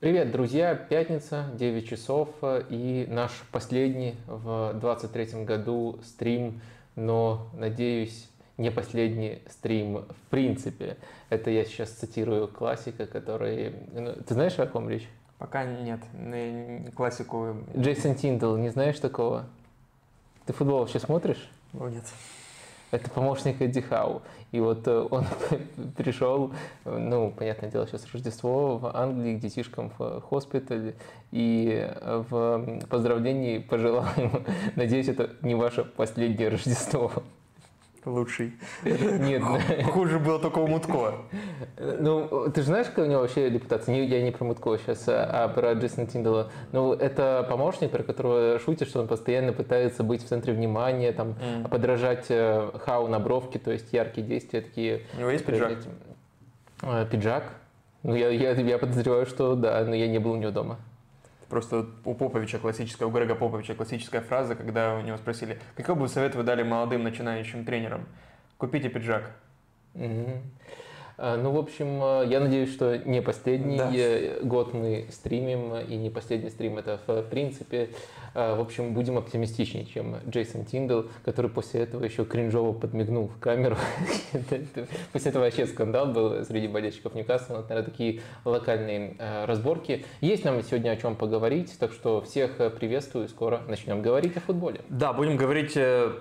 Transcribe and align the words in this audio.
Привет, 0.00 0.30
друзья! 0.30 0.76
Пятница, 0.76 1.46
9 1.54 1.88
часов 1.88 2.28
и 2.70 3.04
наш 3.10 3.32
последний 3.50 4.14
в 4.28 4.74
23 4.74 5.42
году 5.42 5.98
стрим, 6.04 6.60
но, 6.94 7.48
надеюсь, 7.52 8.30
не 8.58 8.70
последний 8.70 9.42
стрим 9.50 10.04
в 10.04 10.30
принципе. 10.30 10.98
Это 11.30 11.50
я 11.50 11.64
сейчас 11.64 11.90
цитирую 11.90 12.46
классика, 12.46 13.06
который... 13.06 13.74
Ну, 13.92 14.12
ты 14.12 14.34
знаешь, 14.34 14.56
о 14.60 14.68
ком 14.68 14.88
речь? 14.88 15.08
Пока 15.36 15.64
нет. 15.64 15.98
Классику... 16.94 17.56
Джейсон 17.76 18.14
Тиндл, 18.14 18.54
не 18.54 18.68
знаешь 18.68 19.00
такого? 19.00 19.46
Ты 20.46 20.52
футбол 20.52 20.78
вообще 20.78 21.00
смотришь? 21.00 21.50
Нет. 21.72 22.04
Это 22.90 23.10
помощник 23.10 23.60
Эдди 23.60 23.80
Хау. 23.80 24.22
И 24.50 24.60
вот 24.60 24.86
э, 24.88 25.06
он 25.10 25.26
пришел, 25.96 26.52
ну, 26.84 27.30
понятное 27.30 27.70
дело, 27.70 27.86
сейчас 27.86 28.06
Рождество 28.12 28.78
в 28.78 28.96
Англии 28.96 29.36
к 29.36 29.40
детишкам 29.40 29.92
в 29.98 30.20
хоспитале, 30.22 30.94
и 31.30 31.86
в 32.00 32.80
поздравлении 32.88 33.58
пожелал 33.58 34.06
ему, 34.16 34.40
надеюсь, 34.76 35.08
это 35.08 35.30
не 35.42 35.54
ваше 35.54 35.84
последнее 35.84 36.48
Рождество 36.48 37.12
лучший. 38.04 38.52
Нет. 38.84 39.42
Хуже 39.92 40.18
было 40.18 40.38
только 40.38 40.58
у 40.58 40.66
Мутко. 40.66 41.14
Ну, 41.78 42.50
ты 42.50 42.62
же 42.62 42.68
знаешь, 42.68 42.86
какая 42.86 43.06
у 43.06 43.08
него 43.08 43.20
вообще 43.20 43.50
репутация? 43.50 43.94
Я 43.94 44.22
не 44.22 44.30
про 44.30 44.44
Мутко 44.44 44.76
сейчас, 44.78 45.04
а 45.08 45.48
про 45.48 45.72
Джейсона 45.74 46.06
Тиндала. 46.06 46.50
Ну, 46.72 46.92
это 46.92 47.46
помощник, 47.48 47.90
про 47.90 48.02
которого 48.02 48.58
шутит, 48.58 48.88
что 48.88 49.00
он 49.00 49.08
постоянно 49.08 49.52
пытается 49.52 50.02
быть 50.02 50.24
в 50.24 50.28
центре 50.28 50.52
внимания, 50.52 51.12
там, 51.12 51.30
mm. 51.30 51.68
подражать 51.68 52.26
э, 52.28 52.70
Хау 52.84 53.08
на 53.08 53.18
бровке, 53.18 53.58
то 53.58 53.70
есть 53.70 53.92
яркие 53.92 54.26
действия 54.26 54.60
такие. 54.60 55.02
У 55.16 55.20
него 55.20 55.30
есть 55.30 55.44
пиджак? 55.44 55.78
Э, 56.82 57.06
пиджак? 57.10 57.44
Ну, 58.02 58.14
я, 58.14 58.28
я, 58.30 58.52
я 58.52 58.78
подозреваю, 58.78 59.26
что 59.26 59.54
да, 59.54 59.84
но 59.84 59.94
я 59.94 60.08
не 60.08 60.18
был 60.18 60.32
у 60.32 60.36
него 60.36 60.50
дома. 60.50 60.78
Просто 61.48 61.86
у 62.04 62.14
Поповича 62.14 62.58
классическая, 62.58 63.06
у 63.06 63.10
Грега 63.10 63.34
Поповича 63.34 63.74
классическая 63.74 64.20
фраза, 64.20 64.54
когда 64.54 64.96
у 64.96 65.00
него 65.00 65.16
спросили, 65.16 65.58
какой 65.76 65.94
бы 65.94 66.08
совет 66.08 66.34
вы 66.34 66.42
дали 66.42 66.62
молодым 66.62 67.02
начинающим 67.02 67.64
тренерам? 67.64 68.06
Купите 68.58 68.88
пиджак. 68.90 69.30
Угу. 69.94 70.42
А, 71.20 71.36
ну, 71.36 71.50
в 71.50 71.58
общем, 71.58 71.98
а, 72.00 72.22
я 72.22 72.38
надеюсь, 72.38 72.72
что 72.72 72.96
не 72.96 73.20
последний 73.20 73.76
да. 73.76 74.46
год 74.46 74.72
мы 74.72 75.06
стримим, 75.10 75.74
и 75.76 75.96
не 75.96 76.10
последний 76.10 76.48
стрим 76.48 76.78
это 76.78 77.00
в 77.06 77.22
принципе. 77.22 77.90
В 78.34 78.60
общем, 78.60 78.94
будем 78.94 79.18
оптимистичнее, 79.18 79.84
чем 79.84 80.16
Джейсон 80.28 80.64
Тиндл, 80.64 81.04
который 81.24 81.50
после 81.50 81.80
этого 81.80 82.04
еще 82.04 82.24
кринжово 82.24 82.72
подмигнул 82.72 83.28
в 83.28 83.40
камеру. 83.40 83.76
После 85.12 85.30
этого 85.30 85.44
вообще 85.44 85.66
скандал 85.66 86.12
был 86.12 86.44
среди 86.44 86.68
болельщиков 86.68 87.14
Ньюкасла. 87.14 87.56
Вот, 87.56 87.68
наверное, 87.70 87.90
такие 87.90 88.20
локальные 88.44 89.16
разборки. 89.46 90.04
Есть 90.20 90.44
нам 90.44 90.62
сегодня 90.62 90.90
о 90.90 90.96
чем 90.96 91.16
поговорить, 91.16 91.76
так 91.80 91.92
что 91.92 92.20
всех 92.20 92.58
приветствую. 92.74 93.28
Скоро 93.28 93.62
начнем 93.66 94.02
говорить 94.02 94.36
о 94.36 94.40
футболе. 94.40 94.82
Да, 94.88 95.12
будем 95.12 95.36
говорить 95.36 95.72
э, 95.74 96.12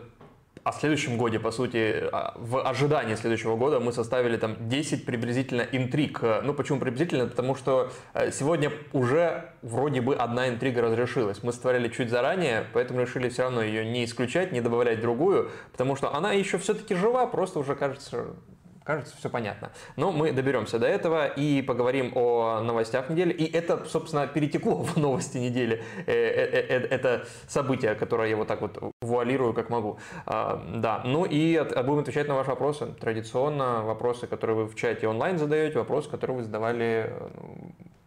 о 0.68 0.74
следующем 0.74 1.18
годе, 1.18 1.40
по 1.40 1.52
сути, 1.52 2.04
а, 2.12 2.34
в 2.36 2.62
ожидании 2.62 3.16
следующего 3.16 3.56
года 3.56 3.80
мы 3.80 3.94
составили 3.94 4.36
там 4.36 4.68
10 4.68 5.06
приблизительно 5.06 5.62
интриг. 5.62 6.22
Ну, 6.44 6.54
почему 6.54 6.80
приблизительно? 6.80 7.28
Потому 7.28 7.56
что 7.56 7.90
э, 8.14 8.32
сегодня 8.32 8.72
уже 8.92 9.54
вроде 9.62 10.02
бы 10.02 10.16
одна 10.16 10.50
интрига 10.50 10.82
разрешилась. 10.82 11.42
Мы 11.42 11.54
сотворили 11.54 11.88
чуть 11.88 12.10
заранее, 12.10 12.66
поэтому 12.74 13.00
решили 13.00 13.30
все 13.30 13.44
равно 13.44 13.62
ее 13.62 13.86
не 13.86 14.04
исключать, 14.04 14.52
не 14.52 14.60
добавлять 14.60 15.00
другую, 15.00 15.52
потому 15.72 15.96
что 15.96 16.14
она 16.14 16.34
еще 16.34 16.58
все-таки 16.58 16.96
жива, 16.96 17.28
просто 17.28 17.60
уже 17.60 17.76
кажется 17.76 18.36
Кажется, 18.88 19.18
все 19.18 19.30
понятно. 19.30 19.74
Но 19.98 20.14
мы 20.14 20.32
доберемся 20.32 20.80
до 20.80 20.88
этого 20.88 21.28
и 21.28 21.62
поговорим 21.62 22.14
о 22.16 22.62
новостях 22.62 23.10
недели. 23.10 23.34
И 23.34 23.44
это, 23.44 23.84
собственно, 23.84 24.28
перетекло 24.28 24.82
в 24.84 24.96
новости 24.96 25.38
недели. 25.38 25.84
Э, 26.06 26.14
э, 26.14 26.66
э, 26.70 26.88
это 26.90 27.28
событие, 27.50 27.96
которое 27.96 28.30
я 28.30 28.38
вот 28.38 28.48
так 28.48 28.62
вот 28.62 28.80
вуалирую, 29.02 29.54
как 29.54 29.70
могу. 29.70 30.00
А, 30.26 30.66
да, 30.74 31.02
ну 31.04 31.26
и 31.26 31.62
будем 31.86 32.00
отвечать 32.00 32.30
на 32.30 32.36
ваши 32.36 32.50
вопросы. 32.50 32.86
Традиционно 32.98 33.84
вопросы, 33.84 34.26
которые 34.26 34.56
вы 34.56 34.68
в 34.68 34.76
чате 34.76 35.10
онлайн 35.10 35.38
задаете, 35.38 35.80
вопросы, 35.80 36.10
которые 36.10 36.38
вы 36.38 36.44
задавали 36.44 37.14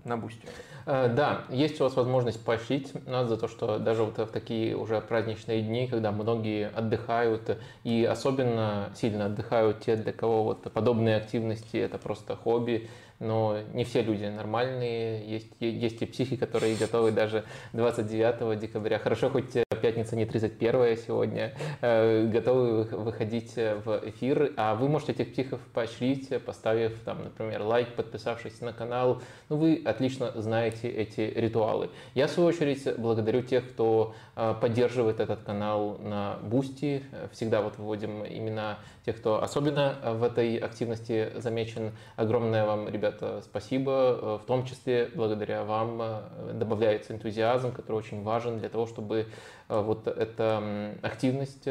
на 0.05 0.17
бусте. 0.17 0.47
Э, 0.87 1.09
да, 1.09 1.43
есть 1.51 1.81
у 1.81 1.85
вас 1.85 1.95
возможность 1.95 2.45
поощрить 2.45 2.93
нас 3.07 3.29
за 3.29 3.37
то, 3.37 3.49
что 3.49 3.79
даже 3.79 4.03
вот 4.05 4.19
в 4.19 4.27
такие 4.27 4.77
уже 4.77 5.01
праздничные 5.01 5.63
дни, 5.63 5.87
когда 5.87 6.13
многие 6.13 6.69
отдыхают, 6.69 7.59
и 7.85 8.05
особенно 8.05 8.91
сильно 8.95 9.27
отдыхают 9.27 9.81
те, 9.81 9.97
для 9.97 10.13
кого 10.13 10.45
вот 10.45 10.73
подобные 10.73 11.17
активности– 11.17 11.77
это 11.79 11.99
просто 11.99 12.37
хобби, 12.37 12.89
но 13.21 13.59
не 13.73 13.85
все 13.85 14.03
люди 14.03 14.25
нормальные, 14.25 15.31
есть, 15.31 15.53
есть 15.61 16.03
и 16.03 16.07
психи, 16.07 16.37
которые 16.37 16.75
готовы 16.77 17.13
даже 17.13 17.45
29 17.73 18.59
декабря, 18.59 18.99
хорошо, 18.99 19.31
хоть 19.31 19.53
пятница 19.81 20.17
не 20.17 20.27
31 20.27 20.97
сегодня, 20.97 21.55
э, 21.81 22.27
готовы 22.27 22.85
выходить 22.85 23.55
в 23.57 24.03
эфир, 24.07 24.53
а 24.57 24.75
вы 24.75 24.89
можете 24.89 25.13
этих 25.13 25.33
психов 25.33 25.61
поощрить, 25.73 26.29
поставив 26.45 26.99
там, 27.05 27.25
например, 27.25 27.63
лайк, 27.63 27.95
подписавшись 27.95 28.61
на 28.61 28.73
канал, 28.73 29.23
ну 29.49 29.57
вы 29.57 29.83
отлично 29.85 30.33
знаете 30.37 30.89
эти 30.89 31.21
ритуалы. 31.21 31.91
Я, 32.15 32.27
в 32.27 32.31
свою 32.31 32.49
очередь, 32.49 32.99
благодарю 32.99 33.43
тех, 33.43 33.69
кто 33.69 34.15
э, 34.30 34.30
поддерживает 34.61 35.21
этот 35.21 35.43
канал 35.43 35.99
на 35.99 36.39
Boosty, 36.43 37.05
всегда 37.33 37.61
вот 37.63 37.79
выводим 37.79 38.25
имена 38.25 38.79
тех, 39.05 39.17
кто 39.17 39.43
особенно 39.43 39.97
в 40.05 40.23
этой 40.23 40.57
активности 40.57 41.33
замечен. 41.37 41.93
Огромное 42.17 42.65
вам, 42.65 42.89
ребята, 42.89 43.41
спасибо. 43.43 44.19
Э, 44.21 44.39
в 44.43 44.47
том 44.47 44.65
числе 44.65 45.11
благодаря 45.15 45.65
вам 45.65 46.01
э, 46.01 46.53
добавляется 46.55 47.13
энтузиазм, 47.13 47.73
который 47.73 47.97
очень 47.97 48.23
важен 48.23 48.59
для 48.59 48.69
того, 48.69 48.87
чтобы 48.87 49.27
э, 49.69 49.81
вот 49.81 50.07
эта 50.07 50.95
активность 51.03 51.69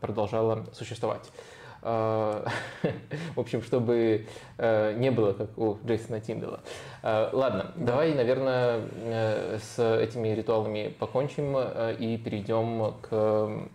продолжала 0.00 0.66
существовать. 0.72 1.30
В 1.82 3.40
общем, 3.40 3.62
чтобы 3.62 4.26
не 4.58 5.10
было, 5.10 5.32
как 5.32 5.56
у 5.56 5.78
Джейсона 5.86 6.20
Тиндела. 6.20 6.60
Ладно, 7.02 7.72
давай, 7.76 8.14
наверное, 8.14 8.80
с 9.58 9.78
этими 9.78 10.28
ритуалами 10.28 10.94
покончим 10.98 11.56
и 11.56 12.16
перейдем 12.18 12.94
к 13.02 13.68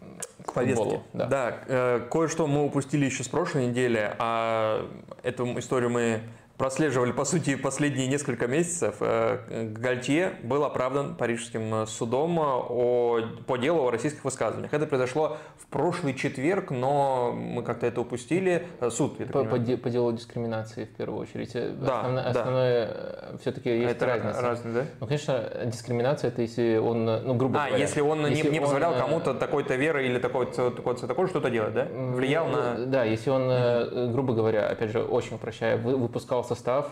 к 0.46 0.54
повестке. 0.54 1.02
да, 1.14 1.26
да 1.28 1.58
э, 1.68 2.00
кое-что 2.12 2.48
мы 2.48 2.66
упустили 2.66 3.06
еще 3.06 3.24
с 3.24 3.28
прошлой 3.28 3.68
недели, 3.68 4.14
а 4.20 4.86
эту 5.24 5.46
историю 5.60 5.90
мы 5.90 6.22
прослеживали, 6.58 7.12
по 7.12 7.26
сути, 7.26 7.56
последние 7.56 8.08
несколько 8.08 8.48
месяцев, 8.48 8.98
э, 9.00 9.72
Гальтье 9.76 10.34
был 10.44 10.64
оправдан 10.64 11.16
парижским 11.16 11.88
судом 11.88 12.38
о, 12.40 13.22
по 13.48 13.58
делу 13.58 13.88
о 13.88 13.92
российских 13.92 14.24
высказываниях. 14.24 14.72
Это 14.74 14.86
произошло 14.86 15.38
в 15.58 15.66
прошлый 15.68 16.14
четверг, 16.14 16.70
но 16.70 17.32
мы 17.34 17.64
как-то 17.64 17.88
это 17.88 18.02
упустили. 18.02 18.68
Э, 18.80 18.92
суд, 18.92 19.20
я 19.20 19.26
по, 19.26 19.44
по, 19.44 19.58
по 19.58 19.90
делу 19.90 20.12
дискриминации, 20.14 20.86
в 20.86 20.90
первую 20.90 21.22
очередь. 21.22 21.54
Да, 21.54 22.00
Основное, 22.00 22.24
да. 22.24 22.30
основное 22.30 22.90
э, 22.92 23.38
все-таки 23.42 23.70
есть 23.70 23.92
это 23.92 24.06
разница. 24.06 24.42
Разные, 24.42 24.74
да? 24.76 24.86
Ну, 25.00 25.08
конечно, 25.08 25.50
дискриминация, 25.66 26.28
это 26.28 26.44
если 26.44 26.78
он, 26.78 27.06
ну, 27.06 27.34
грубо 27.34 27.64
а, 27.64 27.68
говоря... 27.68 27.84
если 27.84 28.02
он 28.02 28.28
если 28.28 28.48
не, 28.48 28.54
не 28.54 28.62
позволял 28.62 28.94
он, 28.94 29.00
кому-то 29.00 29.34
такой-то 29.34 29.76
веры 29.76 30.06
или 30.06 30.20
такой-то 30.20 30.70
такой 30.70 30.96
такой 30.96 31.28
что-то 31.28 31.50
делать, 31.50 31.74
да? 31.74 31.88
Влиял 31.92 32.48
на... 32.48 32.86
Да, 32.86 33.04
если 33.04 33.32
он, 33.32 34.12
грубо 34.12 34.34
говоря, 34.34 34.68
опять 34.68 34.92
же, 34.92 35.02
очень 35.02 35.36
упрощая, 35.36 35.78
выпускал 35.78 36.43
состав, 36.44 36.88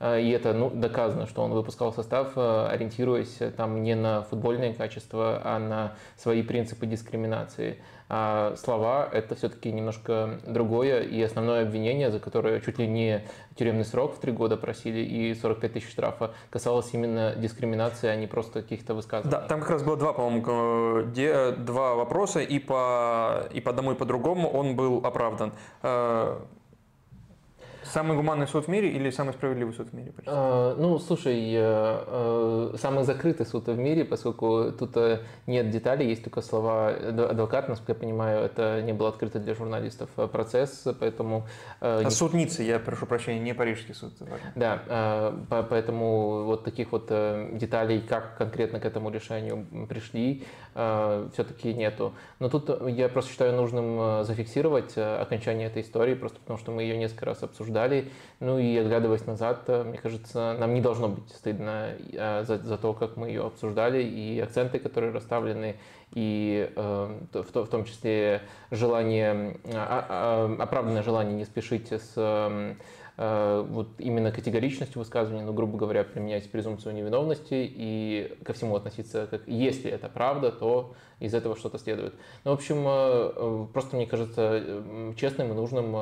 э, 0.00 0.20
и 0.20 0.30
это 0.30 0.52
ну, 0.52 0.70
доказано, 0.70 1.26
что 1.26 1.42
он 1.42 1.52
выпускал 1.52 1.92
состав, 1.92 2.32
э, 2.36 2.68
ориентируясь 2.68 3.36
э, 3.40 3.50
там 3.50 3.82
не 3.82 3.94
на 3.94 4.22
футбольные 4.22 4.74
качества, 4.74 5.40
а 5.44 5.58
на 5.58 5.94
свои 6.16 6.42
принципы 6.42 6.86
дискриминации. 6.86 7.78
А 8.08 8.54
слова– 8.56 9.08
это 9.12 9.34
все-таки 9.34 9.72
немножко 9.72 10.38
другое, 10.46 11.02
и 11.02 11.20
основное 11.20 11.62
обвинение, 11.62 12.12
за 12.12 12.20
которое 12.20 12.60
чуть 12.60 12.78
ли 12.78 12.86
не 12.86 13.24
тюремный 13.56 13.84
срок 13.84 14.14
в 14.14 14.20
три 14.20 14.30
года 14.30 14.56
просили 14.56 15.00
и 15.00 15.34
45 15.34 15.72
тысяч 15.72 15.90
штрафа, 15.90 16.32
касалось 16.50 16.88
именно 16.92 17.34
дискриминации, 17.34 18.08
а 18.08 18.14
не 18.14 18.28
просто 18.28 18.62
каких-то 18.62 18.94
высказываний. 18.94 19.32
Да, 19.32 19.48
там 19.48 19.60
как 19.60 19.70
раз 19.70 19.82
было 19.82 19.96
два, 19.96 20.12
по-моему, 20.12 21.10
два 21.64 21.94
вопроса, 21.96 22.40
и 22.40 22.60
по, 22.60 23.48
и 23.52 23.60
по 23.60 23.70
одному, 23.70 23.92
и 23.92 23.94
по 23.96 24.04
другому 24.04 24.50
он 24.50 24.76
был 24.76 25.04
оправдан. 25.04 25.52
Самый 27.92 28.16
гуманный 28.16 28.46
суд 28.46 28.66
в 28.66 28.68
мире 28.68 28.90
или 28.90 29.10
самый 29.10 29.32
справедливый 29.32 29.74
суд 29.74 29.88
в 29.90 29.94
мире? 29.94 30.12
А, 30.26 30.74
ну, 30.76 30.98
слушай, 30.98 31.52
э, 31.54 32.72
э, 32.74 32.74
самый 32.78 33.04
закрытый 33.04 33.46
суд 33.46 33.66
в 33.68 33.78
мире, 33.78 34.04
поскольку 34.04 34.72
тут 34.72 34.96
э, 34.96 35.20
нет 35.46 35.70
деталей, 35.70 36.08
есть 36.08 36.24
только 36.24 36.42
слова 36.42 36.88
адвоката, 36.88 37.70
насколько 37.70 37.92
я 37.92 37.98
понимаю, 37.98 38.44
это 38.44 38.82
не 38.82 38.92
было 38.92 39.10
открыто 39.10 39.38
для 39.38 39.54
журналистов 39.54 40.10
процесс, 40.32 40.86
поэтому... 40.98 41.46
А 41.80 42.08
суд 42.10 42.34
Ниццы, 42.34 42.62
я 42.62 42.78
прошу 42.78 43.06
прощения, 43.06 43.40
не 43.40 43.54
парижский 43.54 43.94
суд. 43.94 44.12
Да, 44.54 45.32
поэтому 45.48 46.44
вот 46.44 46.64
таких 46.64 46.92
вот 46.92 47.06
деталей, 47.06 48.00
как 48.00 48.36
конкретно 48.36 48.80
к 48.80 48.84
этому 48.84 49.10
решению 49.10 49.66
пришли, 49.88 50.44
все-таки 50.72 51.72
нету. 51.72 52.12
Но 52.38 52.48
тут 52.48 52.70
я 52.88 53.08
просто 53.08 53.30
считаю 53.30 53.54
нужным 53.54 54.24
зафиксировать 54.24 54.96
окончание 54.96 55.68
этой 55.68 55.82
истории, 55.82 56.14
просто 56.14 56.38
потому 56.40 56.58
что 56.58 56.72
мы 56.72 56.82
ее 56.82 56.96
несколько 56.96 57.26
раз 57.26 57.42
обсуждали, 57.42 57.75
обсуждали. 57.76 58.10
Ну 58.40 58.58
и 58.58 58.76
оглядываясь 58.76 59.26
назад, 59.26 59.68
мне 59.68 59.98
кажется, 59.98 60.56
нам 60.58 60.74
не 60.74 60.80
должно 60.80 61.08
быть 61.08 61.28
стыдно 61.30 61.92
за, 62.12 62.58
за 62.58 62.76
то, 62.76 62.92
как 62.92 63.16
мы 63.16 63.28
ее 63.28 63.46
обсуждали, 63.46 64.02
и 64.02 64.38
акценты, 64.40 64.78
которые 64.78 65.12
расставлены, 65.12 65.76
и 66.12 66.70
э, 66.76 67.18
в, 67.32 67.64
в 67.64 67.68
том 67.68 67.84
числе 67.84 68.42
желание, 68.70 69.58
а, 69.72 70.06
а, 70.08 70.62
оправданное 70.62 71.02
желание 71.02 71.34
не 71.34 71.44
спешить 71.44 71.90
с 71.90 72.76
Э, 73.18 73.64
вот 73.66 73.88
именно 73.98 74.30
категоричностью 74.30 74.98
высказывания, 74.98 75.44
ну, 75.44 75.54
грубо 75.54 75.78
говоря, 75.78 76.04
применять 76.04 76.50
презумпцию 76.50 76.94
невиновности 76.94 77.54
и 77.54 78.36
ко 78.44 78.52
всему 78.52 78.76
относиться 78.76 79.26
как 79.30 79.48
если 79.48 79.90
это 79.90 80.08
правда, 80.08 80.52
то 80.52 80.94
из 81.18 81.32
этого 81.32 81.56
что-то 81.56 81.78
следует. 81.78 82.14
Ну, 82.44 82.50
в 82.50 82.54
общем, 82.54 82.84
э, 82.86 83.32
э, 83.36 83.66
просто 83.72 83.96
мне 83.96 84.06
кажется 84.06 84.62
честным 85.16 85.50
и 85.50 85.54
нужным 85.54 85.96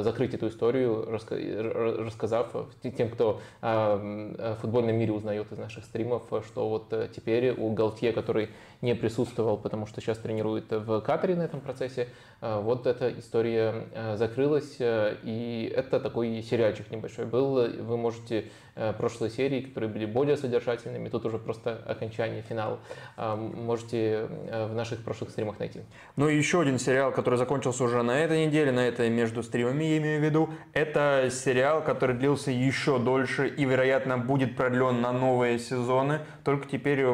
закрыть 0.00 0.34
эту 0.34 0.48
историю, 0.48 1.06
рассказав 1.10 2.52
тем, 2.96 3.10
кто 3.10 3.40
в 3.60 4.56
футбольном 4.60 4.96
мире 4.96 5.12
узнает 5.12 5.52
из 5.52 5.58
наших 5.58 5.84
стримов, 5.84 6.22
что 6.46 6.68
вот 6.68 6.92
теперь 7.14 7.52
у 7.52 7.70
Галтье, 7.72 8.12
который 8.12 8.48
не 8.82 8.94
присутствовал, 8.94 9.56
потому 9.56 9.86
что 9.86 10.00
сейчас 10.00 10.18
тренирует 10.18 10.70
в 10.70 11.00
Катаре 11.00 11.34
на 11.34 11.42
этом 11.42 11.60
процессе, 11.60 12.08
вот 12.40 12.86
эта 12.86 13.16
история 13.18 14.16
закрылась, 14.16 14.76
и 14.80 15.72
это 15.74 16.00
такой 16.00 16.42
сериальчик 16.42 16.90
небольшой 16.90 17.24
был. 17.24 17.54
Вы 17.54 17.96
можете 17.96 18.50
Э, 18.74 18.94
прошлой 18.94 19.28
серии, 19.28 19.60
которые 19.60 19.90
были 19.90 20.06
более 20.06 20.36
содержательными. 20.38 21.10
Тут 21.10 21.26
уже 21.26 21.38
просто 21.38 21.82
окончание, 21.86 22.40
финал. 22.40 22.78
А, 23.18 23.36
можете 23.36 24.28
э, 24.46 24.66
в 24.66 24.74
наших 24.74 25.04
прошлых 25.04 25.28
стримах 25.28 25.58
найти. 25.58 25.80
Ну 26.16 26.26
и 26.28 26.36
еще 26.36 26.62
один 26.62 26.78
сериал, 26.78 27.12
который 27.12 27.36
закончился 27.38 27.84
уже 27.84 28.02
на 28.02 28.18
этой 28.18 28.46
неделе, 28.46 28.72
на 28.72 28.80
этой 28.80 29.10
между 29.10 29.42
стримами, 29.42 29.84
я 29.84 29.98
имею 29.98 30.20
в 30.20 30.24
виду. 30.24 30.48
Это 30.72 31.28
сериал, 31.30 31.82
который 31.82 32.16
длился 32.16 32.50
еще 32.50 32.98
дольше 32.98 33.46
и, 33.46 33.66
вероятно, 33.66 34.16
будет 34.16 34.56
продлен 34.56 35.02
на 35.02 35.12
новые 35.12 35.58
сезоны. 35.58 36.20
Только 36.42 36.66
теперь 36.66 37.04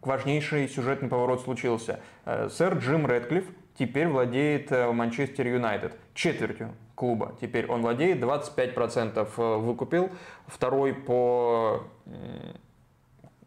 важнейший 0.00 0.66
сюжетный 0.66 1.10
поворот 1.12 1.42
случился. 1.42 2.00
Э, 2.24 2.48
сэр 2.48 2.78
Джим 2.78 3.04
Рэдклифф 3.04 3.44
теперь 3.76 4.08
владеет 4.08 4.70
Манчестер 4.70 5.46
Юнайтед 5.46 5.94
четвертью 6.14 6.70
клуба. 6.94 7.36
Теперь 7.38 7.66
он 7.66 7.82
владеет, 7.82 8.18
25% 8.18 9.28
э, 9.36 9.56
выкупил, 9.58 10.08
второй 10.46 10.94
по 10.94 11.84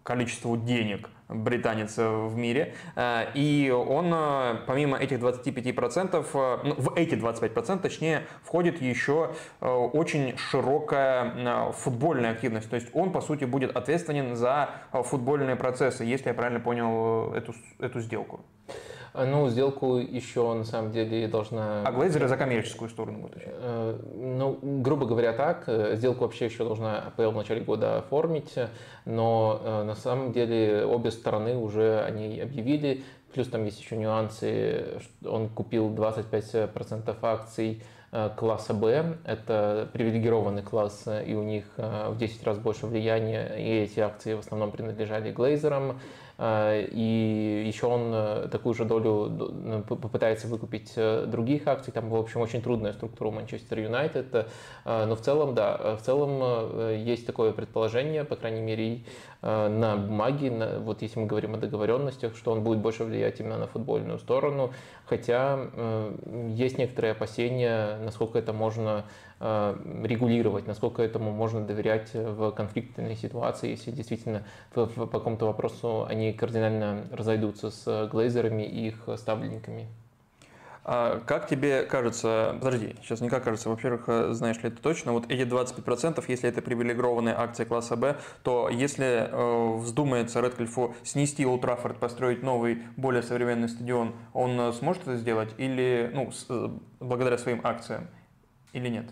количеству 0.04 0.58
денег 0.58 1.10
британец 1.28 1.98
в 1.98 2.36
мире. 2.36 2.76
Э, 2.96 3.28
и 3.34 3.72
он, 3.72 4.12
э, 4.14 4.56
помимо 4.68 4.98
этих 4.98 5.20
25%, 5.20 6.62
ну, 6.64 6.76
в 6.78 6.96
эти 6.96 7.16
25% 7.16 7.82
точнее, 7.82 8.24
входит 8.44 8.82
еще 8.82 9.32
очень 9.60 10.38
широкая 10.38 11.72
футбольная 11.72 12.32
активность. 12.32 12.70
То 12.70 12.76
есть 12.76 12.88
он, 12.94 13.12
по 13.12 13.22
сути, 13.22 13.46
будет 13.46 13.76
ответственен 13.76 14.36
за 14.36 14.70
футбольные 14.92 15.56
процессы, 15.56 16.04
если 16.04 16.30
я 16.30 16.34
правильно 16.34 16.60
понял 16.60 17.34
эту, 17.34 17.54
эту 17.80 18.00
сделку. 18.02 18.42
А, 19.18 19.26
ну, 19.26 19.48
сделку 19.50 19.96
еще 19.98 20.54
на 20.54 20.66
самом 20.66 20.92
деле 20.92 21.28
должна... 21.30 21.84
А 21.86 21.92
глейзеры 21.92 22.28
за 22.28 22.36
коммерческую 22.36 22.90
сторону 22.90 23.20
будут 23.20 23.38
э, 23.38 23.98
Ну, 24.14 24.60
грубо 24.62 25.06
говоря, 25.06 25.32
так. 25.32 25.64
Э, 25.68 25.96
сделку 25.96 26.26
вообще 26.26 26.46
еще 26.46 26.66
должна 26.66 27.00
АПЛ 27.00 27.30
в 27.30 27.36
начале 27.36 27.62
года 27.62 28.00
оформить, 28.00 28.54
но 29.06 29.62
э, 29.64 29.84
на 29.84 29.96
самом 29.96 30.34
деле 30.34 30.86
обе 30.86 31.12
стороны 31.12 31.56
уже 31.56 32.02
они 32.02 32.42
объявили. 32.42 33.04
Плюс 33.34 33.48
там 33.48 33.64
есть 33.64 33.80
еще 33.80 33.96
нюансы. 33.96 35.00
Он 35.26 35.48
купил 35.48 35.90
25% 35.90 37.16
акций 37.22 37.84
класса 38.38 38.74
Б. 38.74 39.18
Это 39.26 39.90
привилегированный 39.92 40.62
класс, 40.62 41.06
и 41.26 41.34
у 41.34 41.44
них 41.44 41.66
в 41.78 42.16
10 42.18 42.44
раз 42.46 42.58
больше 42.58 42.86
влияния, 42.86 43.56
и 43.58 43.84
эти 43.84 44.00
акции 44.00 44.36
в 44.36 44.40
основном 44.40 44.72
принадлежали 44.72 45.34
глейзерам. 45.34 46.00
А, 46.38 46.82
и 46.82 47.64
еще 47.66 47.88
он 47.88 48.12
э, 48.14 48.48
такую 48.52 48.74
же 48.74 48.84
долю 48.84 49.30
ну, 49.30 49.84
попытается 49.84 50.48
выкупить 50.48 50.92
э, 50.96 51.26
других 51.28 51.68
акций. 51.68 51.94
Там, 51.94 52.10
в 52.10 52.16
общем, 52.16 52.42
очень 52.42 52.62
трудная 52.62 52.92
структура 52.94 53.32
Манчестер 53.32 53.80
Юнайтед. 53.80 54.48
Но 54.86 55.16
в 55.16 55.22
целом, 55.22 55.56
да, 55.56 55.96
в 55.96 56.02
целом 56.02 56.40
э, 56.42 57.02
есть 57.06 57.26
такое 57.26 57.54
предположение, 57.54 58.26
по 58.26 58.36
крайней 58.36 58.62
мере, 58.62 59.04
на 59.42 59.96
бумаге, 59.96 60.50
на, 60.50 60.80
вот 60.80 61.04
если 61.04 61.20
мы 61.20 61.28
говорим 61.28 61.54
о 61.54 61.58
договоренностях, 61.58 62.36
что 62.36 62.52
он 62.52 62.64
будет 62.64 62.80
больше 62.80 63.04
влиять 63.04 63.40
именно 63.40 63.60
на 63.60 63.68
футбольную 63.68 64.18
сторону. 64.18 64.74
Хотя 65.06 65.60
есть 66.50 66.80
некоторые 66.80 67.12
опасения, 67.12 67.98
насколько 68.04 68.40
это 68.40 68.54
можно 68.54 69.06
Э, 69.35 69.35
регулировать, 69.40 70.66
насколько 70.66 71.02
этому 71.02 71.32
можно 71.32 71.62
доверять 71.66 72.14
в 72.14 72.52
конфликтной 72.52 73.16
ситуации, 73.16 73.72
если 73.72 73.92
действительно 73.92 74.44
в, 74.74 74.86
в, 74.86 75.08
по 75.08 75.20
какому-то 75.20 75.46
вопросу 75.46 76.06
они 76.06 76.32
кардинально 76.32 77.06
разойдутся 77.12 77.70
с 77.70 78.08
глейзерами 78.12 78.64
и 78.64 78.88
их 78.88 79.10
ставленниками. 79.18 79.88
А 80.88 81.20
как 81.26 81.48
тебе 81.48 81.82
кажется, 81.82 82.58
подожди, 82.62 82.96
сейчас 83.02 83.20
не 83.20 83.28
как 83.28 83.44
кажется, 83.44 83.70
во-первых, 83.70 84.04
э, 84.06 84.34
знаешь 84.34 84.62
ли 84.62 84.70
это 84.70 84.80
точно, 84.80 85.14
вот 85.14 85.26
эти 85.32 85.42
25%, 85.42 86.24
если 86.28 86.48
это 86.48 86.62
привилегированные 86.62 87.34
акции 87.34 87.64
класса 87.64 87.96
Б, 87.96 88.18
то 88.44 88.70
если 88.70 89.28
э, 89.28 89.78
вздумается 89.78 90.42
Редклифу 90.42 90.94
снести 91.02 91.44
Олд 91.44 91.62
Траффорд, 91.62 91.98
построить 91.98 92.44
новый, 92.44 92.84
более 92.98 93.24
современный 93.24 93.68
стадион, 93.68 94.14
он 94.32 94.60
э, 94.60 94.74
сможет 94.74 95.02
это 95.02 95.16
сделать 95.16 95.56
или, 95.58 96.12
ну, 96.14 96.32
с, 96.32 96.46
благодаря 97.00 97.40
своим 97.40 97.62
акциям, 97.64 98.08
или 98.72 98.88
нет? 98.88 99.06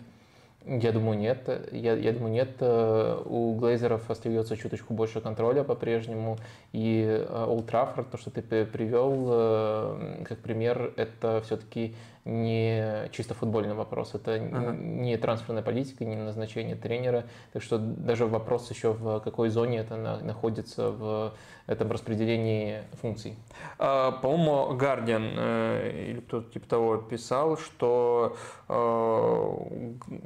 Я 0.66 0.92
думаю, 0.92 1.18
нет. 1.18 1.68
Я, 1.72 1.94
я 1.94 2.12
думаю, 2.12 2.32
нет. 2.32 2.56
Э, 2.60 3.22
у 3.24 3.54
Глейзеров 3.54 4.10
остается 4.10 4.56
чуточку 4.56 4.94
больше 4.94 5.20
контроля 5.20 5.62
по-прежнему. 5.62 6.38
И 6.72 7.26
Олд 7.30 7.66
Траффорд, 7.66 8.10
то, 8.10 8.16
что 8.16 8.30
ты 8.30 8.42
привел 8.64 9.26
э, 9.28 10.24
как 10.26 10.38
пример, 10.38 10.92
это 10.96 11.42
все-таки 11.44 11.94
не 12.24 13.08
чисто 13.12 13.34
футбольный 13.34 13.74
вопрос, 13.74 14.14
это 14.14 14.34
ага. 14.34 14.72
не 14.72 15.16
трансферная 15.16 15.62
политика, 15.62 16.04
не 16.04 16.16
назначение 16.16 16.74
тренера. 16.74 17.24
Так 17.52 17.62
что 17.62 17.78
даже 17.78 18.26
вопрос 18.26 18.70
еще 18.70 18.92
в 18.92 19.20
какой 19.20 19.50
зоне 19.50 19.78
это 19.78 19.96
находится 19.96 20.90
в 20.90 21.34
этом 21.66 21.90
распределении 21.90 22.82
функций. 23.00 23.36
А, 23.78 24.12
по-моему, 24.12 24.76
Guardian 24.78 25.34
э, 25.36 26.06
или 26.10 26.20
кто-то 26.20 26.50
типа 26.50 26.66
того 26.66 26.96
писал, 26.96 27.58
что 27.58 28.36
э, 28.68 29.56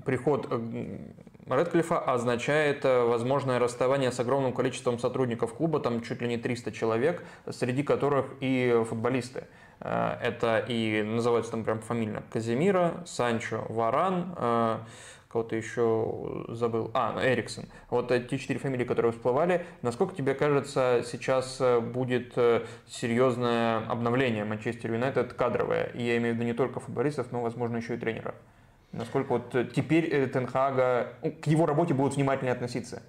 приход 0.05 0.47
э, 0.51 0.99
Редклифа 1.47 1.99
означает 1.99 2.85
возможное 2.85 3.59
расставание 3.59 4.13
с 4.13 4.21
огромным 4.21 4.53
количеством 4.53 4.99
сотрудников 4.99 5.55
клуба, 5.55 5.81
там 5.81 6.03
чуть 6.03 6.21
ли 6.21 6.29
не 6.29 6.37
300 6.37 6.73
человек, 6.73 7.25
среди 7.51 7.83
которых 7.83 8.27
и 8.41 8.85
футболисты. 8.87 9.45
Э, 9.81 10.17
это 10.23 10.59
и 10.59 11.03
называется 11.03 11.51
там 11.53 11.65
прям 11.65 11.81
фамильно 11.81 12.23
Казимира, 12.31 13.03
Санчо, 13.07 13.65
Варан, 13.69 14.35
э, 14.37 14.79
кого-то 15.29 15.57
еще 15.57 16.47
забыл, 16.49 16.91
а, 16.95 17.19
Эриксон. 17.23 17.67
Вот 17.91 18.11
эти 18.11 18.39
четыре 18.39 18.59
фамилии, 18.59 18.85
которые 18.85 19.13
всплывали. 19.13 19.67
Насколько 19.83 20.15
тебе 20.15 20.35
кажется, 20.35 21.03
сейчас 21.05 21.59
э, 21.61 21.81
будет 21.81 22.35
серьезное 22.87 23.87
обновление 23.89 24.45
Манчестер 24.45 24.93
Юнайтед 24.93 25.35
кадровое? 25.35 25.85
И 25.95 26.03
я 26.03 26.17
имею 26.17 26.35
в 26.35 26.37
виду 26.37 26.47
не 26.47 26.55
только 26.55 26.81
футболистов, 26.81 27.31
но, 27.31 27.43
возможно, 27.43 27.77
еще 27.77 27.95
и 27.95 27.99
тренера. 27.99 28.35
Насколько 28.93 29.33
вот 29.33 29.73
теперь 29.75 30.31
Тенхага, 30.31 31.13
к 31.43 31.47
его 31.47 31.67
работе 31.67 31.93
будут 31.93 32.17
внимательнее 32.17 32.55
относиться? 32.55 33.03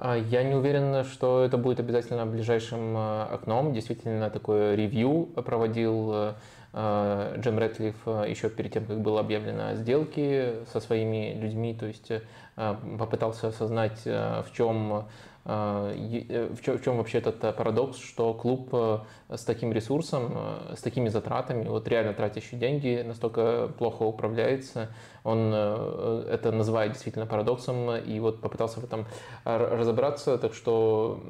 А, 0.00 0.16
я 0.16 0.44
не 0.44 0.54
уверен, 0.54 1.04
что 1.04 1.44
это 1.44 1.58
будет 1.58 1.80
обязательно 1.80 2.24
ближайшим 2.24 2.94
а, 2.96 3.28
окном. 3.32 3.72
Действительно, 3.72 4.30
такое 4.30 4.76
ревью 4.76 5.26
проводил 5.44 6.34
а, 6.72 7.36
Джем 7.36 7.58
Рэтлиф 7.58 7.96
еще 8.06 8.48
перед 8.48 8.72
тем, 8.72 8.84
как 8.84 9.00
было 9.00 9.20
объявлено 9.20 9.70
о 9.70 9.74
сделке 9.74 10.54
со 10.72 10.80
своими 10.80 11.34
людьми, 11.34 11.74
то 11.74 11.86
есть 11.86 12.12
попытался 12.98 13.48
осознать, 13.48 14.04
в 14.04 14.46
чем 14.52 15.06
э, 15.44 16.48
в 16.50 16.82
чем 16.82 16.96
вообще 16.96 17.18
этот 17.18 17.38
парадокс, 17.56 17.98
что 17.98 18.34
клуб 18.34 18.74
с 19.28 19.44
таким 19.44 19.72
ресурсом, 19.72 20.32
с 20.74 20.80
такими 20.80 21.08
затратами, 21.08 21.68
вот 21.68 21.86
реально 21.88 22.14
тратящий 22.14 22.56
деньги, 22.56 23.02
настолько 23.06 23.70
плохо 23.78 24.02
управляется, 24.02 24.88
он 25.24 25.50
э, 25.52 26.28
это 26.30 26.52
называет 26.52 26.92
действительно 26.92 27.26
парадоксом 27.26 27.96
и 27.96 28.18
вот 28.20 28.40
попытался 28.40 28.80
в 28.80 28.84
этом 28.84 29.06
разобраться, 29.44 30.38
так 30.38 30.54
что 30.54 31.20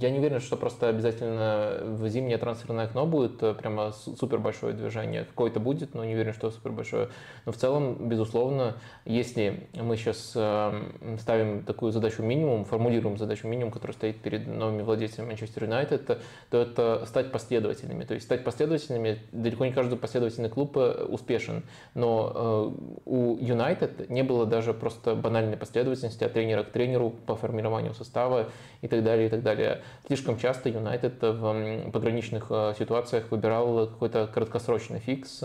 я 0.00 0.10
не 0.10 0.18
уверен, 0.18 0.40
что 0.40 0.56
просто 0.56 0.88
обязательно 0.88 1.78
в 1.82 2.08
зимнее 2.08 2.38
трансферное 2.38 2.84
окно 2.84 3.06
будет 3.06 3.42
э, 3.42 3.54
прямо 3.54 3.92
супер 3.92 4.38
большое 4.38 4.74
движение. 4.74 5.24
Какое-то 5.24 5.60
будет, 5.60 5.94
но 5.94 6.04
не 6.04 6.14
уверен, 6.14 6.32
что 6.32 6.50
супер 6.50 6.72
большое. 6.72 7.08
Но 7.46 7.52
в 7.52 7.56
целом, 7.56 8.08
безусловно, 8.08 8.76
если 9.04 9.68
мы 9.74 9.96
сейчас 9.96 10.32
э, 10.36 10.72
ставим 11.20 11.64
такую 11.64 11.92
задачу 11.92 12.22
минимум, 12.22 12.64
формулируем 12.64 13.18
задачу 13.18 13.48
минимум, 13.48 13.72
которая 13.72 13.94
стоит 13.94 14.20
перед 14.20 14.46
новыми 14.46 14.82
владельцами 14.82 15.26
Манчестер 15.26 15.64
Юнайтед, 15.64 16.06
то 16.06 16.18
это 16.58 16.83
стать 17.06 17.32
последовательными. 17.32 18.04
То 18.04 18.14
есть 18.14 18.26
стать 18.26 18.44
последовательными, 18.44 19.18
далеко 19.32 19.64
не 19.64 19.72
каждый 19.72 19.98
последовательный 19.98 20.48
клуб 20.48 20.76
э, 20.76 21.04
успешен, 21.04 21.62
но 21.94 22.32
э, 22.34 23.00
у 23.04 23.36
Юнайтед 23.40 24.10
не 24.10 24.22
было 24.22 24.46
даже 24.46 24.74
просто 24.74 25.14
банальной 25.14 25.56
последовательности 25.56 26.24
от 26.24 26.32
тренера 26.32 26.62
к 26.62 26.70
тренеру 26.70 27.10
по 27.10 27.36
формированию 27.36 27.94
состава 27.94 28.50
и 28.82 28.88
так 28.88 29.02
далее, 29.04 29.26
и 29.26 29.30
так 29.30 29.42
далее. 29.42 29.82
Слишком 30.06 30.38
часто 30.38 30.68
Юнайтед 30.68 31.20
в 31.20 31.90
пограничных 31.92 32.46
э, 32.50 32.74
ситуациях 32.78 33.30
выбирал 33.30 33.86
какой-то 33.86 34.26
краткосрочный 34.26 35.00
фикс, 35.00 35.42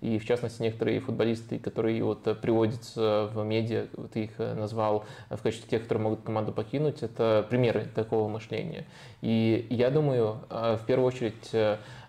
и 0.00 0.18
в 0.18 0.24
частности 0.24 0.62
некоторые 0.62 1.00
футболисты, 1.00 1.58
которые 1.58 2.02
вот 2.02 2.22
приводятся 2.40 3.30
в 3.32 3.44
медиа, 3.44 3.86
ты 4.12 4.24
их 4.24 4.38
назвал 4.38 5.04
в 5.30 5.40
качестве 5.42 5.68
тех, 5.68 5.82
которые 5.82 6.04
могут 6.04 6.22
команду 6.22 6.52
покинуть, 6.52 7.02
это 7.02 7.46
примеры 7.48 7.86
такого 7.94 8.28
мышления. 8.28 8.86
И 9.22 9.66
я 9.70 9.90
думаю, 9.90 10.40
в 10.50 10.80
первую 10.86 11.06
очередь 11.06 11.54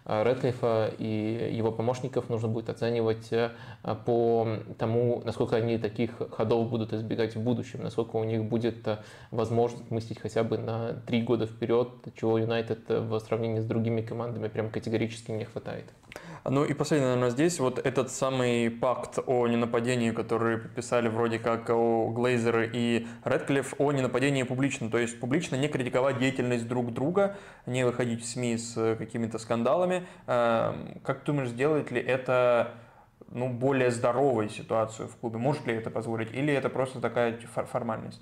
Э, 0.07 0.23
Редклифа 0.23 0.93
и 0.97 1.51
его 1.51 1.71
помощников 1.71 2.29
нужно 2.29 2.47
будет 2.47 2.69
оценивать 2.69 3.27
э, 3.31 3.51
по 4.05 4.47
тому, 4.77 5.21
насколько 5.25 5.57
они 5.57 5.77
таких 5.77 6.11
ходов 6.31 6.69
будут 6.69 6.93
избегать 6.93 7.35
в 7.35 7.41
будущем, 7.41 7.83
насколько 7.83 8.15
у 8.15 8.23
них 8.23 8.45
будет 8.45 8.87
э, 8.87 8.99
возможность 9.31 9.91
мыслить 9.91 10.21
хотя 10.21 10.43
бы 10.43 10.57
на 10.57 10.93
три 10.93 11.21
года 11.21 11.45
вперед, 11.45 11.89
чего 12.15 12.37
Юнайтед 12.37 12.87
в 12.87 13.19
сравнении 13.19 13.59
с 13.59 13.65
другими 13.65 14.01
командами 14.01 14.47
прям 14.47 14.69
категорически 14.69 15.31
не 15.31 15.43
хватает. 15.43 15.85
Ну 16.45 16.63
и 16.63 16.73
последнее, 16.73 17.09
наверное, 17.09 17.31
здесь 17.31 17.59
вот 17.59 17.79
этот 17.79 18.11
самый 18.11 18.69
пакт 18.69 19.19
о 19.25 19.47
ненападении, 19.47 20.11
который 20.11 20.57
подписали 20.57 21.07
вроде 21.07 21.39
как 21.39 21.69
о 21.69 22.09
Глейзеры 22.09 22.69
и 22.71 23.07
Редклифф, 23.25 23.75
о 23.79 23.91
ненападении 23.91 24.43
публично. 24.43 24.89
То 24.89 24.97
есть 24.97 25.19
публично 25.19 25.55
не 25.55 25.67
критиковать 25.67 26.19
деятельность 26.19 26.67
друг 26.67 26.93
друга, 26.93 27.37
не 27.65 27.85
выходить 27.85 28.21
в 28.21 28.25
СМИ 28.25 28.57
с 28.57 28.95
какими-то 28.97 29.39
скандалами. 29.39 30.05
Эм, 30.27 30.99
как 31.03 31.19
ты 31.21 31.27
думаешь, 31.27 31.49
сделает 31.49 31.91
ли 31.91 32.01
это 32.01 32.75
ну, 33.29 33.49
более 33.49 33.91
здоровой 33.91 34.49
ситуацию 34.49 35.07
в 35.07 35.15
клубе? 35.17 35.37
Может 35.37 35.67
ли 35.67 35.75
это 35.75 35.89
позволить? 35.89 36.31
Или 36.33 36.53
это 36.53 36.69
просто 36.69 37.01
такая 37.01 37.37
формальность? 37.71 38.21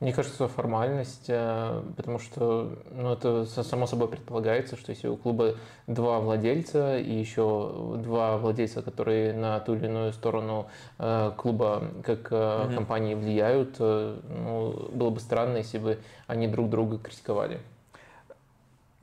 Мне 0.00 0.14
кажется, 0.14 0.48
формальность, 0.48 1.26
э, 1.28 1.82
потому 1.94 2.18
что 2.18 2.78
ну, 2.90 3.12
это 3.12 3.44
само 3.44 3.86
собой 3.86 4.08
предполагается, 4.08 4.76
что 4.76 4.92
если 4.92 5.08
у 5.08 5.16
клуба 5.16 5.56
два 5.86 6.20
владельца 6.20 6.98
и 6.98 7.12
еще 7.12 7.98
два 7.98 8.38
владельца, 8.38 8.80
которые 8.80 9.34
на 9.34 9.60
ту 9.60 9.74
или 9.74 9.84
иную 9.84 10.14
сторону 10.14 10.68
э, 10.98 11.32
клуба 11.36 11.82
как 12.02 12.32
mm-hmm. 12.32 12.74
компании 12.74 13.14
влияют, 13.14 13.78
ну, 13.78 14.88
было 14.90 15.10
бы 15.10 15.20
странно, 15.20 15.58
если 15.58 15.76
бы 15.76 15.98
они 16.26 16.48
друг 16.48 16.70
друга 16.70 16.96
критиковали. 16.96 17.60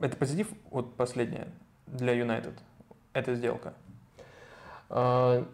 Это 0.00 0.16
позитив, 0.16 0.48
вот 0.70 0.94
последнее, 0.94 1.46
для 1.86 2.12
Юнайтед, 2.12 2.54
эта 3.12 3.36
сделка? 3.36 3.72
А, 4.90 5.44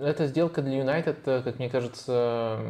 эта 0.00 0.26
сделка 0.26 0.62
для 0.62 0.78
Юнайтед, 0.78 1.18
как 1.24 1.58
мне 1.58 1.68
кажется, 1.68 2.60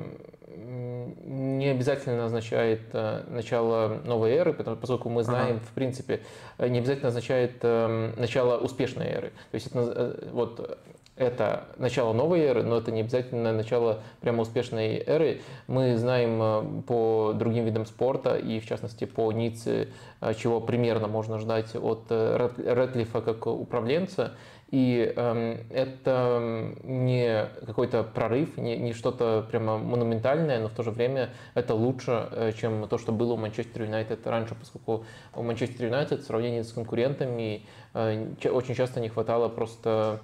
не 0.56 1.68
обязательно 1.68 2.24
означает 2.24 2.80
э, 2.92 3.24
начало 3.28 4.00
новой 4.04 4.32
эры, 4.32 4.52
поскольку 4.52 5.08
мы 5.08 5.22
знаем, 5.22 5.56
ага. 5.56 5.64
в 5.66 5.72
принципе, 5.74 6.20
э, 6.58 6.68
не 6.68 6.78
обязательно 6.78 7.08
означает 7.08 7.56
э, 7.62 8.12
начало 8.16 8.56
успешной 8.58 9.06
эры. 9.06 9.32
То 9.50 9.54
есть 9.54 9.66
это, 9.66 10.30
вот 10.32 10.78
это 11.16 11.64
начало 11.78 12.12
новой 12.12 12.40
эры, 12.40 12.62
но 12.62 12.78
это 12.78 12.90
не 12.90 13.00
обязательно 13.00 13.52
начало 13.52 14.02
прямо 14.20 14.42
успешной 14.42 14.96
эры. 14.96 15.40
Мы 15.66 15.96
знаем 15.96 16.82
по 16.82 17.32
другим 17.34 17.64
видам 17.64 17.86
спорта 17.86 18.36
и, 18.36 18.60
в 18.60 18.66
частности, 18.66 19.04
по 19.04 19.32
Ницце, 19.32 19.88
чего 20.36 20.60
примерно 20.60 21.08
можно 21.08 21.38
ждать 21.38 21.74
от 21.74 22.04
Рэдклиффа 22.10 23.20
как 23.20 23.46
управленца. 23.46 24.32
И 24.70 25.12
э, 25.14 25.64
это 25.70 26.74
не 26.82 27.48
какой-то 27.64 28.02
прорыв, 28.02 28.56
не, 28.56 28.76
не 28.76 28.92
что-то 28.94 29.46
прямо 29.48 29.78
монументальное, 29.78 30.58
но 30.60 30.68
в 30.68 30.72
то 30.72 30.82
же 30.82 30.90
время 30.90 31.30
это 31.54 31.74
лучше, 31.74 32.28
э, 32.32 32.52
чем 32.52 32.88
то, 32.88 32.98
что 32.98 33.12
было 33.12 33.34
у 33.34 33.36
Манчестер 33.36 33.82
Юнайтед 33.84 34.26
раньше, 34.26 34.56
поскольку 34.58 35.04
у 35.34 35.42
Манчестер 35.42 35.86
Юнайтед 35.86 36.20
в 36.20 36.26
сравнении 36.26 36.62
с 36.62 36.72
конкурентами 36.72 37.64
э, 37.94 38.34
очень 38.50 38.74
часто 38.74 38.98
не 39.00 39.08
хватало 39.08 39.48
просто 39.48 40.20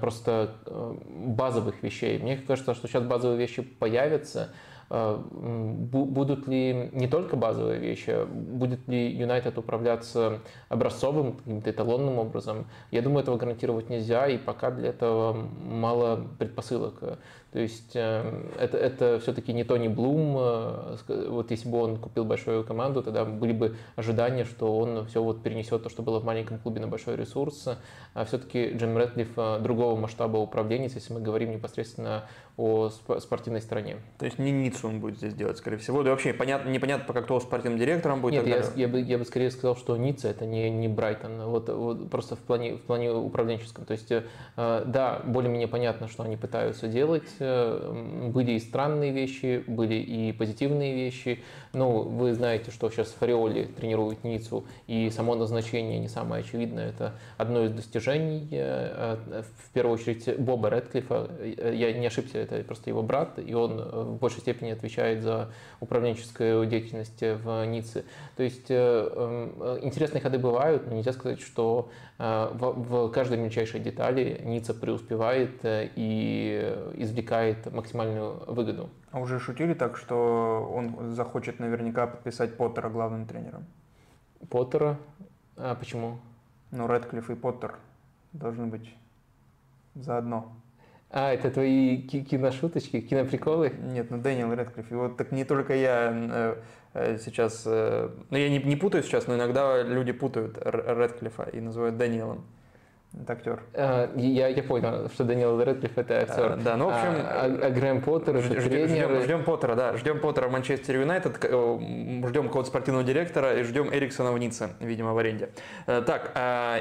просто 0.00 0.54
э, 0.66 0.94
базовых 1.26 1.82
вещей. 1.82 2.18
Мне 2.18 2.36
кажется, 2.36 2.74
что 2.74 2.88
сейчас 2.88 3.04
базовые 3.04 3.38
вещи 3.38 3.62
появятся, 3.62 4.50
будут 4.90 6.48
ли 6.48 6.90
не 6.92 7.06
только 7.06 7.36
базовые 7.36 7.78
вещи, 7.78 8.24
будет 8.26 8.88
ли 8.88 9.08
Юнайтед 9.12 9.56
управляться 9.56 10.40
образцовым, 10.68 11.34
каким-то 11.34 11.70
эталонным 11.70 12.18
образом, 12.18 12.66
я 12.90 13.00
думаю, 13.00 13.22
этого 13.22 13.36
гарантировать 13.36 13.88
нельзя, 13.88 14.26
и 14.26 14.36
пока 14.36 14.72
для 14.72 14.88
этого 14.88 15.32
мало 15.32 16.26
предпосылок. 16.38 17.18
То 17.52 17.58
есть 17.58 17.92
э, 17.94 18.44
это, 18.60 18.78
это 18.78 19.18
все-таки 19.20 19.52
не 19.52 19.64
Тони 19.64 19.88
Блум. 19.88 20.36
Э, 20.38 20.96
вот 21.28 21.50
если 21.50 21.68
бы 21.68 21.82
он 21.82 21.96
купил 21.96 22.24
большую 22.24 22.62
команду, 22.62 23.02
тогда 23.02 23.24
были 23.24 23.52
бы 23.52 23.76
ожидания, 23.96 24.44
что 24.44 24.78
он 24.78 25.06
все 25.06 25.20
вот 25.20 25.42
перенесет 25.42 25.82
то, 25.82 25.88
что 25.88 26.02
было 26.02 26.20
в 26.20 26.24
маленьком 26.24 26.58
клубе 26.58 26.80
на 26.80 26.86
большой 26.86 27.16
ресурс. 27.16 27.68
А 28.14 28.24
все-таки 28.24 28.72
Джим 28.74 28.96
Рэтлиф 28.96 29.32
э, 29.36 29.58
другого 29.58 29.98
масштаба 29.98 30.36
управления, 30.36 30.88
если 30.94 31.12
мы 31.12 31.20
говорим 31.20 31.50
непосредственно 31.50 32.28
о 32.56 32.90
спортивной 32.90 33.62
стороне. 33.62 33.96
То 34.18 34.26
есть 34.26 34.38
не 34.38 34.52
Ниццу 34.52 34.88
он 34.88 35.00
будет 35.00 35.16
здесь 35.16 35.34
делать, 35.34 35.58
скорее 35.58 35.78
всего. 35.78 36.02
Да 36.04 36.10
вообще 36.10 36.32
понятно, 36.32 36.68
непонятно, 36.68 37.04
пока 37.06 37.22
кто 37.22 37.40
спортивным 37.40 37.80
директором 37.80 38.20
будет. 38.20 38.46
Нет, 38.46 38.46
я, 38.76 38.82
я, 38.82 38.88
бы, 38.88 39.00
я 39.00 39.18
бы 39.18 39.24
скорее 39.24 39.50
сказал, 39.50 39.76
что 39.76 39.96
Ницца 39.96 40.28
это 40.28 40.46
не, 40.46 40.70
не 40.70 40.86
Брайтон. 40.86 41.46
Вот, 41.46 41.68
вот 41.68 42.10
просто 42.10 42.36
в 42.36 42.40
плане, 42.40 42.74
в 42.76 42.82
плане 42.82 43.10
управленческом. 43.12 43.86
То 43.86 43.92
есть, 43.92 44.12
да, 44.56 45.22
более-менее 45.24 45.68
понятно, 45.68 46.06
что 46.06 46.22
они 46.22 46.36
пытаются 46.36 46.86
делать 46.86 47.39
были 47.40 48.52
и 48.52 48.60
странные 48.60 49.12
вещи, 49.12 49.64
были 49.66 49.94
и 49.94 50.32
позитивные 50.32 50.94
вещи. 50.94 51.40
Ну, 51.72 52.02
вы 52.02 52.34
знаете, 52.34 52.72
что 52.72 52.90
сейчас 52.90 53.08
Фариоли 53.12 53.64
тренирует 53.64 54.24
Ниццу, 54.24 54.64
и 54.88 55.08
само 55.10 55.36
назначение 55.36 56.00
не 56.00 56.08
самое 56.08 56.42
очевидное. 56.42 56.88
Это 56.88 57.14
одно 57.36 57.64
из 57.64 57.70
достижений, 57.70 58.48
э, 58.50 59.16
э, 59.30 59.42
в 59.56 59.70
первую 59.70 59.94
очередь, 59.94 60.36
Боба 60.40 60.68
Редклифа. 60.68 61.30
Я 61.40 61.92
не 61.92 62.06
ошибся, 62.08 62.38
это 62.38 62.60
просто 62.64 62.90
его 62.90 63.04
брат, 63.04 63.38
и 63.38 63.54
он 63.54 63.76
в 63.76 64.18
большей 64.18 64.40
степени 64.40 64.70
отвечает 64.70 65.22
за 65.22 65.52
управленческую 65.78 66.66
деятельность 66.66 67.20
в 67.20 67.64
Ницце. 67.66 68.04
То 68.36 68.42
есть 68.42 68.66
э, 68.68 69.78
интересные 69.82 70.20
ходы 70.20 70.38
бывают, 70.38 70.88
но 70.88 70.96
нельзя 70.96 71.12
сказать, 71.12 71.40
что 71.40 71.88
в 72.18 73.08
каждой 73.12 73.38
мельчайшей 73.38 73.80
детали 73.80 74.42
Ницца 74.44 74.74
преуспевает 74.74 75.52
и 75.64 76.76
извлекает 76.96 77.72
максимальную 77.72 78.42
выгоду. 78.46 78.90
Уже 79.12 79.40
шутили 79.40 79.74
так, 79.74 79.96
что 79.96 80.70
он 80.72 81.12
захочет 81.12 81.58
наверняка 81.58 82.06
подписать 82.06 82.56
Поттера 82.56 82.88
главным 82.88 83.26
тренером? 83.26 83.66
Поттера? 84.48 84.98
А 85.56 85.74
почему? 85.74 86.18
Ну, 86.70 86.86
Редклифф 86.86 87.30
и 87.30 87.34
Поттер 87.34 87.74
должны 88.32 88.66
быть 88.66 88.94
заодно. 89.94 90.52
А, 91.10 91.32
это 91.32 91.50
твои 91.50 92.02
киношуточки, 92.02 93.00
киноприколы? 93.00 93.70
Нет, 93.70 94.10
ну 94.10 94.18
Дэниел 94.18 94.52
Редклифф. 94.52 94.92
И 94.92 94.94
вот 94.94 95.16
так 95.16 95.32
не 95.32 95.44
только 95.44 95.74
я 95.74 96.12
э, 96.12 96.56
э, 96.94 97.18
сейчас... 97.18 97.64
Э, 97.66 98.10
ну, 98.30 98.38
я 98.38 98.48
не, 98.48 98.58
не 98.62 98.76
путаю 98.76 99.02
сейчас, 99.02 99.26
но 99.26 99.34
иногда 99.34 99.82
люди 99.82 100.12
путают 100.12 100.56
Редклиффа 100.56 101.48
и 101.52 101.60
называют 101.60 101.96
Дэниелом. 101.96 102.44
Это 103.12 103.32
актер. 103.32 103.62
А, 103.74 104.12
я, 104.16 104.48
я 104.48 104.62
понял, 104.62 105.10
что 105.12 105.24
Даниэл 105.24 105.60
Редклифф 105.60 105.98
это 105.98 106.18
актер. 106.18 106.52
А, 106.52 106.56
да, 106.56 106.76
ну 106.76 106.86
в 106.86 106.88
общем... 106.90 107.08
А, 107.08 107.44
а, 107.44 107.66
а 107.66 107.70
Грэм 107.70 108.02
Поттер 108.02 108.36
это 108.36 108.60
ждем, 108.60 108.88
Ждем, 108.88 109.22
ждем 109.22 109.44
Поттера, 109.44 109.74
да. 109.74 109.96
Ждем 109.96 110.20
Поттера 110.20 110.46
в 110.46 110.52
Манчестер 110.52 111.00
Юнайтед, 111.00 111.36
ждем 111.38 112.46
какого-то 112.46 112.68
спортивного 112.68 113.04
директора 113.04 113.58
и 113.58 113.64
ждем 113.64 113.92
Эриксона 113.92 114.30
в 114.32 114.38
Ницце, 114.38 114.70
видимо, 114.80 115.12
в 115.14 115.18
аренде. 115.18 115.50
Э, 115.86 116.02
так, 116.06 116.32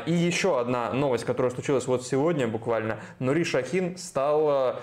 и 0.06 0.14
еще 0.14 0.60
одна 0.60 0.94
новость, 0.94 1.26
которая 1.26 1.52
случилась 1.52 1.88
вот 1.88 2.06
сегодня 2.06 2.48
буквально. 2.48 3.00
Нури 3.18 3.44
Шахин 3.44 3.98
стал 3.98 4.80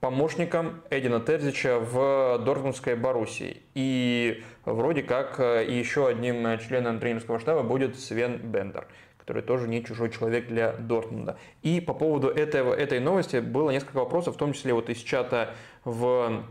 помощником 0.00 0.82
Эдина 0.90 1.20
Терзича 1.20 1.78
в 1.78 2.38
Дортмундской 2.44 2.96
Боруссии. 2.96 3.62
И 3.74 4.42
вроде 4.64 5.02
как 5.02 5.38
э, 5.38 5.66
еще 5.68 6.08
одним 6.08 6.58
членом 6.58 6.98
тренерского 6.98 7.38
штаба 7.38 7.62
будет 7.62 7.98
Свен 7.98 8.38
Бендер 8.38 8.86
который 9.30 9.42
тоже 9.42 9.68
не 9.68 9.84
чужой 9.84 10.10
человек 10.10 10.48
для 10.48 10.72
Дортмунда. 10.72 11.38
И 11.62 11.80
по 11.80 11.94
поводу 11.94 12.26
этого, 12.26 12.74
этой 12.74 12.98
новости 12.98 13.36
было 13.36 13.70
несколько 13.70 13.98
вопросов, 13.98 14.34
в 14.34 14.38
том 14.38 14.52
числе 14.52 14.74
вот 14.74 14.90
из 14.90 14.98
чата 14.98 15.54
в 15.84 16.42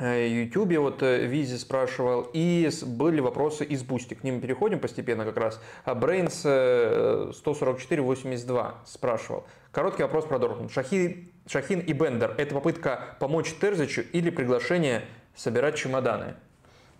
YouTube 0.00 0.72
э, 0.72 0.78
вот 0.78 1.04
э, 1.04 1.24
Визи 1.26 1.56
спрашивал, 1.56 2.28
и 2.32 2.68
были 2.84 3.20
вопросы 3.20 3.64
из 3.64 3.84
Boosty. 3.84 4.14
К 4.14 4.24
ним 4.24 4.40
переходим 4.40 4.80
постепенно 4.80 5.24
как 5.24 5.36
раз. 5.36 5.60
А 5.84 5.94
Брейнс 5.94 6.42
14482 6.42 8.66
э, 8.66 8.72
спрашивал. 8.84 9.44
Короткий 9.70 10.02
вопрос 10.02 10.24
про 10.24 10.40
Дортмунд. 10.40 10.72
Шахи, 10.72 11.30
Шахин 11.46 11.78
и 11.78 11.92
Бендер– 11.92 12.34
это 12.38 12.56
попытка 12.56 13.16
помочь 13.20 13.54
Терзичу 13.60 14.02
или 14.12 14.30
приглашение 14.30 15.04
собирать 15.36 15.76
чемоданы? 15.76 16.34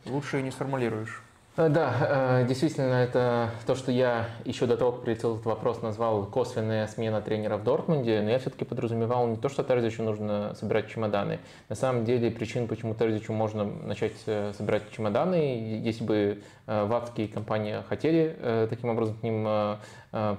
Лучше 0.05 0.41
не 0.41 0.53
сформулируешь. 0.53 1.26
Э, 1.57 1.71
да, 1.71 1.95
э, 2.43 2.47
действительно, 2.47 2.95
это 2.95 3.51
то, 3.67 3.75
что 3.75 3.91
я 3.91 4.27
еще 4.45 4.67
до 4.67 4.77
того, 4.77 4.93
как 4.93 5.03
прилетел 5.03 5.35
этот 5.35 5.47
вопрос, 5.47 5.81
назвал 5.81 6.27
косвенная 6.27 6.87
смена 6.87 7.23
тренера 7.23 7.57
в 7.57 7.65
Дортмунде, 7.65 8.21
но 8.21 8.31
я 8.31 8.39
все-таки 8.39 8.67
подразумевал 8.67 9.27
не 9.27 9.37
то, 9.37 9.49
что 9.49 9.63
Терзичу 9.63 10.03
нужно 10.03 10.55
собирать 10.55 10.89
чемоданы. 10.89 11.39
На 11.71 11.75
самом 11.75 12.05
деле 12.05 12.31
причин, 12.31 12.69
почему 12.69 12.95
Терзичу 12.95 13.33
можно 13.33 13.65
начать 13.65 14.13
э, 14.27 14.53
собирать 14.57 14.91
чемоданы, 14.91 15.81
если 15.83 16.05
бы 16.05 16.43
ватские 16.67 17.29
компании 17.29 17.77
хотели 17.89 18.67
таким 18.69 18.89
образом 18.89 19.15
к 19.15 19.23
ним 19.23 19.47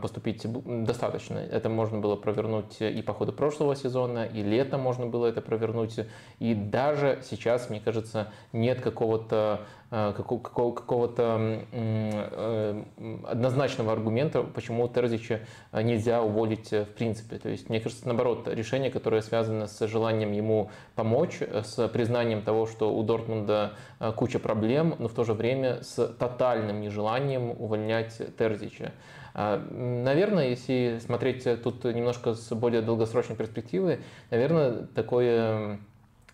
поступить 0.01 0.46
достаточно. 0.86 1.38
Это 1.38 1.69
можно 1.69 2.00
было 2.00 2.15
провернуть 2.15 2.81
и 2.81 3.01
по 3.01 3.13
ходу 3.13 3.34
прошлого 3.34 3.75
сезона, 3.75 4.25
и 4.25 4.41
летом 4.41 4.81
можно 4.81 5.05
было 5.05 5.27
это 5.27 5.41
провернуть. 5.41 6.00
И 6.39 6.53
даже 6.53 7.19
сейчас, 7.24 7.69
мне 7.69 7.79
кажется, 7.79 8.31
нет 8.53 8.81
какого-то 8.81 9.62
Э, 9.89 10.12
какого-то 10.13 11.63
э, 11.72 12.84
однозначного 13.25 13.93
аргумента, 13.93 14.43
почему 14.43 14.86
Терзича 14.89 15.39
э, 15.72 15.81
нельзя 15.81 16.22
уволить 16.22 16.72
в 16.72 16.88
принципе. 16.88 17.38
То 17.38 17.48
есть, 17.48 17.69
мне 17.69 17.79
кажется, 17.79 18.05
наоборот, 18.05 18.50
решение, 18.50 18.91
которое 18.91 19.22
связано 19.22 19.67
с 19.67 19.88
желанием 19.88 20.34
ему 20.34 20.72
помочь, 20.96 21.39
с 21.39 21.88
признанием 21.88 22.41
того, 22.41 22.65
что 22.65 22.93
у 22.93 23.01
Дортмунда 23.01 23.75
куча 24.17 24.39
проблем, 24.39 24.96
но 25.00 25.07
в 25.07 25.13
то 25.13 25.24
же 25.24 25.34
время 25.34 25.82
с 25.84 26.06
тотальным 26.06 26.82
нежеланием 26.82 27.52
увольнять 27.52 28.21
Терзича. 28.38 28.91
Наверное, 29.38 30.50
если 30.50 31.00
смотреть 31.06 31.43
тут 31.62 31.84
немножко 31.84 32.34
с 32.34 32.50
более 32.56 32.82
долгосрочной 32.82 33.36
перспективы, 33.36 34.00
наверное, 34.32 34.88
такое 34.95 35.80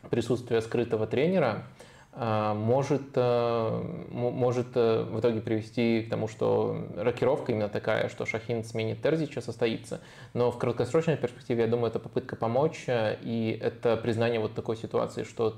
присутствие 0.10 0.62
скрытого 0.62 1.06
тренера– 1.06 1.66
а, 1.76 1.93
может, 2.15 3.02
э, 3.15 3.82
может 4.12 4.67
э, 4.76 5.04
в 5.04 5.19
итоге 5.19 5.41
привести 5.41 6.04
к 6.04 6.12
тому, 6.12 6.28
что 6.28 6.78
рокировка 6.95 7.52
именно 7.52 7.69
такая, 7.69 8.08
что 8.08 8.28
Шахин 8.28 8.63
сменит 8.63 9.02
Терзича, 9.02 9.41
состоится. 9.41 9.99
Но 10.36 10.52
в 10.52 10.60
краткосрочной 10.60 11.17
перспективе, 11.17 11.63
я 11.63 11.67
думаю, 11.67 11.89
это 11.89 11.97
попытка 11.97 12.36
помочь, 12.36 12.84
э, 12.86 13.17
и 13.23 13.58
это 13.60 13.97
признание 13.97 14.39
вот 14.39 14.54
такой 14.54 14.78
ситуации, 14.78 15.23
что 15.23 15.58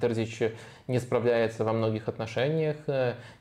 Терзич 0.00 0.42
не 0.86 1.00
справляется 1.00 1.64
во 1.64 1.72
многих 1.72 2.08
отношениях, 2.08 2.76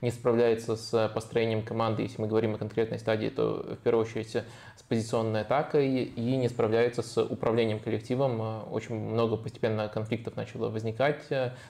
не 0.01 0.10
справляется 0.10 0.75
с 0.75 1.12
построением 1.13 1.62
команды, 1.62 2.01
если 2.01 2.19
мы 2.19 2.28
говорим 2.28 2.56
о 2.56 2.58
конкретной 2.58 2.97
стадии, 2.97 3.30
то 3.30 3.63
в 3.80 3.84
первую 3.84 4.06
очередь 4.06 4.32
с 4.32 4.84
позиционной 4.88 5.41
атакой, 5.41 6.04
и 6.04 6.36
не 6.38 6.49
справляется 6.49 7.04
с 7.04 7.23
управлением 7.23 7.80
коллективом. 7.80 8.65
Очень 8.71 8.95
много 8.95 9.38
постепенно 9.38 9.88
конфликтов 9.88 10.36
начало 10.36 10.69
возникать. 10.69 11.23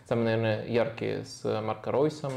Самое, 0.08 0.38
наверное, 0.38 0.65
яркие 0.86 1.26
с 1.26 1.62
Марко 1.62 1.91
Ройсом. 1.91 2.32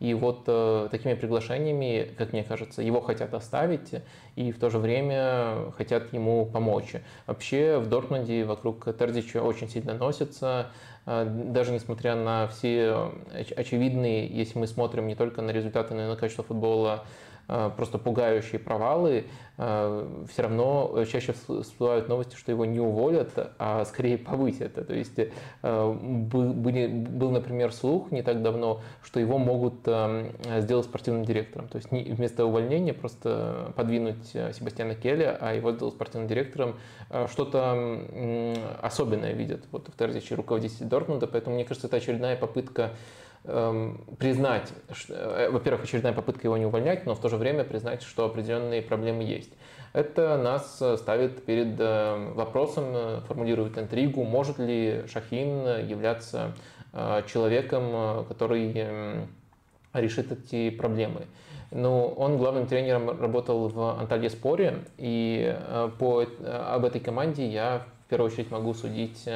И 0.00 0.14
вот 0.14 0.44
э, 0.46 0.88
такими 0.92 1.14
приглашениями, 1.14 2.08
как 2.16 2.32
мне 2.32 2.44
кажется, 2.44 2.82
его 2.82 3.00
хотят 3.00 3.34
оставить 3.34 3.94
и 4.36 4.52
в 4.52 4.58
то 4.58 4.70
же 4.70 4.78
время 4.78 5.72
хотят 5.76 6.12
ему 6.12 6.46
помочь. 6.46 6.94
Вообще 7.26 7.78
в 7.78 7.88
Дортмунде 7.88 8.44
вокруг 8.44 8.84
Терзича 8.96 9.42
очень 9.42 9.68
сильно 9.68 9.94
носится, 9.94 10.70
э, 11.04 11.26
даже 11.28 11.72
несмотря 11.72 12.14
на 12.14 12.46
все 12.46 13.10
очевидные, 13.56 14.28
если 14.28 14.56
мы 14.58 14.68
смотрим 14.68 15.08
не 15.08 15.16
только 15.16 15.42
на 15.42 15.50
результаты, 15.50 15.94
но 15.94 16.04
и 16.04 16.06
на 16.06 16.16
качество 16.16 16.44
футбола, 16.44 17.04
э, 17.04 17.27
просто 17.76 17.98
пугающие 17.98 18.58
провалы, 18.60 19.24
Э, 19.60 20.06
все 20.32 20.42
равно 20.42 21.04
чаще 21.10 21.32
всплывают 21.32 22.08
новости, 22.08 22.36
что 22.36 22.52
его 22.52 22.64
не 22.64 22.78
уволят, 22.78 23.32
а 23.58 23.84
скорее 23.84 24.16
повысят. 24.16 24.74
То 24.74 24.94
есть 24.94 25.18
э, 25.18 25.92
был, 25.92 27.30
например, 27.30 27.72
слух 27.72 28.12
не 28.12 28.22
так 28.22 28.40
давно, 28.42 28.80
что 29.02 29.18
его 29.18 29.36
могут 29.38 29.80
э, 29.86 30.30
сделать 30.60 30.86
спортивным 30.86 31.24
директором. 31.24 31.66
То 31.68 31.78
есть 31.78 31.90
вместо 31.90 32.46
увольнения 32.46 32.94
просто 32.94 33.72
подвинуть 33.74 34.28
Себастьяна 34.28 34.94
Келли, 34.94 35.36
а 35.40 35.52
его 35.54 35.72
сделать 35.72 35.94
спортивным 35.94 36.28
директором. 36.28 36.76
Что-то 37.28 37.98
особенное 38.80 39.32
видят 39.32 39.64
вот 39.72 39.88
в 39.88 39.96
Терзиче 39.96 40.36
руководитель 40.36 40.86
Дортмунда, 40.86 41.26
поэтому 41.26 41.56
мне 41.56 41.64
кажется, 41.64 41.88
это 41.88 41.96
очередная 41.96 42.36
попытка 42.36 42.92
признать, 44.18 44.70
во-первых, 45.50 45.84
очередная 45.84 46.12
попытка 46.12 46.46
его 46.46 46.58
не 46.58 46.66
увольнять, 46.66 47.06
но 47.06 47.14
в 47.14 47.20
то 47.20 47.28
же 47.28 47.36
время 47.36 47.64
признать, 47.64 48.02
что 48.02 48.26
определенные 48.26 48.82
проблемы 48.82 49.22
есть. 49.22 49.50
Это 49.92 50.36
нас 50.36 50.78
э, 50.80 50.96
ставит 50.96 51.44
перед 51.44 51.78
э, 51.78 52.32
вопросом, 52.34 52.84
э, 52.88 53.20
формулирует 53.26 53.78
интригу, 53.78 54.24
может 54.24 54.58
ли 54.58 55.04
Шахин 55.06 55.86
являться 55.86 56.54
человеком, 57.26 58.24
который 58.28 59.28
решит 59.92 60.32
эти 60.32 60.70
проблемы. 60.70 61.26
Ну, 61.70 62.06
он 62.06 62.38
главным 62.38 62.66
тренером 62.66 63.20
работал 63.20 63.68
в 63.68 64.00
Анталье 64.00 64.30
Споре, 64.30 64.78
и 64.96 65.54
по, 65.98 66.24
об 66.46 66.86
этой 66.86 67.02
команде 67.02 67.46
я 67.46 67.82
в 68.06 68.08
первую 68.08 68.32
очередь 68.32 68.50
могу 68.50 68.72
судить 68.72 69.28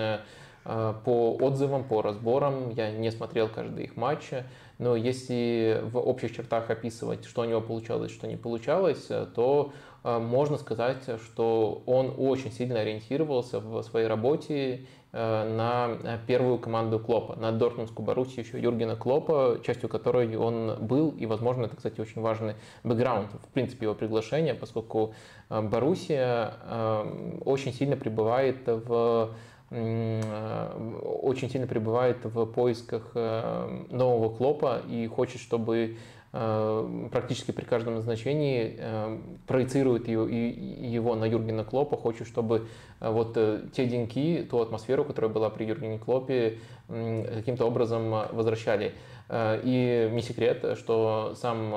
по 0.65 1.37
отзывам, 1.41 1.85
по 1.85 2.03
разборам. 2.03 2.71
Я 2.71 2.91
не 2.91 3.11
смотрел 3.11 3.49
каждый 3.49 3.85
их 3.85 3.97
матч, 3.97 4.31
но 4.79 4.97
если 4.97 5.81
в 5.85 5.99
общих 5.99 6.35
чертах 6.35 6.71
описывать, 6.71 7.25
что 7.25 7.43
у 7.43 7.45
него 7.45 7.61
получалось, 7.61 8.11
что 8.13 8.27
не 8.27 8.37
получалось, 8.37 9.09
то 9.35 9.73
а, 10.05 10.19
можно 10.19 10.59
сказать, 10.59 11.05
что 11.25 11.83
он 11.87 12.15
очень 12.19 12.51
сильно 12.51 12.81
ориентировался 12.81 13.61
в 13.61 13.83
своей 13.83 14.07
работе 14.07 14.87
э, 15.13 15.55
на 15.57 16.19
первую 16.27 16.59
команду 16.59 16.99
Клопа, 16.99 17.37
на 17.37 17.53
Дортмундскую 17.53 18.05
Боруссию 18.05 18.45
еще 18.45 18.61
Юргена 18.61 18.97
Клопа, 18.97 19.61
частью 19.65 19.89
которой 19.89 20.35
он 20.37 20.85
был, 20.85 21.11
и, 21.11 21.27
возможно, 21.27 21.67
это, 21.67 21.77
кстати, 21.77 22.01
очень 22.01 22.21
важный 22.21 22.55
бэкграунд, 22.83 23.31
в 23.33 23.49
принципе, 23.53 23.87
его 23.87 23.95
приглашения, 23.95 24.55
поскольку 24.55 25.15
э, 25.49 25.61
Боруссия 25.61 26.55
э, 26.65 27.39
очень 27.45 27.73
сильно 27.73 27.97
пребывает 27.97 28.67
в 28.67 29.35
очень 29.73 31.49
сильно 31.51 31.67
пребывает 31.67 32.25
в 32.25 32.45
поисках 32.47 33.15
нового 33.15 34.29
Клопа 34.37 34.83
и 34.89 35.07
хочет, 35.07 35.41
чтобы 35.41 35.97
Э, 36.35 37.09
практически 37.13 37.51
при 37.51 37.67
каждом 37.67 37.97
назначении 37.97 38.77
э, 38.79 39.19
проецирует 39.47 40.09
его 40.09 41.15
на 41.15 41.27
Юргена 41.27 41.63
Клопа, 41.63 41.99
хочет, 41.99 42.27
чтобы 42.27 42.69
э, 43.01 43.11
вот 43.11 43.35
те 43.73 43.85
деньки, 43.87 44.47
ту 44.51 44.61
атмосферу, 44.61 45.05
которая 45.05 45.31
была 45.31 45.51
при 45.51 45.65
Юргене 45.65 45.99
Клопе, 45.99 46.59
каким-то 46.89 47.67
образом 47.67 48.11
возвращали. 48.33 48.93
И 49.35 50.11
не 50.13 50.21
секрет, 50.21 50.77
что 50.77 51.35
сам 51.37 51.71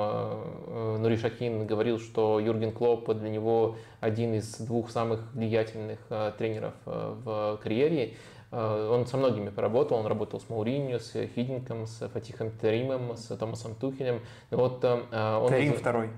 Нури 1.00 1.16
Шакин 1.16 1.66
говорил, 1.66 1.98
что 1.98 2.38
Юрген 2.38 2.70
Клоп 2.70 3.10
для 3.14 3.30
него 3.30 3.76
один 4.00 4.34
из 4.34 4.58
двух 4.58 4.90
самых 4.90 5.20
влиятельных 5.32 6.00
тренеров 6.36 6.74
в 6.84 7.58
карьере. 7.62 8.14
Э, 8.50 8.88
он 8.90 9.06
со 9.06 9.16
многими 9.16 9.50
поработал, 9.50 9.98
он 9.98 10.06
работал 10.06 10.40
с 10.40 10.48
Мауриньо, 10.48 10.98
с 10.98 11.12
Хидинком, 11.34 11.86
с 11.86 12.08
Фатихом 12.08 12.50
Теримом, 12.50 13.16
с 13.16 13.36
Томасом 13.36 13.74
Тухелем. 13.74 14.20
Вот, 14.50 14.84
э, 14.84 15.38
он 15.38 15.48
Терим 15.48 15.74
второй. 15.74 16.10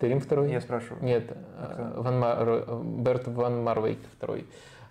Терим 0.00 0.20
второй? 0.20 0.50
Я 0.50 0.60
спрашиваю. 0.60 1.04
Нет, 1.04 1.36
Ван 1.96 2.18
Мар... 2.18 2.66
Берт 2.82 3.28
Ван 3.28 3.62
Марвейк 3.62 4.00
второй. 4.16 4.46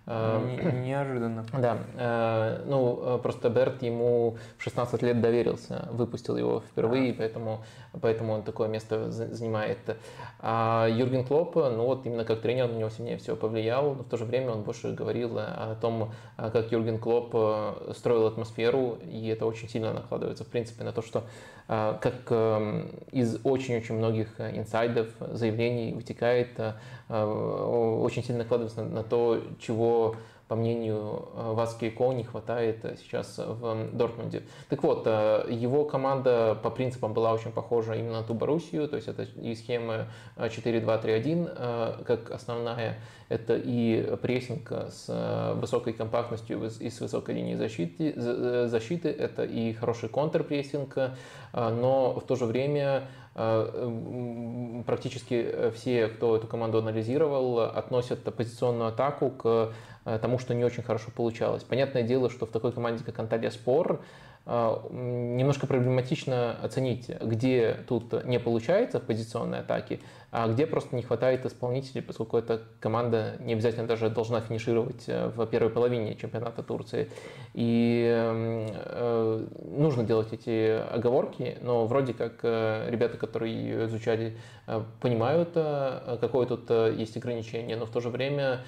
Не, 0.05 0.87
неожиданно. 0.87 1.45
Да. 1.53 1.77
Э, 1.95 2.63
ну, 2.65 3.19
просто 3.23 3.49
Берт 3.49 3.81
ему 3.83 4.37
в 4.57 4.63
16 4.63 5.01
лет 5.01 5.21
доверился, 5.21 5.87
выпустил 5.91 6.35
его 6.35 6.61
впервые, 6.61 7.11
а. 7.11 7.15
поэтому, 7.17 7.63
поэтому 8.01 8.33
он 8.33 8.43
такое 8.43 8.67
место 8.67 9.11
занимает. 9.11 9.79
А 10.39 10.87
Юрген 10.89 11.25
Клоп, 11.25 11.55
ну 11.55 11.85
вот 11.85 12.05
именно 12.05 12.25
как 12.25 12.41
тренер 12.41 12.67
на 12.67 12.77
него 12.77 12.89
сильнее 12.89 13.17
всего 13.17 13.35
повлиял, 13.35 13.95
но 13.95 14.03
в 14.03 14.09
то 14.09 14.17
же 14.17 14.25
время 14.25 14.51
он 14.51 14.63
больше 14.63 14.91
говорил 14.91 15.37
о 15.37 15.75
том, 15.79 16.11
как 16.35 16.71
Юрген 16.71 16.99
Клоп 16.99 17.31
э, 17.33 17.93
строил 17.95 18.27
атмосферу, 18.27 18.97
и 19.03 19.27
это 19.27 19.45
очень 19.45 19.69
сильно 19.69 19.93
накладывается, 19.93 20.43
в 20.43 20.47
принципе, 20.47 20.83
на 20.83 20.91
то, 20.91 21.01
что 21.01 21.19
э, 21.19 21.23
как 21.67 22.15
эм, 22.29 22.89
из 23.11 23.39
очень-очень 23.43 23.95
многих 23.95 24.39
инсайдов, 24.39 25.07
заявлений 25.19 25.93
вытекает, 25.93 26.59
очень 27.09 28.23
сильно 28.23 28.39
накладывается 28.43 28.83
на 28.83 29.03
то, 29.03 29.41
чего 29.59 30.15
по 30.47 30.55
мнению 30.55 31.29
э, 31.35 31.53
Васки 31.53 31.89
Ко, 31.89 32.11
не 32.11 32.23
хватает 32.23 32.83
э, 32.83 32.95
сейчас 32.97 33.37
в 33.37 33.89
Дортмунде. 33.93 34.43
Так 34.69 34.83
вот, 34.83 35.03
э, 35.05 35.47
его 35.49 35.85
команда 35.85 36.57
по 36.61 36.69
принципам 36.69 37.13
была 37.13 37.33
очень 37.33 37.51
похожа 37.51 37.93
именно 37.93 38.19
на 38.19 38.23
ту 38.23 38.33
Боруссию, 38.33 38.87
то 38.87 38.95
есть 38.95 39.07
это 39.07 39.23
и 39.23 39.55
схема 39.55 40.07
4-2-3-1 40.37 42.03
как 42.03 42.31
основная, 42.31 42.99
это 43.29 43.55
и 43.55 44.15
прессинг 44.21 44.71
с 44.71 45.53
высокой 45.55 45.93
компактностью 45.93 46.63
и 46.79 46.89
с 46.89 46.99
высокой 46.99 47.35
линией 47.35 47.55
защиты, 47.55 48.13
защиты 48.67 49.09
это 49.09 49.43
и 49.43 49.73
хороший 49.73 50.09
контрпрессинг, 50.09 50.97
но 51.53 52.13
в 52.13 52.23
то 52.25 52.35
же 52.35 52.45
время 52.45 53.07
практически 54.85 55.71
все, 55.71 56.07
кто 56.07 56.35
эту 56.35 56.47
команду 56.47 56.77
анализировал, 56.77 57.61
относят 57.61 58.23
позиционную 58.35 58.89
атаку 58.89 59.31
к 59.31 59.47
Э, 59.53 59.71
тому, 60.03 60.37
что 60.39 60.53
не 60.53 60.63
очень 60.63 60.83
хорошо 60.83 61.11
получалось. 61.15 61.63
Понятное 61.63 62.03
дело, 62.03 62.29
что 62.29 62.45
в 62.45 62.51
такой 62.51 62.71
команде, 62.71 63.03
как 63.03 63.19
Анталия 63.19 63.49
Спор, 63.51 64.03
немножко 64.45 65.67
проблематично 65.67 66.57
оценить, 66.61 67.09
где 67.21 67.77
тут 67.87 68.25
не 68.25 68.39
получается 68.39 68.99
в 68.99 69.03
позиционной 69.03 69.59
атаке, 69.59 70.01
а 70.35 70.47
где 70.47 70.65
просто 70.65 70.95
не 70.95 71.03
хватает 71.03 71.45
исполнителей, 71.45 72.01
поскольку 72.01 72.37
эта 72.37 72.63
команда 72.79 73.35
не 73.39 73.53
обязательно 73.53 73.85
даже 73.85 74.09
должна 74.09 74.41
финишировать 74.41 75.03
э, 75.05 75.27
в 75.27 75.45
первой 75.45 75.69
половине 75.69 76.15
чемпионата 76.15 76.63
Турции. 76.63 77.11
И 77.53 78.03
э, 78.11 79.45
нужно 79.63 80.03
делать 80.03 80.33
эти 80.33 80.81
оговорки, 80.91 81.59
но 81.61 81.85
вроде 81.85 82.15
как 82.15 82.39
э, 82.41 82.89
ребята, 82.89 83.17
которые 83.17 83.53
ее 83.53 83.85
изучали, 83.85 84.35
понимают, 85.01 85.49
какое 86.21 86.47
тут 86.47 86.69
есть 86.69 87.17
ограничение, 87.17 87.75
но 87.75 87.85
в 87.85 87.89
то 87.89 87.99
же 87.99 88.09
время 88.09 88.61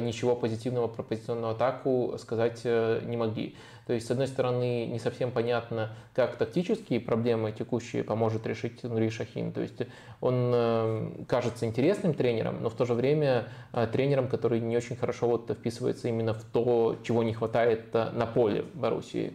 ничего 0.00 0.34
позитивного 0.34 0.88
про 0.88 1.02
позиционную 1.02 1.52
атаку 1.52 2.14
сказать 2.18 2.64
не 2.64 3.18
могли. 3.18 3.54
То 3.86 3.92
есть, 3.92 4.06
с 4.06 4.10
одной 4.10 4.28
стороны, 4.28 4.86
не 4.86 4.98
совсем 4.98 5.32
понятно, 5.32 5.90
как 6.14 6.36
тактические 6.36 7.00
проблемы 7.00 7.52
текущие 7.52 8.04
поможет 8.04 8.46
решить 8.46 8.82
Нури 8.84 9.10
Шахин. 9.10 9.52
То 9.52 9.60
есть, 9.60 9.82
он 10.20 10.52
э, 10.54 11.10
кажется 11.26 11.66
интересным 11.66 12.14
тренером, 12.14 12.62
но 12.62 12.70
в 12.70 12.74
то 12.74 12.84
же 12.84 12.94
время 12.94 13.48
э, 13.72 13.88
тренером, 13.90 14.28
который 14.28 14.60
не 14.60 14.76
очень 14.76 14.96
хорошо 14.96 15.28
вот 15.28 15.50
вписывается 15.50 16.08
именно 16.08 16.34
в 16.34 16.44
то, 16.44 16.96
чего 17.02 17.22
не 17.22 17.34
хватает 17.34 17.86
э, 17.94 18.10
на 18.12 18.26
поле 18.26 18.64
Боруссии. 18.74 19.32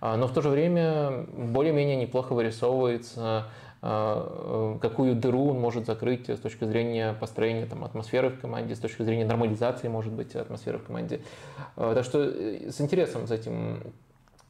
А, 0.00 0.16
но 0.16 0.26
в 0.26 0.32
то 0.32 0.40
же 0.40 0.48
время 0.48 1.26
более-менее 1.36 1.96
неплохо 1.96 2.32
вырисовывается 2.32 3.48
какую 3.80 5.14
дыру 5.14 5.50
он 5.50 5.58
может 5.58 5.86
закрыть 5.86 6.28
с 6.28 6.38
точки 6.38 6.64
зрения 6.64 7.14
построения 7.14 7.64
там, 7.64 7.82
атмосферы 7.82 8.28
в 8.28 8.38
команде, 8.38 8.74
с 8.74 8.78
точки 8.78 9.02
зрения 9.02 9.24
нормализации, 9.24 9.88
может 9.88 10.12
быть, 10.12 10.34
атмосферы 10.36 10.78
в 10.78 10.84
команде. 10.84 11.22
Так 11.76 12.04
что 12.04 12.22
с 12.22 12.78
интересом 12.80 13.26
за 13.26 13.36
этим 13.36 13.80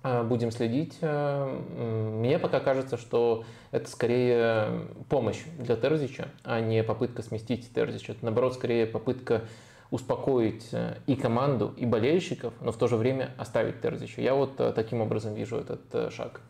Э, 0.02 0.22
будем 0.22 0.50
следить. 0.50 0.96
Э, 1.02 1.46
мне 1.46 2.38
пока 2.38 2.60
кажется, 2.60 2.96
что 2.96 3.44
это 3.70 3.88
скорее 3.88 4.86
помощь 5.10 5.42
для 5.58 5.76
Терзича, 5.76 6.28
а 6.42 6.60
не 6.60 6.82
попытка 6.82 7.22
сместить 7.22 7.72
Терзича. 7.74 8.12
Это, 8.12 8.24
наоборот, 8.24 8.54
скорее 8.54 8.86
попытка 8.86 9.42
успокоить 9.90 10.68
э, 10.72 10.96
и 11.06 11.16
команду, 11.16 11.74
и 11.76 11.84
болельщиков, 11.84 12.54
но 12.62 12.72
в 12.72 12.78
то 12.78 12.88
же 12.88 12.96
время 12.96 13.34
оставить 13.36 13.82
Терзича. 13.82 14.22
Я 14.22 14.34
вот 14.34 14.56
таким 14.74 15.02
образом 15.02 15.34
вижу 15.34 15.56
этот 15.56 16.12
шаг. 16.14 16.40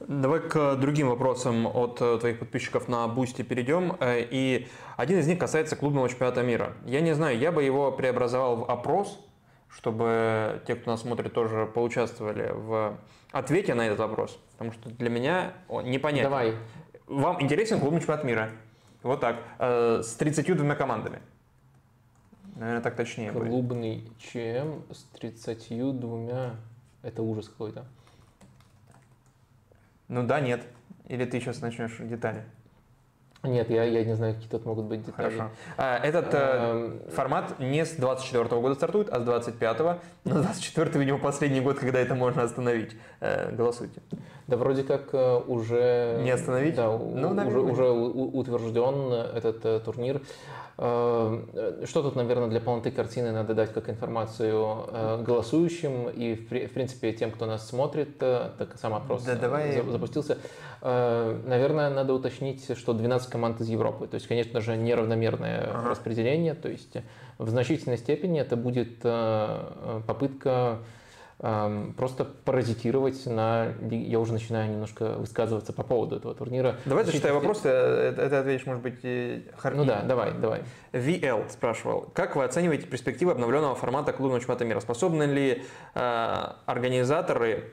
Давай 0.00 0.40
к 0.40 0.76
другим 0.76 1.08
вопросам 1.08 1.66
от 1.66 1.96
твоих 1.96 2.38
подписчиков 2.38 2.88
на 2.88 3.08
Boosty 3.08 3.42
перейдем. 3.42 3.96
И 4.00 4.66
один 4.96 5.18
из 5.18 5.26
них 5.26 5.38
касается 5.38 5.74
клубного 5.74 6.08
чемпионата 6.08 6.42
мира. 6.42 6.74
Я 6.84 7.00
не 7.00 7.14
знаю, 7.14 7.38
я 7.38 7.50
бы 7.50 7.62
его 7.62 7.90
преобразовал 7.92 8.56
в 8.56 8.70
опрос, 8.70 9.18
чтобы 9.68 10.62
те, 10.66 10.74
кто 10.74 10.90
нас 10.90 11.00
смотрит, 11.00 11.32
тоже 11.32 11.66
поучаствовали 11.66 12.50
в 12.52 12.98
ответе 13.32 13.74
на 13.74 13.86
этот 13.86 13.98
вопрос. 13.98 14.38
Потому 14.52 14.72
что 14.72 14.90
для 14.90 15.08
меня 15.08 15.54
он 15.68 15.84
непонятен. 15.90 16.30
Давай. 16.30 16.54
Вам 17.06 17.40
интересен 17.42 17.80
клубный 17.80 18.00
чемпионат 18.00 18.24
мира? 18.24 18.50
Вот 19.02 19.20
так. 19.20 19.36
Э, 19.58 20.00
с 20.02 20.14
32 20.14 20.74
командами. 20.74 21.20
Наверное, 22.56 22.82
так 22.82 22.96
точнее 22.96 23.32
Клубный 23.32 23.98
будет. 23.98 24.18
ЧМ 24.18 24.92
с 24.92 25.04
32... 25.18 26.56
Это 27.02 27.22
ужас 27.22 27.48
какой-то. 27.48 27.86
Ну 30.08 30.22
да, 30.24 30.40
нет. 30.40 30.62
Или 31.08 31.24
ты 31.24 31.40
сейчас 31.40 31.60
начнешь 31.60 31.96
детали? 32.00 32.44
Нет, 33.42 33.70
я, 33.70 33.84
я 33.84 34.04
не 34.04 34.14
знаю, 34.14 34.34
какие 34.34 34.48
тут 34.50 34.64
могут 34.64 34.86
быть 34.86 35.04
детали. 35.04 35.30
Хорошо. 35.30 35.50
А, 35.76 35.98
этот 35.98 36.28
э, 36.32 37.10
формат 37.14 37.58
не 37.60 37.84
с 37.84 37.92
24 37.92 38.44
-го 38.44 38.60
года 38.60 38.74
стартует, 38.74 39.08
а 39.10 39.20
с 39.20 39.22
25-го. 39.22 39.98
Но 40.24 40.42
24 40.42 40.98
видимо, 40.98 41.18
последний 41.18 41.60
год, 41.60 41.78
когда 41.78 42.00
это 42.00 42.14
можно 42.14 42.42
остановить. 42.42 42.96
Э, 43.20 43.54
голосуйте. 43.54 44.00
Да 44.46 44.56
вроде 44.56 44.82
как 44.82 45.10
э, 45.12 45.36
уже... 45.46 46.20
Не 46.22 46.30
остановить? 46.30 46.74
Да, 46.74 46.86
ну, 46.86 47.30
уже, 47.46 47.60
уже 47.60 47.88
утвержден 47.90 49.12
этот 49.12 49.64
э, 49.64 49.80
турнир. 49.80 50.20
Э, 50.78 51.84
что 51.86 52.02
тут, 52.02 52.16
наверное, 52.16 52.48
для 52.48 52.60
полноты 52.60 52.90
картины 52.90 53.32
надо 53.32 53.54
дать 53.54 53.72
как 53.72 53.88
информацию 53.88 54.84
э, 54.88 55.22
голосующим 55.22 56.10
и, 56.10 56.34
в 56.34 56.72
принципе, 56.72 57.12
тем, 57.12 57.30
кто 57.30 57.46
нас 57.46 57.66
смотрит, 57.66 58.16
э, 58.20 58.50
так 58.58 58.76
сам 58.78 58.94
опрос 58.94 59.24
да, 59.24 59.36
давай. 59.36 59.82
запустился. 59.82 60.38
Наверное, 60.82 61.88
надо 61.90 62.12
уточнить, 62.12 62.76
что 62.76 62.92
12 62.92 63.28
команд 63.30 63.60
из 63.60 63.68
Европы. 63.68 64.06
То 64.06 64.16
есть, 64.16 64.28
конечно 64.28 64.60
же, 64.60 64.76
неравномерное 64.76 65.70
ага. 65.72 65.90
распределение. 65.90 66.54
То 66.54 66.68
есть, 66.68 66.98
в 67.38 67.48
значительной 67.48 67.96
степени 67.96 68.38
это 68.40 68.56
будет 68.56 69.00
попытка 69.00 70.78
просто 71.38 72.24
паразитировать 72.24 73.26
на... 73.26 73.74
Я 73.90 74.20
уже 74.20 74.32
начинаю 74.32 74.70
немножко 74.70 75.14
высказываться 75.14 75.72
по 75.72 75.82
поводу 75.82 76.16
этого 76.16 76.34
турнира. 76.34 76.76
Давай 76.86 77.04
зачитай 77.04 77.32
вопрос, 77.32 77.60
ты, 77.60 77.68
это 77.68 78.40
ответишь, 78.40 78.66
может 78.66 78.82
быть, 78.82 79.00
хар... 79.58 79.74
Ну 79.74 79.84
да, 79.84 80.02
давай, 80.02 80.32
давай. 80.32 80.62
VL 80.92 81.50
спрашивал, 81.50 82.08
как 82.14 82.36
вы 82.36 82.44
оцениваете 82.44 82.86
перспективы 82.86 83.32
обновленного 83.32 83.74
формата 83.74 84.12
клубного 84.12 84.40
чемпионата 84.40 84.64
мира? 84.64 84.80
Способны 84.80 85.24
ли 85.24 85.62
э, 85.94 86.46
организаторы 86.64 87.72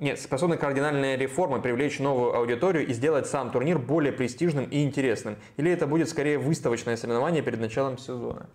нет, 0.00 0.18
способны 0.18 0.56
кардинальные 0.56 1.18
реформы 1.18 1.60
привлечь 1.60 1.98
новую 1.98 2.34
аудиторию 2.34 2.86
и 2.86 2.92
сделать 2.94 3.26
сам 3.26 3.50
турнир 3.50 3.78
более 3.78 4.12
престижным 4.12 4.64
и 4.64 4.82
интересным? 4.82 5.36
Или 5.58 5.70
это 5.70 5.86
будет 5.86 6.08
скорее 6.08 6.38
выставочное 6.38 6.96
соревнование 6.96 7.42
перед 7.42 7.60
началом 7.60 7.98
сезона? 7.98 8.48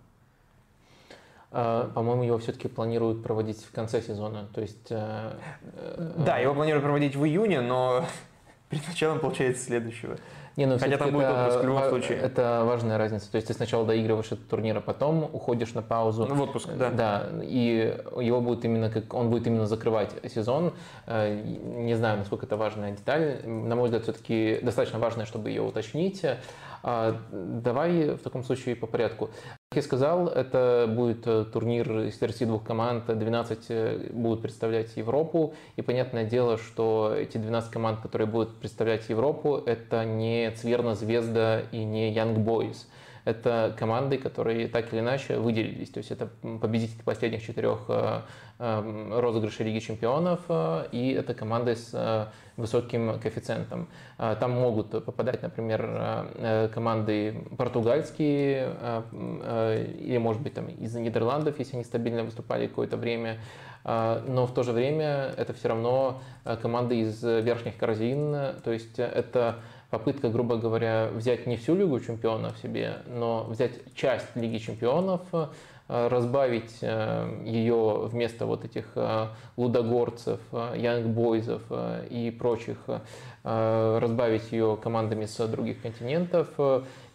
А, 1.52 1.90
по-моему, 1.94 2.24
его 2.24 2.38
все-таки 2.38 2.68
планируют 2.68 3.22
проводить 3.22 3.62
в 3.64 3.72
конце 3.72 4.02
сезона. 4.02 4.48
То 4.54 4.60
есть, 4.60 4.88
э, 4.90 5.32
э, 5.62 6.12
да, 6.18 6.38
его 6.38 6.54
планируют 6.54 6.84
проводить 6.84 7.14
в 7.16 7.24
июне, 7.24 7.60
но 7.60 8.04
перед 8.68 8.86
началом 8.88 9.20
получается 9.20 9.64
следующего. 9.64 10.16
Не, 10.56 10.64
ну, 10.64 10.78
Хотя 10.78 10.96
там 10.96 11.12
будет 11.12 11.28
отпуск 11.28 11.60
в 11.60 11.66
любом 11.66 11.88
случае. 11.90 12.18
Это 12.18 12.62
важная 12.64 12.96
разница. 12.96 13.30
То 13.30 13.36
есть 13.36 13.48
ты 13.48 13.52
сначала 13.52 13.84
доигрываешь 13.84 14.26
этот 14.26 14.48
турнир, 14.48 14.78
а 14.78 14.80
потом 14.80 15.28
уходишь 15.30 15.74
на 15.74 15.82
паузу. 15.82 16.24
Ну, 16.26 16.34
в 16.34 16.42
отпуск, 16.42 16.70
да. 16.74 16.90
Да, 16.90 17.28
и 17.42 17.94
его 18.18 18.40
будет 18.40 18.64
именно 18.64 18.90
как 18.90 19.12
он 19.12 19.28
будет 19.28 19.46
именно 19.46 19.66
закрывать 19.66 20.12
сезон. 20.32 20.72
Э, 21.06 21.42
не 21.42 21.94
знаю, 21.94 22.18
насколько 22.18 22.46
это 22.46 22.56
важная 22.56 22.92
деталь. 22.92 23.46
На 23.46 23.76
мой 23.76 23.84
взгляд, 23.84 24.04
все-таки 24.04 24.58
достаточно 24.62 24.98
важная, 24.98 25.26
чтобы 25.26 25.50
ее 25.50 25.60
уточнить. 25.60 26.24
А, 26.88 27.20
давай 27.32 28.10
в 28.10 28.18
таком 28.18 28.44
случае 28.44 28.76
по 28.76 28.86
порядку. 28.86 29.30
Как 29.70 29.78
я 29.78 29.82
сказал, 29.82 30.28
это 30.28 30.86
будет 30.88 31.26
э, 31.26 31.44
турнир 31.44 32.02
из 32.02 32.16
32 32.16 32.60
команд, 32.60 33.06
12 33.06 33.58
э, 33.70 34.10
будут 34.12 34.40
представлять 34.40 34.96
Европу. 34.96 35.54
И 35.74 35.82
понятное 35.82 36.24
дело, 36.24 36.58
что 36.58 37.12
эти 37.12 37.38
12 37.38 37.72
команд, 37.72 38.02
которые 38.02 38.28
будут 38.28 38.60
представлять 38.60 39.08
Европу, 39.08 39.56
это 39.66 40.04
не 40.04 40.48
Цверна 40.52 40.94
Звезда 40.94 41.62
и 41.72 41.82
не 41.82 42.14
Young 42.14 42.36
Boys 42.36 42.86
это 43.26 43.74
команды, 43.76 44.18
которые 44.18 44.68
так 44.68 44.92
или 44.92 45.00
иначе 45.00 45.38
выделились. 45.38 45.90
То 45.90 45.98
есть 45.98 46.12
это 46.12 46.28
победители 46.60 47.02
последних 47.02 47.42
четырех 47.42 47.80
э, 47.88 48.20
розыгрышей 48.58 49.66
Лиги 49.66 49.80
Чемпионов, 49.80 50.40
э, 50.48 50.86
и 50.92 51.12
это 51.12 51.34
команды 51.34 51.76
с 51.76 52.30
высоким 52.56 53.20
коэффициентом. 53.20 53.86
Там 54.16 54.52
могут 54.52 55.04
попадать, 55.04 55.42
например, 55.42 56.70
команды 56.72 57.44
португальские, 57.58 58.72
или, 59.12 60.16
может 60.16 60.40
быть, 60.40 60.54
там, 60.54 60.68
из 60.68 60.94
Нидерландов, 60.94 61.58
если 61.58 61.74
они 61.76 61.84
стабильно 61.84 62.24
выступали 62.24 62.66
какое-то 62.66 62.96
время. 62.96 63.36
Но 63.84 64.46
в 64.46 64.54
то 64.54 64.62
же 64.62 64.72
время 64.72 65.34
это 65.36 65.52
все 65.52 65.68
равно 65.68 66.22
команды 66.62 67.00
из 67.00 67.22
верхних 67.22 67.76
корзин, 67.76 68.32
то 68.64 68.72
есть 68.72 68.98
это 68.98 69.56
попытка, 69.90 70.28
грубо 70.28 70.56
говоря, 70.56 71.08
взять 71.12 71.46
не 71.46 71.56
всю 71.56 71.74
Лигу 71.74 72.00
чемпионов 72.00 72.56
себе, 72.58 72.98
но 73.06 73.44
взять 73.44 73.94
часть 73.94 74.34
Лиги 74.34 74.58
чемпионов, 74.58 75.22
э, 75.32 75.46
разбавить 75.88 76.78
э, 76.82 77.42
ее 77.44 78.06
вместо 78.06 78.46
вот 78.46 78.64
этих 78.64 78.90
э, 78.96 79.28
лудогорцев, 79.56 80.40
янгбойзов 80.52 81.62
и 82.10 82.34
прочих, 82.36 82.78
разбавить 83.44 84.50
ее 84.50 84.76
командами 84.82 85.26
с 85.26 85.46
других 85.46 85.80
континентов 85.80 86.48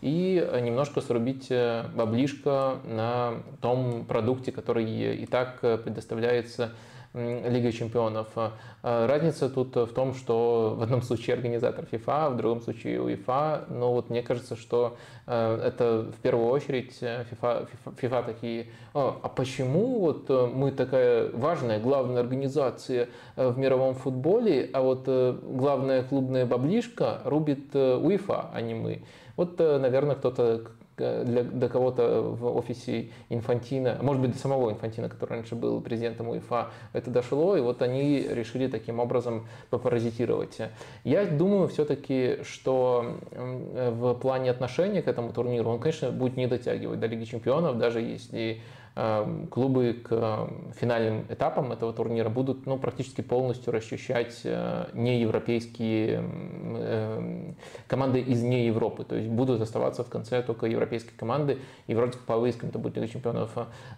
и 0.02 0.50
немножко 0.62 1.02
срубить 1.02 1.52
баблишко 1.94 2.78
на 2.86 3.34
том 3.60 4.06
продукте, 4.06 4.54
который 4.54 4.86
и 4.86 5.26
так 5.26 5.60
предоставляется 5.60 6.72
Лига 7.14 7.74
чемпионов. 7.74 8.28
А 8.36 8.54
разница 8.84 9.50
тут 9.50 9.76
в 9.76 9.94
том, 9.94 10.14
что 10.14 10.76
в 10.78 10.84
одном 10.84 11.02
случае 11.02 11.36
организатор 11.36 11.86
FIFA, 11.92 12.30
в 12.30 12.38
другом 12.38 12.62
случае 12.62 13.02
УЕФА. 13.02 13.66
Но 13.70 13.94
вот 13.94 14.10
мне 14.10 14.22
кажется, 14.22 14.56
что 14.56 14.98
э, 15.28 15.62
это 15.66 16.12
в 16.18 16.22
первую 16.22 16.48
очередь 16.48 16.98
FIFA, 17.02 17.68
FIFA, 17.70 17.96
FIFA 18.00 18.26
такие, 18.26 18.68
а, 18.94 19.20
а 19.22 19.28
почему 19.28 20.00
вот 20.00 20.30
э, 20.30 20.48
мы 20.54 20.72
такая 20.72 21.30
важная, 21.34 21.80
главная 21.80 22.22
организация 22.22 23.10
э, 23.36 23.50
в 23.50 23.58
мировом 23.58 23.96
футболе, 23.96 24.70
а 24.72 24.82
вот 24.82 25.06
главная 25.08 26.04
клубная 26.04 26.46
баблишка 26.46 27.22
рубит 27.26 27.76
УЕФА, 27.76 28.52
а 28.54 28.62
не 28.62 28.74
мы. 28.74 29.04
Вот, 29.36 29.60
наверное, 29.60 30.16
кто-то 30.16 30.72
для, 31.24 31.44
для 31.44 31.68
кого-то 31.70 32.22
в 32.22 32.56
офисе 32.56 33.10
Инфантина, 33.30 33.98
может 34.02 34.22
быть, 34.22 34.34
до 34.34 34.38
самого 34.38 34.72
Инфантина, 34.72 35.10
который 35.10 35.32
раньше 35.32 35.56
был 35.56 35.82
президентом 35.82 36.30
УЕФА, 36.30 36.70
это 36.94 37.10
дошло, 37.10 37.58
и 37.58 37.62
вот 37.62 37.82
они 37.82 38.22
решили 38.30 38.68
таким 38.68 39.00
образом 39.00 39.48
попаразитировать. 39.70 40.58
Я 41.04 41.26
думаю 41.26 41.68
все-таки, 41.68 42.40
что 42.44 43.18
в 43.32 44.14
плане 44.16 44.52
отношения 44.52 45.02
к 45.02 45.08
этому 45.08 45.34
турниру 45.34 45.70
он, 45.70 45.80
конечно, 45.80 46.12
будет 46.12 46.38
не 46.38 46.48
дотягивать 46.48 47.00
до 47.00 47.08
Лиги 47.08 47.26
Чемпионов, 47.26 47.78
даже 47.78 48.02
если 48.02 48.62
клубы 48.94 50.02
к 50.04 50.12
эм, 50.12 50.74
финальным 50.74 51.26
этапам 51.30 51.72
этого 51.72 51.94
турнира 51.94 52.28
будут 52.28 52.66
ну, 52.66 52.78
практически 52.78 53.22
полностью 53.22 53.72
расчищать 53.72 54.42
э, 54.44 54.88
неевропейские 54.94 56.16
эм, 56.18 57.56
команды 57.88 58.20
из 58.20 58.44
не 58.44 58.66
Европы. 58.66 59.06
То 59.06 59.16
есть 59.16 59.30
будут 59.30 59.62
оставаться 59.62 60.04
в 60.04 60.10
конце 60.10 60.42
только 60.42 60.66
европейские 60.66 61.14
команды, 61.18 61.60
и 61.88 61.96
вроде 61.96 62.14
как 62.14 62.24
по 62.24 62.38
выискам 62.38 62.68
это 62.70 62.80
будет 62.80 62.98
Лига 62.98 63.08
чемпионов. 63.08 63.52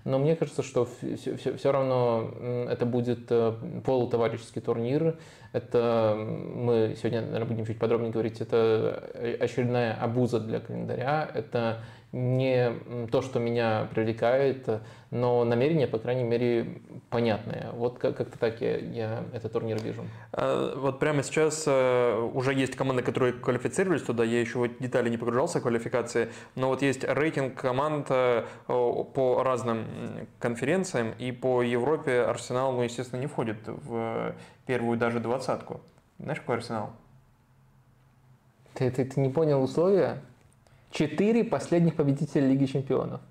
Но 0.06 0.20
мне 0.20 0.36
кажется, 0.36 0.62
что 0.62 0.86
все, 0.86 1.38
все, 1.38 1.58
все 1.58 1.72
равно 1.72 2.30
это 2.70 2.86
будет 2.86 3.32
э, 3.32 3.54
полутоварищеский 3.84 4.62
турнир. 4.62 5.18
Это 5.54 6.16
мы 6.18 6.96
сегодня, 6.98 7.22
наверное, 7.22 7.46
будем 7.46 7.66
чуть 7.66 7.80
подробнее 7.80 8.12
говорить, 8.12 8.42
это 8.42 9.12
очередная 9.40 9.94
обуза 9.94 10.40
для 10.40 10.60
календаря. 10.60 11.30
Это 11.34 11.84
не 12.14 12.72
то, 13.12 13.24
что 13.24 13.40
меня 13.40 13.88
привлекает, 13.94 14.70
но 15.10 15.44
намерение, 15.44 15.88
по 15.88 15.98
крайней 15.98 16.24
мере, 16.24 16.80
понятное. 17.10 17.72
Вот 17.74 17.98
как-то 17.98 18.38
так 18.38 18.62
я, 18.62 18.78
я 18.78 19.24
этот 19.34 19.52
турнир 19.52 19.82
вижу. 19.82 20.04
А, 20.32 20.76
вот 20.78 21.00
прямо 21.00 21.24
сейчас 21.24 21.64
э, 21.66 22.30
уже 22.34 22.54
есть 22.54 22.76
команды, 22.76 23.02
которые 23.02 23.34
квалифицировались 23.34 24.04
туда, 24.04 24.24
я 24.24 24.40
еще 24.40 24.60
в 24.60 24.80
детали 24.80 25.10
не 25.10 25.18
погружался 25.18 25.58
в 25.60 25.64
квалификации, 25.64 26.30
но 26.54 26.68
вот 26.68 26.84
есть 26.84 27.04
рейтинг 27.04 27.60
команд 27.60 28.06
э, 28.12 28.46
по 28.68 29.42
разным 29.44 29.86
конференциям, 30.38 31.14
и 31.18 31.32
по 31.32 31.64
Европе 31.64 32.22
Арсенал, 32.22 32.74
ну, 32.74 32.84
естественно, 32.84 33.20
не 33.20 33.28
входит 33.28 33.58
в 33.66 34.36
первую 34.68 35.00
даже 35.00 35.20
двадцатку. 35.20 35.82
Знаешь, 36.20 36.40
какой 36.40 36.58
Арсенал? 36.58 36.92
Ты, 38.76 38.92
ты, 38.92 39.04
ты 39.04 39.20
не 39.20 39.30
понял 39.30 39.64
условия? 39.64 40.22
Четыре 40.94 41.44
последних 41.44 41.96
победителя 41.96 42.48
Лиги 42.48 42.66
Чемпионов. 42.66 43.22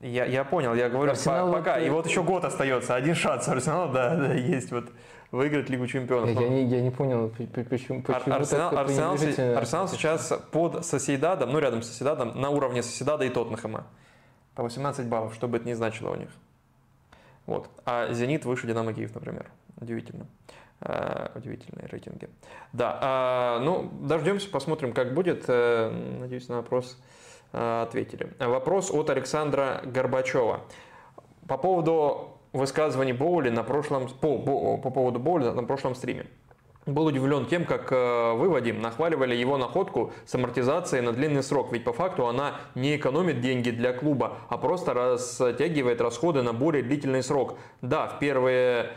Я, 0.00 0.24
я 0.26 0.44
понял, 0.44 0.74
я 0.74 0.88
говорю, 0.88 1.10
Арсенал 1.10 1.52
пока. 1.52 1.74
Вот... 1.74 1.86
И 1.86 1.90
вот 1.90 2.06
еще 2.06 2.22
год 2.22 2.44
остается, 2.44 2.94
один 2.94 3.14
шанс 3.14 3.48
Арсенала, 3.48 3.92
да, 3.92 4.16
да, 4.28 4.32
есть 4.32 4.70
вот 4.70 4.90
выиграть 5.32 5.68
Лигу 5.68 5.86
Чемпионов. 5.88 6.30
Я, 6.30 6.40
я, 6.40 6.48
не, 6.48 6.64
я 6.64 6.80
не 6.80 6.90
понял, 6.90 7.30
почему, 7.30 8.02
почему 8.02 8.34
Арсенал, 8.34 8.70
так 8.70 8.78
Арсенал, 8.80 9.14
Арсенал 9.56 9.88
сейчас 9.88 10.32
под 10.52 10.84
Соседадом, 10.86 11.50
ну 11.50 11.58
рядом 11.58 11.82
с 11.82 11.88
Соседадом, 11.88 12.40
на 12.40 12.50
уровне 12.50 12.82
Соседада 12.82 13.24
и 13.24 13.28
Тоттенхэма. 13.28 13.86
По 14.54 14.62
18 14.62 15.06
баллов, 15.06 15.34
что 15.34 15.48
бы 15.48 15.56
это 15.56 15.66
ни 15.66 15.72
значило 15.72 16.10
у 16.10 16.16
них. 16.16 16.30
Вот. 17.46 17.68
А 17.84 18.12
Зенит 18.12 18.44
выше 18.44 18.66
Динамо 18.66 18.92
Киев, 18.92 19.14
например. 19.14 19.50
Удивительно. 19.80 20.26
Э, 20.80 21.30
удивительные 21.34 21.88
рейтинги. 21.88 22.28
Да, 22.72 22.98
а, 23.00 23.58
ну, 23.58 23.90
дождемся, 24.00 24.48
посмотрим, 24.48 24.92
как 24.92 25.12
будет. 25.12 25.44
Э, 25.48 25.90
надеюсь, 26.20 26.48
на 26.48 26.58
вопрос 26.58 27.02
э, 27.52 27.82
ответили. 27.82 28.32
Вопрос 28.38 28.92
от 28.92 29.10
Александра 29.10 29.80
Горбачева. 29.84 30.60
По 31.48 31.58
поводу 31.58 32.38
высказываний 32.52 33.12
Боули 33.12 33.48
на 33.48 33.64
прошлом, 33.64 34.06
по, 34.08 34.38
по, 34.38 34.78
по 34.78 34.90
поводу 34.90 35.18
Боули 35.18 35.46
на 35.46 35.64
прошлом 35.64 35.96
стриме. 35.96 36.26
Был 36.86 37.06
удивлен 37.06 37.46
тем, 37.46 37.66
как 37.66 37.90
вы, 37.90 38.48
Вадим, 38.48 38.80
нахваливали 38.80 39.34
его 39.34 39.58
находку 39.58 40.12
с 40.24 40.34
амортизацией 40.36 41.02
на 41.02 41.12
длинный 41.12 41.42
срок, 41.42 41.70
ведь 41.70 41.84
по 41.84 41.92
факту 41.92 42.26
она 42.28 42.54
не 42.74 42.96
экономит 42.96 43.42
деньги 43.42 43.70
для 43.70 43.92
клуба, 43.92 44.38
а 44.48 44.56
просто 44.56 44.94
растягивает 44.94 46.00
расходы 46.00 46.40
на 46.40 46.54
более 46.54 46.82
длительный 46.82 47.22
срок. 47.22 47.58
Да, 47.82 48.06
в 48.06 48.18
первые 48.18 48.92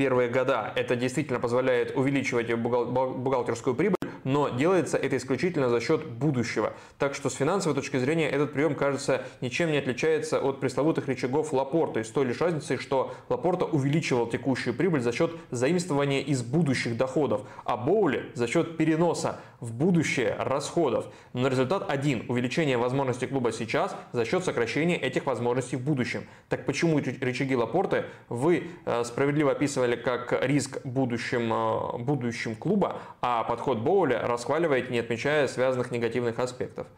первые 0.00 0.30
года. 0.30 0.72
Это 0.76 0.96
действительно 0.96 1.40
позволяет 1.40 1.94
увеличивать 1.94 2.50
бухгалтерскую 2.54 3.76
прибыль, 3.76 3.98
но 4.24 4.48
делается 4.48 4.96
это 4.96 5.18
исключительно 5.18 5.68
за 5.68 5.78
счет 5.78 6.06
будущего. 6.06 6.72
Так 6.98 7.14
что 7.14 7.28
с 7.28 7.34
финансовой 7.34 7.74
точки 7.74 7.98
зрения 7.98 8.30
этот 8.30 8.54
прием, 8.54 8.74
кажется, 8.74 9.24
ничем 9.42 9.70
не 9.70 9.76
отличается 9.76 10.40
от 10.40 10.58
пресловутых 10.58 11.06
рычагов 11.06 11.52
Лапорта, 11.52 12.02
с 12.02 12.08
той 12.08 12.24
лишь 12.24 12.40
разницей, 12.40 12.78
что 12.78 13.12
Лапорта 13.28 13.66
увеличивал 13.66 14.26
текущую 14.26 14.72
прибыль 14.72 15.02
за 15.02 15.12
счет 15.12 15.32
заимствования 15.50 16.22
из 16.22 16.42
будущих 16.42 16.96
доходов, 16.96 17.42
а 17.64 17.76
Боули 17.76 18.30
за 18.32 18.46
счет 18.46 18.78
переноса 18.78 19.38
в 19.60 19.72
будущее 19.72 20.36
расходов. 20.38 21.06
Но 21.32 21.48
результат 21.48 21.88
один– 21.88 22.26
увеличение 22.28 22.76
возможностей 22.76 23.26
клуба 23.26 23.52
сейчас 23.52 23.96
за 24.12 24.26
счет 24.26 24.44
сокращения 24.44 24.96
этих 24.96 25.24
возможностей 25.24 25.76
в 25.76 25.84
будущем. 25.84 26.24
Так 26.48 26.66
почему 26.66 26.98
рычаги 26.98 27.56
Лапорты 27.56 28.04
вы 28.28 28.64
э, 28.84 29.04
справедливо 29.04 29.52
описывали 29.52 29.96
как 29.96 30.32
риск 30.44 30.84
будущим, 30.84 31.52
э, 31.52 31.98
будущим 31.98 32.54
клуба, 32.54 32.98
а 33.22 33.44
подход 33.44 33.78
Боули 33.78 34.10
Коля 34.10 34.26
расхваливает, 34.26 34.90
не 34.90 34.98
отмечая 34.98 35.46
связанных 35.46 35.92
негативных 35.92 36.40
аспектов. 36.40 36.88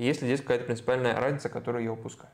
Есть 0.00 0.22
ли 0.22 0.28
здесь 0.28 0.40
какая-то 0.40 0.64
принципиальная 0.64 1.14
разница, 1.14 1.50
которую 1.50 1.84
я 1.84 1.92
упускаю? 1.92 2.30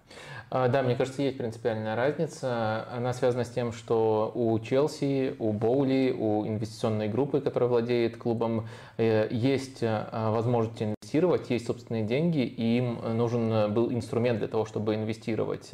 А, 0.51 0.69
да, 0.69 0.85
мне 0.85 0.95
кажется, 0.95 1.23
есть 1.23 1.37
принципиальная 1.37 1.97
разница. 1.97 2.87
Она 2.93 3.13
связана 3.13 3.45
с 3.45 3.51
тем, 3.51 3.73
что 3.73 4.31
у 4.37 4.57
Челси, 4.61 5.35
у 5.41 5.53
Боули, 5.53 6.15
у 6.17 6.47
инвестиционной 6.47 7.09
группы, 7.09 7.41
которая 7.41 7.69
владеет 7.69 8.19
клубом, 8.19 8.69
э, 8.99 9.27
есть 9.33 9.83
э, 9.83 10.07
возможность 10.13 10.81
инвестировать, 11.07 11.51
есть 11.51 11.67
собственные 11.67 12.05
деньги, 12.05 12.41
и 12.41 12.79
им 12.79 12.99
нужен 13.17 13.73
был 13.73 13.93
инструмент 13.93 14.39
для 14.39 14.49
того, 14.49 14.65
чтобы 14.65 14.95
инвестировать. 14.95 15.71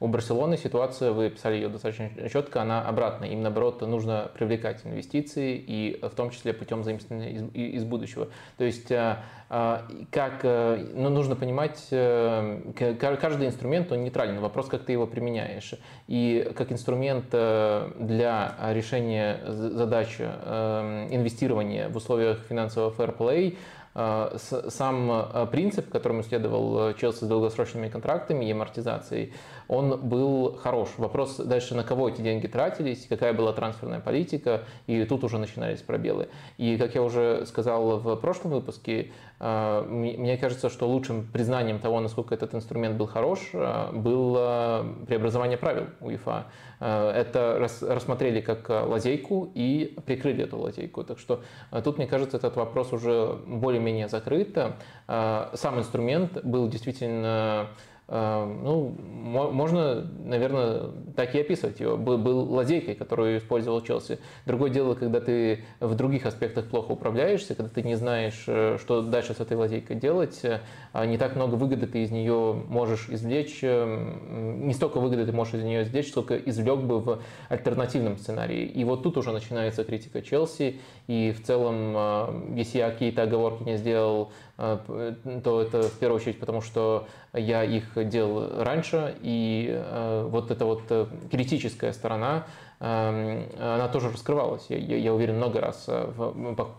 У 0.00 0.08
Барселоны 0.08 0.56
ситуация, 0.56 1.12
вы 1.12 1.30
писали 1.30 1.56
ее 1.56 1.68
достаточно 1.68 2.10
четко, 2.28 2.62
она 2.62 2.82
обратная. 2.82 3.28
Им, 3.28 3.42
наоборот, 3.42 3.80
нужно 3.82 4.30
привлекать 4.34 4.84
инвестиции, 4.84 5.56
и 5.56 6.00
в 6.02 6.14
том 6.14 6.30
числе 6.30 6.52
путем 6.52 6.84
заимствования 6.84 7.30
из, 7.30 7.42
из 7.54 7.84
будущего. 7.84 8.28
То 8.56 8.64
есть, 8.64 8.90
э, 8.90 9.16
как, 9.48 10.44
ну, 10.44 11.08
нужно 11.10 11.36
понимать, 11.36 11.86
каждый 11.90 13.46
инструмент, 13.46 13.92
он 13.92 13.98
не 13.98 14.04
нейтрален. 14.04 14.40
Вопрос, 14.40 14.66
как 14.66 14.84
ты 14.84 14.92
его 14.92 15.06
применяешь. 15.06 15.74
И 16.08 16.50
как 16.56 16.72
инструмент 16.72 17.26
э, 17.32 17.90
для 17.98 18.54
решения 18.72 19.40
задач 19.46 20.16
э, 20.18 21.08
инвестирования 21.10 21.88
в 21.88 21.96
условиях 21.96 22.38
финансового 22.48 22.90
фэрплей 22.90 23.50
э, 23.50 23.79
сам 23.94 25.48
принцип, 25.50 25.90
которому 25.90 26.22
следовал 26.22 26.94
Челси 26.94 27.24
с 27.24 27.26
долгосрочными 27.26 27.88
контрактами 27.88 28.44
и 28.44 28.52
амортизацией, 28.52 29.32
он 29.70 30.00
был 30.00 30.56
хорош. 30.60 30.88
Вопрос 30.98 31.36
дальше, 31.36 31.76
на 31.76 31.84
кого 31.84 32.08
эти 32.08 32.20
деньги 32.20 32.48
тратились, 32.48 33.06
какая 33.08 33.32
была 33.32 33.52
трансферная 33.52 34.00
политика, 34.00 34.64
и 34.88 35.04
тут 35.04 35.22
уже 35.22 35.38
начинались 35.38 35.80
пробелы. 35.80 36.28
И, 36.58 36.76
как 36.76 36.96
я 36.96 37.02
уже 37.04 37.46
сказал 37.46 38.00
в 38.00 38.16
прошлом 38.16 38.50
выпуске, 38.50 39.12
э, 39.38 39.84
мне 39.88 40.36
кажется, 40.38 40.70
что 40.70 40.88
лучшим 40.88 41.24
признанием 41.24 41.78
того, 41.78 42.00
насколько 42.00 42.34
этот 42.34 42.52
инструмент 42.52 42.96
был 42.96 43.06
хорош, 43.06 43.50
э, 43.52 43.92
было 43.92 44.84
преобразование 45.06 45.56
правил 45.56 45.86
УЕФА. 46.00 46.46
Э, 46.80 47.10
это 47.10 47.70
рассмотрели 47.82 48.40
как 48.40 48.68
лазейку 48.68 49.52
и 49.54 49.96
прикрыли 50.04 50.42
эту 50.42 50.58
лазейку. 50.58 51.04
Так 51.04 51.20
что 51.20 51.44
тут, 51.84 51.98
мне 51.98 52.08
кажется, 52.08 52.38
этот 52.38 52.56
вопрос 52.56 52.92
уже 52.92 53.38
более-менее 53.46 54.08
закрыт. 54.08 54.58
Сам 55.06 55.78
инструмент 55.78 56.44
был 56.44 56.68
действительно 56.68 57.68
ну, 58.10 58.94
можно, 59.30 60.04
наверное, 60.24 60.90
так 61.14 61.34
и 61.34 61.40
описывать 61.40 61.78
его. 61.78 61.96
Был, 61.96 62.18
был 62.18 62.52
лазейкой, 62.52 62.94
которую 62.94 63.38
использовал 63.38 63.80
Челси. 63.82 64.18
Другое 64.46 64.70
дело, 64.70 64.94
когда 64.94 65.20
ты 65.20 65.64
в 65.78 65.94
других 65.94 66.26
аспектах 66.26 66.66
плохо 66.66 66.92
управляешься, 66.92 67.54
когда 67.54 67.70
ты 67.70 67.82
не 67.82 67.94
знаешь, 67.94 68.44
э, 68.46 68.78
что 68.80 69.02
дальше 69.02 69.34
с 69.34 69.40
этой 69.40 69.56
лазейкой 69.56 69.96
делать, 69.96 70.40
э, 70.42 70.60
а 70.92 71.06
не 71.06 71.18
так 71.18 71.36
много 71.36 71.54
выгоды 71.54 71.86
ты 71.86 72.02
из 72.02 72.10
нее 72.10 72.60
можешь 72.68 73.08
извлечь, 73.08 73.60
эм, 73.62 74.66
не 74.66 74.74
столько 74.74 74.98
выгоды 74.98 75.26
ты 75.26 75.32
можешь 75.32 75.54
из 75.54 75.62
нее 75.62 75.82
извлечь, 75.82 76.08
сколько 76.08 76.36
извлек 76.36 76.80
бы 76.80 77.00
в 77.00 77.22
альтернативном 77.48 78.16
сценарии. 78.16 78.64
И 78.64 78.82
вот 78.84 79.02
тут 79.02 79.18
уже 79.18 79.32
начинается 79.32 79.84
критика 79.84 80.22
Челси, 80.22 80.80
и 81.06 81.32
в 81.32 81.44
целом, 81.44 81.94
э, 81.96 82.56
если 82.56 82.78
я 82.78 82.90
какие-то 82.90 83.22
оговорки 83.22 83.62
не 83.62 83.76
сделал 83.76 84.32
Э, 84.49 84.49
то 84.60 85.62
это 85.62 85.82
в 85.82 85.98
первую 85.98 86.20
очередь 86.20 86.38
потому, 86.38 86.60
что 86.60 87.06
я 87.32 87.64
их 87.64 87.84
делал 88.08 88.62
раньше, 88.62 89.16
и 89.22 89.68
э, 89.70 90.26
вот 90.28 90.50
эта 90.50 90.64
вот 90.64 90.82
э, 90.90 91.06
критическая 91.30 91.92
сторона, 91.92 92.44
эм, 92.80 93.46
она 93.58 93.88
тоже 93.88 94.10
раскрывалась, 94.10 94.66
я, 94.68 94.76
я 94.78 95.14
уверен, 95.14 95.36
много 95.36 95.60
раз, 95.60 95.88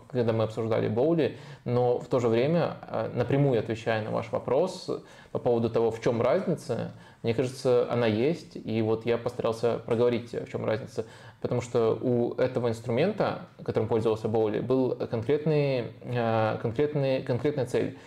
когда 0.08 0.32
мы 0.32 0.44
обсуждали 0.44 0.88
Боули, 0.88 1.38
но 1.64 1.98
в 1.98 2.06
то 2.06 2.20
же 2.20 2.28
время, 2.28 2.76
напрямую 3.14 3.58
отвечая 3.58 4.04
на 4.04 4.10
ваш 4.10 4.30
вопрос 4.30 4.88
по 5.32 5.38
поводу 5.38 5.68
того, 5.70 5.90
в 5.90 6.00
чем 6.00 6.22
разница, 6.22 6.92
мне 7.22 7.34
кажется, 7.34 7.86
она 7.90 8.06
есть, 8.06 8.56
и 8.56 8.82
вот 8.82 9.06
я 9.06 9.18
постарался 9.18 9.78
проговорить, 9.78 10.32
в 10.32 10.50
чем 10.50 10.64
разница 10.64 11.04
потому 11.42 11.60
что 11.60 11.98
у 12.00 12.34
этого 12.34 12.68
инструмента, 12.68 13.48
которым 13.62 13.88
пользовался 13.88 14.28
Боули, 14.28 14.60
был 14.60 14.96
конкретный, 15.10 15.86
э, 16.04 16.58
конкретный, 16.62 17.22
конкретная 17.22 17.66
цель. 17.66 17.98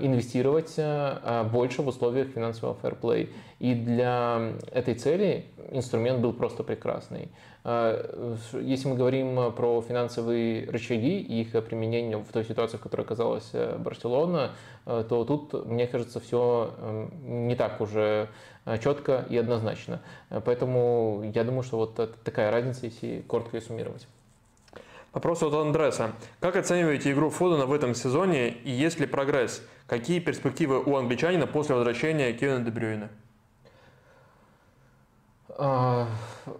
инвестировать 0.00 0.78
больше 1.50 1.82
в 1.82 1.88
условиях 1.88 2.28
финансового 2.28 2.76
фэрплей. 2.76 3.30
И 3.62 3.76
для 3.76 4.54
этой 4.72 4.94
цели 4.94 5.46
инструмент 5.70 6.18
был 6.18 6.32
просто 6.32 6.64
прекрасный. 6.64 7.28
Если 7.64 8.88
мы 8.88 8.96
говорим 8.96 9.52
про 9.52 9.80
финансовые 9.82 10.68
рычаги 10.68 11.20
и 11.20 11.42
их 11.42 11.52
применение 11.66 12.16
в 12.16 12.26
той 12.32 12.44
ситуации, 12.44 12.76
в 12.76 12.80
которой 12.80 13.02
оказалась 13.02 13.52
Барселона, 13.78 14.50
то 14.84 15.24
тут, 15.24 15.64
мне 15.64 15.86
кажется, 15.86 16.18
все 16.18 16.74
эм, 16.76 17.46
не 17.46 17.54
так 17.54 17.80
уже 17.80 18.30
четко 18.82 19.26
и 19.30 19.36
однозначно. 19.36 20.00
Поэтому 20.44 21.30
я 21.32 21.44
думаю, 21.44 21.62
что 21.62 21.76
вот 21.76 21.94
такая 22.24 22.50
разница, 22.50 22.86
если 22.86 23.20
коротко 23.28 23.58
ее 23.58 23.60
суммировать. 23.60 24.08
Вопрос 25.12 25.40
от 25.44 25.54
Андреса. 25.54 26.14
Как 26.40 26.56
оцениваете 26.56 27.12
игру 27.12 27.30
Фодена 27.30 27.66
в 27.66 27.72
этом 27.72 27.94
сезоне 27.94 28.48
и 28.48 28.72
есть 28.72 28.98
ли 28.98 29.06
прогресс? 29.06 29.62
Какие 29.86 30.18
перспективы 30.18 30.82
у 30.82 30.96
англичанина 30.96 31.46
после 31.46 31.76
возвращения 31.76 32.32
Кевина 32.32 32.64
Дебрюина? 32.64 33.08
А, 35.58 36.08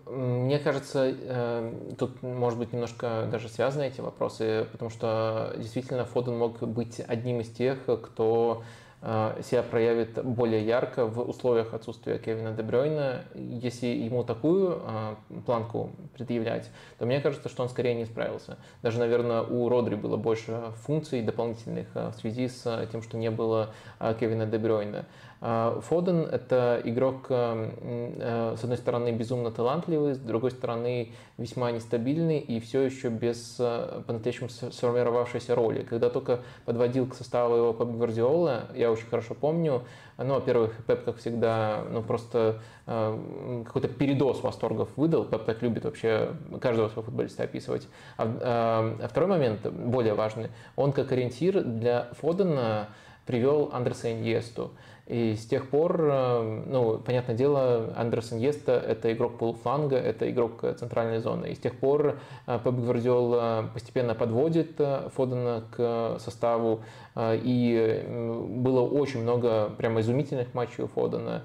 мне 0.06 0.58
кажется, 0.58 1.14
э, 1.18 1.94
тут 1.98 2.22
может 2.22 2.58
быть 2.58 2.72
немножко 2.72 3.26
даже 3.30 3.48
связаны 3.48 3.88
эти 3.88 4.00
вопросы, 4.00 4.66
потому 4.70 4.90
что 4.90 5.54
действительно 5.56 6.04
Фоден 6.04 6.36
мог 6.36 6.60
быть 6.60 7.00
одним 7.00 7.40
из 7.40 7.48
тех, 7.48 7.78
кто 7.84 8.62
Э, 9.04 9.40
себя 9.42 9.64
проявит 9.64 10.24
более 10.24 10.64
ярко 10.64 11.06
в 11.06 11.28
условиях 11.28 11.74
отсутствия 11.74 12.18
Кевина 12.18 12.52
Дебрёйна. 12.52 13.24
Если 13.34 13.88
ему 13.88 14.22
такую 14.22 14.80
э, 14.80 15.16
планку 15.44 15.90
предъявлять, 16.16 16.70
то 16.98 17.06
мне 17.06 17.20
кажется, 17.20 17.48
что 17.48 17.64
он 17.64 17.68
скорее 17.68 17.96
не 17.96 18.04
справился. 18.04 18.58
Даже, 18.80 19.00
наверное, 19.00 19.42
у 19.42 19.68
Родри 19.68 19.96
было 19.96 20.16
больше 20.16 20.56
функций 20.86 21.20
дополнительных 21.20 21.88
э, 21.94 22.10
в 22.10 22.14
связи 22.14 22.46
с 22.46 22.88
тем, 22.92 23.02
что 23.02 23.16
не 23.16 23.30
было 23.30 23.74
Кевина 24.20 24.46
Дебрёйна. 24.46 25.06
Фоден– 25.42 26.20
это 26.32 26.80
игрок, 26.84 27.26
с 27.28 28.62
одной 28.62 28.76
стороны, 28.76 29.10
безумно 29.10 29.50
талантливый, 29.50 30.14
с 30.14 30.18
другой 30.18 30.52
стороны, 30.52 31.12
весьма 31.36 31.72
нестабильный 31.72 32.38
и 32.38 32.60
все 32.60 32.82
еще 32.82 33.08
без 33.08 33.56
по-настоящему 33.56 34.48
сформировавшейся 34.48 35.56
роли. 35.56 35.82
Когда 35.82 36.10
только 36.10 36.40
подводил 36.64 37.08
к 37.08 37.14
составу 37.14 37.56
его 37.56 37.72
Пеп 37.72 37.88
Гвардиола, 37.88 38.68
я 38.76 38.92
очень 38.92 39.06
хорошо 39.06 39.34
помню. 39.34 39.82
Ну, 40.18 40.34
во-первых, 40.34 40.76
Пеп, 40.86 41.04
как 41.04 41.16
всегда, 41.16 41.82
ну, 41.90 42.02
просто 42.02 42.60
э, 42.86 43.62
какой-то 43.66 43.88
передоз 43.88 44.42
восторгов 44.42 44.90
выдал. 44.96 45.24
Пеп 45.24 45.44
так 45.44 45.62
любит 45.62 45.84
вообще 45.84 46.30
каждого 46.60 46.88
своего 46.88 47.02
футболиста 47.02 47.42
описывать. 47.42 47.88
А, 48.16 48.26
э, 48.26 49.04
а 49.04 49.08
второй 49.08 49.30
момент, 49.30 49.66
более 49.66 50.14
важный, 50.14 50.50
он 50.76 50.92
как 50.92 51.10
ориентир 51.10 51.64
для 51.64 52.08
Фодена 52.20 52.88
привел 53.26 53.70
Андреса 53.72 54.12
Иньесту. 54.12 54.70
И 55.06 55.34
с 55.34 55.46
тех 55.46 55.68
пор, 55.68 56.00
э, 56.00 56.62
ну, 56.66 56.98
понятное 56.98 57.34
дело, 57.34 57.92
Андерсон 57.96 58.38
Еста– 58.38 58.72
это 58.86 59.12
игрок 59.12 59.36
полуфланга, 59.36 59.96
это 59.96 60.30
игрок 60.30 60.64
центральной 60.78 61.18
зоны. 61.18 61.46
И 61.46 61.54
с 61.56 61.58
тех 61.58 61.76
пор 61.76 62.20
э, 62.46 62.58
Пеп 62.62 62.74
Гвардиол 62.74 63.68
постепенно 63.74 64.14
подводит 64.14 64.74
э, 64.78 65.08
Фодена 65.14 65.64
к 65.76 66.18
составу. 66.20 66.82
И 67.18 68.06
было 68.08 68.80
очень 68.80 69.20
много 69.20 69.70
прямо 69.76 70.00
изумительных 70.00 70.54
матчей 70.54 70.84
у 70.84 70.86
Фодена 70.86 71.44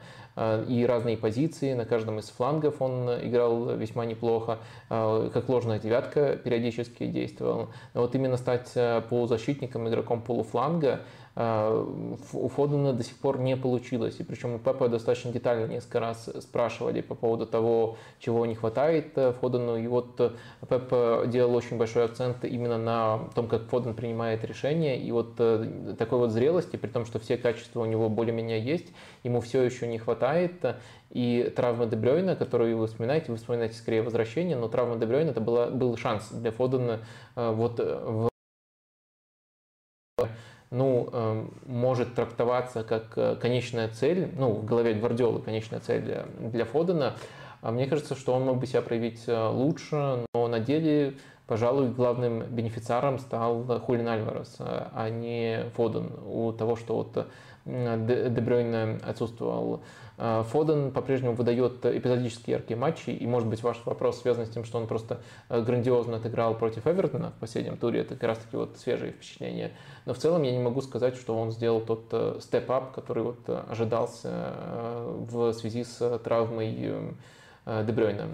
и 0.66 0.86
разные 0.88 1.18
позиции. 1.18 1.74
На 1.74 1.84
каждом 1.84 2.20
из 2.20 2.30
флангов 2.30 2.82
он 2.82 3.10
играл 3.10 3.76
весьма 3.76 4.06
неплохо, 4.06 4.60
как 4.88 5.50
ложная 5.50 5.78
девятка 5.78 6.38
периодически 6.38 7.08
действовал. 7.08 7.68
Но 7.94 8.02
вот 8.04 8.16
именно 8.16 8.38
стать 8.38 8.72
полузащитником, 9.10 9.90
игроком 9.90 10.22
полуфланга– 10.22 11.02
у 11.38 12.48
Фодена 12.48 12.94
до 12.94 13.04
сих 13.04 13.16
пор 13.18 13.40
не 13.40 13.56
получилось. 13.56 14.16
И 14.20 14.24
причем 14.24 14.56
у 14.56 14.60
Пепа 14.60 14.90
достаточно 14.90 15.32
детально 15.32 15.68
несколько 15.68 16.00
раз 16.00 16.30
спрашивали 16.42 17.02
по 17.02 17.14
поводу 17.14 17.46
того, 17.46 17.98
чего 18.20 18.46
не 18.48 18.56
хватает 18.56 19.16
э, 19.16 19.34
Фодену. 19.40 19.78
И 19.78 19.86
вот 19.86 20.20
э, 20.20 20.32
Пеп 20.68 21.30
делал 21.30 21.54
очень 21.54 21.78
большой 21.78 22.06
акцент 22.06 22.44
именно 22.44 22.80
на 22.80 23.20
том, 23.36 23.48
как 23.48 23.64
Фоден 23.66 23.94
принимает 23.94 24.44
решения. 24.44 24.98
И 24.98 25.12
вот 25.12 25.36
э, 25.38 25.94
такой 26.00 26.18
вот 26.18 26.32
зрелости, 26.32 26.76
при 26.76 26.88
том, 26.88 27.06
что 27.06 27.20
все 27.20 27.38
качества 27.38 27.82
у 27.82 27.86
него 27.86 28.10
более-менее 28.10 28.60
есть, 28.60 28.88
ему 29.24 29.40
все 29.40 29.62
еще 29.62 29.86
не 29.86 30.00
хватает. 30.00 30.54
И 31.12 31.54
травма 31.56 31.86
Дебрёйна, 31.86 32.36
которую 32.36 32.78
вы 32.78 32.88
вспоминаете, 32.88 33.32
вы 33.32 33.38
вспоминаете 33.38 33.76
скорее 33.76 34.02
возвращение, 34.02 34.58
но 34.58 34.70
травма 34.70 34.96
Дебрёйна 34.96 35.30
это 35.30 35.42
была, 35.42 35.68
был 35.68 35.96
шанс 35.98 36.30
для 36.32 36.52
Фодена 36.52 37.02
вот 37.36 37.80
в 37.80 38.28
ну, 40.70 41.10
эм, 41.12 41.54
может 41.66 42.16
трактоваться 42.16 42.84
как 42.84 43.14
э, 43.16 43.36
конечная 43.40 43.88
цель, 43.90 44.32
ну, 44.38 44.52
в 44.52 44.66
голове 44.66 44.94
Гвардиолы 44.94 45.42
конечная 45.42 45.80
цель 45.80 46.02
для, 46.02 46.26
для 46.40 46.66
Фодена. 46.66 47.16
А 47.62 47.72
мне 47.72 47.88
кажется, 47.88 48.16
что 48.16 48.34
он 48.34 48.44
мог 48.46 48.60
бы 48.60 48.68
себя 48.68 48.82
проявить 48.82 49.24
э, 49.28 49.48
лучше, 49.48 50.26
но 50.34 50.48
на 50.48 50.60
деле, 50.60 51.16
пожалуй, 51.48 51.90
главным 51.90 52.44
бенефициаром 52.44 53.20
стал 53.20 53.64
Хулин 53.80 54.08
Альварес, 54.08 54.56
э, 54.60 54.88
а 54.94 55.10
не 55.10 55.66
Фоден. 55.76 56.12
У 56.26 56.52
того, 56.52 56.76
что 56.76 56.96
вот 56.98 57.28
Дебрёйн 57.66 59.02
отсутствовал 59.04 59.82
а, 60.18 60.44
Фоден 60.44 60.92
по-прежнему 60.92 61.36
выдает 61.36 61.86
эпизодически 61.86 62.52
яркие 62.52 62.80
матчи, 62.80 63.10
и, 63.10 63.28
может 63.28 63.48
быть, 63.50 63.62
ваш 63.62 63.78
вопрос 63.86 64.22
связан 64.22 64.46
с 64.46 64.50
тем, 64.50 64.64
что 64.64 64.80
он 64.80 64.88
просто 64.88 65.20
э, 65.50 65.62
грандиозно 65.62 66.18
отыграл 66.18 66.56
против 66.56 66.88
Эвертона 66.88 67.32
в 67.32 67.40
последнем 67.40 67.78
туре, 67.78 68.02
это 68.02 68.16
как 68.16 68.24
раз-таки 68.24 68.58
вот 68.58 68.78
свежие 68.78 69.12
впечатления. 69.12 69.74
Но 70.06 70.14
в 70.14 70.18
целом 70.18 70.44
я 70.44 70.52
не 70.52 70.60
могу 70.60 70.82
сказать, 70.82 71.16
что 71.16 71.38
он 71.38 71.52
сделал 71.52 71.82
тот 71.82 72.42
степ-ап, 72.42 72.94
который 72.94 73.24
вот 73.24 73.40
ожидался 73.70 74.54
в 75.30 75.54
связи 75.54 75.84
с 75.84 76.20
травмой 76.20 77.06
Дебрёйна. 77.66 78.28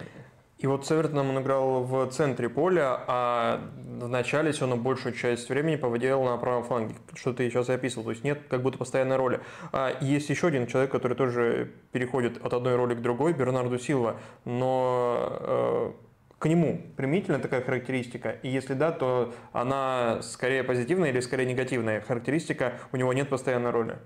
И 0.64 0.68
вот 0.68 0.86
с 0.86 0.91
Эвертоном 0.93 1.32
он 1.32 1.41
играл 1.41 1.84
в 1.84 2.07
центре 2.07 2.47
поля, 2.47 2.97
а 3.05 3.59
в 3.76 4.07
начале 4.07 4.53
все 4.53 4.61
равно 4.61 4.78
большую 4.78 5.14
часть 5.14 5.49
времени 5.49 5.76
поводил 5.76 6.24
на 6.24 6.38
правом 6.38 6.64
фланге, 6.64 6.95
что 7.16 7.34
ты 7.34 7.49
сейчас 7.49 7.68
описывал. 7.70 8.05
То 8.05 8.11
есть 8.11 8.24
нет 8.24 8.43
как 8.49 8.61
будто 8.61 8.78
постоянной 8.78 9.18
роли. 9.18 9.41
А 9.74 9.97
есть 9.99 10.30
еще 10.30 10.47
один 10.47 10.68
человек, 10.68 10.89
который 10.89 11.18
тоже 11.18 11.74
переходит 11.91 12.38
от 12.45 12.53
одной 12.53 12.78
роли 12.78 12.95
к 12.95 13.01
другой, 13.01 13.34
Бернарду 13.34 13.78
Силва. 13.78 14.16
Но 14.45 15.38
э, 15.41 15.91
к 16.39 16.45
нему 16.45 16.82
применительна 16.95 17.39
такая 17.39 17.61
характеристика? 17.61 18.30
И 18.30 18.47
если 18.47 18.74
да, 18.74 18.93
то 18.93 19.34
она 19.51 20.22
скорее 20.22 20.64
позитивная 20.64 21.09
или 21.09 21.20
скорее 21.20 21.45
негативная 21.45 21.99
характеристика? 21.99 22.76
У 22.93 22.95
него 22.95 23.11
нет 23.11 23.28
постоянной 23.28 23.72
роли. 23.72 23.97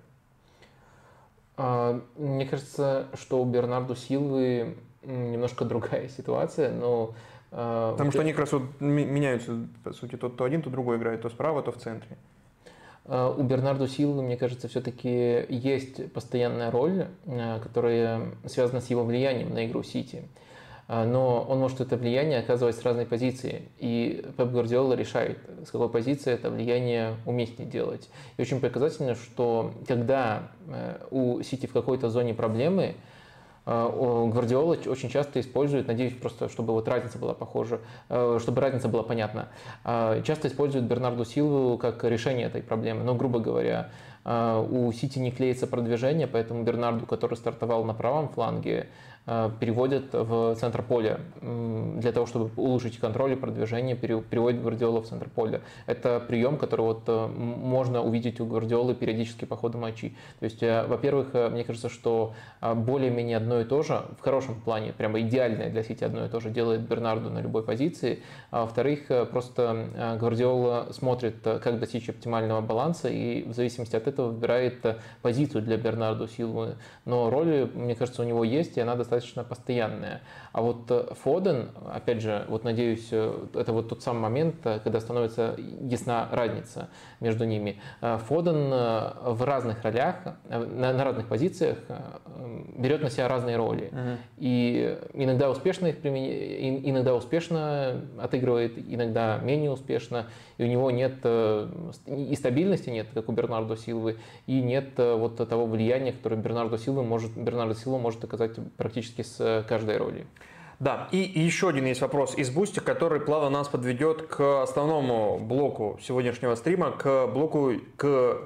А, 1.55 2.01
мне 2.16 2.47
кажется, 2.47 3.10
что 3.14 3.43
у 3.43 3.45
Бернарду 3.45 3.95
Силвы 3.95 4.76
немножко 5.03 5.65
другая 5.65 6.09
ситуация, 6.09 6.71
но... 6.71 7.13
А, 7.51 7.93
Потому 7.93 8.11
что 8.11 8.21
они 8.21 8.31
как 8.31 8.41
раз 8.41 8.51
вот 8.51 8.81
меняются, 8.81 9.67
по 9.83 9.93
сути, 9.93 10.15
то, 10.15 10.29
то 10.29 10.43
один, 10.43 10.61
то 10.61 10.69
другой 10.69 10.97
играет, 10.97 11.21
то 11.21 11.29
справа, 11.29 11.61
то 11.61 11.71
в 11.71 11.77
центре. 11.77 12.17
А, 13.05 13.29
у 13.29 13.41
Бернарду 13.43 13.87
Силвы, 13.87 14.21
мне 14.21 14.37
кажется, 14.37 14.67
все-таки 14.67 15.45
есть 15.49 16.11
постоянная 16.11 16.71
роль, 16.71 17.07
а, 17.25 17.59
которая 17.59 18.33
связана 18.45 18.81
с 18.81 18.89
его 18.89 19.03
влиянием 19.03 19.53
на 19.53 19.65
игру 19.65 19.83
Сити. 19.83 20.23
Но 20.89 21.41
он 21.41 21.59
может 21.59 21.81
это 21.81 21.97
влияние 21.97 22.39
оказывать 22.39 22.77
с 22.77 22.81
разной 22.81 23.05
позиции. 23.05 23.63
И 23.77 24.25
Пеп 24.37 24.47
Гвардиола 24.47 24.93
решает, 24.93 25.37
с 25.65 25.69
какой 25.69 25.89
позиции 25.89 26.31
это 26.31 26.49
влияние 26.49 27.17
уместнее 27.25 27.69
делать. 27.69 28.07
И 28.37 28.41
очень 28.41 28.61
показательно, 28.61 29.15
что 29.15 29.73
когда 29.85 30.49
э, 30.69 30.99
у 31.11 31.41
Сити 31.41 31.65
в 31.65 31.73
какой-то 31.73 32.09
зоне 32.09 32.33
проблемы, 32.33 32.95
Гвардиола 33.68 34.78
очень 34.86 35.09
часто 35.09 35.41
использует, 35.41 35.88
надеюсь, 35.88 36.13
просто 36.13 36.47
чтобы 36.47 36.72
вот 36.72 36.88
разница 36.88 37.18
была 37.18 37.34
похожа, 37.34 37.82
э, 38.07 38.39
чтобы 38.41 38.61
разница 38.61 38.88
была 38.88 39.03
понятна, 39.03 39.49
а, 39.84 40.22
часто 40.22 40.47
использует 40.47 40.86
Бернарду 40.86 41.26
Силву 41.26 41.78
как 41.78 42.01
решение 42.05 42.47
этой 42.47 42.63
проблемы. 42.63 43.03
Но, 43.03 43.13
грубо 43.13 43.39
говоря, 43.39 43.89
а, 44.24 44.61
у 44.61 44.89
Сити 44.93 45.20
не 45.20 45.32
клеится 45.32 45.68
продвижение, 45.68 46.28
поэтому 46.28 46.63
Бернарду, 46.63 47.05
который 47.05 47.36
стартовал 47.36 47.84
на 47.84 47.93
правом 47.93 48.30
фланге, 48.30 48.88
переводят 49.59 50.13
в 50.13 50.55
центр 50.55 50.82
поля 50.82 51.19
для 51.41 52.13
того, 52.13 52.25
чтобы 52.25 52.49
улучшить 52.55 52.97
контроль 52.97 53.34
и 53.34 53.36
продвижение, 53.36 53.95
переводят 53.95 54.61
Гвардиола 54.61 55.01
в 55.01 55.07
центр 55.07 55.28
поля. 55.28 55.59
Это 55.86 56.21
прием, 56.25 56.57
который 56.57 56.82
вот 56.82 57.03
э, 57.07 57.28
можно 57.28 58.01
увидеть 58.01 58.39
у 58.39 58.45
Гвардиолы 58.45 58.95
периодически 58.95 59.43
по 59.43 59.57
ходу 59.57 59.78
матчей. 59.78 60.15
То 60.39 60.45
есть, 60.45 60.63
э, 60.63 60.86
во-первых, 60.88 61.34
мне 61.51 61.65
кажется, 61.65 61.89
что 61.89 62.36
более-менее 62.61 63.36
одно 63.36 63.59
и 63.59 63.65
то 63.65 63.84
же, 63.84 64.01
в 64.17 64.21
хорошем 64.21 64.61
плане, 64.61 64.93
прямо 64.93 65.19
идеальное 65.19 65.69
для 65.69 65.84
Сити 65.84 66.05
одно 66.05 66.25
и 66.25 66.30
то 66.30 66.39
же 66.39 66.49
делает 66.49 66.82
Бернарду 66.88 67.30
на 67.30 67.39
любой 67.39 67.63
позиции. 67.63 68.23
А 68.49 68.61
во-вторых, 68.61 69.07
просто 69.30 70.17
Гвардиола 70.19 70.88
смотрит, 70.91 71.41
как 71.41 71.80
достичь 71.80 72.07
оптимального 72.07 72.61
баланса 72.61 73.09
и 73.09 73.43
в 73.43 73.53
зависимости 73.53 73.97
от 73.97 74.07
этого 74.07 74.30
выбирает 74.30 74.86
позицию 75.21 75.63
для 75.63 75.75
Бернарду 75.75 76.30
Силвы. 76.30 76.75
Но 77.03 77.30
роль, 77.30 77.69
мне 77.73 77.95
кажется, 77.95 78.21
у 78.21 78.25
него 78.25 78.45
есть, 78.45 78.78
и 78.78 78.80
она 78.80 78.95
достаточно 78.95 79.16
достаточно 79.18 79.43
постоянная. 79.43 80.22
А 80.58 80.62
вот 80.62 80.89
э, 80.89 81.14
Фоден, 81.22 81.70
опять 81.93 82.20
же, 82.20 82.43
вот 82.47 82.64
надеюсь, 82.64 83.10
э, 83.12 83.32
это 83.53 83.72
вот 83.74 83.89
тот 83.89 84.01
самый 84.01 84.22
момент, 84.22 84.55
э, 84.64 84.80
когда 84.84 84.99
становится 84.99 85.55
ясна 85.82 86.28
разница 86.32 86.89
между 87.20 87.45
ними. 87.45 87.80
Фоден 88.01 88.70
в 88.72 89.43
разных 89.43 89.84
ролях, 89.84 90.16
на, 90.49 90.93
на 90.93 91.03
разных 91.03 91.28
позициях 91.28 91.78
берет 92.76 93.03
на 93.03 93.12
себя 93.12 93.28
разные 93.28 93.55
роли. 93.55 93.91
Угу. 93.91 94.18
И 94.38 94.97
иногда 95.14 95.51
успешно 95.51 95.88
их 95.88 95.99
применяет, 95.99 96.88
иногда 96.88 97.14
успешно 97.14 98.01
отыгрывает, 98.20 98.80
иногда 98.80 99.38
менее 99.38 99.70
успешно. 99.70 100.26
И 100.58 100.64
у 100.64 100.68
него 100.68 100.89
нет 100.89 101.24
и 101.24 102.36
стабильности 102.36 102.89
нет, 102.89 103.08
как 103.14 103.30
у 103.30 103.32
Бернардо 103.32 103.78
Силвы, 103.78 104.18
и 104.47 104.60
нет 104.62 104.93
вот 104.97 105.36
того 105.47 105.68
влияния, 105.68 106.14
которое 106.14 106.38
Бернардо 106.38 106.80
Силва 106.80 107.03
может, 107.03 107.38
Бернардо 107.38 107.76
Силва 107.76 107.99
может 107.99 108.24
оказать 108.24 108.55
практически 108.76 109.22
с 109.22 109.64
каждой 109.68 109.97
роли. 109.97 110.26
Да, 110.80 111.07
и 111.11 111.17
еще 111.17 111.69
один 111.69 111.86
есть 111.86 112.01
вопрос 112.01 112.38
из 112.38 112.51
Boosty, 112.51 112.80
который 112.80 113.19
плавно 113.19 113.49
нас 113.49 113.67
подведет 113.67 114.23
к 114.28 114.61
основному 114.61 115.39
блоку 115.39 115.99
сегодняшнего 116.01 116.53
стрима, 116.53 116.91
к 116.91 117.28
блоку, 117.28 117.73
к 117.95 118.38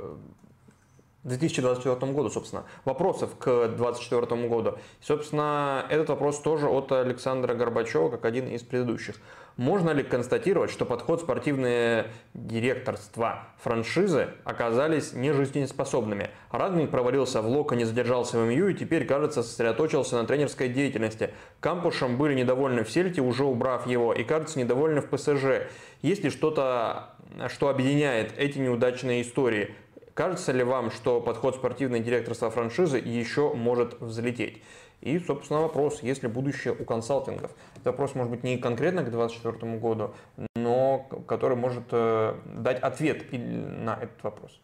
2024 1.24 2.12
году, 2.12 2.30
собственно, 2.30 2.64
вопросов 2.84 3.36
к 3.38 3.68
2024 3.68 4.48
году. 4.48 4.78
И, 5.02 5.04
собственно, 5.04 5.86
этот 5.90 6.10
вопрос 6.10 6.40
тоже 6.40 6.68
от 6.68 6.92
Александра 6.92 7.54
Горбачева, 7.54 8.10
как 8.10 8.26
один 8.26 8.48
из 8.48 8.64
предыдущих. 8.64 9.16
Можно 9.58 9.92
ли 9.92 10.02
констатировать, 10.02 10.72
что 10.72 10.86
подход 10.86 11.22
спортивное 11.22 12.08
директорства 12.34 13.50
франшизы 13.62 14.30
оказались 14.46 15.14
нежизнеспособными? 15.14 16.30
Радник 16.52 16.90
провалился 16.90 17.42
в 17.42 17.48
Лока, 17.48 17.76
не 17.76 17.86
задержался 17.86 18.40
в 18.40 18.48
МЮ 18.48 18.70
и 18.70 18.74
теперь, 18.74 19.06
кажется, 19.06 19.44
сосредоточился 19.44 20.16
на 20.16 20.26
тренерской 20.26 20.70
деятельности. 20.70 21.32
Кампушем 21.60 22.18
были 22.18 22.34
недовольны 22.34 22.84
в 22.84 22.90
Сельте, 22.90 23.22
уже 23.22 23.44
убрав 23.44 23.86
его, 23.86 24.14
и, 24.14 24.24
кажется, 24.24 24.58
недовольны 24.58 25.02
в 25.02 25.10
ПСЖ. 25.10 25.68
Есть 26.02 26.24
ли 26.24 26.30
что-то, 26.30 27.10
что 27.50 27.70
объединяет 27.70 28.34
эти 28.38 28.58
неудачные 28.58 29.22
истории? 29.22 29.76
Кажется 30.14 30.52
ли 30.52 30.64
вам, 30.64 30.92
что 30.92 31.22
подход 31.22 31.56
спортивное 31.56 32.00
директорства 32.00 32.50
франшизы 32.50 32.98
еще 32.98 33.54
может 33.54 34.00
взлететь? 34.02 34.62
И, 35.00 35.18
собственно, 35.20 35.62
вопрос, 35.62 36.04
есть 36.04 36.22
ли 36.22 36.30
будущее 36.30 36.76
у 36.78 36.86
консалтингов. 36.86 37.52
Это 37.78 37.92
вопрос, 37.92 38.14
может 38.14 38.32
быть, 38.32 38.44
не 38.44 38.58
конкретно 38.58 39.04
к 39.04 39.10
2024 39.10 39.78
году, 39.78 40.14
но 40.56 41.00
который 41.28 41.58
может 41.58 41.86
э, 41.92 42.36
дать 42.46 42.80
ответ 42.80 43.32
на 43.32 43.96
этот 43.96 44.22
вопрос. 44.22 44.60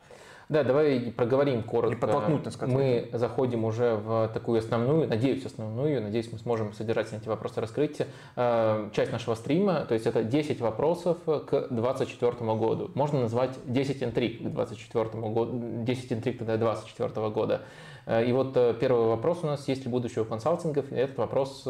Да, 0.50 0.64
давай 0.64 1.12
проговорим 1.12 1.62
коротко. 1.62 1.98
И 1.98 2.00
подтолкнуть 2.00 2.46
нас 2.46 2.56
к 2.56 2.66
Мы 2.68 3.10
заходим 3.12 3.66
уже 3.66 3.96
в 3.96 4.30
такую 4.34 4.60
основную, 4.60 5.06
надеюсь, 5.08 5.46
основную, 5.46 6.02
надеюсь, 6.02 6.32
мы 6.32 6.40
сможем 6.40 6.72
содержательно 6.72 7.20
эти 7.20 7.28
вопросы 7.28 7.60
раскрыть. 7.60 8.02
Э, 8.38 8.90
часть 8.94 9.12
нашего 9.12 9.36
стрима, 9.36 9.82
то 9.82 9.94
есть 9.94 10.08
это 10.08 10.24
10 10.24 10.62
вопросов 10.62 11.18
к 11.26 11.68
2024 11.70 12.54
году. 12.56 12.90
Можно 12.94 13.22
назвать 13.22 13.52
10 13.66 14.04
интриг 14.04 14.40
к 14.40 14.44
2024 14.44 15.22
году, 15.30 15.84
10 15.84 16.14
интриг 16.14 16.40
к 16.40 16.44
2024 16.44 17.30
года. 17.30 17.64
Э, 18.06 18.26
и 18.26 18.32
вот 18.32 18.56
э, 18.56 18.74
первый 18.80 19.08
вопрос 19.08 19.40
у 19.44 19.48
нас, 19.48 19.68
есть 19.68 19.84
ли 19.84 19.92
будущее 19.92 20.24
у 20.24 20.26
консалтингов? 20.26 20.94
И 20.94 20.96
этот 20.96 21.18
вопрос 21.18 21.68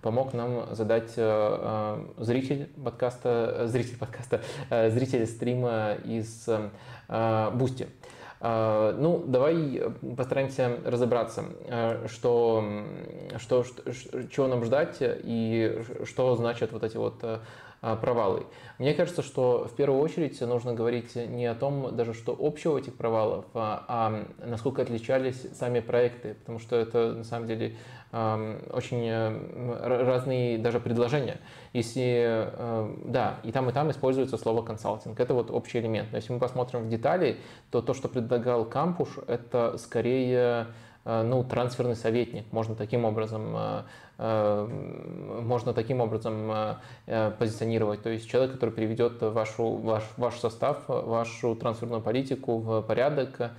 помог 0.00 0.32
нам 0.32 0.74
задать 0.74 1.10
зритель 1.10 2.70
подкаста, 2.82 3.66
зритель 3.66 3.98
подкаста, 3.98 4.40
зритель 4.70 5.26
стрима 5.26 5.96
из 6.04 6.48
Boosty. 7.52 7.88
Ну, 8.40 9.24
давай 9.26 9.82
постараемся 10.16 10.78
разобраться, 10.84 11.44
что, 12.08 12.64
что, 13.38 13.64
что, 13.64 14.28
чего 14.28 14.48
нам 14.48 14.64
ждать 14.64 14.96
и 15.00 15.82
что 16.04 16.34
значат 16.36 16.72
вот 16.72 16.82
эти 16.82 16.96
вот 16.98 17.14
а, 17.22 17.40
провалы. 18.00 18.46
Мне 18.78 18.94
кажется, 18.94 19.22
что 19.22 19.68
в 19.70 19.76
первую 19.76 20.00
очередь 20.00 20.40
нужно 20.40 20.72
говорить 20.72 21.14
не 21.16 21.46
о 21.46 21.54
том 21.54 21.94
даже, 21.94 22.14
что 22.14 22.36
общего 22.38 22.78
этих 22.78 22.94
провалов, 22.94 23.44
а, 23.54 23.84
а 23.88 24.24
насколько 24.44 24.82
отличались 24.82 25.46
сами 25.54 25.80
проекты, 25.80 26.34
потому 26.34 26.58
что 26.58 26.76
это 26.76 27.12
на 27.12 27.24
самом 27.24 27.46
деле 27.46 27.76
очень 28.12 29.10
разные 29.82 30.56
даже 30.56 30.78
предложения. 30.78 31.40
Если, 31.72 32.46
э, 32.46 32.94
да, 33.06 33.40
и 33.42 33.50
там, 33.50 33.68
и 33.68 33.72
там 33.72 33.90
используется 33.90 34.36
слово 34.36 34.62
консалтинг, 34.62 35.18
это 35.18 35.34
вот 35.34 35.50
общий 35.50 35.80
элемент. 35.80 36.10
Но 36.12 36.18
если 36.18 36.32
мы 36.32 36.38
посмотрим 36.38 36.84
в 36.84 36.88
детали, 36.88 37.38
то 37.72 37.82
то, 37.82 37.92
что 37.92 38.08
предлагал 38.08 38.66
Кампуш, 38.66 39.18
это 39.26 39.76
скорее 39.78 40.68
Э, 41.04 41.22
ну, 41.22 41.44
трансферный 41.44 41.96
советник, 41.96 42.50
можно 42.50 42.74
таким 42.74 43.04
образом, 43.04 43.54
э, 43.54 43.82
можно 44.18 45.72
таким 45.72 46.00
образом 46.00 46.76
позиционировать. 47.38 48.02
То 48.02 48.10
есть 48.10 48.28
человек, 48.28 48.52
который 48.52 48.70
приведет 48.70 49.20
вашу, 49.22 49.76
ваш, 49.76 50.04
ваш 50.16 50.38
состав, 50.38 50.84
вашу 50.86 51.56
трансферную 51.56 52.00
политику 52.00 52.58
в 52.58 52.82
порядок. 52.82 53.52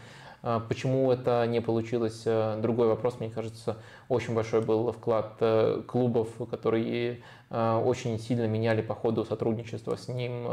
Почему 0.70 1.12
это 1.12 1.46
не 1.48 1.60
получилось? 1.60 2.24
Другой 2.24 2.88
вопрос, 2.88 3.20
мне 3.20 3.30
кажется, 3.30 3.78
очень 4.10 4.34
большой 4.36 4.62
был 4.62 4.92
вклад 4.92 5.42
клубов, 5.88 6.30
которые 6.50 7.22
очень 7.50 8.20
сильно 8.20 8.48
меняли 8.48 8.82
по 8.82 8.94
ходу 8.94 9.26
сотрудничества 9.26 9.96
с 9.96 10.08
ним 10.08 10.48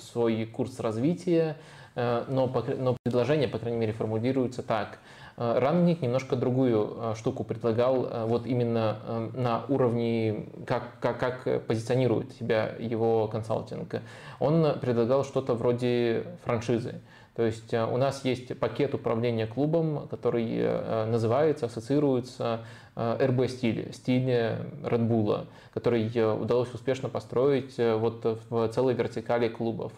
свой 0.00 0.46
курс 0.46 0.80
развития, 0.80 1.56
но, 1.94 2.52
но 2.78 2.96
предложение, 3.04 3.48
по 3.48 3.58
крайней 3.58 3.78
мере, 3.78 3.92
формулируется 3.92 4.62
так– 4.62 4.98
Э, 5.36 5.58
Ранник 5.58 6.02
немножко 6.02 6.36
другую 6.36 6.96
э, 6.96 7.14
штуку 7.16 7.44
предлагал, 7.44 8.06
э, 8.06 8.24
вот 8.26 8.46
именно 8.46 9.30
на 9.34 9.64
уровне, 9.68 10.46
как, 10.66 10.98
как, 11.00 11.18
как 11.18 11.66
позиционирует 11.66 12.32
себя 12.32 12.74
его 12.78 13.28
консалтинг. 13.28 14.02
Он 14.40 14.78
предлагал 14.80 15.24
что-то 15.24 15.54
вроде 15.54 16.26
франшизы. 16.44 17.00
То 17.34 17.44
есть 17.44 17.72
у 17.72 17.96
нас 17.96 18.26
есть 18.26 18.58
пакет 18.58 18.92
управления 18.92 19.46
клубом, 19.46 20.06
который 20.08 21.06
называется, 21.06 21.64
ассоциируется 21.64 22.60
РБ 22.94 23.48
стиль, 23.48 23.90
стиле 23.94 24.58
Red 24.82 25.08
Bull, 25.08 25.46
который 25.72 26.06
удалось 26.34 26.74
успешно 26.74 27.08
построить 27.08 27.78
вот 27.78 28.42
в 28.50 28.68
целой 28.68 28.92
вертикали 28.92 29.48
клубов. 29.48 29.92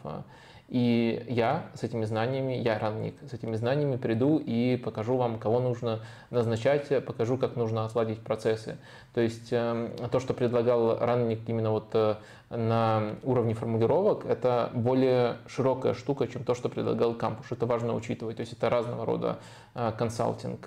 И 0.69 1.25
я 1.29 1.67
с 1.75 1.83
этими 1.83 2.05
знаниями, 2.05 2.55
я 2.55 2.79
ранник, 2.79 3.15
с 3.29 3.35
этими 3.35 3.55
знаниями 3.55 3.97
приду 3.97 4.39
и 4.39 4.77
покажу 4.77 5.17
вам, 5.17 5.39
кого 5.39 5.61
нужно 5.61 6.01
назначать, 6.31 7.05
покажу, 7.05 7.37
как 7.37 7.57
нужно 7.57 7.85
отладить 7.85 8.21
процессы. 8.21 8.79
То 9.15 9.21
есть 9.21 9.53
эм, 9.53 9.93
то, 10.11 10.19
что 10.19 10.35
предлагал 10.35 10.99
ранник 10.99 11.41
именно 11.47 11.71
вот 11.71 11.87
э, 11.93 12.17
на 12.51 13.15
уровне 13.23 13.55
формулировок, 13.55 14.27
это 14.27 14.71
более 14.75 15.37
широкая 15.47 15.95
штука, 15.95 16.27
чем 16.27 16.43
то, 16.43 16.55
что 16.57 16.69
предлагал 16.69 17.15
кампус. 17.15 17.47
Это 17.51 17.65
важно 17.65 17.95
учитывать. 17.95 18.37
То 18.37 18.41
есть 18.41 18.55
это 18.55 18.69
разного 18.69 19.07
рода 19.07 19.39
э, 19.77 19.93
консалтинг. 19.97 20.67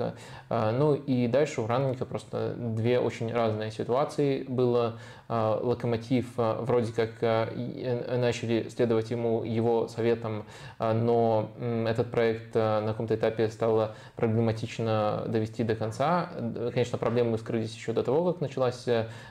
Э, 0.49 0.71
ну 0.71 0.95
и 0.95 1.27
дальше 1.27 1.59
у 1.59 1.67
ранника 1.67 2.05
просто 2.05 2.53
две 2.57 2.99
очень 2.99 3.33
разные 3.33 3.69
ситуации 3.69 4.43
было. 4.43 4.97
Локомотив 5.29 6.25
вроде 6.37 6.93
как 6.93 7.19
начали 7.19 8.69
следовать 8.69 9.11
ему 9.11 9.43
его 9.43 9.89
советам, 9.89 10.45
но 10.79 11.49
этот 11.85 12.09
проект 12.11 12.55
на 12.55 12.85
каком-то 12.87 13.15
этапе 13.15 13.49
стало 13.49 13.93
проблематично 14.15 15.25
довести 15.27 15.65
до 15.65 15.75
конца. 15.75 16.29
Конечно, 16.71 16.97
проблемы 16.97 17.37
скрылись 17.37 17.75
еще 17.75 17.91
до 17.91 18.03
того, 18.03 18.31
как 18.31 18.36
началась 18.41 18.85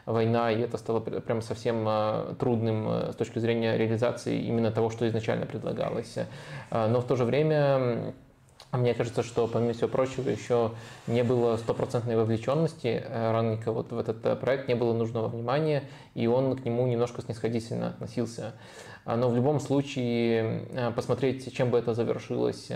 война, 0.05 0.51
и 0.51 0.61
это 0.61 0.79
стало 0.79 1.01
прям 1.01 1.43
совсем 1.43 1.87
трудным 2.39 2.89
э, 2.89 3.13
с 3.13 3.17
точки 3.17 3.39
зрения 3.39 3.77
реализации 3.77 4.41
именно 4.41 4.71
того, 4.71 4.91
что 4.91 5.09
изначально 5.09 5.47
предлагалось. 5.47 6.17
Э, 6.71 6.87
но 6.89 7.01
в 7.01 7.07
то 7.07 7.17
же 7.17 7.25
время 7.25 8.15
мне 8.73 8.95
кажется, 8.95 9.23
что, 9.23 9.47
помимо 9.47 9.73
всего 9.73 9.89
прочего, 9.89 10.29
еще 10.29 10.73
не 11.07 11.23
было 11.23 11.57
стопроцентной 11.57 12.17
вовлеченности 12.17 13.03
э, 13.07 13.33
Ранника 13.33 13.73
вот 13.73 13.93
в 13.93 13.99
этот 13.99 14.41
проект, 14.41 14.69
не 14.69 14.75
было 14.75 14.93
нужного 14.93 15.29
внимания, 15.29 15.85
и 16.15 16.27
он 16.27 16.57
к 16.57 16.65
нему 16.65 16.87
немножко 16.87 17.23
снисходительно 17.23 17.89
относился. 17.89 18.55
Но 19.07 19.31
в 19.31 19.37
любом 19.37 19.61
случае 19.61 20.93
посмотреть, 20.97 21.55
чем 21.55 21.71
бы 21.71 21.79
это 21.79 21.95
завершилось, 21.95 22.71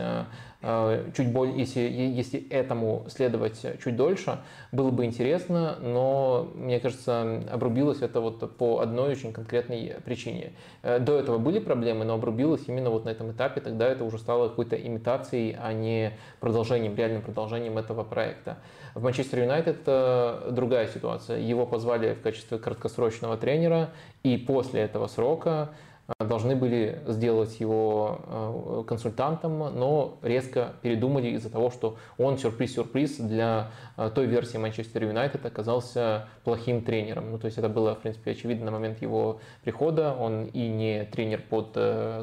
Э, 0.63 1.11
чуть 1.17 1.33
более, 1.33 1.59
если, 1.59 1.81
если 1.81 2.47
этому 2.51 3.07
следовать 3.09 3.65
чуть 3.83 3.97
дольше, 3.97 4.41
было 4.73 4.91
бы 4.91 5.07
интересно, 5.07 5.77
но, 5.81 6.51
мне 6.55 6.81
кажется, 6.81 7.43
обрубилось 7.51 8.03
это 8.03 8.21
вот 8.21 8.57
по 8.57 8.81
одной 8.81 9.13
очень 9.13 9.33
конкретной 9.33 9.97
причине. 10.05 10.53
Э, 10.83 10.99
до 10.99 11.19
этого 11.19 11.39
были 11.39 11.61
проблемы, 11.61 12.05
но 12.05 12.15
обрубилось 12.15 12.65
именно 12.67 12.91
вот 12.91 13.07
на 13.07 13.09
этом 13.09 13.31
этапе, 13.33 13.63
тогда 13.63 13.89
это 13.89 14.05
уже 14.05 14.19
стало 14.19 14.49
какой-то 14.49 14.77
имитацией, 14.77 15.57
а 15.59 15.73
не 15.73 16.13
продолжением, 16.41 16.95
реальным 16.95 17.23
продолжением 17.23 17.79
этого 17.79 18.05
проекта. 18.05 18.59
В 18.95 19.03
Манчестер 19.03 19.41
Юнайтед 19.41 19.79
э, 19.87 20.51
другая 20.51 20.89
ситуация. 20.89 21.39
Его 21.39 21.65
позвали 21.65 22.13
в 22.13 22.21
качестве 22.21 22.59
краткосрочного 22.59 23.39
тренера, 23.39 23.91
и 24.23 24.37
после 24.37 24.83
этого 24.83 25.07
срока 25.07 25.71
должны 26.19 26.57
были 26.57 27.01
сделать 27.07 27.61
его 27.61 28.85
консультантом, 28.87 29.59
но 29.59 30.19
резко 30.23 30.73
передумали 30.83 31.29
из-за 31.29 31.51
того, 31.51 31.71
что 31.71 31.97
он, 32.19 32.39
сюрприз-сюрприз, 32.39 33.17
для 33.19 33.71
той 34.09 34.27
версии 34.27 34.57
Манчестер 34.57 35.05
Юнайтед 35.05 35.45
оказался 35.45 36.29
плохим 36.45 36.83
тренером. 36.83 37.33
Ну, 37.33 37.39
то 37.39 37.47
есть 37.47 37.59
это 37.59 37.69
было, 37.69 37.95
в 37.95 37.99
принципе, 37.99 38.31
очевидно 38.31 38.67
на 38.67 38.71
момент 38.71 39.03
его 39.03 39.41
прихода. 39.63 40.15
Он 40.15 40.47
и 40.47 40.69
не 40.69 41.05
тренер 41.05 41.43
под 41.49 41.73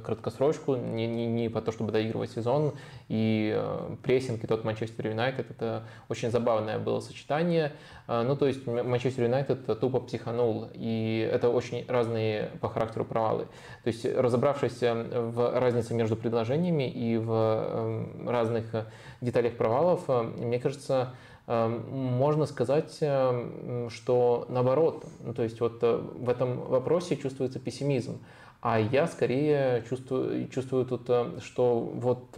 краткосрочку, 0.04 0.76
не, 0.76 1.06
не, 1.06 1.28
не 1.28 1.50
по 1.50 1.62
то, 1.62 1.72
чтобы 1.72 1.92
доигрывать 1.92 2.32
сезон, 2.32 2.74
и 3.10 3.62
прессинг, 4.04 4.44
и 4.44 4.48
тот 4.48 4.64
Манчестер 4.64 5.08
Юнайтед, 5.08 5.52
это 5.52 5.84
очень 6.10 6.32
забавное 6.32 6.80
было 6.80 7.00
сочетание. 7.00 7.74
Ну, 8.08 8.36
то 8.36 8.48
есть 8.48 8.66
Манчестер 8.66 9.26
Юнайтед 9.26 9.80
тупо 9.80 10.00
психанул, 10.00 10.70
и 10.74 11.30
это 11.32 11.50
очень 11.50 11.86
разные 11.88 12.52
по 12.62 12.70
характеру 12.70 13.06
провалы. 13.06 13.48
То 13.84 13.88
есть 13.88 14.06
разобравшись 14.06 14.82
в 14.82 15.60
разнице 15.60 15.94
между 15.94 16.16
предложениями 16.16 16.90
и 16.90 17.18
в 17.18 18.08
разных 18.26 18.66
деталях 19.22 19.54
провалов, 19.54 20.04
э, 20.08 20.22
мне 20.22 20.60
кажется, 20.60 21.14
можно 21.48 22.46
сказать, 22.46 22.98
эм, 23.00 23.90
что 23.90 24.46
наоборот, 24.50 25.06
ну, 25.22 25.34
то 25.34 25.44
есть 25.44 25.62
вот 25.62 25.80
э, 25.82 25.96
в 25.96 26.30
этом 26.30 26.60
вопросе 26.60 27.16
чувствуется 27.16 27.58
пессимизм. 27.58 28.20
А 28.60 28.80
я 28.80 29.08
скорее 29.08 29.86
чувствую, 29.88 30.50
чувствую 30.50 30.86
тут, 30.86 31.10
э, 31.10 31.40
что 31.42 31.80
вот 31.80 32.38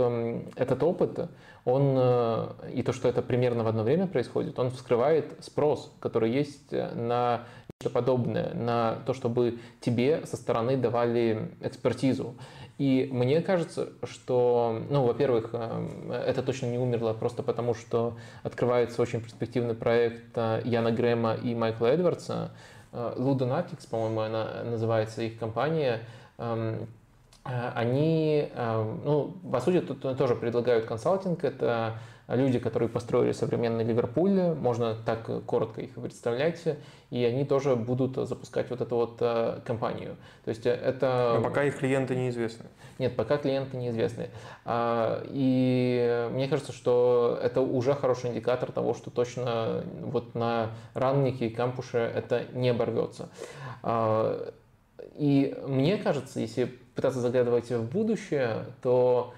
этот 0.56 0.84
опыт, 0.84 1.30
он 1.66 1.98
и 2.72 2.84
то, 2.84 2.94
что 2.94 3.10
это 3.10 3.22
примерно 3.22 3.64
в 3.64 3.68
одно 3.68 3.84
время 3.84 4.08
происходит, 4.08 4.58
он 4.60 4.72
вскрывает 4.72 5.38
спрос, 5.44 5.92
который 6.00 6.32
есть 6.32 6.72
на 6.72 7.46
нечто 7.82 7.94
подобное, 7.94 8.54
на 8.54 8.98
то, 9.06 9.14
чтобы 9.14 9.60
тебе 9.80 10.26
со 10.26 10.36
стороны 10.36 10.76
давали 10.78 11.52
экспертизу. 11.62 12.36
И 12.80 13.10
мне 13.12 13.42
кажется, 13.42 13.90
что, 14.04 14.82
ну, 14.90 15.06
во-первых, 15.06 15.50
э, 15.52 16.24
это 16.26 16.42
точно 16.42 16.68
не 16.68 16.78
умерло 16.78 17.12
просто 17.12 17.44
потому, 17.44 17.74
что 17.74 18.16
открывается 18.42 19.02
очень 19.02 19.20
перспективный 19.20 19.76
проект 19.76 20.32
э, 20.36 20.62
Яна 20.64 20.94
Грэма 20.94 21.34
и 21.34 21.54
Майкла 21.54 21.88
Эдвардса. 21.88 22.52
Э, 22.94 23.16
Ludonatics, 23.18 23.86
по-моему, 23.90 24.22
она 24.22 24.64
называется 24.64 25.22
их 25.24 25.38
компания. 25.38 26.00
Эм, 26.38 26.88
они, 27.44 28.50
ну, 28.56 29.34
по 29.52 29.60
сути, 29.60 29.80
тут 29.80 30.02
тоже 30.18 30.36
предлагают 30.36 30.86
консалтинг. 30.86 31.44
Это 31.44 31.98
люди, 32.36 32.60
которые 32.60 32.90
построили 32.90 33.32
современный 33.32 33.84
Ливерпуль, 33.84 34.54
можно 34.54 34.96
так 34.96 35.46
коротко 35.46 35.82
их 35.82 35.94
представлять, 35.96 36.62
и 37.10 37.24
они 37.24 37.44
тоже 37.44 37.76
будут 37.76 38.16
запускать 38.28 38.70
вот 38.70 38.82
эту 38.82 38.96
вот 38.96 39.18
э, 39.20 39.60
компанию. 39.66 40.16
То 40.46 40.50
есть 40.50 40.66
э, 40.66 40.72
это... 40.72 41.34
Но 41.38 41.44
пока 41.44 41.64
их 41.64 41.78
клиенты 41.80 42.16
неизвестны. 42.16 42.66
Нет, 43.00 43.16
пока 43.16 43.38
клиенты 43.38 43.78
неизвестны. 43.78 44.30
А, 44.66 45.24
и 45.26 46.30
мне 46.32 46.48
кажется, 46.48 46.72
что 46.72 47.40
это 47.42 47.62
уже 47.62 47.96
хороший 47.96 48.30
индикатор 48.30 48.72
того, 48.72 48.94
что 48.94 49.10
точно 49.10 49.84
вот 50.02 50.36
на 50.36 50.72
раннике 50.94 51.48
и 51.48 51.50
кампуше 51.50 51.98
это 51.98 52.46
не 52.54 52.70
оборвется. 52.70 53.30
А, 53.82 54.54
и 55.16 55.58
мне 55.66 55.98
кажется, 55.98 56.40
если 56.40 56.66
пытаться 56.96 57.22
заглядывать 57.22 57.72
в 57.72 57.90
будущее, 57.90 58.66
то 58.82 59.34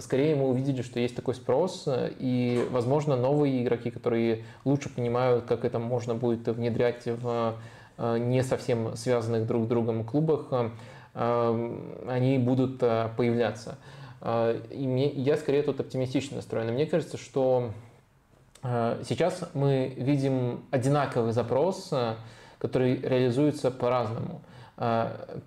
скорее 0.00 0.36
мы 0.36 0.48
увидели, 0.48 0.82
что 0.82 1.00
есть 1.00 1.16
такой 1.16 1.34
спрос, 1.34 1.84
э, 1.86 2.12
и, 2.18 2.66
возможно, 2.70 3.16
новые 3.16 3.62
игроки, 3.62 3.90
которые 3.90 4.44
лучше 4.64 4.90
понимают, 4.90 5.46
как 5.46 5.64
это 5.64 5.78
можно 5.78 6.14
будет 6.14 6.46
внедрять 6.48 7.06
в 7.06 7.54
э, 7.96 8.18
не 8.18 8.42
совсем 8.42 8.96
связанных 8.96 9.46
друг 9.46 9.64
с 9.64 9.68
другом 9.68 10.04
клубах, 10.04 10.52
они 11.14 12.36
будут 12.36 12.80
появляться. 12.80 13.78
И 14.22 14.86
мне, 14.86 15.08
я 15.08 15.38
скорее 15.38 15.62
тут 15.62 15.80
оптимистично 15.80 16.36
настроен. 16.36 16.74
Мне 16.74 16.84
кажется, 16.84 17.16
что 17.16 17.70
сейчас 18.62 19.48
мы 19.54 19.94
видим 19.96 20.66
одинаковый 20.70 21.32
запрос, 21.32 21.90
который 22.58 22.96
реализуется 22.96 23.70
по-разному. 23.70 24.42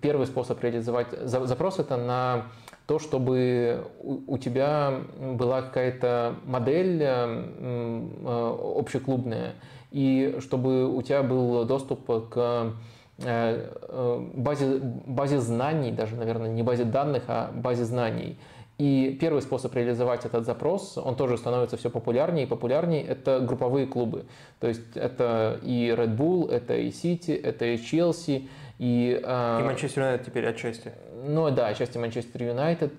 Первый 0.00 0.26
способ 0.26 0.60
реализовать 0.60 1.06
запрос– 1.22 1.78
это 1.78 1.96
на 1.96 2.46
то, 2.90 2.98
чтобы 2.98 3.86
у, 4.02 4.36
тебя 4.36 5.02
была 5.16 5.62
какая-то 5.62 6.34
модель 6.44 7.00
э, 7.00 7.44
э, 7.60 8.56
общеклубная, 8.78 9.52
и 9.92 10.38
чтобы 10.40 10.92
у 10.92 11.00
тебя 11.00 11.22
был 11.22 11.64
доступ 11.66 12.04
к 12.30 12.74
э, 13.18 14.30
базе, 14.34 14.80
базе 15.06 15.38
знаний, 15.38 15.92
даже, 15.92 16.16
наверное, 16.16 16.48
не 16.48 16.64
базе 16.64 16.82
данных, 16.82 17.22
а 17.28 17.52
базе 17.54 17.84
знаний. 17.84 18.36
И 18.78 19.16
первый 19.20 19.42
способ 19.42 19.72
реализовать 19.76 20.24
этот 20.24 20.44
запрос, 20.44 20.98
он 20.98 21.14
тоже 21.14 21.38
становится 21.38 21.76
все 21.76 21.90
популярнее 21.90 22.46
и 22.46 22.48
популярнее, 22.48 23.04
это 23.04 23.38
групповые 23.38 23.86
клубы. 23.86 24.24
То 24.58 24.66
есть 24.66 24.96
это 24.96 25.60
и 25.62 25.94
Red 25.96 26.16
Bull, 26.16 26.50
это 26.50 26.74
и 26.74 26.88
City, 26.88 27.40
это 27.40 27.66
и 27.66 27.76
Chelsea. 27.76 28.48
И, 28.80 29.20
и 29.22 29.62
Манчестер 29.62 30.04
Юнайтед 30.04 30.26
теперь 30.26 30.46
отчасти. 30.46 30.92
Ну 31.22 31.50
да, 31.50 31.66
отчасти 31.66 31.98
Манчестер 31.98 32.44
Юнайтед. 32.44 32.94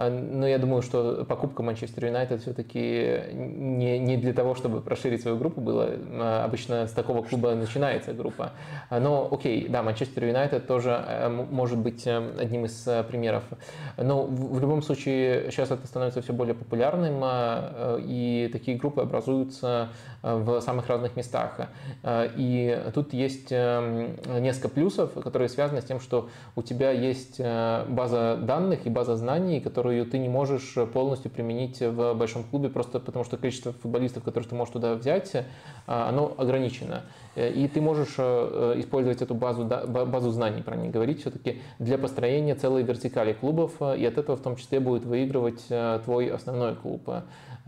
А, 0.00 0.08
но 0.08 0.48
я 0.48 0.58
думаю, 0.58 0.80
что 0.80 1.26
покупка 1.26 1.62
Манчестер 1.62 2.06
Юнайтед 2.06 2.40
все-таки 2.40 3.20
не, 3.34 3.98
не 3.98 4.16
для 4.16 4.32
того, 4.32 4.54
чтобы 4.54 4.82
расширить 4.88 5.20
свою 5.20 5.36
группу 5.36 5.60
было. 5.60 5.90
А, 6.12 6.44
обычно 6.46 6.86
с 6.86 6.92
такого 6.92 7.22
клуба 7.22 7.54
начинается 7.54 8.14
группа. 8.14 8.52
А, 8.88 8.98
но 8.98 9.28
окей, 9.30 9.68
да, 9.68 9.82
Манчестер 9.82 10.24
Юнайтед 10.24 10.66
тоже 10.66 11.04
э, 11.06 11.28
может 11.28 11.78
быть 11.78 12.06
э, 12.06 12.32
одним 12.38 12.64
из 12.64 12.88
э, 12.88 13.04
примеров. 13.04 13.44
Но 13.98 14.24
в, 14.24 14.58
любом 14.58 14.80
случае 14.80 15.50
сейчас 15.50 15.70
это 15.70 15.86
становится 15.86 16.22
все 16.22 16.32
более 16.32 16.54
популярным, 16.54 17.22
и 17.98 18.48
такие 18.52 18.78
группы 18.78 19.02
образуются 19.02 19.88
в 20.22 20.60
самых 20.60 20.86
разных 20.88 21.16
местах. 21.16 21.60
И 22.36 22.82
тут 22.94 23.12
есть 23.12 23.50
несколько 23.50 24.68
плюсов, 24.68 25.12
которые 25.14 25.48
связаны 25.48 25.80
с 25.80 25.84
тем, 25.84 26.00
что 26.00 26.28
у 26.56 26.62
тебя 26.62 26.90
есть 26.90 27.40
база 27.40 28.38
данных 28.40 28.86
и 28.86 28.90
база 28.90 29.16
знаний, 29.16 29.60
которую 29.90 30.06
ты 30.06 30.18
не 30.18 30.28
можешь 30.28 30.74
полностью 30.92 31.30
применить 31.30 31.80
в 31.80 32.14
большом 32.14 32.44
клубе, 32.44 32.68
просто 32.68 33.00
потому 33.00 33.24
что 33.24 33.36
количество 33.36 33.72
футболистов, 33.72 34.22
которых 34.22 34.48
ты 34.48 34.54
можешь 34.54 34.72
туда 34.72 34.94
взять, 34.94 35.32
оно 35.86 36.32
ограничено. 36.38 37.02
И 37.36 37.68
ты 37.72 37.80
можешь 37.80 38.18
использовать 38.78 39.22
эту 39.22 39.34
базу, 39.34 39.64
базу 39.64 40.30
знаний, 40.30 40.62
про 40.62 40.76
нее 40.76 40.90
говорить, 40.92 41.20
все-таки 41.20 41.60
для 41.78 41.98
построения 41.98 42.54
целой 42.54 42.82
вертикали 42.84 43.32
клубов, 43.32 43.72
и 43.80 44.04
от 44.06 44.18
этого 44.18 44.36
в 44.36 44.42
том 44.42 44.56
числе 44.56 44.78
будет 44.78 45.04
выигрывать 45.04 45.66
твой 46.04 46.28
основной 46.28 46.76
клуб. 46.76 47.10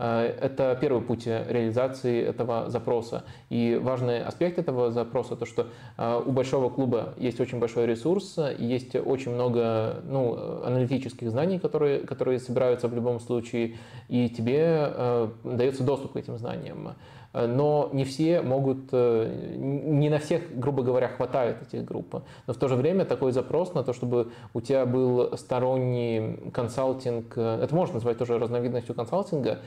Э, 0.03 0.35
это 0.41 0.77
первый 0.81 1.01
путь 1.01 1.25
реализации 1.27 2.21
этого 2.21 2.69
запроса. 2.69 3.23
И 3.49 3.79
важный 3.81 4.21
аспект 4.21 4.59
этого 4.59 4.91
запроса, 4.91 5.37
то 5.37 5.45
что 5.45 5.67
э, 5.97 6.21
у 6.25 6.31
большого 6.31 6.69
клуба 6.69 7.13
есть 7.17 7.39
очень 7.39 7.59
большой 7.59 7.85
ресурс, 7.85 8.37
есть 8.57 8.95
очень 8.95 9.31
много 9.31 10.01
ну, 10.03 10.61
аналитических 10.65 11.31
знаний, 11.31 11.57
которые, 11.57 11.99
которые 11.99 12.39
собираются 12.39 12.89
в 12.89 12.93
любом 12.93 13.21
случае, 13.21 13.77
и 14.09 14.27
тебе 14.29 14.91
э, 14.93 15.29
дается 15.45 15.83
доступ 15.83 16.13
к 16.13 16.17
этим 16.17 16.37
знаниям. 16.37 16.95
Э, 17.33 17.47
но 17.47 17.89
не 17.91 18.05
все 18.05 18.41
могут, 18.41 18.89
э, 18.91 19.55
не 19.55 20.09
на 20.09 20.19
всех, 20.19 20.57
грубо 20.57 20.83
говоря, 20.83 21.07
хватает 21.07 21.61
этих 21.61 21.83
групп. 21.83 22.21
Но 22.47 22.53
в 22.53 22.57
то 22.57 22.67
же 22.67 22.75
время 22.75 23.05
такой 23.05 23.31
запрос 23.31 23.73
на 23.73 23.83
то, 23.83 23.93
чтобы 23.93 24.31
у 24.53 24.61
тебя 24.61 24.85
был 24.85 25.35
сторонний 25.37 26.51
консалтинг, 26.51 27.33
э, 27.35 27.63
это 27.63 27.75
можно 27.75 27.95
назвать 27.95 28.17
тоже 28.17 28.37
разновидностью 28.37 28.95
консалтинга, 28.95 29.59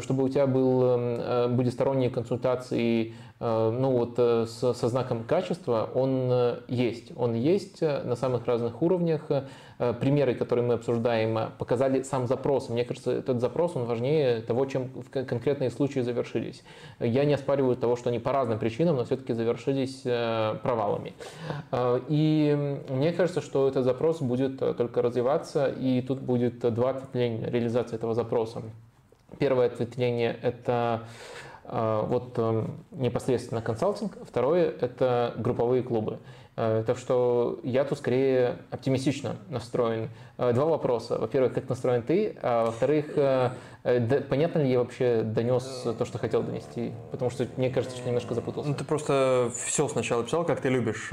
чтобы 0.00 0.24
у 0.24 0.28
тебя 0.28 0.46
был, 0.46 1.48
были 1.48 1.70
сторонние 1.70 2.10
консультации 2.10 3.14
ну 3.40 3.90
вот 3.90 4.48
со 4.48 4.88
знаком 4.88 5.24
качества, 5.24 5.88
он 5.94 6.58
есть. 6.68 7.12
Он 7.16 7.34
есть 7.34 7.80
на 7.80 8.14
самых 8.14 8.46
разных 8.46 8.82
уровнях. 8.82 9.22
Э, 9.80 9.94
примеры, 9.94 10.34
которые 10.34 10.66
мы 10.66 10.74
обсуждаем, 10.74 11.38
э, 11.38 11.50
показали 11.56 12.02
сам 12.02 12.26
запрос. 12.26 12.68
Мне 12.68 12.84
кажется, 12.84 13.12
этот 13.12 13.40
запрос, 13.40 13.76
он 13.76 13.84
важнее 13.84 14.40
того, 14.40 14.66
чем 14.66 14.90
конкретные 15.12 15.70
случаи 15.70 16.00
завершились. 16.00 16.64
Я 16.98 17.24
не 17.24 17.34
оспариваю 17.34 17.76
того, 17.76 17.94
что 17.94 18.08
они 18.08 18.18
по 18.18 18.32
разным 18.32 18.58
причинам, 18.58 18.96
но 18.96 19.04
все-таки 19.04 19.34
завершились 19.34 20.02
э, 20.04 20.56
провалами. 20.62 21.14
И 22.08 22.78
мне 22.88 23.12
кажется, 23.12 23.40
что 23.40 23.68
этот 23.68 23.84
запрос 23.84 24.20
будет 24.20 24.58
только 24.58 25.00
развиваться, 25.00 25.66
и 25.66 26.02
тут 26.02 26.20
будет 26.20 26.58
два 26.74 26.90
ответвления 26.90 27.48
реализации 27.48 27.94
этого 27.94 28.14
запроса. 28.14 28.62
Первое 29.38 29.66
ответвление– 29.66 30.36
это 30.42 31.02
Вот 31.70 32.38
эм, 32.38 32.82
непосредственно 32.92 33.60
консалтинг. 33.60 34.16
Второе– 34.26 34.72
это 34.80 35.34
групповые 35.36 35.82
клубы. 35.82 36.18
Э, 36.60 36.82
так 36.84 36.98
что 36.98 37.60
я 37.62 37.84
тут 37.84 37.98
скорее 37.98 38.56
оптимистично 38.72 39.36
настроен. 39.48 40.10
Э, 40.38 40.52
два 40.52 40.64
вопроса. 40.64 41.16
Во-первых, 41.16 41.54
как 41.54 41.68
настроен 41.68 42.02
ты? 42.02 42.36
А 42.42 42.64
во-вторых, 42.66 43.16
э, 43.88 44.20
понятно 44.22 44.60
ли 44.60 44.70
я 44.70 44.78
вообще 44.78 45.22
донес 45.22 45.86
то, 45.98 46.04
что 46.04 46.18
хотел 46.18 46.42
донести? 46.42 46.92
Потому 47.10 47.30
что 47.30 47.46
мне 47.56 47.70
кажется, 47.70 47.96
что 47.96 48.06
немножко 48.06 48.34
запутался. 48.34 48.70
Ну, 48.70 48.74
ты 48.74 48.84
просто 48.84 49.50
все 49.66 49.88
сначала 49.88 50.24
писал, 50.24 50.44
как 50.44 50.60
ты 50.60 50.68
любишь. 50.68 51.10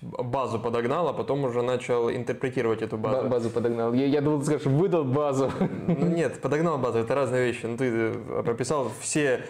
Базу 0.00 0.58
подогнал, 0.58 1.08
а 1.08 1.12
потом 1.12 1.44
уже 1.44 1.62
начал 1.62 2.10
интерпретировать 2.10 2.82
эту 2.82 2.98
базу. 2.98 3.28
Базу 3.28 3.50
подогнал. 3.50 3.92
Я, 3.92 4.06
я 4.06 4.20
думал, 4.20 4.40
ты 4.40 4.46
скажешь, 4.46 4.66
выдал 4.66 5.04
базу. 5.04 5.50
Ну, 5.86 6.06
нет, 6.06 6.40
подогнал 6.40 6.78
базу, 6.78 6.98
это 6.98 7.14
разные 7.14 7.46
вещи. 7.46 7.66
Ну, 7.66 7.76
ты 7.76 8.12
прописал 8.42 8.90
все 9.00 9.44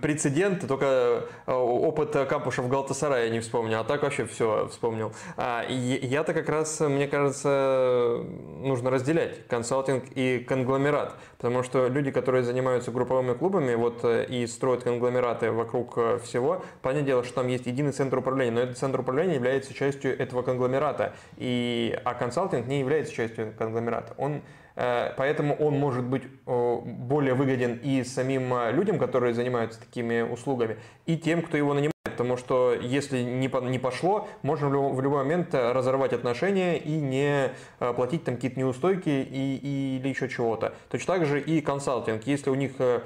прецеденты, 0.00 0.66
только 0.66 1.24
опыт 1.46 2.16
кампуша 2.28 2.62
в 2.62 2.68
Галтасарае 2.68 3.30
не 3.30 3.40
вспомнил, 3.40 3.80
а 3.80 3.84
так 3.84 4.02
вообще 4.02 4.24
все 4.26 4.68
вспомнил. 4.68 5.12
А, 5.36 5.64
я-то 5.68 6.34
как 6.34 6.48
раз, 6.48 6.80
мне 6.80 7.06
кажется, 7.06 8.24
нужно 8.60 8.90
разделять 8.90 9.46
консалтинг 9.48 10.04
и 10.14 10.38
конгломерат, 10.38 11.14
потому 11.38 11.62
что 11.62 11.88
люди, 11.92 12.10
которые 12.10 12.42
занимаются 12.42 12.90
групповыми 12.90 13.34
клубами, 13.34 13.74
вот 13.74 14.00
э, 14.04 14.26
и 14.26 14.46
строят 14.46 14.82
конгломераты 14.82 15.50
вокруг 15.50 15.94
э, 15.96 16.18
всего, 16.22 16.64
понятное 16.80 17.06
дело, 17.06 17.24
что 17.24 17.36
там 17.36 17.48
есть 17.48 17.66
единый 17.66 17.92
центр 17.92 18.18
управления, 18.18 18.50
но 18.50 18.60
этот 18.60 18.78
центр 18.78 19.00
управления 19.00 19.34
является 19.34 19.74
частью 19.74 20.18
этого 20.18 20.42
конгломерата, 20.42 21.14
и, 21.36 21.98
а 22.04 22.14
консалтинг 22.14 22.66
не 22.66 22.80
является 22.80 23.12
частью 23.12 23.52
конгломерата. 23.56 24.14
Он 24.16 24.42
э, 24.76 25.12
Поэтому 25.16 25.54
он 25.54 25.78
может 25.78 26.04
быть 26.04 26.22
более 26.46 27.34
выгоден 27.34 27.78
и 27.82 28.02
самим 28.04 28.54
людям, 28.70 28.98
которые 28.98 29.34
занимаются 29.34 29.78
такими 29.80 30.22
услугами, 30.22 30.76
и 31.06 31.16
тем, 31.16 31.42
кто 31.42 31.56
его 31.56 31.74
нанимает 31.74 31.91
потому 32.12 32.36
что 32.36 32.74
если 32.74 33.22
не, 33.22 33.48
по, 33.48 33.58
не 33.58 33.78
пошло, 33.78 34.28
можно 34.42 34.68
в 34.68 34.72
любой, 34.72 34.92
в 34.92 35.00
любой 35.00 35.18
момент 35.18 35.54
э, 35.54 35.72
разорвать 35.72 36.12
отношения 36.12 36.78
и 36.78 36.92
не 36.92 37.50
э, 37.80 37.92
платить 37.94 38.24
там 38.24 38.36
какие-то 38.36 38.58
неустойки 38.58 39.08
и, 39.08 39.58
и, 39.62 39.98
или 39.98 40.08
еще 40.08 40.28
чего-то. 40.28 40.74
Точно 40.90 41.14
так 41.14 41.26
же 41.26 41.40
и 41.40 41.60
консалтинг. 41.60 42.24
Если 42.24 42.50
у 42.50 42.54
них, 42.54 42.72
э, 42.78 43.00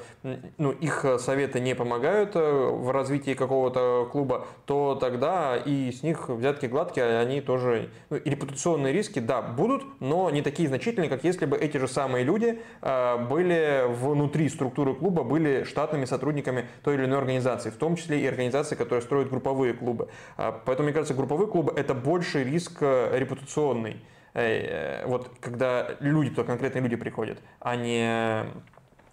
ну, 0.59 0.71
их 0.73 1.05
советы 1.19 1.61
не 1.61 1.75
помогают 1.75 2.35
в 2.35 2.91
развитии 2.91 3.35
какого-то 3.35 4.09
клуба, 4.11 4.47
то 4.67 4.95
тогда 4.95 5.57
и 5.57 5.91
с 5.93 6.03
них 6.03 6.29
взятки 6.29 6.67
гладкие, 6.67 7.19
они 7.19 7.41
тоже... 7.41 7.91
Ну, 8.11 8.17
и 8.17 8.31
репутационные 8.31 8.93
риски, 8.93 9.19
да, 9.19 9.43
будут, 9.43 9.85
но 10.01 10.31
не 10.31 10.43
такие 10.43 10.69
значительные, 10.69 11.09
как 11.09 11.25
если 11.25 11.47
бы 11.47 11.57
эти 11.57 11.77
же 11.79 11.89
самые 11.89 12.25
люди 12.25 12.61
были 12.83 13.85
внутри 13.89 14.49
структуры 14.49 14.95
клуба, 14.95 15.23
были 15.23 15.65
штатными 15.65 16.05
сотрудниками 16.05 16.67
той 16.83 16.95
или 16.95 17.05
иной 17.05 17.19
организации, 17.19 17.71
в 17.71 17.77
том 17.77 17.97
числе 17.97 18.21
и 18.21 18.27
организации, 18.27 18.75
которые 18.75 18.96
строят 19.01 19.31
групповые 19.31 19.73
клубы. 19.75 20.09
А, 20.37 20.53
поэтому, 20.65 20.87
мне 20.87 20.95
кажется, 20.95 21.15
групповые 21.15 21.49
клубы– 21.49 21.73
это 21.77 21.95
больший 21.95 22.45
риск 22.45 22.79
э, 22.81 23.19
репутационный. 23.19 23.97
Э, 24.35 25.03
э, 25.03 25.07
вот 25.07 25.31
когда 25.41 25.97
люди, 26.01 26.31
то 26.31 26.45
конкретные 26.45 26.83
люди 26.83 26.97
приходят, 26.97 27.39
а 27.61 27.77
не 27.77 28.45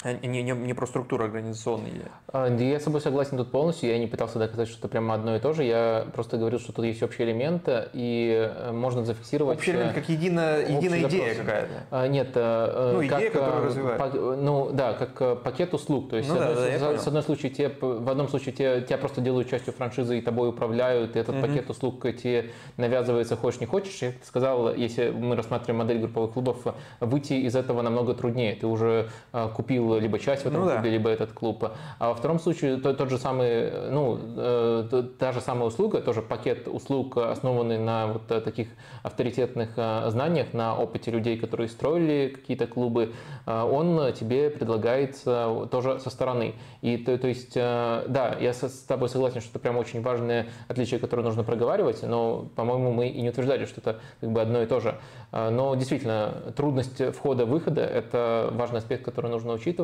не, 0.04 0.43
не, 0.43 0.51
не 0.51 0.74
про 0.74 0.86
структуру 0.86 1.24
организационную. 1.24 1.93
А, 2.28 2.49
я 2.49 2.80
с 2.80 2.84
тобой 2.84 3.01
согласен 3.01 3.38
тут 3.38 3.51
полностью. 3.51 3.89
Я 3.89 3.97
не 3.97 4.08
пытался 4.08 4.39
доказать, 4.39 4.68
что 4.68 4.80
это 4.80 4.88
прямо 4.88 5.16
одно 5.16 5.36
и 5.36 5.39
то 5.39 5.54
же. 5.54 5.64
Я 5.64 6.06
просто 6.14 6.38
говорил, 6.38 6.60
что 6.60 6.74
тут 6.74 6.86
есть 6.86 7.01
общие 7.01 7.28
элементы, 7.28 7.89
и 7.93 8.51
э, 8.54 8.72
можно 8.72 9.06
зафиксировать... 9.06 9.60
Общий 9.60 9.72
элемент 9.72 9.93
как 9.93 10.10
единая, 10.10 10.68
единая 10.68 11.04
идея 11.04 11.36
какая-то? 11.36 11.74
А, 11.91 12.08
нет. 12.08 12.30
Э, 12.36 12.91
ну, 12.95 13.08
как, 13.08 13.20
идея, 13.20 13.32
которую 13.32 13.66
развивают. 13.66 13.99
По, 13.99 14.10
ну, 14.36 14.70
да, 14.74 14.93
как 14.93 15.22
э, 15.22 15.36
пакет 15.36 15.74
услуг. 15.74 16.10
То 16.10 16.18
есть, 16.18 16.30
ну, 16.30 16.36
с, 16.36 16.39
одной, 16.39 16.80
да, 16.80 16.97
с, 16.97 17.04
с 17.04 17.08
одной 17.08 17.24
случае, 17.24 17.51
те, 17.51 17.72
в 17.80 18.10
одном 18.10 18.28
случае 18.28 18.54
те, 18.54 18.82
тебя 18.82 18.97
просто 18.97 19.22
делают 19.22 19.49
частью 19.49 19.74
франшизы 19.74 20.20
и 20.20 20.22
тобой 20.22 20.49
управляют, 20.49 21.16
и 21.16 21.20
этот 21.20 21.36
угу. 21.36 21.47
пакет 21.47 21.70
услуг 21.70 22.01
тебе 22.01 22.51
навязывается, 22.78 23.38
хочешь 23.38 23.62
не 23.62 23.68
хочешь. 23.68 24.01
Я 24.01 24.14
сказал, 24.24 24.74
если 24.76 25.10
мы 25.12 25.36
рассматриваем 25.36 25.80
модель 25.80 25.99
групповых 25.99 26.34
клубов, 26.34 26.66
выйти 26.99 27.34
из 27.34 27.56
этого 27.56 27.82
намного 27.82 28.14
труднее. 28.14 28.56
Ты 28.56 28.68
уже 28.68 29.10
купил 29.56 29.93
либо 30.00 30.20
часть 30.20 30.44
в 30.44 30.46
этом 30.48 30.62
ну, 30.62 30.68
клубе, 30.68 30.82
да. 30.82 30.89
либо 30.89 31.10
этот 31.10 31.32
клуб. 31.32 31.66
А 32.00 32.10
во 32.10 32.16
втором 32.16 32.39
случае 32.39 32.78
то, 32.78 32.94
тот 32.94 33.10
же 33.10 33.18
самый, 33.18 33.89
ну, 33.91 34.20
э, 34.38 35.04
та 35.20 35.32
же 35.32 35.41
самая 35.41 35.66
услуга, 35.66 36.02
тоже 36.02 36.22
пакет 36.22 36.68
услуг, 36.68 37.18
основанный 37.18 37.78
на 37.78 38.08
вот 38.08 38.28
таких 38.28 38.68
авторитетных 39.04 39.70
э, 39.78 40.10
знаниях, 40.10 40.54
на 40.54 40.78
опыте 40.78 41.12
людей, 41.12 41.38
которые 41.38 41.70
строили 41.70 42.34
какие-то 42.34 42.68
клубы, 42.68 43.14
э, 43.46 43.62
он 43.62 44.14
тебе 44.14 44.50
предлагается 44.50 45.68
тоже 45.72 46.00
со 46.00 46.10
стороны. 46.10 46.56
И 46.82 46.98
то, 46.98 47.18
то 47.18 47.28
есть, 47.28 47.54
э, 47.56 48.06
да, 48.08 48.36
я 48.39 48.54
с 48.54 48.86
тобой 48.88 49.10
согласен, 49.10 49.41
что 49.41 49.52
это 49.52 49.60
прям 49.60 49.78
очень 49.78 50.02
важное 50.02 50.48
отличие, 50.68 51.00
которое 51.00 51.24
нужно 51.24 51.44
проговаривать, 51.44 52.04
но, 52.04 52.50
по-моему, 52.56 52.91
мы 52.91 53.08
и 53.08 53.22
не 53.22 53.30
утверждали, 53.30 53.66
что 53.66 53.82
это 53.82 54.00
как 54.20 54.32
бы 54.32 54.41
одно 54.41 54.62
и 54.62 54.66
то 54.66 54.80
же. 54.80 54.96
Э, 55.32 55.50
но 55.50 55.76
действительно, 55.76 56.54
трудность 56.56 57.16
входа-выхода– 57.16 57.82
это 57.82 58.50
важный 58.52 58.80
аспект, 58.80 59.04
который 59.04 59.32
нужно 59.32 59.54
учитывать. 59.54 59.83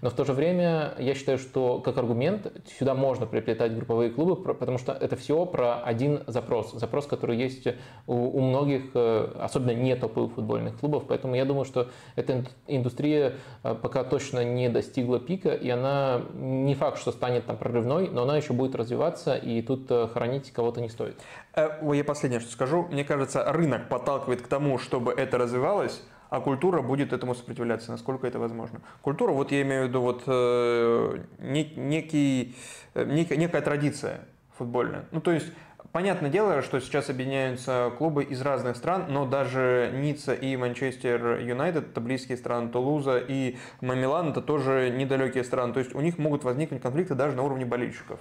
Но 0.00 0.10
в 0.10 0.14
то 0.14 0.24
же 0.24 0.32
время 0.32 0.94
я 0.98 1.14
считаю, 1.14 1.38
что 1.38 1.80
как 1.80 1.96
аргумент 1.98 2.52
сюда 2.78 2.94
можно 2.94 3.26
приплетать 3.26 3.74
групповые 3.74 4.10
клубы, 4.10 4.36
потому 4.36 4.78
что 4.78 4.92
это 4.92 5.16
все 5.16 5.44
про 5.46 5.82
один 5.82 6.22
запрос. 6.26 6.72
Запрос, 6.72 7.06
который 7.06 7.36
есть 7.36 7.66
у, 8.06 8.14
у 8.14 8.40
многих, 8.40 8.90
э, 8.94 9.32
особенно 9.40 9.72
не 9.72 9.94
топовых 9.96 10.34
футбольных 10.34 10.78
клубов. 10.78 11.04
Поэтому 11.08 11.34
я 11.34 11.44
думаю, 11.44 11.64
что 11.64 11.88
эта 12.14 12.44
индустрия 12.66 13.34
э, 13.62 13.74
пока 13.74 14.04
точно 14.04 14.44
не 14.44 14.68
достигла 14.68 15.18
пика, 15.18 15.50
и 15.50 15.68
она 15.68 16.22
не 16.34 16.74
факт, 16.74 16.98
что 16.98 17.12
станет 17.12 17.46
там 17.46 17.56
прорывной, 17.56 18.08
но 18.08 18.22
она 18.22 18.36
еще 18.36 18.52
будет 18.52 18.74
развиваться, 18.74 19.36
и 19.36 19.62
тут 19.62 19.90
э, 19.90 20.08
хоронить 20.12 20.52
кого-то 20.52 20.80
не 20.80 20.88
стоит. 20.88 21.16
Я 21.54 22.04
последнее, 22.04 22.40
что 22.40 22.52
скажу. 22.52 22.86
Мне 22.90 23.04
кажется, 23.04 23.44
рынок 23.50 23.88
подталкивает 23.88 24.42
к 24.42 24.46
тому, 24.46 24.78
чтобы 24.78 25.12
это 25.12 25.38
развивалось, 25.38 26.02
а 26.36 26.40
культура 26.40 26.82
будет 26.82 27.14
этому 27.14 27.34
сопротивляться, 27.34 27.90
насколько 27.90 28.26
это 28.26 28.38
возможно. 28.38 28.82
Культура, 29.00 29.32
вот 29.32 29.52
я 29.52 29.62
имею 29.62 29.86
в 29.86 29.88
виду, 29.88 30.02
вот 30.02 30.24
э, 30.26 31.18
некий, 31.38 32.54
э, 32.92 33.04
некая, 33.04 33.36
некая 33.36 33.62
традиция 33.62 34.20
футбольная. 34.58 35.06
Ну, 35.12 35.22
то 35.22 35.30
есть, 35.30 35.50
понятное 35.92 36.28
дело, 36.28 36.60
что 36.60 36.78
сейчас 36.80 37.08
объединяются 37.08 37.90
клубы 37.96 38.22
из 38.22 38.42
разных 38.42 38.76
стран, 38.76 39.06
но 39.08 39.24
даже 39.24 39.90
Ницца 39.94 40.34
и 40.34 40.54
Манчестер 40.58 41.38
Юнайтед, 41.40 41.88
это 41.92 42.02
близкие 42.02 42.36
страны, 42.36 42.68
Тулуза 42.68 43.16
и 43.16 43.56
Мамилан, 43.80 44.28
это 44.28 44.42
тоже 44.42 44.90
недалекие 44.90 45.42
страны. 45.42 45.72
То 45.72 45.78
есть, 45.78 45.94
у 45.94 46.02
них 46.02 46.18
могут 46.18 46.44
возникнуть 46.44 46.82
конфликты 46.82 47.14
даже 47.14 47.34
на 47.34 47.44
уровне 47.44 47.64
болельщиков 47.64 48.20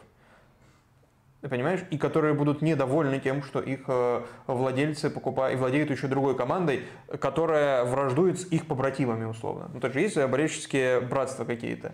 понимаешь, 1.49 1.81
и 1.91 1.97
которые 1.97 2.33
будут 2.33 2.61
недовольны 2.61 3.19
тем, 3.19 3.43
что 3.43 3.59
их 3.59 3.81
э, 3.87 4.21
владельцы 4.47 5.09
покупают 5.09 5.57
и 5.57 5.59
владеют 5.59 5.91
еще 5.91 6.07
другой 6.07 6.35
командой, 6.35 6.83
которая 7.19 7.83
враждует 7.85 8.39
с 8.39 8.45
их 8.45 8.67
побратимами 8.67 9.25
условно. 9.25 9.69
Ну, 9.73 9.79
то 9.79 9.87
есть 9.87 10.15
есть 10.15 10.29
болельческие 10.29 11.01
братства 11.01 11.45
какие-то. 11.45 11.93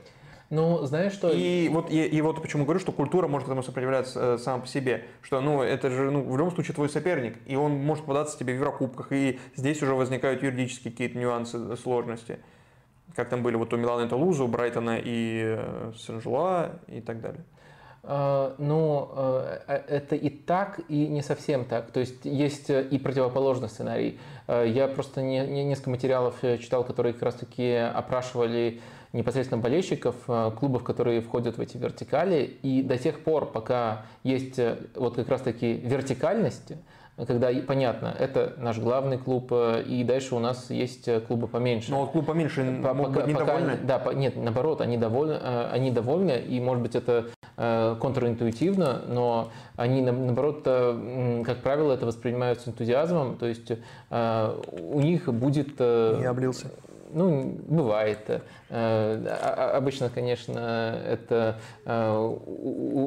Ну, 0.51 0.85
знаешь 0.85 1.13
что? 1.13 1.31
И 1.31 1.69
вот, 1.69 1.89
и, 1.89 2.05
и 2.05 2.21
вот 2.21 2.41
почему 2.41 2.65
говорю, 2.65 2.81
что 2.81 2.91
культура 2.91 3.27
может 3.27 3.47
этому 3.47 3.63
сопротивляться 3.63 4.33
э, 4.33 4.37
сам 4.37 4.61
по 4.61 4.67
себе. 4.67 5.05
Что, 5.21 5.39
ну, 5.39 5.61
это 5.61 5.89
же, 5.89 6.11
ну, 6.11 6.29
в 6.29 6.37
любом 6.37 6.51
случае 6.51 6.75
твой 6.75 6.89
соперник, 6.89 7.37
и 7.45 7.55
он 7.55 7.71
может 7.71 8.03
податься 8.03 8.37
тебе 8.37 8.53
в 8.53 8.57
Еврокубках, 8.57 9.13
и 9.13 9.39
здесь 9.55 9.81
уже 9.81 9.95
возникают 9.95 10.43
юридические 10.43 10.91
какие-то 10.91 11.17
нюансы, 11.17 11.57
э, 11.57 11.75
сложности. 11.81 12.39
Как 13.15 13.29
там 13.29 13.43
были 13.43 13.55
вот 13.55 13.73
у 13.73 13.77
Милана 13.77 14.05
и 14.05 14.09
Тулуза, 14.09 14.43
у 14.43 14.47
Брайтона 14.49 14.97
и 15.01 15.57
Сен-Жуа 15.97 16.71
и 16.87 16.99
так 16.99 17.21
далее. 17.21 17.43
А, 18.03 18.55
ну, 18.57 19.09
э, 19.15 19.59
э, 19.67 19.81
это 19.87 20.15
и 20.15 20.29
так, 20.29 20.79
и 20.89 21.07
не 21.07 21.21
совсем 21.21 21.65
так. 21.65 21.91
То 21.91 21.99
есть 21.99 22.25
есть 22.25 22.69
э, 22.69 22.87
и 22.89 22.97
противоположный 22.97 23.69
сценарий. 23.69 24.19
Я 24.47 24.87
просто 24.87 25.21
не, 25.21 25.45
не, 25.47 25.63
несколько 25.63 25.91
материалов 25.91 26.35
читал, 26.59 26.83
которые 26.83 27.13
как 27.13 27.23
раз-таки 27.23 27.73
опрашивали 27.73 28.81
непосредственно 29.13 29.61
болельщиков 29.61 30.15
клубов, 30.57 30.83
которые 30.83 31.21
входят 31.21 31.57
в 31.57 31.61
эти 31.61 31.77
вертикали. 31.77 32.57
И 32.61 32.81
до 32.81 32.97
тех 32.97 33.23
пор, 33.23 33.49
пока 33.49 34.05
есть 34.23 34.59
вот 34.95 35.15
как 35.15 35.29
раз-таки 35.29 35.73
вертикальность, 35.73 36.73
когда 37.25 37.49
понятно, 37.67 38.15
это 38.17 38.53
наш 38.57 38.79
главный 38.79 39.17
клуб, 39.17 39.51
и 39.51 40.03
дальше 40.03 40.35
у 40.35 40.39
нас 40.39 40.69
есть 40.69 41.09
клубы 41.27 41.47
поменьше. 41.47 41.91
Но 41.91 42.01
вот 42.01 42.11
клуб 42.11 42.25
поменьше 42.25 42.79
пока, 42.81 42.93
быть 42.93 43.27
недовольны? 43.27 43.71
Пока, 43.71 43.83
да, 43.85 43.99
по, 43.99 44.09
нет, 44.11 44.35
наоборот, 44.35 44.81
они 44.81 44.97
довольны, 44.97 45.37
они 45.71 45.91
довольны, 45.91 46.39
и 46.39 46.59
может 46.59 46.83
быть 46.83 46.95
это 46.95 47.27
Э, 47.63 47.95
контринтуитивно, 48.01 49.03
но 49.07 49.51
они, 49.75 50.01
наоборот, 50.01 50.63
э, 50.65 51.43
как 51.45 51.57
правило, 51.57 51.93
это 51.93 52.07
воспринимают 52.07 52.59
с 52.59 52.67
энтузиазмом, 52.67 53.37
то 53.37 53.45
есть 53.45 53.71
э, 54.09 54.61
у 54.71 54.99
них 54.99 55.31
будет... 55.31 55.79
Не 55.79 56.25
облился. 56.25 56.71
Ну, 57.13 57.57
бывает. 57.67 58.41
Э, 58.69 59.71
обычно, 59.75 60.09
конечно, 60.09 60.97
это 61.05 61.57
э, 61.85 62.37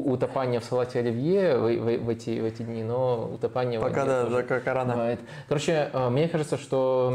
утопание 0.07 0.61
в 0.61 0.65
салате 0.65 0.99
оливье 0.99 1.57
в, 1.57 2.09
эти, 2.11 2.39
в 2.39 2.45
эти 2.45 2.63
дни, 2.63 2.83
но 2.83 3.31
утопание 3.35 3.81
Пока 3.81 4.05
да, 4.05 4.27
да, 4.27 4.43
как 4.43 4.67
рано. 4.67 4.93
Бывает. 4.93 5.21
Короче, 5.49 5.89
э, 5.91 6.11
мне 6.11 6.29
кажется, 6.29 6.59
что, 6.59 7.11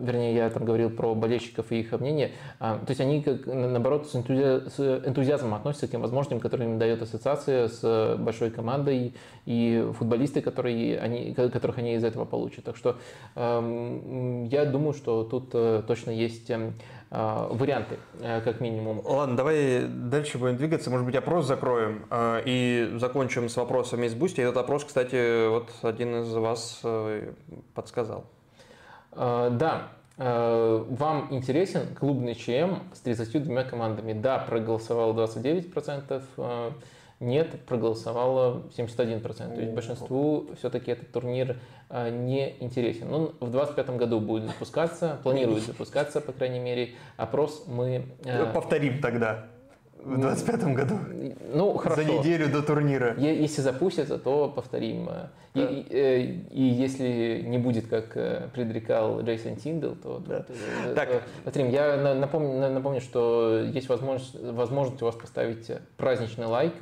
вернее, 0.00 0.34
я 0.34 0.50
там 0.50 0.64
говорил 0.64 0.90
про 0.90 1.14
болельщиков 1.14 1.72
и 1.72 1.80
их 1.80 1.92
мнение, 1.92 2.32
то 2.58 2.84
есть 2.88 3.00
они, 3.00 3.22
как, 3.22 3.46
наоборот, 3.46 4.08
с, 4.08 4.14
энтузиазмом 4.14 5.54
относятся 5.54 5.88
к 5.88 5.90
тем 5.90 6.02
возможностям, 6.02 6.40
которые 6.40 6.68
им 6.68 6.78
дает 6.78 7.00
ассоциация 7.00 7.68
с 7.68 8.16
большой 8.18 8.50
командой 8.50 9.14
и 9.46 9.90
футболисты, 9.98 10.42
которые 10.42 10.98
они, 10.98 11.32
которых 11.32 11.78
они 11.78 11.94
из 11.94 12.04
этого 12.04 12.26
получат. 12.26 12.64
Так 12.64 12.76
что 12.76 12.96
эм, 13.34 14.44
я 14.44 14.66
думаю, 14.66 14.92
что 14.92 15.24
тут 15.24 15.54
точно 15.82 16.10
есть 16.10 16.50
эм, 16.50 16.74
а, 17.10 17.48
варианты, 17.50 17.98
э, 18.20 18.42
как 18.42 18.60
минимум. 18.60 19.00
Ладно, 19.02 19.34
давай 19.34 19.86
дальше 19.88 20.36
будем 20.36 20.58
двигаться. 20.58 20.90
Может 20.90 21.06
быть, 21.06 21.14
опрос 21.14 21.46
закроем 21.46 22.04
э, 22.10 22.42
и 22.44 22.92
закончим 22.96 23.48
с 23.48 23.56
вопросами 23.56 24.06
из 24.06 24.14
Boosty. 24.14 24.42
Этот 24.42 24.58
опрос, 24.58 24.84
кстати, 24.84 25.48
вот 25.48 25.70
один 25.82 26.22
из 26.22 26.34
вас 26.34 26.80
э, 26.84 27.32
подсказал. 27.74 28.26
Да, 29.16 29.88
вам 30.16 31.28
интересен 31.30 31.94
клубный 31.98 32.34
ЧМ 32.34 32.76
с 32.92 33.00
32 33.00 33.64
командами? 33.64 34.12
Да, 34.12 34.38
проголосовало 34.38 35.12
29%, 35.26 36.22
нет, 37.20 37.64
проголосовало 37.66 38.62
71%. 38.76 39.54
То 39.54 39.60
есть 39.60 39.72
большинству 39.72 40.46
все-таки 40.58 40.92
этот 40.92 41.10
турнир 41.10 41.56
а, 41.88 42.10
не 42.10 42.56
интересен. 42.60 43.12
Он 43.12 43.26
в 43.40 43.50
2025 43.50 43.90
году 43.96 44.20
будет 44.20 44.44
запускаться, 44.44 45.18
планирует 45.22 45.64
запускаться, 45.64 46.20
по 46.20 46.32
крайней 46.32 46.60
мере. 46.60 46.90
Опрос 47.16 47.64
мы... 47.66 48.06
А, 48.24 48.52
Повторим 48.52 49.00
тогда 49.00 49.46
в 50.04 50.20
25 50.20 50.74
году. 50.74 50.98
Ну, 51.52 51.76
хорошо. 51.76 52.02
За 52.02 52.08
неделю 52.08 52.48
до 52.48 52.62
турнира. 52.62 53.14
Если 53.16 53.60
запустится, 53.62 54.18
то 54.18 54.48
повторим. 54.48 55.08
И, 55.54 55.60
и, 55.60 55.86
э, 55.90 56.22
и 56.50 56.62
если 56.62 57.42
не 57.44 57.58
будет, 57.58 57.88
как 57.88 58.16
э, 58.16 58.48
предрекал 58.54 59.22
Джейсон 59.22 59.56
Тиндл, 59.56 59.94
то, 59.94 60.22
да. 60.26 60.40
то, 60.40 60.52
то, 60.84 60.94
так. 60.94 61.08
то 61.10 61.22
повторим. 61.44 61.70
Я 61.70 62.14
напомню, 62.14 62.70
напомню, 62.70 63.00
что 63.00 63.60
есть 63.60 63.88
возможность, 63.88 64.40
возможность 64.40 65.02
у 65.02 65.06
вас 65.06 65.16
поставить 65.16 65.70
праздничный 65.96 66.46
лайк. 66.46 66.74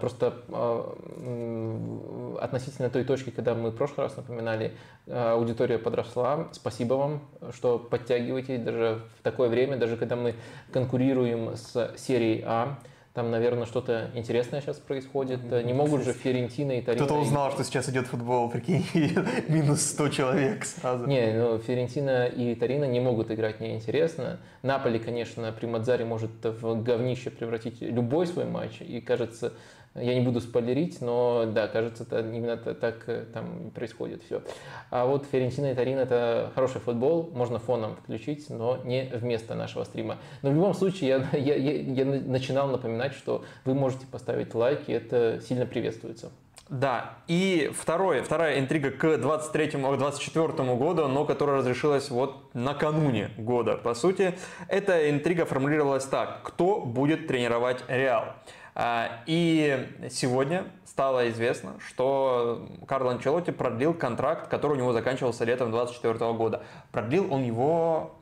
Просто 0.00 0.34
а, 0.48 2.38
относительно 2.40 2.88
той 2.90 3.04
точки, 3.04 3.30
когда 3.30 3.54
мы 3.54 3.70
в 3.70 3.76
прошлый 3.76 4.06
раз 4.06 4.16
напоминали, 4.16 4.72
а, 5.06 5.34
аудитория 5.34 5.78
подросла. 5.78 6.48
Спасибо 6.52 6.94
вам, 6.94 7.22
что 7.52 7.78
подтягиваетесь 7.78 8.60
даже 8.60 9.02
в 9.18 9.22
такое 9.22 9.48
время, 9.48 9.76
даже 9.76 9.96
когда 9.96 10.16
мы 10.16 10.34
конкурируем 10.72 11.56
с 11.56 11.94
серией 11.96 12.42
А. 12.46 12.78
Там, 13.14 13.30
наверное, 13.30 13.66
что-то 13.66 14.10
интересное 14.14 14.62
сейчас 14.62 14.78
происходит. 14.78 15.42
Не 15.42 15.74
могут 15.74 16.02
же 16.02 16.14
Ферентина 16.14 16.72
и 16.72 16.80
Тарина... 16.80 17.04
Кто-то 17.04 17.20
узнал, 17.20 17.52
что 17.52 17.62
сейчас 17.62 17.88
идет 17.90 18.06
футбол, 18.06 18.48
прикинь, 18.48 18.86
минус 19.48 19.82
100 19.82 20.08
человек 20.08 20.64
сразу. 20.64 21.06
Не, 21.06 21.34
ну, 21.34 21.58
Ферентина 21.58 22.24
и 22.26 22.54
Тарина 22.54 22.84
не 22.84 23.00
могут 23.00 23.30
играть 23.30 23.60
неинтересно. 23.60 24.38
Наполи, 24.62 24.98
конечно, 24.98 25.52
при 25.52 25.66
Мадзаре 25.66 26.06
может 26.06 26.30
в 26.42 26.82
говнище 26.82 27.30
превратить 27.30 27.82
любой 27.82 28.26
свой 28.26 28.46
матч. 28.46 28.80
И, 28.80 29.02
кажется, 29.02 29.52
я 29.94 30.14
не 30.14 30.20
буду 30.20 30.40
спойлерить, 30.40 31.00
но 31.00 31.44
да, 31.46 31.68
кажется, 31.68 32.04
это 32.04 32.20
именно 32.20 32.56
так 32.56 33.08
э, 33.08 33.26
там 33.32 33.70
происходит 33.74 34.22
все. 34.22 34.42
А 34.90 35.04
вот 35.04 35.26
Ферентина 35.30 35.72
и 35.72 35.74
Тарин 35.74 35.98
это 35.98 36.50
хороший 36.54 36.80
футбол, 36.80 37.30
можно 37.34 37.58
фоном 37.58 37.96
включить, 37.96 38.48
но 38.48 38.78
не 38.84 39.10
вместо 39.12 39.54
нашего 39.54 39.84
стрима. 39.84 40.18
Но 40.40 40.50
в 40.50 40.54
любом 40.54 40.74
случае 40.74 41.08
я, 41.32 41.38
я, 41.38 41.56
я, 41.56 41.82
я 41.82 42.04
начинал 42.04 42.68
напоминать, 42.68 43.12
что 43.14 43.44
вы 43.64 43.74
можете 43.74 44.06
поставить 44.06 44.54
лайк, 44.54 44.80
и 44.86 44.92
это 44.92 45.40
сильно 45.46 45.66
приветствуется. 45.66 46.30
Да, 46.72 47.18
и 47.26 47.70
второе, 47.78 48.22
вторая 48.22 48.58
интрига 48.58 48.90
к 48.92 49.04
23-24 49.04 50.74
году, 50.78 51.06
но 51.06 51.26
которая 51.26 51.58
разрешилась 51.58 52.08
вот 52.08 52.54
накануне 52.54 53.30
года, 53.36 53.76
по 53.76 53.92
сути. 53.92 54.34
Эта 54.68 55.10
интрига 55.10 55.44
формулировалась 55.44 56.04
так. 56.04 56.40
Кто 56.44 56.80
будет 56.80 57.26
тренировать 57.26 57.84
Реал? 57.88 58.36
А, 58.74 59.22
и 59.26 59.88
сегодня 60.10 60.64
стало 60.84 61.28
известно, 61.30 61.74
что 61.86 62.66
Карло 62.86 63.12
Анчелотти 63.12 63.50
продлил 63.50 63.92
контракт, 63.92 64.48
который 64.48 64.72
у 64.72 64.76
него 64.76 64.92
заканчивался 64.92 65.44
летом 65.44 65.70
2024 65.70 66.32
года. 66.32 66.62
Продлил 66.90 67.32
он 67.32 67.42
его, 67.42 68.16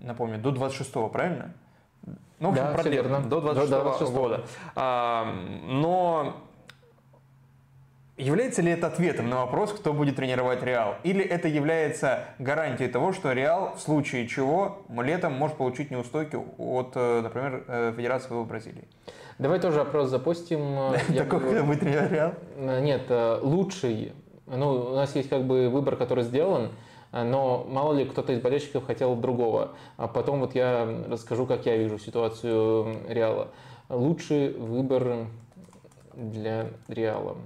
напомню, 0.00 0.38
до 0.38 0.52
26 0.52 1.10
правильно? 1.12 1.54
Ну, 2.38 2.50
в 2.50 2.52
общем, 2.52 2.64
да, 2.64 2.72
продлил 2.72 3.02
верно. 3.02 3.20
до 3.22 3.40
26, 3.40 3.70
до 3.70 3.82
26 3.82 4.12
года. 4.12 4.44
А, 4.76 5.32
но 5.64 6.42
Является 8.18 8.62
ли 8.62 8.72
это 8.72 8.88
ответом 8.88 9.30
на 9.30 9.36
вопрос, 9.36 9.72
кто 9.72 9.92
будет 9.92 10.16
тренировать 10.16 10.60
Реал? 10.64 10.96
Или 11.04 11.24
это 11.24 11.46
является 11.46 12.24
гарантией 12.40 12.88
того, 12.88 13.12
что 13.12 13.32
Реал 13.32 13.76
в 13.76 13.80
случае 13.80 14.26
чего 14.26 14.82
летом 14.88 15.34
может 15.34 15.56
получить 15.56 15.92
неустойки 15.92 16.36
от, 16.58 16.92
э, 16.96 17.20
например, 17.20 17.62
э, 17.68 17.92
Федерации 17.96 18.34
в 18.34 18.44
Бразилии? 18.44 18.82
Давай 19.38 19.60
тоже 19.60 19.80
опрос 19.80 20.08
запустим. 20.08 20.92
Такой, 21.16 21.40
когда 21.40 21.62
будет 21.62 21.82
Реал? 21.82 22.34
Э, 22.56 22.80
нет, 22.80 23.02
лучший. 23.42 24.12
Ну, 24.46 24.92
у 24.92 24.94
нас 24.94 25.14
есть 25.14 25.28
как 25.28 25.44
бы 25.44 25.68
выбор, 25.68 25.96
который 25.96 26.24
сделан, 26.24 26.70
но 27.12 27.66
мало 27.68 27.92
ли 27.92 28.04
кто-то 28.04 28.32
из 28.32 28.40
болельщиков 28.40 28.86
хотел 28.86 29.14
другого. 29.14 29.72
А 29.96 30.08
потом 30.08 30.40
вот 30.40 30.54
я 30.54 30.88
расскажу, 31.08 31.46
как 31.46 31.66
я 31.66 31.76
вижу 31.76 31.98
ситуацию 31.98 32.96
Реала. 33.08 33.48
Лучший 33.90 34.54
выбор 34.54 35.28
для 36.14 36.68
Реала. 36.88 37.36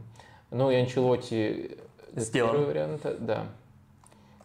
Ну 0.51 0.71
и 0.71 0.77
Анчелоти 0.77 1.79
Сделан. 2.15 2.53
первый 2.53 2.67
вариант, 2.67 3.07
да. 3.21 3.47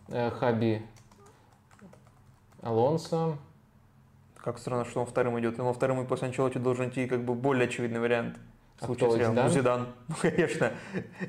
Э, 0.10 0.32
Хаби 0.32 0.82
Алонсо. 2.62 3.38
Как 4.48 4.60
странно, 4.60 4.86
что 4.86 5.02
он 5.02 5.06
вторым 5.06 5.38
идет. 5.42 5.58
Но 5.58 5.74
вторым 5.74 6.02
и 6.02 6.06
после 6.06 6.30
Анчелоти 6.30 6.58
должен 6.58 6.88
идти 6.88 7.06
как 7.06 7.26
бы 7.26 7.34
более 7.34 7.68
очевидный 7.68 8.00
вариант. 8.00 8.38
В 8.80 8.86
случае 8.86 9.10
а 9.10 9.12
с 9.12 9.16
Зидан? 9.16 9.36
Ну, 9.36 9.50
Зидан. 9.50 9.88
Ну, 10.08 10.16
конечно. 10.22 10.72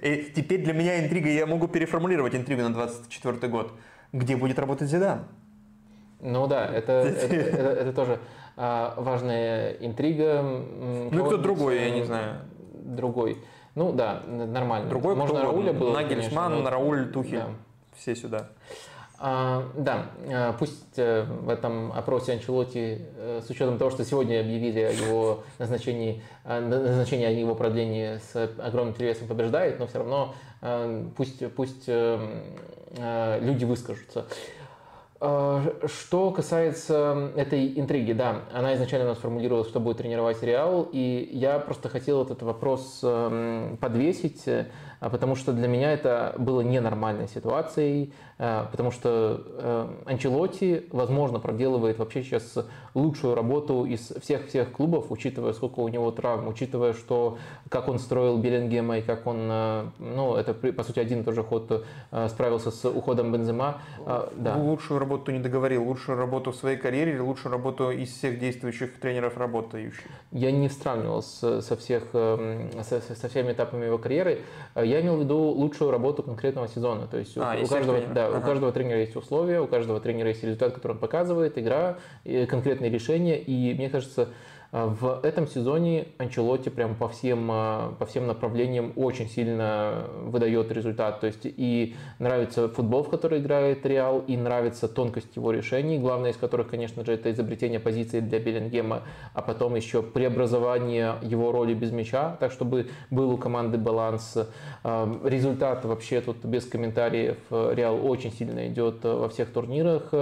И 0.00 0.32
теперь 0.36 0.62
для 0.62 0.72
меня 0.72 1.04
интрига, 1.04 1.28
я 1.28 1.44
могу 1.44 1.66
переформулировать 1.66 2.36
интригу 2.36 2.62
на 2.62 2.72
24 2.72 3.48
год. 3.48 3.72
Где 4.12 4.36
будет 4.36 4.60
работать 4.60 4.88
Зидан? 4.88 5.24
Ну 6.20 6.46
да, 6.46 6.64
это, 6.72 6.92
это, 6.92 7.34
это, 7.34 7.62
это 7.62 7.92
тоже 7.92 8.20
а, 8.56 8.94
важная 8.96 9.72
интрига. 9.80 10.40
Ну 11.10 11.24
кто 11.24 11.38
другой, 11.38 11.80
я 11.80 11.90
не 11.90 12.04
знаю. 12.04 12.42
Другой. 12.72 13.38
Ну 13.74 13.92
да, 13.92 14.22
нормально. 14.28 14.90
Другой 14.90 15.16
Можно 15.16 15.42
Рауля 15.42 15.72
было, 15.72 15.92
Нагельсман, 15.92 16.52
конечно, 16.52 16.70
Рауль, 16.70 17.10
Тухель. 17.10 17.38
Да. 17.38 17.48
Все 17.96 18.14
сюда. 18.14 18.50
А, 19.20 19.64
да, 19.74 20.06
а, 20.30 20.52
пусть 20.52 20.96
э, 20.96 21.24
в 21.24 21.48
этом 21.48 21.90
опросе 21.90 22.34
Анчелоти, 22.34 23.04
э, 23.16 23.40
с 23.44 23.50
учетом 23.50 23.76
того, 23.76 23.90
что 23.90 24.04
сегодня 24.04 24.40
объявили 24.40 24.78
о 24.78 24.90
его 24.92 25.42
назначении, 25.58 26.22
назначении 26.44 27.26
о 27.26 27.30
его 27.30 27.56
продлении 27.56 28.18
с 28.18 28.50
огромным 28.58 28.94
интересом 28.94 29.26
побеждает, 29.26 29.80
но 29.80 29.88
все 29.88 29.98
равно 29.98 30.34
э, 30.62 31.04
пусть, 31.16 31.42
пусть 31.54 31.88
люди 31.88 33.64
выскажутся. 33.64 34.26
А, 35.20 35.64
что 35.86 36.30
касается 36.30 37.32
этой 37.34 37.78
интриги, 37.78 38.12
да, 38.12 38.42
она 38.52 38.74
изначально 38.76 39.06
у 39.06 39.08
нас 39.08 39.18
формулировалась, 39.18 39.68
что 39.68 39.80
будет 39.80 39.96
тренировать 39.96 40.40
Реал, 40.44 40.88
и 40.92 41.28
я 41.32 41.58
просто 41.58 41.88
хотел 41.88 42.22
этот 42.22 42.42
вопрос 42.42 43.00
подвесить, 43.80 44.44
потому 45.00 45.34
что 45.34 45.52
для 45.52 45.66
меня 45.66 45.92
это 45.92 46.36
было 46.38 46.60
ненормальной 46.60 47.26
ситуацией, 47.26 48.12
э, 48.12 48.27
потому 48.38 48.92
что 48.92 49.42
э, 49.46 49.88
Анчелотти, 50.06 50.86
возможно, 50.92 51.40
проделывает 51.40 51.98
вообще 51.98 52.22
сейчас 52.22 52.56
лучшую 52.94 53.34
работу 53.34 53.84
из 53.84 54.12
всех-всех 54.20 54.70
клубов, 54.70 55.06
учитывая, 55.10 55.52
сколько 55.52 55.80
у 55.80 55.88
него 55.88 56.12
травм, 56.12 56.46
учитывая, 56.46 56.92
что 56.92 57.38
как 57.68 57.88
он 57.88 57.98
строил 57.98 58.38
Беллингема 58.38 58.98
и 58.98 59.02
как 59.02 59.26
он, 59.26 59.38
э, 59.50 59.84
ну, 59.98 60.36
это, 60.36 60.54
по 60.54 60.84
сути, 60.84 61.00
один 61.00 61.22
и 61.22 61.24
тот 61.24 61.34
же 61.34 61.42
ход 61.42 61.84
справился 62.28 62.70
с 62.70 62.88
уходом 62.88 63.32
Бензема. 63.32 63.82
Да. 64.36 64.56
Лучшую 64.56 65.00
работу 65.00 65.32
не 65.32 65.40
договорил, 65.40 65.84
лучшую 65.84 66.16
работу 66.16 66.52
в 66.52 66.56
своей 66.56 66.76
карьере 66.76 67.12
или 67.12 67.18
лучшую 67.18 67.52
работу 67.52 67.90
из 67.90 68.10
всех 68.10 68.38
действующих 68.38 69.00
тренеров 69.00 69.36
работающих? 69.36 70.04
Я 70.30 70.52
не 70.52 70.68
сравнивал 70.68 71.22
со, 71.22 71.76
всех, 71.76 72.04
со, 72.12 73.00
со 73.00 73.28
всеми 73.28 73.52
этапами 73.52 73.86
его 73.86 73.98
карьеры. 73.98 74.42
Я 74.76 75.00
имел 75.00 75.16
в 75.16 75.20
виду 75.20 75.38
лучшую 75.38 75.90
работу 75.90 76.22
конкретного 76.22 76.68
сезона. 76.68 77.06
То 77.06 77.18
есть 77.18 77.36
а, 77.36 77.56
у, 77.60 77.64
у, 77.64 77.66
каждого, 77.66 78.00
да, 78.14 78.27
ага. 78.28 78.38
у 78.38 78.40
каждого 78.42 78.72
тренера 78.72 79.00
есть 79.00 79.16
условия, 79.16 79.60
у 79.60 79.66
каждого 79.66 80.00
тренера 80.00 80.28
есть 80.28 80.42
результат, 80.42 80.74
который 80.74 80.92
он 80.92 80.98
показывает, 80.98 81.58
игра, 81.58 81.98
конкретные 82.48 82.90
решения. 82.90 83.38
И 83.38 83.74
мне 83.74 83.88
кажется, 83.88 84.28
В 84.70 85.20
этом 85.22 85.46
сезоне 85.46 86.08
Анчелотти 86.18 86.68
прям 86.68 86.94
по 86.94 87.08
всем, 87.08 87.46
по 87.98 88.06
всем 88.06 88.26
направлениям 88.26 88.92
очень 88.96 89.26
сильно 89.26 90.04
выдает 90.24 90.70
результат. 90.70 91.20
То 91.20 91.26
есть 91.26 91.40
и 91.44 91.96
нравится 92.18 92.68
футбол, 92.68 93.02
в 93.02 93.08
который 93.08 93.38
играет 93.38 93.86
Реал, 93.86 94.22
и 94.26 94.36
нравится 94.36 94.86
тонкость 94.86 95.36
его 95.36 95.52
решений, 95.52 95.98
главное 95.98 96.32
из 96.32 96.36
которых, 96.36 96.68
конечно 96.68 97.02
же, 97.02 97.12
это 97.12 97.30
изобретение 97.30 97.80
позиции 97.80 98.20
для 98.20 98.40
Беллингема, 98.40 99.04
а 99.32 99.40
потом 99.40 99.74
еще 99.74 100.02
преобразование 100.02 101.14
его 101.22 101.50
роли 101.50 101.72
без 101.72 101.90
мяча, 101.90 102.36
так 102.38 102.52
чтобы 102.52 102.88
был 103.10 103.30
у 103.30 103.38
команды 103.38 103.78
баланс. 103.78 104.36
Результат 104.84 105.86
вообще 105.86 106.20
тут 106.20 106.44
без 106.44 106.66
комментариев. 106.66 107.38
Реал 107.50 108.06
очень 108.06 108.32
сильно 108.32 108.68
идет 108.68 109.02
во 109.02 109.30
всех 109.30 109.50
турнирах. 109.50 110.12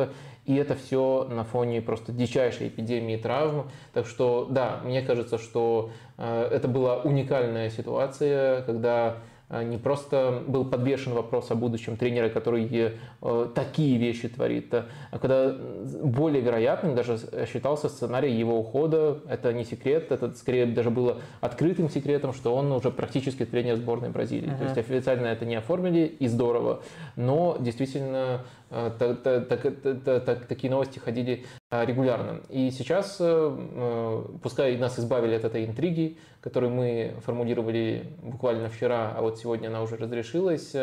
И 0.46 0.54
это 0.54 0.76
все 0.76 1.26
на 1.28 1.44
фоне 1.44 1.82
просто 1.82 2.12
дичайшей 2.12 2.68
эпидемии 2.68 3.16
травм. 3.16 3.68
Так 3.92 4.06
что, 4.06 4.46
да, 4.48 4.80
мне 4.84 5.02
кажется, 5.02 5.38
что 5.38 5.90
э, 6.18 6.48
это 6.52 6.68
была 6.68 6.98
уникальная 6.98 7.68
ситуация, 7.68 8.62
когда 8.62 9.16
э, 9.48 9.64
не 9.64 9.76
просто 9.76 10.44
был 10.46 10.64
подвешен 10.64 11.14
вопрос 11.14 11.50
о 11.50 11.56
будущем 11.56 11.96
тренера, 11.96 12.28
который 12.28 12.68
э, 12.70 13.48
такие 13.56 13.98
вещи 13.98 14.28
творит, 14.28 14.72
а 14.72 15.18
когда 15.18 15.52
более 16.04 16.42
вероятным 16.42 16.94
даже 16.94 17.18
считался 17.52 17.88
сценарий 17.88 18.32
его 18.32 18.60
ухода. 18.60 19.18
Это 19.28 19.52
не 19.52 19.64
секрет, 19.64 20.12
это 20.12 20.32
скорее 20.34 20.66
даже 20.66 20.90
было 20.90 21.18
открытым 21.40 21.90
секретом, 21.90 22.32
что 22.32 22.54
он 22.54 22.70
уже 22.70 22.92
практически 22.92 23.44
тренер 23.44 23.74
сборной 23.76 24.10
Бразилии. 24.10 24.52
Uh-huh. 24.52 24.58
То 24.58 24.64
есть 24.64 24.78
официально 24.78 25.26
это 25.26 25.44
не 25.44 25.56
оформили 25.56 26.06
и 26.06 26.28
здорово, 26.28 26.82
но 27.16 27.56
действительно 27.58 28.42
так, 28.68 29.22
так, 29.22 29.48
так, 29.48 30.24
так, 30.24 30.46
такие 30.46 30.70
новости 30.70 30.98
ходили 30.98 31.44
регулярно. 31.70 32.40
И 32.48 32.70
сейчас, 32.70 33.20
пускай 34.42 34.76
нас 34.76 34.98
избавили 34.98 35.34
от 35.34 35.44
этой 35.44 35.64
интриги, 35.64 36.18
которую 36.40 36.72
мы 36.72 37.14
формулировали 37.24 38.12
буквально 38.22 38.68
вчера, 38.68 39.14
а 39.16 39.22
вот 39.22 39.38
сегодня 39.38 39.68
она 39.68 39.82
уже 39.82 39.96
разрешилась, 39.96 40.74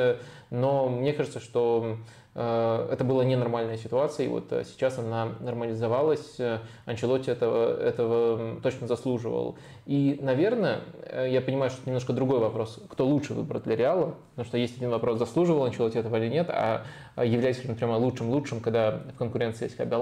но 0.50 0.90
мне 0.90 1.14
кажется, 1.14 1.40
что 1.40 1.98
Э, 1.98 2.23
это 2.36 3.04
была 3.04 3.24
ненормальная 3.24 3.78
ситуация, 3.78 4.26
и 4.26 4.30
вот 4.30 4.52
э, 4.52 4.64
сейчас 4.64 4.98
она 4.98 5.34
нормализовалась. 5.40 6.40
Э, 6.40 6.60
Анчелотти 6.86 7.30
этого, 7.30 7.80
этого 7.80 8.60
точно 8.62 8.88
заслуживал. 8.88 9.58
И, 9.86 10.18
наверное, 10.20 10.82
я 11.28 11.42
понимаю, 11.42 11.70
что 11.70 11.82
это 11.82 11.90
немножко 11.90 12.12
другой 12.12 12.40
вопрос, 12.40 12.82
кто 12.90 13.06
лучше 13.06 13.36
выбрал 13.36 13.62
для 13.62 13.76
Реала, 13.76 14.16
потому 14.32 14.48
что 14.48 14.58
есть 14.58 14.78
один 14.78 14.90
вопрос, 14.90 15.20
заслуживал 15.20 15.66
Анчелотти 15.66 16.00
этого 16.00 16.16
или 16.16 16.28
нет, 16.28 16.50
а 16.50 16.86
является 17.18 17.64
ли 17.64 17.70
он 17.70 17.76
прямо 17.76 17.98
лучшим-лучшим, 17.98 18.62
когда 18.62 19.04
в 19.14 19.18
конкуренции 19.18 19.68
с 19.68 19.76
Хаби 19.76 19.96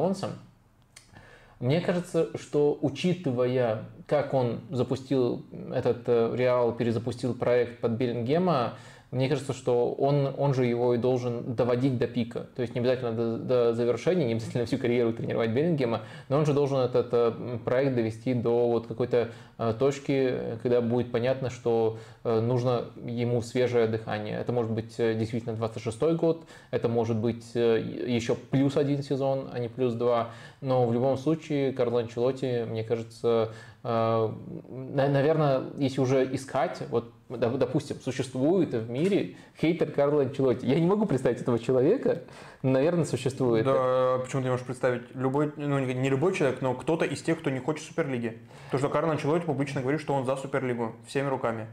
Мне 1.59 1.81
кажется, 1.81 2.29
что 2.37 2.77
учитывая, 2.81 3.83
как 4.07 4.33
он 4.33 4.61
запустил 4.69 5.45
этот 5.73 6.07
Реал, 6.07 6.71
перезапустил 6.73 7.33
проект 7.33 7.81
под 7.81 7.91
Беллингема, 7.93 8.75
мне 9.11 9.27
кажется, 9.27 9.51
что 9.51 9.91
он, 9.91 10.33
он 10.37 10.53
же 10.53 10.65
его 10.65 10.93
и 10.93 10.97
должен 10.97 11.53
доводить 11.53 11.97
до 11.97 12.07
пика. 12.07 12.47
То 12.55 12.61
есть 12.61 12.73
не 12.73 12.79
обязательно 12.79 13.11
до, 13.11 13.37
до 13.37 13.73
завершения, 13.73 14.25
не 14.25 14.33
обязательно 14.33 14.65
всю 14.65 14.77
карьеру 14.77 15.11
тренировать 15.11 15.51
Беллингема, 15.51 16.03
но 16.29 16.37
он 16.37 16.45
же 16.45 16.53
должен 16.53 16.79
этот 16.79 17.09
э, 17.11 17.59
проект 17.65 17.93
довести 17.95 18.33
до 18.33 18.69
вот 18.69 18.87
какой-то 18.87 19.31
э, 19.57 19.73
точки, 19.77 20.57
когда 20.63 20.79
будет 20.79 21.11
понятно, 21.11 21.49
что 21.49 21.97
э, 22.23 22.39
нужно 22.39 22.85
ему 23.03 23.41
свежее 23.41 23.87
дыхание. 23.87 24.39
Это 24.39 24.53
может 24.53 24.71
быть 24.71 24.95
действительно 24.95 25.55
26 25.55 26.01
год, 26.13 26.45
это 26.71 26.87
может 26.87 27.17
быть 27.17 27.53
еще 27.53 28.35
плюс 28.35 28.77
один 28.77 29.03
сезон, 29.03 29.49
а 29.51 29.59
не 29.59 29.67
плюс 29.67 29.93
два. 29.93 30.29
Но 30.61 30.85
в 30.85 30.93
любом 30.93 31.17
случае 31.17 31.73
Карло 31.73 31.99
Анчелотти, 31.99 32.63
мне 32.65 32.83
кажется, 32.85 33.51
наверное, 33.83 35.63
если 35.77 35.99
уже 35.99 36.23
искать, 36.33 36.83
вот 36.89 37.11
допустим, 37.37 37.97
существует 38.01 38.73
в 38.73 38.89
мире 38.89 39.35
хейтер 39.59 39.91
Карла 39.91 40.23
Анчелотти. 40.23 40.65
Я 40.65 40.79
не 40.79 40.87
могу 40.87 41.05
представить 41.05 41.41
этого 41.41 41.59
человека, 41.59 42.23
но, 42.61 42.71
наверное, 42.71 43.05
существует. 43.05 43.65
Да, 43.65 44.19
почему 44.23 44.41
ты 44.43 44.49
можешь 44.49 44.65
представить? 44.65 45.03
Любой, 45.15 45.51
ну, 45.55 45.79
не 45.79 46.09
любой 46.09 46.33
человек, 46.35 46.61
но 46.61 46.73
кто-то 46.73 47.05
из 47.05 47.21
тех, 47.21 47.39
кто 47.39 47.49
не 47.49 47.59
хочет 47.59 47.85
Суперлиги. 47.85 48.37
То, 48.71 48.77
что 48.77 48.89
Карл 48.89 49.11
Анчелотти 49.11 49.45
публично 49.45 49.81
говорит, 49.81 50.01
что 50.01 50.13
он 50.13 50.25
за 50.25 50.35
Суперлигу 50.35 50.95
всеми 51.07 51.27
руками. 51.27 51.67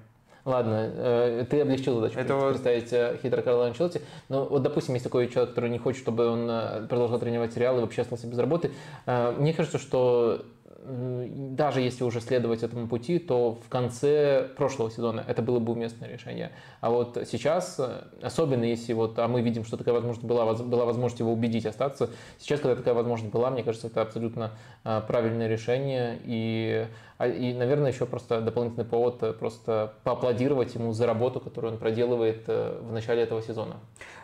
Ладно, 0.48 0.90
э, 0.94 1.44
ты 1.50 1.60
облегчил 1.60 1.96
задачу 1.96 2.18
Это 2.18 2.48
представить 2.48 2.90
э, 2.90 3.18
хитро 3.22 3.42
Карла 3.42 3.66
Анчелотти. 3.66 4.00
Но 4.30 4.46
вот, 4.46 4.62
допустим, 4.62 4.94
есть 4.94 5.04
такой 5.04 5.28
человек, 5.28 5.50
который 5.50 5.68
не 5.68 5.78
хочет, 5.78 6.00
чтобы 6.00 6.26
он 6.26 6.48
э, 6.48 6.86
продолжал 6.88 7.18
тренировать 7.18 7.52
сериалы 7.52 7.78
и 7.78 7.80
вообще 7.82 8.00
остался 8.00 8.26
без 8.26 8.38
работы. 8.38 8.70
Мне 9.06 9.52
кажется, 9.52 9.78
что 9.78 10.46
даже 10.80 11.80
если 11.80 12.04
уже 12.04 12.20
следовать 12.20 12.62
этому 12.62 12.86
пути, 12.86 13.18
то 13.18 13.58
в 13.64 13.68
конце 13.68 14.48
прошлого 14.56 14.90
сезона 14.90 15.24
это 15.26 15.42
было 15.42 15.58
бы 15.58 15.72
уместное 15.72 16.08
решение. 16.08 16.52
А 16.80 16.90
вот 16.90 17.18
сейчас, 17.28 17.80
особенно 18.22 18.62
если 18.62 18.92
вот, 18.92 19.18
а 19.18 19.26
мы 19.26 19.42
видим, 19.42 19.64
что 19.64 19.76
такая 19.76 19.94
возможность 19.94 20.26
была, 20.26 20.54
была 20.54 20.84
возможность 20.84 21.18
его 21.18 21.32
убедить 21.32 21.66
остаться, 21.66 22.10
сейчас, 22.38 22.60
когда 22.60 22.76
такая 22.76 22.94
возможность 22.94 23.32
была, 23.32 23.50
мне 23.50 23.64
кажется, 23.64 23.88
это 23.88 24.02
абсолютно 24.02 24.52
а, 24.84 25.00
правильное 25.00 25.48
решение. 25.48 26.20
И 26.24 26.86
и, 27.26 27.52
наверное, 27.52 27.90
еще 27.90 28.06
просто 28.06 28.40
дополнительный 28.40 28.84
повод 28.84 29.22
э, 29.22 29.32
просто 29.32 29.94
поаплодировать 30.04 30.74
ему 30.76 30.92
за 30.92 31.06
работу, 31.06 31.40
которую 31.40 31.72
он 31.72 31.78
проделывает 31.78 32.44
э, 32.46 32.78
в 32.80 32.92
начале 32.92 33.22
этого 33.22 33.42
сезона. 33.42 33.76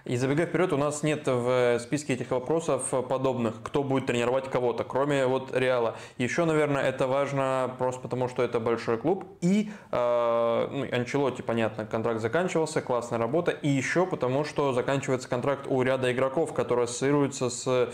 И 0.05 0.16
забегая 0.16 0.47
вперед, 0.47 0.72
у 0.72 0.76
нас 0.76 1.03
нет 1.03 1.26
в 1.26 1.78
списке 1.80 2.14
этих 2.14 2.30
вопросов 2.30 2.90
подобных, 3.09 3.55
кто 3.64 3.82
будет 3.82 4.07
тренировать 4.07 4.49
кого-то, 4.49 4.84
кроме 4.84 5.26
вот 5.26 5.57
Реала. 5.57 5.97
Еще, 6.18 6.45
наверное, 6.45 6.82
это 6.82 7.09
важно 7.09 7.74
просто 7.78 8.03
потому, 8.03 8.28
что 8.28 8.45
это 8.45 8.61
большой 8.61 8.99
клуб. 8.99 9.24
И 9.40 9.70
э, 9.90 10.68
ну, 10.70 10.86
Анчелотти, 10.92 11.42
понятно, 11.42 11.86
контракт 11.86 12.20
заканчивался, 12.20 12.80
классная 12.80 13.18
работа. 13.18 13.51
И 13.51 13.68
еще 13.68 14.07
потому, 14.07 14.45
что 14.45 14.72
заканчивается 14.72 15.28
контракт 15.28 15.66
у 15.66 15.82
ряда 15.82 16.12
игроков, 16.12 16.53
которые 16.53 16.84
ассоциируются 16.84 17.51
с 17.51 17.90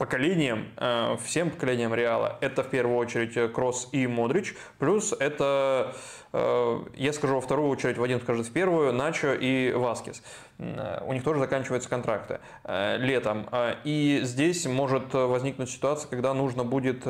поколением, 0.00 0.70
э, 0.78 1.18
всем 1.22 1.50
поколением 1.50 1.94
Реала, 1.94 2.38
это 2.40 2.62
в 2.62 2.70
первую 2.70 2.96
очередь 2.96 3.36
э, 3.36 3.48
Кросс 3.48 3.86
и 3.92 4.06
Модрич, 4.06 4.56
плюс 4.78 5.12
это, 5.12 5.94
э, 6.32 6.80
я 6.94 7.12
скажу 7.12 7.34
во 7.34 7.42
вторую 7.42 7.68
очередь, 7.68 7.98
Вадим 7.98 8.18
скажет 8.22 8.46
в 8.46 8.50
первую, 8.50 8.94
Начо 8.94 9.34
и 9.34 9.70
Васкис. 9.72 10.22
У 10.58 11.12
них 11.12 11.22
тоже 11.22 11.40
заканчиваются 11.40 11.88
контракты 11.88 12.40
летом. 12.66 13.46
И 13.84 14.20
здесь 14.22 14.66
может 14.66 15.12
возникнуть 15.12 15.70
ситуация, 15.70 16.08
когда 16.08 16.34
нужно 16.34 16.64
будет 16.64 17.04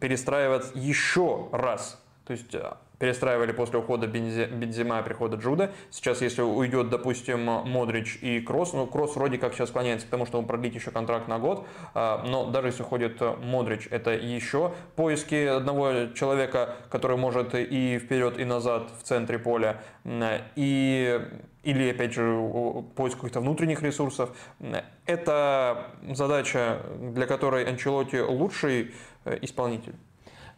перестраивать 0.00 0.70
еще 0.74 1.48
раз. 1.52 2.02
То 2.26 2.32
есть 2.32 2.54
перестраивали 2.98 3.52
после 3.52 3.78
ухода 3.78 4.06
Бензима 4.06 5.00
и 5.00 5.02
прихода 5.02 5.36
Джуда. 5.36 5.72
Сейчас, 5.90 6.20
если 6.20 6.42
уйдет, 6.42 6.90
допустим, 6.90 7.44
Модрич 7.44 8.18
и 8.20 8.40
Кросс, 8.40 8.72
ну, 8.72 8.86
Кросс 8.86 9.16
вроде 9.16 9.38
как 9.38 9.54
сейчас 9.54 9.68
склоняется 9.68 10.06
к 10.06 10.10
тому, 10.10 10.26
чтобы 10.26 10.46
продлить 10.46 10.74
еще 10.74 10.90
контракт 10.90 11.28
на 11.28 11.38
год, 11.38 11.66
а, 11.94 12.24
но 12.26 12.50
даже 12.50 12.68
если 12.68 12.82
уходит 12.82 13.20
Модрич, 13.42 13.88
это 13.90 14.10
еще 14.10 14.72
поиски 14.96 15.46
одного 15.46 16.06
человека, 16.14 16.76
который 16.90 17.16
может 17.16 17.54
и 17.54 17.98
вперед, 17.98 18.38
и 18.38 18.44
назад 18.44 18.90
в 18.98 19.02
центре 19.02 19.38
поля, 19.38 19.80
и 20.56 21.20
или, 21.64 21.90
опять 21.90 22.14
же, 22.14 22.22
поиск 22.94 23.16
каких-то 23.16 23.40
внутренних 23.40 23.82
ресурсов. 23.82 24.30
Это 25.04 25.90
задача, 26.10 26.80
для 26.98 27.26
которой 27.26 27.64
Анчелоти 27.64 28.16
лучший 28.16 28.94
э, 29.24 29.38
исполнитель. 29.42 29.94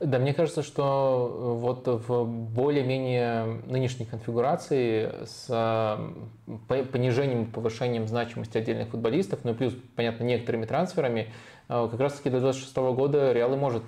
Да, 0.00 0.18
мне 0.18 0.32
кажется, 0.32 0.62
что 0.62 1.30
э, 1.30 1.60
вот 1.60 1.86
в 1.86 2.24
более-менее 2.24 3.60
нынешней 3.66 4.06
конфигурации 4.06 5.12
с 5.26 5.44
э, 5.50 6.64
понижением, 6.66 7.44
повышением 7.44 8.08
значимости 8.08 8.56
отдельных 8.56 8.88
футболистов, 8.88 9.40
ну 9.44 9.50
и 9.50 9.54
плюс, 9.54 9.74
понятно, 9.96 10.24
некоторыми 10.24 10.64
трансферами, 10.64 11.28
э, 11.68 11.88
как 11.90 12.00
раз-таки 12.00 12.30
до 12.30 12.40
2026 12.40 12.76
года 12.96 13.32
Реал 13.34 13.52
и 13.52 13.56
может 13.56 13.82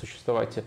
существовать. 0.00 0.58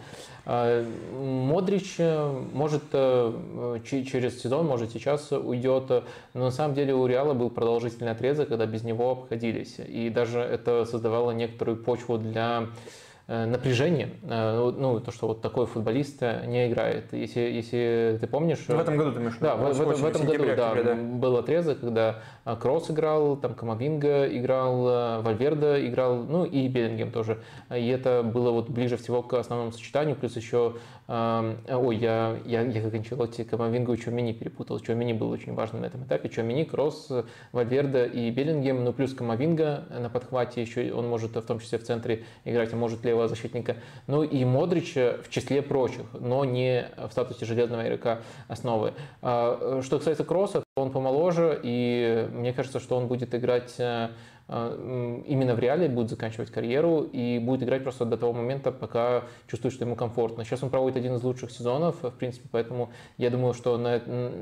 Модрич 0.45 1.97
может 1.99 2.83
через 2.91 4.41
сезон, 4.41 4.67
может 4.67 4.91
сейчас 4.91 5.31
уйдет, 5.31 5.89
но 6.33 6.45
на 6.45 6.51
самом 6.51 6.75
деле 6.75 6.93
у 6.93 7.05
Реала 7.07 7.33
был 7.33 7.49
продолжительный 7.49 8.11
отрезок, 8.11 8.49
когда 8.49 8.65
без 8.67 8.83
него 8.83 9.11
обходились. 9.11 9.77
И 9.79 10.09
даже 10.09 10.39
это 10.39 10.85
создавало 10.85 11.31
некоторую 11.31 11.77
почву 11.77 12.17
для 12.17 12.67
Э, 12.67 13.10
напряжение, 13.31 14.09
э, 14.23 14.73
ну, 14.77 14.99
то, 14.99 15.11
что 15.11 15.27
вот 15.27 15.41
такой 15.41 15.65
футболист 15.65 16.17
э, 16.19 16.45
не 16.47 16.67
играет. 16.67 17.13
Если, 17.13 17.39
если 17.39 18.17
ты 18.19 18.27
помнишь... 18.27 18.65
В 18.67 18.71
этом 18.71 18.97
году 18.97 19.13
ты 19.13 19.19
имеешь 19.19 19.37
Да, 19.39 19.55
в, 19.55 19.73
в, 19.73 20.01
в 20.01 20.05
этом 20.05 20.25
году, 20.25 20.45
да, 20.57 20.75
да, 20.75 20.95
был 20.95 21.37
отрезок, 21.37 21.79
когда 21.79 22.19
Кросс 22.59 22.91
играл, 22.91 23.37
там 23.37 23.53
Камавинга 23.53 24.25
играл, 24.25 25.21
Вальверда 25.21 25.87
играл, 25.87 26.17
ну 26.23 26.43
и 26.43 26.67
Беллингем 26.67 27.11
тоже. 27.11 27.41
И 27.73 27.87
это 27.87 28.21
было 28.21 28.51
вот 28.51 28.69
ближе 28.69 28.97
всего 28.97 29.21
к 29.23 29.33
основному 29.33 29.71
сочетанию, 29.71 30.17
плюс 30.17 30.35
еще 30.35 30.75
Ой, 31.07 31.97
я, 31.97 32.37
я, 32.45 32.61
я 32.61 32.81
как 32.81 32.93
Анчелотти 32.93 33.43
Камавингу 33.43 33.93
и 33.93 33.97
Чуамини 33.97 34.31
перепутал. 34.31 34.79
Чуамини 34.79 35.11
был 35.11 35.29
очень 35.29 35.53
важным 35.53 35.81
на 35.81 35.87
этом 35.87 36.05
этапе. 36.05 36.29
Чуамини, 36.29 36.63
Кросс, 36.63 37.11
Вальверда 37.51 38.05
и 38.05 38.31
Беллингем, 38.31 38.85
ну 38.85 38.93
плюс 38.93 39.13
Камавинга 39.13 39.83
на 39.89 40.09
подхвате 40.09 40.61
еще, 40.61 40.93
он 40.93 41.09
может 41.09 41.35
в 41.35 41.41
том 41.41 41.59
числе 41.59 41.79
в 41.79 41.83
центре 41.83 42.23
играть, 42.45 42.71
а 42.71 42.77
может 42.77 43.03
лево 43.03 43.20
этого 43.21 43.27
защитника. 43.27 43.77
Ну 44.07 44.23
и 44.23 44.43
Модрич 44.45 44.95
в 44.95 45.29
числе 45.29 45.61
прочих, 45.61 46.05
но 46.13 46.45
не 46.45 46.87
в 46.97 47.11
статусе 47.11 47.45
железного 47.45 47.87
игрока 47.87 48.19
основы. 48.47 48.93
А, 49.21 49.81
что 49.83 49.97
касается 49.97 50.23
Кросса, 50.23 50.63
он 50.75 50.91
помоложе, 50.91 51.59
и 51.63 52.27
мне 52.31 52.53
кажется, 52.53 52.79
что 52.79 52.97
он 52.97 53.07
будет 53.07 53.33
играть 53.35 53.75
а, 53.79 54.11
именно 54.51 55.55
в 55.55 55.59
реале 55.59 55.87
будет 55.87 56.09
заканчивать 56.09 56.51
карьеру 56.51 57.03
и 57.03 57.39
будет 57.39 57.63
играть 57.63 57.83
просто 57.83 58.03
до 58.03 58.17
того 58.17 58.33
момента, 58.33 58.73
пока 58.73 59.23
чувствует, 59.47 59.73
что 59.73 59.85
ему 59.85 59.95
комфортно. 59.95 60.43
Сейчас 60.43 60.61
он 60.61 60.69
проводит 60.69 60.97
один 60.97 61.15
из 61.15 61.23
лучших 61.23 61.51
сезонов, 61.51 62.03
в 62.03 62.11
принципе, 62.11 62.49
поэтому 62.51 62.91
я 63.17 63.29
думаю, 63.29 63.53
что 63.53 63.77
на 63.77 63.95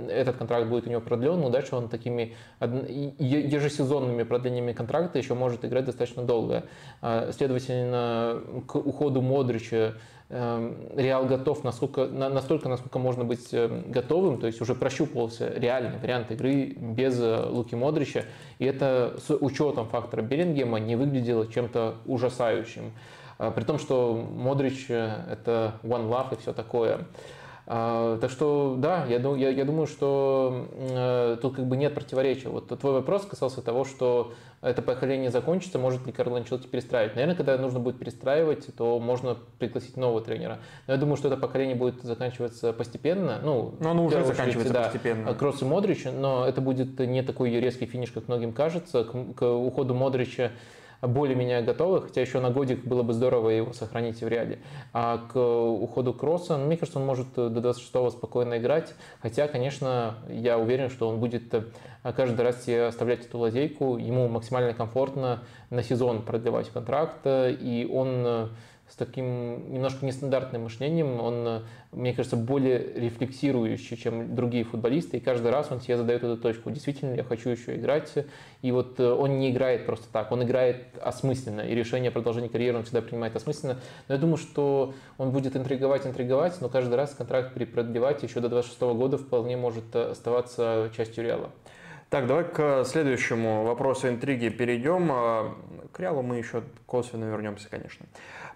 этот 0.10 0.38
контракт 0.38 0.68
будет 0.68 0.88
у 0.88 0.90
него 0.90 1.02
продлен, 1.02 1.40
но 1.40 1.50
дальше 1.50 1.76
он 1.76 1.90
такими 1.90 2.36
ежесезонными 2.60 4.24
продлениями 4.24 4.74
контракта 4.74 5.20
еще 5.20 5.36
может 5.36 5.64
играть 5.64 5.86
достаточно 5.86 6.24
долго. 6.24 6.64
А, 7.02 7.32
следовательно, 7.32 8.42
к 8.68 8.76
уходу 8.78 9.22
Модрича 9.22 9.94
Реал 10.30 11.26
готов 11.26 11.64
насколько, 11.64 12.06
настолько, 12.06 12.70
насколько 12.70 13.00
можно 13.00 13.24
быть 13.24 13.52
эм, 13.52 13.92
готовым, 13.92 14.40
то 14.40 14.46
есть 14.46 14.62
уже 14.62 14.76
прощупывался 14.76 15.52
реальный 15.56 15.98
вариант 15.98 16.30
игры 16.30 16.68
без 16.68 17.20
э, 17.20 17.48
Луки 17.50 17.74
Модрича, 17.74 18.26
и 18.60 18.66
это 18.66 19.16
с 19.26 19.34
учетом 19.34 19.88
фактора 19.88 20.22
Беллингема 20.22 20.80
не 20.80 20.96
выглядело 20.96 21.48
чем-то 21.48 21.96
ужасающим. 22.06 22.92
Э, 23.40 23.52
при 23.56 23.64
том, 23.64 23.80
что 23.80 24.14
Модрич 24.14 24.86
э, 24.90 25.10
это 25.32 25.80
one 25.82 26.08
love 26.08 26.36
и 26.36 26.40
все 26.40 26.54
такое. 26.54 27.08
Так 27.70 28.32
что, 28.32 28.78
да, 28.80 29.06
я, 29.06 29.20
я, 29.20 29.50
я 29.50 29.64
думаю, 29.64 29.86
что 29.86 30.66
э, 30.72 31.38
тут 31.40 31.56
как 31.56 31.68
бы 31.68 31.78
нет 31.78 31.94
противоречия. 31.94 32.50
Вот 32.50 32.68
твой 32.68 32.94
вопрос 32.94 33.28
касался 33.28 33.62
того, 33.62 33.86
что 33.86 34.34
это 34.62 34.82
поколение 34.82 35.30
закончится, 35.30 35.78
может 35.78 36.04
ли 36.08 36.12
Карло 36.12 36.38
Анчелотти 36.38 36.68
перестраивать. 36.68 37.14
Наверное, 37.14 37.36
когда 37.36 37.56
нужно 37.60 37.80
будет 37.80 38.00
перестраивать, 38.00 38.76
то 38.76 39.00
можно 39.00 39.38
пригласить 39.60 39.98
нового 39.98 40.20
тренера. 40.20 40.58
Но 40.88 40.94
я 40.94 41.00
думаю, 41.00 41.16
что 41.16 41.28
это 41.28 41.38
поколение 41.38 41.76
будет 41.76 42.02
заканчиваться 42.02 42.74
постепенно. 42.74 43.40
Ну, 43.44 43.76
но 43.80 43.92
оно 43.92 44.04
уже 44.04 44.26
заканчивается 44.26 44.74
да, 44.74 44.84
постепенно. 44.86 45.32
Кросс 45.36 45.62
и 45.62 45.66
Модрич, 45.66 46.06
но 46.06 46.48
это 46.48 46.62
будет 46.62 46.98
не 46.98 47.22
такой 47.22 47.52
резкий 47.52 47.86
финиш, 47.86 48.10
как 48.10 48.28
многим 48.28 48.52
кажется. 48.52 49.04
К, 49.04 49.34
к 49.36 49.46
уходу 49.48 49.94
Модрича 49.94 50.54
более-менее 51.02 51.62
готовы, 51.62 52.02
хотя 52.02 52.22
еще 52.22 52.40
на 52.40 52.50
годик 52.50 52.84
было 52.86 53.04
бы 53.04 53.14
здорово 53.14 53.50
его 53.50 53.74
сохранить 53.74 54.22
в 54.22 54.28
реале. 54.28 54.60
А 54.94 55.18
к 55.32 55.40
уходу 55.40 56.14
Кросса, 56.14 56.58
ну, 56.58 56.66
мне 56.66 56.78
кажется, 56.78 57.00
он 57.00 57.06
может 57.06 57.34
до 57.36 57.48
26-го 57.48 58.10
спокойно 58.10 58.58
играть, 58.58 58.94
хотя, 59.22 59.48
конечно, 59.48 60.16
я 60.28 60.58
уверен, 60.58 60.90
что 60.90 61.08
он 61.08 61.20
будет 61.20 61.54
э, 61.54 61.64
каждый 62.04 62.42
раз 62.42 62.64
себе 62.64 62.88
оставлять 62.88 63.26
эту 63.26 63.38
лазейку, 63.38 63.98
ему 63.98 64.28
максимально 64.28 64.74
комфортно 64.74 65.44
на 65.70 65.84
сезон 65.84 66.22
продлевать 66.22 66.70
контракт, 66.70 67.20
э, 67.24 67.54
и 67.54 67.86
он 67.90 68.24
э, 68.26 68.48
с 68.90 68.96
таким 68.96 69.72
немножко 69.72 70.06
нестандартным 70.06 70.64
мышлением, 70.64 71.20
он, 71.20 71.64
мне 71.92 72.14
кажется, 72.14 72.36
более 72.36 72.94
рефлексирующий, 72.96 73.98
чем 73.98 74.36
другие 74.36 74.64
футболисты, 74.64 75.18
и 75.18 75.20
каждый 75.20 75.52
раз 75.52 75.72
он 75.72 75.80
себе 75.80 75.96
задает 75.96 76.24
эту 76.24 76.38
точку. 76.38 76.72
Действительно, 76.72 77.14
я 77.14 77.24
хочу 77.24 77.50
еще 77.50 77.76
играть, 77.76 78.12
и 78.62 78.72
вот 78.72 79.00
э, 79.00 79.08
он 79.08 79.38
не 79.40 79.52
играет 79.52 79.86
просто 79.86 80.08
так, 80.12 80.32
он 80.32 80.44
играет 80.44 80.86
осмысленно, 81.02 81.62
и 81.62 81.76
решение 81.76 82.10
о 82.10 82.12
продолжении 82.12 82.48
карьеры 82.48 82.80
он 82.80 82.84
всегда 82.84 83.02
принимает 83.02 83.36
осмысленно. 83.36 83.80
Но 84.08 84.16
я 84.16 84.20
думаю, 84.20 84.38
что 84.38 84.96
он 85.18 85.32
будет 85.32 85.56
интриговать, 85.56 86.08
интриговать, 86.08 86.60
но 86.60 86.70
каждый 86.70 86.96
раз 86.96 87.14
контракт 87.14 87.54
продлевать 87.54 88.24
еще 88.24 88.40
до 88.40 88.50
26 88.50 88.82
года 88.82 89.18
вполне 89.18 89.56
может 89.56 89.96
э, 89.96 90.12
оставаться 90.12 90.90
частью 90.98 91.24
Реала. 91.24 91.52
Так, 92.10 92.26
давай 92.26 92.44
к 92.44 92.86
следующему 92.86 93.66
вопросу 93.66 94.10
интриги 94.10 94.50
перейдем. 94.50 95.10
К 95.92 96.00
Реалу 96.00 96.24
мы 96.24 96.38
еще 96.38 96.64
косвенно 96.88 97.26
вернемся, 97.26 97.70
конечно. 97.70 98.08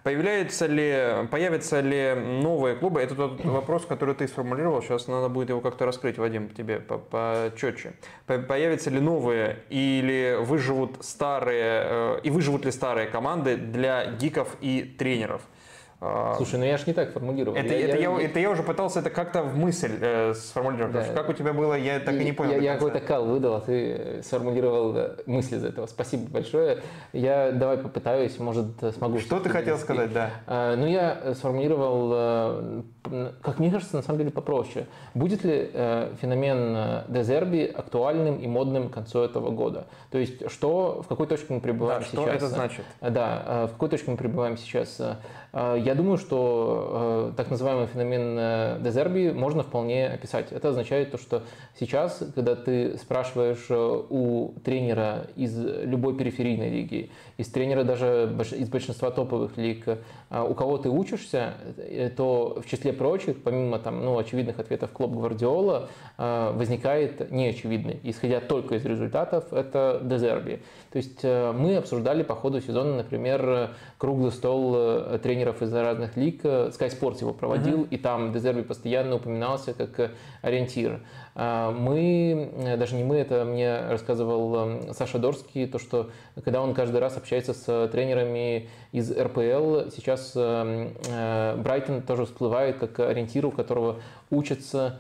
Появляются 0.04 0.66
ли, 0.66 1.26
появятся 1.32 1.80
ли 1.80 2.14
новые 2.14 2.76
клубы? 2.76 3.02
Это 3.02 3.16
тот 3.16 3.44
вопрос, 3.46 3.86
который 3.86 4.14
ты 4.16 4.28
сформулировал. 4.28 4.82
Сейчас 4.82 5.08
надо 5.08 5.30
будет 5.30 5.48
его 5.48 5.62
как-то 5.62 5.86
раскрыть, 5.86 6.18
Вадим, 6.18 6.50
тебе 6.50 6.80
почетче. 6.80 7.94
Появятся 8.26 8.90
ли 8.90 9.00
новые 9.00 9.60
или 9.70 10.38
выживут 10.42 11.06
старые, 11.06 11.84
э, 11.86 12.20
и 12.24 12.30
выживут 12.30 12.66
ли 12.66 12.72
старые 12.72 13.08
команды 13.08 13.56
для 13.56 14.12
гиков 14.12 14.58
и 14.60 14.84
тренеров? 14.84 15.42
А, 16.06 16.34
Слушай, 16.36 16.60
ну 16.60 16.66
я 16.66 16.78
же 16.78 16.84
не 16.86 16.94
так 16.94 17.14
формулировал. 17.14 17.56
Это 17.58 17.74
я, 17.74 17.88
это, 17.88 17.98
я, 17.98 18.12
я, 18.12 18.26
это 18.26 18.40
я 18.40 18.50
уже 18.50 18.62
пытался 18.62 19.00
это 19.00 19.10
как-то 19.10 19.42
в 19.42 19.56
мысль 19.56 19.98
э, 20.02 20.34
сформулировать. 20.34 20.92
Да. 20.92 21.14
Как 21.14 21.30
у 21.30 21.34
тебя 21.34 21.54
было, 21.54 21.76
я 21.76 22.02
так 22.02 22.16
и, 22.16 22.20
и 22.20 22.26
не 22.26 22.34
понял. 22.34 22.52
Я, 22.54 22.58
я 22.58 22.74
какой-то 22.74 23.00
кал 23.00 23.26
выдал, 23.26 23.56
а 23.56 23.62
ты 23.62 24.22
сформулировал 24.22 25.16
мысли 25.26 25.56
из 25.56 25.64
этого. 25.64 25.86
Спасибо 25.86 26.30
большое. 26.30 26.80
Я 27.14 27.54
давай 27.54 27.78
попытаюсь, 27.78 28.38
может, 28.38 28.68
смогу. 28.98 29.20
Что 29.20 29.40
ты 29.40 29.50
хотел 29.50 29.78
сказать, 29.78 30.12
да? 30.12 30.32
А, 30.46 30.76
ну, 30.76 30.88
я 30.88 31.34
сформулировал, 31.36 32.12
э, 32.14 32.82
как 33.42 33.60
мне 33.60 33.72
кажется, 33.72 33.96
на 33.96 34.02
самом 34.02 34.20
деле 34.20 34.32
попроще. 34.32 34.88
Будет 35.14 35.46
ли 35.46 35.70
э, 35.74 36.14
феномен 36.22 36.76
э, 36.76 37.04
Дезерби 37.08 37.64
актуальным 37.74 38.40
и 38.40 38.48
модным 38.48 38.90
к 38.90 38.94
концу 38.94 39.20
этого 39.20 39.52
года? 39.52 39.88
То 40.12 40.18
есть, 40.18 40.52
что, 40.52 41.02
в 41.02 41.08
какой 41.08 41.28
точке 41.28 41.54
мы 41.54 41.62
пребываем 41.62 42.02
да, 42.02 42.08
сейчас? 42.08 42.20
Что 42.20 42.30
это 42.30 42.48
значит? 42.48 42.86
Да, 43.00 43.68
в 43.68 43.72
какой 43.72 43.88
точке 43.88 44.12
мы 44.12 44.18
пребываем 44.18 44.58
сейчас? 44.58 45.02
Я 45.54 45.93
думаю, 45.96 46.18
что 46.18 47.32
э, 47.32 47.38
так 47.38 47.50
называемый 47.50 47.88
феномен 47.88 48.38
э, 48.38 48.80
Дезерби 48.82 49.32
можно 49.32 49.64
вполне 49.64 50.08
описать. 50.08 50.52
Это 50.52 50.70
означает 50.70 51.12
то, 51.12 51.18
что 51.18 51.44
сейчас, 51.80 52.24
когда 52.36 52.56
ты 52.56 52.98
спрашиваешь 52.98 53.66
э, 53.70 54.04
у 54.10 54.54
тренера 54.64 55.28
из 55.36 55.58
любой 55.58 56.16
периферийной 56.16 56.70
лиги, 56.70 57.12
из 57.38 57.48
тренера 57.48 57.84
даже 57.84 58.34
из 58.52 58.70
большинства 58.70 59.12
топовых 59.12 59.58
лиг, 59.58 59.86
у 60.30 60.54
кого 60.54 60.78
ты 60.78 60.90
учишься, 60.90 61.56
то 62.16 62.62
в 62.64 62.70
числе 62.70 62.94
прочих, 62.94 63.42
помимо 63.42 63.80
там, 63.80 64.04
ну, 64.04 64.18
очевидных 64.18 64.60
ответов 64.60 64.92
Клоп 64.92 65.12
Гвардиола, 65.12 65.90
возникает 66.18 67.32
неочевидный, 67.32 68.00
исходя 68.04 68.40
только 68.40 68.76
из 68.76 68.86
результатов, 68.86 69.52
это 69.52 70.00
Дезерби. 70.04 70.62
То 70.92 70.98
есть 70.98 71.24
мы 71.24 71.78
обсуждали 71.78 72.24
по 72.24 72.36
ходу 72.36 72.62
сезона, 72.62 72.98
например, 72.98 73.72
круглый 73.98 74.32
стол 74.32 75.18
тренеров 75.20 75.62
из 75.62 75.74
разных 75.84 76.18
лиг. 76.18 76.44
Sky 76.44 76.90
Sports 76.90 77.20
его 77.22 77.34
проводил, 77.34 77.84
uh-huh. 77.84 77.90
и 77.90 77.98
там 77.98 78.32
Дезерби 78.32 78.62
постоянно 78.62 79.16
упоминался 79.16 79.74
как 79.74 80.12
ориентир. 80.42 81.02
А, 81.36 81.72
мы, 81.72 82.76
даже 82.78 82.96
не 82.96 83.04
мы, 83.04 83.18
это 83.18 83.46
мне 83.46 83.80
рассказывал 83.88 84.94
Саша 84.94 85.20
Дорский, 85.20 85.68
то, 85.68 85.80
что 85.80 86.10
когда 86.44 86.62
он 86.62 86.74
каждый 86.74 87.00
раз 87.00 87.18
общается 87.18 87.54
с 87.54 87.88
тренерами 87.90 88.70
из 88.92 89.12
РПЛ, 89.12 89.90
сейчас 89.96 90.34
Брайтон 90.34 92.02
тоже 92.02 92.26
всплывает 92.26 92.78
как 92.78 93.00
ориентир, 93.00 93.46
у 93.46 93.52
которого 93.52 94.00
учатся 94.30 95.00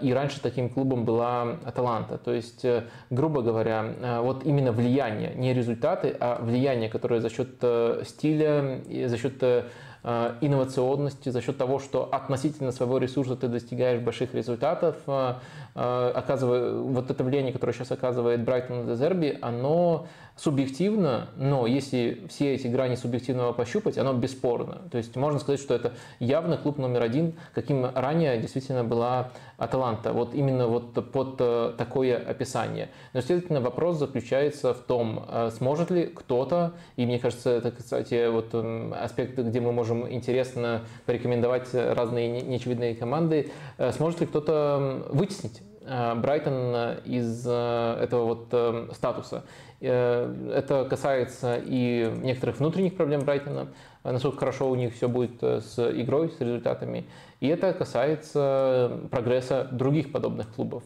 и 0.00 0.12
раньше 0.12 0.40
таким 0.40 0.68
клубом 0.68 1.04
была 1.04 1.56
Аталанта. 1.64 2.18
То 2.18 2.32
есть, 2.32 2.64
э, 2.64 2.84
грубо 3.10 3.42
говоря, 3.42 4.20
вот 4.20 4.44
именно 4.44 4.70
влияние, 4.70 5.34
не 5.34 5.54
результаты, 5.54 6.14
а 6.20 6.40
влияние, 6.40 6.88
которое 6.88 7.20
за 7.20 7.30
счет 7.30 7.56
э, 7.62 8.02
стиля, 8.04 8.80
за 9.08 9.16
счет 9.16 9.42
э, 9.42 9.64
Э, 9.64 9.91
инновационности, 10.04 11.28
за 11.28 11.40
счет 11.40 11.58
того, 11.58 11.78
что 11.78 12.08
относительно 12.10 12.72
своего 12.72 12.98
ресурса 12.98 13.36
ты 13.36 13.46
достигаешь 13.48 14.00
больших 14.00 14.34
результатов, 14.34 14.96
э, 15.06 15.34
э, 15.74 16.12
оказывая, 16.14 16.72
вот 16.72 17.10
это 17.10 17.22
влияние, 17.22 17.52
которое 17.52 17.72
сейчас 17.72 17.92
оказывает 17.92 18.42
Брайтон 18.42 18.80
на 18.80 18.92
Дезерби, 18.92 19.38
оно 19.40 20.06
субъективно, 20.42 21.28
но 21.36 21.68
если 21.68 22.26
все 22.28 22.54
эти 22.54 22.66
грани 22.66 22.96
субъективного 22.96 23.52
пощупать, 23.52 23.96
оно 23.96 24.12
бесспорно. 24.12 24.82
То 24.90 24.98
есть 24.98 25.14
можно 25.14 25.38
сказать, 25.38 25.60
что 25.60 25.72
это 25.72 25.92
явно 26.18 26.56
клуб 26.56 26.78
номер 26.78 27.02
один, 27.02 27.34
каким 27.54 27.86
ранее 27.94 28.36
действительно 28.38 28.82
была 28.82 29.30
Аталанта. 29.56 30.12
Вот 30.12 30.34
именно 30.34 30.66
вот 30.66 30.94
под 31.12 31.36
э, 31.38 31.74
такое 31.78 32.16
описание. 32.16 32.88
Но, 33.12 33.20
следовательно, 33.20 33.60
вопрос 33.60 33.98
заключается 33.98 34.74
в 34.74 34.78
том, 34.78 35.24
э, 35.28 35.50
сможет 35.56 35.92
ли 35.92 36.06
кто-то, 36.06 36.72
и 36.96 37.06
мне 37.06 37.20
кажется, 37.20 37.50
это, 37.50 37.70
кстати, 37.70 38.28
вот 38.28 38.52
аспект, 39.00 39.38
где 39.38 39.60
мы 39.60 39.70
можем 39.70 40.12
интересно 40.12 40.80
порекомендовать 41.06 41.68
разные 41.72 42.42
неочевидные 42.42 42.96
команды, 42.96 43.52
э, 43.78 43.92
сможет 43.92 44.20
ли 44.20 44.26
кто-то 44.26 45.06
вытеснить 45.10 45.62
Брайтон 45.84 46.98
из 47.04 47.44
этого 47.44 48.24
вот 48.24 48.94
статуса. 48.94 49.42
Это 49.82 50.86
касается 50.88 51.60
и 51.64 52.12
некоторых 52.22 52.58
внутренних 52.58 52.96
проблем 52.96 53.22
Брайтона, 53.22 53.68
насколько 54.04 54.38
хорошо 54.38 54.70
у 54.70 54.74
них 54.74 54.94
все 54.94 55.08
будет 55.08 55.42
с 55.42 55.78
игрой, 55.78 56.30
с 56.30 56.40
результатами. 56.40 57.04
И 57.40 57.48
это 57.48 57.72
касается 57.72 59.00
прогресса 59.10 59.66
других 59.72 60.12
подобных 60.12 60.54
клубов. 60.54 60.84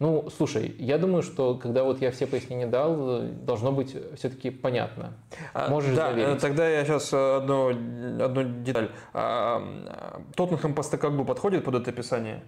Ну, 0.00 0.28
слушай, 0.36 0.74
я 0.78 0.98
думаю, 0.98 1.22
что 1.22 1.54
когда 1.54 1.82
вот 1.84 2.02
я 2.02 2.10
все 2.10 2.26
пояснения 2.26 2.66
дал, 2.66 3.22
должно 3.22 3.72
быть 3.72 3.96
все-таки 4.18 4.50
понятно. 4.50 5.14
А, 5.54 5.70
Можешь 5.70 5.96
да, 5.96 6.10
заверить. 6.10 6.40
Тогда 6.40 6.68
я 6.68 6.84
сейчас 6.84 7.12
одну, 7.14 7.70
одну 7.70 8.42
деталь. 8.62 8.90
А, 9.14 9.62
Тоттенхэм 10.36 10.74
просто 10.74 10.98
как 10.98 11.16
бы 11.16 11.24
подходит 11.24 11.64
под 11.64 11.76
это 11.76 11.90
описание? 11.90 12.42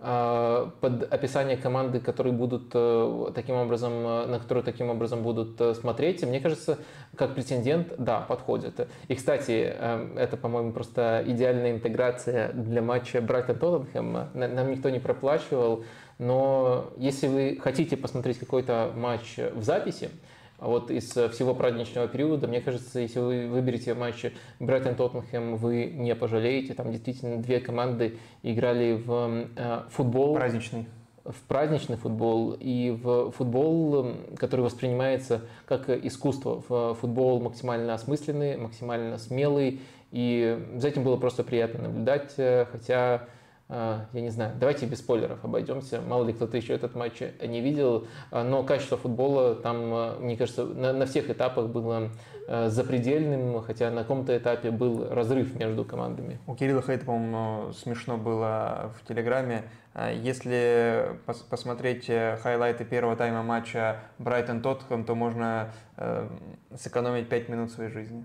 А, 0.00 0.70
под 0.80 1.12
описание 1.12 1.56
команды, 1.56 1.98
которые 1.98 2.32
будут 2.32 2.70
э, 2.72 3.30
таким 3.34 3.56
образом, 3.56 3.92
э, 3.94 4.26
на 4.26 4.38
которую 4.38 4.62
таким 4.62 4.90
образом 4.90 5.24
будут 5.24 5.60
э, 5.60 5.74
смотреть, 5.74 6.22
мне 6.22 6.38
кажется, 6.38 6.78
как 7.16 7.34
претендент, 7.34 7.94
да, 7.98 8.20
подходит. 8.20 8.88
И, 9.08 9.16
кстати, 9.16 9.74
это, 10.16 10.36
по-моему, 10.36 10.70
просто 10.70 11.24
идеальная 11.26 11.72
интеграция 11.72 12.52
для 12.52 12.80
матча 12.80 13.20
Брайтон-Тоттенхэм. 13.20 14.28
Нам 14.34 14.70
никто 14.70 14.88
не 14.88 15.00
проплачивал, 15.00 15.84
но 16.18 16.92
если 16.96 17.26
вы 17.26 17.58
хотите 17.60 17.96
посмотреть 17.96 18.38
какой-то 18.38 18.92
матч 18.94 19.36
в 19.52 19.64
записи, 19.64 20.10
а 20.58 20.66
вот 20.66 20.90
из 20.90 21.16
э, 21.16 21.28
всего 21.28 21.54
праздничного 21.54 22.08
периода, 22.08 22.48
мне 22.48 22.60
кажется, 22.60 22.98
если 22.98 23.20
вы 23.20 23.46
выберете 23.46 23.94
матч 23.94 24.26
Брайтон-Тоттенхэм, 24.58 25.56
вы 25.56 25.86
не 25.86 26.14
пожалеете. 26.16 26.74
Там 26.74 26.90
действительно 26.90 27.36
две 27.38 27.60
команды 27.60 28.18
играли 28.42 28.94
в 28.94 29.46
э, 29.56 29.82
футбол. 29.90 30.34
Праздничный 30.34 30.86
в 31.24 31.42
праздничный 31.42 31.96
футбол 31.96 32.56
и 32.58 32.90
в 32.90 33.32
футбол, 33.32 34.14
который 34.38 34.62
воспринимается 34.62 35.42
как 35.66 35.90
искусство. 35.90 36.62
В 36.66 36.94
футбол 36.94 37.40
максимально 37.40 37.92
осмысленный, 37.92 38.56
максимально 38.56 39.18
смелый. 39.18 39.80
И 40.10 40.58
за 40.76 40.88
этим 40.88 41.04
было 41.04 41.18
просто 41.18 41.44
приятно 41.44 41.82
наблюдать, 41.82 42.32
э, 42.38 42.64
хотя 42.72 43.26
я 43.68 44.06
не 44.14 44.30
знаю, 44.30 44.54
давайте 44.58 44.86
без 44.86 45.00
спойлеров 45.00 45.44
обойдемся. 45.44 46.00
Мало 46.00 46.24
ли 46.24 46.32
кто-то 46.32 46.56
еще 46.56 46.72
этот 46.72 46.94
матч 46.94 47.20
не 47.42 47.60
видел, 47.60 48.06
а, 48.30 48.42
но 48.42 48.62
качество 48.62 48.96
футбола 48.96 49.54
там, 49.56 49.76
а, 49.92 50.18
мне 50.18 50.36
кажется, 50.36 50.64
на, 50.64 50.92
на 50.92 51.06
всех 51.06 51.28
этапах 51.30 51.68
было 51.68 52.10
запредельным, 52.68 53.60
хотя 53.60 53.90
на 53.90 54.00
каком-то 54.02 54.34
этапе 54.34 54.70
был 54.70 55.06
разрыв 55.10 55.54
между 55.54 55.84
командами. 55.84 56.38
У 56.46 56.54
Кирилла 56.54 56.80
Хейта, 56.80 57.04
по-моему, 57.04 57.74
смешно 57.74 58.16
было 58.16 58.94
в 58.98 59.06
Телеграме. 59.06 59.64
Если 60.14 61.18
пос 61.26 61.40
посмотреть 61.40 62.08
э, 62.08 62.38
хайлайты 62.40 62.84
первого 62.84 63.16
тайма 63.16 63.42
матча 63.42 63.96
Брайтон-Тоттхэм, 64.18 65.04
то 65.04 65.14
можно 65.14 65.72
э, 65.96 66.28
сэкономить 66.74 67.28
5 67.28 67.48
минут 67.48 67.70
своей 67.72 67.90
жизни. 67.90 68.24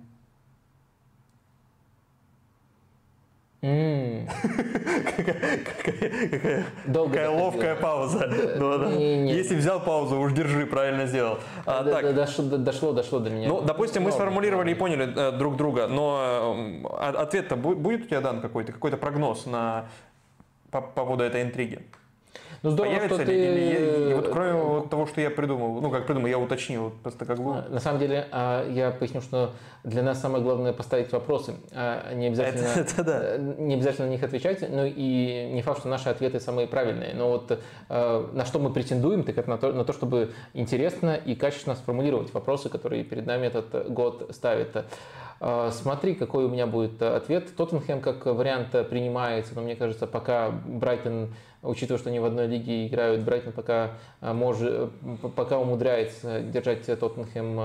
Какая 6.94 7.30
ловкая 7.30 7.76
пауза. 7.76 8.30
Ну, 8.64 9.00
Если 9.00 9.56
взял 9.56 9.80
паузу, 9.80 10.20
уж 10.20 10.34
держи, 10.34 10.66
правильно 10.66 11.06
сделал. 11.06 11.40
А, 11.66 11.84
дошло, 11.84 12.92
дошло 12.92 13.20
до 13.20 13.30
меня. 13.30 13.48
Ну, 13.48 13.62
допустим, 13.62 14.04
мы 14.04 14.12
сформулировали 14.12 14.72
и 14.72 14.74
поняли 14.74 15.14
э, 15.16 15.32
друг 15.32 15.56
друга, 15.56 15.88
но 15.88 16.56
э, 16.84 16.88
ответ-то 17.16 17.56
будет 17.56 18.06
у 18.06 18.08
тебя 18.08 18.22
дан 18.22 18.42
какой-то, 18.42 18.74
какой-то 18.74 18.98
прогноз 18.98 19.46
на 19.46 19.86
по 20.70 20.82
поводу 20.82 21.24
этой 21.24 21.44
интриги? 21.44 21.80
Ну, 22.64 22.70
здорово, 22.70 22.94
Появится 22.94 23.22
что 23.22 23.32
ли? 23.32 23.38
ты... 23.38 23.46
Или, 23.46 24.12
и 24.12 24.14
вот 24.14 24.30
кроме 24.30 24.54
вот 24.54 24.90
того, 24.90 25.06
что 25.06 25.20
я 25.20 25.30
придумал, 25.30 25.82
ну, 25.82 25.92
как 25.92 26.08
придумал, 26.08 26.28
я 26.28 26.40
уточнил, 26.40 26.94
просто 27.04 27.26
как 27.26 27.38
бы... 27.40 27.62
На 27.70 27.80
самом 27.82 28.00
деле, 28.00 28.26
а, 28.32 28.66
я 28.72 28.92
поясню, 28.92 29.20
что 29.20 29.52
для 29.84 30.02
нас 30.02 30.22
самое 30.22 30.42
главное 30.42 30.72
поставить 30.72 31.12
вопросы, 31.12 31.56
а 31.74 32.14
не 32.14 32.28
обязательно, 32.28 32.68
это, 32.68 32.80
это 32.80 33.04
да. 33.04 33.20
Э, 33.22 33.56
не 33.58 33.74
обязательно 33.74 34.08
на 34.08 34.12
них 34.12 34.24
отвечать, 34.24 34.66
ну 34.70 34.86
и 34.86 35.50
не 35.52 35.62
факт, 35.62 35.80
что 35.80 35.90
наши 35.90 36.08
ответы 36.08 36.40
самые 36.40 36.68
правильные, 36.68 37.14
но 37.14 37.28
вот 37.28 37.52
э, 37.90 38.28
на 38.32 38.46
что 38.46 38.60
мы 38.60 38.72
претендуем, 38.72 39.24
так 39.24 39.38
это 39.38 39.50
на 39.50 39.58
то, 39.58 39.74
на 39.74 39.84
то, 39.84 39.92
чтобы 39.92 40.32
интересно 40.54 41.16
и 41.16 41.36
качественно 41.36 41.76
сформулировать 41.76 42.34
вопросы, 42.34 42.70
которые 42.70 43.04
перед 43.04 43.26
нами 43.26 43.48
этот 43.48 43.92
год 43.92 44.30
ставит. 44.34 44.86
Э, 45.40 45.70
смотри, 45.72 46.16
какой 46.16 46.46
у 46.46 46.50
меня 46.50 46.68
будет 46.68 47.02
ответ. 47.02 47.56
Тоттенхэм 47.56 48.02
как 48.02 48.26
вариант 48.26 48.72
принимается, 48.90 49.56
но 49.56 49.62
мне 49.62 49.76
кажется, 49.76 50.08
пока 50.08 50.52
Брайтон 50.52 51.30
учитывая, 51.64 52.00
что 52.00 52.10
они 52.10 52.20
в 52.20 52.26
одной 52.26 52.48
лиге 52.48 52.88
играют, 52.88 53.22
Брайтон 53.22 53.54
пока, 53.54 53.92
э, 54.22 54.34
может, 54.34 54.92
пока 55.36 55.58
умудряется 55.58 56.42
держать 56.42 56.86
Тоттенхэм, 56.86 57.60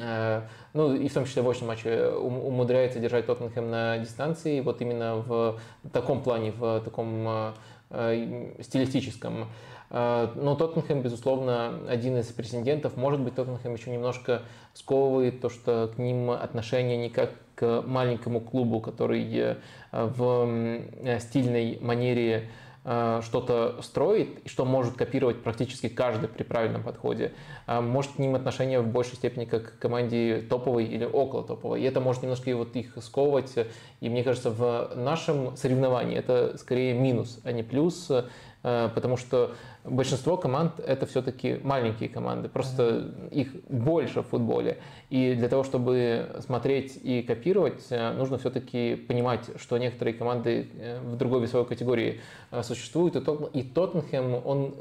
э, 0.00 0.42
ну 0.74 0.94
и 0.94 1.08
в 1.08 1.14
том 1.14 1.24
числе 1.24 1.42
в 1.42 1.48
очном 1.48 1.68
матче 1.68 2.08
умудряется 2.08 2.98
держать 2.98 3.26
Тоттенхэм 3.26 3.70
на 3.70 3.98
дистанции, 3.98 4.60
вот 4.60 4.80
именно 4.82 5.16
в 5.16 5.58
таком 5.92 6.22
плане, 6.22 6.52
в 6.52 6.80
таком 6.80 7.54
э, 7.90 8.52
стилистическом. 8.60 9.48
Но 9.92 10.56
Тоттенхэм, 10.58 11.02
безусловно, 11.02 11.80
один 11.86 12.16
из 12.16 12.26
претендентов. 12.28 12.96
Может 12.96 13.20
быть, 13.20 13.34
Тоттенхэм 13.34 13.74
еще 13.74 13.90
немножко 13.90 14.40
сковывает 14.72 15.42
то, 15.42 15.50
что 15.50 15.92
к 15.94 15.98
ним 15.98 16.30
отношение 16.30 16.96
не 16.96 17.10
как 17.10 17.30
к 17.56 17.82
маленькому 17.86 18.40
клубу, 18.40 18.80
который 18.80 19.58
в 19.92 20.80
стильной 21.20 21.78
манере 21.82 22.48
Э, 22.84 23.20
что-то 23.22 23.80
строит, 23.80 24.40
и 24.44 24.48
что 24.48 24.64
может 24.64 24.96
копировать 24.96 25.40
практически 25.40 25.88
каждый 25.88 26.28
при 26.28 26.42
правильном 26.42 26.82
подходе, 26.82 27.32
э, 27.68 27.80
может 27.80 28.12
к 28.12 28.18
ним 28.18 28.34
отношение 28.34 28.80
в 28.80 28.88
большей 28.88 29.14
степени 29.14 29.44
как 29.44 29.76
к 29.76 29.78
команде 29.78 30.44
топовой 30.50 30.86
или 30.86 31.04
около 31.04 31.44
топовой. 31.44 31.80
И 31.80 31.84
это 31.84 32.00
может 32.00 32.22
немножко 32.22 32.54
вот 32.56 32.74
их 32.74 32.94
сковывать. 33.00 33.54
И 34.00 34.08
мне 34.08 34.24
кажется, 34.24 34.50
в 34.50 34.94
нашем 34.96 35.56
соревновании 35.56 36.18
это 36.18 36.58
скорее 36.58 36.94
минус, 36.94 37.38
а 37.44 37.52
не 37.52 37.62
плюс, 37.62 38.10
э, 38.10 38.88
потому 38.92 39.16
что 39.16 39.54
большинство 39.84 40.36
команд 40.36 40.80
это 40.80 41.06
все-таки 41.06 41.58
маленькие 41.62 42.08
команды, 42.08 42.48
просто 42.48 43.12
их 43.30 43.48
больше 43.68 44.22
в 44.22 44.28
футболе. 44.28 44.78
И 45.10 45.34
для 45.34 45.48
того, 45.48 45.64
чтобы 45.64 46.36
смотреть 46.40 46.98
и 47.02 47.22
копировать, 47.22 47.84
э, 47.90 48.12
нужно 48.12 48.38
все-таки 48.38 48.96
понимать, 48.96 49.50
что 49.56 49.76
некоторые 49.78 50.14
команды 50.14 50.68
э, 50.78 51.00
в 51.00 51.16
другой 51.16 51.42
весовой 51.42 51.66
категории 51.66 52.20
э, 52.50 52.62
существуют. 52.62 53.16
И 53.16 53.62
Тоттенхэм, 53.62 54.46
он, 54.46 54.74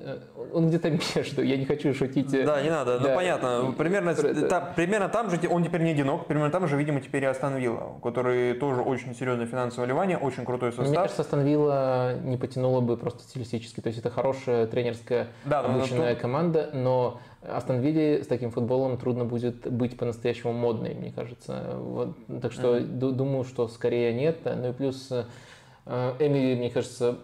он 0.54 0.68
где-то 0.70 0.92
между. 1.16 1.42
Я 1.42 1.58
не 1.58 1.66
хочу 1.66 1.94
шутить. 1.94 2.32
Да, 2.32 2.62
не 2.62 2.70
надо. 2.70 3.00
Ну, 3.00 3.04
да. 3.04 3.10
Ну, 3.10 3.16
понятно. 3.16 3.76
Примерно, 3.78 4.16
та, 4.16 4.62
примерно 4.62 5.10
там 5.10 5.30
же 5.30 5.38
он 5.50 5.64
теперь 5.64 5.82
не 5.82 5.92
одинок. 5.92 6.28
Примерно 6.28 6.52
там 6.52 6.68
же, 6.68 6.78
видимо, 6.78 7.02
теперь 7.02 7.24
и 7.24 7.26
Астон 7.26 7.58
Вилла, 7.58 8.00
который 8.02 8.54
тоже 8.54 8.82
очень 8.82 9.16
серьезное 9.16 9.48
финансовое 9.48 9.86
вливание, 9.86 10.18
очень 10.18 10.46
крутой 10.46 10.72
состав. 10.72 10.88
Мне 10.88 10.98
кажется, 10.98 11.22
Астон 11.24 11.42
Вилла 11.42 12.16
не 12.24 12.38
потянула 12.38 12.82
бы 12.82 12.98
просто 12.98 13.24
стилистически. 13.24 13.82
То 13.82 13.88
есть 13.88 14.00
это 14.00 14.10
хорошая 14.10 14.68
тренерская 14.92 15.28
да, 15.46 15.62
обученная 15.62 16.16
то... 16.16 16.22
команда, 16.22 16.70
но 16.74 17.20
Астон 17.42 17.80
Вилле 17.80 18.24
с 18.24 18.28
таким 18.28 18.52
футболом 18.52 18.98
трудно 18.98 19.26
будет 19.26 19.72
быть 19.72 19.98
по-настоящему 19.98 20.54
модной, 20.54 20.94
мне 20.94 21.12
кажется. 21.12 21.76
Вот, 21.78 22.16
так 22.42 22.52
что 22.52 22.78
mm-hmm. 22.78 23.12
думаю, 23.12 23.44
что 23.44 23.68
скорее 23.68 24.14
нет. 24.14 24.40
Ну 24.44 24.70
и 24.70 24.74
плюс 24.74 25.12
э, 25.12 26.14
Эмили, 26.20 26.56
мне 26.56 26.70
кажется, 26.70 27.18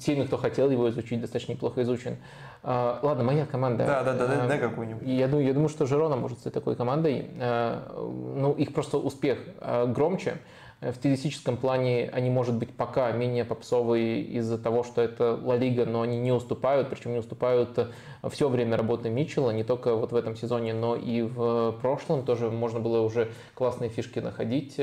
сильно 0.00 0.26
кто 0.26 0.36
хотел 0.36 0.70
его 0.70 0.90
изучить, 0.90 1.20
достаточно 1.20 1.52
неплохо 1.52 1.82
изучен. 1.82 2.16
А, 2.62 2.98
ладно, 3.02 3.24
моя 3.24 3.46
команда. 3.46 3.86
Да, 3.86 4.02
да, 4.02 4.12
да, 4.14 4.26
да, 4.26 4.46
да 4.46 4.58
какую-нибудь. 4.58 5.06
Я, 5.06 5.26
я 5.26 5.52
думаю, 5.54 5.68
что 5.68 5.86
Жерона 5.86 6.16
может 6.16 6.40
стать 6.40 6.52
такой 6.52 6.76
командой. 6.76 7.30
Э, 7.38 7.80
ну, 7.96 8.52
их 8.52 8.74
просто 8.74 8.98
успех 8.98 9.38
э, 9.60 9.86
громче. 9.86 10.38
В 10.80 10.92
стилистическом 10.94 11.56
плане 11.56 12.08
они, 12.12 12.30
может 12.30 12.54
быть, 12.54 12.72
пока 12.72 13.10
менее 13.10 13.44
попсовые 13.44 14.22
из-за 14.22 14.58
того, 14.58 14.84
что 14.84 15.02
это 15.02 15.34
Ла 15.34 15.56
Лига, 15.56 15.84
но 15.86 16.02
они 16.02 16.20
не 16.20 16.30
уступают, 16.30 16.88
причем 16.88 17.12
не 17.12 17.18
уступают 17.18 17.90
все 18.30 18.48
время 18.48 18.76
работы 18.76 19.10
Митчелла, 19.10 19.50
не 19.50 19.64
только 19.64 19.96
вот 19.96 20.12
в 20.12 20.14
этом 20.16 20.36
сезоне, 20.36 20.74
но 20.74 20.94
и 20.94 21.22
в 21.22 21.72
прошлом 21.82 22.24
тоже 22.24 22.48
можно 22.48 22.78
было 22.78 23.00
уже 23.00 23.32
классные 23.54 23.90
фишки 23.90 24.20
находить. 24.20 24.80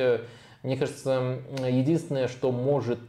Мне 0.64 0.76
кажется, 0.76 1.38
единственное, 1.66 2.28
что 2.28 2.52
может, 2.52 3.00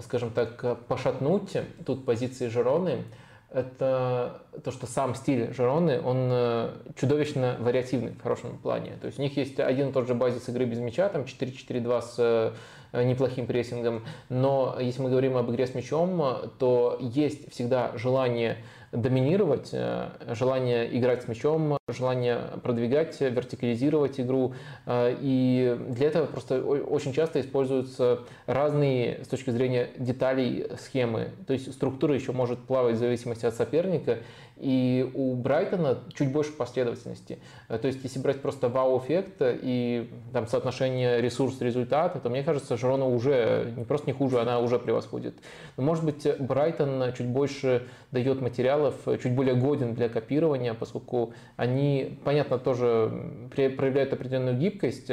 скажем 0.00 0.30
так, 0.30 0.84
пошатнуть 0.88 1.58
тут 1.86 2.04
позиции 2.04 2.48
Жероны, 2.48 3.04
это 3.52 4.42
то, 4.64 4.70
что 4.70 4.86
сам 4.86 5.14
стиль 5.14 5.52
Жероны, 5.52 6.00
он 6.00 6.28
э, 6.30 6.70
чудовищно 6.98 7.56
вариативный 7.58 8.12
в 8.12 8.22
хорошем 8.22 8.58
плане. 8.58 8.92
То 9.00 9.06
есть 9.06 9.18
у 9.18 9.22
них 9.22 9.36
есть 9.36 9.58
один 9.58 9.88
и 9.88 9.92
тот 9.92 10.06
же 10.06 10.14
базис 10.14 10.48
игры 10.48 10.64
без 10.66 10.78
мяча, 10.78 11.08
там 11.08 11.22
4-4-2 11.22 12.02
с 12.02 12.54
э, 12.92 13.04
неплохим 13.04 13.46
прессингом, 13.46 14.04
но 14.28 14.76
если 14.80 15.02
мы 15.02 15.10
говорим 15.10 15.36
об 15.36 15.50
игре 15.50 15.66
с 15.66 15.74
мячом, 15.74 16.50
то 16.58 16.98
есть 17.00 17.52
всегда 17.52 17.92
желание 17.96 18.58
доминировать, 18.92 19.70
э, 19.72 20.08
желание 20.34 20.96
играть 20.98 21.22
с 21.22 21.28
мячом, 21.28 21.78
желание 21.88 22.38
продвигать, 22.62 23.20
вертикализировать 23.20 24.18
игру. 24.18 24.54
Э, 24.86 25.14
и 25.20 25.76
для 25.90 26.08
этого 26.08 26.26
просто 26.26 26.62
очень 26.62 27.12
часто 27.12 27.40
используются 27.40 28.20
разные 28.46 29.24
с 29.24 29.28
точки 29.28 29.50
зрения 29.50 29.90
деталей 29.96 30.66
схемы. 30.80 31.28
То 31.46 31.52
есть 31.52 31.72
структура 31.72 32.14
еще 32.14 32.32
может 32.32 32.58
плавать 32.60 32.96
в 32.96 32.98
зависимости 32.98 33.46
от 33.46 33.54
соперника. 33.54 34.18
И 34.60 35.10
у 35.14 35.34
Брайтона 35.34 35.98
чуть 36.14 36.32
больше 36.32 36.52
последовательности. 36.52 37.38
Э, 37.68 37.78
то 37.78 37.88
есть, 37.88 38.02
если 38.02 38.18
брать 38.18 38.40
просто 38.40 38.68
вау-эффект 38.68 39.36
и 39.40 40.10
там, 40.32 40.46
соотношение 40.46 41.20
ресурс-результат, 41.20 42.22
то 42.22 42.30
мне 42.30 42.42
кажется, 42.42 42.76
Жирона 42.76 43.06
уже 43.06 43.72
не 43.76 43.84
просто 43.84 44.06
не 44.06 44.12
хуже, 44.12 44.40
она 44.40 44.60
уже 44.60 44.78
превосходит. 44.78 45.34
Но, 45.76 45.82
может 45.82 46.04
быть, 46.04 46.26
Брайтон 46.38 47.12
чуть 47.14 47.26
больше 47.26 47.88
дает 48.10 48.40
материал 48.40 48.60
материалов 48.60 48.94
чуть 49.22 49.32
более 49.32 49.54
годен 49.54 49.94
для 49.94 50.08
копирования, 50.08 50.74
поскольку 50.74 51.32
они, 51.56 52.18
понятно, 52.24 52.58
тоже 52.58 53.10
проявляют 53.54 54.12
определенную 54.12 54.56
гибкость, 54.56 55.10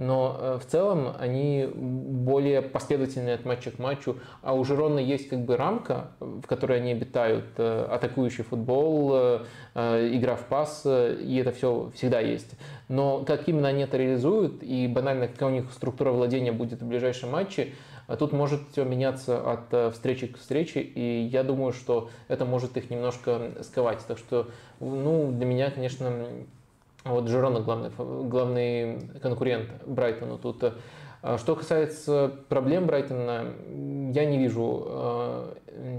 но 0.00 0.36
э, 0.40 0.58
в 0.58 0.66
целом 0.66 1.14
они 1.18 1.68
более 1.74 2.62
последовательные 2.62 3.34
от 3.34 3.44
матча 3.44 3.70
к 3.70 3.78
матчу, 3.78 4.16
а 4.40 4.54
у 4.54 4.64
Жирона 4.64 4.98
есть 4.98 5.28
как 5.28 5.40
бы 5.40 5.58
рамка, 5.58 6.12
в 6.20 6.46
которой 6.46 6.78
они 6.78 6.92
обитают, 6.92 7.44
э, 7.58 7.86
атакующий 7.90 8.42
футбол, 8.42 9.12
э, 9.14 9.44
игра 9.74 10.36
в 10.36 10.46
пас, 10.46 10.86
и 10.86 11.36
это 11.36 11.52
все 11.52 11.92
всегда 11.94 12.18
есть. 12.18 12.52
Но 12.88 13.24
как 13.26 13.46
именно 13.46 13.68
они 13.68 13.82
это 13.82 13.98
реализуют, 13.98 14.62
и 14.62 14.88
банально 14.88 15.28
какая 15.28 15.50
у 15.50 15.52
них 15.52 15.70
структура 15.70 16.12
владения 16.12 16.52
будет 16.52 16.80
в 16.80 16.88
ближайшем 16.88 17.30
матче, 17.30 17.74
Тут 18.18 18.32
может 18.32 18.62
все 18.72 18.82
меняться 18.82 19.40
от 19.40 19.94
встречи 19.94 20.26
к 20.26 20.36
встрече, 20.36 20.80
и 20.80 21.28
я 21.30 21.44
думаю, 21.44 21.72
что 21.72 22.10
это 22.26 22.44
может 22.44 22.76
их 22.76 22.90
немножко 22.90 23.52
сковать. 23.62 24.00
Так 24.08 24.18
что, 24.18 24.48
ну, 24.80 25.30
для 25.30 25.46
меня, 25.46 25.70
конечно, 25.70 26.26
вот 27.04 27.28
Жирона 27.28 27.60
главный, 27.60 27.90
главный 27.98 29.00
конкурент 29.22 29.70
Брайтону. 29.86 30.38
Тут, 30.38 30.62
э, 31.22 31.38
что 31.38 31.56
касается 31.56 32.30
проблем 32.48 32.86
Брайтона, 32.86 33.54
я 34.12 34.24
не 34.24 34.38
вижу 34.38 34.84
э, 34.86 35.54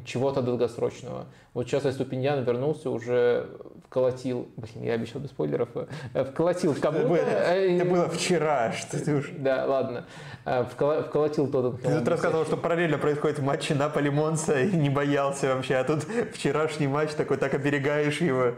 чего-то 0.05 0.41
долгосрочного. 0.41 1.25
Вот 1.53 1.67
сейчас 1.67 1.83
Ступиньян 1.93 2.43
вернулся, 2.45 2.89
уже 2.89 3.49
вколотил, 3.85 4.47
блин, 4.55 4.85
я 4.85 4.93
обещал 4.93 5.21
без 5.21 5.31
спойлеров, 5.31 5.67
э, 6.13 6.23
вколотил 6.23 6.73
кому-то. 6.75 7.15
Это 7.15 7.83
было 7.83 8.07
вчера, 8.07 8.71
что 8.71 9.03
ты 9.03 9.15
уж... 9.15 9.31
Да, 9.37 9.65
ладно. 9.65 10.05
Вколотил 10.45 11.51
тот. 11.51 11.81
Ты 11.81 11.97
тут 11.97 12.07
рассказывал, 12.07 12.45
что 12.45 12.55
параллельно 12.55 12.97
происходит 12.97 13.39
матчи 13.39 13.73
Наполи 13.73 14.09
Монса 14.09 14.61
и 14.61 14.71
не 14.73 14.89
боялся 14.89 15.53
вообще, 15.53 15.75
а 15.75 15.83
тут 15.83 16.05
вчерашний 16.33 16.87
матч 16.87 17.11
такой, 17.11 17.35
так 17.35 17.53
оберегаешь 17.53 18.21
его. 18.21 18.53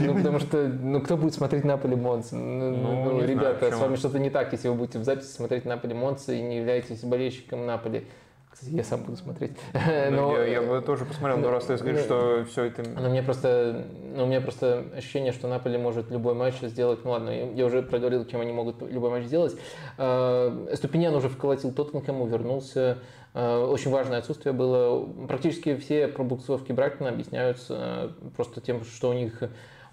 Ну, 0.00 0.16
потому 0.16 0.40
что, 0.40 0.66
ну, 0.66 1.00
кто 1.00 1.16
будет 1.16 1.34
смотреть 1.34 1.62
Наполи 1.62 1.94
Монса? 1.94 2.34
Ну, 2.34 2.76
ну, 2.76 3.04
ну 3.04 3.24
ребята, 3.24 3.70
с 3.70 3.78
вами 3.78 3.94
что-то 3.94 4.18
не 4.18 4.30
так, 4.30 4.50
если 4.50 4.66
вы 4.66 4.74
будете 4.74 4.98
в 4.98 5.04
записи 5.04 5.28
смотреть 5.28 5.64
Наполи 5.64 5.94
Монса 5.94 6.32
и 6.32 6.42
не 6.42 6.56
являетесь 6.56 7.04
болельщиком 7.04 7.66
Наполи. 7.66 8.08
Кстати, 8.50 8.70
я 8.70 8.82
сам 8.82 9.04
буду 9.04 9.16
смотреть. 9.16 9.52
Но, 9.72 10.36
я, 10.36 10.44
я 10.44 10.62
бы 10.62 10.80
тоже 10.80 11.04
посмотрел, 11.04 11.38
но 11.38 11.50
раз 11.50 11.66
ты 11.66 11.78
скажешь, 11.78 12.02
что 12.02 12.44
все 12.50 12.64
это... 12.64 12.82
Но 12.82 13.08
мне 13.08 13.22
просто, 13.22 13.86
ну, 14.14 14.24
у 14.24 14.26
меня 14.26 14.40
просто 14.40 14.84
ощущение, 14.96 15.32
что 15.32 15.48
Наполи 15.48 15.78
может 15.78 16.10
любой 16.10 16.34
матч 16.34 16.54
сделать. 16.60 17.04
Ну 17.04 17.12
ладно, 17.12 17.30
я 17.30 17.64
уже 17.64 17.82
проговорил, 17.82 18.24
чем 18.26 18.40
они 18.40 18.52
могут 18.52 18.82
любой 18.82 19.10
матч 19.10 19.24
сделать. 19.24 19.56
А, 19.98 20.68
Ступинян 20.74 21.14
уже 21.14 21.28
вколотил 21.28 21.72
Тоттенхэму, 21.72 22.26
вернулся. 22.26 22.98
А, 23.34 23.66
очень 23.66 23.90
важное 23.92 24.18
отсутствие 24.18 24.52
было. 24.52 25.06
Практически 25.28 25.76
все 25.76 26.08
пробуксовки 26.08 26.72
Брайтона 26.72 27.10
объясняются 27.10 28.12
просто 28.36 28.60
тем, 28.60 28.84
что 28.84 29.10
у 29.10 29.12
них 29.12 29.42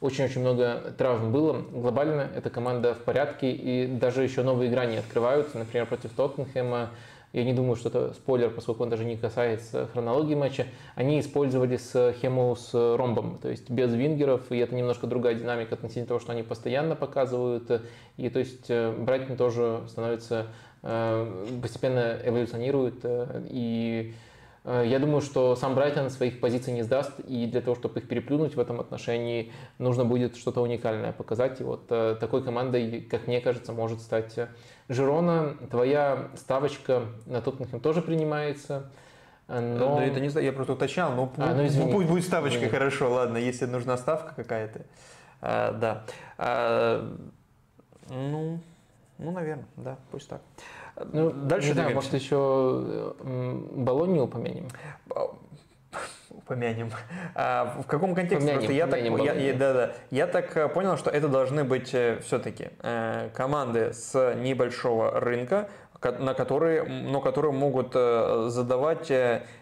очень-очень 0.01 0.41
много 0.41 0.93
травм 0.97 1.31
было. 1.31 1.61
Глобально 1.71 2.29
эта 2.35 2.49
команда 2.49 2.93
в 2.93 2.99
порядке, 2.99 3.51
и 3.51 3.87
даже 3.87 4.23
еще 4.23 4.43
новые 4.43 4.69
грани 4.69 4.97
открываются. 4.97 5.57
Например, 5.57 5.85
против 5.85 6.11
Тоттенхэма 6.11 6.91
я 7.33 7.43
не 7.43 7.53
думаю, 7.53 7.75
что 7.75 7.89
это 7.89 8.13
спойлер, 8.13 8.49
поскольку 8.49 8.83
он 8.83 8.89
даже 8.89 9.05
не 9.05 9.17
касается 9.17 9.87
хронологии 9.93 10.35
матча, 10.35 10.65
они 10.95 11.19
использовали 11.19 11.77
схему 11.77 12.55
с 12.55 12.73
ромбом, 12.73 13.37
то 13.41 13.49
есть 13.49 13.69
без 13.69 13.93
вингеров, 13.93 14.51
и 14.51 14.57
это 14.57 14.73
немножко 14.75 15.07
другая 15.07 15.35
динамика 15.35 15.75
относительно 15.75 16.07
того, 16.07 16.19
что 16.19 16.31
они 16.31 16.43
постоянно 16.43 16.95
показывают, 16.95 17.81
и 18.17 18.29
то 18.29 18.39
есть 18.39 18.69
э, 18.69 18.91
Брайтон 18.97 19.37
тоже 19.37 19.81
становится, 19.87 20.47
э, 20.83 21.45
постепенно 21.61 22.17
эволюционирует, 22.23 22.99
э, 23.03 23.43
и 23.49 24.13
я 24.67 24.99
думаю, 24.99 25.21
что 25.21 25.55
сам 25.55 25.75
Брайтон 25.75 26.09
своих 26.09 26.39
позиций 26.39 26.73
не 26.73 26.83
сдаст, 26.83 27.19
и 27.21 27.47
для 27.47 27.61
того, 27.61 27.75
чтобы 27.75 27.99
их 27.99 28.07
переплюнуть 28.07 28.55
в 28.55 28.59
этом 28.59 28.79
отношении, 28.79 29.51
нужно 29.77 30.03
будет 30.03 30.35
что-то 30.35 30.61
уникальное 30.61 31.13
показать. 31.13 31.61
И 31.61 31.63
вот 31.63 31.87
такой 31.87 32.43
командой, 32.43 33.01
как 33.01 33.27
мне 33.27 33.39
кажется, 33.39 33.71
может 33.71 34.01
стать 34.01 34.37
Жирона, 34.89 35.55
твоя 35.71 36.29
ставочка 36.35 37.03
на 37.25 37.41
Тоттенхэм 37.41 37.79
тоже 37.79 38.01
принимается. 38.01 38.89
Но... 39.47 39.95
Да 39.95 40.03
это 40.03 40.19
не 40.19 40.29
знаю, 40.29 40.45
я 40.45 40.51
просто 40.51 40.73
уточнял, 40.73 41.13
но 41.13 41.31
а, 41.37 41.53
ну, 41.53 41.65
извини. 41.65 41.91
пусть 41.91 42.07
будет 42.07 42.25
ставочка, 42.25 42.57
извини. 42.57 42.71
хорошо, 42.71 43.13
ладно, 43.13 43.37
если 43.37 43.65
нужна 43.65 43.95
ставка 43.97 44.33
какая-то. 44.35 44.81
А, 45.41 45.71
да. 45.71 46.03
А, 46.37 47.15
ну, 48.09 48.59
ну, 49.17 49.31
наверное, 49.31 49.65
да, 49.77 49.97
пусть 50.11 50.27
так. 50.27 50.41
Ну, 51.13 51.31
Дальше 51.31 51.69
не 51.69 51.73
знаю, 51.73 51.95
может 51.95 52.13
еще 52.13 53.13
Болонью 53.23 54.23
упомянем? 54.23 54.67
помянем. 56.47 56.91
А, 57.35 57.75
в 57.83 57.85
каком 57.85 58.15
контексте? 58.15 58.53
Помянем, 58.53 58.71
я, 58.71 58.87
так, 58.87 59.01
я, 59.01 59.33
я, 59.33 59.53
да, 59.53 59.73
да, 59.73 59.91
я 60.11 60.27
так 60.27 60.55
э, 60.55 60.67
понял, 60.69 60.97
что 60.97 61.09
это 61.09 61.27
должны 61.27 61.63
быть 61.63 61.93
э, 61.93 62.19
все-таки 62.23 62.69
э, 62.81 63.29
команды 63.33 63.93
с 63.93 64.35
небольшого 64.35 65.19
рынка, 65.19 65.69
на 66.01 66.33
которые, 66.33 66.83
но 66.83 67.21
которые 67.21 67.51
могут 67.51 67.93
задавать 67.93 69.11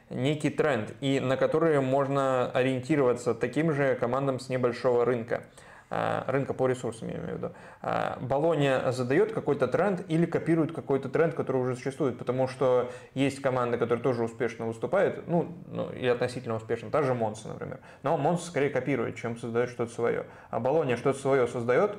некий 0.10 0.50
тренд 0.50 0.94
и 1.00 1.22
на 1.22 1.38
которые 1.38 1.80
можно 1.80 2.52
ориентироваться 2.52 3.34
таким 3.34 3.74
же 3.74 3.96
командам 3.96 4.42
с 4.42 4.50
небольшого 4.50 5.06
рынка. 5.06 5.44
Э, 5.92 6.24
рынка 6.28 6.54
по 6.54 6.68
ресурсам, 6.68 7.10
я 7.10 7.16
имею 7.16 7.34
в 7.34 7.38
виду. 7.38 7.52
Э, 7.84 8.18
Болония 8.20 8.92
задает 8.92 9.34
какой-то 9.34 9.68
тренд 9.68 10.04
или 10.08 10.26
копирует 10.26 10.72
какой-то 10.72 11.10
тренд, 11.10 11.36
который 11.36 11.62
уже 11.62 11.76
существует, 11.76 12.18
потому 12.18 12.48
что 12.48 12.92
есть 13.14 13.40
команды, 13.40 13.78
которые 13.78 14.02
тоже 14.02 14.24
успешно 14.24 14.66
выступают, 14.66 15.28
ну, 15.28 15.56
ну 15.68 15.92
и 15.92 16.08
относительно 16.08 16.56
успешно, 16.56 16.90
та 16.90 17.04
же 17.04 17.14
Монса, 17.14 17.50
например. 17.50 17.80
Но 18.02 18.18
Монса 18.18 18.48
скорее 18.48 18.72
копирует, 18.72 19.16
чем 19.16 19.38
создает 19.38 19.70
что-то 19.70 19.94
свое. 19.94 20.26
А 20.50 20.60
Болония 20.60 20.98
что-то 20.98 21.20
свое 21.20 21.48
создает? 21.48 21.98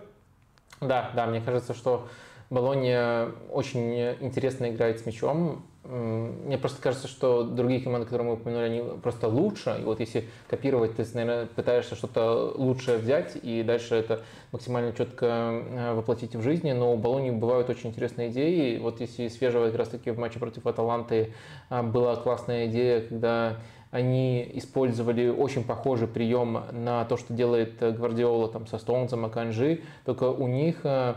Да, 0.81 1.11
да, 1.15 1.27
мне 1.27 1.41
кажется, 1.41 1.73
что 1.73 2.09
Болония 2.51 3.31
очень 3.51 4.17
интересно 4.21 4.69
играет 4.69 4.99
с 4.99 5.07
мячом, 5.07 5.65
мне 5.89 6.59
просто 6.59 6.83
кажется, 6.83 7.07
что 7.07 7.45
другие 7.45 7.81
команды, 7.81 8.07
которые 8.07 8.29
мы 8.29 8.35
упомянули, 8.35 8.65
они 8.65 8.83
просто 9.01 9.29
лучше. 9.29 9.77
И 9.81 9.85
вот 9.85 10.01
если 10.01 10.29
копировать, 10.49 10.97
ты, 10.97 11.07
наверное, 11.15 11.47
пытаешься 11.47 11.95
что-то 11.95 12.53
лучшее 12.57 12.99
взять 12.99 13.37
и 13.43 13.63
дальше 13.63 13.95
это 13.95 14.23
максимально 14.53 14.93
четко 14.93 15.27
э, 15.27 15.95
воплотить 15.95 16.35
в 16.35 16.43
жизни. 16.43 16.73
Но 16.73 16.93
у 16.93 16.97
Болони 16.97 17.31
бывают 17.31 17.71
очень 17.71 17.91
интересные 17.91 18.31
идеи. 18.31 18.79
Вот 18.79 19.01
если 19.01 19.29
свежего 19.29 19.67
как 19.67 19.77
раз 19.77 19.89
таки 19.89 20.11
в 20.11 20.19
матче 20.19 20.39
против 20.39 20.67
Аталанты 20.67 21.33
э, 21.71 21.83
была 21.83 22.17
классная 22.17 22.67
идея, 22.67 23.01
когда 23.03 23.59
они 23.91 24.51
использовали 24.55 25.29
очень 25.29 25.63
похожий 25.63 26.09
прием 26.09 26.65
на 26.73 27.05
то, 27.05 27.17
что 27.17 27.33
делает 27.33 27.79
Гвардиола 27.79 28.49
там, 28.49 28.67
со 28.67 28.79
Стоунзом, 28.79 29.25
Аканжи, 29.25 29.83
только 30.05 30.25
у 30.25 30.49
них 30.49 30.81
э, 30.85 31.15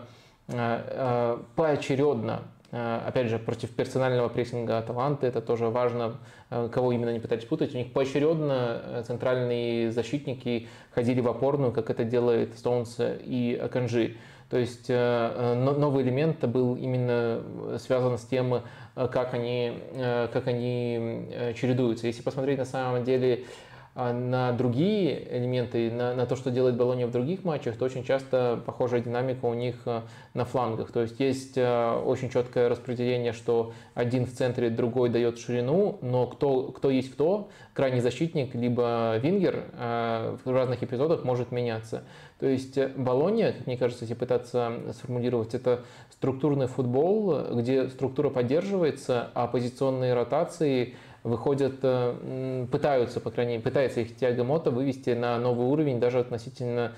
поочередно 1.55 2.43
Э, 2.43 2.58
опять 2.71 3.27
же, 3.27 3.39
против 3.39 3.71
персонального 3.71 4.29
прессинга 4.29 4.77
Аталанты, 4.77 5.25
это 5.27 5.41
тоже 5.41 5.69
важно, 5.69 6.17
э, 6.49 6.69
кого 6.71 6.91
именно 6.91 7.09
не 7.11 7.19
пытались 7.19 7.45
путать. 7.45 7.73
У 7.73 7.77
них 7.77 7.93
поочередно 7.93 8.81
э, 8.83 9.03
центральные 9.07 9.91
защитники 9.91 10.67
ходили 10.91 11.19
в 11.21 11.27
опорную, 11.27 11.71
как 11.71 11.89
это 11.89 12.03
делает 12.03 12.57
Стоунс 12.57 12.97
и 12.99 13.59
Аканжи. 13.61 14.17
То 14.49 14.57
есть 14.57 14.89
новый 14.89 16.03
элемент 16.03 16.43
был 16.45 16.75
именно 16.75 17.43
связан 17.77 18.17
с 18.17 18.23
тем, 18.23 18.63
как 18.95 19.35
они, 19.35 19.73
как 20.33 20.47
они 20.47 21.27
чередуются. 21.55 22.07
Если 22.07 22.23
посмотреть 22.23 22.57
на 22.57 22.65
самом 22.65 23.03
деле 23.03 23.45
а 24.01 24.13
на 24.13 24.53
другие 24.53 25.27
элементы, 25.29 25.91
на, 25.91 26.15
на 26.15 26.25
то, 26.25 26.37
что 26.37 26.51
делает 26.51 26.77
Болония 26.77 27.05
в 27.05 27.11
других 27.11 27.43
матчах, 27.43 27.75
то 27.75 27.83
очень 27.83 28.05
часто 28.05 28.57
похожая 28.65 29.01
динамика 29.01 29.43
у 29.43 29.53
них 29.53 29.75
э, 29.85 30.03
на 30.33 30.45
флангах. 30.45 30.93
То 30.93 31.01
есть 31.01 31.19
есть 31.19 31.57
э, 31.57 32.01
очень 32.05 32.29
четкое 32.29 32.69
распределение, 32.69 33.33
что 33.33 33.73
один 33.95 34.25
в 34.25 34.31
центре, 34.31 34.69
другой 34.69 35.09
дает 35.09 35.37
ширину, 35.37 35.99
но 36.01 36.27
кто, 36.27 36.71
кто 36.71 36.89
есть 36.89 37.11
кто, 37.11 37.49
крайний 37.73 37.99
защитник, 37.99 38.55
либо 38.55 39.17
вингер 39.17 39.65
э, 39.73 40.37
в 40.45 40.49
разных 40.49 40.81
эпизодах 40.81 41.25
может 41.25 41.51
меняться. 41.51 42.03
То 42.39 42.47
есть 42.47 42.79
Болония, 42.95 43.51
как 43.51 43.67
мне 43.67 43.75
кажется, 43.75 44.05
если 44.05 44.15
пытаться 44.15 44.71
сформулировать, 44.93 45.53
это 45.53 45.81
структурный 46.09 46.67
футбол, 46.67 47.37
где 47.51 47.89
структура 47.89 48.29
поддерживается, 48.29 49.29
а 49.33 49.47
позиционные 49.47 50.13
ротации– 50.13 50.95
выходят, 51.23 51.79
э, 51.83 52.67
пытаются, 52.71 53.19
по 53.19 53.31
крайней 53.31 53.53
мере, 53.53 53.63
пытается 53.63 54.01
их 54.01 54.15
Тиаго 54.15 54.43
вывести 54.71 55.11
на 55.11 55.37
новый 55.37 55.67
уровень 55.67 55.99
даже 55.99 56.19
относительно 56.19 56.93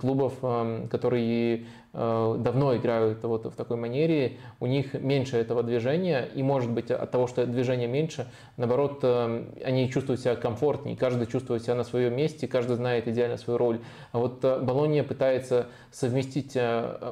клубов, 0.00 0.34
эм, 0.42 0.88
которые 0.88 1.66
э, 1.92 2.36
давно 2.38 2.76
играют 2.76 3.22
вот 3.22 3.44
в 3.44 3.52
такой 3.56 3.76
манере, 3.76 4.38
у 4.58 4.66
них 4.66 4.94
меньше 4.94 5.36
этого 5.36 5.62
движения, 5.62 6.28
и 6.34 6.42
может 6.42 6.70
быть 6.70 6.90
от 6.90 7.10
того, 7.10 7.26
что 7.26 7.44
движения 7.44 7.86
меньше, 7.86 8.26
наоборот, 8.56 9.00
э, 9.02 9.44
они 9.64 9.90
чувствуют 9.90 10.22
себя 10.22 10.34
комфортнее, 10.34 10.96
каждый 10.96 11.26
чувствует 11.26 11.62
себя 11.62 11.74
на 11.74 11.84
своем 11.84 12.16
месте, 12.16 12.48
каждый 12.48 12.76
знает 12.76 13.06
идеально 13.06 13.36
свою 13.36 13.58
роль. 13.58 13.80
А 14.12 14.18
вот 14.18 14.40
Болония 14.40 15.04
пытается 15.04 15.66
совместить 15.92 16.56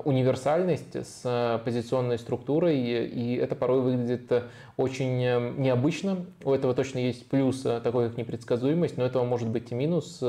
универсальность 0.05 0.95
с 0.95 1.61
позиционной 1.65 2.19
структурой, 2.19 2.79
и 2.79 3.37
это 3.37 3.55
порой 3.55 3.83
выглядит 3.83 4.33
очень 4.77 5.19
необычно, 5.19 6.27
у 6.45 6.53
этого 6.53 6.75
точно 6.75 6.99
есть 6.99 7.29
плюс 7.29 7.61
такой, 7.61 8.09
как 8.09 8.19
непредсказуемость, 8.19 8.97
но 8.97 9.05
этого 9.05 9.25
может 9.25 9.49
быть 9.49 9.71
и 9.71 9.75
минус. 9.75 10.23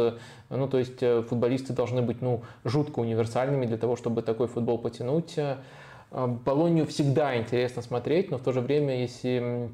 Ну, 0.50 0.68
то 0.68 0.78
есть 0.78 1.00
футболисты 1.00 1.74
должны 1.74 2.02
быть, 2.02 2.22
ну, 2.22 2.44
жутко 2.64 3.00
универсальными 3.00 3.66
для 3.66 3.78
того, 3.78 3.96
чтобы 3.96 4.22
такой 4.22 4.48
футбол 4.48 4.78
потянуть. 4.78 5.36
Болонию 6.12 6.86
всегда 6.86 7.36
интересно 7.38 7.82
смотреть, 7.82 8.32
но 8.32 8.38
в 8.38 8.42
то 8.42 8.52
же 8.52 8.62
время, 8.62 9.02
если 9.02 9.70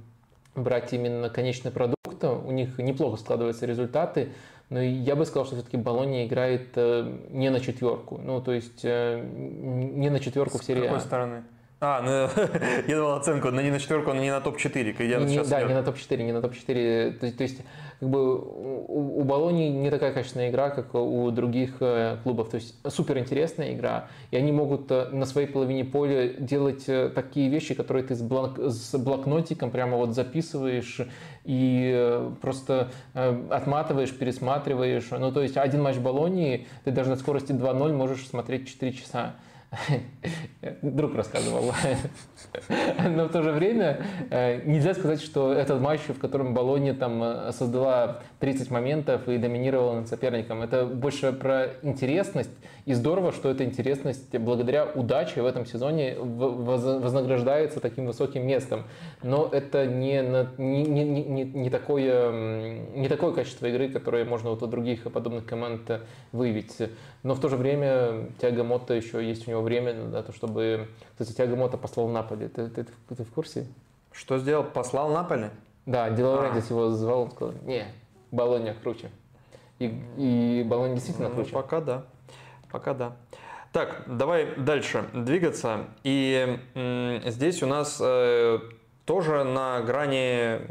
брать 0.56 0.94
именно 0.94 1.30
конечный 1.30 1.72
продукт, 1.72 2.24
у 2.24 2.52
них 2.52 2.78
неплохо 2.78 3.18
складываются 3.18 3.66
результаты, 3.66 4.30
но 4.72 4.82
я 4.82 5.18
бы 5.18 5.26
сказал, 5.26 5.46
что 5.46 5.56
все-таки 5.56 5.76
Болония 5.76 6.26
играет 6.26 6.70
э, 6.76 7.14
не 7.30 7.50
на 7.50 7.60
четверку. 7.60 8.18
Ну, 8.24 8.40
то 8.42 8.54
есть 8.54 8.80
э, 8.86 9.22
не 9.22 10.10
на 10.10 10.22
четверку 10.22 10.60
в 10.60 10.64
серии 10.64 10.80
С 10.80 10.84
какой 10.84 10.98
а. 10.98 11.02
стороны? 11.02 11.44
А, 11.82 12.02
ну, 12.02 12.44
я 12.88 12.96
давал 12.96 13.18
оценку, 13.18 13.52
но 13.52 13.60
не 13.60 13.70
на 13.70 13.80
четверку, 13.80 14.14
но 14.14 14.22
не 14.22 14.32
на 14.32 14.40
топ-4. 14.40 15.26
Не, 15.26 15.44
да, 15.44 15.64
не 15.64 15.74
на 15.74 15.84
топ-4, 15.84 16.24
не 16.24 16.32
на 16.32 16.42
топ-4. 16.42 17.12
То, 17.20 17.32
то 17.34 17.44
есть 17.44 17.60
как 18.02 18.10
бы 18.10 18.36
у, 18.36 19.20
у 19.20 19.24
Болони 19.24 19.70
не 19.70 19.92
такая 19.92 20.12
качественная 20.12 20.50
игра, 20.50 20.72
как 20.72 20.96
у 20.96 21.30
других 21.30 21.76
э, 21.82 22.18
клубов. 22.24 22.50
То 22.50 22.56
есть 22.56 22.76
супер 22.90 23.20
интересная 23.20 23.76
игра, 23.76 24.08
и 24.32 24.38
они 24.38 24.52
могут 24.52 24.90
э, 24.90 25.10
на 25.12 25.28
своей 25.28 25.46
половине 25.48 25.86
поля 25.86 26.30
делать 26.30 26.86
э, 26.90 27.12
такие 27.14 27.48
вещи, 27.48 27.76
которые 27.76 28.04
ты 28.04 28.16
с, 28.16 28.22
блок, 28.24 28.58
с 28.58 28.98
блокнотиком 28.98 29.70
прямо 29.70 29.98
вот 29.98 30.16
записываешь 30.16 31.02
и 31.44 32.32
просто 32.42 32.92
отматываешь, 33.14 34.16
пересматриваешь. 34.18 35.10
Ну, 35.12 35.32
то 35.32 35.44
есть 35.44 35.58
один 35.58 35.84
матч 35.84 35.98
Болонии 35.98 36.66
ты 36.84 36.90
даже 36.90 37.12
на 37.12 37.18
скорости 37.18 37.52
2.0 37.52 37.94
можешь 37.94 38.28
смотреть 38.28 38.68
4 38.68 38.94
часа. 38.94 39.36
Друг 40.82 41.16
рассказывал. 41.16 41.74
Но 43.04 43.26
в 43.26 43.32
то 43.32 43.42
же 43.42 43.52
время 43.52 44.06
э, 44.30 44.62
нельзя 44.66 44.94
сказать, 44.94 45.22
что 45.22 45.54
этот 45.54 45.80
матч, 45.82 46.02
в 46.02 46.20
котором 46.20 46.54
Болония 46.54 46.94
там 46.94 47.24
э, 47.24 47.52
создала 47.54 48.22
30 48.42 48.72
моментов 48.72 49.30
и 49.30 49.38
доминировала 49.38 50.00
над 50.00 50.10
соперником, 50.10 50.64
это 50.64 50.86
больше 50.86 51.32
про 51.32 51.68
интересность. 51.84 52.50
И 52.86 52.94
здорово, 52.96 53.32
что 53.32 53.52
эта 53.52 53.64
интересность 53.64 54.36
благодаря 54.36 54.86
удаче 54.86 55.44
в 55.44 55.46
этом 55.46 55.68
сезоне 55.68 56.18
вознаграждается 56.18 57.80
таким 57.80 58.08
высоким 58.08 58.46
местом. 58.46 58.86
Но 59.22 59.48
это 59.52 59.86
не, 59.86 60.24
не, 60.58 60.84
не, 60.86 61.04
не, 61.24 61.44
не, 61.44 61.70
такое, 61.70 62.32
не 62.96 63.08
такое 63.08 63.32
качество 63.32 63.68
игры, 63.68 63.90
которое 63.90 64.26
можно 64.26 64.50
вот 64.50 64.64
у 64.64 64.68
других 64.68 65.04
подобных 65.04 65.46
команд 65.46 66.02
выявить. 66.32 66.76
Но 67.22 67.36
в 67.36 67.40
то 67.40 67.48
же 67.48 67.58
время 67.58 68.32
Тиаго 68.42 68.64
Мотто 68.64 68.96
еще 68.96 69.24
есть 69.24 69.48
у 69.48 69.52
него 69.52 69.62
время 69.62 69.94
на 69.94 70.24
то, 70.24 70.34
чтобы... 70.34 70.88
Кстати, 71.12 71.38
Тиаго 71.38 71.56
Мотто 71.56 71.78
послал 71.78 72.08
Наполи. 72.08 72.48
Ты, 72.48 72.70
ты, 72.70 72.86
ты, 72.86 73.16
ты 73.16 73.24
в 73.24 73.32
курсе? 73.32 73.68
Что 74.12 74.40
сделал? 74.40 74.64
Послал 74.64 75.12
Наполи? 75.12 75.52
Да, 75.86 76.10
Делаурентис 76.10 76.70
а. 76.70 76.74
его 76.74 76.90
звал, 76.92 77.24
он 77.24 77.32
сказал, 77.32 77.56
не, 77.64 77.86
Болония 78.32 78.76
круче. 78.82 79.12
И, 79.80 79.86
и 80.18 80.64
Болония 80.68 80.96
действительно 80.96 81.30
ну, 81.30 81.36
круче. 81.36 81.52
Пока 81.52 81.82
да. 81.82 82.06
Пока 82.72 82.94
да. 82.94 83.16
Так, 83.72 84.04
давай 84.08 84.56
дальше 84.56 85.06
двигаться. 85.14 85.86
И 86.04 86.60
м, 86.76 87.22
здесь 87.26 87.64
у 87.64 87.68
нас 87.68 88.00
э, 88.02 88.60
тоже 89.06 89.44
на 89.44 89.82
грани, 89.82 90.62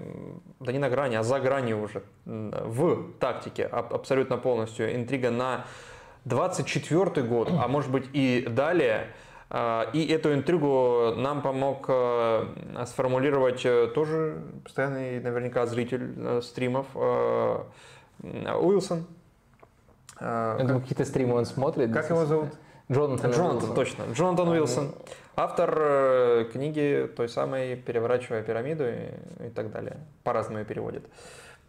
да 0.60 0.72
не 0.72 0.78
на 0.78 0.90
грани, 0.90 1.16
а 1.16 1.22
за 1.22 1.40
гранью 1.40 1.82
уже, 1.82 2.02
в 2.24 3.12
тактике 3.18 3.64
абсолютно 3.66 4.36
полностью 4.36 4.94
интрига 4.94 5.30
на 5.30 5.64
24 6.24 7.26
год, 7.26 7.50
а 7.50 7.68
может 7.68 7.90
быть 7.90 8.06
и 8.12 8.46
далее. 8.48 9.08
А, 9.52 9.90
и 9.92 10.06
эту 10.06 10.32
интригу 10.32 11.14
нам 11.16 11.42
помог 11.42 11.86
э, 11.88 12.44
сформулировать 12.86 13.66
э, 13.66 13.88
тоже 13.92 14.44
постоянный 14.62 15.18
наверняка 15.18 15.66
зритель 15.66 16.14
э, 16.16 16.40
стримов 16.40 16.86
Уилсон. 18.22 19.06
Я 20.20 20.56
думаю, 20.60 20.80
какие-то 20.80 21.04
стримы 21.04 21.34
он 21.34 21.46
смотрит. 21.46 21.92
Как 21.92 22.10
его 22.10 22.26
зовут? 22.26 22.50
Джонатан. 22.92 23.30
Джонатан, 23.30 23.56
Уилсон. 23.56 23.74
точно. 23.74 24.04
Джонатан 24.12 24.48
Уилсон. 24.48 24.94
Автор 25.34 26.46
книги 26.52 27.10
той 27.16 27.28
самой 27.28 27.76
«Переворачивая 27.76 28.42
пирамиду» 28.42 28.84
и, 28.86 29.46
и 29.46 29.50
так 29.50 29.72
далее. 29.72 29.96
По-разному 30.22 30.58
ее. 30.58 31.02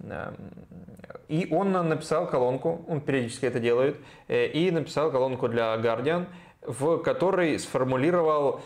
Эм, 0.04 0.36
и 1.30 1.48
он 1.50 1.72
написал 1.72 2.28
колонку, 2.28 2.84
он 2.90 3.00
периодически 3.00 3.46
это 3.46 3.62
делает, 3.62 3.96
и 4.28 4.70
написал 4.74 5.12
колонку 5.12 5.48
для 5.48 5.76
Guardian, 5.78 6.26
в 6.62 6.98
которой 6.98 7.58
сформулировал 7.60 8.62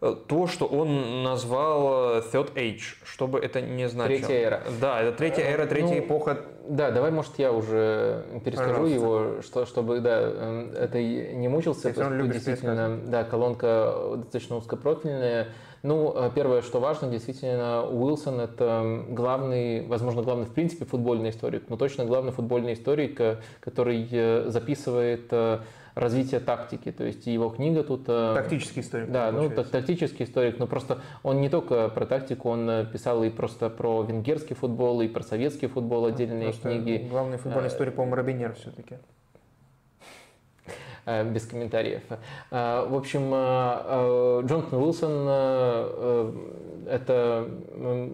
э, 0.00 0.14
то, 0.26 0.46
что 0.46 0.66
он 0.66 1.22
назвал 1.22 2.16
э, 2.16 2.22
Third 2.32 2.54
Age, 2.54 2.82
чтобы 3.04 3.38
это 3.38 3.60
не 3.60 3.88
значило. 3.88 4.18
Третья 4.18 4.34
эра. 4.34 4.62
Да, 4.80 5.00
это 5.02 5.16
третья 5.18 5.42
эра, 5.42 5.66
третья 5.66 5.94
ну, 5.94 6.00
эпоха. 6.00 6.38
Да, 6.68 6.90
давай, 6.90 7.10
может, 7.10 7.38
я 7.38 7.52
уже 7.52 8.24
перескажу 8.44 8.70
Пожалуйста. 8.70 8.94
его, 8.94 9.42
что, 9.42 9.66
чтобы 9.66 10.00
да, 10.00 10.20
это 10.76 11.02
не 11.02 11.48
мучился. 11.48 11.88
Если 11.88 12.32
действительно, 12.32 12.98
да, 13.06 13.24
колонка 13.24 14.14
достаточно 14.16 14.56
узкопрофильная. 14.56 15.48
Ну, 15.82 16.12
э, 16.14 16.30
первое, 16.32 16.62
что 16.62 16.78
важно, 16.78 17.10
действительно, 17.10 17.84
Уилсон– 17.84 18.40
это 18.42 19.04
главный, 19.08 19.84
возможно, 19.86 20.22
главный 20.22 20.46
в 20.46 20.52
принципе 20.52 20.84
футбольный 20.84 21.30
историк, 21.30 21.64
но 21.68 21.76
точно 21.76 22.04
главный 22.04 22.30
футбольный 22.30 22.74
историк, 22.74 23.20
э, 23.20 23.38
который 23.58 24.08
э, 24.10 24.44
записывает 24.46 25.32
развитие 25.94 26.40
тактики. 26.40 26.92
То 26.92 27.04
есть 27.04 27.26
его 27.26 27.50
книга 27.50 27.82
тут... 27.82 28.06
Тактический 28.06 28.82
историк. 28.82 29.10
Да, 29.10 29.32
ну 29.32 29.50
так, 29.50 29.68
тактический 29.68 30.24
историк, 30.24 30.58
но 30.58 30.66
просто 30.66 30.98
он 31.22 31.40
не 31.40 31.48
только 31.48 31.88
про 31.88 32.06
тактику, 32.06 32.50
он 32.50 32.86
писал 32.92 33.22
и 33.24 33.30
просто 33.30 33.70
про 33.70 34.02
венгерский 34.02 34.54
футбол, 34.54 35.00
и 35.02 35.08
про 35.08 35.22
советский 35.22 35.66
футбол 35.66 36.06
отдельные 36.06 36.48
просто 36.48 36.70
книги. 36.70 37.06
Главный 37.08 37.38
футбольный 37.38 37.68
историк, 37.68 37.94
по-моему, 37.94 38.16
Робинер 38.16 38.54
все-таки. 38.54 38.96
Э, 41.04 41.28
без 41.28 41.46
комментариев. 41.46 42.02
Э, 42.50 42.86
в 42.88 42.94
общем, 42.94 43.32
э, 43.34 44.42
Джонатан 44.46 44.78
Уилсон 44.78 46.22
это 46.88 47.48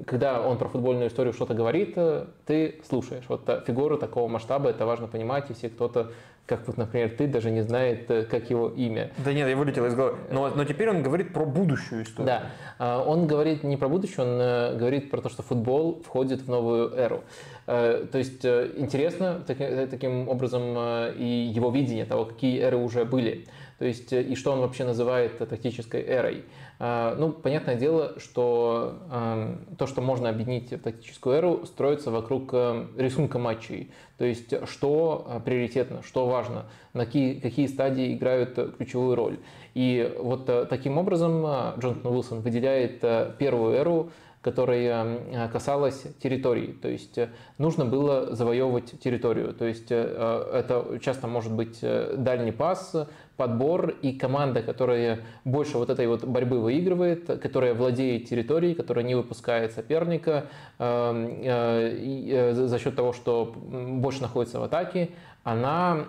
когда 0.07 0.43
он 0.43 0.59
про 0.59 0.69
футбольную 0.69 1.09
историю 1.09 1.33
что-то 1.33 1.55
говорит, 1.55 1.97
ты 2.45 2.81
слушаешь. 2.87 3.25
Вот 3.29 3.49
фигуру 3.67 3.97
такого 3.97 4.29
масштаба, 4.29 4.71
это 4.71 4.85
важно 4.85 5.07
понимать, 5.07 5.47
если 5.49 5.69
кто-то 5.69 6.13
как 6.49 6.67
вот, 6.67 6.79
например, 6.79 7.11
ты 7.11 7.27
даже 7.27 7.51
не 7.51 7.61
знает, 7.61 8.11
э, 8.11 8.23
как 8.23 8.49
его 8.49 8.71
имя. 8.71 9.11
Да 9.19 9.35
нет, 9.35 9.47
я 9.47 9.55
вылетел 9.55 9.85
из 9.85 9.95
головы. 9.95 10.17
Но, 10.31 10.49
но 10.49 10.65
теперь 10.65 10.89
он 10.89 11.03
говорит 11.03 11.35
про 11.35 11.45
будущую 11.45 12.05
историю. 12.05 12.27
Да, 12.27 12.43
а, 12.79 13.05
он 13.05 13.27
говорит 13.27 13.65
не 13.65 13.77
про 13.77 13.89
будущее, 13.89 14.25
он 14.25 14.41
э, 14.41 14.77
говорит 14.79 15.11
про 15.11 15.21
то, 15.21 15.29
что 15.29 15.43
футбол 15.43 16.03
входит 16.03 16.41
в 16.41 16.49
новую 16.49 16.95
эру. 16.95 17.23
Э, 17.67 18.07
то 18.11 18.17
есть 18.17 18.47
интересно 18.47 19.43
таким 19.47 20.27
образом 20.27 20.75
и 21.19 21.53
его 21.55 21.71
видение 21.71 22.07
того, 22.07 22.25
какие 22.25 22.61
эры 22.61 22.79
уже 22.79 23.05
были. 23.05 23.47
То 23.79 23.85
есть 23.85 24.13
и 24.13 24.35
что 24.35 24.53
он 24.53 24.61
вообще 24.61 24.85
называет 24.85 25.37
тактической 25.39 26.03
эрой. 26.03 26.45
А, 26.81 27.17
ну, 27.17 27.33
понятное 27.33 27.75
дело, 27.75 28.15
что 28.19 28.99
эм, 29.11 29.59
то, 29.77 29.87
что 29.89 30.01
можно 30.01 30.29
объединить 30.29 30.71
в 30.71 30.79
тактическую 30.79 31.37
эру, 31.37 31.67
строится 31.67 32.13
вокруг 32.13 32.55
эм, 32.55 32.91
рисунка 32.97 33.39
матчей. 33.41 33.91
То 34.17 34.25
есть, 34.25 34.55
что 34.69 35.27
э, 35.29 35.41
приоритетно, 35.45 36.03
что 36.05 36.27
важно, 36.27 36.67
на 36.93 37.05
какие, 37.05 37.41
какие 37.41 37.67
стадии 37.67 38.15
играют 38.15 38.77
ключевую 38.77 39.17
роль. 39.17 39.39
И 39.75 40.15
вот 40.21 40.49
э, 40.49 40.67
таким 40.67 40.99
образом 40.99 41.45
э, 41.45 41.73
Джонатан 41.79 42.13
Уилсон 42.13 42.41
выделяет 42.43 43.01
первую 43.39 43.75
эру, 43.75 44.11
которая 44.41 45.49
касалась 45.49 46.05
территории. 46.23 46.69
То 46.69 46.89
есть 46.89 47.19
нужно 47.59 47.85
было 47.85 48.35
завоевывать 48.37 48.99
территорию. 49.01 49.53
То 49.53 49.65
есть 49.65 49.91
это 49.91 50.99
часто 51.03 51.27
может 51.27 51.53
быть 51.53 51.81
дальний 51.81 52.53
пас, 52.53 52.95
подбор 53.39 53.95
и 54.03 54.13
команда, 54.13 54.63
которая 54.63 55.21
больше 55.45 55.79
вот 55.79 55.91
этой 55.91 56.09
вот 56.09 56.25
борьбы 56.25 56.59
выигрывает, 56.61 57.27
которая 57.41 57.73
владеет 57.73 58.29
территорией, 58.29 58.75
которая 58.75 59.05
не 59.05 59.15
выпускает 59.15 59.73
соперника 59.73 60.47
эм, 60.81 61.29
э, 61.45 62.53
э, 62.53 62.53
за 62.55 62.79
счет 62.81 62.97
того, 62.97 63.13
что 63.13 63.55
больше 63.55 64.23
находится 64.23 64.59
в 64.59 64.65
атаке, 64.65 65.11
она 65.45 66.05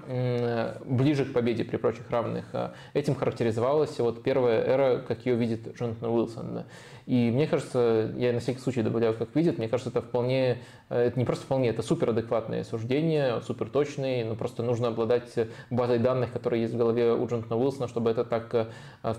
ближе 0.83 1.23
к 1.23 1.31
победе 1.31 1.63
при 1.63 1.77
прочих 1.77 2.09
равных. 2.09 2.45
Этим 2.93 3.15
характеризовалась 3.15 3.97
вот 3.99 4.21
первая 4.21 4.61
эра, 4.61 4.97
как 4.97 5.25
ее 5.25 5.35
видит 5.35 5.77
Джонатан 5.77 6.09
Уилсон. 6.09 6.63
И 7.09 7.31
мне 7.31 7.47
кажется, 7.47 8.11
я 8.17 8.31
на 8.33 8.39
всякий 8.39 8.59
случай 8.59 8.83
добавляю, 8.83 9.15
как 9.15 9.35
видит, 9.35 9.57
мне 9.57 9.67
кажется, 9.67 9.89
это 9.89 10.03
вполне, 10.03 10.59
э, 10.89 11.07
это 11.07 11.17
не 11.17 11.25
просто 11.25 11.43
вполне, 11.43 11.69
это 11.69 11.81
супер 11.81 12.11
адекватные 12.11 12.63
суждения, 12.63 13.39
супер 13.39 13.71
но 13.73 14.35
просто 14.35 14.61
нужно 14.61 14.89
обладать 14.89 15.33
базой 15.71 15.97
данных, 15.97 16.31
которые 16.31 16.61
есть 16.61 16.75
в 16.75 16.77
голове 16.77 17.13
у 17.13 17.25
Джонатана 17.25 17.57
Уилсона, 17.57 17.87
чтобы 17.87 18.11
это 18.11 18.25
так 18.25 18.53
э, 18.53 18.67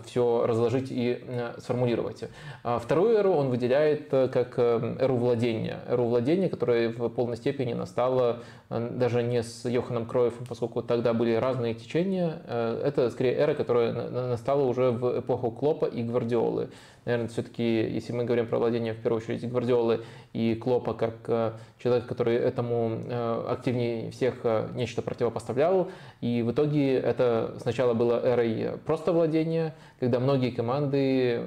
все 0.05 0.47
разложить 0.47 0.93
и 0.93 1.21
э, 1.21 1.55
сформулировать. 1.59 2.23
А 2.62 2.79
вторую 2.79 3.17
эру 3.17 3.33
он 3.33 3.49
выделяет 3.49 4.11
как 4.11 4.57
эру 4.57 5.17
владения. 5.17 5.81
Эру 5.89 6.05
владения, 6.05 6.49
которая 6.49 6.91
в 6.91 7.09
полной 7.09 7.39
степени 7.39 7.73
настала 7.73 8.39
даже 8.69 9.25
не 9.25 9.43
с 9.43 9.69
Йоханом 9.69 10.07
Кроевым, 10.07 10.47
поскольку 10.49 10.83
тогда 10.83 11.12
были 11.12 11.35
разные 11.35 11.75
течения. 11.75 12.41
Это 12.47 13.11
скорее 13.11 13.35
эра, 13.35 13.55
которая 13.55 13.93
настала 13.93 14.62
уже 14.62 14.93
в 14.93 15.19
эпоху 15.19 15.51
Клопа 15.51 15.87
и 15.87 16.05
Гвардиолы. 16.05 16.69
Наверное, 17.05 17.28
все-таки, 17.28 17.62
если 17.62 18.12
мы 18.12 18.24
говорим 18.24 18.47
про 18.47 18.59
владение, 18.59 18.94
в 18.94 18.98
первую 19.02 19.22
очередь, 19.22 19.48
Гвардиолы 19.48 20.05
и 20.32 20.55
Клопа, 20.55 20.94
как 20.94 21.14
э, 21.27 21.52
человек, 21.78 22.06
который 22.06 22.36
этому 22.36 23.01
э, 23.06 23.44
активнее 23.48 24.10
всех 24.10 24.40
э, 24.44 24.68
нечто 24.74 25.02
противопоставлял. 25.02 25.90
И 26.20 26.43
в 26.43 26.52
итоге 26.52 26.94
это 26.94 27.56
сначала 27.60 27.94
было 27.94 28.20
эрой 28.24 28.78
просто 28.85 29.12
владения, 29.12 29.74
когда 29.98 30.20
многие 30.20 30.51
команды, 30.51 31.43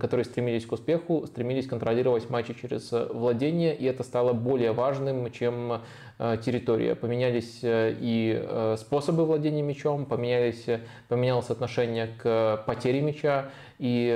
которые 0.00 0.24
стремились 0.24 0.66
к 0.66 0.72
успеху, 0.72 1.26
стремились 1.26 1.66
контролировать 1.66 2.30
матчи 2.30 2.54
через 2.54 2.90
владение, 2.92 3.74
и 3.74 3.84
это 3.84 4.02
стало 4.02 4.32
более 4.32 4.72
важным, 4.72 5.30
чем 5.30 5.80
территория. 6.18 6.94
Поменялись 6.94 7.60
и 7.62 8.74
способы 8.78 9.24
владения 9.24 9.62
мячом, 9.62 10.04
поменялись, 10.04 10.66
поменялось 11.08 11.50
отношение 11.50 12.08
к 12.20 12.64
потере 12.66 13.00
мяча, 13.00 13.50
и 13.78 14.06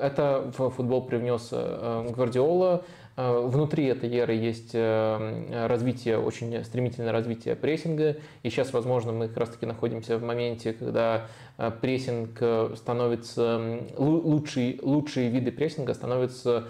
это 0.00 0.52
в 0.56 0.70
футбол 0.70 1.02
привнес 1.02 1.50
Гвардиола. 1.50 2.84
Э, 3.14 3.46
внутри 3.46 3.86
этой 3.86 4.14
эры 4.14 4.34
есть 4.34 4.70
э, 4.72 5.66
развитие, 5.66 6.18
очень 6.18 6.64
стремительное 6.64 7.12
развитие 7.12 7.56
прессинга. 7.56 8.16
И 8.42 8.50
сейчас, 8.50 8.72
возможно, 8.72 9.12
мы 9.12 9.28
как 9.28 9.36
раз-таки 9.36 9.66
находимся 9.66 10.16
в 10.16 10.22
моменте, 10.22 10.72
когда 10.72 11.26
э, 11.58 11.70
прессинг 11.80 12.42
становится, 12.76 13.80
лучшие, 13.98 14.78
лучшие 14.80 15.28
виды 15.28 15.52
прессинга 15.52 15.92
становятся 15.94 16.68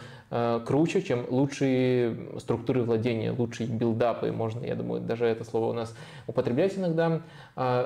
круче, 0.65 1.03
чем 1.03 1.27
лучшие 1.29 2.17
структуры 2.39 2.83
владения, 2.85 3.33
лучшие 3.33 3.69
билдапы, 3.69 4.33
можно, 4.33 4.65
я 4.65 4.75
думаю, 4.75 5.03
даже 5.03 5.27
это 5.27 5.45
слово 5.45 5.71
у 5.71 5.73
нас 5.75 5.95
употреблять 6.27 6.79
иногда. 6.79 7.21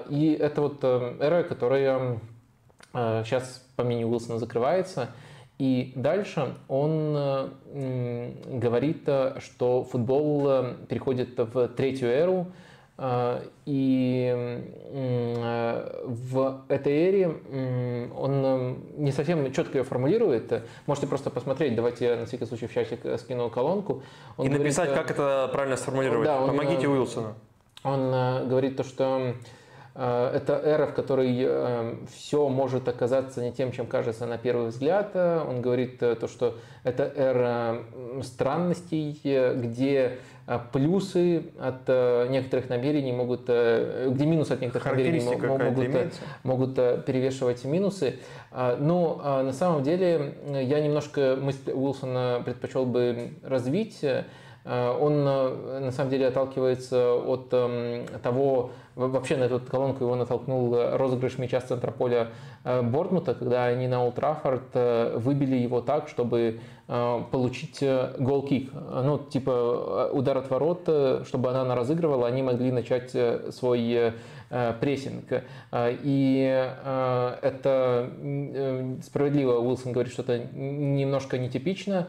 И 0.09 0.39
это 0.41 0.63
вот 0.63 0.85
эра, 0.85 1.43
которая 1.43 2.21
сейчас, 2.93 3.67
по 3.75 3.83
мнению 3.83 4.09
Уилсона, 4.09 4.39
закрывается– 4.39 5.11
и 5.59 5.93
дальше 5.95 6.55
он 6.69 7.15
э, 7.17 8.31
говорит, 8.59 9.05
э, 9.07 9.39
что 9.41 9.85
футбол 9.85 10.47
э, 10.49 10.75
переходит 10.87 11.31
в 11.39 11.69
третью 11.69 12.09
эру, 12.11 12.49
и 12.99 14.63
в 16.05 16.65
этой 16.69 16.93
эре 16.93 17.29
он 18.17 18.79
не 18.97 19.13
совсем 19.13 19.53
четко 19.53 19.79
ее 19.79 19.85
формулирует. 19.85 20.65
Можете 20.87 21.07
просто 21.07 21.29
посмотреть, 21.29 21.77
давайте 21.77 22.07
я 22.07 22.17
на 22.17 22.25
всякий 22.25 22.47
случай 22.47 22.67
в 22.67 22.73
чатик 22.73 23.01
скину 23.21 23.51
колонку. 23.51 24.03
Он 24.39 24.47
и 24.47 24.49
говорит, 24.49 24.67
написать, 24.67 24.95
как 24.95 25.11
это 25.11 25.51
правильно 25.53 25.77
сформулировать. 25.77 26.25
Да, 26.27 26.41
он, 26.41 26.49
Помогите 26.49 26.89
Уилсону. 26.89 27.35
Он 27.85 28.49
говорит 28.49 28.77
то, 28.77 28.83
что 28.83 29.35
Э, 29.99 30.31
это 30.35 30.55
эра, 30.55 30.87
в 30.87 30.95
которой 30.95 31.35
э, 31.41 31.97
все 32.15 32.49
может 32.49 32.87
оказаться 32.87 33.43
не 33.43 33.51
тем, 33.53 33.73
чем 33.73 33.87
кажется 33.87 34.27
на 34.27 34.37
первый 34.37 34.69
взгляд. 34.69 35.17
Он 35.17 35.63
говорит 35.63 36.03
э, 36.03 36.15
то, 36.17 36.29
что 36.29 36.59
это 36.85 37.05
эра 37.05 37.83
странностей, 38.23 39.19
где 39.55 40.19
плюсы 40.73 41.45
от 41.59 41.89
некоторых 42.31 42.69
намерений 42.69 43.13
могут, 43.13 43.43
где 43.43 44.27
минусы 44.27 44.53
от 44.53 44.61
некоторых 44.61 44.93
намерений 44.93 45.37
могут, 45.37 46.21
могут 46.45 46.75
перевешивать 47.05 47.65
минусы. 47.65 48.21
Но 48.53 49.43
на 49.43 49.53
самом 49.53 49.83
деле 49.83 50.35
я 50.49 50.81
немножко 50.81 51.37
мысль 51.41 51.73
Уилсона 51.73 52.43
предпочел 52.45 52.87
бы 52.87 53.33
развить. 53.43 54.05
Он 54.65 55.25
на 55.25 55.93
самом 55.93 56.11
деле 56.11 56.27
отталкивается 56.27 57.15
от 57.15 57.49
эм, 57.53 58.07
того, 58.21 58.73
Вообще 58.97 59.37
на 59.37 59.45
эту 59.45 59.61
колонку 59.61 60.05
его 60.05 60.17
натолкнул 60.17 60.75
розыгрыш 60.97 61.37
мяча 61.37 61.61
с 61.61 61.65
центра 61.65 61.91
поля 61.91 62.29
э, 62.65 62.81
Бортмута, 62.81 63.35
когда 63.35 63.67
они 63.67 63.89
на 63.89 64.03
Ултрафорд 64.03 64.71
э, 64.73 65.19
выбили 65.19 65.55
его 65.55 65.83
так, 65.83 66.09
чтобы 66.09 66.39
э, 66.41 66.59
получить 66.87 67.83
гол-кик. 68.19 68.71
Ну, 68.73 69.19
типа 69.19 70.11
удар 70.13 70.39
от 70.39 70.51
ворот, 70.51 70.89
чтобы 71.27 71.51
она 71.51 71.75
разыгрывала, 71.75 72.29
они 72.29 72.43
могли 72.43 72.71
начать 72.71 73.11
свой 73.51 74.13
прессинг. 74.81 75.43
И 75.75 76.71
это 77.43 78.11
справедливо, 79.03 79.59
Уилсон 79.59 79.93
говорит, 79.93 80.13
что 80.13 80.23
это 80.23 80.39
немножко 80.39 81.39
нетипично, 81.39 82.07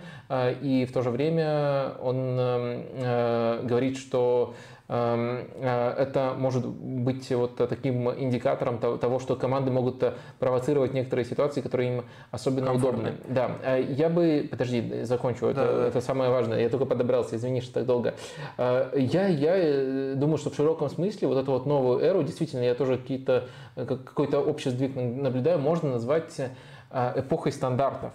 и 0.61 0.85
в 0.87 0.93
то 0.93 1.01
же 1.01 1.09
время 1.09 1.93
он 1.99 2.35
говорит, 3.67 3.97
что 3.97 4.53
э, 4.53 4.76
это 4.87 6.33
может 6.37 6.65
быть 6.65 7.29
вот 7.31 7.55
таким 7.55 8.09
индикатором 8.09 8.79
того, 8.79 9.19
что 9.19 9.35
команды 9.35 9.69
могут 9.69 10.01
э, 10.01 10.13
провоцировать 10.39 10.93
некоторые 10.93 11.25
ситуации, 11.25 11.59
которые 11.59 11.97
им 11.97 12.05
особенно 12.31 12.73
удобны. 12.73 13.15
Да, 13.27 13.51
э, 13.63 13.85
я 13.89 14.07
бы, 14.09 14.47
подожди, 14.49 15.03
закончу, 15.03 15.47
это, 15.47 15.65
да, 15.65 15.87
это 15.87 16.01
самое 16.01 16.29
важное, 16.29 16.61
я 16.61 16.69
только 16.69 16.85
подобрался, 16.85 17.35
извини, 17.35 17.59
что 17.59 17.73
так 17.73 17.85
долго. 17.85 18.13
Я, 18.57 19.27
я 19.27 20.15
думаю, 20.15 20.37
что 20.37 20.51
в 20.51 20.55
широком 20.55 20.89
смысле 20.89 21.27
вот 21.27 21.37
эту 21.37 21.51
вот 21.51 21.65
новую 21.65 21.99
эру, 21.99 22.23
действительно, 22.23 22.63
я 22.63 22.73
тоже 22.73 22.97
какие-то, 22.97 23.49
какой-то 23.75 24.39
общий 24.39 24.69
сдвиг 24.69 24.95
наблюдаю, 24.95 25.59
можно 25.59 25.91
назвать 25.91 26.39
Э, 26.39 26.49
эпохой 26.91 27.51
стандартов. 27.51 28.13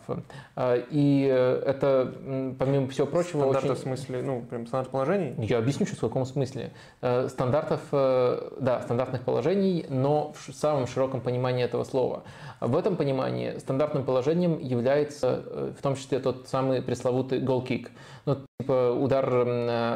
Э, 0.56 0.82
и 0.90 1.28
э, 1.30 1.62
это, 1.66 2.12
помимо 2.58 2.88
всего 2.88 3.06
прочего, 3.06 3.42
Стандарты 3.42 3.72
очень... 3.72 3.80
в 3.80 3.82
смысле, 3.82 4.22
ну, 4.22 4.42
прям 4.42 4.66
стандарт 4.66 4.90
положений? 4.90 5.34
Я 5.38 5.58
объясню 5.58 5.86
сейчас 5.86 5.98
в 5.98 6.00
каком 6.00 6.24
смысле. 6.24 6.72
Стандартов, 7.00 7.80
да, 7.90 8.80
стандартных 8.82 9.22
положений, 9.22 9.86
но 9.88 10.32
в 10.32 10.52
самом 10.54 10.86
широком 10.86 11.20
понимании 11.20 11.64
этого 11.64 11.84
слова. 11.84 12.22
В 12.60 12.76
этом 12.76 12.96
понимании 12.96 13.58
стандартным 13.58 14.04
положением 14.04 14.58
является 14.58 15.72
в 15.78 15.82
том 15.82 15.96
числе 15.96 16.18
тот 16.18 16.48
самый 16.48 16.82
пресловутый 16.82 17.40
гол-кик. 17.40 17.90
Ну, 18.24 18.36
типа 18.60 18.92
удар 18.92 19.28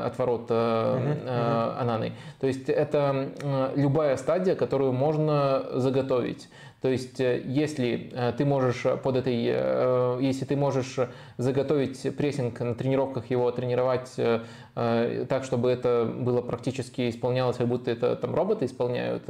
от 0.06 0.18
ворот 0.18 0.50
Ананы. 0.50 2.12
То 2.40 2.46
есть 2.46 2.68
это 2.68 3.30
любая 3.74 4.16
стадия, 4.16 4.54
которую 4.54 4.92
можно 4.92 5.64
заготовить. 5.74 6.48
То 6.80 6.88
есть, 6.88 7.20
э, 7.20 7.42
если 7.44 8.10
э, 8.12 8.32
ты 8.36 8.44
можешь 8.44 8.82
под 9.02 9.16
этой, 9.16 9.46
э, 9.48 10.18
если 10.20 10.44
ты 10.44 10.56
можешь 10.56 10.98
заготовить 11.38 12.16
прессинг 12.16 12.60
на 12.60 12.74
тренировках, 12.74 13.30
его 13.30 13.50
тренировать 13.50 14.14
так, 14.76 15.44
чтобы 15.44 15.70
это 15.70 16.04
было 16.04 16.42
практически 16.42 17.08
исполнялось, 17.08 17.56
как 17.56 17.66
будто 17.66 17.90
это 17.90 18.14
там 18.14 18.34
роботы 18.34 18.66
исполняют, 18.66 19.22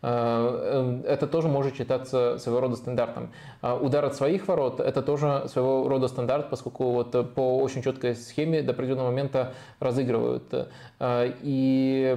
это 0.00 1.28
тоже 1.30 1.48
может 1.48 1.76
считаться 1.76 2.38
своего 2.38 2.60
рода 2.60 2.76
стандартом. 2.76 3.30
Удар 3.62 4.06
от 4.06 4.16
своих 4.16 4.48
ворот– 4.48 4.80
это 4.80 5.02
тоже 5.02 5.44
своего 5.48 5.86
рода 5.90 6.08
стандарт, 6.08 6.48
поскольку 6.48 6.92
вот 6.92 7.34
по 7.34 7.58
очень 7.58 7.82
четкой 7.82 8.16
схеме 8.16 8.62
до 8.62 8.72
определенного 8.72 9.08
момента 9.08 9.52
разыгрывают. 9.78 10.70
И, 11.02 12.16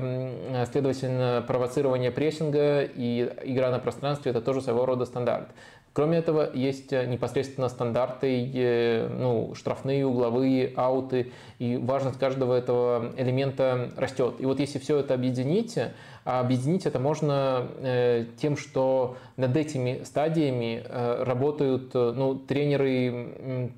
следовательно, 0.71 1.43
провоцирование 1.45 2.11
прессинга 2.11 2.83
и 2.83 3.29
игра 3.43 3.69
на 3.69 3.79
пространстве– 3.79 4.31
это 4.31 4.39
тоже 4.39 4.61
своего 4.61 4.85
рода 4.85 5.03
стандарт. 5.03 5.49
Кроме 5.97 6.19
этого, 6.19 6.51
есть 6.53 6.93
э, 6.93 7.07
непосредственно 7.07 7.69
стандарты, 7.69 8.51
э, 8.53 9.07
ну, 9.09 9.55
штрафные, 9.55 10.05
угловые, 10.05 10.71
ауты, 10.75 11.31
и 11.57 11.75
важность 11.75 12.19
каждого 12.19 12.53
этого 12.53 13.13
элемента 13.17 13.89
растет. 13.97 14.35
И 14.37 14.45
вот 14.45 14.59
если 14.59 14.77
все 14.77 14.99
это 14.99 15.15
объединить, 15.15 15.75
а 16.23 16.39
объединить 16.39 16.85
это 16.85 16.99
можно 16.99 17.65
э, 17.79 18.25
тем, 18.39 18.57
что 18.57 19.17
над 19.37 19.57
этими 19.57 20.03
стадиями 20.03 20.83
работают 20.87 21.95
ну, 21.95 22.35
тренеры, 22.35 23.71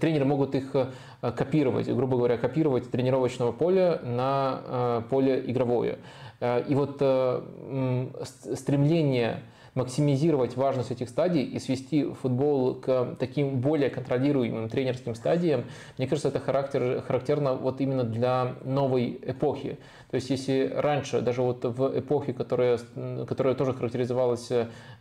тренеры 0.00 0.24
могут 0.24 0.54
их 0.54 0.74
копировать, 1.20 1.86
грубо 1.86 2.16
говоря, 2.16 2.38
копировать 2.38 2.90
тренировочного 2.90 3.52
поля 3.52 4.00
на 4.02 5.04
поле 5.10 5.42
игровое. 5.46 5.98
И 6.40 6.74
вот 6.74 6.96
стремление 8.54 9.42
максимизировать 9.74 10.56
важность 10.56 10.90
этих 10.90 11.08
стадий 11.08 11.42
и 11.42 11.58
свести 11.58 12.04
футбол 12.04 12.74
к 12.74 13.16
таким 13.18 13.60
более 13.60 13.90
контролируемым 13.90 14.68
тренерским 14.68 15.14
стадиям, 15.14 15.64
мне 15.98 16.06
кажется, 16.06 16.28
это 16.28 16.40
характер, 16.40 17.02
характерно 17.06 17.54
вот 17.54 17.80
именно 17.80 18.04
для 18.04 18.54
новой 18.64 19.18
эпохи. 19.22 19.78
То 20.10 20.16
есть 20.16 20.28
если 20.28 20.70
раньше, 20.74 21.22
даже 21.22 21.42
вот 21.42 21.64
в 21.64 21.98
эпохе, 21.98 22.34
которая, 22.34 22.78
которая 23.26 23.54
тоже 23.54 23.72
характеризовалась 23.72 24.50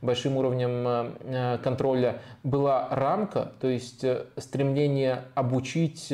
большим 0.02 0.38
уровнем 0.38 1.15
э, 1.19 1.57
контроля, 1.61 2.22
была 2.43 2.88
рамка, 2.89 3.52
то 3.60 3.68
есть 3.68 4.03
э, 4.03 4.26
стремление 4.38 5.23
обучить 5.35 6.14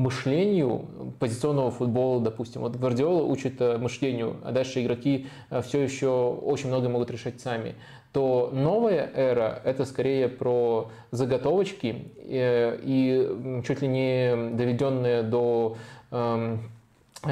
мышлению 0.00 0.86
позиционного 1.18 1.70
футбола, 1.70 2.20
допустим. 2.20 2.62
Вот 2.62 2.76
Гвардиола 2.76 3.22
учит 3.22 3.60
э, 3.60 3.76
мышлению, 3.76 4.36
а 4.42 4.50
дальше 4.50 4.82
игроки 4.82 5.26
э, 5.50 5.60
все 5.62 5.80
еще 5.82 6.08
очень 6.08 6.68
много 6.68 6.88
могут 6.88 7.10
решать 7.10 7.40
сами 7.40 7.74
то 8.12 8.50
новая 8.52 9.08
эра– 9.14 9.62
это 9.64 9.84
скорее 9.84 10.28
про 10.28 10.90
заготовочки 11.12 12.10
э, 12.24 12.80
и 12.82 13.62
чуть 13.64 13.82
ли 13.82 13.86
не 13.88 14.50
доведенные 14.56 15.22
до 15.22 15.76
эм, 16.10 16.58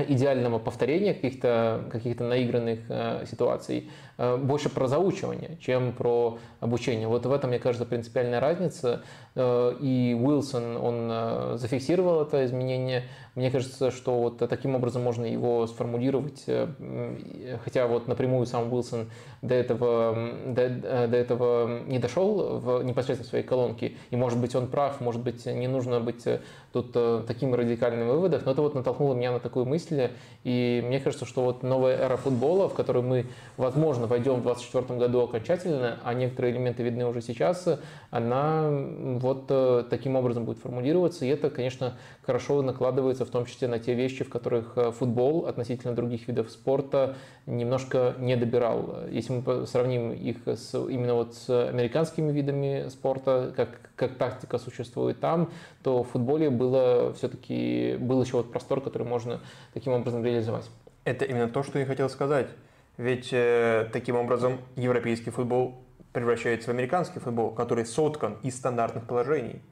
идеального 0.06 0.60
повторения 0.60 1.14
каких-то 1.14 1.82
каких 1.90 2.20
наигранных 2.20 2.78
ситуаций, 3.28 3.90
больше 4.18 4.68
про 4.68 4.88
заучивание, 4.88 5.56
чем 5.60 5.92
про 5.92 6.38
обучение. 6.60 7.06
Вот 7.06 7.24
в 7.24 7.32
этом, 7.32 7.50
мне 7.50 7.58
кажется, 7.58 7.86
принципиальная 7.86 8.40
разница. 8.40 9.02
Э, 9.38 9.74
и 9.80 10.16
Уилсон, 10.20 10.76
он 10.76 11.08
э, 11.10 11.56
зафиксировал 11.58 12.22
это 12.22 12.44
изменение. 12.44 13.04
Мне 13.36 13.52
кажется, 13.52 13.92
что 13.92 14.18
вот 14.18 14.38
таким 14.38 14.74
образом 14.74 15.02
можно 15.02 15.24
его 15.24 15.68
сформулировать, 15.68 16.42
э, 16.48 16.66
хотя 17.64 17.86
вот 17.86 18.08
напрямую 18.08 18.46
сам 18.46 18.72
Уилсон 18.72 19.10
до 19.42 19.54
этого, 19.54 20.32
до, 20.46 20.68
до 21.06 21.16
этого 21.16 21.80
не 21.86 22.00
дошел 22.00 22.58
в 22.58 22.82
непосредственно 22.82 23.28
своей 23.28 23.44
колонке, 23.44 23.92
и 24.10 24.16
может 24.16 24.40
быть 24.40 24.56
он 24.56 24.66
прав, 24.66 25.00
может 25.00 25.22
быть 25.22 25.46
не 25.46 25.68
нужно 25.68 26.00
быть 26.00 26.24
тут 26.72 26.92
таким 27.26 27.54
радикальным 27.54 28.08
выводом, 28.08 28.42
но 28.44 28.50
это 28.50 28.62
вот 28.62 28.74
натолкнуло 28.74 29.14
меня 29.14 29.30
на 29.30 29.38
такую 29.38 29.66
мысль, 29.66 30.10
и 30.42 30.82
мне 30.84 30.98
кажется, 30.98 31.24
что 31.24 31.44
вот 31.44 31.62
новая 31.62 31.96
эра 31.96 32.16
футбола, 32.16 32.68
в 32.68 32.74
которую 32.74 33.04
мы, 33.04 33.26
возможно, 33.56 34.07
войдем 34.08 34.40
в 34.40 34.42
2024 34.42 34.98
году 34.98 35.20
окончательно, 35.20 35.98
а 36.02 36.14
некоторые 36.14 36.52
элементы 36.54 36.82
видны 36.82 37.06
уже 37.06 37.20
сейчас, 37.20 37.68
она 38.10 38.68
вот 38.70 39.46
э, 39.50 39.84
таким 39.88 40.16
образом 40.16 40.44
будет 40.44 40.58
формулироваться. 40.58 41.24
И 41.24 41.28
это, 41.28 41.50
конечно, 41.50 41.94
хорошо 42.22 42.62
накладывается 42.62 43.24
в 43.24 43.30
том 43.30 43.46
числе 43.46 43.68
на 43.68 43.78
те 43.78 43.94
вещи, 43.94 44.24
в 44.24 44.30
которых 44.30 44.72
э, 44.76 44.90
футбол 44.90 45.46
относительно 45.46 45.94
других 45.94 46.26
видов 46.26 46.50
спорта 46.50 47.16
немножко 47.46 48.14
не 48.18 48.36
добирал. 48.36 48.96
Если 49.10 49.32
мы 49.32 49.66
сравним 49.66 50.12
их 50.12 50.38
с, 50.46 50.74
именно 50.74 51.14
вот 51.14 51.34
с 51.34 51.68
американскими 51.68 52.32
видами 52.32 52.88
спорта, 52.88 53.52
как, 53.54 53.90
как 53.94 54.16
тактика 54.16 54.58
существует 54.58 55.20
там, 55.20 55.50
то 55.82 56.02
в 56.02 56.08
футболе 56.08 56.50
было 56.50 57.12
все-таки 57.14 57.96
был 58.00 58.22
еще 58.22 58.38
вот 58.38 58.50
простор, 58.50 58.80
который 58.80 59.06
можно 59.06 59.40
таким 59.72 59.92
образом 59.92 60.24
реализовать. 60.24 60.68
Это 61.04 61.24
именно 61.24 61.48
то, 61.48 61.62
что 61.62 61.78
я 61.78 61.86
хотел 61.86 62.08
сказать. 62.08 62.48
Ведь 62.98 63.28
э, 63.32 63.88
таким 63.92 64.16
образом 64.16 64.58
европейский 64.74 65.30
футбол 65.30 65.84
превращается 66.12 66.70
в 66.70 66.74
американский 66.74 67.20
футбол, 67.20 67.52
который 67.52 67.86
соткан 67.86 68.38
из 68.42 68.56
стандартных 68.56 69.06
положений. 69.06 69.62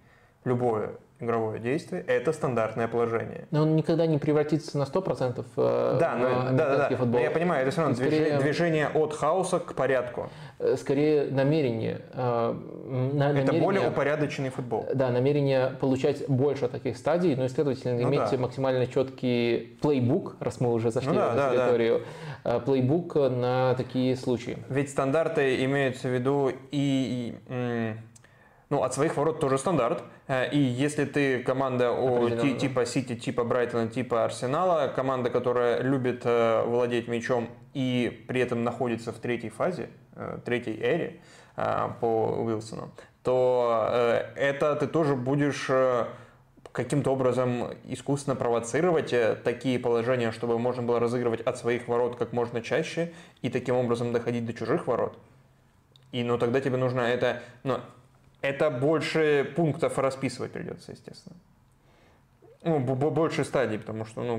Любое 0.44 0.97
игровое 1.20 1.59
действие– 1.59 2.05
это 2.06 2.32
стандартное 2.32 2.88
положение. 2.88 3.47
Но 3.51 3.62
он 3.62 3.74
никогда 3.74 4.06
не 4.06 4.18
превратится 4.18 4.76
на 4.76 4.82
100% 4.82 5.44
в 5.56 5.98
да, 5.98 6.14
но, 6.16 6.56
да, 6.56 6.76
да, 6.76 6.88
да. 6.88 6.97
футбол. 6.97 7.20
Но 7.20 7.24
я 7.24 7.30
понимаю, 7.30 7.62
это 7.62 7.70
все 7.70 7.80
равно 7.80 7.97
скорее, 7.97 8.38
движение 8.38 8.88
от 8.88 9.14
хаоса 9.14 9.59
к 9.59 9.74
порядку. 9.74 10.30
Э, 10.59 10.76
скорее 10.78 11.30
намерение. 11.30 12.02
Э, 12.12 12.52
на, 12.52 13.30
это 13.30 13.38
намерение, 13.38 13.62
более 13.62 13.88
упорядоченный 13.88 14.51
футбол. 14.51 14.86
Да, 14.94 15.10
намерение 15.10 15.70
получать 15.80 16.28
больше 16.28 16.68
таких 16.68 16.97
стадий, 16.97 17.34
но 17.34 17.47
и, 17.47 17.48
следовательно, 17.48 17.94
ну, 17.94 18.09
иметь 18.09 18.30
да. 18.30 18.38
максимально 18.38 18.86
четкий 18.86 19.78
плейбук, 19.80 20.36
раз 20.40 20.60
мы 20.60 20.72
уже 20.72 20.90
зашли 20.90 21.12
ну, 21.12 21.16
да, 21.16 21.32
в 21.32 21.36
эту 21.36 21.56
территорию, 21.56 22.02
да. 22.44 22.56
Э, 22.56 22.60
плейбук 22.60 23.14
на 23.14 23.74
такие 23.74 24.16
случаи. 24.16 24.59
Ведь 24.68 24.90
стандарты 24.90 25.64
имеются 25.64 26.09
в 26.09 26.10
виду 26.12 26.51
и, 26.70 27.34
и 27.51 27.94
ну, 28.68 28.82
от 28.82 28.94
своих 28.94 29.16
ворот 29.16 29.40
тоже 29.40 29.59
стандарт. 29.59 30.02
Э, 30.28 30.51
и 30.51 30.59
если 30.59 31.05
ты 31.05 31.43
команда 31.43 31.93
о, 31.93 32.28
типа 32.59 32.85
Сити, 32.86 33.15
типа 33.15 33.44
Брайтона, 33.44 33.89
типа 33.89 34.24
Арсенала, 34.24 34.89
команда, 34.89 35.31
которая 35.31 35.81
любит 35.82 36.23
э, 36.24 36.62
владеть 36.65 37.09
мячом 37.09 37.48
и 37.74 38.24
при 38.27 38.40
этом 38.40 38.65
находится 38.65 39.12
в 39.12 39.19
третьей 39.19 39.51
фазе, 39.51 39.89
э, 40.15 40.39
третьей 40.44 40.78
эре 40.81 41.20
по 42.01 42.36
Уилсону, 42.44 42.90
то 43.23 43.89
это 44.36 44.77
ты 44.77 44.86
тоже 44.86 45.15
будешь 45.15 45.70
каким-то 46.70 47.12
образом 47.12 47.70
искусственно 47.85 48.36
провоцировать 48.36 49.15
такие 49.43 49.78
положения, 49.78 50.32
чтобы 50.32 50.59
можно 50.59 50.82
было 50.82 51.01
разыгрывать 51.01 51.40
от 51.40 51.57
своих 51.57 51.89
ворот 51.89 52.16
как 52.16 52.35
можно 52.35 52.61
чаще 52.61 53.15
и 53.40 53.48
таким 53.48 53.77
образом 53.77 54.12
доходить 54.12 54.44
до 54.44 54.53
чужих 54.53 54.86
ворот. 54.86 55.16
И 56.12 56.23
ну 56.23 56.36
тогда 56.36 56.61
тебе 56.61 56.77
нужно 56.77 57.01
это, 57.01 57.43
ну, 57.65 57.78
это 58.48 58.70
больше 58.70 59.52
пунктов 59.56 59.98
расписывать 59.98 60.52
придется, 60.52 60.93
естественно. 60.93 61.36
Ну, 62.62 62.81
больше 62.81 63.44
стадий, 63.44 63.78
потому 63.78 64.05
что 64.05 64.23
ну, 64.23 64.39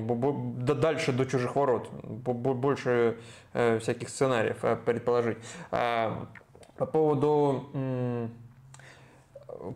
дальше 0.75 1.13
до 1.13 1.25
чужих 1.25 1.55
ворот, 1.55 1.89
больше 1.91 3.17
э, 3.53 3.79
всяких 3.79 4.09
сценариев 4.09 4.57
э, 4.63 4.75
предположить. 4.75 5.37
А, 5.71 6.27
по 6.75 6.85
поводу 6.85 8.29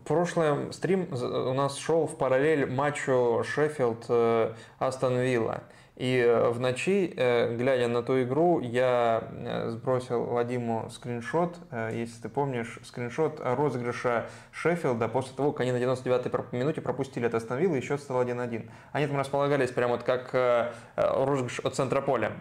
прошлый 0.04 0.72
стрим 0.72 1.08
у 1.12 1.54
нас 1.54 1.78
шел 1.78 2.06
в 2.06 2.16
параллель 2.18 2.66
матчу 2.70 3.42
Шеффилд 3.42 4.04
э, 4.08 4.54
Вилла. 4.78 5.62
И 6.02 6.16
э, 6.18 6.48
в 6.48 6.58
ночи, 6.58 7.14
э, 7.16 7.54
глядя 7.54 7.86
на 7.86 8.02
ту 8.02 8.20
игру, 8.24 8.58
я 8.58 9.22
э, 9.30 9.70
сбросил 9.70 10.24
Вадиму 10.24 10.90
скриншот, 10.90 11.58
если 11.92 12.22
ты 12.22 12.28
помнишь, 12.28 12.80
скриншот 12.82 13.38
розыгрыша 13.40 14.26
Шеффилда 14.50 15.06
после 15.06 15.36
того, 15.36 15.52
как 15.52 15.60
они 15.60 15.70
на 15.70 15.76
99-й 15.76 16.56
минуте 16.56 16.80
пропустили 16.80 17.26
это 17.28 17.36
остановило, 17.36 17.76
и 17.76 17.80
счет 17.80 18.00
стал 18.00 18.20
1-1. 18.20 18.68
Они 18.90 19.06
там 19.06 19.16
располагались 19.16 19.70
прямо 19.70 19.92
вот 19.92 20.02
как 20.02 20.72
розыгрыш 20.96 21.60
от 21.60 21.76
центра 21.76 22.00
поля. 22.00 22.32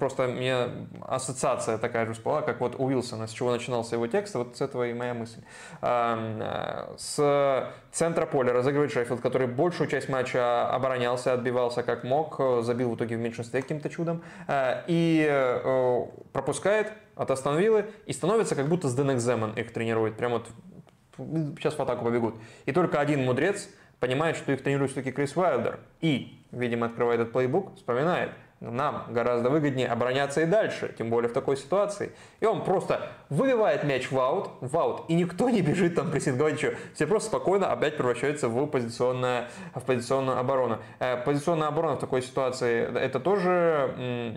Просто 0.00 0.26
мне 0.26 0.66
ассоциация 1.02 1.78
такая 1.78 2.06
же 2.06 2.14
всплыла, 2.14 2.42
как 2.42 2.58
вот 2.58 2.74
у 2.80 2.86
Уилсона, 2.86 3.28
с 3.28 3.30
чего 3.30 3.52
начинался 3.52 3.94
его 3.94 4.08
текст, 4.08 4.34
вот 4.34 4.56
с 4.56 4.60
этого 4.60 4.88
и 4.88 4.92
моя 4.92 5.14
мысль. 5.14 5.40
С 5.80 7.70
центра 7.94 8.26
поля 8.26 8.52
разыгрывает 8.52 8.92
Шеффилд, 8.92 9.20
который 9.20 9.46
большую 9.46 9.88
часть 9.88 10.08
матча 10.08 10.68
оборонялся, 10.68 11.32
отбивался 11.32 11.82
как 11.82 12.04
мог, 12.04 12.40
забил 12.60 12.90
в 12.90 12.96
итоге 12.96 13.16
в 13.16 13.20
меньшинстве 13.20 13.62
каким-то 13.62 13.88
чудом, 13.88 14.22
э, 14.48 14.82
и 14.88 15.26
э, 15.28 16.06
пропускает 16.32 16.92
от 17.14 17.30
Астон 17.30 17.58
и 17.58 18.12
становится 18.12 18.56
как 18.56 18.68
будто 18.68 18.88
с 18.88 18.94
Денекземон 18.94 19.52
их 19.52 19.72
тренирует, 19.72 20.16
прям 20.16 20.32
вот 20.32 20.48
сейчас 21.16 21.78
в 21.78 21.80
атаку 21.80 22.04
побегут. 22.04 22.34
И 22.66 22.72
только 22.72 22.98
один 22.98 23.24
мудрец 23.24 23.68
понимает, 24.00 24.36
что 24.36 24.52
их 24.52 24.62
тренирует 24.62 24.90
все-таки 24.90 25.12
Крис 25.12 25.36
Уайлдер, 25.36 25.78
и, 26.00 26.40
видимо, 26.50 26.86
открывает 26.86 27.20
этот 27.20 27.32
плейбук, 27.32 27.76
вспоминает, 27.76 28.30
нам 28.70 29.04
гораздо 29.10 29.50
выгоднее 29.50 29.88
обороняться 29.88 30.40
и 30.40 30.46
дальше, 30.46 30.94
тем 30.96 31.10
более 31.10 31.28
в 31.28 31.32
такой 31.32 31.56
ситуации. 31.56 32.12
И 32.40 32.46
он 32.46 32.64
просто 32.64 33.08
выбивает 33.28 33.84
мяч 33.84 34.10
в 34.10 34.18
аут, 34.18 34.50
в 34.60 34.76
аут, 34.76 35.04
и 35.08 35.14
никто 35.14 35.50
не 35.50 35.62
бежит 35.62 35.94
там 35.94 36.10
прессинговать 36.10 36.56
еще. 36.56 36.76
Все 36.94 37.06
просто 37.06 37.28
спокойно 37.28 37.70
опять 37.70 37.96
превращаются 37.96 38.48
в, 38.48 38.66
позиционную, 38.66 39.46
в 39.74 39.80
позиционную 39.80 40.38
оборону. 40.38 40.78
Э, 40.98 41.16
позиционная 41.16 41.68
оборона 41.68 41.96
в 41.96 42.00
такой 42.00 42.22
ситуации– 42.22 42.82
это 42.98 43.20
тоже 43.20 43.94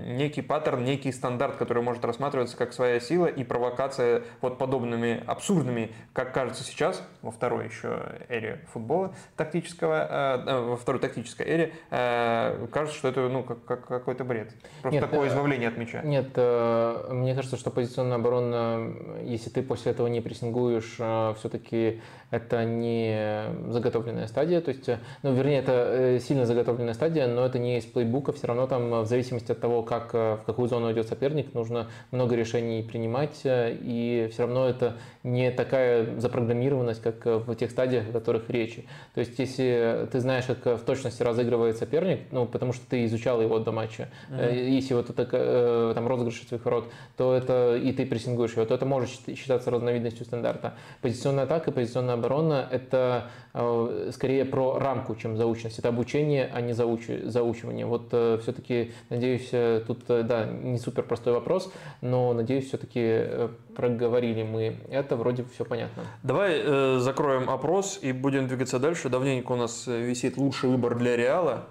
некий 0.08 0.42
паттерн, 0.42 0.84
некий 0.84 1.12
стандарт, 1.12 1.56
который 1.56 1.84
может 1.84 2.04
рассматриваться 2.06 2.58
как 2.58 2.74
своя 2.74 3.00
сила 3.00 3.26
и 3.26 3.44
провокация 3.44 4.24
вот 4.42 4.58
подобными 4.58 5.24
абсурдными, 5.26 5.92
как 6.14 6.34
кажется 6.34 6.64
сейчас, 6.64 7.04
во 7.22 7.32
второй 7.32 7.66
еще 7.66 8.00
эре 8.30 8.66
футбола 8.74 9.14
тактического, 9.36 10.08
э, 10.10 10.44
э, 10.46 10.60
во 10.62 10.78
второй 10.78 11.02
тактической 11.02 11.46
эре, 11.46 11.74
кажется, 11.90 12.98
что 12.98 13.08
это 13.08 13.28
ну, 13.30 13.44
как, 13.44 13.86
как, 13.86 14.08
какой-то 14.18 14.24
бред. 14.26 14.54
Просто 14.82 15.00
нет, 15.00 15.10
такое 15.10 15.28
избавление 15.30 15.70
от 15.70 15.78
мяча. 15.78 16.02
Нет, 16.02 16.36
мне 16.36 17.36
кажется, 17.36 17.58
что 17.58 17.70
позиционная 17.70 18.18
оборона 18.18 18.94
если 19.24 19.50
ты 19.50 19.62
после 19.62 19.92
этого 19.92 20.08
не 20.08 20.22
прессингуешь, 20.22 20.96
э, 21.00 21.34
все-таки 21.38 22.02
это 22.32 22.66
не 22.66 23.44
заготовленная 23.70 24.28
стадия, 24.28 24.62
то 24.62 24.70
есть, 24.70 24.88
э, 24.90 25.00
ну, 25.24 25.34
вернее, 25.34 25.60
это 25.60 25.72
э, 25.90 26.20
сильно 26.20 26.46
заготовленная 26.46 26.94
стадия, 26.94 27.28
но 27.28 27.46
это 27.46 27.60
не 27.60 27.78
из 27.78 27.86
плейбука, 27.86 28.34
все 28.34 28.48
равно 28.48 28.68
там 28.68 29.02
в 29.02 29.06
зависимости 29.06 29.52
от 29.52 29.60
того, 29.60 29.84
как, 29.84 30.14
в 30.14 30.42
какую 30.46 30.68
зону 30.68 30.92
идет 30.92 31.08
соперник, 31.08 31.54
нужно 31.54 31.88
много 32.12 32.36
решений 32.36 32.84
принимать, 32.84 33.42
и 33.44 34.30
все 34.32 34.44
равно 34.44 34.68
это 34.68 34.98
не 35.24 35.52
такая 35.52 36.20
запрограммированность, 36.20 37.02
как 37.02 37.26
в 37.26 37.56
тех 37.56 37.72
стадиях, 37.72 38.10
о 38.10 38.12
которых 38.12 38.50
речи. 38.50 38.86
То 39.14 39.20
есть, 39.20 39.38
если 39.38 40.08
ты 40.12 40.20
знаешь, 40.20 40.46
как 40.46 40.80
в 40.80 40.84
точности 40.84 41.24
разыгрывает 41.24 41.78
соперник, 41.78 42.22
ну, 42.32 42.46
потому 42.46 42.74
что 42.74 42.86
ты 42.90 43.06
изучал 43.06 43.42
его 43.42 43.60
до 43.60 43.72
матча, 43.72 44.07
mm-hmm. 44.30 44.70
если 44.70 44.94
вот 44.94 45.10
это 45.10 45.94
там 45.94 46.08
розыгрыш 46.08 46.48
своих 46.48 46.64
ворот, 46.66 46.92
то 47.16 47.34
это 47.34 47.76
и 47.76 47.92
ты 47.92 48.06
прессингуешь 48.06 48.54
его, 48.54 48.66
то 48.66 48.74
это 48.74 48.86
может 48.86 49.10
считаться 49.36 49.72
разновидностью 49.72 50.26
стандарта. 50.26 50.74
Позиционная 51.02 51.44
атака, 51.44 51.72
позиционная 51.72 52.16
оборона– 52.16 52.68
это 52.72 53.30
э, 53.54 54.12
скорее 54.14 54.46
про 54.46 54.80
рамку, 54.80 55.16
чем 55.16 55.38
заученность. 55.38 55.80
Это 55.80 55.90
обучение, 55.90 56.50
а 56.54 56.62
не 56.62 56.74
зауч... 56.74 57.08
заучивание. 57.24 57.86
Вот 57.86 58.10
э, 58.12 58.40
все-таки, 58.42 58.92
надеюсь, 59.10 59.50
э, 59.52 59.84
тут, 59.86 60.06
да, 60.08 60.46
не 60.46 60.78
супер 60.78 61.04
простой 61.04 61.34
вопрос, 61.34 61.72
но, 62.02 62.34
надеюсь, 62.34 62.68
все-таки 62.68 63.50
проговорили 63.76 64.44
мы 64.44 64.78
это, 64.90 65.16
вроде 65.16 65.46
все 65.54 65.66
понятно. 65.66 66.04
Давай 66.24 66.62
э, 66.64 66.98
закроем 67.00 67.50
опрос 67.50 68.00
и 68.02 68.12
будем 68.12 68.48
двигаться 68.48 68.80
дальше. 68.80 69.10
Давненько 69.10 69.52
у 69.52 69.56
нас 69.56 69.88
висит 69.88 70.38
лучший 70.38 70.70
выбор 70.70 70.98
для 70.98 71.16
Реала. 71.16 71.68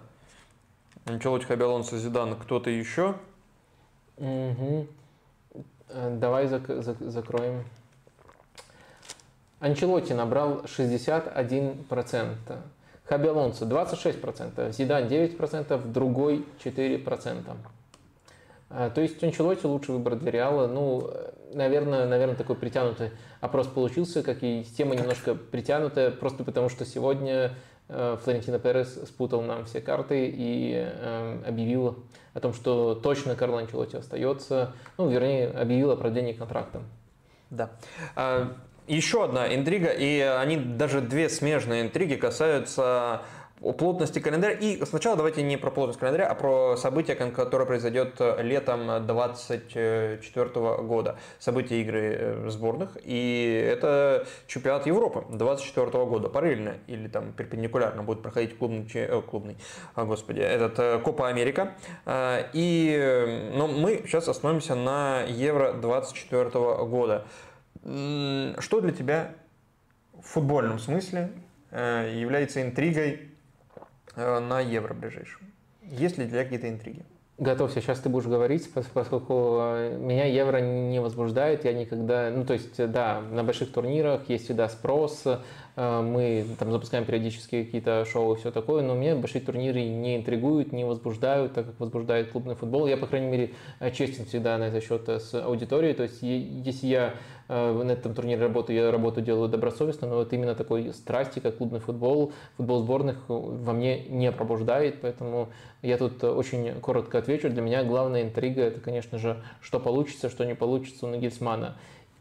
Анчелотти, 1.06 1.44
Хаби 1.46 1.62
Алонсо, 1.62 1.96
Зидан, 1.98 2.34
кто-то 2.36 2.68
еще? 2.68 3.14
Угу. 4.16 4.86
Давай 6.18 6.46
зак- 6.46 6.80
зак- 6.80 7.08
закроем. 7.08 7.64
Анчелотти 9.60 10.12
набрал 10.12 10.62
61%. 10.64 12.58
Хаби 13.04 13.28
Алонсо 13.28 13.66
26%, 13.66 14.72
Зидан 14.72 15.06
9%, 15.06 15.92
другой 15.92 16.44
4%. 16.64 17.56
А, 18.68 18.90
то 18.90 19.00
есть 19.00 19.22
Анчелотти 19.22 19.64
лучший 19.64 19.94
выбор 19.94 20.16
для 20.16 20.32
Реала. 20.32 20.66
Ну, 20.66 21.08
наверное, 21.54 22.08
наверное, 22.08 22.34
такой 22.34 22.56
притянутый 22.56 23.12
опрос 23.40 23.68
получился, 23.68 24.24
как 24.24 24.42
и 24.42 24.64
тема 24.76 24.96
немножко 24.96 25.36
притянутая, 25.36 26.10
просто 26.10 26.42
потому 26.42 26.68
что 26.68 26.84
сегодня 26.84 27.32
э, 27.34 27.50
Флорентино 27.88 28.58
Перес 28.58 28.94
спутал 29.06 29.42
нам 29.42 29.64
все 29.64 29.80
карты 29.80 30.28
и 30.28 30.72
э, 30.74 31.42
объявил 31.46 32.04
о 32.34 32.40
том, 32.40 32.52
что 32.52 32.94
точно 32.94 33.36
Карло 33.36 33.60
Анчелотти 33.60 33.96
остается, 33.96 34.72
ну, 34.98 35.08
вернее, 35.08 35.48
объявил 35.48 35.92
о 35.92 35.96
продлении 35.96 36.32
контракта. 36.32 36.82
Да. 37.50 37.70
А, 38.16 38.56
еще 38.88 39.24
одна 39.24 39.54
интрига, 39.54 39.88
и 39.88 40.20
они 40.20 40.56
даже 40.56 41.00
две 41.00 41.28
смежные 41.28 41.82
интриги 41.82 42.14
касаются 42.16 43.22
о 43.62 43.72
плотности 43.72 44.18
календаря. 44.18 44.54
И 44.54 44.84
сначала 44.84 45.16
давайте 45.16 45.42
не 45.42 45.56
про 45.56 45.70
плотность 45.70 45.98
календаря, 45.98 46.28
а 46.28 46.34
про 46.34 46.76
событие, 46.76 47.16
которое 47.16 47.64
произойдет 47.64 48.20
летом 48.38 48.86
2024 49.06 50.48
года. 50.82 51.16
События 51.38 51.80
игры 51.80 52.16
э, 52.18 52.48
сборных. 52.48 52.98
И 53.02 53.66
это 53.66 54.26
чемпионат 54.46 54.86
Европы 54.86 55.24
2024 55.30 56.04
года. 56.04 56.28
Параллельно 56.28 56.74
или 56.86 57.08
там 57.08 57.32
перпендикулярно 57.32 58.02
будет 58.02 58.22
проходить 58.22 58.58
клубный, 58.58 58.86
э, 58.92 59.22
клубный 59.22 59.56
господи, 59.96 60.40
этот 60.40 60.78
э, 60.78 60.98
Копа 60.98 61.28
Америка. 61.28 61.74
И 62.52 63.52
но 63.54 63.68
мы 63.68 64.02
сейчас 64.06 64.28
остановимся 64.28 64.74
на 64.74 65.22
Евро 65.22 65.72
2024 65.72 66.50
года. 66.86 67.26
Что 67.82 68.80
для 68.80 68.92
тебя 68.92 69.34
в 70.14 70.26
футбольном 70.26 70.78
смысле 70.78 71.30
является 71.72 72.62
интригой 72.62 73.20
Э, 73.20 73.35
на 74.16 74.60
евро 74.60 74.94
ближайшем. 74.94 75.40
Есть 75.82 76.18
ли 76.18 76.26
для 76.26 76.42
какие-то 76.42 76.68
интриги? 76.68 77.04
Готовься, 77.38 77.82
сейчас 77.82 77.98
ты 77.98 78.08
будешь 78.08 78.26
говорить, 78.26 78.68
поскольку 78.72 79.58
э, 79.60 79.98
меня 79.98 80.24
евро 80.24 80.56
не 80.56 81.02
возбуждает, 81.02 81.66
я 81.66 81.74
никогда, 81.74 82.30
ну 82.30 82.46
то 82.46 82.54
есть, 82.54 82.74
да, 82.90 83.20
на 83.20 83.44
больших 83.44 83.72
турнирах 83.72 84.26
есть 84.30 84.44
всегда 84.44 84.70
спрос, 84.70 85.20
э, 85.26 85.40
мы 85.76 86.46
там 86.58 86.72
запускаем 86.72 87.04
периодически 87.04 87.64
какие-то 87.64 88.04
шоу 88.06 88.34
и 88.34 88.38
все 88.38 88.50
такое, 88.50 88.82
но 88.82 88.94
меня 88.94 89.14
большие 89.14 89.42
турниры 89.42 89.84
не 89.84 90.16
интригуют, 90.16 90.72
не 90.72 90.84
возбуждают, 90.84 91.52
так 91.52 91.66
как 91.66 91.78
возбуждает 91.78 92.30
клубный 92.30 92.54
футбол. 92.54 92.86
Я, 92.86 92.96
по 92.96 93.06
крайней 93.06 93.28
мере, 93.28 93.50
честен 93.92 94.24
всегда 94.24 94.56
на 94.56 94.64
этот 94.64 94.82
счет 94.82 95.08
с 95.08 95.34
аудиторией, 95.34 95.94
то 95.94 96.04
есть 96.04 96.22
если 96.22 96.86
я 96.86 97.14
Э, 97.48 97.72
на 97.72 97.92
этом 97.92 98.14
турнире 98.14 98.40
работаю, 98.40 98.76
я 98.76 98.90
работу 98.90 99.20
делаю 99.20 99.48
добросовестно, 99.48 100.08
но 100.08 100.16
вот 100.16 100.32
именно 100.32 100.54
такой 100.54 100.92
страсти, 100.92 101.38
как 101.38 101.58
клубный 101.58 101.78
футбол, 101.78 102.32
футбол 102.56 102.82
сборных 102.82 103.18
во 103.28 103.72
мне 103.72 104.00
не 104.08 104.32
пробуждает, 104.32 105.00
поэтому 105.00 105.50
я 105.82 105.96
тут 105.96 106.22
очень 106.24 106.80
коротко 106.80 107.18
отвечу. 107.18 107.48
Для 107.48 107.62
меня 107.62 107.84
главная 107.84 108.22
интрига 108.22 108.62
это, 108.62 108.80
конечно 108.80 109.18
же, 109.18 109.40
что 109.60 109.78
получится, 109.78 110.28
что 110.28 110.44
не 110.44 110.54
получится 110.54 111.06
у 111.06 111.08
Нагельсмана. 111.08 111.76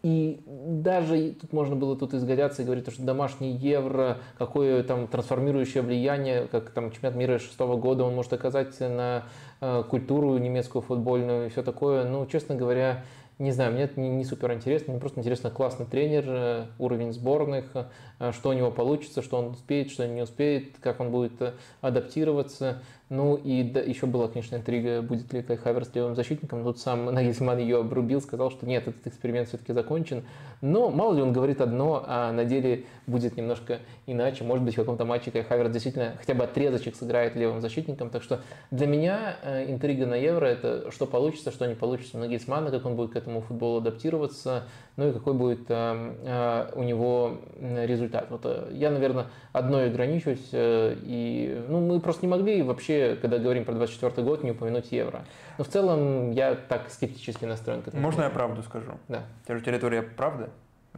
И 0.06 0.40
даже 0.45 1.32
тут 1.32 1.52
можно 1.52 1.76
было 1.76 1.98
тут 1.98 2.14
изгоряться 2.14 2.61
и 2.61 2.65
говорить, 2.65 2.88
что 2.94 3.02
домашний 3.02 3.53
евро, 3.53 4.19
какое 4.38 4.84
там 4.84 5.07
трансформирующее 5.07 5.82
влияние, 5.82 6.45
как 6.45 6.69
там 6.69 6.91
чемпионат 6.91 7.18
мира 7.18 7.40
шестого 7.40 7.76
года 7.76 8.03
он 8.03 8.14
может 8.14 8.32
оказать 8.32 8.80
на 8.80 9.23
э, 9.61 9.84
культуру 9.90 10.38
немецкую 10.38 10.84
футбольную 10.84 11.48
и 11.48 11.49
все 11.49 11.64
такое. 11.64 12.07
Ну, 12.07 12.27
честно 12.27 12.53
говоря, 12.53 13.03
не 13.40 13.52
знаю, 13.52 13.73
мне 13.73 13.84
это 13.84 13.99
не, 13.99 14.10
не 14.10 14.23
супер 14.23 14.53
интересно, 14.53 14.94
мне 14.94 14.99
просто 15.02 15.19
интересно 15.19 15.49
классный 15.49 15.86
тренер, 15.86 16.23
э, 16.27 16.65
уровень 16.80 17.11
сборных, 17.11 17.65
э, 17.73 18.32
что 18.32 18.49
у 18.49 18.53
него 18.53 18.69
получится, 18.69 19.22
что 19.22 19.38
он 19.38 19.48
успеет, 19.48 19.90
что 19.90 20.07
не 20.07 20.22
успеет, 20.22 20.77
как 20.80 21.02
он 21.02 21.10
будет 21.10 21.41
э, 21.41 21.53
адаптироваться. 21.82 22.84
Ну 23.10 23.36
и 23.36 23.61
да, 23.61 23.82
еще 23.82 24.07
была, 24.07 24.27
конечно, 24.27 24.56
интрига, 24.56 25.03
будет 25.03 25.32
ли 25.32 25.44
Кай 25.44 25.57
Хаверс 25.57 25.91
левым 25.94 26.15
защитником. 26.15 26.64
Тут 26.64 26.80
сам 26.80 27.06
Нагельсман 27.14 27.60
ее 27.60 27.82
обрубил, 27.82 28.19
сказал, 28.19 28.49
что 28.49 28.65
нет, 28.65 28.88
этот 28.88 29.06
эксперимент 29.06 29.48
все-таки 29.48 29.73
закончен. 29.73 30.23
Но 30.61 30.90
мало 30.90 31.14
ли 31.14 31.22
он 31.22 31.32
говорит 31.32 31.61
одно, 31.61 32.03
а 32.07 32.32
на 32.32 32.45
деле 32.45 32.86
будет 33.06 33.38
немножко 33.38 33.80
иначе. 34.07 34.44
Может 34.44 34.65
быть, 34.65 34.73
в 34.73 34.77
каком-то 34.77 35.06
матче 35.06 35.30
Кай 35.30 35.44
Хаверс 35.44 35.72
действительно 35.72 36.15
хотя 36.18 36.34
бы 36.34 36.44
отрезочек 36.44 36.95
сыграет 36.95 37.36
левым 37.36 37.61
защитником. 37.61 38.10
Так 38.10 38.23
что 38.23 38.41
для 38.72 38.88
меня 38.88 39.38
э, 39.44 39.69
интрига 39.69 40.07
на 40.07 40.15
Евро– 40.15 40.45
это 40.48 40.90
что 40.91 41.06
получится, 41.06 41.52
что 41.52 41.68
не 41.68 41.76
получится 41.76 42.18
у 42.18 42.72
как 42.72 42.86
он 42.86 42.95
будет 42.95 43.11
к 43.11 43.15
этому 43.15 43.41
футболу 43.41 43.77
адаптироваться, 43.77 44.64
ну 44.98 45.10
и 45.10 45.14
какой 45.14 45.34
будет 45.34 45.66
э, 45.70 46.14
э, 46.24 46.72
у 46.76 46.84
него 46.84 47.40
результат. 47.60 48.28
Вот 48.30 48.46
я, 48.72 48.92
наверное, 48.92 49.28
одной 49.52 49.88
ограничусь. 49.88 50.50
И, 50.52 51.66
ну, 51.68 51.82
мы 51.82 52.00
просто 52.00 52.26
не 52.26 52.32
могли 52.32 52.62
вообще 52.62 53.18
когда 53.22 53.38
говорим 53.38 53.66
про 53.66 53.74
24 53.74 54.26
год, 54.26 54.44
не 54.44 54.52
упомянуть 54.52 54.92
евро. 54.92 55.26
Но 55.58 55.64
в 55.64 55.68
целом 55.68 56.32
я 56.32 56.56
так 56.56 56.90
скептически 56.90 57.46
настроен 57.46 57.82
к 57.82 57.88
этому. 57.88 58.04
Можно 58.04 58.24
я 58.24 58.30
правду 58.30 58.64
скажу? 58.64 58.92
Да. 59.08 59.24
Территория 59.48 60.02
правды? 60.02 60.50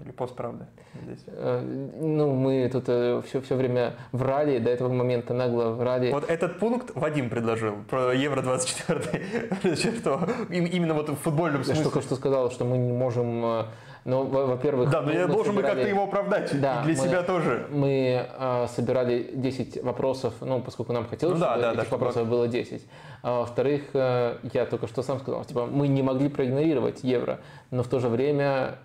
Или 0.04 0.12
постправда 0.12 0.68
здесь? 1.04 1.24
Э, 1.28 1.62
ну, 1.62 2.34
мы 2.34 2.70
тут 2.72 2.84
все, 2.84 3.40
э, 3.40 3.42
все 3.42 3.56
время 3.56 3.96
врали, 4.12 4.60
до 4.60 4.70
этого 4.70 4.92
момента 4.92 5.34
нагло 5.34 5.70
врали. 5.72 6.12
Вот 6.12 6.30
этот 6.30 6.60
пункт 6.60 6.92
Вадим 6.96 7.30
предложил, 7.30 7.78
про 7.90 8.14
Евро 8.14 8.42
24 8.42 9.24
именно 10.50 10.94
вот 10.94 11.10
в 11.10 11.16
футбольном 11.16 11.64
смысле. 11.64 11.84
Я 11.84 11.84
только 11.84 12.02
что 12.02 12.16
сказал, 12.16 12.52
что 12.52 12.66
мы 12.66 12.78
не 12.78 12.92
можем 12.92 13.44
э, 13.46 13.66
ну, 14.08 14.24
во-первых... 14.24 14.90
Да, 14.90 15.02
но 15.02 15.12
я 15.12 15.28
должен 15.28 15.54
собирали... 15.54 15.76
как-то 15.76 15.90
его 15.90 16.04
оправдать. 16.06 16.62
Да, 16.62 16.80
и 16.82 16.86
для 16.86 16.96
мы, 16.96 17.08
себя 17.10 17.24
тоже. 17.24 17.68
Мы 17.70 18.26
э, 18.40 18.68
собирали 18.74 19.32
10 19.34 19.84
вопросов, 19.84 20.34
ну, 20.40 20.62
поскольку 20.62 20.94
нам 20.94 21.06
хотелось, 21.10 21.38
ну, 21.38 21.42
да, 21.42 21.52
чтобы 21.52 21.62
да, 21.62 21.74
этих 21.74 21.90
да, 21.90 21.96
вопросов 21.98 22.22
чтобы... 22.22 22.32
было 22.32 22.48
10. 22.48 22.82
А 23.22 23.40
во-вторых, 23.40 23.84
э, 23.94 24.38
я 24.54 24.66
только 24.66 24.88
что 24.88 25.02
сам 25.02 25.20
сказал, 25.20 25.44
типа, 25.46 25.66
мы 25.66 25.88
не 25.88 26.02
могли 26.02 26.30
проигнорировать 26.30 27.04
евро, 27.04 27.40
но 27.72 27.84
в 27.84 27.88
то 27.88 28.00
же 28.00 28.08
время, 28.08 28.80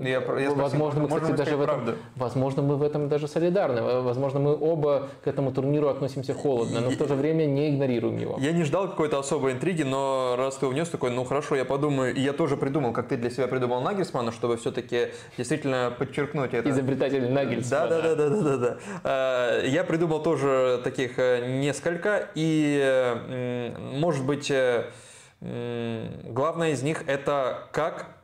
я, 0.00 0.22
я 0.38 0.50
возможно, 0.52 1.02
мы, 1.02 1.08
кстати, 1.08 1.32
даже 1.32 1.56
в 1.56 1.62
этом, 1.62 1.96
возможно, 2.16 2.62
мы 2.62 2.76
в 2.76 2.82
этом 2.82 3.08
даже 3.08 3.26
солидарны, 3.26 4.00
возможно, 4.02 4.38
мы 4.38 4.56
оба 4.56 5.08
к 5.24 5.26
этому 5.26 5.52
турниру 5.52 5.88
относимся 5.88 6.34
холодно, 6.34 6.80
но 6.80 6.90
в 6.90 6.96
то 6.96 7.08
же 7.08 7.14
время 7.14 7.46
не 7.46 7.70
игнорируем 7.70 8.18
его. 8.18 8.36
Я 8.38 8.52
не 8.52 8.64
ждал 8.64 8.88
какой-то 8.88 9.18
особой 9.18 9.52
интриги, 9.52 9.82
но 9.82 10.34
раз 10.36 10.56
ты 10.56 10.66
внес 10.66 10.88
такой, 10.88 11.10
ну 11.10 11.24
хорошо, 11.24 11.56
я 11.56 11.64
подумаю, 11.64 12.14
и 12.14 12.20
я 12.20 12.32
тоже 12.32 12.56
придумал, 12.56 12.92
как 12.92 13.08
ты 13.08 13.16
для 13.16 13.30
себя 13.30 13.48
придумал 13.48 13.80
Нагельсмана, 13.80 14.30
чтобы 14.32 14.56
все-таки 14.56 15.08
действительно 15.36 15.92
подчеркнуть 15.98 16.54
это. 16.54 16.68
Изобретатель 16.70 17.30
Нагельсмана. 17.30 17.88
Да, 17.88 18.02
да, 18.02 18.14
да, 18.14 18.28
да, 18.28 18.42
да, 18.42 18.56
да. 18.56 18.76
Э, 19.62 19.66
я 19.66 19.84
придумал 19.84 20.22
тоже 20.22 20.80
таких 20.84 21.18
э, 21.18 21.58
несколько, 21.60 22.28
и 22.34 23.69
может 23.78 24.24
быть 24.26 24.52
главное 25.40 26.70
из 26.70 26.82
них 26.82 27.04
это 27.06 27.68
как, 27.72 28.16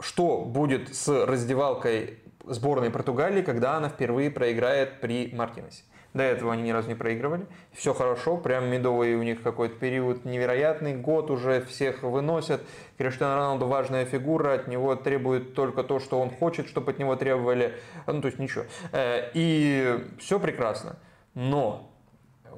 что 0.00 0.38
будет 0.38 0.94
с 0.94 1.26
раздевалкой 1.26 2.18
сборной 2.46 2.90
Португалии, 2.90 3.42
когда 3.42 3.76
она 3.76 3.88
впервые 3.88 4.30
проиграет 4.30 5.00
при 5.00 5.30
Мартинесе. 5.34 5.84
До 6.14 6.22
этого 6.22 6.52
они 6.52 6.62
ни 6.62 6.70
разу 6.70 6.88
не 6.88 6.94
проигрывали. 6.94 7.46
Все 7.72 7.92
хорошо, 7.92 8.36
прям 8.36 8.68
медовый 8.68 9.16
у 9.16 9.22
них 9.24 9.42
какой-то 9.42 9.74
период 9.74 10.24
невероятный, 10.24 10.94
год 10.94 11.28
уже 11.28 11.60
всех 11.62 12.04
выносят. 12.04 12.62
Криштиану 12.98 13.34
Роналду 13.34 13.66
важная 13.66 14.04
фигура, 14.04 14.54
от 14.54 14.68
него 14.68 14.94
требует 14.94 15.54
только 15.54 15.82
то, 15.82 15.98
что 15.98 16.20
он 16.20 16.30
хочет, 16.30 16.68
чтобы 16.68 16.92
от 16.92 17.00
него 17.00 17.16
требовали. 17.16 17.74
Ну, 18.06 18.20
то 18.20 18.26
есть 18.26 18.38
ничего. 18.38 18.64
Э, 18.92 19.30
и 19.34 20.06
все 20.20 20.38
прекрасно. 20.38 20.96
Но 21.34 21.90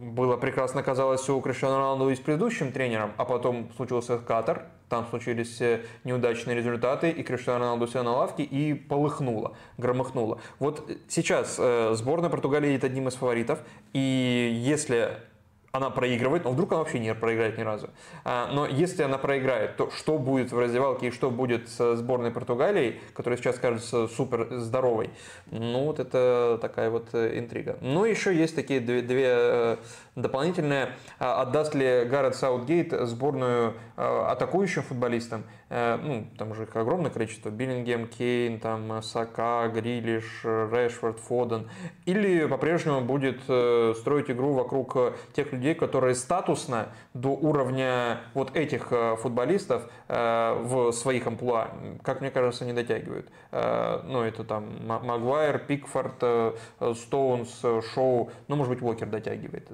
было 0.00 0.36
прекрасно 0.36 0.82
казалось 0.82 1.28
у 1.28 1.40
Криштиану 1.40 1.76
Роналду 1.76 2.10
и 2.10 2.14
с 2.14 2.20
предыдущим 2.20 2.72
тренером, 2.72 3.12
а 3.16 3.24
потом 3.24 3.70
случился 3.76 4.18
Катар, 4.18 4.66
там 4.88 5.06
случились 5.08 5.60
э, 5.60 5.82
неудачные 6.04 6.56
результаты, 6.56 7.10
и 7.10 7.22
Криштиану 7.22 7.60
Роналду 7.60 7.86
сел 7.86 8.04
на 8.04 8.12
лавке 8.12 8.42
и 8.42 8.74
полыхнуло, 8.74 9.56
громыхнуло. 9.78 10.40
Вот 10.58 10.90
сейчас 11.08 11.56
э, 11.58 11.94
сборная 11.94 12.30
Португалии 12.30 12.72
есть 12.72 12.84
одним 12.84 13.08
из 13.08 13.14
фаворитов, 13.14 13.60
и 13.92 14.60
если 14.62 15.18
она 15.76 15.90
проигрывает, 15.90 16.44
но 16.44 16.50
вдруг 16.50 16.72
она 16.72 16.80
вообще 16.80 16.98
не 16.98 17.14
проиграет 17.14 17.58
ни 17.58 17.62
разу. 17.62 17.90
А, 18.24 18.50
но 18.52 18.66
если 18.66 19.02
она 19.02 19.18
проиграет, 19.18 19.76
то 19.76 19.90
что 19.90 20.18
будет 20.18 20.52
в 20.52 20.58
раздевалке 20.58 21.08
и 21.08 21.10
что 21.10 21.30
будет 21.30 21.68
с 21.68 21.96
сборной 21.96 22.30
Португалии, 22.30 23.00
которая 23.14 23.38
сейчас 23.38 23.58
кажется 23.58 24.08
супер 24.08 24.48
здоровой? 24.50 25.10
Ну, 25.50 25.84
вот 25.84 26.00
это 26.00 26.58
такая 26.60 26.90
вот 26.90 27.08
э, 27.12 27.38
интрига. 27.38 27.76
Ну, 27.80 28.04
еще 28.04 28.34
есть 28.34 28.54
такие 28.54 28.80
две, 28.80 29.02
две 29.02 29.78
э, 30.16 30.20
дополнительные. 30.20 30.90
А, 31.18 31.42
отдаст 31.42 31.74
ли 31.74 32.04
Гаррет 32.04 32.34
Саутгейт 32.34 32.92
сборную 33.06 33.74
э, 33.96 34.24
атакующим 34.28 34.82
футболистам? 34.82 35.44
Э, 35.68 35.96
ну, 35.96 36.26
там 36.38 36.52
уже 36.52 36.64
их 36.64 36.74
огромное 36.76 37.10
количество, 37.10 37.50
Биллингем, 37.50 38.08
Кейн, 38.08 38.58
там, 38.60 39.02
Сака, 39.02 39.68
Грилиш, 39.68 40.44
Решфорд, 40.44 41.18
Фоден, 41.20 41.68
или 42.04 42.46
по-прежнему 42.46 43.00
будет 43.00 43.40
э, 43.48 43.94
строить 43.96 44.30
игру 44.30 44.52
вокруг 44.52 44.96
тех 45.34 45.52
людей, 45.52 45.74
которые 45.74 46.14
статусно 46.14 46.88
до 47.14 47.30
уровня 47.30 48.20
вот 48.34 48.56
этих 48.56 48.92
футболистов 49.18 49.88
в 50.08 50.92
своих 50.92 51.26
амплуа, 51.26 51.68
как 52.02 52.20
мне 52.20 52.30
кажется, 52.30 52.64
не 52.64 52.72
дотягивают. 52.72 53.28
Ну, 53.52 54.22
это 54.22 54.44
там 54.44 54.86
Магуайр, 54.86 55.58
Пикфорд, 55.58 56.22
Стоунс, 56.94 57.62
Шоу, 57.92 58.30
ну, 58.48 58.56
может 58.56 58.72
быть, 58.72 58.82
Уокер 58.82 59.08
дотягивает, 59.08 59.68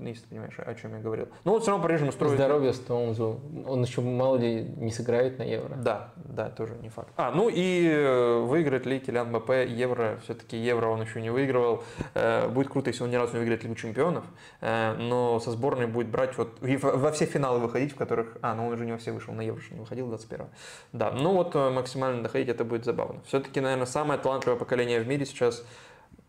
если 0.00 0.22
ты 0.22 0.28
понимаешь, 0.28 0.54
о 0.58 0.74
чем 0.74 0.94
я 0.94 1.00
говорил. 1.00 1.28
Но 1.44 1.52
вот 1.52 1.62
все 1.62 1.70
равно 1.70 1.82
по-прежнему 1.82 2.12
строит... 2.12 2.34
Здоровье 2.34 2.72
Стоунзу. 2.72 3.40
Он 3.66 3.82
еще, 3.82 4.00
мало 4.00 4.36
ли, 4.36 4.62
не 4.76 4.90
сыграет 4.90 5.38
на 5.38 5.42
Евро. 5.42 5.76
Да, 5.76 6.12
да, 6.16 6.50
тоже 6.50 6.74
не 6.76 6.88
факт. 6.88 7.08
А, 7.16 7.30
ну 7.30 7.48
и 7.48 7.88
э, 7.88 8.40
выиграет 8.40 8.86
ли 8.86 8.98
Килян 9.00 9.32
МБП 9.32 9.50
Евро? 9.66 10.18
Все-таки 10.24 10.56
Евро 10.56 10.88
он 10.88 11.02
еще 11.02 11.20
не 11.20 11.30
выигрывал. 11.30 11.84
Э, 12.14 12.48
будет 12.48 12.68
круто, 12.68 12.90
если 12.90 13.04
он 13.04 13.10
ни 13.10 13.16
разу 13.16 13.34
не 13.34 13.38
выиграет 13.38 13.62
Лигу 13.62 13.74
Чемпионов, 13.74 14.24
э, 14.60 14.94
но 14.94 15.40
со 15.40 15.50
сборной 15.50 15.86
будет 15.86 16.08
брать 16.08 16.36
вот 16.36 16.58
во 16.60 17.12
все 17.12 17.26
финалы 17.26 17.60
выходить, 17.60 17.92
в 17.92 17.96
которых... 17.96 18.36
А, 18.42 18.54
ну 18.54 18.66
он 18.66 18.72
уже 18.72 18.84
не 18.84 18.92
во 18.92 18.98
все 18.98 19.12
вышел, 19.12 19.34
на 19.34 19.42
Евро 19.42 19.60
не 19.70 19.80
выходил 19.80 20.08
21 20.08 20.46
Да, 20.92 21.10
ну 21.12 21.32
вот 21.32 21.54
максимально 21.54 22.22
доходить, 22.22 22.48
это 22.48 22.64
будет 22.64 22.84
забавно. 22.84 23.20
Все-таки, 23.26 23.60
наверное, 23.60 23.86
самое 23.86 24.20
талантливое 24.20 24.58
поколение 24.58 25.00
в 25.00 25.08
мире 25.08 25.24
сейчас 25.26 25.64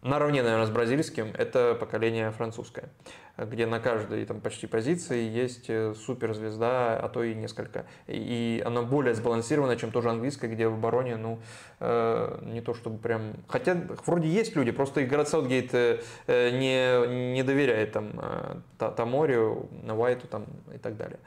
наравне, 0.01 0.43
наверное, 0.43 0.65
с 0.65 0.69
бразильским, 0.69 1.31
это 1.37 1.75
поколение 1.79 2.31
французское, 2.31 2.89
где 3.37 3.65
на 3.65 3.79
каждой 3.79 4.25
там, 4.25 4.41
почти 4.41 4.67
позиции 4.67 5.21
есть 5.21 5.65
э, 5.69 5.93
суперзвезда, 5.93 6.99
а 6.99 7.09
то 7.09 7.23
и 7.23 7.35
несколько. 7.35 7.85
И 8.07 8.61
оно 8.65 8.83
более 8.83 9.13
сбалансировано, 9.13 9.75
чем 9.75 9.91
тоже 9.91 10.09
английское, 10.09 10.47
где 10.47 10.67
в 10.67 10.73
обороне, 10.73 11.17
ну, 11.17 11.39
э, 11.79 12.39
не 12.43 12.61
то 12.61 12.73
чтобы 12.73 12.97
прям... 12.97 13.33
Хотя 13.47 13.77
вроде 14.05 14.27
есть 14.27 14.55
люди, 14.55 14.71
просто 14.71 15.01
и 15.01 15.05
город 15.05 15.29
Саутгейт 15.29 15.73
э, 15.73 15.99
не, 16.27 17.33
не 17.33 17.43
доверяет 17.43 17.91
там 17.91 18.19
э, 18.19 18.91
Таморию, 18.95 19.69
Навайту 19.83 20.27
там 20.27 20.45
и 20.73 20.77
так 20.77 20.97
далее. 20.97 21.19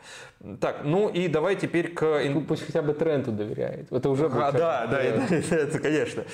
Так, 0.61 0.81
ну 0.85 1.09
и 1.09 1.29
давай 1.29 1.57
теперь 1.57 1.93
к... 1.93 2.23
Ну, 2.29 2.43
пусть 2.43 2.67
хотя 2.67 2.83
бы 2.83 2.93
Тренту 2.95 3.31
доверяет. 3.31 3.93
Это 3.93 4.09
уже... 4.11 4.27
А, 4.27 4.53
да, 4.53 4.87
да, 4.87 5.01
это, 5.01 5.35
это, 5.55 5.79
конечно. 5.79 6.25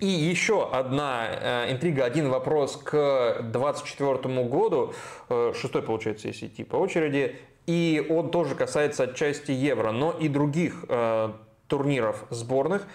И 0.00 0.06
еще 0.06 0.68
одна 0.70 1.26
э, 1.28 1.72
интрига, 1.72 2.04
один 2.04 2.28
вопрос 2.28 2.76
к 2.76 3.38
2024 3.42 4.44
году, 4.44 4.92
э, 5.28 5.52
шестой, 5.56 5.82
получается, 5.82 6.28
если 6.28 6.46
идти 6.46 6.62
по 6.62 6.76
очереди, 6.76 7.36
и 7.66 8.06
он 8.08 8.30
тоже 8.30 8.54
касается 8.54 9.04
отчасти 9.04 9.50
евро, 9.50 9.90
но 9.90 10.12
и 10.12 10.28
других 10.28 10.84
э, 10.88 11.32
турниров 11.66 12.24
сборных. 12.30 12.86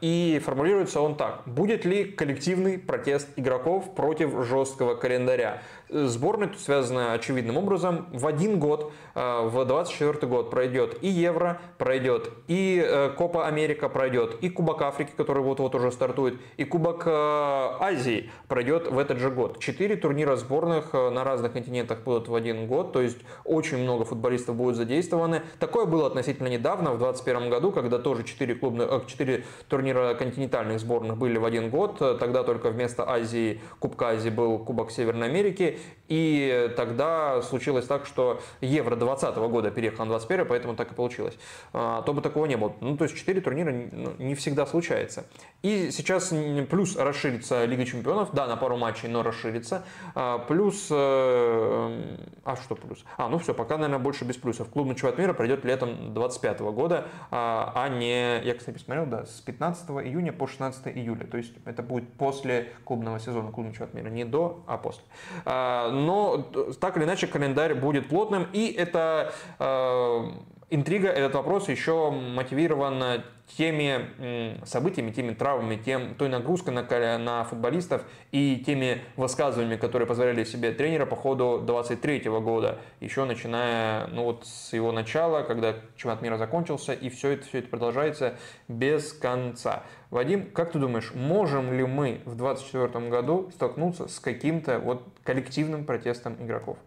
И 0.00 0.42
формулируется 0.44 1.00
он 1.00 1.14
так. 1.14 1.42
Будет 1.46 1.84
ли 1.84 2.02
коллективный 2.02 2.78
протест 2.78 3.28
игроков 3.36 3.94
против 3.94 4.44
жесткого 4.44 4.96
календаря? 4.96 5.62
Сборная 5.88 6.48
тут 6.48 6.58
связана 6.58 7.12
очевидным 7.12 7.56
образом. 7.56 8.08
В 8.10 8.26
один 8.26 8.58
год, 8.58 8.92
в 9.16 9.64
24 9.64 10.26
год 10.26 10.50
пройдет 10.50 10.98
и 11.02 11.08
Евро, 11.08 11.60
пройдет 11.78 12.30
и 12.46 12.82
э, 12.84 13.10
Копа 13.10 13.46
Америка 13.46 13.88
пройдет, 13.88 14.36
и 14.40 14.48
Кубок 14.48 14.82
Африки, 14.82 15.10
который 15.16 15.42
вот-вот 15.42 15.74
уже 15.74 15.90
стартует, 15.90 16.38
и 16.56 16.64
Кубок 16.64 17.04
Азии 17.06 18.30
пройдет 18.48 18.88
в 18.88 18.98
этот 18.98 19.18
же 19.18 19.30
год. 19.30 19.58
Четыре 19.58 19.96
турнира 19.96 20.36
сборных 20.36 20.92
на 20.92 21.24
разных 21.24 21.52
континентах 21.52 22.00
будут 22.00 22.28
в 22.28 22.34
один 22.34 22.66
год, 22.66 22.92
то 22.92 23.02
есть 23.02 23.18
очень 23.44 23.78
много 23.78 24.04
футболистов 24.04 24.56
будут 24.56 24.76
задействованы. 24.76 25.42
Такое 25.58 25.86
было 25.86 26.06
относительно 26.06 26.48
недавно, 26.48 26.92
в 26.92 26.98
2021 26.98 27.50
году, 27.50 27.72
когда 27.72 27.98
тоже 27.98 28.24
четыре 28.24 28.54
клубных, 28.54 29.06
4 29.06 29.26
четыре 29.26 29.44
турнира 29.68 30.14
континентальных 30.14 30.80
сборных 30.80 31.16
были 31.16 31.38
в 31.38 31.44
один 31.44 31.70
год. 31.70 31.98
Тогда 31.98 32.44
только 32.44 32.70
вместо 32.70 33.08
Азии, 33.08 33.60
Кубка 33.78 34.08
Азии 34.08 34.30
был 34.30 34.58
Кубок 34.58 34.90
Северной 34.90 35.28
Америки. 35.28 35.78
И 36.08 36.70
тогда 36.76 37.42
случилось 37.42 37.86
так, 37.86 38.06
что 38.06 38.40
Евро 38.60 38.94
2020 39.06 39.36
года 39.50 39.70
переехал 39.70 40.04
на 40.04 40.10
21, 40.10 40.46
поэтому 40.46 40.74
так 40.74 40.92
и 40.92 40.94
получилось. 40.94 41.36
А 41.72 42.02
то 42.02 42.12
бы 42.12 42.20
такого 42.20 42.46
не 42.46 42.56
было. 42.56 42.74
Ну, 42.80 42.96
то 42.96 43.04
есть 43.04 43.16
4 43.16 43.40
турнира 43.40 43.72
ну, 43.72 44.12
не 44.18 44.34
всегда 44.34 44.66
случается. 44.66 45.26
И 45.62 45.90
сейчас 45.90 46.32
плюс 46.70 46.96
расширится 46.96 47.64
Лига 47.64 47.84
Чемпионов, 47.84 48.30
да, 48.32 48.46
на 48.46 48.56
пару 48.56 48.76
матчей, 48.76 49.08
но 49.08 49.22
расширится. 49.22 49.84
А, 50.14 50.38
плюс, 50.38 50.88
э, 50.90 52.16
а 52.44 52.56
что 52.56 52.74
плюс? 52.74 53.04
А, 53.16 53.28
ну 53.28 53.38
все, 53.38 53.54
пока, 53.54 53.76
наверное, 53.76 53.98
больше 53.98 54.24
без 54.24 54.36
плюсов. 54.36 54.68
Клубный 54.70 54.94
чемпионат 54.94 55.18
мира 55.18 55.32
пройдет 55.32 55.64
летом 55.64 56.14
25 56.14 56.60
года, 56.60 57.06
а, 57.30 57.72
а 57.74 57.88
не, 57.88 58.40
я, 58.42 58.54
кстати, 58.54 58.76
посмотрел, 58.76 59.06
да, 59.06 59.26
с 59.26 59.40
15 59.40 59.88
июня 59.90 60.32
по 60.32 60.46
16 60.46 60.86
июля. 60.96 61.26
То 61.26 61.36
есть 61.36 61.52
это 61.64 61.82
будет 61.82 62.12
после 62.14 62.72
клубного 62.84 63.18
сезона 63.18 63.50
клубного 63.50 63.74
чемпионата 63.74 63.96
мира, 63.96 64.08
не 64.10 64.24
до, 64.24 64.62
а 64.66 64.78
после. 64.78 65.02
А, 65.44 65.90
но 65.90 66.42
так 66.80 66.96
или 66.96 67.04
иначе 67.04 67.26
календарь 67.26 67.74
будет 67.74 68.08
плотным, 68.08 68.46
и 68.52 68.66
это 68.66 68.95
э, 68.96 70.30
интрига, 70.70 71.08
этот 71.08 71.34
вопрос 71.34 71.68
еще 71.68 72.10
мотивирован 72.10 73.22
теми 73.56 74.64
событиями, 74.64 75.12
теми 75.12 75.32
травмами, 75.32 75.76
тем, 75.76 76.14
той 76.16 76.28
нагрузкой 76.28 76.74
на, 76.74 77.18
на 77.18 77.44
футболистов 77.44 78.02
и 78.32 78.62
теми 78.64 79.02
высказываниями, 79.16 79.78
которые 79.78 80.06
позволяли 80.06 80.44
себе 80.44 80.72
тренера 80.72 81.06
по 81.06 81.16
ходу 81.16 81.62
23 81.64 82.20
года, 82.40 82.78
еще 83.00 83.24
начиная 83.24 84.08
ну 84.08 84.24
вот 84.24 84.46
с 84.46 84.72
его 84.72 84.92
начала, 84.92 85.42
когда 85.42 85.76
чемпионат 85.96 86.22
мира 86.22 86.36
закончился, 86.38 86.92
и 86.92 87.08
все 87.08 87.30
это, 87.30 87.46
все 87.46 87.58
это 87.58 87.68
продолжается 87.68 88.36
без 88.68 89.12
конца. 89.12 89.84
Вадим, 90.10 90.50
как 90.50 90.72
ты 90.72 90.78
думаешь, 90.78 91.12
можем 91.14 91.72
ли 91.72 91.84
мы 91.84 92.20
в 92.24 92.36
2024 92.36 93.08
году 93.08 93.50
столкнуться 93.54 94.08
с 94.08 94.18
каким-то 94.18 94.78
вот 94.78 95.04
коллективным 95.22 95.84
протестом 95.84 96.36
игроков? 96.40 96.78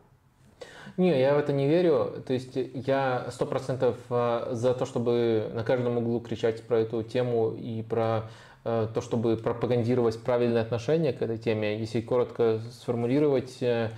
Не, 0.97 1.19
я 1.19 1.35
в 1.35 1.37
это 1.37 1.53
не 1.53 1.67
верю. 1.67 2.23
То 2.25 2.33
есть 2.33 2.51
я 2.55 3.27
сто 3.31 3.45
процентов 3.45 3.97
э, 4.09 4.49
за 4.51 4.73
то, 4.73 4.85
чтобы 4.85 5.49
на 5.53 5.63
каждом 5.63 5.97
углу 5.97 6.19
кричать 6.19 6.63
про 6.63 6.79
эту 6.79 7.03
тему 7.03 7.51
и 7.51 7.81
про 7.81 8.29
э, 8.63 8.87
то, 8.93 9.01
чтобы 9.01 9.37
пропагандировать 9.37 10.19
правильное 10.21 10.61
отношение 10.61 11.13
к 11.13 11.21
этой 11.21 11.37
теме. 11.37 11.77
Если 11.79 12.01
коротко 12.01 12.59
сформулировать, 12.71 13.57
э, 13.61 13.89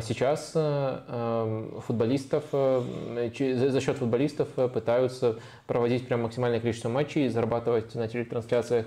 сейчас 0.00 0.52
футболистов, 1.86 2.44
за 2.50 3.80
счет 3.82 3.98
футболистов 3.98 4.48
пытаются 4.72 5.36
проводить 5.66 6.08
прям 6.08 6.22
максимальное 6.22 6.60
количество 6.60 6.88
матчей, 6.88 7.28
зарабатывать 7.28 7.94
на 7.94 8.08
телетрансляциях 8.08 8.86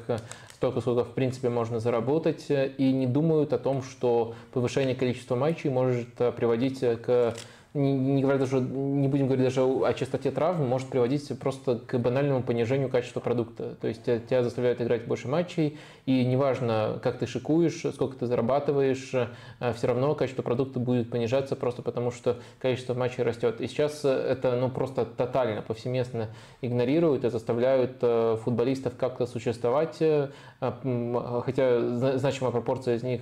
столько, 0.59 0.81
сколько 0.81 1.05
в 1.05 1.13
принципе 1.13 1.47
можно 1.47 1.79
заработать, 1.79 2.47
и 2.49 2.91
не 2.91 3.07
думают 3.07 3.53
о 3.53 3.57
том, 3.57 3.81
что 3.81 4.35
повышение 4.51 4.93
количества 4.93 5.37
матчей 5.37 5.69
может 5.69 6.13
приводить 6.35 6.81
к 6.81 7.33
не, 7.73 7.93
не, 7.93 8.21
говоря 8.21 8.39
даже, 8.39 8.59
не 8.59 9.07
будем 9.07 9.27
говорить 9.27 9.45
даже 9.45 9.61
о 9.61 9.93
частоте 9.93 10.31
травм, 10.31 10.67
может 10.67 10.87
приводить 10.89 11.37
просто 11.39 11.75
к 11.77 11.99
банальному 11.99 12.41
понижению 12.41 12.89
качества 12.89 13.19
продукта. 13.19 13.75
То 13.79 13.87
есть 13.87 14.03
тебя 14.03 14.41
заставляют 14.41 14.81
играть 14.81 15.05
больше 15.05 15.27
матчей, 15.27 15.77
и 16.07 16.25
неважно, 16.25 16.99
как 17.03 17.19
ты 17.19 17.27
шикуешь, 17.27 17.83
сколько 17.93 18.17
ты 18.17 18.25
зарабатываешь, 18.25 19.11
э, 19.13 19.73
все 19.73 19.87
равно 19.87 20.15
качество 20.15 20.41
продукта 20.41 20.79
будет 20.79 21.11
понижаться 21.11 21.55
просто 21.55 21.83
потому, 21.83 22.09
что 22.09 22.37
количество 22.57 22.95
матчей 22.95 23.23
растет. 23.23 23.61
И 23.61 23.67
сейчас 23.67 24.03
это 24.03 24.55
ну, 24.59 24.69
просто 24.71 25.05
тотально, 25.05 25.61
повсеместно 25.61 26.29
игнорируют 26.61 27.23
и 27.23 27.29
заставляют 27.29 27.97
э, 28.01 28.37
футболистов 28.43 28.93
как-то 28.97 29.27
существовать, 29.27 29.97
э, 29.99 30.29
хотя 30.59 31.79
значимая 32.17 32.51
пропорция 32.51 32.95
из 32.95 33.03
них 33.03 33.21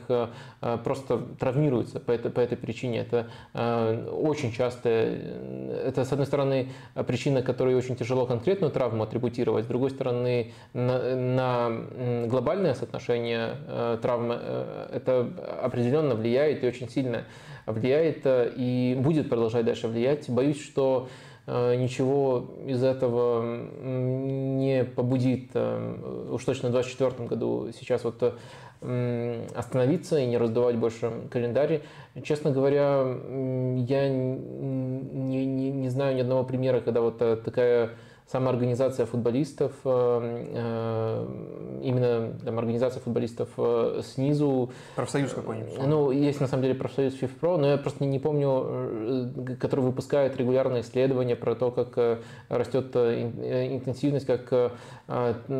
просто 0.83 1.19
травмируется 1.39 1.99
по 1.99 2.11
этой, 2.11 2.31
по 2.31 2.39
этой 2.39 2.57
причине. 2.57 2.99
Это 2.99 3.27
очень 4.11 4.36
часто, 4.37 4.89
это, 4.89 6.05
с 6.05 6.11
одной 6.11 6.25
стороны, 6.27 6.69
причина, 7.05 7.41
которой 7.41 7.75
очень 7.75 7.95
тяжело 7.95 8.25
конкретную 8.25 8.71
травму 8.71 9.03
атрибутировать, 9.03 9.65
с 9.65 9.67
другой 9.67 9.89
стороны, 9.89 10.53
на, 10.73 11.15
на 11.15 12.27
глобальное 12.27 12.73
соотношение 12.73 13.55
э, 13.67 13.97
травмы 14.01 14.37
э, 14.39 14.89
это 14.93 15.29
определенно 15.61 16.15
влияет 16.15 16.63
и 16.63 16.67
очень 16.67 16.89
сильно 16.89 17.23
влияет 17.65 18.25
э, 18.25 18.53
и 18.55 18.95
будет 18.99 19.29
продолжать 19.29 19.65
дальше 19.65 19.87
влиять. 19.87 20.29
Боюсь, 20.29 20.61
что 20.61 21.09
ничего 21.47 22.57
из 22.65 22.83
этого 22.83 23.41
не 23.81 24.83
побудит 24.83 25.55
уж 25.55 26.43
точно 26.43 26.67
в 26.67 26.73
2024 26.73 27.25
году 27.25 27.69
сейчас 27.71 28.03
вот 28.03 28.37
остановиться 28.81 30.19
и 30.19 30.25
не 30.27 30.37
раздувать 30.37 30.75
больше 30.75 31.11
календарь. 31.29 31.81
Честно 32.23 32.51
говоря, 32.51 33.01
я 33.01 34.09
не, 34.09 35.45
не, 35.45 35.71
не 35.71 35.89
знаю 35.89 36.15
ни 36.15 36.21
одного 36.21 36.43
примера, 36.43 36.81
когда 36.81 37.01
вот 37.01 37.17
такая 37.17 37.91
самоорганизация 38.27 39.05
футболистов, 39.05 39.71
именно 39.83 41.27
там, 42.43 42.59
организация 42.59 43.01
футболистов 43.01 43.49
снизу. 44.03 44.71
Профсоюз 44.95 45.33
какой-нибудь? 45.33 45.77
Ну, 45.85 46.11
есть 46.11 46.41
на 46.41 46.47
самом 46.47 46.63
деле 46.63 46.75
профсоюз 46.75 47.15
FIFPro, 47.19 47.57
но 47.57 47.67
я 47.67 47.77
просто 47.77 48.05
не 48.05 48.19
помню, 48.19 49.31
который 49.59 49.81
выпускает 49.81 50.37
регулярные 50.37 50.81
исследования 50.81 51.35
про 51.35 51.55
то, 51.55 51.71
как 51.71 52.19
растет 52.49 52.95
интенсивность, 52.95 54.25
как 54.25 54.73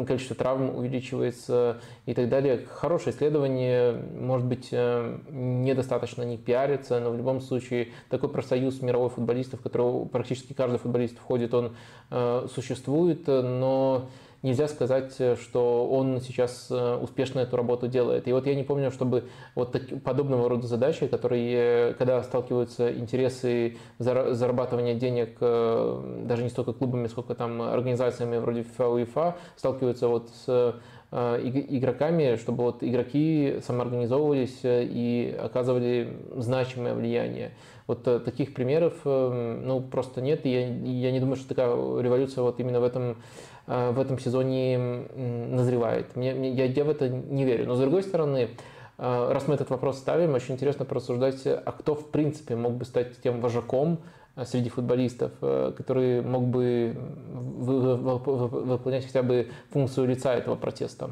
количество 0.06 0.36
травм 0.36 0.76
увеличивается 0.76 1.78
и 2.06 2.14
так 2.14 2.30
далее. 2.30 2.66
Хорошее 2.70 3.16
исследование, 3.16 3.94
может 3.94 4.46
быть, 4.46 4.72
недостаточно 4.72 6.24
не 6.24 6.38
пиарится, 6.38 7.00
но 7.00 7.12
в 7.12 7.18
любом 7.18 7.40
случае 7.40 7.90
такой 8.10 8.30
профсоюз 8.30 8.82
мировой 8.82 9.10
футболистов, 9.10 9.62
в 9.62 9.64
который 9.64 10.06
практически 10.08 10.54
каждый 10.54 10.80
футболист 10.80 11.18
входит, 11.18 11.54
он 11.54 11.76
э, 12.10 12.48
существует, 12.62 13.28
но 13.28 14.10
нельзя 14.42 14.68
сказать, 14.68 15.16
что 15.42 15.88
он 15.88 16.22
сейчас 16.22 16.68
э, 16.72 16.96
успешно 16.96 17.40
эту 17.40 17.56
работу 17.56 17.88
делает. 17.88 18.28
И 18.28 18.34
вот 18.34 18.48
я 18.48 18.56
не 18.56 18.64
помню, 18.64 18.92
чтобы 18.92 19.26
вот 19.56 19.74
так, 19.74 20.02
подобного 20.04 20.50
рода 20.50 20.66
задачи, 20.66 21.08
которые, 21.08 21.94
когда 21.96 22.24
сталкиваются 22.24 22.92
интересы 22.98 23.78
зарабатывания 24.00 24.96
денег 24.96 25.38
э, 25.40 26.24
даже 26.26 26.44
не 26.44 26.50
столько 26.50 26.74
клубами, 26.74 27.08
сколько 27.08 27.36
там 27.36 27.62
организациями 27.62 28.38
вроде 28.38 28.62
FIFA, 28.62 29.06
UEFA, 29.06 29.36
сталкиваются 29.56 30.08
вот 30.08 30.30
с 30.46 30.76
Э, 31.10 31.40
игроками, 31.42 32.36
чтобы 32.36 32.64
вот 32.66 32.84
игроки 32.84 33.60
самоорганизовывались 33.66 34.60
э, 34.64 34.84
и 34.84 35.34
оказывали 35.40 36.18
значимое 36.36 36.96
влияние. 36.96 37.52
Вот 37.88 38.08
э, 38.08 38.20
таких 38.20 38.54
примеров 38.54 38.94
ну, 39.04 39.82
просто 39.82 40.22
нет, 40.22 40.46
я, 40.46 40.68
я 40.68 41.12
не 41.12 41.20
думаю, 41.20 41.38
что 41.38 41.50
такая 41.50 41.70
революция 42.02 42.44
вот 42.44 42.60
именно 42.60 42.80
в 42.80 42.84
этом, 42.84 43.18
в 43.66 44.00
этом 44.00 44.20
сезоне 44.20 44.78
назревает. 45.16 46.16
Мне, 46.16 46.52
я, 46.52 46.66
я 46.66 46.84
в 46.84 46.90
это 46.90 47.10
не 47.10 47.46
верю. 47.46 47.66
Но 47.66 47.76
с 47.76 47.80
другой 47.80 48.04
стороны, 48.04 48.50
раз 48.98 49.48
мы 49.48 49.56
этот 49.56 49.70
вопрос 49.70 49.98
ставим, 49.98 50.34
очень 50.34 50.56
интересно 50.56 50.86
порассуждать, 50.86 51.46
а 51.46 51.72
кто 51.72 51.96
в 51.96 52.12
принципе 52.12 52.56
мог 52.56 52.74
бы 52.74 52.86
стать 52.86 53.22
тем 53.22 53.42
вожаком, 53.42 54.00
Э, 54.38 54.46
среди 54.46 54.70
футболистов, 54.70 55.32
э, 55.42 55.74
который 55.76 56.22
мог 56.22 56.44
бы 56.44 56.96
выполнять 57.36 59.06
хотя 59.06 59.24
бы 59.24 59.50
функцию 59.72 60.08
лица 60.08 60.34
этого 60.36 60.56
протеста? 60.56 61.10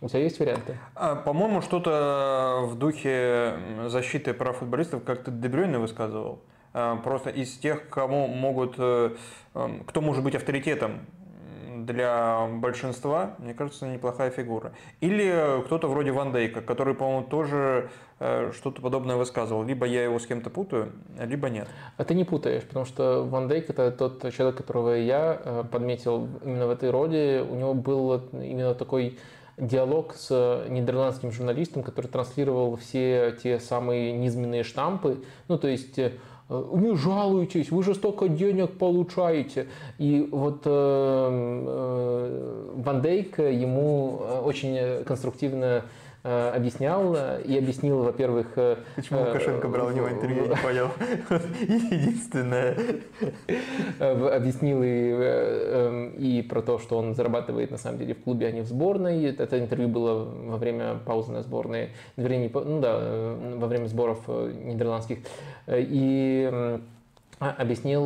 У 0.00 0.08
тебя 0.08 0.20
есть 0.20 0.38
варианты? 0.38 0.78
А, 0.94 1.16
по-моему, 1.16 1.60
что-то 1.60 2.60
в 2.64 2.78
духе 2.78 3.54
защиты 3.86 4.32
прав 4.32 4.58
футболистов, 4.58 5.02
как 5.04 5.24
ты 5.24 5.30
Дебрюйне 5.30 5.78
высказывал. 5.78 6.40
Э, 6.72 6.96
просто 7.02 7.30
из 7.30 7.56
тех, 7.58 7.88
кому 7.88 8.28
могут, 8.28 8.74
кто 8.74 10.00
может 10.00 10.22
быть 10.22 10.34
авторитетом 10.34 11.00
для 11.84 12.46
большинства, 12.46 13.34
мне 13.38 13.54
кажется, 13.54 13.86
неплохая 13.86 14.30
фигура. 14.30 14.72
Или 15.00 15.62
кто-то 15.64 15.88
вроде 15.88 16.12
Ван 16.12 16.32
Дейка, 16.32 16.60
который, 16.60 16.94
по-моему, 16.94 17.26
тоже 17.26 17.90
э, 18.18 18.52
что-то 18.54 18.82
подобное 18.82 19.16
высказывал. 19.16 19.64
Либо 19.64 19.86
я 19.86 20.04
его 20.04 20.18
с 20.18 20.26
кем-то 20.26 20.50
путаю, 20.50 20.92
либо 21.18 21.48
нет. 21.48 21.68
А 21.96 22.04
ты 22.04 22.14
не 22.14 22.24
путаешь, 22.24 22.64
потому 22.64 22.84
что 22.84 23.24
Ван 23.24 23.48
Дейк 23.48 23.70
это 23.70 23.90
тот 23.90 24.32
человек, 24.32 24.56
которого 24.56 24.94
я 24.94 25.40
э, 25.42 25.64
подметил 25.70 26.28
именно 26.44 26.66
в 26.66 26.70
этой 26.70 26.90
роли. 26.90 27.44
У 27.48 27.54
него 27.54 27.74
был 27.74 28.22
именно 28.32 28.74
такой 28.74 29.18
диалог 29.58 30.14
с 30.14 30.64
нидерландским 30.68 31.32
журналистом, 31.32 31.82
который 31.82 32.06
транслировал 32.06 32.76
все 32.76 33.36
те 33.42 33.60
самые 33.60 34.12
низменные 34.12 34.64
штампы. 34.64 35.22
Ну, 35.48 35.58
то 35.58 35.68
есть 35.68 35.98
э, 35.98 36.12
не 36.48 36.96
жалуйтесь, 36.96 37.70
вы 37.70 37.82
же 37.82 37.94
столько 37.94 38.28
денег 38.28 38.78
получаете. 38.78 39.68
И 39.98 40.26
вот 40.30 40.62
э, 40.64 40.70
э, 40.70 42.72
Ван 42.76 43.02
Дейк 43.02 43.38
ему 43.38 44.20
э, 44.20 44.40
очень 44.40 45.04
конструктивно 45.04 45.76
Э, 45.76 45.82
объяснял 46.22 47.14
и 47.14 47.56
объяснил, 47.56 48.02
во-первых... 48.02 48.48
Э, 48.56 48.76
Почему 48.96 49.20
Лукашенко 49.20 49.68
брал 49.68 49.86
у 49.86 49.90
него 49.92 50.10
интервью, 50.10 50.44
я 50.44 50.48
не 50.48 50.56
понял. 50.56 50.90
Единственное. 51.90 52.76
Э, 54.00 54.28
объяснил 54.34 54.82
и, 54.82 54.86
эм, 54.88 56.10
и 56.18 56.42
про 56.42 56.60
то, 56.60 56.78
что 56.80 56.98
он 56.98 57.14
зарабатывает 57.14 57.70
на 57.70 57.78
самом 57.78 57.98
деле 57.98 58.14
в 58.14 58.22
клубе, 58.22 58.48
а 58.48 58.50
не 58.50 58.62
в 58.62 58.66
сборной. 58.66 59.26
Это 59.26 59.60
интервью 59.60 59.88
было 59.88 60.24
во 60.24 60.56
время 60.56 60.96
паузы 61.06 61.30
на 61.30 61.42
сборной, 61.42 61.90
вернее, 62.16 62.50
ну 62.52 62.80
да, 62.80 62.98
во 63.56 63.68
время 63.68 63.86
сборов 63.86 64.26
нидерландских. 64.28 65.18
И 65.68 66.80
объяснил 67.38 68.02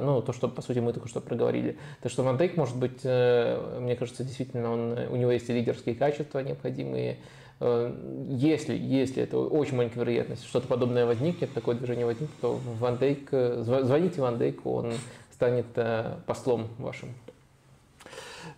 ну, 0.00 0.22
то, 0.22 0.32
что, 0.32 0.48
по 0.48 0.62
сути, 0.62 0.78
мы 0.78 0.94
только 0.94 1.08
что 1.08 1.20
проговорили. 1.20 1.76
То, 2.02 2.08
что 2.08 2.22
Ван 2.22 2.38
Дейк, 2.38 2.56
может 2.56 2.76
быть, 2.76 3.04
мне 3.04 3.96
кажется, 3.96 4.24
действительно, 4.24 4.72
он, 4.72 4.98
у 5.10 5.16
него 5.16 5.30
есть 5.30 5.50
лидерские 5.50 5.94
качества 5.94 6.38
необходимые, 6.38 7.18
Э, 7.18 7.38
если, 7.60 8.74
если 8.74 9.22
это 9.22 9.36
очень 9.36 9.76
маленькая 9.76 10.00
вероятность, 10.00 10.46
что-то 10.46 10.66
подобное 10.66 11.04
возникнет, 11.04 11.52
такое 11.52 11.74
движение 11.74 12.06
возникнет, 12.06 12.34
то 12.40 12.58
Ван 12.78 12.96
Дейк, 12.96 13.28
э, 13.32 13.62
звоните 13.62 14.22
Ван 14.22 14.38
Дейку, 14.38 14.72
он 14.72 14.94
станет 15.30 15.66
э, 15.76 16.16
послом 16.26 16.68
вашим. 16.78 17.10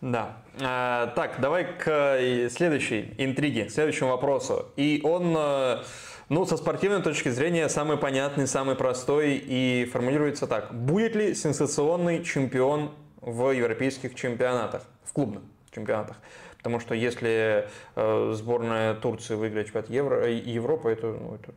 Да. 0.01 0.37
Так, 0.59 1.41
давай 1.41 1.65
к 1.65 2.19
следующей 2.51 3.15
интриге, 3.19 3.69
следующему 3.69 4.11
вопросу. 4.11 4.67
И 4.77 5.01
он, 5.05 5.33
ну, 6.29 6.47
со 6.47 6.57
спортивной 6.57 7.03
точки 7.03 7.29
зрения, 7.29 7.69
самый 7.69 7.97
понятный, 7.97 8.47
самый 8.47 8.75
простой 8.77 9.37
и 9.45 9.89
формулируется 9.93 10.47
так. 10.47 10.73
Будет 10.75 11.17
ли 11.17 11.35
сенсационный 11.35 12.25
чемпион 12.25 12.93
в 13.21 13.51
европейских 13.51 14.15
чемпионатах, 14.15 14.83
в 15.05 15.13
клубных 15.13 15.43
чемпионатах? 15.73 16.17
Потому 16.63 16.79
что 16.79 16.95
если 16.95 17.67
э, 17.97 18.33
сборная 18.35 18.95
Турции 18.95 19.35
выиграет 19.35 19.67
чемпионат 19.67 19.91
Евро, 19.91 20.25
э, 20.25 20.35
Европы, 20.35 20.91
это, 20.91 21.09
ну, 21.09 21.35
это 21.35 21.53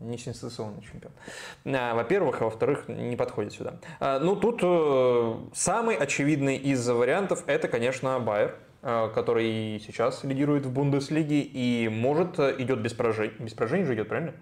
не 0.00 0.18
сенсационный 0.18 0.82
чемпион. 0.82 1.12
А, 1.64 1.94
во-первых, 1.94 2.42
а 2.42 2.46
во-вторых, 2.46 2.88
не 2.88 3.14
подходит 3.14 3.52
сюда. 3.52 3.74
А, 4.00 4.18
ну, 4.18 4.34
тут 4.34 4.60
э, 4.62 5.34
самый 5.54 5.94
очевидный 5.94 6.56
из 6.56 6.86
вариантов 6.88 7.44
это, 7.46 7.68
конечно, 7.68 8.18
Байер 8.20 8.56
который 8.82 9.82
сейчас 9.84 10.22
лидирует 10.22 10.64
в 10.64 10.70
Бундеслиге 10.70 11.40
и 11.40 11.88
может 11.88 12.38
идет 12.38 12.78
без 12.78 12.92
поражений. 12.92 13.32
Без 13.40 13.52
поражений 13.52 13.84
же 13.84 13.94
идет, 13.94 14.06
правильно? 14.06 14.32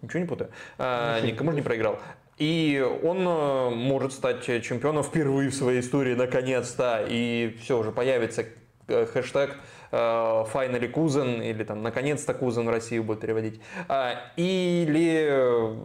Ничего 0.00 0.20
не 0.20 0.26
путаю. 0.26 0.50
Никому 0.78 1.50
же 1.50 1.56
не 1.56 1.62
проиграл. 1.62 1.98
И 2.40 2.82
он 3.02 3.18
э, 3.28 3.70
может 3.70 4.14
стать 4.14 4.42
чемпионом 4.62 5.02
впервые 5.02 5.50
в 5.50 5.54
своей 5.54 5.80
истории 5.80 6.14
наконец-то. 6.14 7.04
И 7.06 7.54
все, 7.60 7.78
уже 7.78 7.92
появится 7.92 8.46
э, 8.88 9.04
хэштег 9.04 9.56
Finally 9.92 10.86
э, 10.86 10.88
Кузен 10.88 11.42
или 11.42 11.64
там 11.64 11.82
наконец-то 11.82 12.32
Кузен 12.32 12.64
в 12.64 12.70
Россию 12.70 13.04
будет 13.04 13.20
переводить. 13.20 13.60
А, 13.88 14.14
или 14.36 15.76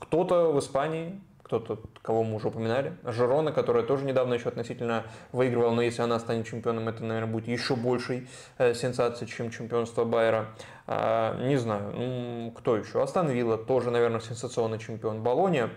кто-то 0.00 0.52
в 0.52 0.58
Испании, 0.58 1.18
кто-то, 1.44 1.80
кого 2.02 2.24
мы 2.24 2.36
уже 2.36 2.48
упоминали, 2.48 2.92
Жерона, 3.04 3.50
которая 3.50 3.82
тоже 3.82 4.04
недавно 4.04 4.34
еще 4.34 4.50
относительно 4.50 5.04
выигрывала, 5.32 5.74
но 5.74 5.80
если 5.80 6.02
она 6.02 6.18
станет 6.18 6.46
чемпионом, 6.46 6.88
это, 6.88 7.02
наверное, 7.04 7.32
будет 7.32 7.48
еще 7.48 7.74
большей 7.74 8.28
сенсацией, 8.58 9.30
чем 9.30 9.50
чемпионство 9.50 10.04
Байера. 10.04 10.48
А, 10.86 11.42
не 11.42 11.56
знаю, 11.56 12.52
кто 12.52 12.76
еще? 12.76 13.02
Астон 13.02 13.30
Вилла 13.30 13.56
тоже, 13.56 13.90
наверное, 13.90 14.20
сенсационный 14.20 14.78
чемпион. 14.78 15.22
Болония 15.22 15.70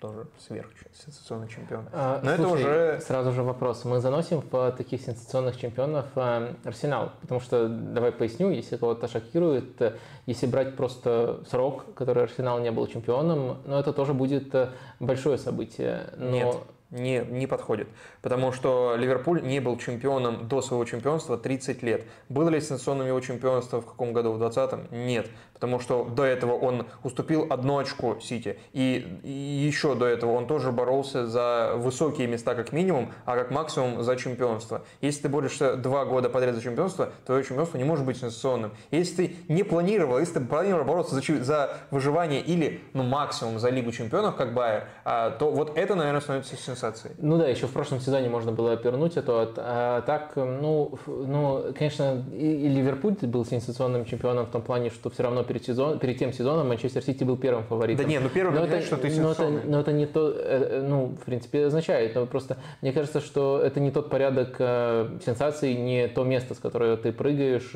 тоже 0.00 0.26
сверхсенсационный 0.38 1.48
чемпион. 1.48 1.86
А, 1.92 2.20
Но 2.22 2.36
слушай, 2.36 2.62
это 2.62 2.94
уже... 2.94 3.00
Сразу 3.00 3.32
же 3.32 3.42
вопрос. 3.42 3.84
Мы 3.84 4.00
заносим 4.00 4.40
в 4.40 4.72
таких 4.72 5.00
сенсационных 5.00 5.58
чемпионов 5.58 6.06
э, 6.14 6.54
Арсенал, 6.64 7.12
потому 7.20 7.40
что, 7.40 7.68
давай 7.68 8.12
поясню, 8.12 8.50
если 8.50 8.76
кого-то 8.76 9.08
шокирует, 9.08 9.80
э, 9.82 9.96
если 10.26 10.46
брать 10.46 10.76
просто 10.76 11.40
срок, 11.48 11.84
который 11.94 12.24
Арсенал 12.24 12.60
не 12.60 12.70
был 12.70 12.86
чемпионом, 12.86 13.46
но 13.46 13.58
ну, 13.66 13.78
это 13.78 13.92
тоже 13.92 14.14
будет 14.14 14.54
э, 14.54 14.70
большое 15.00 15.38
событие. 15.38 16.10
Но... 16.16 16.30
Нет 16.30 16.56
не, 16.90 17.24
не 17.28 17.46
подходит. 17.46 17.88
Потому 18.22 18.52
что 18.52 18.94
Ливерпуль 18.96 19.42
не 19.42 19.60
был 19.60 19.76
чемпионом 19.78 20.48
до 20.48 20.62
своего 20.62 20.84
чемпионства 20.84 21.36
30 21.36 21.82
лет. 21.82 22.04
Было 22.28 22.48
ли 22.48 22.60
сенсационным 22.60 23.06
его 23.06 23.20
чемпионство 23.20 23.80
в 23.80 23.86
каком 23.86 24.12
году? 24.12 24.32
В 24.32 24.42
20-м? 24.42 24.88
Нет. 25.06 25.28
Потому 25.58 25.80
что 25.80 26.04
до 26.04 26.24
этого 26.24 26.52
он 26.52 26.86
уступил 27.02 27.46
одно 27.50 27.78
очко 27.78 28.18
Сити. 28.20 28.58
И, 28.72 29.20
и 29.24 29.30
еще 29.30 29.94
до 29.94 30.06
этого 30.06 30.32
он 30.32 30.46
тоже 30.46 30.70
боролся 30.70 31.26
за 31.26 31.72
высокие 31.76 32.28
места 32.28 32.54
как 32.54 32.72
минимум, 32.72 33.12
а 33.24 33.36
как 33.36 33.50
максимум 33.50 34.02
за 34.02 34.16
чемпионство. 34.16 34.82
Если 35.00 35.22
ты 35.22 35.28
борешься 35.28 35.76
два 35.76 36.04
года 36.04 36.28
подряд 36.28 36.54
за 36.54 36.62
чемпионство, 36.62 37.10
твое 37.26 37.42
чемпионство 37.42 37.76
не 37.78 37.84
может 37.84 38.06
быть 38.06 38.18
сенсационным. 38.18 38.70
Если 38.90 39.26
ты 39.26 39.36
не 39.48 39.64
планировал, 39.64 40.18
если 40.18 40.34
ты 40.34 40.40
планировал 40.40 40.84
бороться 40.84 41.16
за, 41.16 41.44
за 41.44 41.70
выживание 41.90 42.40
или 42.40 42.80
ну, 42.92 43.02
максимум 43.02 43.58
за 43.58 43.70
Лигу 43.70 43.90
чемпионов, 43.90 44.36
как 44.36 44.54
Байер, 44.54 44.84
а, 45.04 45.30
то 45.30 45.50
вот 45.50 45.76
это, 45.76 45.94
наверное, 45.94 46.20
становится 46.20 46.56
сенсацией. 46.56 47.14
Ну 47.18 47.36
да, 47.36 47.48
еще 47.48 47.66
в 47.66 47.72
прошлом 47.72 48.00
сезоне 48.00 48.28
можно 48.28 48.52
было 48.52 48.72
опернуть 48.72 49.16
это. 49.16 49.52
А 49.56 50.02
так, 50.02 50.32
ну, 50.36 50.98
ну 51.06 51.64
конечно, 51.76 52.24
и 52.32 52.68
Ливерпуль 52.68 53.08
был 53.22 53.44
сенсационным 53.44 54.04
чемпионом 54.04 54.46
в 54.46 54.50
том 54.50 54.62
плане, 54.62 54.90
что 54.90 55.10
все 55.10 55.22
равно 55.22 55.42
перед, 55.48 55.64
сезон, 55.64 55.98
перед 55.98 56.18
тем 56.18 56.32
сезоном 56.32 56.68
Манчестер 56.68 57.02
Сити 57.02 57.24
был 57.24 57.36
первым 57.36 57.64
фаворитом. 57.64 58.04
Да 58.04 58.10
нет, 58.10 58.22
ну 58.22 58.28
первым 58.28 58.54
но 58.54 58.64
это, 58.64 58.80
что 58.82 58.96
ты 58.96 59.10
но 59.20 59.32
это, 59.32 59.48
но 59.48 59.80
это 59.80 59.92
не 59.92 60.06
то, 60.06 60.32
э, 60.36 60.82
ну, 60.86 61.16
в 61.20 61.24
принципе, 61.24 61.66
означает. 61.66 62.14
Но 62.14 62.26
просто 62.26 62.58
мне 62.82 62.92
кажется, 62.92 63.20
что 63.20 63.60
это 63.60 63.80
не 63.80 63.90
тот 63.90 64.10
порядок 64.10 64.56
э, 64.58 65.18
сенсаций, 65.24 65.74
не 65.74 66.06
то 66.06 66.22
место, 66.22 66.54
с 66.54 66.58
которого 66.58 66.96
ты 66.96 67.12
прыгаешь, 67.12 67.72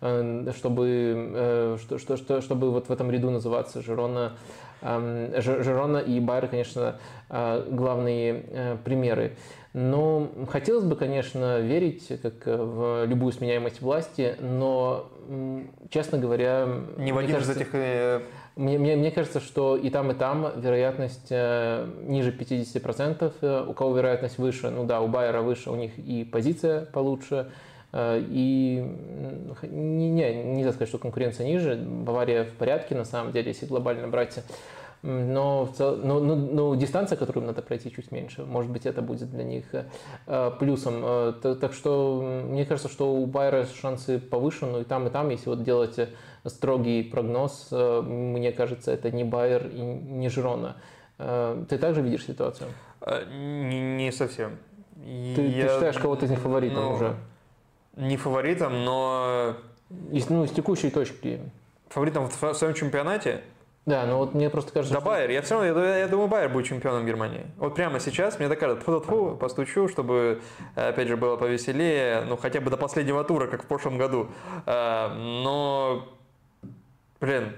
э, 0.00 0.52
чтобы, 0.56 1.32
э, 1.34 1.76
что, 1.80 1.98
что, 1.98 2.16
что, 2.16 2.40
чтобы 2.40 2.70
вот 2.70 2.88
в 2.88 2.92
этом 2.92 3.10
ряду 3.10 3.30
называться 3.30 3.82
Жирона. 3.82 4.34
Эм, 4.82 5.30
Жирона 5.40 5.98
и 5.98 6.20
Байер, 6.20 6.46
конечно, 6.48 6.96
э, 7.30 7.66
главные 7.70 8.44
э, 8.48 8.76
примеры. 8.84 9.32
Но 9.74 10.28
хотелось 10.48 10.84
бы, 10.84 10.94
конечно, 10.94 11.58
верить 11.58 12.06
как 12.22 12.46
э, 12.46 12.56
в 12.56 13.04
любую 13.06 13.32
сменяемость 13.32 13.82
власти, 13.82 14.36
но, 14.40 15.10
честно 15.90 16.16
говоря, 16.16 16.68
Не 16.96 17.10
в 17.10 17.16
мне 17.16 17.24
один 17.24 17.36
из 17.38 17.46
кажется- 17.46 17.52
этих... 17.60 17.68
э, 17.74 18.20
мне, 18.54 18.78
мне, 18.78 18.94
мне 18.94 19.10
кажется, 19.10 19.40
что 19.40 19.76
и 19.76 19.90
там, 19.90 20.12
и 20.12 20.14
там 20.14 20.48
вероятность 20.60 21.26
э, 21.30 21.88
ниже 22.06 22.30
50%. 22.30 23.32
Э, 23.40 23.64
У 23.68 23.72
кого 23.72 23.96
вероятность 23.96 24.38
выше, 24.38 24.70
ну 24.70 24.84
да, 24.84 25.00
у 25.00 25.08
Байера 25.08 25.42
выше, 25.42 25.70
у 25.72 25.74
них 25.74 25.98
и 25.98 26.22
позиция 26.24 26.84
получше. 26.86 27.50
И 27.96 28.84
не, 29.62 30.10
не, 30.10 30.34
нельзя 30.44 30.70
сказать, 30.72 30.88
что 30.88 30.98
конкуренция 30.98 31.46
ниже. 31.46 31.76
Бавария 31.76 32.42
в 32.44 32.50
порядке, 32.54 32.94
на 32.96 33.04
самом 33.04 33.30
деле, 33.32 33.48
если 33.48 33.66
глобально 33.66 34.08
брать. 34.08 34.38
Но, 35.06 35.66
в 35.66 35.74
цел- 35.76 35.96
но, 36.02 36.18
но- 36.18 36.34
но 36.34 36.74
дистанция, 36.76 37.18
которую 37.18 37.44
надо 37.46 37.60
пройти, 37.60 37.92
чуть 37.92 38.10
меньше. 38.10 38.42
Может 38.46 38.70
быть, 38.70 38.86
это 38.86 39.02
будет 39.02 39.30
для 39.30 39.44
них 39.44 39.66
э, 39.74 39.84
э, 40.26 40.50
плюсом. 40.58 40.94
Э, 41.04 41.32
Так 41.60 41.74
что 41.74 42.22
мне 42.48 42.64
кажется, 42.64 42.88
что 42.90 43.12
у 43.14 43.26
Байера 43.26 43.66
шансы 43.66 44.18
повыше, 44.18 44.64
но 44.64 44.80
и 44.80 44.84
там, 44.84 45.06
и 45.06 45.10
там, 45.10 45.28
если 45.28 45.50
вот 45.50 45.62
делать 45.62 46.08
строгий 46.46 47.02
прогноз, 47.02 47.68
мне 47.70 48.50
кажется, 48.52 48.92
это 48.92 49.10
не 49.10 49.24
Байер 49.24 49.66
и 49.66 49.78
не 49.78 50.30
Жирона. 50.30 50.76
Ты 51.18 51.76
также 51.78 52.00
видишь 52.00 52.24
ситуацию? 52.24 52.70
Не, 53.30 54.10
совсем. 54.10 54.56
Ты, 54.96 55.34
ты 55.36 55.68
считаешь 55.68 55.98
кого-то 55.98 56.24
из 56.24 56.30
них 56.30 56.38
фаворитом 56.40 56.82
ну, 56.82 56.92
уже? 56.94 57.16
Не 57.96 58.16
фаворитом, 58.16 58.84
но 58.84 59.54
Из, 60.12 60.30
ну, 60.30 60.46
с 60.46 60.50
текущей 60.50 60.88
точки. 60.90 61.40
фаворитом 61.88 62.28
в 62.30 62.54
своем 62.54 62.72
чемпионате 62.74 63.42
Да, 63.86 64.06
но 64.06 64.16
вот 64.18 64.32
мне 64.32 64.48
просто 64.48 64.72
кажется, 64.72 64.94
Да, 64.94 65.00
что- 65.00 65.10
Байер. 65.10 65.30
Я 65.30 65.42
все 65.42 65.60
равно, 65.62 65.84
я, 65.84 65.98
я 65.98 66.08
думаю, 66.08 66.28
Байер 66.28 66.48
будет 66.48 66.64
чемпионом 66.66 67.04
Германии. 67.04 67.46
Вот 67.58 67.74
прямо 67.74 68.00
сейчас 68.00 68.38
мне 68.38 68.48
так 68.48 68.58
кажется, 68.58 68.82
фу 69.00 69.36
постучу, 69.36 69.88
чтобы, 69.88 70.40
опять 70.74 71.06
же, 71.08 71.18
было 71.18 71.36
повеселее, 71.36 72.22
ну, 72.22 72.36
хотя 72.38 72.60
бы 72.62 72.70
до 72.70 72.78
последнего 72.78 73.22
тура, 73.24 73.46
как 73.46 73.62
в 73.62 73.66
прошлом 73.66 73.98
году. 73.98 74.28
Э, 74.64 75.08
Но, 75.14 76.08
блин, 77.20 77.52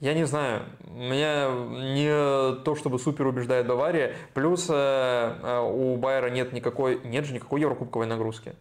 я 0.00 0.14
не 0.14 0.24
знаю, 0.24 0.62
меня 0.88 1.48
не 1.94 2.54
то, 2.64 2.74
чтобы 2.74 2.98
супер 2.98 3.26
убеждает 3.28 3.68
Бавария, 3.68 4.14
плюс 4.34 4.66
э, 4.68 4.72
э, 4.74 5.60
у 5.60 5.96
Байера 5.96 6.28
нет 6.30 6.52
никакой, 6.52 7.00
нет 7.04 7.24
же 7.24 7.34
никакой 7.34 7.60
еврокубковой 7.60 8.06
нагрузки. 8.08 8.54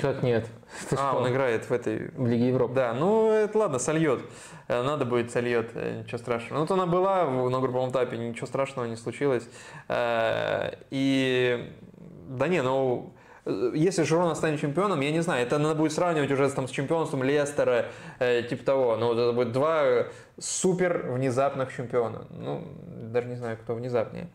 Как 0.00 0.22
нет? 0.22 0.46
Ты 0.90 0.96
А, 0.96 1.10
что? 1.10 1.18
он 1.20 1.28
играет 1.30 1.70
в 1.70 1.72
этой 1.72 2.10
В 2.10 2.26
Лиге 2.26 2.48
Европы. 2.48 2.74
да, 2.74 2.92
ну 2.92 3.30
это 3.30 3.56
ладно, 3.56 3.78
сольет. 3.78 4.20
Э, 4.66 4.82
Надо 4.82 5.04
будет 5.04 5.30
сольет, 5.30 5.70
э, 5.74 6.00
ничего 6.02 6.18
страшного. 6.18 6.54
Ну, 6.58 6.60
вот 6.66 6.70
она 6.72 6.86
была 6.86 7.24
на 7.26 7.60
групповом 7.60 7.90
этапе, 7.90 8.16
ничего 8.18 8.46
страшного 8.46 8.86
не 8.86 8.96
случилось. 8.96 9.48
Э, 9.88 10.72
И 10.90 11.72
да 12.28 12.48
не, 12.48 12.62
ну 12.62 13.12
если 13.74 14.04
Жирона 14.04 14.34
станет 14.34 14.60
чемпионом, 14.60 15.00
я 15.00 15.10
не 15.12 15.20
знаю, 15.20 15.42
это 15.46 15.58
надо 15.58 15.74
будет 15.74 15.92
сравнивать 15.92 16.30
уже 16.30 16.48
там, 16.50 16.66
с 16.66 16.70
чемпионством 16.70 17.22
Лестера, 17.22 17.86
э, 18.18 18.42
типа 18.42 18.64
того. 18.64 18.96
Ну, 18.96 19.08
вот 19.08 19.18
это 19.18 19.32
будет 19.32 19.52
два 19.52 20.06
супер 20.38 21.10
внезапных 21.12 21.70
чемпиона. 21.74 22.26
Ну, 22.30 22.64
даже 23.12 23.28
не 23.28 23.36
знаю, 23.36 23.58
кто 23.58 23.74
внезапнее. 23.74 24.28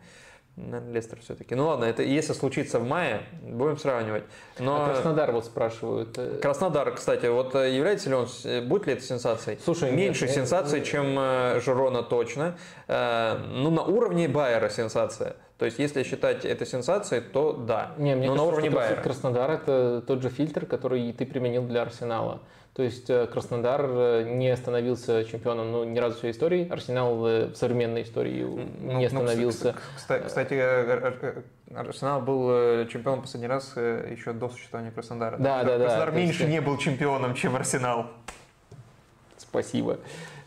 Наверное, 0.56 0.92
Лестер 0.92 1.18
все-таки. 1.20 1.54
Ну 1.54 1.68
ладно, 1.68 1.84
это 1.84 2.02
если 2.02 2.32
случится 2.32 2.78
в 2.78 2.86
мае, 2.86 3.22
будем 3.42 3.78
сравнивать. 3.78 4.24
Но... 4.58 4.84
А 4.84 4.92
Краснодар 4.92 5.32
вот 5.32 5.46
спрашивают. 5.46 6.18
э, 6.18 6.38
Краснодар, 6.42 6.90
кстати, 6.92 7.26
вот 7.26 7.54
э, 7.54 7.74
является 7.74 8.10
ли 8.10 8.16
он, 8.16 8.28
э, 8.44 8.60
будет 8.60 8.86
ли 8.86 8.92
это 8.92 9.02
сенсацией? 9.02 9.58
Слушай, 9.64 9.90
Меньше 9.92 10.26
нет, 10.26 10.34
сенсаций, 10.34 10.80
э, 10.80 10.84
чем 10.84 11.60
Жирона 11.60 12.02
точно. 12.02 12.56
Ну, 12.88 13.70
на 13.70 13.82
уровне 13.82 14.28
Байера 14.28 14.68
сенсация. 14.68 15.36
То 15.56 15.66
есть, 15.66 15.78
если 15.78 16.02
считать 16.02 16.44
это 16.44 16.64
сенсацией, 16.66 17.22
то 17.22 17.52
да. 17.52 17.92
Не, 17.98 18.14
мне 18.14 18.28
Но 18.28 18.32
на 18.34 18.38
кажется, 18.38 18.52
уровне 18.54 18.70
что 18.70 18.78
Байера. 18.78 19.02
Краснодар 19.02 19.50
это 19.50 20.02
тот 20.06 20.22
же 20.22 20.30
фильтр, 20.30 20.66
который 20.66 21.12
ты 21.12 21.26
применил 21.26 21.62
для 21.64 21.82
Арсенала. 21.82 22.40
То 22.80 22.84
есть 22.84 23.10
э, 23.10 23.26
Краснодар 23.26 23.84
э, 23.84 24.22
не 24.22 24.56
становился 24.56 25.22
чемпионом 25.26 25.70
ну, 25.70 25.84
ни 25.84 25.98
разу 25.98 26.16
в 26.16 26.18
своей 26.20 26.32
истории. 26.32 26.66
Арсенал 26.66 27.26
э, 27.26 27.48
в 27.48 27.54
современной 27.54 28.04
истории 28.04 28.42
Ну, 28.42 28.96
не 28.96 29.06
ну, 29.10 29.26
становился. 29.26 29.76
кста- 29.98 30.26
Кстати, 30.26 30.54
Арсенал 31.74 32.22
был 32.22 32.86
чемпионом 32.86 33.20
последний 33.20 33.48
раз 33.48 33.76
еще 33.76 34.32
до 34.32 34.48
существования 34.48 34.92
Краснодара. 34.92 35.36
Да, 35.36 35.62
да, 35.62 35.76
да. 35.76 35.84
Краснодар 35.84 36.08
есть, 36.14 36.26
меньше 36.26 36.44
э, 36.44 36.46
не 36.46 36.62
был 36.62 36.78
чемпионом, 36.78 37.34
чем 37.34 37.54
Арсенал. 37.54 38.06
Спасибо. 39.36 39.98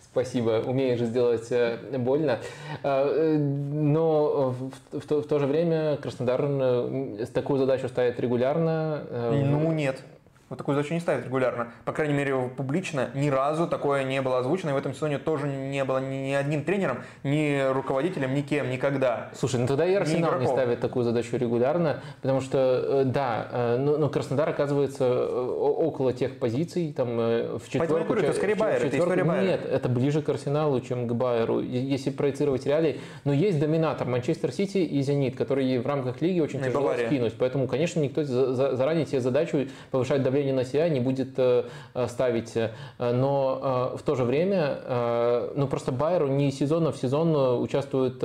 Спасибо. 0.02 0.64
Умеешь 0.66 0.98
же 0.98 1.06
сделать 1.06 1.54
больно. 2.00 2.40
А, 2.82 3.36
Но 3.36 4.56
в, 4.92 5.02
в 5.02 5.06
то, 5.06 5.22
в 5.22 5.28
то 5.28 5.38
же 5.38 5.46
время 5.46 5.98
Краснодар 5.98 7.28
такую 7.32 7.60
задачу 7.60 7.90
ставит 7.90 8.20
регулярно. 8.20 9.04
Ну, 9.12 9.72
нет. 9.72 10.02
Вот 10.50 10.58
такую 10.58 10.76
задачу 10.76 10.94
не 10.94 11.00
ставит 11.00 11.26
регулярно. 11.26 11.70
По 11.86 11.94
крайней 11.94 12.14
мере, 12.14 12.38
публично 12.56 13.10
ни 13.16 13.30
разу 13.30 13.66
такое 13.68 14.04
не 14.04 14.22
было 14.22 14.40
озвучено. 14.40 14.70
И 14.72 14.74
в 14.74 14.78
этом 14.78 14.94
сезоне 14.94 15.18
тоже 15.18 15.48
не 15.48 15.84
было 15.84 15.98
ни 15.98 16.32
одним 16.34 16.64
тренером, 16.64 17.00
ни 17.24 17.72
руководителем, 17.72 18.36
никем, 18.36 18.70
никогда. 18.70 19.30
Слушай, 19.34 19.62
ну 19.62 19.68
тогда 19.68 19.86
и 19.86 19.94
Арсенал 19.96 20.40
не 20.40 20.46
ставит 20.46 20.80
такую 20.80 21.06
задачу 21.06 21.38
регулярно, 21.38 22.02
потому 22.22 22.42
что, 22.42 22.58
э, 22.84 23.04
да, 23.06 23.48
э, 23.52 23.78
но, 23.78 23.98
но 23.98 24.10
Краснодар 24.10 24.50
оказывается 24.50 25.06
э, 25.06 25.26
около 25.26 26.14
тех 26.14 26.38
позиций, 26.38 26.94
там, 26.96 27.08
в 27.18 27.62
четверку. 27.66 27.98
я 27.98 28.04
говорю, 28.04 28.22
это 28.24 28.34
скорее 28.34 28.56
Байер, 28.56 28.86
это 28.86 28.98
история 29.00 29.24
Байера. 29.24 29.44
Нет, 29.44 29.66
это 29.66 29.90
ближе 29.90 30.22
к 30.22 30.30
Арсеналу, 30.30 30.82
чем 30.82 31.08
к 31.08 31.14
Байеру, 31.14 31.62
если 31.62 32.12
проецировать 32.12 32.66
реалии. 32.68 33.00
Но 33.24 33.34
есть 33.34 33.60
доминатор 33.60 34.08
Манчестер 34.08 34.52
Сити 34.52 34.78
и 34.80 35.02
Зенит, 35.02 35.36
которые 35.36 35.80
в 35.80 35.88
рамках 35.88 36.22
лиги 36.22 36.42
очень 36.42 36.60
Ну 36.60 36.66
и 36.66 36.70
тяжело 36.70 36.84
Бавария. 36.90 37.08
скинуть. 37.08 37.34
Поэтому, 37.40 37.68
конечно, 37.68 38.00
никто 38.02 38.24
за- 38.24 38.54
за- 38.54 38.76
заранее 38.76 39.08
себе 39.08 39.22
задачу 39.22 39.68
повышать 39.90 40.22
давление 40.22 40.33
на 40.42 40.64
себя 40.66 40.90
не 40.90 41.00
будет 41.00 41.38
э, 41.38 41.66
э, 41.94 42.08
ставить. 42.08 42.56
Э, 42.56 42.72
Но 43.00 43.94
в 43.96 44.02
то 44.04 44.16
же 44.16 44.24
время, 44.24 45.52
ну 45.56 45.68
просто 45.68 45.92
Байеру 45.92 46.28
не 46.28 46.50
из 46.50 46.58
сезона 46.58 46.92
в 46.92 46.98
сезон 46.98 47.36
участвует 47.62 48.22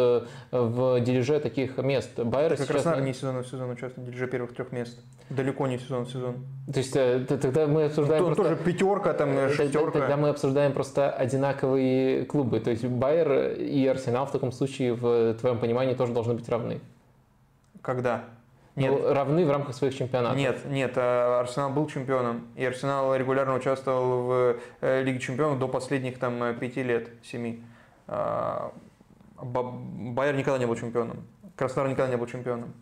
в 0.51 1.01
дележе 1.01 1.40
таких 1.40 1.76
мест. 1.78 2.18
Байер 2.18 2.51
Как 2.51 2.59
сейчас... 2.59 2.68
Краснодар 2.68 3.01
не- 3.01 3.09
не 3.09 3.14
сезон 3.14 3.43
в 3.43 3.47
сезон 3.47 3.70
участвует 3.70 4.06
в 4.09 4.10
дележе 4.10 4.26
первых 4.26 4.55
трех 4.55 4.72
мест. 4.72 4.98
Далеко 5.30 5.66
не 5.66 5.78
сезон 5.78 6.05
в 6.05 6.10
сезон. 6.10 6.36
То 6.72 6.78
есть 6.78 6.93
тогда 6.93 7.66
мы 7.66 7.85
обсуждаем 7.85 8.24
Он 8.24 8.35
просто... 8.35 8.55
тоже 8.55 8.64
пятерка, 8.64 9.12
там 9.12 9.48
шестерка. 9.51 9.90
Тогда 10.01 10.16
мы 10.16 10.28
обсуждаем 10.30 10.72
просто 10.72 11.10
одинаковые 11.10 12.24
клубы. 12.24 12.60
То 12.60 12.70
есть 12.70 12.85
Байер 12.85 13.55
и 13.59 13.86
Арсенал 13.86 14.26
в 14.26 14.32
таком 14.32 14.52
случае, 14.52 14.94
в 14.94 15.35
твоем 15.35 15.59
понимании, 15.59 15.94
тоже 15.94 16.12
должны 16.12 16.35
быть 16.35 16.48
равны. 16.48 16.80
Когда? 17.82 18.24
Нет. 18.78 18.92
Ну, 18.92 19.12
равны 19.12 19.44
в 19.44 19.50
рамках 19.50 19.74
своих 19.74 19.94
чемпионатов. 19.94 20.36
Нет, 20.38 20.64
нет, 20.66 20.92
а 20.96 21.40
Арсенал 21.40 21.70
был 21.70 21.86
чемпионом, 21.88 22.48
и 22.56 22.64
Арсенал 22.64 23.14
регулярно 23.14 23.55
участвовал 23.55 24.22
в 24.22 24.56
э, 24.80 25.02
Лиге 25.02 25.18
чемпионов 25.18 25.59
до 25.59 25.68
последних 25.68 26.18
там 26.18 26.42
э, 26.42 26.55
пяти 26.55 26.82
лет, 26.82 27.10
семи. 27.22 27.62
А, 28.06 28.72
Ба- 29.40 29.70
Байер 29.72 30.34
никогда 30.36 30.59
не 30.59 30.66
был 30.66 30.76
чемпионом, 30.76 31.24
Краснодар 31.56 31.90
никогда 31.90 32.10
не 32.10 32.16
был 32.16 32.26
чемпионом. 32.26 32.72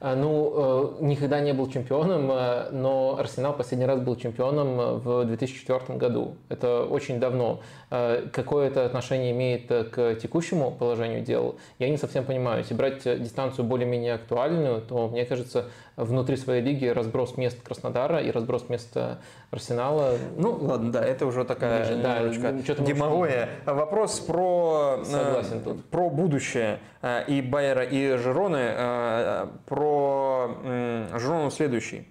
А, 0.00 0.14
Ну, 0.14 0.98
э, 1.00 1.04
никогда 1.04 1.40
не 1.40 1.52
был 1.52 1.68
чемпионом, 1.68 2.30
э, 2.30 2.70
но 2.72 3.16
Арсенал 3.18 3.54
последний 3.54 3.86
раз 3.86 4.00
был 4.00 4.16
чемпионом 4.16 4.80
э, 4.80 4.94
в 4.94 5.24
2004 5.24 5.98
году. 5.98 6.36
Это 6.48 6.84
очень 6.84 7.20
давно. 7.20 7.60
Э, 7.90 8.26
Какое 8.32 8.68
это 8.68 8.84
отношение 8.84 9.32
имеет 9.32 9.70
э, 9.70 9.84
к 9.84 10.14
текущему 10.16 10.70
положению 10.70 11.22
дел, 11.22 11.56
я 11.78 11.88
не 11.88 11.96
совсем 11.96 12.24
понимаю. 12.24 12.58
Если 12.58 12.74
брать 12.74 13.06
э, 13.06 13.18
дистанцию 13.18 13.64
более-менее 13.64 14.14
актуальную, 14.14 14.82
то, 14.82 15.08
мне 15.08 15.24
кажется, 15.24 15.66
внутри 15.96 16.36
своей 16.36 16.60
лиги 16.62 16.86
разброс 16.86 17.36
мест 17.36 17.62
Краснодара 17.62 18.18
и 18.18 18.30
разброс 18.30 18.68
мест 18.68 18.90
э, 18.96 19.16
Арсенала 19.54 20.18
Ну, 20.36 20.58
ладно, 20.60 20.90
да, 20.90 21.04
это 21.04 21.26
уже 21.26 21.44
такая 21.44 21.86
Ближе, 21.86 22.02
да, 22.02 22.18
немножечко 22.18 22.52
мы 22.80 22.86
демагогия. 22.86 23.48
Вопрос 23.64 24.18
про, 24.18 24.98
э, 25.00 25.04
Согласен 25.04 25.60
тут. 25.62 25.84
про 25.86 26.10
будущее 26.10 26.80
э, 27.02 27.24
и 27.28 27.40
Байера, 27.40 27.84
и 27.84 28.16
Жироны. 28.16 28.58
э, 28.60 29.46
Про 29.66 30.56
Жирону 31.16 31.50
следующий. 31.52 32.08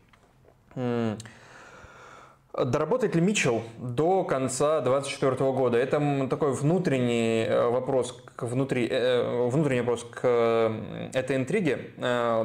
Доработает 2.54 3.16
ли 3.16 3.22
Митчелл 3.22 3.64
до 3.80 4.24
конца 4.24 4.80
2024 4.82 5.52
года? 5.54 5.78
Это 5.80 6.28
такой 6.30 6.54
внутренний 6.54 7.46
э, 7.46 7.68
вопрос, 7.68 8.24
внутри, 8.38 8.88
э, 8.92 9.48
внутренний 9.50 9.82
вопрос 9.82 10.04
к 10.04 10.20
э, 10.22 11.10
этой 11.16 11.36
интриге. 11.36 11.94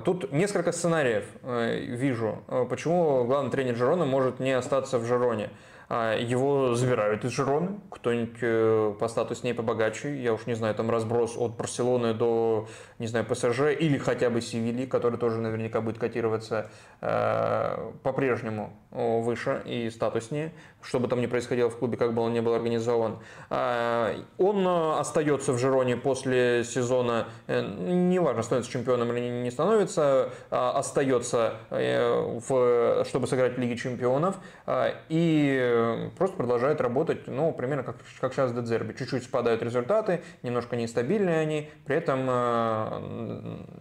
Тут 0.07 0.33
несколько 0.33 0.73
сценариев 0.73 1.25
вижу. 1.45 2.39
Почему 2.71 3.25
главный 3.25 3.51
тренер 3.51 3.77
Жерона 3.77 4.07
может 4.07 4.41
не 4.41 4.53
остаться 4.53 4.99
в 4.99 5.05
Жероне? 5.05 5.51
А, 5.91 6.15
его 6.15 6.75
забирают 6.75 7.25
из 7.25 7.31
Жироны, 7.31 7.81
кто-нибудь 7.91 8.37
э, 8.43 8.95
по 9.01 9.09
статуснее 9.09 9.55
побогаче, 9.55 10.21
я 10.23 10.35
уж 10.35 10.45
не 10.45 10.53
знаю, 10.53 10.75
там 10.75 10.91
разброс 10.91 11.35
от 11.39 11.57
Барселоны 11.57 12.13
до, 12.13 12.69
не 12.99 13.07
знаю, 13.07 13.25
ПСЖ 13.27 13.75
или 13.79 13.99
хотя 13.99 14.31
бы 14.31 14.41
Севильи, 14.41 14.87
который 14.87 15.19
тоже 15.19 15.39
наверняка 15.39 15.81
будет 15.81 15.99
котироваться 15.99 16.71
э, 17.01 17.91
по-прежнему 18.03 18.73
выше 18.91 19.63
и 19.67 19.91
статуснее, 19.91 20.53
что 20.83 20.99
бы 20.99 21.09
там 21.09 21.21
ни 21.21 21.27
происходило 21.27 21.69
в 21.69 21.77
клубе, 21.77 21.99
как 21.99 22.15
бы 22.15 22.23
он 22.23 22.33
ни 22.33 22.41
был 22.41 22.55
организован. 22.55 23.19
А, 23.51 24.15
он 24.39 24.67
остается 24.99 25.53
в 25.53 25.59
Жироне 25.59 25.97
после 25.97 26.65
сезона, 26.65 27.29
э, 27.47 27.61
неважно, 27.61 28.43
становится 28.43 28.73
чемпионом 28.73 29.13
или 29.13 29.43
не 29.43 29.51
становится, 29.51 30.31
а 30.51 30.79
остается, 30.79 31.55
в, 31.71 33.05
чтобы 33.05 33.27
сыграть 33.27 33.57
в 33.57 33.59
Лиге 33.59 33.77
чемпионов, 33.77 34.37
и 35.09 36.09
просто 36.17 36.37
продолжает 36.37 36.81
работать, 36.81 37.27
ну, 37.27 37.53
примерно 37.53 37.83
как, 37.83 37.97
как 38.21 38.33
сейчас 38.33 38.53
Дедзерби. 38.53 38.95
Чуть-чуть 38.99 39.25
спадают 39.25 39.63
результаты, 39.63 40.23
немножко 40.43 40.77
нестабильные 40.77 41.41
они, 41.41 41.71
при 41.85 41.97
этом 41.97 42.27
э, 42.29 42.88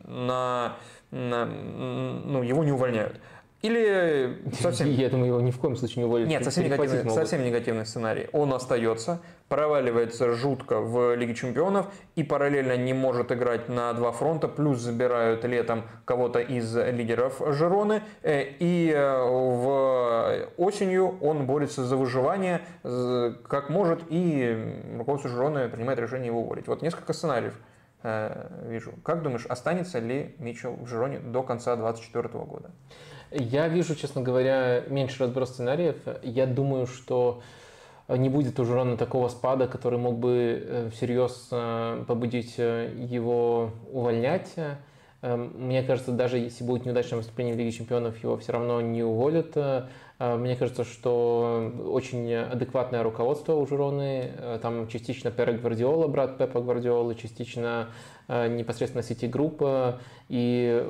на, 0.07 0.77
на, 1.11 1.45
ну, 1.45 2.43
его 2.43 2.63
не 2.63 2.71
увольняют. 2.71 3.19
Или 3.63 4.37
совсем... 4.61 4.87
Я 4.87 5.09
думаю, 5.09 5.29
его 5.29 5.41
ни 5.41 5.49
в 5.49 5.57
коем 5.57 5.75
случае 5.75 6.03
не 6.03 6.07
уволят. 6.07 6.27
Нет, 6.27 6.43
совсем 6.43 6.65
негативный, 6.65 7.09
совсем 7.09 7.43
негативный 7.43 7.87
сценарий. 7.87 8.27
Он 8.31 8.53
остается, 8.53 9.19
проваливается 9.49 10.33
жутко 10.33 10.79
в 10.79 11.15
Лиге 11.15 11.33
Чемпионов 11.33 11.87
и 12.15 12.23
параллельно 12.23 12.77
не 12.77 12.93
может 12.93 13.31
играть 13.31 13.67
на 13.67 13.91
два 13.93 14.11
фронта, 14.11 14.47
плюс 14.47 14.77
забирают 14.77 15.43
летом 15.43 15.85
кого-то 16.05 16.39
из 16.39 16.75
лидеров 16.75 17.41
Жероны. 17.47 18.03
Э, 18.21 18.43
и 18.59 18.91
э, 18.95 19.23
в 19.23 20.49
осенью 20.57 21.17
он 21.21 21.47
борется 21.47 21.83
за 21.83 21.97
выживание 21.97 22.61
как 22.83 23.69
может, 23.69 24.01
и 24.09 24.55
руководство 24.97 25.29
Жероны 25.29 25.67
принимает 25.67 25.99
решение 25.99 26.27
его 26.27 26.41
уволить. 26.41 26.67
Вот 26.67 26.81
несколько 26.81 27.13
сценариев 27.13 27.53
вижу. 28.63 28.93
Как 29.03 29.23
думаешь, 29.23 29.45
останется 29.45 29.99
ли 29.99 30.35
Митчелл 30.39 30.75
в 30.75 30.87
Жероне 30.87 31.19
до 31.19 31.43
конца 31.43 31.75
2024 31.75 32.43
года? 32.45 32.71
Я 33.31 33.67
вижу, 33.67 33.95
честно 33.95 34.21
говоря, 34.21 34.83
меньше 34.87 35.23
разброс 35.23 35.49
сценариев. 35.49 35.97
Я 36.23 36.45
думаю, 36.45 36.87
что 36.87 37.41
не 38.07 38.29
будет 38.29 38.59
уже 38.59 38.73
ровно 38.73 38.95
такого 38.95 39.27
спада, 39.27 39.67
который 39.67 39.99
мог 39.99 40.17
бы 40.17 40.63
э, 40.65 40.89
всерьез 40.93 41.49
э, 41.51 42.05
побудить 42.07 42.55
э, 42.57 42.93
его 42.97 43.71
увольнять. 43.91 44.53
Мне 45.23 45.81
кажется, 45.81 46.11
даже 46.11 46.37
если 46.37 46.63
будет 46.63 46.85
неудачное 46.85 47.17
выступление 47.17 47.55
в 47.55 47.57
Лиге 47.57 47.71
Чемпионов, 47.71 48.23
его 48.23 48.37
все 48.37 48.53
равно 48.53 48.81
не 48.81 49.01
уволят. 49.01 49.57
Мне 50.19 50.55
кажется, 50.55 50.83
что 50.83 51.71
очень 51.85 52.33
адекватное 52.33 53.03
руководство 53.03 53.53
у 53.53 53.67
Жироны. 53.67 54.59
Там 54.63 54.87
частично 54.87 55.29
Пере 55.29 55.53
Гвардиола, 55.53 56.07
брат 56.07 56.39
Пепа 56.39 56.59
Гвардиолы, 56.59 57.13
частично 57.13 57.89
Э, 58.27 58.47
непосредственно 58.47 59.03
сети 59.03 59.25
группы. 59.25 59.99
И 60.29 60.83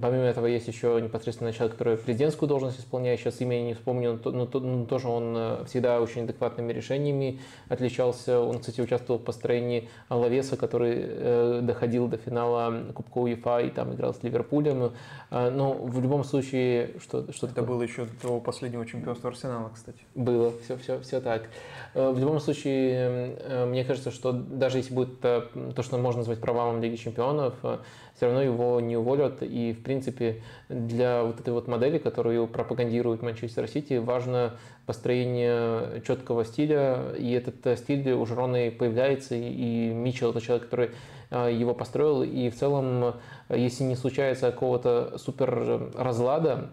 помимо 0.00 0.24
этого 0.24 0.46
есть 0.46 0.66
еще 0.66 0.98
непосредственно 1.02 1.52
человек, 1.52 1.72
который 1.76 1.98
президентскую 1.98 2.48
должность 2.48 2.80
исполняет, 2.80 3.20
сейчас 3.20 3.40
имя 3.40 3.60
не 3.60 3.74
вспомню, 3.74 4.18
но, 4.24 4.30
но, 4.30 4.60
но 4.60 4.86
тоже 4.86 5.08
он 5.08 5.34
э, 5.36 5.64
всегда 5.66 6.00
очень 6.00 6.22
адекватными 6.22 6.72
решениями 6.72 7.40
отличался. 7.68 8.40
Он, 8.40 8.60
кстати, 8.60 8.80
участвовал 8.80 9.20
в 9.20 9.24
построении 9.24 9.90
Лавеса, 10.08 10.56
который 10.56 10.94
э, 10.98 11.60
доходил 11.62 12.08
до 12.08 12.16
финала 12.16 12.92
Кубка 12.94 13.18
УЕФА 13.18 13.58
и 13.60 13.70
там 13.70 13.94
играл 13.94 14.14
с 14.14 14.22
Ливерпулем. 14.22 14.92
Но 15.30 15.72
в 15.74 16.00
любом 16.00 16.24
случае, 16.24 16.94
что, 17.00 17.30
что 17.32 17.46
Это 17.46 17.62
было 17.62 17.82
еще 17.82 18.06
до 18.22 18.40
последнего 18.40 18.86
чемпионства 18.86 19.30
Арсенала, 19.30 19.70
кстати. 19.74 19.98
Было, 20.14 20.52
все, 20.62 20.76
все, 20.76 21.00
все 21.00 21.20
так. 21.20 21.48
В 21.94 22.18
любом 22.18 22.40
случае, 22.40 23.66
мне 23.66 23.84
кажется, 23.84 24.10
что 24.10 24.32
даже 24.32 24.78
если 24.78 24.94
будет 24.94 25.20
то, 25.20 25.82
что 25.82 25.98
можно 25.98 26.18
назвать 26.18 26.40
провалом 26.40 26.80
Лиги 26.80 26.96
Чемпионов, 26.96 27.54
э, 27.62 27.78
все 28.16 28.26
равно 28.26 28.42
его 28.42 28.80
не 28.80 28.96
уволят. 28.96 29.42
И, 29.42 29.72
в 29.72 29.82
принципе, 29.82 30.42
для 30.68 31.22
вот 31.22 31.38
этой 31.40 31.52
вот 31.52 31.68
модели, 31.68 31.98
которую 31.98 32.48
пропагандирует 32.48 33.22
Манчестер 33.22 33.68
Сити, 33.68 33.94
важно 33.94 34.54
построение 34.86 36.00
четкого 36.06 36.44
стиля. 36.44 37.12
И 37.18 37.30
этот 37.32 37.66
э, 37.66 37.76
стиль 37.76 38.10
у 38.12 38.24
Жироны 38.24 38.70
появляется. 38.70 39.34
И 39.34 39.90
Митчелл– 39.90 40.30
это 40.32 40.40
человек, 40.40 40.64
который 40.64 40.90
э, 41.30 41.52
его 41.52 41.74
построил. 41.74 42.22
И 42.22 42.48
в 42.48 42.56
целом, 42.56 43.16
если 43.50 43.84
не 43.84 43.96
случается 43.96 44.50
какого-то 44.50 45.18
супер 45.18 45.90
разлада, 45.94 46.70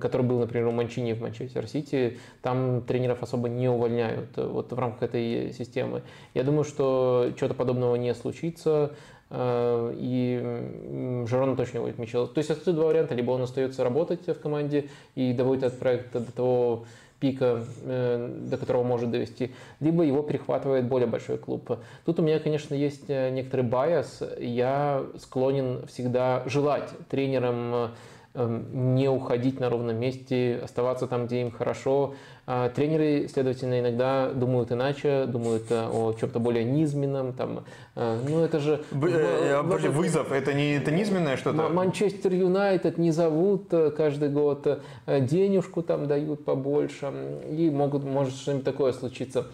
который 0.00 0.22
был, 0.22 0.38
например, 0.38 0.68
у 0.68 0.72
Манчини 0.72 1.12
в 1.12 1.20
Манчестер 1.20 1.66
Сити, 1.66 2.18
там 2.42 2.82
тренеров 2.82 3.22
особо 3.22 3.48
не 3.48 3.68
увольняют 3.68 4.36
вот 4.36 4.72
в 4.72 4.78
рамках 4.78 5.02
этой 5.02 5.52
системы. 5.52 6.02
Я 6.34 6.44
думаю, 6.44 6.64
что 6.64 7.32
чего-то 7.36 7.54
подобного 7.54 7.96
не 7.96 8.14
случится. 8.14 8.92
Э, 9.30 9.92
и 9.96 11.24
Жерон 11.26 11.56
точно 11.56 11.80
будет 11.80 11.98
Мичела. 11.98 12.26
То 12.26 12.38
есть 12.38 12.50
отсюда 12.50 12.72
два 12.72 12.86
варианта. 12.86 13.14
Либо 13.14 13.30
он 13.30 13.42
остается 13.42 13.84
работать 13.84 14.26
в 14.26 14.40
команде 14.40 14.88
и 15.14 15.32
доводит 15.32 15.64
этот 15.64 15.78
проект 15.78 16.12
до 16.12 16.32
того 16.32 16.84
пика, 17.20 17.64
э, 17.84 18.34
до 18.46 18.56
которого 18.56 18.82
может 18.82 19.10
довести, 19.10 19.52
либо 19.78 20.02
его 20.02 20.22
перехватывает 20.22 20.86
более 20.86 21.06
большой 21.06 21.36
клуб. 21.38 21.78
Тут 22.06 22.18
у 22.18 22.22
меня, 22.22 22.40
конечно, 22.40 22.74
есть 22.74 23.04
э, 23.08 23.30
некоторый 23.30 23.62
bias. 23.62 24.22
Я 24.38 25.04
склонен 25.18 25.86
всегда 25.86 26.42
желать 26.46 26.88
тренерам 27.08 27.90
не 28.34 29.08
уходить 29.08 29.58
на 29.58 29.68
ровном 29.68 29.96
месте, 29.96 30.60
оставаться 30.62 31.06
там, 31.06 31.26
где 31.26 31.40
им 31.40 31.50
хорошо. 31.50 32.14
А 32.46 32.68
тренеры, 32.68 33.28
следовательно, 33.32 33.80
иногда 33.80 34.30
думают 34.30 34.72
иначе, 34.72 35.26
думают 35.26 35.64
э, 35.70 35.88
о 35.88 36.12
чем-то 36.12 36.38
более 36.38 36.64
низменном. 36.64 37.32
Там, 37.32 37.64
э, 37.96 38.20
ну, 38.28 38.44
это 38.44 38.60
же... 38.60 38.82
Э, 38.92 39.62
в, 39.62 39.90
вызов, 39.90 40.32
это 40.32 40.52
не 40.52 40.76
это 40.76 40.90
низменное 40.90 41.36
что-то? 41.36 41.68
Манчестер 41.68 42.32
Юнайтед 42.32 42.98
не 42.98 43.10
зовут 43.10 43.72
каждый 43.96 44.30
год, 44.30 44.80
денежку 45.06 45.82
там 45.82 46.06
дают 46.06 46.44
побольше, 46.44 47.12
и 47.50 47.70
могут, 47.70 48.04
может 48.04 48.34
что-нибудь 48.34 48.64
такое 48.64 48.92
случиться. 48.92 49.46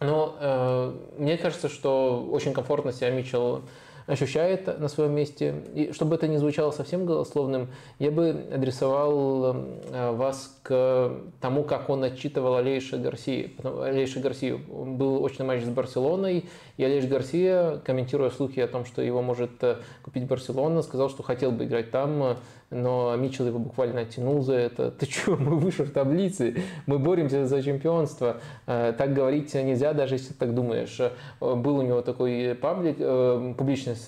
Но 0.00 0.36
э, 0.38 0.92
мне 1.18 1.36
кажется, 1.36 1.68
что 1.68 2.24
очень 2.30 2.52
комфортно 2.52 2.92
себя 2.92 3.10
Митчелл 3.10 3.62
ощущает 4.08 4.80
на 4.80 4.88
своем 4.88 5.12
месте. 5.12 5.54
И 5.74 5.92
чтобы 5.92 6.16
это 6.16 6.26
не 6.26 6.38
звучало 6.38 6.70
совсем 6.70 7.04
голословным, 7.04 7.68
я 7.98 8.10
бы 8.10 8.46
адресовал 8.52 9.54
э, 9.54 10.12
вас 10.12 10.58
к 10.62 11.12
тому, 11.40 11.62
как 11.62 11.90
он 11.90 12.02
отчитывал 12.02 12.56
Алейша 12.56 12.96
Гарсии. 12.96 13.54
Алейша 13.62 14.20
Гарсию. 14.20 14.58
Был 14.58 15.22
очный 15.22 15.44
матч 15.44 15.62
с 15.62 15.68
Барселоной, 15.68 16.46
и 16.78 16.84
Алейш 16.84 17.04
Гарсия, 17.04 17.76
комментируя 17.84 18.30
слухи 18.30 18.60
о 18.60 18.66
том, 18.66 18.86
что 18.86 19.02
его 19.02 19.20
может 19.20 19.62
э, 19.62 19.76
купить 20.02 20.26
Барселона, 20.26 20.80
сказал, 20.80 21.10
что 21.10 21.22
хотел 21.22 21.52
бы 21.52 21.64
играть 21.64 21.90
там, 21.90 22.38
но 22.70 23.16
Митчелл 23.16 23.46
его 23.46 23.58
буквально 23.58 24.02
оттянул 24.02 24.42
за 24.42 24.54
это. 24.54 24.90
Ты 24.98 25.06
что, 25.06 25.36
мы 25.36 25.56
выше 25.56 25.84
в 25.84 25.92
таблице, 25.92 26.62
мы 26.86 26.98
боремся 26.98 27.46
за 27.46 27.62
чемпионство. 27.62 28.36
Э, 28.66 28.92
так 28.96 29.14
говорить 29.14 29.54
нельзя, 29.54 29.92
даже 29.92 30.16
если 30.16 30.28
ты 30.28 30.34
так 30.34 30.54
думаешь. 30.54 31.00
Был 31.40 31.78
у 31.78 31.82
него 31.82 32.02
такой 32.02 32.54
паблик, 32.54 32.98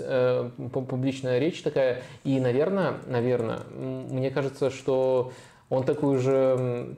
Э, 0.00 0.50
публичная 0.72 1.38
речь 1.38 1.62
такая. 1.62 2.02
И, 2.24 2.40
наверное, 2.40 2.94
наверное, 3.06 3.60
мне 3.70 4.30
кажется, 4.30 4.70
что 4.70 5.32
он 5.68 5.84
такую 5.84 6.18
же, 6.18 6.94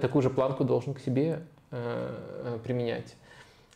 такую 0.00 0.22
же 0.22 0.30
планку 0.30 0.64
должен 0.64 0.94
к 0.94 1.00
себе 1.00 1.40
э, 1.70 2.58
применять. 2.64 3.16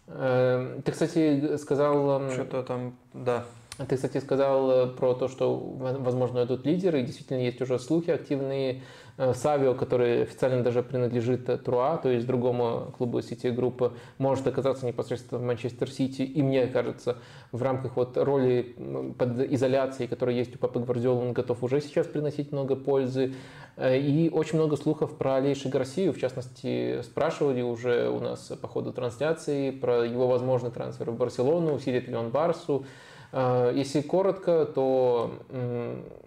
Э, 0.08 0.80
ты, 0.84 0.92
кстати, 0.92 1.56
сказал... 1.56 2.30
Что-то 2.30 2.62
там, 2.62 2.96
да. 3.12 3.44
Ты, 3.88 3.96
кстати, 3.96 4.18
сказал 4.18 4.90
про 4.94 5.14
то, 5.14 5.28
что, 5.28 5.56
возможно, 5.56 6.44
идут 6.44 6.66
лидеры, 6.66 7.00
и 7.00 7.04
действительно 7.04 7.38
есть 7.38 7.60
уже 7.60 7.78
слухи 7.78 8.10
активные 8.10 8.82
Э, 9.18 9.34
Савио, 9.34 9.74
который 9.74 10.22
официально 10.22 10.62
даже 10.62 10.82
принадлежит 10.82 11.44
Труа, 11.64 11.98
то 11.98 12.08
есть 12.08 12.26
другому 12.26 12.94
клубу 12.96 13.20
Сити 13.20 13.48
группы, 13.48 13.92
может 14.16 14.46
оказаться 14.46 14.86
непосредственно 14.86 15.38
в 15.40 15.44
Манчестер 15.44 15.90
Сити. 15.90 16.22
И 16.22 16.42
мне 16.42 16.66
кажется, 16.66 17.18
в 17.50 17.62
рамках 17.62 17.96
вот 17.96 18.16
роли 18.16 18.74
под 19.18 19.40
изоляцией, 19.52 20.08
которая 20.08 20.34
есть 20.34 20.54
у 20.54 20.58
Папы 20.58 20.80
Гвардиолы, 20.80 21.20
он 21.20 21.32
готов 21.34 21.62
уже 21.62 21.80
сейчас 21.80 22.06
приносить 22.06 22.52
много 22.52 22.74
пользы. 22.74 23.34
Э, 23.76 23.98
и 23.98 24.30
очень 24.30 24.56
много 24.58 24.76
слухов 24.76 25.18
про 25.18 25.36
Алейши 25.36 25.68
Гарсию, 25.68 26.14
в 26.14 26.18
частности, 26.18 27.02
спрашивали 27.02 27.60
уже 27.60 28.08
у 28.08 28.18
нас 28.18 28.50
по 28.60 28.66
ходу 28.66 28.92
трансляции 28.92 29.70
про 29.72 30.06
его 30.06 30.26
возможный 30.26 30.70
трансфер 30.70 31.10
в 31.10 31.16
Барселону, 31.16 31.74
усилит 31.74 32.08
ли 32.08 32.16
он 32.16 32.30
Барсу. 32.30 32.86
Если 33.32 34.02
коротко, 34.02 34.66
то 34.66 35.30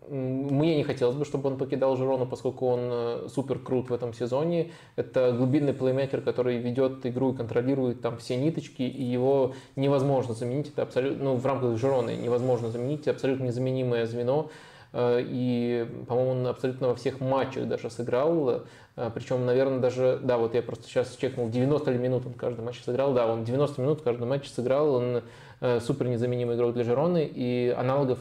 мне 0.09 0.75
не 0.75 0.83
хотелось 0.83 1.15
бы, 1.15 1.25
чтобы 1.25 1.49
он 1.49 1.57
покидал 1.57 1.95
Жирону, 1.97 2.25
поскольку 2.25 2.67
он 2.67 2.79
э, 2.83 3.27
супер 3.33 3.59
крут 3.59 3.89
в 3.89 3.93
этом 3.93 4.13
сезоне. 4.13 4.71
Это 4.95 5.31
глубинный 5.31 5.73
плеймейкер, 5.73 6.21
который 6.21 6.57
ведет 6.57 7.05
игру 7.05 7.33
и 7.33 7.35
контролирует 7.35 8.01
там 8.01 8.17
все 8.17 8.35
ниточки, 8.35 8.83
и 8.83 9.03
его 9.03 9.53
невозможно 9.75 10.33
заменить. 10.33 10.69
Это 10.69 10.83
абсолютно, 10.83 11.23
ну, 11.23 11.35
в 11.35 11.45
рамках 11.45 11.77
Жироны 11.77 12.15
невозможно 12.15 12.69
заменить, 12.69 13.07
абсолютно 13.07 13.45
незаменимое 13.45 14.05
звено. 14.05 14.49
Э, 14.93 15.19
и, 15.23 15.87
по-моему, 16.07 16.31
он 16.31 16.47
абсолютно 16.47 16.89
во 16.89 16.95
всех 16.95 17.19
матчах 17.19 17.67
даже 17.67 17.89
сыграл. 17.89 18.63
Э, 18.95 19.09
Причем, 19.13 19.45
наверное, 19.45 19.79
даже, 19.79 20.19
да, 20.21 20.37
вот 20.37 20.53
я 20.53 20.61
просто 20.61 20.85
сейчас 20.85 21.15
чекнул, 21.15 21.49
90 21.49 21.91
ли 21.91 21.97
минут 21.97 22.25
он 22.25 22.33
каждый 22.33 22.63
матч 22.63 22.81
сыграл. 22.83 23.13
Да, 23.13 23.27
он 23.27 23.43
90 23.43 23.81
минут 23.81 24.01
каждый 24.01 24.27
матч 24.27 24.47
сыграл. 24.49 24.95
Он 24.95 25.17
Э, 25.17 25.21
супер 25.59 26.07
незаменимый 26.07 26.55
игрок 26.55 26.73
для 26.73 26.83
Жироны, 26.83 27.29
и 27.33 27.73
аналогов 27.77 28.19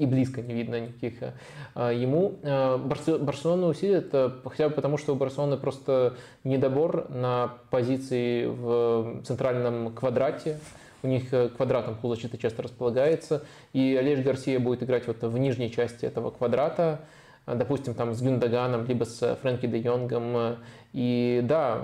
и 0.00 0.06
близко 0.06 0.40
не 0.40 0.54
видно 0.54 0.80
никаких 0.80 1.14
э, 1.22 1.92
ему. 1.94 2.36
Э, 2.42 2.78
Барселона 2.78 3.66
усилит, 3.66 4.12
хотя 4.44 4.68
бы 4.68 4.74
потому, 4.74 4.96
что 4.96 5.12
у 5.12 5.16
Барселоны 5.16 5.58
просто 5.58 6.14
недобор 6.42 7.10
на 7.10 7.54
позиции 7.70 8.46
в 8.46 9.22
центральном 9.24 9.92
квадрате, 9.94 10.58
у 11.02 11.06
них 11.06 11.30
квадратом 11.56 11.96
пул 11.96 12.14
защиты 12.14 12.38
часто 12.38 12.62
располагается, 12.62 13.42
и 13.72 13.96
Олеж 13.98 14.20
Гарсия 14.20 14.58
будет 14.58 14.82
играть 14.82 15.06
вот 15.06 15.22
в 15.22 15.38
нижней 15.38 15.70
части 15.70 16.06
этого 16.06 16.30
квадрата, 16.30 17.00
допустим, 17.46 17.94
там 17.94 18.14
с 18.14 18.22
Гюндаганом, 18.22 18.86
либо 18.86 19.04
с 19.04 19.36
Фрэнки 19.42 19.66
де 19.66 19.78
Йонгом, 19.78 20.56
и 20.92 21.40
да, 21.44 21.80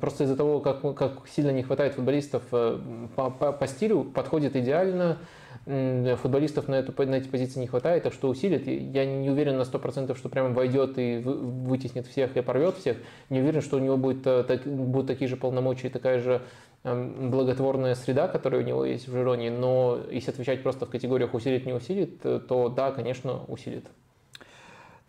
просто 0.00 0.24
из-за 0.24 0.36
того, 0.36 0.60
как, 0.60 0.80
как 0.96 1.28
сильно 1.28 1.50
не 1.50 1.62
хватает 1.62 1.94
футболистов 1.94 2.42
э, 2.50 2.78
по, 3.14 3.30
по, 3.30 3.52
по 3.52 3.66
стилю, 3.68 4.02
подходит 4.02 4.56
идеально. 4.56 5.18
Футболистов 5.66 6.68
на, 6.68 6.76
эту, 6.76 6.92
на 7.06 7.16
эти 7.16 7.28
позиции 7.28 7.60
не 7.60 7.66
хватает, 7.66 8.02
так 8.02 8.12
что 8.12 8.28
усилит. 8.28 8.66
Я 8.66 9.04
не 9.04 9.30
уверен 9.30 9.56
на 9.56 9.62
100%, 9.62 10.16
что 10.16 10.28
прямо 10.28 10.50
войдет 10.50 10.98
и 10.98 11.18
вытеснит 11.18 12.06
всех 12.06 12.36
и 12.36 12.40
порвет 12.40 12.76
всех. 12.76 12.96
Не 13.28 13.40
уверен, 13.40 13.60
что 13.60 13.76
у 13.76 13.80
него 13.80 13.96
будет, 13.96 14.26
э, 14.26 14.42
так, 14.42 14.66
будут 14.66 15.06
такие 15.06 15.28
же 15.28 15.36
полномочия 15.36 15.88
и 15.88 15.90
такая 15.90 16.18
же 16.18 16.42
благотворная 16.82 17.94
среда, 17.94 18.26
которая 18.26 18.62
у 18.62 18.64
него 18.64 18.84
есть 18.86 19.06
в 19.06 19.12
Жироне, 19.12 19.50
но 19.50 20.00
если 20.10 20.30
отвечать 20.30 20.62
просто 20.62 20.86
в 20.86 20.90
категориях 20.90 21.34
усилит, 21.34 21.66
не 21.66 21.74
усилит, 21.74 22.20
э, 22.24 22.40
то 22.40 22.68
да, 22.68 22.90
конечно, 22.90 23.44
усилит. 23.48 23.86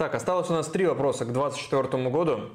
Так, 0.01 0.15
осталось 0.15 0.49
у 0.49 0.53
нас 0.53 0.67
три 0.67 0.87
вопроса 0.87 1.25
к 1.25 1.31
2024 1.31 2.09
году. 2.09 2.49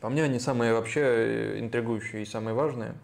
По 0.00 0.08
мне 0.08 0.24
они 0.24 0.40
самые 0.40 0.74
вообще 0.74 1.00
э, 1.00 1.60
интригующие 1.60 2.22
и 2.22 2.24
самые 2.24 2.54
важные. 2.54 2.94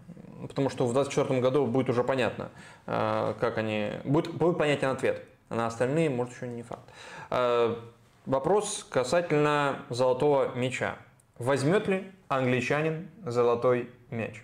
Потому 0.49 0.69
что 0.69 0.85
в 0.85 0.91
2024 0.91 1.39
году 1.39 1.65
будет 1.65 1.89
уже 1.89 2.03
понятно, 2.03 2.49
э, 2.87 3.33
как 3.39 3.57
они... 3.57 3.91
Будет, 4.03 4.33
будет 4.33 4.57
понятен 4.57 4.89
ответ. 4.89 5.23
А 5.47 5.55
на 5.55 5.67
остальные, 5.67 6.09
может, 6.09 6.33
еще 6.33 6.49
не 6.49 6.61
факт. 6.61 6.83
Э, 7.29 7.77
вопрос 8.25 8.85
касательно 8.89 9.79
золотого 9.89 10.53
мяча. 10.55 10.97
Возьмет 11.37 11.87
ли 11.87 12.11
англичанин 12.27 13.07
золотой 13.25 13.89
мяч? 14.09 14.43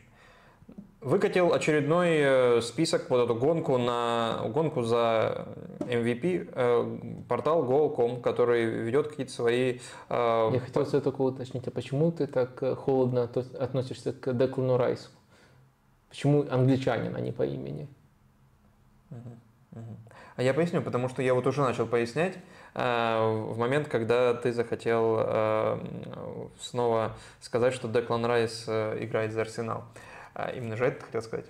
Выкатил 1.01 1.53
очередной 1.53 2.17
э, 2.17 2.61
список, 2.61 3.09
вот 3.09 3.23
эту 3.23 3.33
гонку, 3.33 3.77
на, 3.77 4.41
гонку 4.49 4.81
за 4.81 5.47
MVP, 5.79 6.51
э, 6.53 7.23
портал 7.29 7.63
Go.com, 7.63 8.21
который 8.21 8.65
ведет 8.65 9.07
какие-то 9.07 9.31
свои... 9.31 9.79
Э, 10.09 10.49
Я 10.51 10.59
хотел 10.59 10.83
все 10.83 10.99
только 10.99 11.21
уточнить, 11.21 11.65
а 11.65 11.71
почему 11.71 12.11
ты 12.11 12.27
так 12.27 12.77
холодно 12.79 13.23
относишься 13.23 14.11
к 14.11 14.33
Деклану 14.33 14.75
Райсу? 14.75 15.09
Почему 16.09 16.45
англичанин, 16.49 17.15
а 17.15 17.21
не 17.21 17.31
по 17.31 17.43
имени? 17.43 17.87
А 20.35 20.43
я 20.43 20.53
поясню, 20.53 20.81
потому 20.81 21.07
что 21.07 21.21
я 21.21 21.33
вот 21.33 21.47
уже 21.47 21.61
начал 21.61 21.85
пояснять 21.85 22.37
в 22.73 23.53
момент, 23.57 23.87
когда 23.87 24.33
ты 24.33 24.51
захотел 24.51 25.79
снова 26.59 27.13
сказать, 27.41 27.73
что 27.73 27.87
Деклан 27.87 28.25
Райс 28.25 28.67
играет 28.67 29.31
за 29.33 29.41
Арсенал. 29.41 29.83
А, 29.83 29.99
именно 30.55 30.75
же 30.75 30.85
это 30.85 31.03
хотел 31.05 31.21
сказать. 31.21 31.45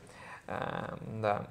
А, 0.47 0.97
да. 1.21 1.47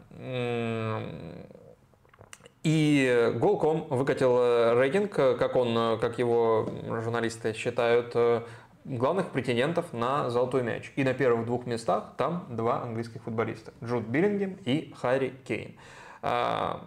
И 2.65 3.33
Голком 3.37 3.87
выкатил 3.89 4.37
э, 4.39 4.75
рейтинг, 4.75 5.13
как 5.13 5.55
он, 5.57 5.99
как 6.01 6.19
его 6.19 6.69
журналисты 7.03 7.53
считают, 7.55 8.11
э, 8.15 8.43
главных 8.85 9.31
претендентов 9.31 9.93
на 9.93 10.31
золотой 10.31 10.63
мяч. 10.63 10.93
И 10.97 11.05
на 11.05 11.15
первых 11.15 11.47
двух 11.47 11.67
местах 11.67 12.15
там 12.17 12.47
два 12.51 12.83
английских 12.83 13.23
футболиста. 13.23 13.73
Джуд 13.85 14.05
Биллингем 14.05 14.59
и 14.65 14.93
Харри 15.01 15.35
Кейн. 15.47 15.77
А, 16.23 16.87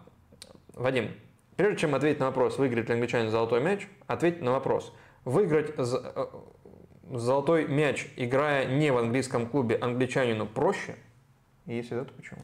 Вадим, 0.74 1.12
прежде 1.56 1.80
чем 1.80 1.96
ответить 1.96 2.20
на 2.20 2.28
вопрос, 2.28 2.58
выиграет 2.58 2.90
ли 2.90 2.96
англичанин 2.96 3.30
золотой 3.30 3.62
мяч, 3.62 3.88
ответь 4.08 4.42
на 4.42 4.52
вопрос. 4.52 4.94
Выиграть 5.26 5.74
э, 5.78 6.26
золотой 7.20 7.68
мяч, 7.68 8.08
играя 8.16 8.66
не 8.66 8.92
в 8.92 8.98
английском 8.98 9.48
клубе, 9.48 9.76
англичанину 9.76 10.46
проще? 10.46 10.96
И 11.66 11.76
если 11.76 11.96
да, 11.96 12.06
то 12.06 12.14
почему? 12.14 12.42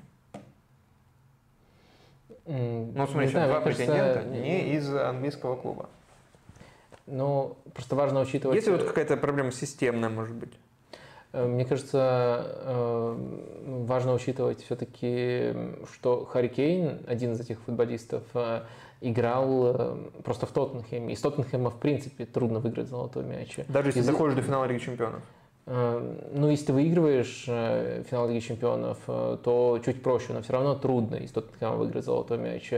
Ну, 2.46 3.08
смотри, 3.08 3.28
знаю, 3.28 3.50
два 3.50 3.62
претендента 3.62 4.24
не 4.24 4.76
из 4.76 4.94
английского 4.94 5.56
клуба. 5.56 5.90
Ну, 7.06 7.58
просто 7.74 7.96
важно 7.96 8.22
учитывать... 8.22 8.56
Если 8.56 8.72
вот 8.72 8.84
какая-то 8.84 9.18
проблема 9.18 9.52
системная, 9.52 10.10
может 10.10 10.36
быть? 10.36 10.54
Э, 11.34 11.46
мне 11.46 11.66
кажется, 11.66 12.46
э, 12.46 13.16
важно 13.86 14.14
учитывать 14.14 14.64
все-таки, 14.64 15.54
что 15.94 16.26
Харри 16.26 16.48
Кейн, 16.48 17.00
один 17.08 17.34
из 17.34 17.40
этих 17.40 17.60
футболистов, 17.62 18.24
э, 18.34 18.64
играл 19.02 19.76
э, 19.76 19.98
просто 20.24 20.46
в 20.46 20.52
Тоттенхэме. 20.52 21.14
И 21.14 21.16
с 21.16 21.22
Тоттенхэма, 21.22 21.70
в 21.70 21.80
принципе, 21.80 22.26
трудно 22.26 22.60
выиграть 22.60 22.88
золотой 22.88 23.24
мяч. 23.24 23.58
Даже 23.68 23.90
если 23.90 24.02
Из... 24.02 24.06
доходишь 24.06 24.36
до 24.36 24.42
финала 24.42 24.66
Лиги 24.66 24.80
Чемпионов? 24.80 25.22
Э, 25.66 26.18
ну, 26.34 26.50
если 26.50 26.68
ты 26.68 26.74
выигрываешь 26.74 27.46
э, 27.48 28.04
финал 28.10 28.30
Лиги 28.30 28.40
Чемпионов, 28.40 28.98
то 29.06 29.80
чуть 29.86 30.02
проще, 30.02 30.34
но 30.34 30.42
все 30.42 30.54
равно 30.54 30.76
трудно 30.76 31.16
из 31.16 31.32
Тоттенхэма 31.32 31.76
выиграть 31.76 32.06
золотой 32.06 32.38
мяч. 32.38 32.72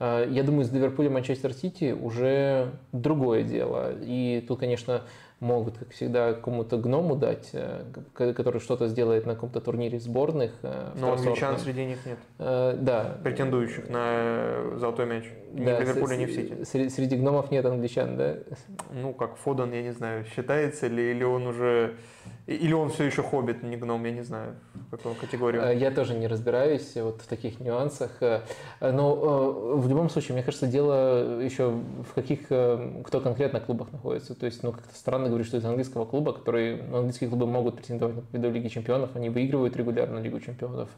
Я 0.00 0.42
думаю, 0.42 0.64
с 0.64 0.72
Ливерпулем 0.72 1.14
Манчестер 1.14 1.52
Сити 1.52 1.92
уже 1.92 2.72
другое 2.92 3.44
дело. 3.44 3.92
И 4.02 4.44
тут, 4.46 4.58
конечно, 4.58 5.02
могут, 5.40 5.78
как 5.78 5.90
всегда, 5.90 6.32
кому-то 6.32 6.76
гному 6.78 7.16
дать, 7.16 7.50
э, 7.52 7.84
который 8.14 8.60
что-то 8.60 8.88
сделает 8.88 9.26
на 9.26 9.34
каком-то 9.34 9.60
турнире 9.60 9.98
сборных. 10.00 10.52
Э, 10.62 10.92
Но 10.96 11.12
англичан 11.12 11.58
среди 11.58 11.84
них 11.84 12.04
нет. 12.06 12.18
Э, 12.38 12.76
да. 12.78 13.18
Претендующих 13.22 13.88
на 13.88 14.76
золотой 14.76 15.06
мяч. 15.06 15.24
Ни 15.52 15.64
да, 15.64 15.76
в 15.76 15.80
Ливерпуле, 15.80 16.16
ни 16.16 16.26
в 16.26 16.32
Сити. 16.32 16.64
Среди, 16.64 16.88
среди 16.88 17.16
гномов 17.16 17.50
нет 17.50 17.64
англичан, 17.64 18.16
да? 18.16 18.36
Ну, 18.90 19.12
как 19.12 19.36
Фодан, 19.36 19.72
я 19.72 19.82
не 19.82 19.92
знаю, 19.92 20.24
считается 20.24 20.86
ли, 20.88 21.10
или 21.10 21.24
он 21.24 21.46
уже 21.46 21.96
или 22.46 22.74
он 22.74 22.90
все 22.90 23.04
еще 23.04 23.22
хоббит, 23.22 23.62
не 23.62 23.76
гном, 23.76 24.04
я 24.04 24.12
не 24.12 24.22
знаю, 24.22 24.54
какую 24.96 25.14
категорию. 25.14 25.62
Э, 25.62 25.76
я 25.76 25.90
тоже 25.90 26.14
не 26.14 26.26
разбираюсь 26.26 26.94
вот 26.96 27.22
в 27.22 27.26
таких 27.26 27.60
нюансах. 27.60 28.10
Э, 28.20 28.40
но 28.80 29.14
э, 29.14 29.76
в 29.76 29.88
любом 29.88 30.08
случае, 30.10 30.34
мне 30.34 30.42
кажется, 30.42 30.66
дело 30.66 31.40
еще 31.40 31.70
в 31.70 32.14
каких, 32.14 32.46
кто 32.46 33.20
конкретно 33.22 33.60
клубах 33.60 33.92
находится. 33.92 34.34
То 34.34 34.46
есть, 34.46 34.62
ну, 34.62 34.72
как-то 34.72 34.94
странно 34.94 35.28
говорить, 35.28 35.46
что 35.46 35.56
из 35.56 35.64
английского 35.64 36.04
клуба, 36.04 36.32
который, 36.32 36.82
ну, 36.82 36.98
английские 36.98 37.28
клубы 37.28 37.46
могут 37.46 37.76
претендовать 37.76 38.16
на 38.16 38.22
победу 38.22 38.50
Лиги 38.50 38.68
Чемпионов, 38.68 39.10
они 39.14 39.30
выигрывают 39.30 39.76
регулярно 39.76 40.18
Лигу 40.18 40.40
Чемпионов 40.40 40.88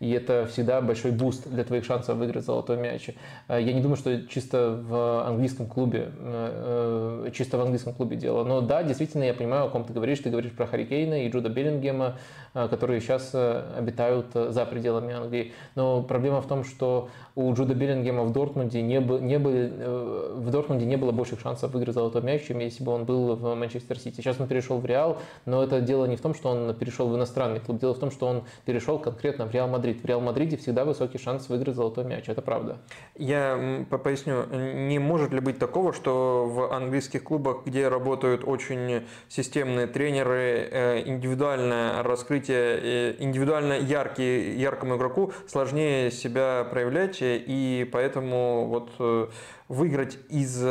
и 0.00 0.12
это 0.12 0.46
всегда 0.46 0.80
большой 0.80 1.12
boost 1.12 1.46
для 1.46 1.62
твоих 1.62 1.84
шансов 1.84 2.16
выиграть 2.16 2.46
золотой 2.46 2.78
мяч. 2.78 3.10
Э, 3.48 3.60
я 3.60 3.74
не 3.74 3.82
думаю, 3.82 3.96
что 3.96 4.26
чисто 4.26 4.80
в 4.82 5.26
английском 5.26 5.66
клубе, 5.66 6.10
э, 6.18 7.26
э, 7.26 7.30
чисто 7.32 7.58
в 7.58 7.60
английском 7.60 7.92
клубе 7.92 8.16
дело. 8.16 8.42
Но 8.44 8.62
да, 8.62 8.82
действительно, 8.82 9.24
я 9.24 9.34
понимаю, 9.34 9.66
о 9.66 9.68
ком 9.68 9.84
ты 9.84 9.92
говоришь. 9.92 10.20
Ты 10.20 10.30
говоришь 10.30 10.52
про 10.52 10.66
Харри 10.66 10.99
Кейна 10.99 11.26
и 11.26 11.28
Джуда 11.30 11.50
Беллингема, 11.50 12.16
которые 12.54 13.00
сейчас 13.00 13.34
обитают 13.34 14.28
за 14.32 14.64
пределами 14.64 15.14
Англии. 15.14 15.52
Но 15.74 16.02
проблема 16.02 16.40
в 16.40 16.48
том, 16.48 16.64
что 16.64 17.10
у 17.40 17.54
Джуда 17.54 17.74
Беллингема 17.74 18.24
в 18.24 18.32
Дортмунде 18.32 18.82
не, 18.82 19.00
было, 19.00 19.18
не 19.18 19.38
было, 19.38 20.34
в 20.34 20.50
Дортмунде 20.50 20.84
не 20.84 20.96
было 20.96 21.12
больших 21.12 21.40
шансов 21.40 21.72
выиграть 21.72 21.94
золотой 21.94 22.22
мяч, 22.22 22.46
чем 22.46 22.58
если 22.58 22.84
бы 22.84 22.92
он 22.92 23.04
был 23.04 23.34
в 23.34 23.54
Манчестер 23.54 23.98
Сити. 23.98 24.16
Сейчас 24.16 24.38
он 24.40 24.46
перешел 24.46 24.78
в 24.78 24.84
Реал, 24.84 25.18
но 25.46 25.62
это 25.62 25.80
дело 25.80 26.04
не 26.04 26.16
в 26.16 26.20
том, 26.20 26.34
что 26.34 26.50
он 26.50 26.74
перешел 26.74 27.08
в 27.08 27.16
иностранный 27.16 27.60
клуб. 27.60 27.80
Дело 27.80 27.94
в 27.94 27.98
том, 27.98 28.10
что 28.10 28.26
он 28.26 28.44
перешел 28.64 28.98
конкретно 28.98 29.46
в 29.46 29.52
Реал. 29.52 29.70
Мадрид. 29.70 30.02
В 30.02 30.04
Реал 30.04 30.20
Мадриде 30.20 30.56
всегда 30.56 30.84
высокий 30.84 31.18
шанс 31.18 31.48
выиграть 31.48 31.76
золотой 31.76 32.04
мяч, 32.04 32.28
это 32.28 32.42
правда. 32.42 32.78
Я 33.16 33.86
поясню, 33.90 34.44
не 34.46 34.98
может 34.98 35.32
ли 35.32 35.40
быть 35.40 35.58
такого, 35.58 35.92
что 35.92 36.46
в 36.46 36.74
английских 36.74 37.24
клубах, 37.24 37.64
где 37.64 37.88
работают 37.88 38.42
очень 38.44 39.02
системные 39.28 39.86
тренеры, 39.86 40.68
э, 40.70 41.02
индивидуальное 41.06 42.02
раскрытие, 42.02 42.80
э, 42.82 43.14
индивидуально 43.18 43.74
яркий, 43.74 44.56
яркому 44.56 44.96
игроку 44.96 45.32
сложнее 45.46 46.10
себя 46.10 46.66
проявлять, 46.70 47.22
и 47.36 47.88
поэтому 47.90 48.66
вот 48.66 48.90
э, 48.98 49.28
выиграть 49.68 50.18
из 50.28 50.62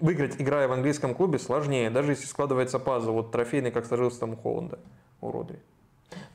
выиграть, 0.00 0.40
играя 0.40 0.66
в 0.66 0.72
английском 0.72 1.14
клубе, 1.14 1.38
сложнее, 1.38 1.88
даже 1.88 2.12
если 2.12 2.26
складывается 2.26 2.80
пазл, 2.80 3.12
вот 3.12 3.30
трофейный, 3.30 3.70
как 3.70 3.86
сложился 3.86 4.20
там 4.20 4.32
у 4.32 4.36
Холланда, 4.36 4.80
у 5.20 5.30
Родри. 5.30 5.60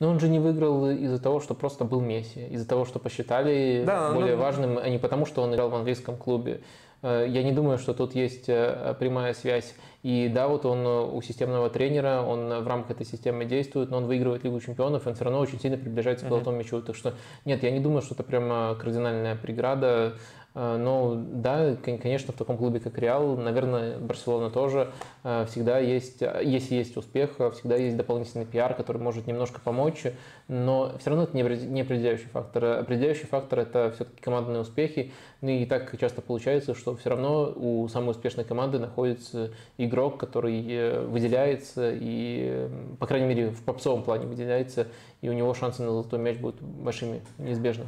Но 0.00 0.08
он 0.08 0.20
же 0.20 0.28
не 0.28 0.38
выиграл 0.38 0.90
из-за 0.90 1.20
того, 1.20 1.40
что 1.40 1.54
просто 1.54 1.84
был 1.84 2.00
Месси, 2.00 2.46
из-за 2.46 2.66
того, 2.66 2.84
что 2.84 2.98
посчитали 2.98 3.84
да, 3.86 4.12
более 4.12 4.36
ну, 4.36 4.42
важным, 4.42 4.78
а 4.78 4.88
не 4.88 4.98
потому, 4.98 5.26
что 5.26 5.42
он 5.42 5.54
играл 5.54 5.70
в 5.70 5.74
английском 5.74 6.16
клубе. 6.16 6.62
Э, 7.02 7.24
я 7.28 7.42
не 7.42 7.52
думаю, 7.52 7.78
что 7.78 7.94
тут 7.94 8.14
есть 8.14 8.48
э, 8.48 8.94
прямая 8.98 9.34
связь. 9.34 9.74
И 10.02 10.30
да, 10.32 10.46
вот 10.46 10.64
он 10.64 10.78
э, 10.86 11.00
у 11.12 11.20
системного 11.22 11.70
тренера, 11.70 12.22
он 12.22 12.62
в 12.62 12.68
рамках 12.68 12.92
этой 12.92 13.06
системы 13.06 13.44
действует, 13.44 13.90
но 13.90 13.96
он 13.96 14.06
выигрывает 14.06 14.44
Лигу 14.44 14.60
чемпионов, 14.60 15.06
и 15.06 15.08
он 15.08 15.14
все 15.16 15.24
равно 15.24 15.40
очень 15.40 15.58
сильно 15.58 15.76
приближается 15.76 16.24
к 16.24 16.28
золотому 16.28 16.58
мячу. 16.58 16.80
Так 16.80 16.94
что 16.94 17.14
нет, 17.44 17.62
я 17.64 17.72
не 17.72 17.80
думаю, 17.80 18.02
что 18.02 18.14
это 18.14 18.22
прямо 18.22 18.76
кардинальная 18.76 19.34
преграда. 19.34 20.14
Э, 20.54 20.76
но 20.76 21.14
да, 21.16 21.76
конечно, 21.82 22.32
в 22.32 22.36
таком 22.36 22.56
клубе, 22.56 22.80
как 22.80 22.98
Реал, 22.98 23.36
наверное, 23.36 23.98
Барселона 23.98 24.50
тоже, 24.50 24.90
э, 25.24 25.46
всегда 25.48 25.78
есть, 25.78 26.22
если 26.42 26.74
есть 26.74 26.96
успех, 26.96 27.32
всегда 27.54 27.76
есть 27.76 27.96
дополнительный 27.96 28.46
пиар, 28.46 28.74
который 28.74 29.00
может 29.00 29.26
немножко 29.26 29.60
помочь, 29.60 30.04
но 30.48 30.92
все 30.98 31.10
равно 31.10 31.24
это 31.24 31.36
не 31.36 31.80
определяющий 31.82 32.26
фактор. 32.26 32.64
Определяющий 32.64 33.26
фактор– 33.26 33.58
это 33.60 33.92
все-таки 33.94 34.20
командные 34.20 34.60
успехи, 34.60 35.12
ну 35.40 35.50
и 35.50 35.66
так 35.66 35.96
часто 35.98 36.20
получается, 36.22 36.74
что 36.74 36.96
все 36.96 37.10
равно 37.10 37.52
у 37.54 37.86
самой 37.88 38.10
успешной 38.10 38.44
команды 38.44 38.78
находится 38.78 39.52
игрок, 39.76 40.18
который 40.18 40.64
э, 40.68 41.00
выделяется 41.02 41.92
и, 41.94 42.68
по 42.98 43.06
крайней 43.06 43.26
мере, 43.26 43.50
в 43.50 43.62
попсовом 43.62 44.02
плане 44.02 44.26
выделяется, 44.26 44.88
и 45.20 45.28
у 45.28 45.32
него 45.32 45.54
шансы 45.54 45.82
на 45.82 45.90
золотой 45.90 46.18
мяч 46.18 46.38
будут 46.38 46.60
большими, 46.60 47.22
неизбежно. 47.38 47.86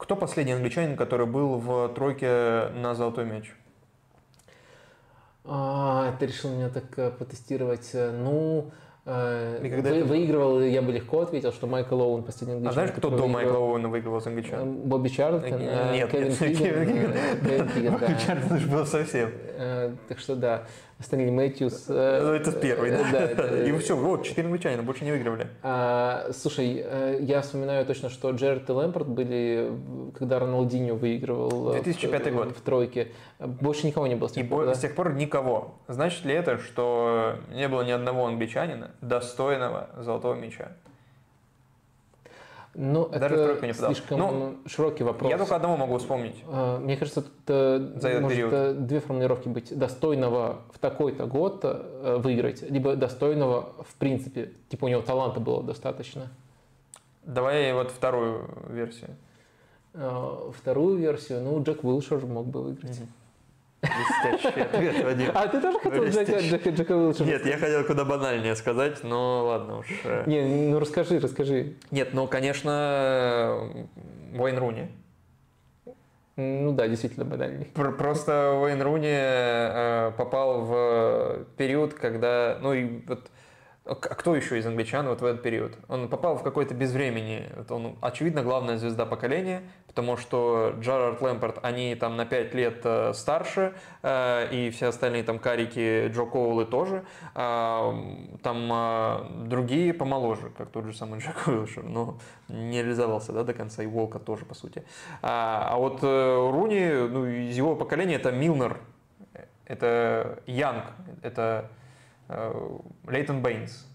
Кто 0.00 0.16
последний 0.16 0.52
англичанин, 0.52 0.96
который 0.96 1.26
был 1.26 1.58
в 1.58 1.90
тройке 1.90 2.70
на 2.74 2.94
золотой 2.94 3.26
мяч? 3.26 3.52
А, 5.44 6.16
ты 6.18 6.26
решил 6.26 6.50
меня 6.50 6.70
так 6.70 6.84
э, 6.98 7.10
потестировать. 7.10 7.90
Ну, 7.92 8.70
э, 9.04 9.58
Вы, 9.60 9.68
это... 9.68 10.04
Выигрывал, 10.06 10.60
я 10.62 10.80
бы 10.80 10.92
легко 10.92 11.20
ответил, 11.20 11.52
что 11.52 11.66
Майкл 11.66 12.00
Оуэн 12.00 12.22
последний 12.22 12.54
англичанин. 12.54 12.70
А 12.70 12.72
знаешь, 12.72 12.92
кто 12.96 13.10
до 13.10 13.26
Майкла 13.26 13.58
Оуэна 13.58 13.88
выигрывал 13.88 14.22
с 14.22 14.26
англичан? 14.26 14.60
Э, 14.60 14.64
Бобби 14.64 15.08
Чарлтон, 15.08 15.60
нет, 15.60 16.10
Кевин 16.10 16.34
Киган. 17.74 17.92
Бобби 17.92 18.16
Чарлтон 18.26 18.70
был 18.70 18.86
совсем. 18.86 19.30
Так 20.08 20.18
что 20.18 20.34
да. 20.34 20.66
Стэнли 21.00 21.30
Мэтьюс. 21.30 21.86
Э, 21.88 22.20
ну, 22.22 22.32
это 22.32 22.52
первый, 22.52 22.90
да. 22.90 23.10
да, 23.10 23.34
да. 23.34 23.64
И 23.64 23.78
все, 23.78 23.96
вот, 23.96 24.24
четыре 24.24 24.46
англичанина, 24.46 24.82
больше 24.82 25.04
не 25.04 25.12
выигрывали. 25.12 25.48
А, 25.62 26.30
слушай, 26.32 26.82
э, 26.84 27.18
я 27.20 27.40
вспоминаю 27.40 27.86
точно, 27.86 28.10
что 28.10 28.30
Джерард 28.30 28.68
и 28.68 28.72
Лэмпорт 28.72 29.08
были, 29.08 29.72
когда 30.18 30.38
Роналдинho 30.38 30.94
выигрывал 30.94 31.72
2005 31.72 32.26
в, 32.26 32.34
год. 32.34 32.56
в 32.56 32.60
тройке. 32.60 33.08
Больше 33.38 33.86
никого 33.86 34.06
не 34.06 34.14
было 34.14 34.28
с 34.28 34.32
тех 34.32 34.48
пор, 34.48 34.66
да? 34.66 34.74
с 34.74 34.80
тех 34.80 34.94
пор 34.94 35.14
никого. 35.14 35.74
Значит 35.88 36.24
ли 36.24 36.34
это, 36.34 36.58
что 36.58 37.36
не 37.52 37.68
было 37.68 37.82
ни 37.82 37.90
одного 37.90 38.26
англичанина, 38.26 38.90
достойного 39.00 39.88
золотого 39.98 40.34
мяча? 40.34 40.72
Ну, 42.82 43.10
Даже 43.10 43.34
это 43.34 43.66
не 43.66 43.74
слишком 43.74 44.18
ну, 44.18 44.56
широкий 44.64 45.04
вопрос. 45.04 45.30
Я 45.30 45.36
только 45.36 45.54
одного 45.54 45.76
могу 45.76 45.98
вспомнить. 45.98 46.36
А, 46.46 46.78
мне 46.78 46.96
кажется, 46.96 47.22
это 47.44 47.92
За 47.96 48.08
этот 48.08 48.22
может 48.22 48.36
период. 48.36 48.86
две 48.86 49.00
формулировки 49.00 49.48
быть. 49.48 49.78
Достойного 49.78 50.62
в 50.72 50.78
такой-то 50.78 51.26
год 51.26 51.60
э, 51.62 52.16
выиграть, 52.18 52.62
либо 52.62 52.96
достойного 52.96 53.74
в 53.86 53.94
принципе. 53.96 54.52
Типа 54.70 54.86
у 54.86 54.88
него 54.88 55.02
таланта 55.02 55.40
было 55.40 55.62
достаточно. 55.62 56.28
Давай 57.22 57.70
вот 57.74 57.90
вторую 57.90 58.48
версию. 58.70 59.10
А, 59.92 60.50
вторую 60.50 60.96
версию, 60.96 61.42
ну, 61.42 61.62
Джек 61.62 61.84
Уилшер 61.84 62.24
мог 62.24 62.46
бы 62.46 62.62
выиграть. 62.62 62.98
Mm-hmm. 62.98 63.08
Блестящий 63.82 64.60
ответ, 64.60 65.04
Вадим. 65.04 65.30
А 65.34 65.48
ты 65.48 65.60
тоже 65.60 65.78
хотел 65.78 66.04
Джека, 66.04 66.38
Джека, 66.38 66.70
Джека 66.70 66.92
Уилшера? 66.92 67.26
Нет, 67.26 67.46
я 67.46 67.56
хотел 67.56 67.84
куда 67.84 68.04
банальнее 68.04 68.54
сказать, 68.54 69.02
но 69.02 69.46
ладно 69.46 69.78
уж. 69.78 69.86
Э. 70.04 70.24
Не, 70.26 70.70
ну 70.70 70.78
расскажи, 70.78 71.18
расскажи. 71.18 71.76
Нет, 71.90 72.10
ну, 72.12 72.26
конечно, 72.26 73.70
Уэйн 74.34 74.58
Руни. 74.58 74.88
Ну 76.36 76.72
да, 76.72 76.88
действительно 76.88 77.24
банальный. 77.24 77.66
Просто 77.66 78.52
Уэйн 78.62 78.82
Руни 78.82 79.08
э, 79.10 80.12
попал 80.16 80.60
в 80.62 81.44
период, 81.56 81.94
когда, 81.94 82.58
ну 82.60 82.72
и 82.72 83.02
вот 83.06 83.30
кто 83.84 84.36
еще 84.36 84.58
из 84.58 84.66
англичан 84.66 85.08
вот 85.08 85.20
в 85.20 85.24
этот 85.24 85.42
период? 85.42 85.72
Он 85.88 86.08
попал 86.08 86.36
в 86.36 86.42
какой-то 86.42 86.74
безвремени. 86.74 87.48
Он, 87.70 87.96
очевидно, 88.02 88.42
главная 88.42 88.76
звезда 88.76 89.06
поколения, 89.06 89.62
потому 89.86 90.16
что 90.16 90.74
Джарард 90.78 91.20
Лэмпорт, 91.22 91.58
они 91.62 91.94
там 91.94 92.16
на 92.16 92.26
5 92.26 92.54
лет 92.54 92.80
э, 92.84 93.12
старше, 93.14 93.74
э, 94.02 94.48
и 94.52 94.70
все 94.70 94.88
остальные 94.88 95.24
там 95.24 95.38
карики 95.38 96.08
Джо 96.08 96.26
Коулы 96.26 96.66
тоже. 96.66 97.04
А, 97.34 97.94
там 98.42 98.70
а, 98.72 99.26
другие 99.46 99.94
помоложе, 99.94 100.50
как 100.50 100.70
тот 100.70 100.84
же 100.84 100.92
самый 100.92 101.20
Джек 101.20 101.46
Уилшер, 101.48 101.82
но 101.82 102.18
не 102.48 102.82
реализовался 102.82 103.32
да, 103.32 103.44
до 103.44 103.54
конца, 103.54 103.82
и 103.82 103.86
Волка 103.86 104.18
тоже, 104.18 104.44
по 104.44 104.54
сути. 104.54 104.84
А, 105.22 105.68
а 105.72 105.78
вот 105.78 106.00
э, 106.02 106.50
Руни, 106.50 107.08
ну, 107.08 107.24
из 107.24 107.56
его 107.56 107.74
поколения 107.76 108.16
это 108.16 108.30
Милнер, 108.30 108.78
это 109.66 110.42
Янг, 110.46 110.84
это 111.22 111.70
Лейтон 113.06 113.42
Бейнс. 113.42 113.86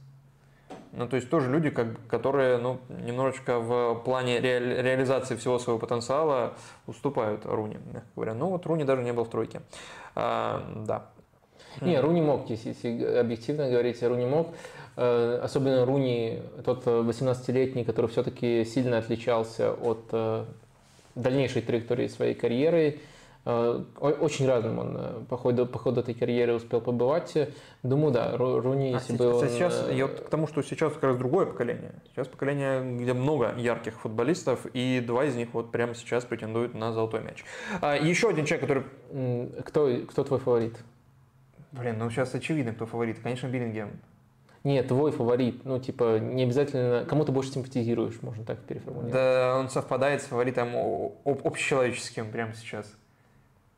Ну, 0.91 1.07
то 1.07 1.17
есть 1.17 1.29
тоже 1.29 1.51
люди, 1.51 1.69
как, 1.69 1.87
которые 2.07 2.57
ну, 2.57 2.79
немножечко 2.89 3.59
в 3.59 3.95
плане 4.05 4.39
ре, 4.39 4.81
реализации 4.81 5.35
всего 5.35 5.59
своего 5.59 5.77
потенциала 5.77 6.53
уступают 6.87 7.45
Руни, 7.45 7.77
мягко 7.93 8.07
говоря. 8.15 8.33
Ну, 8.33 8.47
вот 8.47 8.65
Руни 8.65 8.85
даже 8.85 9.03
не 9.03 9.11
был 9.11 9.25
в 9.25 9.29
тройке. 9.29 9.61
А, 10.15 10.63
да. 10.85 11.07
Не, 11.81 11.99
Руни 11.99 12.21
мог, 12.21 12.49
если 12.49 13.03
объективно 13.19 13.69
говорить, 13.69 14.01
Руни 14.01 14.25
мог. 14.25 14.53
Э, 14.95 15.41
особенно 15.43 15.85
Руни, 15.85 16.41
тот 16.63 16.85
18-летний, 16.85 17.83
который 17.83 18.09
все-таки 18.09 18.63
сильно 18.63 18.97
отличался 18.97 19.73
от 19.73 20.05
э, 20.13 20.45
дальнейшей 21.15 21.61
траектории 21.61 22.07
своей 22.07 22.33
карьеры. 22.33 22.99
Э, 23.45 23.83
очень 23.99 24.47
разным 24.47 24.79
он 24.79 24.97
э, 24.97 25.21
по 25.29 25.37
ходу, 25.37 25.67
по 25.67 25.77
ходу 25.77 26.01
этой 26.01 26.15
карьеры 26.15 26.53
успел 26.53 26.81
побывать. 26.81 27.37
Думаю, 27.83 28.11
да, 28.11 28.35
Руни, 28.35 28.93
а 28.93 28.95
если 28.95 29.15
бы 29.15 29.33
он... 29.33 29.47
Сейчас, 29.47 29.87
я 29.91 30.07
к 30.07 30.29
тому, 30.29 30.47
что 30.47 30.63
сейчас 30.63 30.93
как 30.93 31.03
раз 31.03 31.17
другое 31.17 31.45
поколение. 31.45 31.93
Сейчас 32.09 32.27
поколение, 32.27 32.81
где 32.99 33.13
много 33.13 33.53
ярких 33.55 33.99
футболистов, 33.99 34.65
и 34.73 34.99
два 35.05 35.25
из 35.25 35.35
них 35.35 35.49
вот 35.53 35.71
прямо 35.71 35.93
сейчас 35.93 36.25
претендуют 36.25 36.73
на 36.73 36.91
золотой 36.91 37.21
мяч. 37.21 37.45
А, 37.81 37.95
еще 37.95 38.29
один 38.29 38.45
человек, 38.45 38.67
который... 38.67 39.61
Кто, 39.63 39.95
кто 40.09 40.23
твой 40.23 40.39
фаворит? 40.39 40.77
Блин, 41.71 41.99
ну 41.99 42.09
сейчас 42.09 42.33
очевидно, 42.33 42.73
кто 42.73 42.87
фаворит. 42.87 43.19
Конечно, 43.21 43.47
Биллингем. 43.47 43.91
Нет, 44.63 44.87
твой 44.87 45.11
фаворит. 45.11 45.63
Ну, 45.65 45.77
типа, 45.77 46.17
не 46.17 46.41
обязательно... 46.41 47.05
Кому 47.07 47.23
ты 47.23 47.31
больше 47.31 47.51
симпатизируешь, 47.51 48.19
можно 48.23 48.43
так 48.43 48.57
переформулировать. 48.61 49.13
Да, 49.13 49.57
он 49.59 49.69
совпадает 49.69 50.23
с 50.23 50.25
фаворитом 50.25 50.69
общечеловеческим 51.23 52.31
прямо 52.31 52.55
сейчас. 52.55 52.91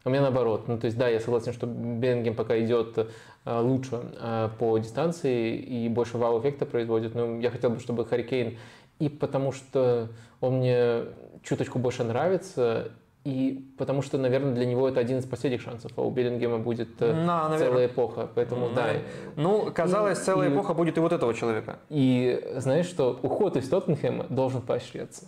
У 0.05 0.09
меня 0.09 0.21
наоборот. 0.21 0.67
Ну, 0.67 0.77
то 0.77 0.85
есть, 0.85 0.97
да, 0.97 1.09
я 1.09 1.19
согласен, 1.19 1.53
что 1.53 1.67
Беллингем 1.67 2.35
пока 2.35 2.57
идет 2.59 2.97
э, 2.97 3.59
лучше 3.59 3.99
э, 4.19 4.49
по 4.57 4.77
дистанции 4.77 5.55
и 5.57 5.89
больше 5.89 6.17
вау-эффекта 6.17 6.65
производит. 6.65 7.13
Но 7.15 7.39
я 7.39 7.51
хотел 7.51 7.71
бы, 7.71 7.79
чтобы 7.79 8.05
Харикейн 8.05 8.57
и 8.99 9.09
потому 9.09 9.51
что 9.51 10.09
он 10.41 10.57
мне 10.57 11.03
чуточку 11.43 11.79
больше 11.79 12.03
нравится, 12.03 12.91
и 13.23 13.65
потому 13.77 14.01
что, 14.01 14.17
наверное, 14.17 14.53
для 14.53 14.65
него 14.65 14.87
это 14.87 14.99
один 14.99 15.19
из 15.19 15.25
последних 15.25 15.61
шансов, 15.61 15.91
а 15.97 16.01
у 16.01 16.09
Беллингема 16.09 16.59
будет 16.59 17.01
э, 17.01 17.13
да, 17.25 17.57
целая 17.57 17.87
эпоха, 17.87 18.29
поэтому 18.33 18.69
да. 18.73 18.93
Ну, 19.35 19.71
казалось, 19.73 20.19
и, 20.19 20.23
целая 20.23 20.49
и, 20.49 20.53
эпоха 20.53 20.73
будет 20.73 20.97
и 20.97 20.99
вот 21.01 21.11
этого 21.11 21.33
человека. 21.33 21.79
И 21.89 22.41
знаешь, 22.55 22.85
что 22.85 23.19
уход 23.21 23.57
из 23.57 23.67
Тоттенхэма 23.67 24.27
должен 24.29 24.61
поощряться. 24.61 25.27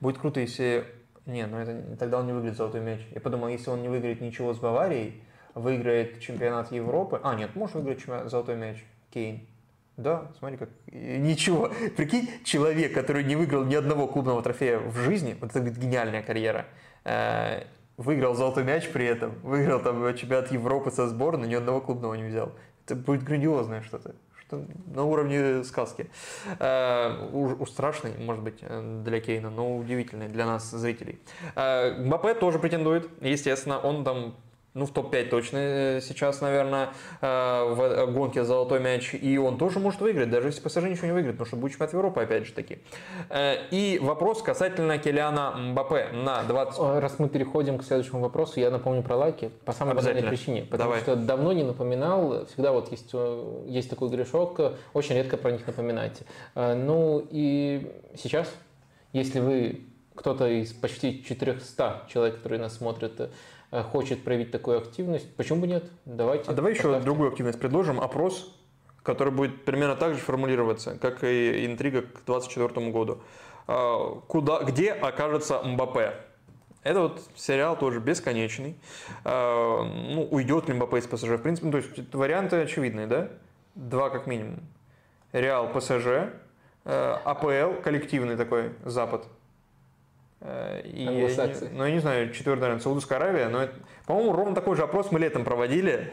Будет 0.00 0.18
круто, 0.18 0.40
если 0.40 0.84
не, 1.26 1.46
ну 1.46 1.58
это 1.58 1.96
тогда 1.96 2.20
он 2.20 2.26
не 2.26 2.32
выиграет 2.32 2.56
золотой 2.56 2.80
мяч. 2.80 3.00
Я 3.12 3.20
подумал, 3.20 3.48
если 3.48 3.70
он 3.70 3.82
не 3.82 3.88
выиграет 3.88 4.20
ничего 4.20 4.54
с 4.54 4.58
Баварией, 4.58 5.22
выиграет 5.54 6.20
чемпионат 6.20 6.70
Европы. 6.72 7.20
А, 7.22 7.34
нет, 7.34 7.54
может 7.54 7.74
выиграть 7.74 7.98
чемпионат, 7.98 8.30
золотой 8.30 8.56
мяч. 8.56 8.84
Кейн. 9.12 9.46
Да, 9.96 10.30
смотри, 10.38 10.56
как 10.58 10.68
ничего. 10.92 11.70
Прикинь, 11.96 12.28
человек, 12.44 12.94
который 12.94 13.24
не 13.24 13.34
выиграл 13.34 13.64
ни 13.64 13.74
одного 13.74 14.06
клубного 14.06 14.42
трофея 14.42 14.78
в 14.78 14.96
жизни, 14.98 15.36
вот 15.40 15.50
это 15.50 15.60
говорит, 15.60 15.78
гениальная 15.78 16.22
карьера, 16.22 16.66
э, 17.04 17.64
выиграл 17.96 18.34
золотой 18.34 18.62
мяч 18.62 18.88
при 18.90 19.06
этом, 19.06 19.34
выиграл 19.42 19.80
там 19.80 20.14
чемпионат 20.16 20.52
Европы 20.52 20.90
со 20.90 21.08
сборной, 21.08 21.48
ни 21.48 21.54
одного 21.54 21.80
клубного 21.80 22.14
не 22.14 22.24
взял. 22.24 22.52
Это 22.84 22.94
будет 22.94 23.22
грандиозное 23.22 23.82
что-то 23.82 24.10
что 24.10 24.14
на 24.50 25.04
уровне 25.04 25.64
сказки. 25.64 26.10
Э, 26.58 27.28
у, 27.32 27.64
страшный, 27.66 28.12
может 28.18 28.42
быть, 28.42 28.58
э, 28.60 29.02
для 29.04 29.20
Кейна, 29.20 29.50
но 29.50 29.76
удивительный 29.76 30.28
для 30.28 30.46
нас, 30.46 30.70
зрителей. 30.70 31.20
Э, 31.54 31.96
Мбаппе 31.98 32.34
тоже 32.34 32.58
претендует, 32.58 33.08
естественно, 33.20 33.78
он 33.78 34.04
там 34.04 34.34
ну, 34.76 34.84
в 34.84 34.92
топ-5 34.92 35.28
точно 35.30 35.56
э, 35.58 36.00
сейчас, 36.02 36.42
наверное, 36.42 36.90
э, 37.22 37.26
в 37.26 37.80
э, 37.80 38.06
гонке 38.08 38.42
за 38.42 38.48
золотой 38.48 38.78
мяч. 38.78 39.14
И 39.14 39.38
он 39.38 39.56
тоже 39.56 39.78
может 39.78 40.02
выиграть, 40.02 40.30
даже 40.30 40.48
если 40.48 40.60
ПСЖ 40.60 40.82
ничего 40.82 41.06
не 41.06 41.12
выиграет, 41.12 41.36
потому 41.36 41.46
что 41.46 41.56
будет 41.56 41.72
чемпионат 41.72 41.94
Европы, 41.94 42.20
опять 42.20 42.46
же 42.46 42.52
таки. 42.52 42.78
И 43.70 43.98
вопрос 44.02 44.42
касательно 44.42 44.98
Келиана 44.98 45.52
Мбаппе 45.56 46.08
на 46.12 46.42
20... 46.42 46.78
Раз 47.00 47.18
мы 47.18 47.30
переходим 47.30 47.78
к 47.78 47.84
следующему 47.84 48.20
вопросу, 48.20 48.60
я 48.60 48.70
напомню 48.70 49.02
про 49.02 49.16
лайки 49.16 49.50
по 49.64 49.72
самой 49.72 49.94
банальной 49.94 50.22
причине. 50.22 50.62
Потому 50.62 50.90
Давай. 50.90 51.00
что 51.00 51.16
давно 51.16 51.52
не 51.52 51.62
напоминал, 51.62 52.44
всегда 52.46 52.72
вот 52.72 52.90
есть, 52.90 53.14
есть 53.66 53.88
такой 53.88 54.10
грешок, 54.10 54.60
очень 54.92 55.14
редко 55.14 55.38
про 55.38 55.52
них 55.52 55.66
напоминать. 55.66 56.22
Ну 56.54 57.26
и 57.30 57.94
сейчас, 58.14 58.52
если 59.14 59.40
вы 59.40 59.86
кто-то 60.14 60.48
из 60.48 60.72
почти 60.72 61.24
400 61.24 62.04
человек, 62.08 62.36
которые 62.36 62.60
нас 62.60 62.76
смотрят, 62.76 63.30
хочет 63.70 64.22
проявить 64.24 64.50
такую 64.50 64.78
активность, 64.78 65.34
почему 65.36 65.60
бы 65.60 65.66
нет? 65.66 65.84
Давайте. 66.04 66.50
А 66.50 66.54
давай 66.54 66.72
еще 66.72 66.82
поставьте. 66.82 67.04
другую 67.04 67.30
активность 67.30 67.58
предложим. 67.58 68.00
Опрос, 68.00 68.54
который 69.02 69.32
будет 69.32 69.64
примерно 69.64 69.96
так 69.96 70.14
же 70.14 70.20
формулироваться, 70.20 70.96
как 70.98 71.24
и 71.24 71.66
интрига 71.66 72.02
к 72.02 72.24
2024 72.24 72.90
году. 72.90 73.18
А, 73.66 74.20
куда, 74.26 74.62
где 74.62 74.92
окажется 74.92 75.62
Мбаппе? 75.62 76.14
Это 76.82 77.00
вот 77.00 77.22
сериал 77.34 77.76
тоже 77.76 77.98
бесконечный. 77.98 78.76
А, 79.24 79.82
ну, 79.82 80.24
уйдет 80.30 80.68
ли 80.68 80.74
Мбаппе 80.74 80.98
из 80.98 81.06
ПСЖ? 81.06 81.30
В 81.30 81.38
принципе, 81.38 81.70
то 81.70 81.78
есть 81.78 82.14
варианты 82.14 82.56
очевидные, 82.56 83.06
да? 83.06 83.28
Два 83.74 84.10
как 84.10 84.26
минимум. 84.26 84.60
Реал, 85.32 85.68
ПСЖ, 85.72 86.30
э, 86.84 87.16
АПЛ, 87.24 87.82
коллективный 87.82 88.36
такой 88.36 88.72
Запад– 88.84 89.26
Э, 89.35 89.35
и 90.84 91.02
я 91.02 91.10
не, 91.10 91.68
ну, 91.72 91.84
я 91.84 91.92
не 91.92 91.98
знаю, 91.98 92.32
четвертый, 92.32 92.60
наверное, 92.60 92.82
Саудовская 92.82 93.18
Аравия, 93.18 93.48
но, 93.48 93.62
это, 93.62 93.74
по-моему, 94.06 94.32
ровно 94.32 94.54
такой 94.54 94.76
же 94.76 94.82
опрос 94.82 95.10
мы 95.10 95.18
летом 95.18 95.44
проводили, 95.44 96.12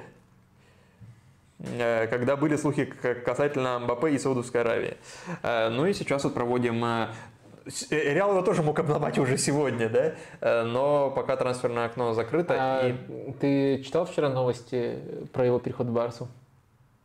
э, 1.60 2.08
когда 2.08 2.36
были 2.36 2.56
слухи 2.56 2.86
касательно 2.86 3.80
Мбаппе 3.80 4.10
и 4.10 4.18
Саудовской 4.18 4.62
Аравии. 4.62 4.98
Э, 5.44 5.70
ну 5.70 5.86
и 5.86 5.94
сейчас 5.94 6.24
вот 6.24 6.34
проводим 6.34 6.84
Реал 7.90 8.32
его 8.32 8.42
тоже 8.42 8.62
мог 8.62 8.78
обломать 8.78 9.18
уже 9.18 9.38
сегодня, 9.38 9.88
да? 9.88 10.64
Но 10.66 11.12
пока 11.12 11.38
трансферное 11.38 11.86
окно 11.86 12.14
закрыто. 12.14 12.56
А 12.60 12.90
и... 12.90 13.32
Ты 13.40 13.82
читал 13.84 14.06
вчера 14.06 14.28
новости 14.28 15.00
про 15.32 15.46
его 15.46 15.60
переход 15.60 15.88
в 15.88 15.94
Барсу? 15.94 16.28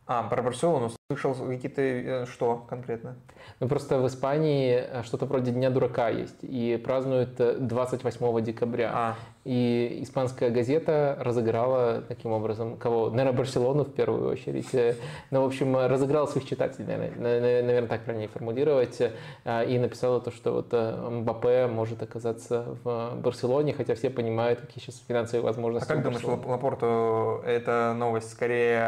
А, 0.09 0.25
про 0.25 0.43
Барселону 0.43 0.91
слышал 1.11 1.35
какие-то... 1.35 2.27
Что 2.27 2.67
конкретно? 2.69 3.17
Ну, 3.61 3.69
просто 3.69 3.99
в 3.99 4.07
Испании 4.07 4.75
э, 4.75 5.03
что-то 5.05 5.25
вроде 5.25 5.53
Дня 5.53 5.71
дурака 5.71 6.11
есть, 6.11 6.37
и 6.43 6.79
празднуют 6.85 7.37
28 7.67 8.45
декабря. 8.45 8.91
А. 8.93 9.15
И 9.47 10.01
испанская 10.03 10.51
газета 10.51 11.17
разыграла 11.19 12.03
таким 12.07 12.33
образом 12.33 12.77
кого? 12.77 13.09
Наверное, 13.09 13.33
Барселону 13.33 13.85
в 13.85 13.95
первую 13.95 14.31
очередь. 14.31 14.75
Э, 14.75 14.97
ну, 15.31 15.45
в 15.45 15.47
общем, 15.47 15.75
разыграла 15.79 16.27
своих 16.27 16.47
читателей, 16.47 16.87
наверное, 16.87 17.63
наверное 17.63 17.89
так 17.89 18.03
правильнее 18.03 18.29
формулировать. 18.29 19.01
Э, 19.45 19.65
и 19.67 19.79
написала 19.79 20.21
то, 20.21 20.31
что 20.31 20.53
вот 20.53 20.73
Мбаппе 20.73 21.69
может 21.69 22.03
оказаться 22.03 22.77
в 22.85 23.15
Барселоне, 23.17 23.73
хотя 23.73 23.95
все 23.95 24.11
понимают, 24.11 24.61
какие 24.61 24.85
сейчас 24.85 25.03
финансовые 25.09 25.43
возможности. 25.43 25.91
А 25.91 25.95
как 25.95 26.05
думаешь, 26.05 26.23
Лапорту 26.23 27.43
эта 27.47 27.95
новость 27.97 28.31
скорее 28.31 28.83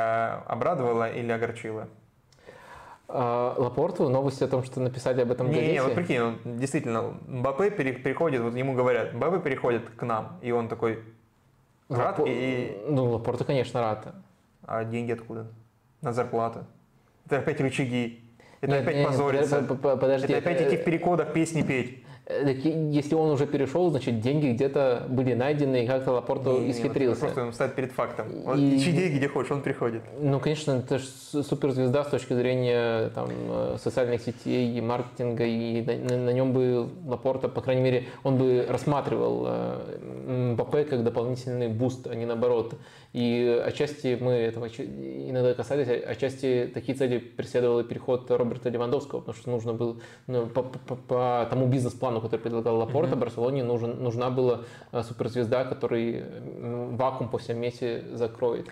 обрадовала 0.47 1.11
или 1.11 1.33
огорчила? 1.33 1.89
А, 3.13 3.55
Лапорту 3.59 4.09
новости 4.09 4.45
о 4.45 4.49
том, 4.49 4.63
что 4.63 4.81
написали 4.81 5.23
об 5.23 5.33
этом 5.33 5.49
не, 5.49 5.55
газете. 5.55 5.73
Не, 5.73 5.83
вот 5.83 5.95
прикинь, 5.95 6.21
он, 6.21 6.39
действительно, 6.45 7.15
Мбаппе 7.27 7.71
переходит, 7.71 8.41
вот 8.41 8.55
ему 8.55 8.75
говорят, 8.75 9.15
Мбаппе 9.15 9.41
переходит 9.41 9.91
к 9.91 10.03
нам, 10.05 10.39
и 10.43 10.53
он 10.53 10.69
такой 10.69 11.03
рад 11.89 12.19
Лапо... 12.19 12.29
и... 12.29 12.85
Ну, 12.87 13.07
Лапорту, 13.07 13.45
конечно, 13.45 13.81
рад. 13.81 14.15
А 14.63 14.85
деньги 14.85 15.13
откуда? 15.13 15.49
На 16.03 16.13
зарплату. 16.13 16.65
Это 17.27 17.39
опять 17.39 17.61
рычаги. 17.61 18.25
Это 18.61 18.73
нет, 18.73 18.83
опять 18.83 18.97
нет, 18.97 19.09
позориться. 19.09 19.63
Подожди. 19.63 20.33
Это 20.33 20.39
опять 20.39 20.69
идти 20.69 20.77
в 20.77 20.85
переходах 20.85 21.33
песни 21.33 21.63
петь. 21.63 22.05
Э, 22.31 22.53
если 22.91 23.15
он 23.15 23.31
уже 23.31 23.47
перешел, 23.47 23.91
значит, 23.91 24.21
деньги 24.21 24.49
где-то 24.49 25.07
были 25.09 25.35
найдены, 25.35 25.85
и 25.85 25.87
как-то 25.87 26.13
Лапорту 26.13 26.61
не, 26.61 26.71
исхитрился. 26.71 27.27
Не, 27.27 27.33
просто 27.33 27.53
ставит 27.53 27.75
перед 27.75 27.93
фактом. 27.93 28.27
Он, 28.47 28.59
и... 28.59 28.77
Ищи 28.77 28.93
деньги, 28.93 29.19
где 29.19 29.29
хочешь, 29.29 29.51
он 29.51 29.63
приходит. 29.63 30.03
Ну, 30.21 30.39
конечно, 30.41 30.73
это 30.73 30.99
же 30.99 31.05
суперзвезда 31.05 32.05
с 32.05 32.09
точки 32.09 32.33
зрения 32.35 33.11
там, 33.11 33.29
э, 33.31 33.77
социальных 33.83 34.23
сетей 34.23 34.77
и 34.77 34.81
маркетинга, 34.81 35.45
и 35.45 35.83
на, 35.83 35.97
на, 35.97 36.25
на 36.25 36.31
нем 36.31 36.53
бы 36.53 36.89
Лапорта, 37.07 37.49
по 37.49 37.61
крайней 37.61 37.83
мере, 37.83 38.05
он 38.23 38.39
бы 38.39 38.67
рассматривал 38.69 39.45
э, 39.47 40.53
Мбаппе 40.53 40.89
как 40.89 41.05
дополнительный 41.05 41.69
boost, 41.69 42.07
а 42.07 42.15
не 42.15 42.27
наоборот. 42.27 42.75
И 43.13 43.63
отчасти 43.67 44.17
мы 44.21 44.33
этого 44.33 44.67
иногда 44.67 45.55
касались, 45.55 45.89
отчасти 45.89 46.71
такие 46.73 46.97
цели 46.97 47.19
преследовал 47.19 47.81
и 47.81 47.85
переход 47.85 48.31
Роберта 48.31 48.69
Левандовского, 48.69 49.19
потому 49.21 49.37
что 49.37 49.51
нужно 49.51 49.73
было 49.73 49.97
ну, 50.29 50.47
по, 50.47 50.63
по, 50.63 50.95
по 50.95 51.47
тому 51.51 51.67
бизнес-плану, 51.67 52.20
который 52.21 52.41
предлагал 52.41 52.77
Лапорта, 52.77 53.15
mm-hmm. 53.15 53.19
Барселоне 53.19 53.65
нужен, 53.65 54.03
нужна 54.03 54.31
была 54.31 54.63
э, 54.93 55.03
суперзвезда, 55.03 55.65
который 55.65 56.25
вакуум 56.97 57.31
после 57.31 57.55
Месси 57.55 58.03
закроет. 58.13 58.69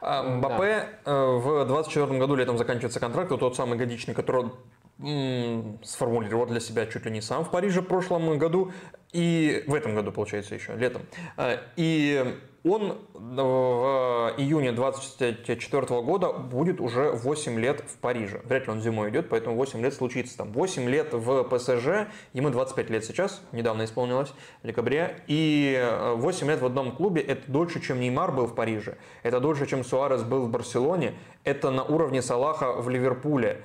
А, 0.00 0.22
Мбаппе 0.22 0.88
да. 1.04 1.12
Э, 1.12 1.36
в 1.38 1.66
2024 1.66 2.18
году 2.18 2.34
летом 2.34 2.58
заканчивается 2.58 3.00
контракт, 3.00 3.30
тот 3.30 3.56
самый 3.56 3.78
годичный, 3.78 4.14
который 4.14 4.44
он 4.44 5.78
сформулировал 5.82 6.46
для 6.46 6.60
себя 6.60 6.86
чуть 6.86 7.04
ли 7.04 7.10
не 7.10 7.20
сам 7.20 7.44
в 7.44 7.50
Париже 7.50 7.80
в 7.80 7.86
прошлом 7.86 8.38
году 8.38 8.70
и 9.12 9.64
в 9.66 9.74
этом 9.74 9.94
году, 9.94 10.12
получается, 10.12 10.54
еще 10.54 10.74
летом. 10.76 11.02
Э, 11.36 11.58
и 11.76 12.36
он 12.64 12.98
в 13.12 14.34
июне 14.38 14.72
2024 14.72 16.00
года 16.00 16.32
будет 16.32 16.80
уже 16.80 17.10
8 17.10 17.60
лет 17.60 17.84
в 17.86 17.98
Париже. 17.98 18.40
Вряд 18.44 18.66
ли 18.66 18.72
он 18.72 18.80
зимой 18.80 19.10
идет, 19.10 19.28
поэтому 19.28 19.54
8 19.56 19.82
лет 19.82 19.92
случится 19.92 20.38
там. 20.38 20.52
8 20.52 20.88
лет 20.88 21.12
в 21.12 21.44
ПСЖ, 21.44 22.08
ему 22.32 22.50
25 22.50 22.90
лет 22.90 23.04
сейчас, 23.04 23.42
недавно 23.52 23.84
исполнилось, 23.84 24.32
в 24.62 24.66
декабре. 24.66 25.20
И 25.26 25.78
8 26.16 26.48
лет 26.48 26.60
в 26.62 26.66
одном 26.66 26.92
клубе– 26.92 27.20
это 27.22 27.50
дольше, 27.50 27.80
чем 27.80 28.00
Неймар 28.00 28.32
был 28.32 28.46
в 28.46 28.54
Париже. 28.54 28.96
Это 29.22 29.40
дольше, 29.40 29.66
чем 29.66 29.84
Суарес 29.84 30.22
был 30.22 30.46
в 30.46 30.50
Барселоне. 30.50 31.14
Это 31.44 31.70
на 31.70 31.84
уровне 31.84 32.22
Салаха 32.22 32.72
в 32.72 32.88
Ливерпуле. 32.88 33.62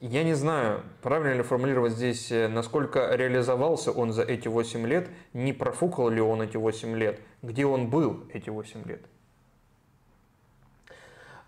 Я 0.00 0.22
не 0.22 0.34
знаю, 0.34 0.82
правильно 1.02 1.34
ли 1.38 1.42
формулировать 1.42 1.92
здесь, 1.92 2.30
э, 2.30 2.46
насколько 2.46 3.16
реализовался 3.16 3.90
он 3.90 4.12
за 4.12 4.22
эти 4.22 4.46
8 4.46 4.86
лет, 4.86 5.08
не 5.32 5.52
профукал 5.52 6.08
ли 6.08 6.20
он 6.20 6.40
эти 6.40 6.56
8 6.56 6.96
лет, 6.96 7.20
где 7.42 7.66
он 7.66 7.90
был 7.90 8.22
эти 8.32 8.48
8 8.48 8.84
лет. 8.84 9.00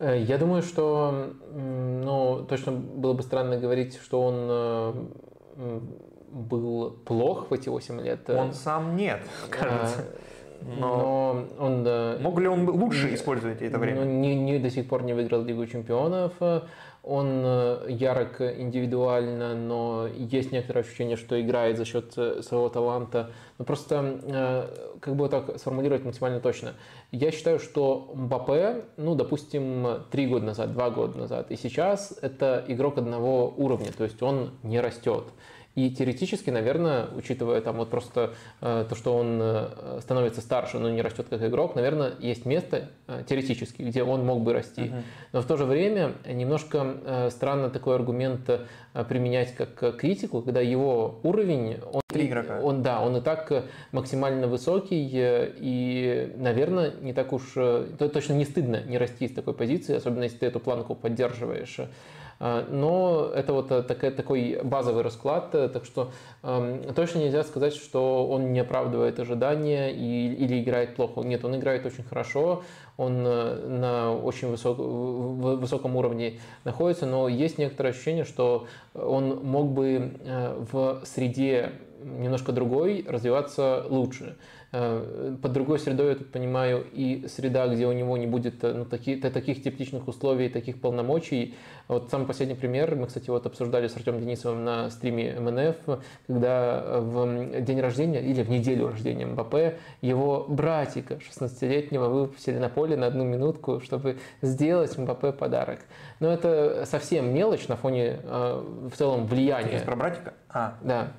Э, 0.00 0.20
я 0.20 0.36
думаю, 0.36 0.62
что 0.62 1.32
ну, 1.54 2.44
точно 2.48 2.72
было 2.72 3.12
бы 3.12 3.22
странно 3.22 3.56
говорить, 3.56 3.96
что 4.02 4.20
он 4.20 4.34
э, 4.48 5.80
был 6.32 6.90
плох 7.04 7.50
в 7.50 7.54
эти 7.54 7.68
8 7.68 8.00
лет. 8.00 8.28
Он 8.30 8.52
сам 8.52 8.96
нет, 8.96 9.20
кажется. 9.48 10.06
Но, 10.62 11.46
но 11.58 11.66
он... 11.66 12.22
Мог 12.22 12.38
ли 12.40 12.48
он 12.48 12.68
лучше 12.68 13.14
использовать 13.14 13.62
это 13.62 13.78
время? 13.78 14.04
Ну, 14.04 14.10
не, 14.10 14.34
не, 14.34 14.58
до 14.58 14.70
сих 14.70 14.88
пор 14.88 15.04
не 15.04 15.14
выиграл 15.14 15.42
Лигу 15.42 15.66
чемпионов. 15.66 16.32
Он 17.02 17.42
э, 17.44 17.86
ярок 17.88 18.40
индивидуально, 18.40 19.54
но 19.54 20.06
есть 20.06 20.52
некоторое 20.52 20.80
ощущение, 20.80 21.16
что 21.16 21.40
играет 21.40 21.78
за 21.78 21.84
счет 21.84 22.12
э, 22.16 22.42
своего 22.42 22.68
таланта. 22.68 23.32
Но 23.58 23.64
просто, 23.64 24.20
э, 24.22 24.98
как 25.00 25.16
бы 25.16 25.28
так 25.28 25.58
сформулировать 25.58 26.04
максимально 26.04 26.40
точно. 26.40 26.74
Я 27.10 27.30
считаю, 27.30 27.58
что 27.58 28.12
Мбаппе, 28.14 28.84
ну, 28.96 29.14
допустим, 29.14 30.04
три 30.10 30.26
года 30.26 30.46
назад, 30.46 30.72
два 30.72 30.90
года 30.90 31.18
назад, 31.18 31.50
и 31.50 31.56
сейчас 31.56 32.18
это 32.20 32.64
игрок 32.68 32.98
одного 32.98 33.52
уровня, 33.56 33.92
то 33.96 34.04
есть 34.04 34.22
он 34.22 34.50
не 34.62 34.80
растет. 34.80 35.24
И 35.80 35.90
теоретически, 35.90 36.50
наверное, 36.50 37.06
учитывая 37.16 37.62
там 37.62 37.76
вот 37.76 37.88
просто 37.88 38.34
э, 38.60 38.84
то, 38.86 38.94
что 38.94 39.16
он 39.16 39.38
э, 39.40 39.98
становится 40.02 40.42
старше, 40.42 40.78
но 40.78 40.90
не 40.90 41.00
растет 41.00 41.28
как 41.30 41.42
игрок, 41.42 41.74
наверное, 41.74 42.12
есть 42.18 42.44
место 42.44 42.90
э, 43.06 43.22
теоретически, 43.26 43.80
где 43.80 44.02
он 44.02 44.26
мог 44.26 44.42
бы 44.42 44.52
расти. 44.52 44.82
Uh-huh. 44.82 45.02
Но 45.32 45.40
в 45.40 45.46
то 45.46 45.56
же 45.56 45.64
время 45.64 46.12
немножко 46.26 46.96
э, 47.02 47.30
странно 47.30 47.70
такой 47.70 47.94
аргумент 47.94 48.50
э, 48.50 49.04
применять 49.08 49.54
как 49.54 49.96
критику, 49.96 50.42
когда 50.42 50.60
его 50.60 51.18
уровень, 51.22 51.78
он, 51.90 52.02
Три 52.08 52.26
игрока. 52.26 52.60
он 52.60 52.82
да, 52.82 53.00
он 53.00 53.16
и 53.16 53.22
так 53.22 53.64
максимально 53.92 54.46
высокий, 54.46 55.10
э, 55.14 55.50
и, 55.56 56.34
наверное, 56.36 56.92
не 57.00 57.14
так 57.14 57.32
уж, 57.32 57.52
э, 57.56 57.86
точно 58.12 58.34
не 58.34 58.44
стыдно 58.44 58.82
не 58.82 58.98
расти 58.98 59.28
с 59.28 59.32
такой 59.32 59.54
позиции, 59.54 59.96
особенно 59.96 60.24
если 60.24 60.36
ты 60.36 60.46
эту 60.46 60.60
планку 60.60 60.94
поддерживаешь. 60.94 61.78
А, 62.42 62.66
но 62.70 63.30
это 63.34 63.52
вот 63.52 63.70
э, 63.70 63.82
такой, 63.82 64.60
базовый 64.64 65.02
расклад, 65.02 65.54
э, 65.54 65.68
так 65.68 65.84
что 65.84 66.10
э, 66.42 66.92
точно 66.96 67.18
нельзя 67.18 67.44
сказать, 67.44 67.74
что 67.74 68.26
он 68.26 68.54
не 68.54 68.60
оправдывает 68.60 69.20
ожидания 69.20 69.90
или 69.90 70.62
играет 70.62 70.96
плохо. 70.96 71.20
Нет, 71.20 71.44
он 71.44 71.56
играет 71.56 71.84
очень 71.84 72.02
хорошо, 72.02 72.62
он 72.96 73.22
э, 73.26 73.66
на 73.68 74.16
очень 74.16 74.48
высок, 74.48 74.78
высоком 74.78 75.96
уровне 75.96 76.40
находится, 76.64 77.04
но 77.04 77.28
есть 77.28 77.58
некоторое 77.58 77.90
ощущение, 77.90 78.24
что 78.24 78.66
он 78.94 79.44
мог 79.44 79.72
бы 79.72 80.12
в 80.72 81.02
среде 81.04 81.72
немножко 82.02 82.52
другой 82.52 83.04
развиваться 83.06 83.84
лучше. 83.90 84.36
Под 84.70 85.52
другой 85.52 85.80
средой 85.80 86.10
я 86.10 86.14
тут 86.14 86.30
понимаю 86.30 86.86
и 86.92 87.26
среда, 87.28 87.66
где 87.66 87.88
у 87.88 87.92
него 87.92 88.16
не 88.16 88.26
будет 88.28 88.62
ну, 88.62 88.84
таких, 88.84 89.20
таких 89.20 89.62
тепличных 89.64 90.06
условий, 90.06 90.48
таких 90.48 90.80
полномочий. 90.80 91.56
Вот 91.88 92.08
самый 92.08 92.26
последний 92.26 92.54
пример, 92.54 92.94
мы, 92.94 93.08
кстати, 93.08 93.30
вот 93.30 93.46
обсуждали 93.46 93.88
с 93.88 93.96
Артемом 93.96 94.20
Денисовым 94.20 94.64
на 94.64 94.88
стриме 94.90 95.34
МНФ, 95.40 96.00
когда 96.28 97.00
в 97.00 97.60
день 97.62 97.80
рождения 97.80 98.20
или 98.20 98.44
в 98.44 98.50
неделю 98.50 98.88
рождения 98.88 99.26
МБП 99.26 99.80
его 100.02 100.46
братика 100.48 101.14
16-летнего 101.14 102.06
выпустили 102.06 102.58
на 102.58 102.68
поле 102.68 102.96
на 102.96 103.06
одну 103.06 103.24
минутку, 103.24 103.80
чтобы 103.80 104.18
сделать 104.40 104.96
МБП 104.96 105.36
подарок. 105.36 105.80
Но 106.20 106.32
это 106.32 106.84
совсем 106.86 107.34
мелочь 107.34 107.66
на 107.66 107.76
фоне 107.76 108.20
э, 108.22 108.88
в 108.92 108.96
целом 108.96 109.26
влияния. 109.26 109.72
Есть 109.72 109.84
про 109.84 109.96
братика? 109.96 110.34
А. 110.48 110.76
Да. 110.82 111.12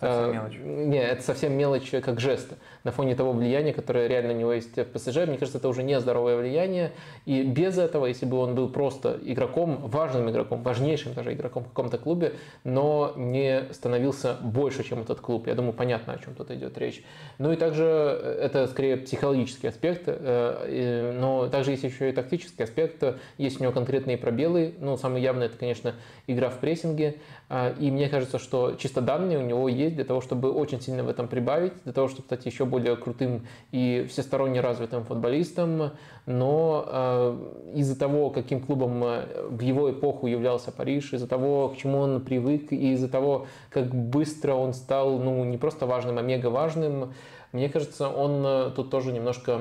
Совсем 0.00 0.32
мелочь. 0.32 0.56
Не, 0.58 1.02
это 1.02 1.22
совсем 1.22 1.52
мелочь 1.52 1.90
как 1.90 2.20
жест. 2.20 2.52
На 2.86 2.92
фоне 2.92 3.16
того 3.16 3.32
влияния, 3.32 3.72
которое 3.72 4.06
реально 4.06 4.32
у 4.32 4.36
него 4.36 4.52
есть 4.52 4.76
в 4.76 4.84
ПСЖ, 4.84 5.26
мне 5.26 5.38
кажется, 5.38 5.58
это 5.58 5.68
уже 5.68 5.82
не 5.82 5.98
здоровое 5.98 6.36
влияние. 6.36 6.92
И 7.24 7.42
без 7.42 7.78
этого, 7.78 8.06
если 8.06 8.26
бы 8.26 8.38
он 8.38 8.54
был 8.54 8.68
просто 8.68 9.18
игроком, 9.24 9.78
важным 9.88 10.30
игроком, 10.30 10.62
важнейшим 10.62 11.12
даже 11.12 11.32
игроком 11.32 11.64
в 11.64 11.68
каком-то 11.70 11.98
клубе, 11.98 12.34
но 12.62 13.12
не 13.16 13.64
становился 13.72 14.36
больше, 14.40 14.84
чем 14.84 15.00
этот 15.00 15.18
клуб. 15.18 15.48
Я 15.48 15.56
думаю, 15.56 15.72
понятно, 15.72 16.12
о 16.12 16.18
чем 16.18 16.36
тут 16.36 16.52
идет 16.52 16.78
речь. 16.78 17.02
Ну 17.38 17.50
и 17.50 17.56
также 17.56 17.84
это 17.84 18.68
скорее 18.68 18.98
психологический 18.98 19.66
аспект, 19.66 20.04
э, 20.06 21.12
но 21.18 21.48
также 21.48 21.72
есть 21.72 21.82
еще 21.82 22.10
и 22.10 22.12
тактический 22.12 22.66
аспект. 22.66 23.02
Есть 23.36 23.58
у 23.58 23.64
него 23.64 23.72
конкретные 23.72 24.16
пробелы. 24.16 24.74
Ну, 24.78 24.96
самый 24.96 25.22
явный 25.22 25.46
это, 25.46 25.58
конечно, 25.58 25.96
игра 26.28 26.50
в 26.50 26.60
прессинге. 26.60 27.16
А, 27.48 27.74
и 27.78 27.90
мне 27.90 28.08
кажется, 28.08 28.38
что 28.38 28.76
чисто 28.78 29.00
данные 29.00 29.38
у 29.38 29.42
него 29.42 29.68
есть 29.68 29.94
для 29.94 30.04
того, 30.04 30.20
чтобы 30.20 30.52
очень 30.52 30.80
сильно 30.80 31.04
в 31.04 31.08
этом 31.08 31.28
прибавить, 31.28 31.72
для 31.84 31.92
того, 31.92 32.08
чтобы 32.08 32.22
стать 32.22 32.46
еще 32.46 32.64
более 32.76 32.96
крутым 32.96 33.46
и 33.72 34.06
всесторонне 34.08 34.60
развитым 34.60 35.04
футболистом. 35.04 35.92
Но 36.26 36.84
э, 36.86 37.72
из-за 37.76 37.98
того, 37.98 38.28
каким 38.30 38.60
клубом 38.60 39.02
э, 39.02 39.48
в 39.48 39.60
его 39.60 39.90
эпоху 39.90 40.26
являлся 40.26 40.72
Париж, 40.72 41.14
из-за 41.14 41.26
того, 41.26 41.70
к 41.70 41.76
чему 41.76 41.98
он 42.00 42.20
привык, 42.20 42.72
и 42.72 42.92
из-за 42.92 43.08
того, 43.08 43.46
как 43.70 43.94
быстро 43.94 44.52
он 44.54 44.74
стал, 44.74 45.18
ну, 45.18 45.44
не 45.44 45.56
просто 45.56 45.86
важным, 45.86 46.18
а 46.18 46.22
мега 46.22 46.48
важным, 46.48 47.14
мне 47.52 47.70
кажется, 47.70 48.08
он 48.08 48.44
э, 48.44 48.70
тут 48.76 48.90
тоже 48.90 49.12
немножко 49.12 49.60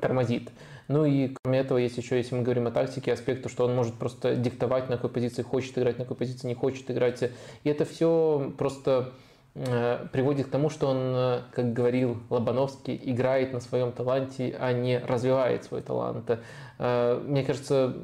тормозит. 0.00 0.50
Ну 0.86 1.04
и 1.04 1.34
кроме 1.42 1.58
этого 1.58 1.78
есть 1.78 1.96
еще, 1.96 2.16
если 2.18 2.36
мы 2.36 2.42
говорим 2.42 2.66
о 2.66 2.70
тактике, 2.70 3.12
аспект, 3.12 3.50
что 3.50 3.64
он 3.64 3.74
может 3.74 3.94
просто 3.94 4.36
диктовать, 4.36 4.88
на 4.88 4.96
какой 4.96 5.10
позиции 5.10 5.42
хочет 5.42 5.76
играть, 5.78 5.98
на 5.98 6.04
какой 6.04 6.18
позиции 6.18 6.46
не 6.46 6.54
хочет 6.54 6.88
играть. 6.90 7.22
И 7.64 7.68
это 7.68 7.84
все 7.84 8.52
просто 8.58 9.12
приводит 9.54 10.46
к 10.46 10.50
тому, 10.50 10.70
что 10.70 10.88
он, 10.88 10.96
э, 11.14 11.40
как 11.52 11.74
говорил 11.74 12.16
Лобановский, 12.30 12.98
играет 13.04 13.52
на 13.52 13.60
своем 13.60 13.92
таланте, 13.92 14.56
а 14.58 14.72
не 14.72 14.98
развивает 14.98 15.64
свой 15.64 15.82
талант. 15.82 16.38
Э, 16.78 17.22
мне 17.22 17.44
кажется, 17.44 17.94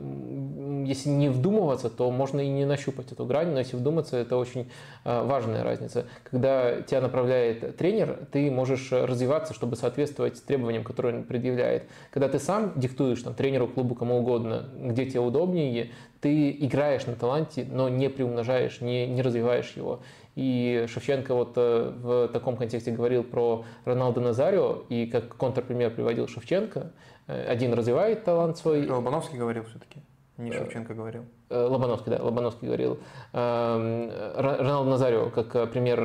если 0.85 1.09
не 1.09 1.31
вдумываться, 1.31 1.89
то 1.89 2.11
можно 2.11 2.41
и 2.41 2.49
не 2.49 2.67
нащупать 2.67 3.13
эту 3.13 3.25
грань, 3.25 3.53
но 3.53 3.61
если 3.61 3.77
вдуматься, 3.77 4.19
это 4.19 4.37
очень 4.37 4.71
важная 5.05 5.65
разница. 5.65 6.07
Когда 6.23 6.83
тебя 6.83 7.01
направляет 7.01 7.77
тренер, 7.79 8.27
ты 8.31 8.51
можешь 8.51 8.93
развиваться, 8.93 9.55
чтобы 9.55 9.77
соответствовать 9.77 10.45
требованиям, 10.45 10.85
которые 10.85 11.17
он 11.17 11.25
предъявляет. 11.25 11.85
Когда 12.11 12.29
ты 12.29 12.39
сам 12.39 12.73
диктуешь 12.77 13.23
там, 13.23 13.33
тренеру, 13.35 13.69
клубу, 13.69 13.95
кому 13.95 14.19
угодно, 14.19 14.69
где 14.77 15.07
тебе 15.07 15.21
удобнее, 15.21 15.91
ты 16.21 16.51
играешь 16.51 17.07
на 17.07 17.15
таланте, 17.15 17.67
но 17.71 17.89
не 17.89 18.11
приумножаешь, 18.11 18.81
не, 18.81 19.07
не 19.07 19.23
развиваешь 19.23 19.73
его. 19.77 20.01
И 20.39 20.87
Шевченко 20.87 21.35
вот 21.35 21.55
э, 21.57 21.93
в 22.01 22.29
таком 22.29 22.57
контексте 22.57 22.93
говорил 22.93 23.25
про 23.25 23.65
Роналду 23.85 24.21
Назарио, 24.21 24.85
и 24.89 25.07
как 25.07 25.35
контрпример 25.37 25.91
приводил 25.91 26.29
Шевченко. 26.29 26.93
Э, 27.27 27.49
один 27.49 27.75
развивает 27.75 28.23
талант 28.23 28.57
свой. 28.57 28.89
Лобановский 28.89 29.37
говорил 29.37 29.65
все-таки. 29.65 30.01
Не 30.37 30.51
э, 30.51 30.53
Шевченко 30.53 30.95
говорил. 30.95 31.25
Лобановский, 31.51 32.13
да, 32.13 32.23
Лобановский 32.23 32.69
говорил. 32.69 33.01
Эм, 33.33 34.13
Роналду 34.37 34.91
Назарио 34.91 35.31
как 35.31 35.73
пример 35.73 36.03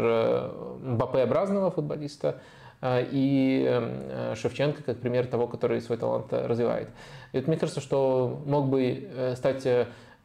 МБП-образного 0.82 1.70
футболиста, 1.70 2.42
и 2.84 3.68
эм, 3.70 4.36
Шевченко 4.36 4.82
как 4.82 4.98
пример 4.98 5.28
того, 5.28 5.46
который 5.46 5.80
свой 5.80 6.00
талант 6.00 6.34
развивает. 6.34 6.90
И 7.34 7.38
вот 7.38 7.48
мне 7.48 7.58
кажется, 7.58 7.82
что 7.82 8.42
мог 8.48 8.70
бы 8.70 9.36
стать 9.36 9.68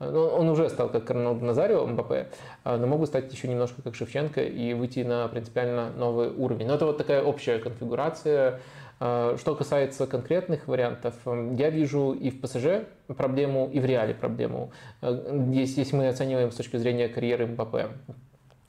ну, 0.00 0.26
он 0.26 0.48
уже 0.48 0.68
стал 0.68 0.88
как 0.88 1.10
Роналду 1.10 1.44
Назарио, 1.44 1.84
МБП, 1.86 2.28
а, 2.64 2.76
но 2.76 2.86
могут 2.86 3.08
стать 3.08 3.32
еще 3.32 3.48
немножко 3.48 3.82
как 3.82 3.94
Шевченко 3.94 4.42
и 4.42 4.72
выйти 4.72 5.00
на 5.00 5.26
принципиально 5.28 5.90
новый 5.90 6.30
уровень. 6.30 6.66
Но 6.66 6.74
это 6.74 6.86
вот 6.86 6.98
такая 6.98 7.22
общая 7.22 7.58
конфигурация. 7.58 8.60
А, 9.00 9.36
что 9.38 9.56
касается 9.56 10.06
конкретных 10.06 10.68
вариантов, 10.68 11.14
я 11.56 11.70
вижу 11.70 12.12
и 12.12 12.30
в 12.30 12.40
ПСЖ 12.40 12.84
проблему, 13.08 13.68
и 13.72 13.80
в 13.80 13.84
Реале 13.84 14.14
проблему, 14.14 14.70
если, 15.02 15.80
если 15.80 15.96
мы 15.96 16.08
оцениваем 16.08 16.52
с 16.52 16.54
точки 16.54 16.76
зрения 16.76 17.08
карьеры 17.08 17.46
МБП. 17.46 17.90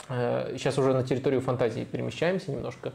Сейчас 0.08 0.80
уже 0.80 0.94
на 0.94 1.04
территорию 1.04 1.42
фантазии 1.42 1.84
перемещаемся 1.84 2.52
немножко. 2.52 2.94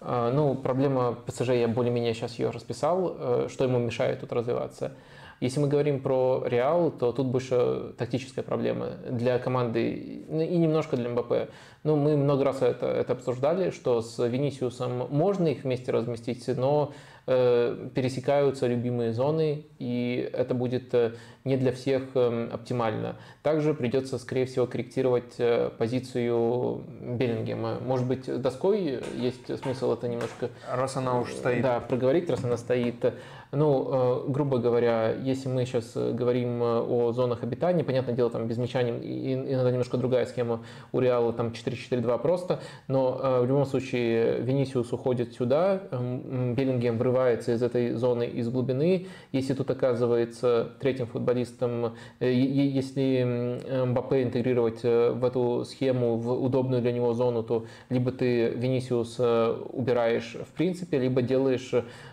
Ну, 0.00 0.54
проблема 0.56 1.16
ПСЖ, 1.26 1.50
я 1.50 1.68
более-менее 1.68 2.12
сейчас 2.12 2.38
ее 2.38 2.50
расписал, 2.50 3.16
э, 3.16 3.48
что 3.48 3.62
ему 3.62 3.78
мешает 3.78 4.20
тут 4.20 4.32
развиваться– 4.32 4.92
если 5.42 5.58
мы 5.58 5.66
говорим 5.66 6.00
про 6.00 6.44
Реал, 6.46 6.92
то 6.92 7.10
тут 7.10 7.26
больше 7.26 7.94
тактическая 7.98 8.44
проблема 8.44 8.90
для 9.10 9.40
команды 9.40 9.90
и 9.92 10.56
немножко 10.56 10.96
для 10.96 11.08
МБП. 11.08 11.50
Ну, 11.82 11.96
мы 11.96 12.16
много 12.16 12.44
раз 12.44 12.62
это, 12.62 12.86
это 12.86 13.14
обсуждали, 13.14 13.70
что 13.70 14.02
с 14.02 14.24
Венисиусом 14.24 15.08
можно 15.10 15.48
их 15.48 15.64
вместе 15.64 15.90
разместить, 15.90 16.46
но 16.46 16.92
э, 17.26 17.88
пересекаются 17.92 18.68
любимые 18.68 19.12
зоны, 19.12 19.66
и 19.80 20.30
это 20.32 20.54
будет 20.54 20.94
э, 20.94 21.14
не 21.44 21.56
для 21.56 21.72
всех 21.72 22.02
э, 22.14 22.48
оптимально. 22.52 23.16
Также 23.42 23.74
придется, 23.74 24.18
скорее 24.18 24.46
всего, 24.46 24.68
корректировать 24.68 25.34
э, 25.38 25.70
позицию 25.76 26.84
Беллингема. 27.00 27.80
Может 27.80 28.06
быть, 28.06 28.40
доской 28.40 29.00
есть 29.16 29.58
смысл 29.60 29.94
это 29.94 30.06
немножко... 30.06 30.50
Раз 30.70 30.96
она 30.96 31.18
уже 31.18 31.32
стоит. 31.32 31.62
Да, 31.62 31.80
проговорить, 31.80 32.30
раз 32.30 32.44
она 32.44 32.56
стоит. 32.56 33.12
Ну, 33.54 34.24
э, 34.26 34.30
грубо 34.30 34.56
говоря, 34.56 35.12
если 35.12 35.50
мы 35.50 35.66
сейчас 35.66 35.92
э, 35.94 36.12
говорим 36.12 36.62
э, 36.62 36.80
о 36.80 37.12
зонах 37.12 37.42
обитания, 37.42 37.84
понятное 37.84 38.14
дело, 38.14 38.30
там 38.30 38.48
без 38.48 38.56
мяча 38.56 38.80
иногда 38.80 39.70
немножко 39.70 39.98
другая 39.98 40.24
схема. 40.24 40.62
У 40.90 41.00
Реала, 41.00 41.34
там 41.34 41.48
4-4-2 41.48 42.18
просто, 42.22 42.60
но 42.88 43.40
в 43.42 43.46
любом 43.46 43.66
случае 43.66 44.40
Венисиус 44.40 44.92
уходит 44.92 45.34
сюда, 45.34 45.82
эм, 45.90 46.54
Беллингем 46.54 46.96
врывается 46.96 47.52
из 47.52 47.62
этой 47.62 47.92
зоны 47.92 48.26
из 48.26 48.48
глубины, 48.48 49.08
если 49.32 49.52
тут 49.52 49.70
оказывается 49.70 50.70
третьим 50.80 51.06
футболистом, 51.06 51.94
если 52.20 53.84
Мбаппе 53.84 54.22
интегрировать 54.22 54.82
в 54.82 55.24
эту 55.24 55.64
схему, 55.66 56.16
в 56.16 56.42
удобную 56.42 56.80
для 56.80 56.92
него 56.92 57.12
зону, 57.12 57.42
то 57.42 57.66
либо 57.90 58.12
ты 58.12 58.48
Венисиус 58.48 59.18
убираешь 59.18 60.36
в 60.40 60.52
принципе, 60.54 60.98
либо 60.98 61.20
делаешь 61.20 61.72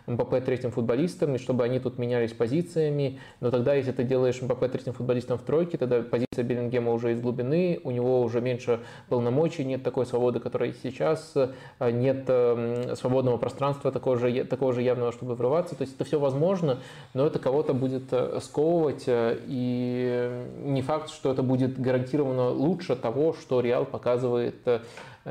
Мбаппе 0.10 0.42
третьим 0.42 0.72
футболистом, 0.72 1.36
и 1.36 1.38
чтобы 1.38 1.64
они 1.64 1.80
тут 1.80 2.00
менялись 2.00 2.34
позициями. 2.34 3.20
Но 3.40 3.52
тогда, 3.52 3.76
если 3.76 3.92
ты 3.92 4.04
делаешь 4.04 4.42
МБП 4.42 4.70
третьим 4.72 4.94
футболистом 4.94 5.38
в 5.38 5.44
тройке, 5.44 5.78
тогда 5.78 6.02
позиция 6.02 6.44
Беллингема 6.44 6.92
уже 6.92 7.14
из 7.14 7.22
глубины, 7.22 7.80
у 7.84 7.92
него 7.92 8.22
уже 8.22 8.42
меньше 8.42 8.80
полномочий, 9.08 9.64
нет 9.64 9.84
такой 9.84 10.06
свободы, 10.06 10.40
которая 10.40 10.74
сейчас, 10.82 11.34
а 11.36 11.92
нет 11.92 12.26
эм, 12.28 12.96
свободного 12.96 13.38
пространства 13.38 13.92
такого 13.92 14.18
же, 14.18 14.44
такого 14.46 14.74
же 14.74 14.82
явного, 14.82 15.12
чтобы 15.12 15.36
врываться. 15.36 15.76
То 15.76 15.84
есть 15.84 15.96
это 15.96 16.06
все 16.06 16.20
возможно, 16.20 16.80
но 17.14 17.28
это 17.28 17.38
кого-то 17.38 17.74
будет 17.74 18.12
э, 18.12 18.40
сковывать, 18.42 19.04
э, 19.06 19.38
и 19.46 20.46
не 20.64 20.82
факт, 20.82 21.12
что 21.12 21.32
это 21.32 21.44
будет 21.44 21.80
гарантированно 21.80 22.50
лучше 22.50 22.96
того, 22.96 23.34
что 23.34 23.62
Реал 23.62 23.86
показывает 23.86 24.56
э, 24.66 24.80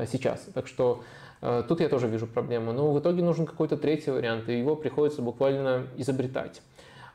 сейчас. 0.07 0.47
Так 0.53 0.67
что 0.67 1.01
Э, 1.01 1.28
тут 1.41 1.79
я 1.79 1.89
тоже 1.89 2.07
вижу 2.07 2.27
проблему. 2.27 2.73
Но 2.73 2.91
в 2.91 2.99
итоге 2.99 3.23
нужен 3.23 3.45
какой-то 3.45 3.77
третий 3.77 4.11
вариант, 4.11 4.49
и 4.49 4.57
его 4.57 4.75
приходится 4.75 5.21
буквально 5.21 5.87
изобретать. 5.97 6.61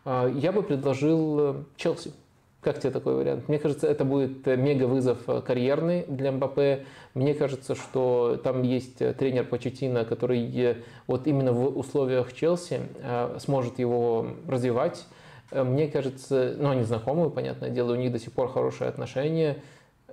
Э, 0.05 0.31
я 0.35 0.53
бы 0.53 0.63
предложил 0.63 1.39
э, 1.41 1.55
Челси. 1.77 2.13
Как 2.61 2.81
тебе 2.81 2.91
такой 2.91 3.15
вариант? 3.15 3.47
Мне 3.49 3.59
кажется, 3.59 3.87
это 3.87 4.07
будет 4.07 4.47
мега 4.47 4.85
вызов 4.85 5.19
карьерный 5.45 6.07
для 6.09 6.33
МБП. 6.33 6.87
Мне 7.13 7.35
кажется, 7.35 7.75
что 7.75 8.41
там 8.43 8.63
есть 8.63 8.99
тренер 9.19 9.45
Почетина, 9.45 10.07
который 10.07 10.79
вот 11.07 11.27
именно 11.27 11.53
в 11.53 11.77
условиях 11.77 12.33
Челси 12.33 12.81
сможет 13.39 13.79
его 13.79 14.29
развивать. 14.49 15.05
Мне 15.51 15.89
кажется, 15.89 16.55
ну 16.59 16.71
они 16.71 16.85
знакомы, 16.85 17.29
понятное 17.29 17.69
дело, 17.69 17.93
у 17.93 17.97
них 17.97 18.11
до 18.11 18.19
сих 18.19 18.33
пор 18.33 18.49
хорошие 18.49 18.89
отношения. 18.89 19.59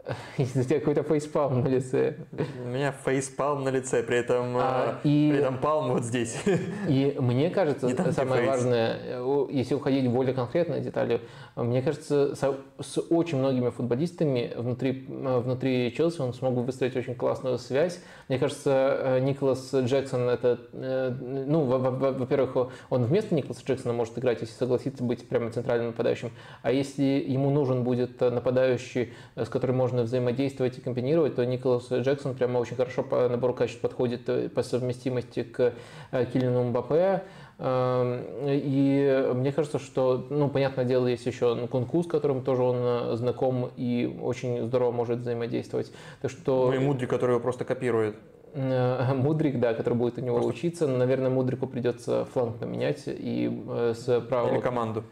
Если 0.37 0.61
у 0.61 0.63
тебя 0.63 0.79
какой-то 0.79 1.03
фейспалм 1.03 1.61
на 1.61 1.67
лице. 1.67 2.15
У 2.63 2.67
меня 2.67 2.91
фейспалм 2.91 3.63
на 3.63 3.69
лице, 3.69 4.03
при 4.03 4.17
этом, 4.17 4.57
а, 4.57 4.99
э, 5.03 5.07
и, 5.07 5.29
при 5.31 5.39
этом 5.39 5.57
палм 5.59 5.91
вот 5.91 6.03
здесь. 6.03 6.37
И 6.87 7.15
мне 7.19 7.49
кажется, 7.49 7.93
там, 7.95 8.11
самое 8.11 8.47
важное, 8.47 8.97
э, 9.03 9.47
если 9.51 9.75
уходить 9.75 10.05
в 10.07 10.13
более 10.13 10.33
конкретные 10.33 10.81
детали, 10.81 11.21
мне 11.55 11.81
кажется, 11.81 12.35
с, 12.35 12.57
с 12.79 13.01
очень 13.09 13.37
многими 13.37 13.69
футболистами 13.69 14.51
внутри, 14.55 15.05
э, 15.07 15.39
внутри 15.39 15.93
Челси 15.95 16.21
он 16.21 16.33
смог 16.33 16.55
бы 16.55 16.63
выстроить 16.63 16.95
очень 16.95 17.15
классную 17.15 17.57
связь. 17.59 18.01
Мне 18.27 18.39
кажется, 18.39 19.19
Николас 19.21 19.73
Джексон 19.73 20.29
это, 20.29 20.57
ну, 20.71 21.65
во-первых, 21.65 22.71
он 22.89 23.03
вместо 23.03 23.35
Николаса 23.35 23.61
Джексона 23.65 23.93
может 23.93 24.17
играть, 24.17 24.41
если 24.41 24.53
согласится 24.53 25.03
быть 25.03 25.27
прямо 25.27 25.51
центральным 25.51 25.87
нападающим. 25.87 26.31
А 26.61 26.71
если 26.71 27.03
ему 27.03 27.49
нужен 27.49 27.83
будет 27.83 28.19
нападающий, 28.21 29.13
с 29.35 29.49
которым 29.49 29.77
можно 29.77 29.90
можно 29.91 30.03
взаимодействовать 30.03 30.77
и 30.77 30.81
комбинировать, 30.81 31.35
то 31.35 31.45
Николас 31.45 31.91
Джексон 31.91 32.33
прямо 32.33 32.59
очень 32.59 32.77
хорошо 32.77 33.03
по 33.03 33.27
набору 33.27 33.53
качеств 33.53 33.81
подходит 33.81 34.27
э, 34.29 34.47
по 34.47 34.63
совместимости 34.63 35.43
к 35.43 35.73
э, 36.11 36.25
Килину 36.31 36.63
Мбаппе. 36.63 37.23
Эм, 37.59 38.21
и 38.47 39.31
мне 39.35 39.51
кажется, 39.51 39.79
что, 39.79 40.25
ну, 40.29 40.49
понятное 40.49 40.85
дело, 40.85 41.07
есть 41.07 41.25
еще 41.25 41.67
Кунку, 41.67 42.03
с 42.03 42.07
которым 42.07 42.41
тоже 42.41 42.63
он 42.63 42.77
э, 42.79 43.15
знаком 43.17 43.69
и 43.75 44.17
очень 44.21 44.65
здорово 44.65 44.91
может 44.91 45.19
взаимодействовать. 45.19 45.91
Так 46.21 46.31
что... 46.31 46.67
Ну 46.67 46.73
и 46.73 46.79
Мудри, 46.79 47.05
который 47.05 47.31
его 47.31 47.41
просто 47.41 47.65
копирует. 47.65 48.15
Мудрик, 48.55 49.59
да, 49.59 49.73
который 49.73 49.95
будет 49.95 50.17
у 50.17 50.21
него 50.21 50.37
Просто... 50.37 50.53
учиться. 50.53 50.87
Но, 50.87 50.97
наверное, 50.97 51.29
Мудрику 51.29 51.67
придется 51.67 52.25
фланг 52.33 52.57
поменять 52.57 53.03
и 53.07 53.49
с 53.93 54.21
правого... 54.21 54.53
Или 54.53 54.61
команду. 54.61 55.03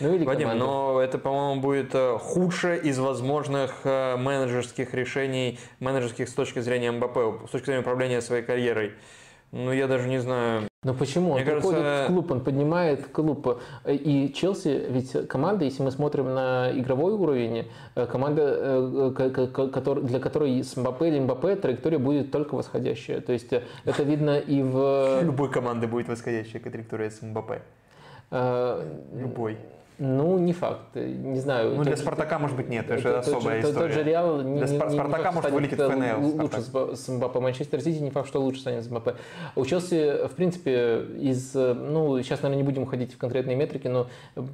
Ну 0.00 0.14
или 0.14 0.24
Вадим, 0.24 0.48
команду. 0.48 0.64
но 0.64 1.00
это, 1.00 1.18
по-моему, 1.18 1.60
будет 1.60 1.94
э, 1.94 2.16
худшее 2.18 2.80
из 2.80 2.98
возможных 2.98 3.80
э, 3.84 4.16
менеджерских 4.16 4.94
решений, 4.94 5.58
менеджерских 5.78 6.28
с 6.28 6.32
точки 6.32 6.60
зрения 6.60 6.90
МБП, 6.90 7.46
с 7.46 7.50
точки 7.50 7.66
зрения 7.66 7.80
управления 7.82 8.22
своей 8.22 8.42
карьерой. 8.42 8.92
Ну, 9.52 9.72
я 9.72 9.88
даже 9.88 10.08
не 10.08 10.18
знаю. 10.18 10.68
Но 10.82 10.94
почему? 10.94 11.34
Мне 11.34 11.42
он 11.42 11.46
кажется... 11.46 11.68
приходит 11.68 12.04
в 12.04 12.06
клуб, 12.06 12.30
он 12.30 12.40
поднимает 12.40 13.08
клуб. 13.08 13.60
И 13.86 14.32
Челси, 14.34 14.86
ведь 14.88 15.28
команда, 15.28 15.66
если 15.66 15.82
мы 15.82 15.90
смотрим 15.90 16.32
на 16.32 16.70
игровой 16.72 17.12
уровень, 17.12 17.68
э, 17.94 18.06
команда, 18.06 19.10
для 19.10 20.18
которой 20.18 20.64
с 20.64 20.76
Мбаппе 20.78 21.08
или 21.08 21.20
Мбаппе 21.20 21.56
траектория 21.56 21.98
будет 21.98 22.30
только 22.30 22.54
восходящая. 22.54 23.20
То 23.20 23.34
есть 23.34 23.52
это 23.52 24.02
видно 24.02 24.38
и 24.38 24.62
в... 24.62 25.20
Любой 25.22 25.50
команды 25.50 25.86
будет 25.86 26.08
восходящая 26.08 26.62
траектория 26.62 27.10
с 27.10 27.20
Мбаппе. 27.20 27.60
Любой. 28.30 29.58
Ну, 30.02 30.38
не 30.38 30.54
факт. 30.54 30.94
Не 30.94 31.38
знаю. 31.40 31.74
Ну, 31.76 31.84
для 31.84 31.94
Спартака, 31.94 32.38
может 32.38 32.56
быть, 32.56 32.70
нет. 32.70 32.86
Это 32.88 32.98
же 32.98 33.18
особая 33.18 33.60
история. 33.60 33.88
Тот 33.88 33.92
же 33.92 34.02
Реал 34.02 34.40
не, 34.40 34.56
для 34.56 34.66
не, 34.66 34.78
Спартака, 34.78 35.30
может, 35.30 35.50
вылетит 35.50 35.78
в 35.78 35.90
ФНЛ. 35.90 36.42
Лучше 36.42 36.62
с 36.96 37.08
Мбаппе. 37.08 37.40
Манчестер 37.40 37.82
Сити 37.82 37.98
не 38.02 38.10
факт, 38.10 38.26
что 38.26 38.40
лучше 38.40 38.60
станет 38.60 38.82
с 38.82 38.88
Мбаппе. 38.88 39.16
У 39.56 39.66
Челси, 39.66 40.26
в 40.26 40.30
принципе, 40.30 41.02
из... 41.18 41.52
Ну, 41.54 42.18
сейчас, 42.22 42.40
наверное, 42.40 42.62
не 42.62 42.66
будем 42.66 42.84
уходить 42.84 43.12
в 43.12 43.18
конкретные 43.18 43.56
метрики, 43.56 43.88
но 43.88 44.06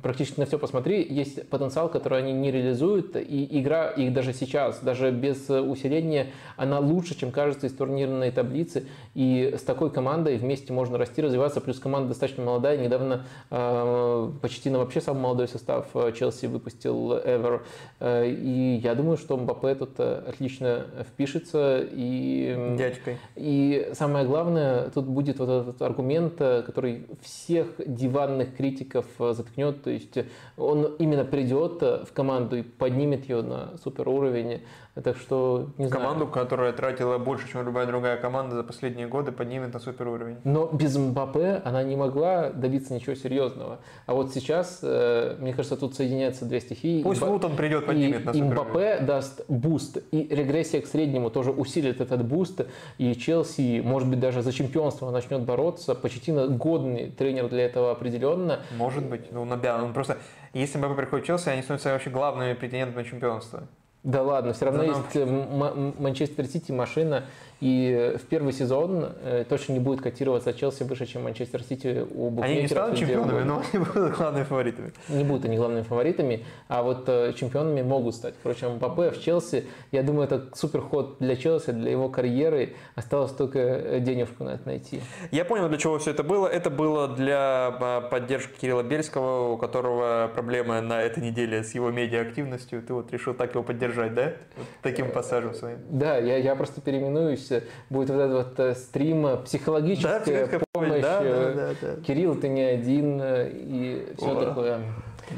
практически 0.03 0.41
на 0.41 0.47
все 0.47 0.59
посмотри. 0.59 1.07
Есть 1.09 1.49
потенциал, 1.49 1.89
который 1.91 2.19
они 2.19 2.33
не 2.33 2.51
реализуют. 2.51 3.15
И 3.15 3.61
игра 3.61 3.91
их 3.91 4.13
даже 4.13 4.33
сейчас, 4.33 4.81
даже 4.81 5.13
без 5.13 5.49
усиления, 5.49 6.33
она 6.57 6.81
лучше, 6.81 7.17
чем 7.17 7.31
кажется 7.31 7.69
из 7.69 7.73
турнирной 7.73 8.33
таблицы. 8.33 8.89
И 9.15 9.55
с 9.57 9.63
такой 9.63 9.91
командой 9.91 10.39
вместе 10.39 10.73
можно 10.73 10.99
расти, 10.99 11.23
развиваться. 11.23 11.61
Плюс 11.61 11.79
команда 11.79 12.09
достаточно 12.09 12.43
молодая. 12.43 12.79
Недавно 12.79 13.27
э, 13.53 14.31
почти 14.43 14.71
на 14.71 14.79
вообще 14.79 15.01
самый 15.01 15.21
молодой 15.37 15.49
состав 15.49 15.87
э, 15.95 16.13
Челси 16.13 16.47
выпустил 16.47 17.13
Эвер. 17.13 17.63
Э, 18.01 18.27
и 18.27 18.81
я 18.83 18.95
думаю, 18.95 19.19
что 19.19 19.37
Мбаппе 19.37 19.75
тут 19.75 19.91
э, 19.99 20.23
отлично 20.27 20.87
впишется. 21.09 21.87
И, 21.91 22.75
Дядькой. 22.79 23.19
И 23.35 23.91
самое 23.93 24.25
главное, 24.25 24.89
тут 24.89 25.05
будет 25.05 25.39
вот 25.39 25.49
этот 25.49 25.83
аргумент, 25.83 26.37
который 26.37 27.07
всех 27.21 27.67
диванных 27.87 28.57
критиков 28.57 29.05
заткнет. 29.19 29.83
То 29.83 29.91
есть 29.91 30.19
он 30.57 30.95
именно 30.99 31.25
придет 31.25 31.83
в 31.83 32.09
команду 32.15 32.57
и 32.57 32.63
поднимет 32.63 33.29
ее 33.29 33.43
на 33.43 33.77
супер 33.83 34.09
уровень. 34.09 34.63
Так 35.05 35.19
что, 35.19 35.73
не 35.77 35.91
Команду, 35.91 36.21
знаю. 36.21 36.33
которая 36.33 36.73
тратила 36.73 37.19
больше, 37.19 37.47
чем 37.51 37.67
любая 37.67 37.87
другая 37.87 38.17
команда 38.17 38.57
за 38.57 38.63
последние 38.63 39.07
годы, 39.07 39.31
поднимет 39.31 39.75
на 39.75 39.79
супер 39.79 40.09
уровень. 40.09 40.39
Но 40.45 40.67
без 40.73 40.97
Мбаппе 40.97 41.61
она 41.67 41.83
не 41.83 41.97
могла 41.97 42.49
добиться 42.49 42.95
ничего 42.95 43.15
серьезного. 43.15 43.81
А 44.07 44.15
вот 44.15 44.33
сейчас, 44.33 44.81
э, 44.83 45.37
мне 45.39 45.53
кажется, 45.53 45.77
тут 45.77 45.95
соединяются 45.95 46.47
две 46.47 46.61
стихии. 46.61 47.03
Пусть 47.03 47.21
Мб... 47.21 47.29
Лутон 47.29 47.57
придет, 47.57 47.85
поднимет 47.85 48.23
и, 48.23 48.25
на 48.25 48.33
супер 48.33 48.47
Мбаппе 48.47 48.99
даст 49.01 49.45
boost. 49.49 49.99
И 50.13 50.29
регрессия 50.35 50.81
к 50.81 50.87
среднему 50.87 51.29
тоже 51.29 51.51
усилит 51.51 52.01
этот 52.01 52.25
boost. 52.25 52.63
И 52.97 53.15
Челси, 53.15 53.83
может 53.85 54.09
быть, 54.09 54.19
даже 54.19 54.41
за 54.41 54.53
чемпионство 54.53 55.11
начнет 55.11 55.43
бороться. 55.43 55.95
Почти 55.95 56.33
годный 56.33 57.11
тренер 57.11 57.51
для 57.51 57.67
этого 57.67 57.91
определенно. 57.91 58.61
Может 58.79 59.05
быть. 59.05 59.31
Ну, 59.31 59.45
на 59.45 59.57
он 59.85 59.93
просто... 59.93 60.17
Если 60.55 60.79
Мбаппе 60.79 60.95
приходит 60.95 61.25
в 61.25 61.27
Челси, 61.27 61.51
они 61.51 61.61
становятся 61.61 61.93
вообще 61.93 62.09
главными 62.09 62.55
претендентами 62.55 63.03
на 63.03 63.09
чемпионство. 63.09 63.69
Да 64.07 64.23
ладно, 64.23 64.53
все 64.53 64.67
равно 64.67 64.85
да, 64.85 64.87
есть 64.87 65.17
э, 65.17 65.93
Манчестер 65.99 66.47
Сити 66.47 66.71
машина, 66.71 67.25
и 67.61 68.17
в 68.19 68.27
первый 68.27 68.53
сезон 68.53 69.13
э, 69.23 69.45
точно 69.49 69.73
не 69.73 69.81
будет 69.81 70.03
котироваться 70.03 70.53
Челси 70.53 70.83
выше, 70.83 71.07
чем 71.07 71.23
Манчестер 71.23 71.63
Сити 71.63 72.05
у 72.15 72.29
букмекеров. 72.31 72.45
Они 72.45 72.63
не 72.63 72.69
станут 72.69 72.99
чемпионами, 72.99 73.43
но 73.45 73.63
они 73.73 73.85
будут 73.85 74.17
главными 74.17 74.45
фаворитами. 74.45 74.93
Не 75.09 75.25
будут 75.25 75.47
они 75.47 75.57
главными 75.57 75.83
фаворитами, 75.83 76.45
а 76.69 76.83
вот 76.83 77.09
э, 77.09 77.33
чемпионами 77.35 77.83
могут 77.83 78.15
стать. 78.15 78.35
Впрочем, 78.35 78.75
Мбаппе 78.75 79.11
в 79.11 79.23
Челси, 79.23 79.65
я 79.91 80.03
думаю, 80.03 80.25
это 80.25 80.49
супер 80.55 80.81
ход 80.81 81.17
для 81.19 81.35
Челси, 81.35 81.71
для 81.71 81.91
его 81.91 82.11
карьеры. 82.11 82.75
Осталось 82.95 83.33
только 83.33 83.59
э, 83.59 84.01
денежку 84.01 84.45
на 84.45 84.51
это 84.51 84.67
найти. 84.67 85.01
Я 85.31 85.47
понял, 85.47 85.69
для 85.69 85.79
чего 85.79 85.99
все 85.99 86.11
это 86.11 86.23
было. 86.23 86.47
Это 86.47 86.69
было 86.69 87.09
для 87.09 88.03
поддержки 88.11 88.61
Кирилла 88.61 88.83
Бельского, 88.83 89.53
у 89.53 89.57
которого 89.57 90.31
проблемы 90.35 90.83
на 90.83 91.01
этой 91.01 91.23
неделе 91.23 91.63
с 91.63 91.75
его 91.75 91.91
медиа-активностью. 91.91 92.83
Ты 92.83 92.93
вот 92.93 93.11
решил 93.13 93.33
так 93.33 93.55
его 93.55 93.65
поддержать, 93.65 94.15
да? 94.15 94.33
Вот 94.57 94.67
таким 94.83 95.11
пассажем 95.11 95.55
своим. 95.55 95.79
Да, 95.89 96.19
я, 96.19 96.37
я 96.37 96.55
просто 96.55 96.81
переименуюсь 96.81 97.46
есть 97.55 97.67
будет 97.91 98.11
вот 98.11 98.21
этот 98.21 98.33
вот 98.33 98.61
э, 98.61 98.75
стрим 98.75 99.27
э, 99.27 99.37
психологическая 99.39 100.47
да, 100.47 100.61
помощь. 100.73 101.03
Да, 101.03 101.21
да, 101.21 101.25
э, 101.25 101.55
да, 101.55 101.89
да. 101.89 102.03
Кирилл, 102.03 102.37
ты 102.37 102.49
не 102.49 102.63
один 102.63 103.21
и 103.23 104.07
все 104.17 104.39
О. 104.39 104.45
такое. 104.45 104.81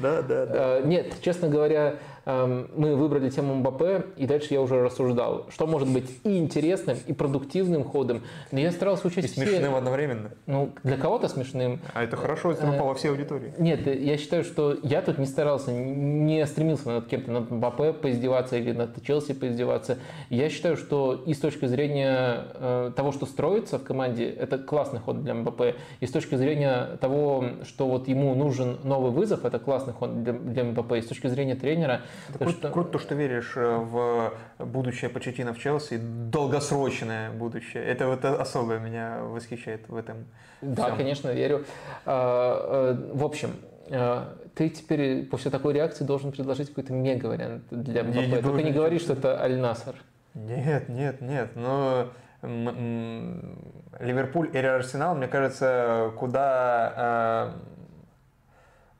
Да, 0.03 0.23
да, 0.23 0.47
да. 0.47 0.81
Нет, 0.81 1.15
честно 1.23 1.49
говоря, 1.49 1.97
мы 2.29 2.95
выбрали 2.95 3.31
тему 3.31 3.55
Мбаппе, 3.55 4.05
и 4.17 4.27
дальше 4.27 4.53
я 4.53 4.61
уже 4.61 4.83
рассуждал, 4.83 5.47
что 5.49 5.67
может 5.67 5.89
быть 5.89 6.05
и 6.25 6.37
интересным, 6.37 6.99
и 7.07 7.15
продуктивным 7.15 7.85
ходом. 7.85 8.23
Но 8.53 8.61
я 8.61 8.71
старался 8.71 9.07
учесть 9.07 9.29
И 9.29 9.31
смешным 9.31 9.63
все... 9.63 9.77
одновременно. 9.77 10.31
Ну, 10.47 10.73
для 10.85 10.99
кого-то 10.99 11.29
смешным. 11.29 11.81
А 11.95 12.05
это 12.05 12.17
хорошо, 12.17 12.51
если 12.51 12.67
попало 12.67 12.89
во 12.89 12.95
все 12.95 13.11
аудитории. 13.11 13.55
Нет, 13.59 13.87
я 13.87 14.19
считаю, 14.19 14.45
что 14.45 14.77
я 14.83 15.01
тут 15.01 15.17
не 15.17 15.25
старался, 15.25 15.73
не 15.73 16.45
стремился 16.47 16.89
над 16.89 17.07
кем-то, 17.07 17.31
над 17.31 17.51
Мбаппе 17.51 17.95
поиздеваться 17.95 18.59
или 18.59 18.73
над 18.73 19.03
Челси 19.03 19.33
поиздеваться. 19.33 19.97
Я 20.29 20.51
считаю, 20.51 20.77
что 20.77 21.15
и 21.15 21.33
с 21.33 21.39
точки 21.39 21.65
зрения 21.65 22.45
э, 22.55 22.93
того, 22.95 23.13
что 23.13 23.25
строится 23.25 23.79
в 23.79 23.85
команде, 23.85 24.29
это 24.29 24.59
классный 24.59 25.01
ход 25.01 25.23
для 25.23 25.33
Мбаппе. 25.33 25.77
И 26.01 26.07
с 26.07 26.11
точки 26.11 26.35
зрения 26.35 26.99
того, 27.01 27.45
что 27.65 27.89
вот 27.89 28.07
ему 28.09 28.35
нужен 28.35 28.79
новый 28.85 29.13
вызов, 29.13 29.47
это 29.47 29.59
классный 29.59 29.95
ход 29.95 30.23
для, 30.23 30.35
для 30.35 30.65
Мбаппе. 30.65 30.99
И 30.99 31.03
с 31.03 31.07
точки 31.07 31.27
зрения 31.29 31.55
тренера, 31.55 32.03
это 32.28 32.39
круто, 32.39 32.59
что... 32.59 32.70
круто, 32.70 32.99
что 32.99 33.15
веришь 33.15 33.53
э, 33.57 33.77
в 33.77 34.32
будущее 34.59 35.11
Почетина 35.11 35.55
в 35.55 35.59
Челси, 35.59 35.99
долгосрочное 35.99 37.31
будущее. 37.31 37.85
Это 37.85 38.07
вот 38.07 38.24
особое 38.24 38.78
меня 38.78 39.20
восхищает 39.23 39.89
в 39.89 39.97
этом. 39.97 40.27
Да, 40.61 40.86
всем. 40.86 40.97
конечно, 40.97 41.31
верю. 41.31 41.65
А, 42.07 42.93
э, 42.93 43.15
в 43.15 43.24
общем, 43.24 43.51
э, 43.89 44.24
ты 44.55 44.70
теперь 44.70 45.27
после 45.27 45.51
такой 45.51 45.74
реакции 45.74 46.05
должен 46.05 46.32
предложить 46.32 46.69
какой-то 46.69 46.93
мега-вариант 46.93 47.65
для 47.70 48.05
Мбаппе. 48.05 48.43
Только 48.43 48.62
не 48.62 48.73
говори, 48.73 48.99
что 48.99 49.15
это 49.15 49.40
Аль-Насар. 49.40 49.95
Нет, 50.35 50.89
нет, 50.89 51.20
нет. 51.20 51.57
Но 51.57 52.11
Ливерпуль 52.43 54.51
или 54.53 54.66
Арсенал, 54.66 55.16
мне 55.16 55.27
кажется, 55.27 56.12
куда 56.16 57.55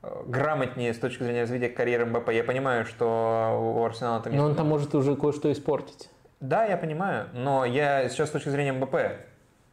грамотнее 0.01 0.93
с 0.93 0.97
точки 0.97 1.23
зрения 1.23 1.41
развития 1.41 1.69
карьеры 1.69 2.05
МБП. 2.05 2.29
Я 2.29 2.43
понимаю, 2.43 2.85
что 2.85 3.75
у 3.77 3.83
Арсенала 3.83 4.21
там... 4.21 4.35
Но 4.35 4.45
он 4.45 4.55
там 4.55 4.67
может 4.67 4.95
уже 4.95 5.15
кое-что 5.15 5.51
испортить. 5.51 6.09
Да, 6.39 6.65
я 6.65 6.77
понимаю, 6.77 7.27
но 7.33 7.65
я 7.65 8.07
сейчас 8.07 8.29
с 8.29 8.31
точки 8.31 8.49
зрения 8.49 8.71
МБП 8.71 8.95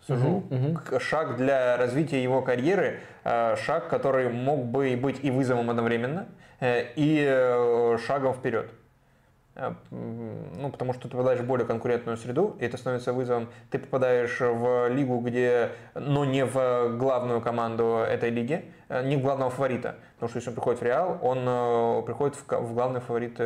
сужу. 0.07 0.45
Uh-huh, 0.49 0.77
uh-huh. 0.77 1.01
Шаг 1.01 1.37
для 1.37 1.77
развития 1.77 2.23
его 2.23 2.43
карьеры, 2.43 3.01
э, 3.25 3.57
шаг, 3.57 3.89
который 3.89 4.29
мог 4.29 4.67
бы 4.67 4.97
быть 4.97 5.21
и 5.23 5.31
вызовом 5.31 5.71
одновременно, 5.71 6.27
э, 6.61 6.93
и 6.97 7.25
э, 7.27 7.99
шагом 8.07 8.35
вперед. 8.35 8.71
Э, 9.57 9.73
ну, 9.91 10.71
потому 10.71 10.93
что 10.93 11.05
ты 11.05 11.09
попадаешь 11.09 11.41
в 11.41 11.47
более 11.47 11.67
конкурентную 11.67 12.19
среду, 12.19 12.57
и 12.61 12.65
это 12.67 12.77
становится 12.77 13.13
вызовом. 13.13 13.49
Ты 13.71 13.79
попадаешь 13.79 14.39
в 14.41 14.89
лигу, 14.89 15.19
где, 15.21 15.71
но 15.95 16.25
не 16.25 16.45
в 16.45 16.97
главную 16.99 17.41
команду 17.41 18.05
этой 18.07 18.31
лиги, 18.31 18.67
э, 18.89 19.07
не 19.07 19.17
в 19.17 19.23
главного 19.23 19.51
фаворита. 19.51 19.97
Потому 20.17 20.29
что 20.29 20.39
если 20.39 20.51
он 20.51 20.55
приходит 20.55 20.81
в 20.81 20.85
Реал, 20.85 21.19
он 21.23 21.45
э, 21.47 22.03
приходит 22.05 22.37
в 22.37 22.75
главный 22.75 23.01
фаворит, 23.01 23.39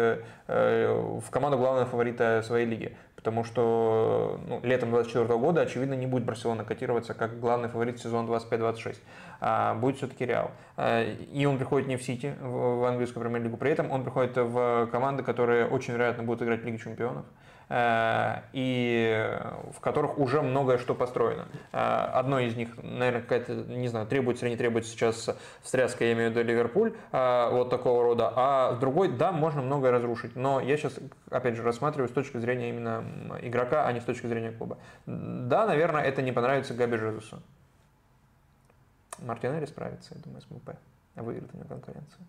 в 0.47 1.31
команду 1.31 1.59
главного 1.59 1.87
фаворита 1.87 2.43
своей 2.45 2.67
лиги 2.67 2.97
потому 3.21 3.45
что 3.45 4.41
ну, 4.47 4.61
летом 4.63 4.91
2024 4.91 5.39
года, 5.39 5.61
очевидно, 5.61 5.93
не 5.93 6.07
будет 6.07 6.25
Барселона 6.25 6.65
котироваться 6.65 7.13
как 7.13 7.39
главный 7.39 7.69
фаворит 7.69 8.01
сезона 8.01 8.27
25-26, 8.27 8.97
а 9.30 9.30
будет 9.41 9.97
все-таки 9.97 10.27
Реал. 10.27 10.51
А, 10.77 11.03
и 11.03 11.45
он 11.47 11.59
приходит 11.59 11.89
не 11.89 11.97
в 11.97 12.03
Сити, 12.03 12.35
в 12.41 12.85
английскую 12.89 13.23
премьер-лигу, 13.23 13.57
при 13.57 13.71
этом 13.71 13.91
он 13.91 14.03
приходит 14.03 14.37
в 14.37 14.89
команды, 14.93 15.23
которые 15.23 15.67
очень 15.67 15.95
вероятно 15.95 16.23
будут 16.23 16.43
играть 16.43 16.63
в 16.63 16.65
Лиге 16.65 16.79
чемпионов. 16.79 17.25
Э, 17.73 18.41
и 18.53 19.39
в 19.73 19.81
которых 19.81 20.19
уже 20.19 20.43
многое 20.43 20.77
что 20.79 20.95
построено. 20.95 21.47
Одно 21.71 22.41
из 22.41 22.57
них, 22.57 22.71
наверное, 22.83 23.23
какая-то, 23.23 23.55
не 23.55 23.87
знаю, 23.87 24.07
требуется 24.07 24.45
или 24.45 24.53
не 24.53 24.57
требуется 24.57 24.91
сейчас 24.91 25.31
встряска, 25.63 26.05
я 26.05 26.13
имею 26.15 26.31
в 26.31 26.33
виду 26.33 26.49
Ливерпуль, 26.49 26.95
вот 27.13 27.71
такого 27.71 28.03
рода, 28.03 28.33
а 28.35 28.73
другой, 28.75 29.09
да, 29.09 29.31
можно 29.31 29.63
многое 29.63 29.93
разрушить, 29.93 30.35
но 30.35 30.61
я 30.61 30.77
сейчас, 30.77 30.99
опять 31.31 31.55
же, 31.55 31.63
рассматриваю 31.63 32.09
с 32.09 32.13
точки 32.13 32.39
зрения 32.39 32.71
именно 32.71 33.05
игрока, 33.41 33.87
а 33.87 33.93
не 33.93 34.01
с 34.01 34.05
точки 34.05 34.27
зрения 34.27 34.51
клуба. 34.51 34.79
Да, 35.07 35.67
наверное, 35.67 36.03
это 36.03 36.23
не 36.23 36.33
понравится 36.33 36.75
Габи 36.75 36.97
Жезусу. 36.97 37.41
Мартинелли 39.23 39.67
справится, 39.67 40.15
я 40.15 40.21
думаю, 40.23 40.43
с 40.43 40.51
МП. 40.51 40.71
Выиграет 41.17 41.51
у 41.55 41.57
него 41.59 41.69
конкуренцию. 41.69 42.27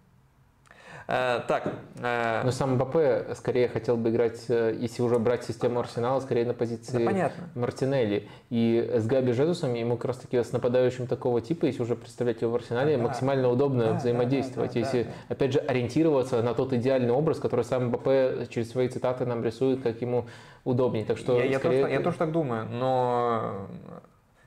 Э, 1.07 1.41
так. 1.47 1.73
Э... 1.99 2.41
Но 2.43 2.51
сам 2.51 2.75
МБП 2.75 3.35
скорее 3.35 3.67
хотел 3.67 3.97
бы 3.97 4.09
играть, 4.09 4.45
э, 4.49 4.75
если 4.79 5.01
уже 5.01 5.19
брать 5.19 5.43
систему 5.43 5.79
Арсенала, 5.79 6.19
скорее 6.19 6.45
на 6.45 6.53
позиции 6.53 7.03
да, 7.03 7.31
Мартинелли. 7.55 8.29
И 8.49 8.91
с 8.95 9.05
Габи 9.05 9.31
Жезусом 9.31 9.73
ему 9.73 9.97
как 9.97 10.05
раз 10.05 10.17
таки 10.17 10.41
с 10.41 10.51
нападающим 10.51 11.07
такого 11.07 11.41
типа, 11.41 11.65
если 11.65 11.81
уже 11.81 11.95
представлять 11.95 12.41
его 12.41 12.51
в 12.51 12.55
Арсенале, 12.55 12.97
да, 12.97 13.03
максимально 13.03 13.49
удобно 13.49 13.85
да, 13.85 13.93
взаимодействовать. 13.93 14.73
Да, 14.73 14.79
да, 14.79 14.79
если, 14.79 15.03
да, 15.03 15.09
опять 15.29 15.53
же, 15.53 15.59
ориентироваться 15.59 16.41
на 16.41 16.53
тот 16.53 16.73
идеальный 16.73 17.11
образ, 17.11 17.39
который 17.39 17.65
сам 17.65 17.87
МБП 17.87 18.49
через 18.49 18.71
свои 18.71 18.87
цитаты 18.87 19.25
нам 19.25 19.43
рисует, 19.43 19.81
как 19.81 20.01
ему 20.01 20.27
удобнее. 20.63 21.05
Так 21.05 21.17
что, 21.17 21.41
я, 21.41 21.59
скорее... 21.59 21.77
я, 21.77 21.81
тоже, 21.83 21.93
я 21.93 21.99
тоже 22.01 22.17
так 22.17 22.31
думаю, 22.31 22.67
но 22.69 23.67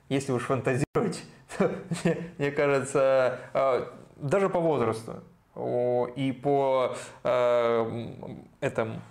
если 0.09 0.31
уж 0.31 0.43
фантазировать, 0.43 1.21
мне, 2.37 2.51
кажется, 2.51 3.39
э, 3.53 3.85
даже 4.17 4.49
по 4.49 4.59
возрасту, 4.59 5.23
и 6.15 6.39
по 6.43 6.95
э, 7.23 8.13
этом 8.59 9.01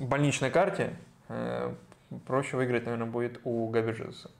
больничной 0.00 0.50
карте 0.50 0.96
э, 1.28 1.72
проще 2.26 2.56
выиграть, 2.56 2.84
наверное, 2.84 3.06
будет 3.06 3.40
у 3.44 3.68
Габи 3.68 3.92
Джезуса. 3.92 4.30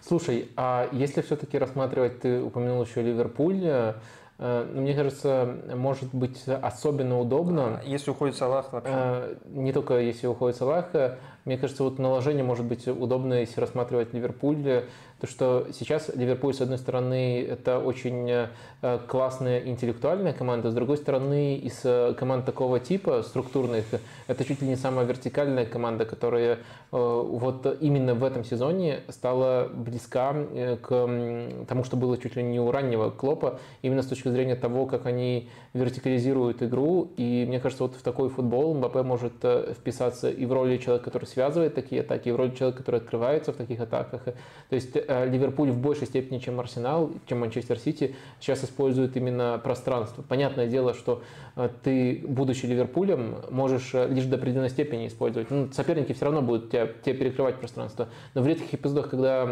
Слушай, 0.00 0.50
а 0.56 0.88
если 0.92 1.22
все-таки 1.22 1.58
рассматривать, 1.58 2.20
ты 2.20 2.42
упомянул 2.42 2.84
еще 2.84 3.02
Ливерпуль, 3.02 3.94
ну, 4.38 4.82
мне 4.82 4.94
кажется, 4.94 5.56
может 5.74 6.14
быть 6.14 6.46
особенно 6.46 7.18
удобно. 7.18 7.80
Если 7.86 8.10
уходит 8.10 8.36
Салах 8.36 8.70
вообще? 8.70 9.38
Не 9.46 9.72
только 9.72 9.98
если 9.98 10.26
уходит 10.26 10.56
Салах, 10.58 10.90
мне 11.46 11.56
кажется, 11.56 11.84
вот 11.84 12.00
наложение 12.00 12.42
может 12.42 12.66
быть 12.66 12.88
удобно, 12.88 13.34
если 13.34 13.60
рассматривать 13.60 14.12
Ливерпуль. 14.12 14.82
То, 15.20 15.26
что 15.26 15.68
сейчас 15.72 16.10
Ливерпуль, 16.14 16.52
с 16.52 16.60
одной 16.60 16.76
стороны, 16.76 17.42
это 17.42 17.78
очень 17.78 18.28
э, 18.28 18.98
классная 19.06 19.60
интеллектуальная 19.60 20.34
команда, 20.34 20.70
с 20.70 20.74
другой 20.74 20.98
стороны, 20.98 21.56
из 21.56 21.80
э, 21.84 22.12
команд 22.18 22.44
такого 22.44 22.80
типа, 22.80 23.22
структурных, 23.22 23.86
это 24.26 24.44
чуть 24.44 24.60
ли 24.60 24.68
не 24.68 24.76
самая 24.76 25.06
вертикальная 25.06 25.64
команда, 25.64 26.04
которая 26.04 26.56
э, 26.56 26.58
вот 26.90 27.78
именно 27.80 28.14
в 28.14 28.24
этом 28.24 28.44
сезоне 28.44 29.04
стала 29.08 29.70
близка 29.72 30.34
к 30.82 30.88
тому, 31.66 31.84
что 31.84 31.96
было 31.96 32.18
чуть 32.18 32.36
ли 32.36 32.42
не 32.42 32.60
у 32.60 32.70
раннего 32.70 33.08
Клопа, 33.08 33.58
именно 33.80 34.02
с 34.02 34.06
точки 34.06 34.28
зрения 34.28 34.56
того, 34.56 34.84
как 34.84 35.06
они 35.06 35.48
вертикализируют 35.72 36.62
игру, 36.62 37.10
и 37.16 37.46
мне 37.48 37.58
кажется, 37.58 37.84
вот 37.84 37.94
в 37.94 38.02
такой 38.02 38.28
футбол 38.28 38.74
Мбаппе 38.74 39.02
может 39.02 39.32
вписаться 39.78 40.28
и 40.28 40.44
в 40.44 40.52
роли 40.52 40.76
человека, 40.76 41.06
который 41.06 41.24
связывает 41.36 41.74
такие 41.74 42.00
атаки, 42.00 42.28
и 42.28 42.32
в 42.32 42.36
роли 42.36 42.50
человека, 42.50 42.78
который 42.78 43.00
открывается 43.00 43.52
в 43.52 43.56
таких 43.56 43.80
атаках. 43.80 44.22
То 44.24 44.74
есть 44.74 44.96
Э, 45.08 45.28
Ливерпуль 45.28 45.70
в 45.70 45.78
большей 45.78 46.06
степени, 46.06 46.38
чем 46.38 46.58
Арсенал, 46.60 47.10
чем 47.26 47.40
Манчестер 47.40 47.78
Сити, 47.78 48.14
сейчас 48.40 48.64
использует 48.64 49.16
именно 49.16 49.60
пространство. 49.62 50.22
Понятное 50.22 50.66
дело, 50.66 50.94
что 50.94 51.22
э, 51.56 51.68
ты, 51.82 52.24
будучи 52.26 52.66
Ливерпулем, 52.66 53.36
можешь 53.50 53.90
э, 53.94 54.08
лишь 54.08 54.24
до 54.24 54.36
определенной 54.36 54.70
степени 54.70 55.06
использовать. 55.06 55.50
Ну, 55.50 55.70
соперники 55.72 56.12
все 56.12 56.24
равно 56.26 56.42
будут 56.42 56.70
тебя, 56.70 56.88
тебе 57.04 57.16
перекрывать 57.16 57.56
пространство. 57.56 58.08
Но 58.34 58.42
в 58.42 58.46
редких 58.46 58.74
эпизодах, 58.74 59.10
когда 59.10 59.44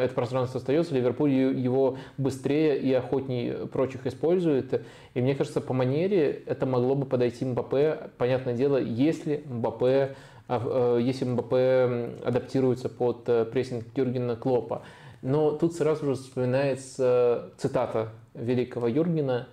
это 0.00 0.14
пространство 0.14 0.58
остается, 0.58 0.94
Ливерпуль 0.94 1.30
его 1.30 1.96
быстрее 2.18 2.78
и 2.78 2.92
охотнее 2.92 3.66
прочих 3.66 4.06
использует. 4.06 4.82
И 5.14 5.20
мне 5.20 5.34
кажется, 5.34 5.60
по 5.60 5.74
манере 5.74 6.42
это 6.46 6.66
могло 6.66 6.94
бы 6.94 7.06
подойти 7.06 7.44
Мбаппе. 7.44 8.10
Понятное 8.18 8.54
дело, 8.54 8.76
если 8.76 9.42
Мбаппе 9.46 10.16
если 10.56 11.24
Мбаппе 11.24 12.16
адаптируется 12.24 12.88
под 12.88 13.28
э, 13.28 13.44
прессинг 13.44 13.84
Юргена 13.94 14.36
Клопа. 14.36 14.82
Но 15.22 15.52
тут 15.52 15.74
сразу 15.74 16.06
же 16.06 16.14
вспоминается 16.14 17.50
цитата 17.58 18.10
великого 18.34 18.88
Юргена 18.88 19.48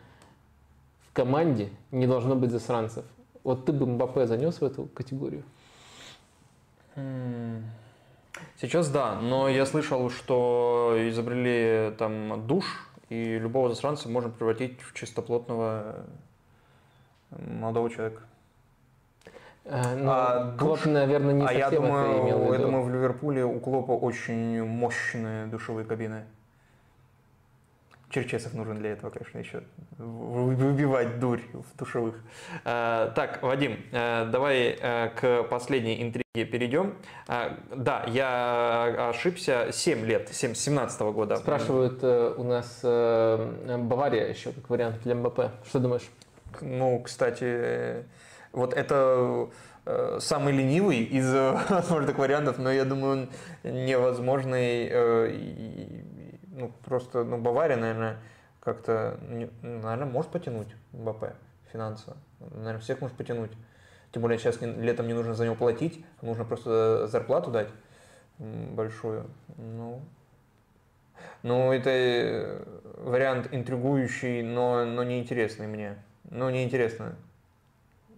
«В 1.09 1.14
команде 1.14 1.69
не 1.92 2.08
должно 2.08 2.35
быть 2.35 2.51
засранцев». 2.51 3.06
Вот 3.43 3.66
ты 3.66 3.74
бы 3.74 3.85
Мбаппе 3.85 4.26
занес 4.26 4.59
в 4.59 4.64
эту 4.64 4.85
категорию? 4.85 5.43
Сейчас 8.59 8.90
да, 8.90 9.19
но 9.22 9.50
я 9.50 9.66
слышал, 9.66 10.09
что 10.09 10.95
изобрели 10.98 11.93
там 11.98 12.48
душ, 12.48 12.66
и 13.09 13.38
любого 13.38 13.69
засранца 13.69 14.09
можно 14.09 14.30
превратить 14.30 14.82
в 14.82 14.93
чистоплотного 14.93 16.06
молодого 17.30 17.90
человека. 17.90 18.22
Э, 19.70 19.96
ну, 19.96 20.10
а, 20.10 20.56
Клоп, 20.58 20.80
душ... 20.80 20.86
наверное, 20.86 21.34
не 21.34 21.44
а 21.44 21.48
совсем 21.48 21.60
я 21.60 21.70
думаю, 21.72 22.10
это 22.10 22.22
имел 22.22 22.38
в 22.38 22.44
виду. 22.44 22.54
Я 22.54 22.60
думаю, 22.60 22.84
в 22.84 22.90
Ливерпуле 22.90 23.46
у 23.46 23.60
Клопа 23.60 23.92
очень 23.92 24.64
мощные 24.64 25.48
душевые 25.48 25.86
кабины. 25.86 26.24
Черчесов 28.10 28.54
нужен 28.54 28.78
для 28.78 28.92
этого, 28.92 29.10
конечно, 29.10 29.38
еще 29.38 29.64
выбивать 29.98 31.20
дурь 31.20 31.42
в 31.52 31.78
душевых. 31.78 32.16
А, 32.64 33.12
так, 33.12 33.44
Вадим, 33.44 33.82
э, 33.92 34.30
давай 34.32 34.80
к 35.16 35.44
последней 35.50 36.02
интриге 36.02 36.46
перейдем. 36.46 36.96
А, 37.28 37.58
да, 37.76 38.06
я 38.08 39.10
ошибся. 39.10 39.68
7 39.74 40.06
лет, 40.06 40.30
7, 40.32 40.54
17 40.54 41.02
-го 41.02 41.12
года. 41.12 41.36
Спрашивают 41.36 42.02
у 42.04 42.44
нас 42.44 42.80
Бавария 42.82 44.30
еще 44.30 44.54
как 44.54 44.70
вариант 44.70 45.02
для 45.04 45.14
МБП. 45.16 45.52
Что 45.68 45.80
думаешь? 45.80 46.10
Ну, 46.62 47.02
кстати, 47.02 48.06
вот 48.58 48.74
это 48.74 49.50
э, 49.86 50.18
самый 50.19 50.53
ленивый 50.53 51.03
из 51.03 51.32
возможных 51.69 52.18
вариантов, 52.18 52.58
но 52.58 52.72
я 52.72 52.86
думаю, 52.86 53.11
он 53.11 53.30
невозможный. 53.64 54.88
Э, 54.92 56.02
ну, 56.48 56.72
просто, 56.84 57.24
ну, 57.24 57.38
Бавария, 57.38 57.77
наверное, 57.77 58.18
как-то, 58.60 59.19
наверное, 59.61 60.08
может 60.08 60.32
потянуть 60.32 60.68
МБП 60.92 61.36
финансово. 61.72 62.18
Наверное, 62.40 62.80
всех 62.80 63.00
может 63.00 63.16
потянуть. 63.16 63.52
Тем 64.11 64.24
более 64.24 64.40
сейчас 64.40 64.60
летом 64.61 65.08
не 65.08 65.14
нужно 65.14 65.36
за 65.36 65.45
него 65.45 65.56
платить, 65.56 66.03
нужно 66.22 66.45
просто 66.45 67.08
зарплату 67.08 67.52
дать 67.52 67.68
большую. 68.40 69.27
Ну, 69.58 70.02
ну 71.44 71.72
это 71.72 71.90
э, 71.92 72.64
вариант 72.98 73.50
интригующий, 73.52 74.42
но, 74.42 74.84
но 74.86 75.03
неинтересный 75.03 75.68
мне. 75.68 75.98
Ну, 76.30 76.50
неинтересно. 76.50 77.16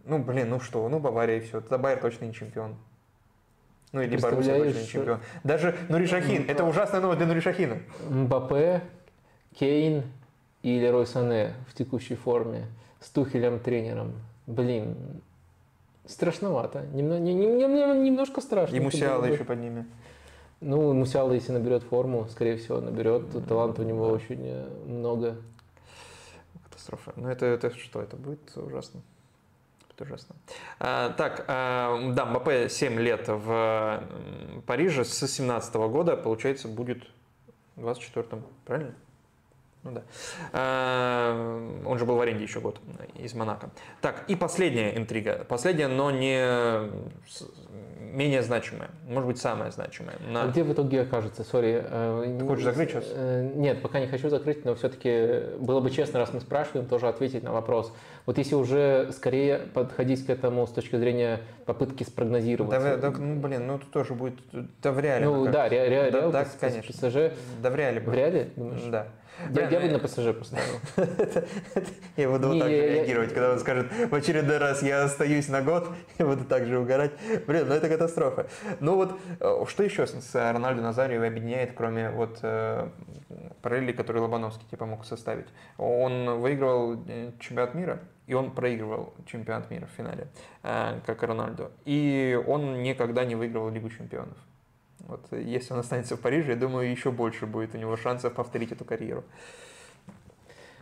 Ну, 0.06 0.20
блин, 0.20 0.50
ну 0.50 0.60
что, 0.60 0.88
ну 0.90 1.00
Бавария 1.00 1.38
и 1.38 1.42
все. 1.42 1.62
Тогда 1.62 1.78
Байер 1.78 2.00
точно 2.00 2.26
не 2.26 2.34
чемпион. 2.34 2.76
Ну 3.92 4.02
или 4.02 4.18
Боруссия 4.18 4.58
точно 4.58 4.80
не 4.80 4.88
чемпион. 4.88 5.20
Даже 5.44 5.76
Нуришахин, 5.90 6.46
это 6.48 6.64
ужасная 6.64 7.02
новость 7.02 7.20
для 7.20 7.28
Нуришахина. 7.28 7.80
Мбаппе, 8.10 8.82
Кейн 9.56 10.04
и 10.62 10.80
Лерой 10.80 11.08
Сане 11.08 11.54
в 11.68 11.74
текущей 11.74 12.16
форме 12.16 12.68
с 13.00 13.10
Тухелем 13.10 13.60
тренером. 13.60 14.14
Блин, 14.46 15.22
страшновато. 16.06 16.86
Немного, 16.94 17.20
немножко 17.20 18.42
страшно. 18.42 18.76
И 18.76 18.80
Мусиала 18.80 19.26
еще 19.26 19.44
под 19.44 19.60
ними. 19.60 19.86
Ну, 20.62 20.94
Мусиала, 20.94 21.32
если 21.32 21.54
наберет 21.54 21.84
форму, 21.84 22.28
скорее 22.30 22.58
всего, 22.58 22.82
наберет. 22.82 23.24
Таланта 23.48 23.82
у 23.82 23.86
него 23.86 24.08
очень 24.08 24.42
э, 24.44 24.68
много. 24.86 25.38
Катастрофа. 26.66 27.14
Ну, 27.16 27.30
это, 27.30 27.46
это 27.46 27.70
что? 27.72 28.02
Это 28.02 28.18
будет 28.18 28.58
ужасно. 28.58 29.02
Это 30.00 30.06
ужасно. 30.06 30.36
А, 30.80 31.10
так, 31.10 31.44
а, 31.48 32.12
да, 32.14 32.26
МБП 32.26 32.70
7 32.70 33.00
лет 33.00 33.28
в 33.28 34.04
Париже 34.66 35.04
с 35.04 35.28
17 35.28 35.76
года, 35.76 36.16
получается, 36.16 36.70
будет 36.70 37.04
в 37.76 37.86
24-м, 37.86 38.46
правильно? 38.66 38.94
Ну 39.84 39.92
да. 39.92 40.04
А, 40.54 41.82
он 41.86 42.00
же 42.00 42.06
был 42.06 42.16
в 42.16 42.22
аренде 42.22 42.44
еще 42.44 42.62
год 42.62 42.80
из 43.16 43.34
Монако. 43.34 43.72
Так, 44.00 44.24
и 44.30 44.38
последняя 44.38 44.96
интрига. 44.96 45.46
Последняя, 45.50 45.90
но 45.90 46.12
не 46.12 46.90
менее 48.14 48.44
значимая. 48.44 48.90
Может 49.08 49.28
быть, 49.28 49.38
самая 49.38 49.72
значимая. 49.72 50.18
На... 50.30 50.44
А 50.44 50.48
где 50.48 50.64
в 50.64 50.72
итоге 50.74 51.02
окажется? 51.02 51.44
Сори. 51.44 51.84
Э, 51.84 52.38
Ты 52.40 52.46
хочешь 52.46 52.64
закрыть 52.64 52.90
сейчас? 52.92 53.06
Э, 53.14 53.50
нет, 53.56 53.82
пока 53.82 54.00
не 54.00 54.08
хочу 54.08 54.30
закрыть, 54.30 54.66
но 54.66 54.76
все-таки 54.76 55.56
было 55.60 55.80
бы 55.80 55.90
честно, 55.90 56.20
раз 56.20 56.34
мы 56.34 56.42
спрашиваем, 56.42 56.88
тоже 56.88 57.08
ответить 57.08 57.44
на 57.44 57.52
вопрос. 57.52 57.94
Вот 58.26 58.38
если 58.38 58.56
уже 58.56 59.12
скорее 59.12 59.60
подходить 59.74 60.26
к 60.26 60.30
этому 60.30 60.66
с 60.68 60.72
точки 60.72 60.96
зрения 60.96 61.42
попытки 61.66 62.04
спрогнозировать. 62.04 62.72
Да, 62.72 62.98
да 62.98 63.12
ну, 63.12 63.40
блин, 63.40 63.68
ну 63.68 63.80
тут 63.80 63.92
тоже 63.92 64.14
будет, 64.14 64.36
да 64.82 64.92
в 64.92 65.00
реале. 65.00 65.26
Ну 65.26 65.46
да, 65.46 65.70
ре, 65.70 65.88
ре, 65.88 66.12
да, 66.12 66.30
да, 66.30 66.48
конечно. 66.60 66.94
ПСЖ. 66.94 67.34
Да 67.62 67.70
в 67.70 67.76
реале. 67.76 68.00
В 68.00 68.14
реале? 68.14 68.52
Думаешь? 68.56 68.82
Да. 68.84 69.08
Я, 69.54 69.70
я 69.70 69.80
бы 69.80 69.90
на 69.90 70.00
ПСЖ 70.00 70.34
поставил. 70.38 70.80
Я 72.18 72.30
буду 72.30 72.50
вот 72.50 72.60
так 72.60 72.70
реагировать, 72.70 73.34
когда 73.34 73.52
он 73.52 73.60
скажет 73.60 73.92
в 73.92 74.14
очередной 74.14 74.58
раз 74.58 74.84
я 74.84 75.04
остаюсь 75.04 75.48
на 75.48 75.62
год, 75.62 75.90
я 76.20 76.26
буду 76.26 76.44
так 76.46 76.66
же 76.66 76.80
угорать. 76.80 77.12
Блин, 77.48 77.68
ну 77.68 77.74
это 77.74 77.88
катастрофа. 77.90 78.48
Ну 78.80 78.96
вот, 78.96 79.20
э, 79.40 79.66
что 79.68 79.84
еще 79.84 80.06
с 80.08 80.36
Рональдо 80.36 80.82
Назарио 80.82 81.26
объединяет, 81.26 81.74
кроме 81.74 82.10
вот 82.10 82.40
э, 82.42 82.90
параллели, 83.62 83.92
которые 83.94 84.24
Лобановский 84.24 84.68
типа 84.70 84.86
мог 84.86 85.06
составить? 85.06 85.48
Он 85.78 86.40
выигрывал 86.40 87.02
э, 87.08 87.32
чемпионат 87.40 87.74
мира, 87.76 88.00
и 88.28 88.34
он 88.34 88.52
проигрывал 88.52 89.14
чемпионат 89.26 89.72
мира 89.72 89.88
в 89.88 89.96
финале, 89.98 90.28
как 90.62 91.24
Рональдо. 91.24 91.72
И 91.86 92.40
он 92.48 92.84
никогда 92.84 93.26
не 93.26 93.36
выигрывал 93.36 93.70
Лигу 93.70 93.90
чемпионов. 93.90 94.38
Вот 95.10 95.26
если 95.32 95.74
он 95.74 95.80
останется 95.80 96.16
в 96.16 96.20
Париже, 96.20 96.52
я 96.52 96.56
думаю, 96.56 96.90
еще 96.90 97.12
больше 97.12 97.46
будет 97.46 97.74
у 97.74 97.78
него 97.78 97.98
шансов 97.98 98.34
повторить 98.34 98.72
эту 98.72 98.86
карьеру. 98.86 99.24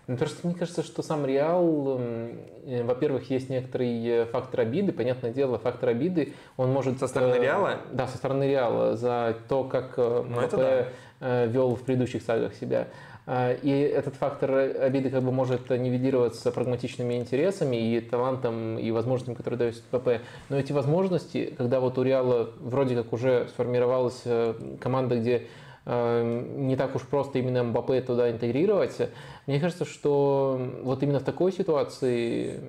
Ну, 0.08 0.16
просто 0.16 0.48
мне 0.48 0.56
кажется, 0.56 0.84
что 0.84 1.02
сам 1.02 1.26
Реал, 1.26 1.98
э, 2.00 2.84
во-первых, 2.84 3.30
есть 3.30 3.50
некоторый 3.50 4.06
э, 4.08 4.26
фактор 4.26 4.62
обиды. 4.62 4.94
Понятное 4.94 5.34
дело, 5.34 5.60
фактор 5.60 5.90
обиды, 5.90 6.34
он 6.56 6.72
может... 6.72 7.00
Со 7.00 7.08
стороны 7.08 7.36
э, 7.36 7.42
Реала? 7.42 7.82
Да, 7.92 8.08
со 8.08 8.18
стороны 8.18 8.46
Реала, 8.46 8.96
за 8.96 9.38
то, 9.50 9.66
как 9.66 9.98
ну, 9.98 10.42
МП 10.42 10.88
да. 11.20 11.46
вел 11.46 11.76
в 11.76 11.82
предыдущих 11.84 12.22
сагах 12.24 12.54
себя. 12.56 12.88
А, 13.30 13.52
и 13.52 13.70
этот 13.70 14.16
фактор 14.16 14.56
обиды 14.56 15.10
как 15.10 15.22
бы 15.22 15.34
может 15.34 15.70
нивелироваться 15.70 16.50
прагматичными 16.50 17.16
интересами 17.16 17.76
и 17.76 18.00
талантом, 18.00 18.80
и 18.80 18.90
возможностями, 18.90 19.36
которые 19.36 19.58
дает 19.58 19.84
ПП. 19.84 20.22
Но 20.48 20.58
эти 20.58 20.72
возможности, 20.72 21.54
когда 21.58 21.82
вот 21.82 21.98
у 21.98 22.04
Реала 22.04 22.50
вроде 22.62 22.96
как 22.96 23.12
уже 23.12 23.50
сформировалась 23.50 24.22
э, 24.24 24.54
команда, 24.80 25.20
где 25.20 25.44
э, 25.86 26.46
не 26.56 26.78
так 26.78 26.96
уж 26.96 27.02
просто 27.02 27.40
именно 27.40 27.66
Мбаппе 27.66 28.00
туда 28.00 28.32
интегрировать. 28.32 28.96
Мне 29.46 29.60
кажется, 29.60 29.84
что 29.84 30.58
вот 30.84 31.04
именно 31.04 31.20
в 31.20 31.24
такой 31.24 31.52
ситуации, 31.52 32.62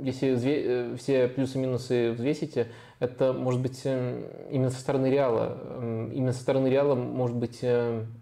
если 0.00 0.38
э, 0.42 0.96
все 0.96 1.28
плюсы 1.28 1.58
и 1.62 2.10
взвесить, 2.12 2.56
это 2.98 3.34
может 3.34 3.60
быть 3.60 3.84
именно 3.84 4.70
со 4.70 4.80
стороны 4.80 5.10
Реала, 5.10 5.58
именно 6.14 6.32
со 6.32 6.40
стороны 6.40 6.68
Реала 6.68 6.94
может 6.94 7.36
быть 7.36 7.60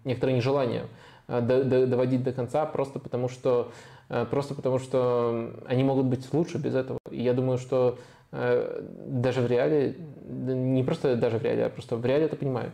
некоторое 0.03 0.33
нежелание 0.33 0.83
доводить 1.27 2.23
до 2.23 2.33
конца, 2.33 2.65
просто 2.65 2.99
потому 2.99 3.29
что 3.29 3.71
э, 4.09 4.25
просто 4.29 4.55
потому 4.55 4.79
что 4.79 5.53
они 5.65 5.83
могут 5.83 6.05
быть 6.05 6.33
лучше 6.33 6.57
без 6.57 6.75
этого. 6.75 6.99
И 7.09 7.21
я 7.21 7.33
думаю, 7.33 7.57
что 7.57 7.97
э, 8.31 8.83
даже 9.05 9.41
в 9.41 9.47
реале, 9.47 9.95
не 10.25 10.83
просто 10.83 11.15
даже 11.15 11.37
в 11.37 11.43
реале, 11.43 11.65
а 11.65 11.69
просто 11.69 11.95
в 11.95 12.05
реале 12.05 12.25
это 12.25 12.35
понимают. 12.35 12.73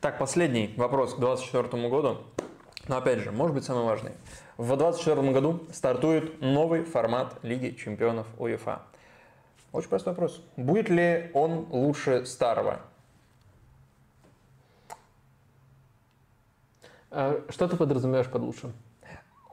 Так, 0.00 0.18
последний 0.18 0.74
вопрос 0.76 1.14
к 1.14 1.18
2024 1.18 1.88
году. 1.88 2.18
Но 2.88 2.96
опять 2.96 3.20
же, 3.20 3.30
может 3.30 3.54
быть 3.54 3.64
самый 3.64 3.84
важный. 3.84 4.12
В 4.56 4.66
2024 4.66 5.32
году 5.32 5.60
стартует 5.72 6.40
новый 6.40 6.82
формат 6.82 7.38
Лиги 7.42 7.70
чемпионов 7.70 8.26
УЕФА. 8.38 8.82
Очень 9.72 9.88
простой 9.88 10.12
вопрос. 10.12 10.42
Будет 10.56 10.88
ли 10.88 11.30
он 11.32 11.66
лучше 11.70 12.26
старого? 12.26 12.80
Что 17.48 17.68
ты 17.68 17.76
подразумеваешь 17.76 18.28
под 18.28 18.42
лучшим? 18.42 18.72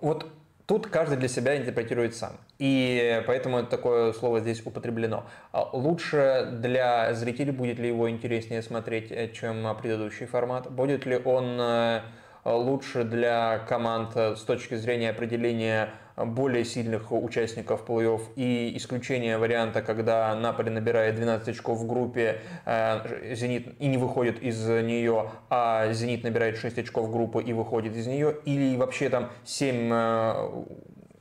Вот 0.01 0.25
Тут 0.69 0.85
каждый 0.85 1.17
для 1.17 1.27
себя 1.27 1.57
интерпретирует 1.57 2.15
сам. 2.15 2.33
И 2.59 3.23
поэтому 3.25 3.65
такое 3.65 4.13
слово 4.13 4.39
здесь 4.39 4.61
употреблено. 4.63 5.25
А 5.51 5.67
лучше 5.75 6.47
для 6.61 7.11
зрителей 7.15 7.51
будет 7.51 7.79
ли 7.79 7.87
его 7.87 8.07
интереснее 8.07 8.61
смотреть, 8.61 9.11
э, 9.11 9.31
чем 9.33 9.65
предыдущий 9.81 10.27
формат? 10.27 10.71
Будет 10.71 11.07
ли 11.07 11.17
он 11.17 11.57
э, 11.59 12.01
лучше 12.45 13.03
для 13.03 13.59
команд 13.59 14.11
э, 14.15 14.35
с 14.35 14.41
точки 14.41 14.75
зрения 14.75 15.09
определения 15.09 15.89
более 16.17 16.65
сильных 16.65 17.11
участников 17.11 17.85
плей-офф 17.87 18.21
и 18.35 18.75
исключение 18.75 19.37
варианта, 19.37 19.81
когда 19.81 20.35
Наполи 20.35 20.69
набирает 20.69 21.15
12 21.15 21.49
очков 21.49 21.79
в 21.79 21.87
группе, 21.87 22.41
э, 22.65 23.33
Зенит 23.35 23.79
и 23.79 23.87
не 23.87 23.97
выходит 23.97 24.41
из 24.41 24.65
нее, 24.67 25.31
а 25.49 25.91
Зенит 25.93 26.23
набирает 26.23 26.57
6 26.57 26.77
очков 26.79 27.07
в 27.07 27.11
группу 27.11 27.39
и 27.39 27.53
выходит 27.53 27.95
из 27.95 28.07
нее, 28.07 28.35
или 28.45 28.75
вообще 28.75 29.09
там 29.09 29.29
7 29.45 29.93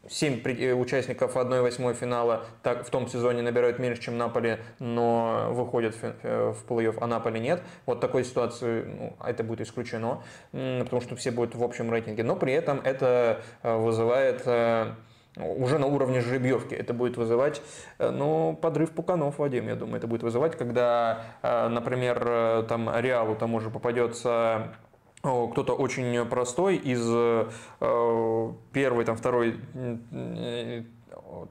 7 0.09 0.43
э, 0.45 0.73
участников 0.73 1.37
1-8 1.37 1.95
финала 1.95 2.45
так, 2.63 2.87
в 2.87 2.91
том 2.91 3.09
сезоне 3.09 3.43
набирают 3.43 3.79
меньше, 3.79 4.03
чем 4.03 4.19
Наполи, 4.19 4.59
но 4.79 5.49
выходят 5.51 5.95
в, 5.95 6.15
э, 6.23 6.55
плей-офф, 6.69 6.99
а 7.01 7.07
Наполи 7.07 7.41
нет. 7.41 7.63
Вот 7.87 8.01
такой 8.01 8.25
ситуации 8.25 8.85
ну, 8.85 9.17
это 9.25 9.45
будет 9.45 9.61
исключено, 9.61 10.23
потому 10.53 11.01
что 11.01 11.17
все 11.17 11.31
будут 11.31 11.55
в 11.55 11.63
общем 11.63 11.91
рейтинге. 11.91 12.23
Но 12.23 12.37
при 12.37 12.53
этом 12.53 12.81
это 12.83 13.43
э, 13.63 13.77
вызывает 13.77 14.47
уже 15.37 15.79
на 15.79 15.87
уровне 15.87 16.21
жеребьевки. 16.21 16.75
Это 16.75 16.93
будет 16.95 17.17
вызывать 17.17 17.63
ну, 17.99 18.59
подрыв 18.61 18.91
пуканов, 18.91 19.39
Вадим, 19.39 19.69
я 19.69 19.77
думаю. 19.77 19.99
Это 19.99 20.07
будет 20.07 20.23
вызывать, 20.23 20.57
когда, 20.57 21.23
например, 21.43 22.65
там 22.69 22.91
Реалу 22.99 23.37
тому 23.37 23.61
же 23.61 23.71
попадется 23.71 24.75
кто-то 25.21 25.75
очень 25.75 26.25
простой 26.27 26.77
из 26.77 27.05
э, 27.05 28.53
первой, 28.73 29.05
там, 29.05 29.17
второй, 29.17 29.61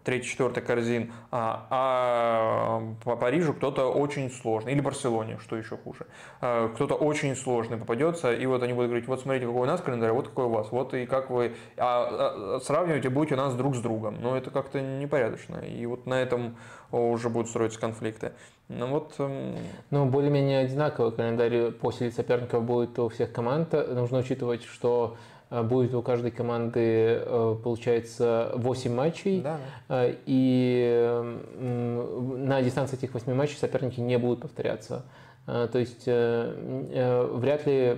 третьей, 0.03 0.29
четвертой 0.29 0.63
корзин, 0.63 1.11
а, 1.31 1.67
а 1.69 2.93
по 3.03 3.15
Парижу 3.15 3.53
кто-то 3.53 3.91
очень 3.91 4.31
сложный, 4.31 4.73
или 4.73 4.81
Барселоне, 4.81 5.37
что 5.39 5.55
еще 5.55 5.77
хуже, 5.77 6.07
кто-то 6.39 6.95
очень 6.95 7.35
сложный 7.35 7.77
попадется, 7.77 8.33
и 8.33 8.45
вот 8.45 8.63
они 8.63 8.73
будут 8.73 8.89
говорить, 8.89 9.07
вот 9.07 9.21
смотрите, 9.21 9.45
какой 9.45 9.61
у 9.61 9.65
нас 9.65 9.81
календарь, 9.81 10.11
вот 10.11 10.29
какой 10.29 10.45
у 10.45 10.49
вас, 10.49 10.71
вот 10.71 10.93
и 10.93 11.05
как 11.05 11.29
вы, 11.29 11.55
а, 11.77 12.55
а 12.57 12.59
сравнивайте 12.61 13.09
будете 13.09 13.35
нас 13.35 13.53
друг 13.55 13.75
с 13.75 13.79
другом, 13.79 14.21
но 14.21 14.37
это 14.37 14.51
как-то 14.51 14.81
непорядочно, 14.81 15.57
и 15.57 15.85
вот 15.85 16.05
на 16.05 16.21
этом 16.21 16.57
уже 16.91 17.29
будут 17.29 17.49
строиться 17.49 17.79
конфликты. 17.79 18.33
Ну 18.69 18.87
вот. 18.87 19.13
Эм, 19.19 19.55
ну, 19.91 20.05
более-менее 20.05 20.59
одинаковый 20.59 21.11
календарь 21.11 21.71
по 21.71 21.91
силе 21.91 22.11
соперников 22.11 22.63
будет 22.63 22.97
у 22.99 23.07
всех 23.09 23.31
команд. 23.31 23.71
Нужно 23.71 24.19
учитывать, 24.19 24.63
что 24.63 25.15
э, 25.49 25.63
будет 25.63 25.93
у 25.93 26.01
каждой 26.01 26.31
команды, 26.31 27.21
э, 27.25 27.55
получается, 27.63 28.51
8 28.55 28.93
матчей. 28.93 29.41
Да, 29.41 29.59
да. 29.87 30.05
Э, 30.05 30.15
и 30.25 31.21
на 31.57 32.61
дистанции 32.61 32.97
этих 32.97 33.13
8 33.13 33.33
матчей 33.33 33.57
соперники 33.57 34.01
не 34.01 34.17
будут 34.17 34.41
повторяться. 34.41 35.05
А, 35.49 35.67
то 35.67 35.79
есть 35.79 36.03
э, 36.07 36.53
э, 36.91 37.25
вряд 37.31 37.65
ли, 37.65 37.95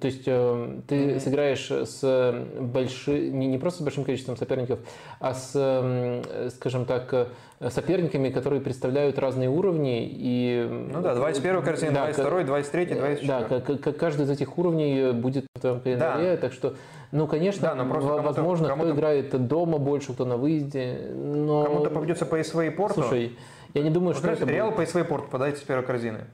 то 0.00 0.06
есть 0.06 0.22
э, 0.24 0.80
ты 0.86 0.94
mm-hmm. 0.94 1.20
сыграешь 1.20 1.70
с 1.70 2.46
большим, 2.58 3.38
не, 3.38 3.46
не 3.46 3.58
просто 3.58 3.80
с 3.80 3.82
большим 3.82 4.04
количеством 4.04 4.38
соперников, 4.38 4.78
а 5.20 5.34
с, 5.34 6.52
скажем 6.54 6.86
так, 6.86 7.28
соперниками, 7.68 8.30
которые 8.30 8.62
представляют 8.62 9.18
разные 9.18 9.50
уровни. 9.50 10.08
И, 10.10 10.66
ну 10.90 11.02
да, 11.02 11.14
21 11.14 11.62
картина, 11.62 11.92
да, 11.92 12.04
22, 12.04 12.44
23, 12.44 12.86
24. 12.86 13.78
Да, 13.78 13.92
каждый 13.92 14.24
из 14.24 14.30
этих 14.30 14.56
уровней 14.56 15.12
будет 15.12 15.44
в 15.56 15.60
твоем 15.60 15.80
календаре, 15.80 16.30
да. 16.30 16.36
так 16.38 16.54
что 16.54 16.74
ну, 17.12 17.26
конечно, 17.26 17.62
да, 17.62 17.74
но 17.74 17.84
возможно, 17.84 18.68
кому 18.68 18.84
кто 18.84 18.94
играет 18.94 19.46
дома 19.46 19.76
больше, 19.76 20.14
кто 20.14 20.24
на 20.24 20.38
выезде. 20.38 21.10
Но... 21.14 21.64
Кому-то 21.64 21.90
попадется 21.90 22.24
по 22.24 22.42
СВ 22.42 22.66
и 22.66 22.70
Порту. 22.70 23.02
Слушай, 23.02 23.36
я 23.74 23.82
не 23.82 23.90
думаю, 23.90 24.14
вот 24.14 24.22
что 24.22 24.30
это 24.30 24.46
Реал 24.46 24.72
по 24.72 24.86
СВ 24.86 25.00
и 25.00 25.04
Порту 25.04 25.26
попадает 25.26 25.58
с 25.58 25.60
первой 25.60 25.84
корзины. 25.84 26.24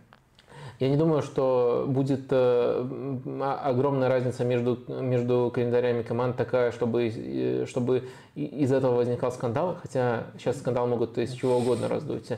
Я 0.80 0.88
не 0.88 0.96
думаю, 0.96 1.22
что 1.22 1.84
будет 1.86 2.26
э, 2.30 3.18
огромная 3.62 4.08
разница 4.08 4.44
между, 4.44 4.78
между 4.88 5.52
календарями 5.54 6.02
команд 6.02 6.36
такая, 6.36 6.72
чтобы, 6.72 7.08
э, 7.08 7.66
чтобы 7.66 8.08
из 8.34 8.72
этого 8.72 8.96
возникал 8.96 9.30
скандал, 9.30 9.76
хотя 9.80 10.24
сейчас 10.36 10.58
скандал 10.58 10.88
могут 10.88 11.16
из 11.18 11.32
чего 11.32 11.58
угодно 11.58 11.86
раздуть. 11.86 12.28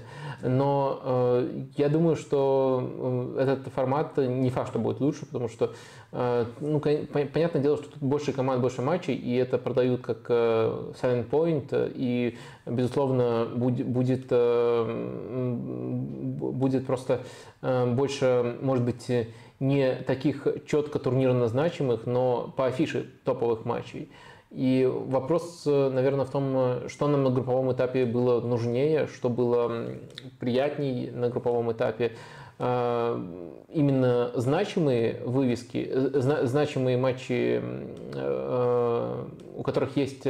Но 0.43 1.01
э, 1.03 1.65
я 1.79 1.89
думаю, 1.89 2.17
что 2.17 3.35
этот 3.39 3.69
формат 3.69 4.19
не 4.19 4.51
факт, 4.51 4.69
что 4.69 4.79
будет 4.79 5.01
лучше, 5.01 5.25
потому 5.25 5.49
что, 5.49 5.73
ну, 6.13 6.81
понятное 6.81 7.61
дело, 7.61 7.77
что 7.77 7.91
тут 7.91 8.03
больше 8.03 8.33
команд, 8.33 8.61
больше 8.61 8.83
матчей, 8.83 9.15
и 9.15 9.35
это 9.37 9.59
продают 9.59 10.03
как 10.03 10.31
silent 10.31 11.29
point, 11.29 11.93
и, 11.95 12.39
безусловно, 12.65 13.47
будет, 13.55 13.87
будет, 13.87 14.33
будет 16.53 16.87
просто 16.87 17.21
больше, 17.63 18.57
может 18.63 18.85
быть, 18.85 19.11
не 19.59 19.95
таких 20.07 20.47
четко 20.67 20.99
турнирно 20.99 21.49
значимых, 21.49 22.07
но 22.07 22.53
по 22.57 22.67
афише 22.67 23.07
топовых 23.25 23.65
матчей. 23.65 24.11
И 24.51 24.89
вопрос, 24.91 25.67
наверное, 25.67 26.25
в 26.25 26.31
том, 26.31 26.89
что 26.89 27.09
нам 27.09 27.25
на 27.25 27.31
групповом 27.31 27.73
этапе 27.73 28.07
было 28.07 28.41
нужнее, 28.41 29.09
что 29.09 29.29
было 29.29 29.89
приятней 30.39 31.11
на 31.11 31.29
групповом 31.29 31.73
этапе. 31.73 32.13
А, 32.59 33.21
именно 33.69 34.33
значимые 34.35 35.21
вывески, 35.25 35.91
значимые 36.15 36.97
матчи, 36.97 37.63
у 39.57 39.63
которых 39.63 39.97
есть 39.97 40.27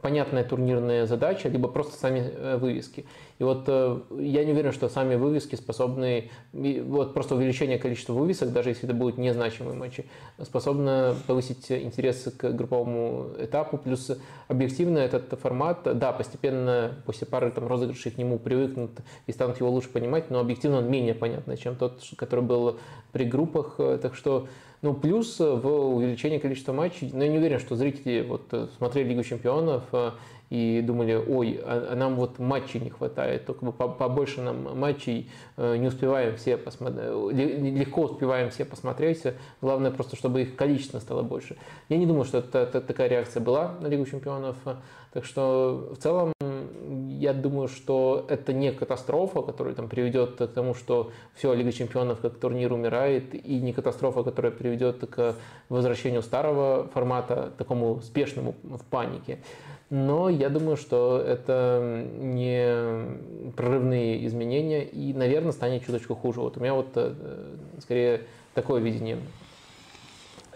понятная 0.00 0.44
турнирная 0.44 1.06
задача, 1.06 1.48
либо 1.48 1.68
просто 1.68 1.96
сами 1.96 2.20
э, 2.20 2.56
вывески. 2.56 3.06
И 3.40 3.42
вот 3.42 3.64
э, 3.68 4.00
я 4.18 4.44
не 4.44 4.52
уверен, 4.52 4.70
что 4.70 4.90
сами 4.90 5.14
вывески 5.14 5.54
способны, 5.54 6.30
вот 6.52 7.14
просто 7.14 7.34
увеличение 7.34 7.78
количества 7.78 8.12
вывесок, 8.12 8.52
даже 8.52 8.68
если 8.68 8.84
это 8.84 8.92
будут 8.92 9.16
незначимые 9.16 9.74
матчи, 9.74 10.04
способно 10.42 11.16
повысить 11.26 11.72
интерес 11.72 12.28
к 12.36 12.50
групповому 12.50 13.30
этапу. 13.38 13.78
Плюс 13.78 14.10
объективно 14.46 14.98
этот 14.98 15.40
формат, 15.40 15.88
да, 15.98 16.12
постепенно 16.12 17.02
после 17.06 17.26
пары 17.26 17.50
там, 17.50 17.66
розыгрышей 17.66 18.12
к 18.12 18.18
нему 18.18 18.38
привыкнут 18.38 18.90
и 19.26 19.32
станут 19.32 19.58
его 19.58 19.70
лучше 19.70 19.88
понимать, 19.88 20.30
но 20.30 20.38
объективно 20.38 20.78
он 20.78 20.90
менее 20.90 21.14
понятный, 21.14 21.56
чем 21.56 21.76
тот, 21.76 22.02
который 22.16 22.44
был 22.44 22.78
при 23.10 23.24
группах. 23.24 23.76
Так 24.02 24.16
что 24.16 24.48
ну, 24.82 24.94
плюс 24.94 25.38
в 25.38 25.66
увеличении 25.66 26.38
количества 26.38 26.72
матчей, 26.72 27.10
но 27.12 27.24
я 27.24 27.30
не 27.30 27.38
уверен, 27.38 27.58
что 27.58 27.76
зрители 27.76 28.24
вот 28.26 28.46
э, 28.52 28.68
смотрели 28.78 29.10
Лигу 29.10 29.22
чемпионов 29.24 29.82
э, 29.92 30.12
и 30.50 30.82
думали, 30.82 31.14
ой, 31.14 31.60
а, 31.62 31.90
а 31.92 31.96
нам 31.96 32.16
вот 32.16 32.38
матчей 32.38 32.80
не 32.80 32.90
хватает, 32.90 33.46
только 33.46 33.64
бы 33.64 33.72
побольше 33.72 34.42
нам 34.42 34.78
матчей, 34.78 35.30
э, 35.56 35.76
не 35.76 35.86
успеваем 35.86 36.36
все 36.36 36.56
посмотреть, 36.56 37.10
легко 37.32 38.02
успеваем 38.02 38.50
все 38.50 38.64
посмотреть, 38.64 39.22
главное 39.62 39.92
просто, 39.92 40.16
чтобы 40.16 40.42
их 40.42 40.56
количество 40.56 40.98
стало 40.98 41.22
больше. 41.22 41.56
Я 41.88 41.96
не 41.98 42.06
думаю, 42.06 42.24
что 42.24 42.38
это, 42.38 42.58
это 42.58 42.80
такая 42.80 43.08
реакция 43.08 43.40
была 43.40 43.76
на 43.80 43.86
Лигу 43.86 44.04
чемпионов, 44.06 44.56
так 45.12 45.24
что 45.24 45.92
в 45.96 46.02
целом 46.02 46.32
я 47.20 47.32
думаю, 47.32 47.68
что 47.68 48.26
это 48.28 48.52
не 48.52 48.72
катастрофа, 48.72 49.42
которая 49.42 49.74
там 49.74 49.88
приведет 49.88 50.36
к 50.36 50.46
тому, 50.46 50.74
что 50.74 51.12
все, 51.34 51.52
Лига 51.52 51.70
Чемпионов 51.72 52.20
как 52.20 52.38
турнир 52.38 52.72
умирает, 52.72 53.34
и 53.34 53.60
не 53.60 53.72
катастрофа, 53.72 54.22
которая 54.22 54.52
приведет 54.52 55.06
к 55.06 55.36
возвращению 55.68 56.22
старого 56.22 56.88
формата, 56.94 57.52
такому 57.58 58.00
спешному 58.00 58.54
в 58.62 58.84
панике. 58.84 59.38
Но 59.90 60.28
я 60.28 60.48
думаю, 60.48 60.76
что 60.76 61.18
это 61.18 62.06
не 62.16 63.52
прорывные 63.56 64.24
изменения, 64.26 64.84
и, 64.84 65.12
наверное, 65.12 65.50
станет 65.50 65.84
чуточку 65.84 66.14
хуже. 66.14 66.40
Вот 66.40 66.56
у 66.56 66.60
меня 66.60 66.74
вот 66.74 66.92
э, 66.94 67.56
скорее 67.80 68.22
такое 68.54 68.80
видение. 68.80 69.18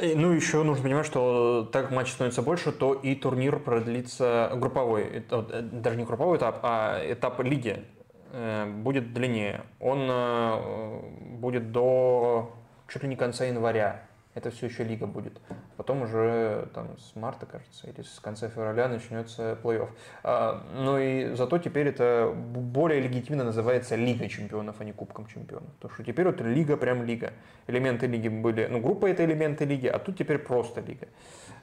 Ну, 0.01 0.31
еще 0.31 0.63
нужно 0.63 0.85
понимать, 0.85 1.07
что 1.07 1.69
так 1.73 1.85
как 1.87 1.93
матч 1.93 2.11
становится 2.11 2.43
больше, 2.43 2.71
то 2.71 2.95
и 2.95 3.17
турнир 3.17 3.59
продлится 3.59 4.53
групповой, 4.55 5.25
э, 5.29 5.63
даже 5.63 5.97
не 5.97 6.05
групповой 6.05 6.39
этап, 6.39 6.61
а 6.63 7.01
этап 7.05 7.41
лиги 7.41 7.85
э, 8.33 8.67
будет 8.67 9.13
длиннее. 9.15 9.63
Он 9.81 10.07
э, 10.09 11.01
будет 11.39 11.73
до 11.73 12.53
чуть 12.87 13.03
ли 13.03 13.09
не 13.09 13.17
конца 13.17 13.45
января 13.45 14.03
это 14.35 14.51
все 14.51 14.67
еще 14.67 14.85
лига 14.85 15.07
будет. 15.07 15.41
Потом 15.77 16.03
уже 16.03 16.69
там 16.75 16.99
с 16.99 17.15
марта, 17.17 17.47
кажется, 17.47 17.89
или 17.89 18.03
с 18.03 18.19
конца 18.21 18.49
февраля 18.49 18.89
начнется 18.89 19.57
плей-офф. 19.63 19.89
А, 20.23 20.63
ну 20.75 20.99
и 20.99 21.35
зато 21.35 21.59
теперь 21.59 21.89
это 21.89 22.33
более 22.35 23.01
легитимно 23.01 23.45
называется 23.45 23.97
Лига 23.97 24.29
чемпионов, 24.29 24.77
а 24.81 24.85
не 24.85 24.93
Кубком 24.93 25.27
чемпионов. 25.27 25.73
Потому 25.75 25.95
что 25.95 26.05
теперь 26.05 26.27
вот 26.27 26.41
лига 26.41 26.77
прям 26.77 27.05
лига. 27.05 27.33
Элементы 27.67 28.07
лиги 28.07 28.29
были, 28.29 28.67
ну 28.67 28.81
группа 28.81 29.07
это 29.07 29.25
элементы 29.25 29.65
лиги, 29.65 29.87
а 29.87 29.99
тут 29.99 30.19
теперь 30.19 30.39
просто 30.39 30.81
лига. 30.81 31.07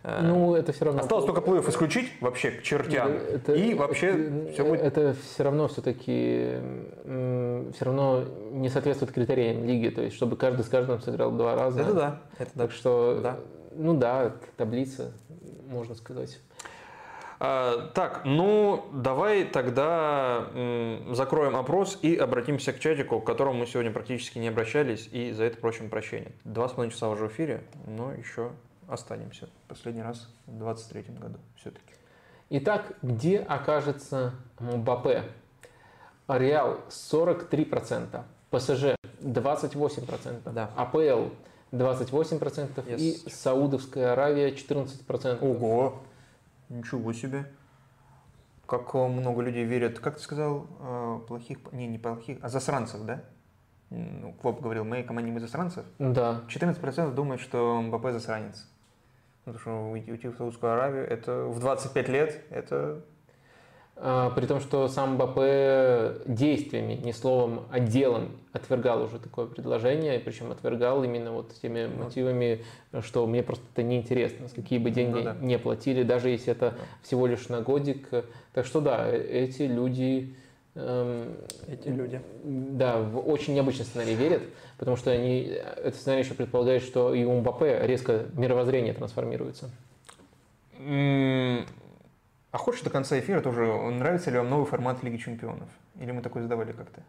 Э, 0.04 0.22
ну, 0.24 0.56
это 0.56 0.72
все 0.72 0.86
равно... 0.86 1.02
Осталось 1.02 1.26
только 1.26 1.42
плей 1.42 1.60
исключить 1.62 2.12
вообще 2.22 2.52
к 2.52 2.64
чертям. 2.64 3.12
Это, 3.12 3.54
и 3.54 3.74
вообще 3.74 4.08
это, 4.08 4.52
все 4.52 4.66
будет... 4.66 4.82
Это 4.82 5.16
все 5.34 5.44
равно 5.44 5.68
все-таки 5.68 6.58
все 7.04 7.86
равно 7.86 8.24
не 8.52 8.70
соответствует 8.70 9.12
критериям 9.12 9.66
лиги. 9.66 9.90
То 9.90 10.02
есть, 10.02 10.16
чтобы 10.16 10.38
каждый 10.38 10.64
с 10.64 10.70
каждым 10.70 11.00
сыграл 11.02 11.32
два 11.32 11.56
раза. 11.56 11.82
Это 11.82 11.94
да. 11.94 12.22
Это 12.40 12.52
так 12.58 12.72
что, 12.72 13.20
да. 13.22 13.38
ну 13.76 13.96
да, 13.96 14.34
таблица, 14.58 15.12
можно 15.68 15.94
сказать. 15.96 16.40
А, 17.44 17.90
так, 17.96 18.22
ну 18.24 18.86
давай 18.94 19.46
тогда 19.46 20.48
м, 20.54 21.16
закроем 21.16 21.56
опрос 21.56 21.98
и 22.04 22.16
обратимся 22.16 22.72
к 22.72 22.80
чатику, 22.80 23.20
к 23.20 23.26
которому 23.26 23.60
мы 23.60 23.66
сегодня 23.66 23.92
практически 23.92 24.38
не 24.38 24.50
обращались, 24.50 25.10
и 25.12 25.32
за 25.32 25.46
это 25.46 25.58
просим 25.58 25.90
прощения. 25.90 26.34
Два 26.44 26.70
с 26.70 26.74
половиной 26.74 26.94
часа 26.94 27.10
уже 27.10 27.26
в 27.26 27.32
эфире, 27.32 27.64
но 27.88 28.14
еще 28.14 28.52
останемся. 28.92 29.50
Последний 29.68 30.02
раз 30.02 30.28
в 30.46 30.58
23 30.58 31.04
году 31.20 31.40
все-таки. 31.56 31.94
Итак, 32.50 32.94
где 33.02 33.40
окажется 33.40 34.34
Мбаппе? 34.60 35.24
Реал 36.28 36.80
43%, 36.90 38.24
ПСЖ 38.50 38.96
28%, 39.22 40.52
да. 40.52 40.70
АПЛ 40.76 41.34
28% 41.72 42.86
yes. 42.86 42.98
и 42.98 43.30
Саудовская 43.30 44.14
Аравия 44.14 44.54
14%. 44.54 45.40
Ого! 45.42 46.02
Ничего 46.70 47.14
себе! 47.14 47.46
Как 48.66 48.94
много 48.94 49.42
людей 49.42 49.66
верят, 49.66 50.00
как 50.00 50.16
ты 50.16 50.22
сказал, 50.22 50.68
э, 50.80 51.20
плохих, 51.28 51.60
не, 51.74 51.88
не 51.88 51.98
плохих, 51.98 52.38
а 52.42 52.48
засранцев, 52.48 53.02
да? 53.02 53.24
Ну, 53.90 54.34
Клоп 54.42 54.62
говорил, 54.62 54.86
мы 54.86 55.04
команде 55.04 55.32
мы 55.32 55.42
засранцев. 55.42 55.86
Да. 56.00 56.44
14% 56.48 57.14
думают, 57.14 57.42
что 57.42 57.82
МБП 57.82 58.12
засранец. 58.12 58.71
Потому 59.46 59.60
что 59.60 59.92
уйти 59.92 60.28
в 60.28 60.36
Саудовскую 60.36 60.74
Аравию, 60.74 61.08
это 61.08 61.46
в 61.46 61.60
25 61.60 62.10
лет, 62.10 62.42
это... 62.50 63.02
А, 64.04 64.32
при 64.32 64.46
том, 64.46 64.60
что 64.60 64.88
сам 64.88 65.16
МБП 65.16 66.26
действиями, 66.26 66.94
не 66.94 67.14
словом, 67.14 67.66
а 67.70 67.80
делом 67.80 68.32
отвергал 68.54 69.04
уже 69.04 69.20
такое 69.20 69.46
предложение, 69.46 70.20
причем 70.20 70.52
отвергал 70.52 71.04
именно 71.04 71.32
вот 71.32 71.54
теми 71.62 71.88
мотивами, 71.88 72.64
что 73.02 73.28
мне 73.28 73.44
просто 73.44 73.64
это 73.74 73.84
неинтересно, 73.84 74.48
какие 74.56 74.80
бы 74.80 74.90
ну 74.90 74.96
деньги 74.96 75.18
ну, 75.18 75.24
да. 75.24 75.36
не 75.40 75.60
платили, 75.60 76.04
даже 76.04 76.30
если 76.30 76.52
это 76.52 76.76
всего 77.04 77.28
лишь 77.28 77.48
на 77.50 77.62
годик. 77.62 78.10
Так 78.54 78.66
что 78.66 78.82
да, 78.82 79.08
эти 79.08 79.64
люди 79.64 80.36
Эм, 80.76 81.36
Эти 81.68 81.90
люди. 81.90 82.22
Да, 82.44 83.00
в 83.00 83.28
очень 83.30 83.54
необычный 83.54 83.86
сценарий 83.86 84.16
верят, 84.16 84.42
потому 84.78 84.96
что 84.96 85.12
они, 85.12 85.42
этот 85.44 85.96
сценарий 85.96 86.24
еще 86.24 86.34
предполагает, 86.34 86.82
что 86.84 87.14
и 87.14 87.26
у 87.26 87.40
Мбаппе 87.40 87.80
резко 87.84 88.26
мировоззрение 88.34 88.94
трансформируется. 88.94 89.70
А 90.80 92.58
хочешь 92.58 92.82
до 92.82 92.90
конца 92.90 93.20
эфира 93.20 93.42
тоже, 93.42 93.66
нравится 93.66 94.32
ли 94.32 94.38
вам 94.38 94.50
новый 94.50 94.66
формат 94.66 95.04
Лиги 95.04 95.18
Чемпионов? 95.18 95.68
Или 96.00 96.12
мы 96.12 96.22
такой 96.22 96.42
задавали 96.42 96.72
как-то? 96.72 97.02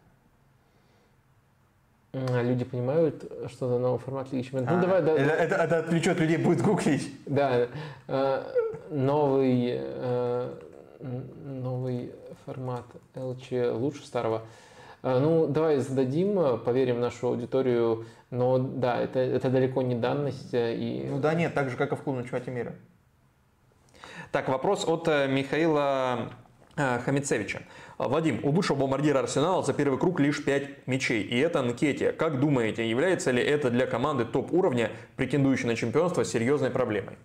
А 2.13 2.41
люди 2.43 2.63
понимают, 2.63 3.23
что 3.49 3.67
за 3.69 3.79
новый 3.79 3.99
формат 3.99 4.31
Лиги 4.31 4.43
Чемпионов. 4.43 4.69
Ну, 4.69 4.77
а, 4.77 4.81
давай, 4.81 5.01
да, 5.01 5.13
это, 5.13 5.31
это, 5.31 5.55
это 5.55 5.77
отвлечет 5.79 6.19
людей, 6.19 6.37
будет 6.37 6.61
гуглить. 6.61 7.11
Да, 7.25 7.67
э, 8.07 8.43
новый, 8.91 9.79
э, 9.79 10.53
новый 11.43 12.11
формат 12.45 12.85
ЛЧ 13.15 13.51
лучше 13.73 14.05
старого. 14.05 14.43
А, 15.01 15.19
ну, 15.19 15.47
давай 15.47 15.77
зададим, 15.79 16.59
поверим 16.59 17.01
нашу 17.01 17.27
аудиторию, 17.27 18.05
но 18.29 18.57
да, 18.57 19.01
это, 19.01 19.19
это 19.19 19.49
далеко 19.49 19.81
не 19.81 19.95
данность. 19.95 20.53
Э, 20.53 20.75
и... 20.75 21.05
Ну 21.09 21.19
да, 21.19 21.33
нет, 21.33 21.53
так 21.53 21.69
же, 21.69 21.77
как 21.77 21.91
и 21.91 21.95
в 21.95 22.01
клубном 22.01 22.23
чемпионате 22.23 22.51
мира. 22.51 22.73
Так, 24.31 24.49
вопрос 24.49 24.87
от 24.87 25.07
э, 25.07 25.27
Михаила 25.27 26.31
э, 26.75 26.99
Хамицевича. 26.99 27.61
Вадим, 27.97 28.39
у 28.43 28.51
бывшего 28.51 28.77
бомбардира 28.77 29.19
Арсенала 29.19 29.61
за 29.61 29.73
первый 29.73 29.99
круг 29.99 30.19
лишь 30.19 30.43
5 30.43 30.87
мячей, 30.87 31.21
и 31.21 31.37
это 31.37 31.61
Нкетия. 31.61 32.11
Как 32.11 32.39
думаете, 32.39 32.89
является 32.89 33.29
ли 33.29 33.43
это 33.43 33.69
для 33.69 33.85
команды 33.85 34.25
топ-уровня, 34.25 34.89
претендующей 35.15 35.67
на 35.67 35.75
чемпионство, 35.75 36.25
серьезной 36.25 36.71
проблемой? 36.71 37.17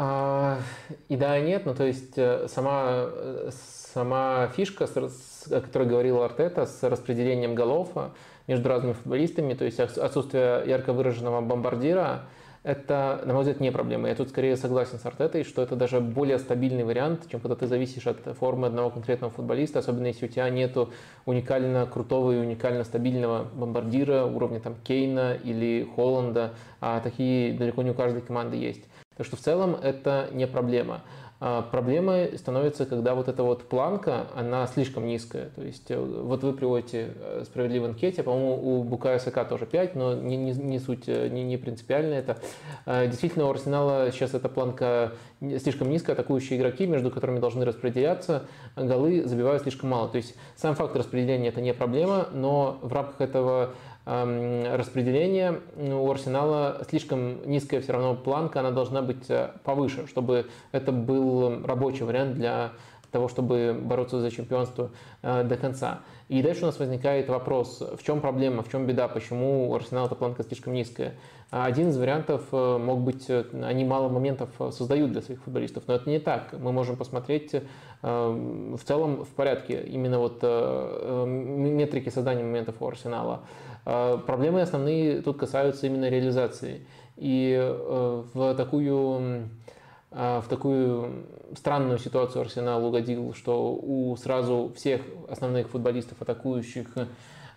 А, 0.00 0.60
и 1.08 1.16
да, 1.16 1.36
и 1.38 1.42
нет. 1.42 1.66
Ну, 1.66 1.74
то 1.74 1.82
есть 1.82 2.16
э, 2.16 2.46
сама, 2.46 3.06
э, 3.10 3.50
сама 3.92 4.46
фишка, 4.54 4.84
о 4.84 5.60
которой 5.60 5.88
говорил 5.88 6.22
Артета, 6.22 6.66
с 6.66 6.84
распределением 6.88 7.56
голов 7.56 7.88
э, 7.96 8.10
между 8.46 8.68
разными 8.68 8.92
футболистами, 8.92 9.54
то 9.54 9.64
есть 9.64 9.80
отсутствие 9.80 10.62
ярко 10.68 10.92
выраженного 10.92 11.40
бомбардира, 11.40 12.26
это, 12.62 13.22
на 13.24 13.32
мой 13.32 13.42
взгляд, 13.42 13.58
не 13.58 13.72
проблема. 13.72 14.08
Я 14.08 14.14
тут 14.14 14.28
скорее 14.28 14.56
согласен 14.56 15.00
с 15.00 15.06
Артетой, 15.06 15.42
что 15.42 15.62
это 15.62 15.74
даже 15.74 15.98
более 16.00 16.38
стабильный 16.38 16.84
вариант, 16.84 17.28
чем 17.28 17.40
когда 17.40 17.56
ты 17.56 17.66
зависишь 17.66 18.06
от 18.06 18.18
формы 18.38 18.68
одного 18.68 18.90
конкретного 18.90 19.32
футболиста, 19.32 19.80
особенно 19.80 20.06
если 20.06 20.26
у 20.26 20.28
тебя 20.28 20.48
нет 20.48 20.76
уникально 21.26 21.86
крутого 21.86 22.30
и 22.30 22.36
уникально 22.36 22.84
стабильного 22.84 23.48
бомбардира 23.52 24.26
уровня 24.26 24.60
там 24.60 24.76
Кейна 24.84 25.34
или 25.42 25.88
Холланда, 25.96 26.52
а 26.80 27.00
такие 27.00 27.52
далеко 27.58 27.82
не 27.82 27.90
у 27.90 27.94
каждой 27.94 28.22
команды 28.22 28.56
есть. 28.58 28.84
Так 29.18 29.26
что 29.26 29.36
в 29.36 29.40
целом 29.40 29.74
это 29.74 30.30
не 30.32 30.46
проблема. 30.46 31.02
А 31.40 31.62
проблемой 31.62 32.36
становится, 32.36 32.84
когда 32.84 33.14
вот 33.14 33.28
эта 33.28 33.44
вот 33.44 33.68
планка, 33.68 34.26
она 34.34 34.66
слишком 34.66 35.06
низкая. 35.06 35.50
То 35.54 35.62
есть 35.62 35.88
э, 35.88 35.96
вот 35.96 36.42
вы 36.42 36.52
приводите 36.52 37.10
э, 37.14 37.44
справедливой 37.44 37.90
анкете, 37.90 38.24
по-моему, 38.24 38.78
у 38.78 38.82
Букая 38.82 39.20
СК 39.20 39.48
тоже 39.48 39.64
5, 39.64 39.94
но 39.94 40.14
не, 40.14 40.36
не, 40.36 40.52
не 40.52 40.80
суть, 40.80 41.04
э, 41.06 41.28
не, 41.28 41.44
не 41.44 41.56
принципиально 41.56 42.14
это. 42.14 42.38
Действительно, 42.86 43.46
у 43.46 43.50
Арсенала 43.50 44.10
сейчас 44.10 44.34
эта 44.34 44.48
планка 44.48 45.12
слишком 45.62 45.90
низкая, 45.90 46.14
атакующие 46.14 46.58
игроки, 46.58 46.86
между 46.88 47.12
которыми 47.12 47.38
должны 47.38 47.64
распределяться, 47.64 48.44
голы 48.74 49.22
забивают 49.24 49.62
слишком 49.62 49.90
мало. 49.90 50.08
То 50.08 50.16
есть 50.16 50.34
сам 50.56 50.74
факт 50.74 50.96
распределения 50.96 51.48
это 51.48 51.60
не 51.60 51.72
проблема, 51.72 52.28
но 52.32 52.80
в 52.82 52.92
рамках 52.92 53.20
этого 53.20 53.74
распределения 54.08 55.60
у 55.76 56.10
Арсенала 56.10 56.80
слишком 56.88 57.46
низкая 57.48 57.82
все 57.82 57.92
равно 57.92 58.14
планка, 58.14 58.60
она 58.60 58.70
должна 58.70 59.02
быть 59.02 59.28
э, 59.28 59.50
повыше, 59.64 60.06
чтобы 60.06 60.46
это 60.72 60.92
был 60.92 61.62
рабочий 61.66 62.04
вариант 62.04 62.34
для 62.34 62.72
того, 63.10 63.28
чтобы 63.28 63.78
бороться 63.80 64.20
за 64.20 64.30
чемпионство 64.30 64.90
э, 65.22 65.44
до 65.44 65.56
конца. 65.56 66.00
И 66.28 66.42
дальше 66.42 66.62
у 66.62 66.66
нас 66.66 66.78
возникает 66.78 67.28
вопрос, 67.28 67.82
в 67.96 68.02
чем 68.02 68.20
проблема, 68.20 68.62
в 68.62 68.70
чем 68.70 68.86
беда, 68.86 69.08
почему 69.08 69.70
у 69.70 69.74
Арсенала 69.74 70.06
эта 70.06 70.14
планка 70.14 70.42
слишком 70.42 70.74
низкая. 70.74 71.14
Один 71.50 71.88
из 71.88 71.96
вариантов 71.96 72.42
э, 72.52 72.78
мог 72.78 73.00
быть, 73.00 73.30
они 73.30 73.84
мало 73.84 74.08
моментов 74.08 74.50
создают 74.72 75.12
для 75.12 75.22
своих 75.22 75.42
футболистов, 75.42 75.84
но 75.86 75.94
это 75.94 76.08
не 76.10 76.18
так. 76.18 76.52
Мы 76.52 76.72
можем 76.72 76.96
посмотреть 76.96 77.54
в 78.00 78.78
целом 78.84 79.24
в 79.24 79.28
порядке 79.30 79.82
именно 79.82 80.20
вот 80.20 80.40
метрики 80.40 82.10
создания 82.10 82.44
моментов 82.44 82.76
у 82.78 82.86
Арсенала. 82.86 83.40
Проблемы 83.84 84.60
основные 84.60 85.20
тут 85.20 85.38
касаются 85.38 85.88
именно 85.88 86.08
реализации. 86.08 86.86
И 87.18 87.56
э, 87.60 88.22
в 88.32 88.54
такую, 88.54 89.48
в 90.10 90.44
такую 90.48 91.26
странную 91.54 91.98
ситуацию 91.98 92.42
Арсенал 92.42 92.84
угодил, 92.84 93.34
что 93.34 93.74
у 93.74 94.16
сразу 94.16 94.72
всех 94.74 95.02
основных 95.28 95.68
футболистов 95.68 96.20
атакующих 96.22 96.86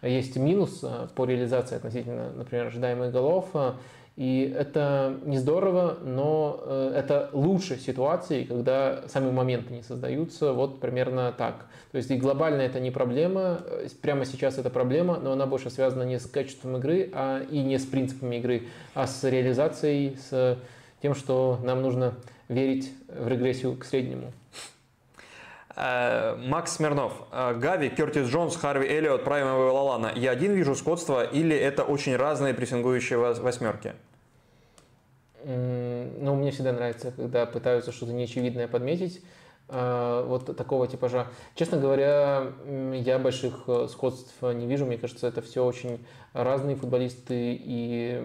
есть 0.02 0.36
минус 0.36 0.80
э, 0.84 1.08
по 1.16 1.26
реализации 1.26 1.76
относительно, 1.76 2.32
например, 2.32 2.68
ожидаемых 2.68 3.12
голов. 3.12 3.50
И 4.18 4.54
это 4.58 5.18
не 5.24 5.38
здорово, 5.38 5.98
но 6.04 6.60
э, 6.66 6.94
это 6.96 7.30
лучше 7.34 7.78
ситуации, 7.78 8.44
когда 8.44 9.04
сами 9.08 9.32
моменты 9.32 9.74
не 9.74 9.84
создаются. 9.84 10.54
Вот 10.54 10.80
примерно 10.80 11.32
так. 11.32 11.66
То 11.92 11.98
есть 11.98 12.12
и 12.12 12.18
глобально 12.18 12.62
это 12.62 12.80
не 12.80 12.92
проблема, 12.92 13.62
э, 13.64 13.88
прямо 14.02 14.26
сейчас 14.26 14.58
это 14.58 14.70
проблема, 14.70 15.18
но 15.18 15.32
она 15.32 15.46
больше 15.46 15.70
связана 15.70 16.04
не 16.04 16.20
с 16.20 16.26
качеством 16.26 16.78
игры, 16.78 17.10
а 17.14 17.42
и 17.50 17.62
не 17.62 17.78
с 17.78 17.86
принципами 17.86 18.38
игры, 18.38 18.64
а 18.94 19.08
с 19.08 19.24
реализацией, 19.24 20.18
с 20.30 20.58
тем, 21.02 21.16
что 21.16 21.60
нам 21.64 21.82
нужно 21.82 22.16
верить 22.52 22.92
в 23.08 23.28
регрессию 23.28 23.76
к 23.78 23.86
среднему. 23.86 24.32
Э, 25.76 26.36
Макс 26.36 26.76
Смирнов. 26.76 27.14
Гави, 27.32 27.90
Кертис 27.90 28.28
Джонс, 28.28 28.56
Харви 28.56 28.88
Эллиот, 28.88 29.24
Прайм 29.24 29.48
и 29.48 29.50
Лалана. 29.50 30.12
Я 30.16 30.32
один 30.32 30.54
вижу 30.54 30.76
сходство 30.76 31.24
или 31.24 31.56
это 31.56 31.84
очень 31.84 32.16
разные 32.16 32.54
прессингующие 32.54 33.18
восьмерки? 33.18 33.94
Ну, 35.44 36.36
мне 36.36 36.52
всегда 36.52 36.72
нравится, 36.72 37.12
когда 37.12 37.48
пытаются 37.48 37.92
что-то 37.92 38.14
неочевидное 38.14 38.68
подметить. 38.68 39.24
А, 39.74 40.26
вот 40.26 40.56
такого 40.58 40.86
типажа. 40.88 41.28
Честно 41.56 41.78
говоря, 41.78 42.52
я 42.94 43.18
больших 43.20 43.64
э, 43.68 43.88
сходств 43.90 44.34
не 44.42 44.68
вижу. 44.68 44.86
Мне 44.86 44.98
кажется, 44.98 45.28
это 45.28 45.42
все 45.42 45.64
очень 45.66 46.06
разные 46.34 46.76
футболисты. 46.76 47.58
И 47.64 48.22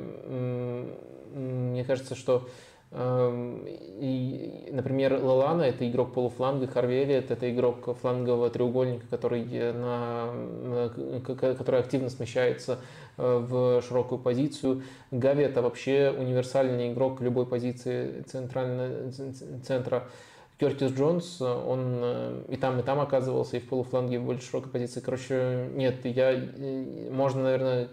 мне 1.32 1.84
кажется, 1.84 2.16
что 2.16 2.48
и, 2.92 4.68
например, 4.72 5.22
Лалана– 5.22 5.62
это 5.64 5.88
игрок 5.88 6.14
полуфланга, 6.14 6.66
Харви 6.66 7.02
Эллиот– 7.02 7.30
это 7.32 7.50
игрок 7.52 7.96
флангового 8.00 8.48
треугольника, 8.48 9.06
который, 9.10 9.44
на, 9.72 10.90
который 11.36 11.80
активно 11.80 12.08
смещается 12.08 12.78
Э, 13.18 13.38
в 13.38 13.82
широкую 13.82 14.18
позицию. 14.18 14.82
Гави 15.10 15.44
это 15.44 15.62
вообще 15.62 16.14
универсальный 16.16 16.92
игрок 16.92 17.22
любой 17.22 17.46
позиции 17.46 18.22
центрального 18.26 19.10
центра. 19.64 20.04
Кертис 20.58 20.90
Джонс, 20.92 21.40
он 21.40 22.00
э, 22.02 22.42
и 22.48 22.56
там, 22.56 22.78
и 22.80 22.82
там 22.82 23.00
оказывался, 23.00 23.56
и 23.56 23.60
в 23.60 23.68
полуфланге, 23.68 24.16
и 24.16 24.18
в 24.18 24.24
более 24.24 24.42
широкой 24.42 24.70
позиции. 24.70 25.00
Короче, 25.00 25.68
нет, 25.74 26.04
я, 26.04 26.32
э, 26.32 27.10
можно, 27.10 27.42
наверное, 27.42 27.88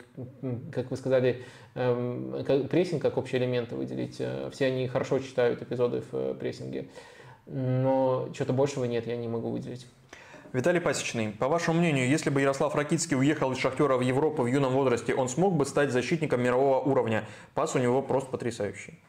как 0.73 0.91
вы 0.91 0.97
сказали, 0.97 1.29
эм, 1.29 1.41
прессинг 1.73 3.01
как 3.01 3.17
общий 3.17 3.37
элемент 3.37 3.71
выделить. 3.71 4.21
Все 4.51 4.65
они 4.65 4.87
хорошо 4.87 5.19
читают 5.19 5.61
эпизоды 5.61 6.03
в 6.11 6.33
прессинге, 6.35 6.87
но 7.45 8.29
что-то 8.33 8.53
большего 8.53 8.85
нет, 8.85 9.07
я 9.07 9.17
не 9.17 9.27
могу 9.27 9.49
выделить. 9.49 9.87
Виталий 10.53 10.79
Пасечный, 10.79 11.31
по 11.31 11.47
вашему 11.47 11.79
мнению, 11.79 12.07
если 12.07 12.29
бы 12.29 12.39
Ярослав 12.39 12.75
Ракитский 12.75 13.15
уехал 13.15 13.51
из 13.51 13.57
«Шахтера» 13.57 13.97
в 13.97 14.01
Европу 14.01 14.43
в 14.43 14.45
юном 14.45 14.73
возрасте, 14.73 15.15
он 15.15 15.27
смог 15.27 15.55
бы 15.55 15.65
стать 15.65 15.91
защитником 15.91 16.43
мирового 16.43 16.79
уровня? 16.79 17.23
Пас 17.55 17.75
у 17.75 17.79
него 17.79 18.03
просто 18.03 18.29
потрясающий. 18.29 18.99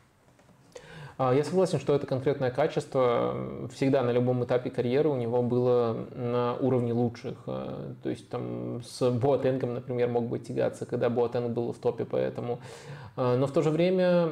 А, 1.17 1.33
я 1.33 1.44
согласен, 1.44 1.78
что 1.78 1.94
это 1.94 2.07
конкретное 2.07 2.51
качество 2.51 3.36
всегда 3.73 4.02
на 4.02 4.10
любом 4.10 4.44
этапе 4.44 4.70
карьеры 4.70 5.09
у 5.09 5.17
него 5.17 5.43
было 5.43 5.97
на 6.15 6.57
уровне 6.57 6.93
лучших. 6.93 7.39
А, 7.47 7.94
то 8.02 8.10
есть 8.10 8.28
там 8.28 8.83
с 8.83 9.10
Боатенгом, 9.10 9.75
например, 9.75 10.09
мог 10.09 10.26
бы 10.26 10.41
тягаться, 10.41 10.86
когда 10.86 11.09
Боатенг 11.10 11.51
был 11.51 11.73
в 11.73 11.78
топе, 11.78 12.05
поэтому. 12.05 12.59
А, 13.17 13.36
но 13.36 13.47
в 13.47 13.52
то 13.52 13.62
же 13.62 13.70
время 13.70 14.31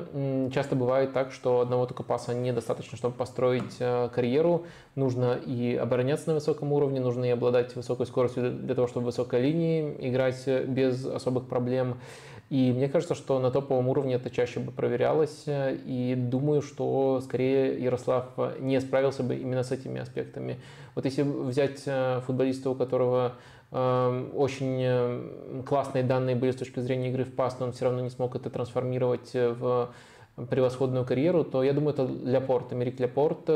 часто 0.53 0.75
бывает 0.75 1.13
так, 1.13 1.31
что 1.31 1.61
одного 1.61 1.87
только 1.87 2.03
паса 2.03 2.35
недостаточно, 2.35 2.99
чтобы 2.99 3.15
построить 3.15 3.77
карьеру. 4.13 4.67
Нужно 4.97 5.35
и 5.35 5.77
обороняться 5.77 6.29
на 6.29 6.35
высоком 6.35 6.73
уровне, 6.73 7.01
нужно 7.01 7.25
и 7.27 7.31
обладать 7.31 7.77
высокой 7.77 8.07
скоростью 8.07 8.51
для 8.53 8.75
того, 8.75 8.89
чтобы 8.89 9.05
в 9.05 9.07
высокой 9.07 9.41
линии 9.41 9.97
играть 10.01 10.47
без 10.67 11.07
особых 11.07 11.47
проблем. 11.47 11.99
И 12.53 12.71
мне 12.71 12.87
кажется, 12.87 13.15
что 13.15 13.39
на 13.39 13.51
топовом 13.51 13.89
уровне 13.89 14.17
это 14.17 14.29
чаще 14.29 14.61
бы 14.61 14.73
проверялось. 14.73 15.45
И 15.47 16.15
думаю, 16.19 16.61
что 16.61 17.23
скорее 17.25 17.83
Ярослав 17.83 18.27
не 18.61 18.79
справился 18.79 19.23
бы 19.23 19.37
именно 19.37 19.63
с 19.63 19.73
этими 19.73 20.03
аспектами. 20.03 20.61
Вот 20.95 21.07
если 21.07 21.23
взять 21.23 21.83
э, 21.87 22.21
футболиста, 22.27 22.69
у 22.69 22.75
которого 22.75 23.37
э, 23.71 24.31
очень 24.35 24.83
э, 24.83 25.63
классные 25.67 26.05
данные 26.05 26.37
были 26.37 26.51
с 26.51 26.57
точки 26.57 26.81
зрения 26.81 27.09
игры 27.09 27.25
в 27.25 27.35
пас, 27.35 27.59
но 27.59 27.65
он 27.65 27.73
все 27.73 27.87
равно 27.87 28.03
не 28.03 28.11
смог 28.11 28.37
это 28.37 28.51
трансформировать 28.51 29.31
в 29.33 29.89
превосходную 30.51 31.07
карьеру, 31.07 31.45
то 31.45 31.63
я 31.63 31.73
думаю, 31.73 31.95
это 31.95 32.07
Ляпорт, 32.07 32.71
Америк 32.73 33.01
Ляпорт 33.01 33.49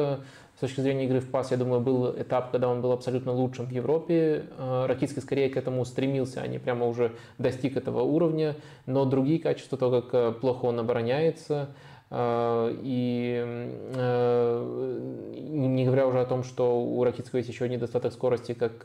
с 0.57 0.61
точки 0.61 0.81
зрения 0.81 1.05
игры 1.05 1.21
в 1.21 1.31
пас, 1.31 1.51
я 1.51 1.59
думаю, 1.59 1.83
был 1.83 2.11
этап, 2.19 2.51
когда 2.51 2.69
он 2.69 2.81
был 2.81 2.93
абсолютно 2.93 3.33
лучшим 3.33 3.67
в 3.67 3.71
Европе. 3.71 4.47
Э, 4.57 4.87
Ракитский 4.87 5.21
скорее 5.21 5.51
к 5.51 5.57
этому 5.59 5.85
стремился, 5.85 6.41
а 6.41 6.47
не 6.47 6.59
прямо 6.59 6.87
уже 6.87 7.13
достиг 7.37 7.77
этого 7.77 8.01
уровня. 8.01 8.57
Но 8.87 9.05
другие 9.05 9.39
качества, 9.39 9.77
то, 9.77 10.01
как 10.01 10.15
э, 10.15 10.33
плохо 10.33 10.65
он 10.65 10.81
обороняется, 10.81 11.69
э, 12.11 12.75
и 12.83 13.45
не 15.37 15.85
говоря 15.85 16.07
уже 16.07 16.21
о 16.21 16.25
том, 16.25 16.43
что 16.43 16.81
у 16.81 17.05
Ракитского 17.05 17.39
есть 17.39 17.51
еще 17.51 17.69
недостаток 17.69 18.13
скорости, 18.13 18.53
как 18.53 18.85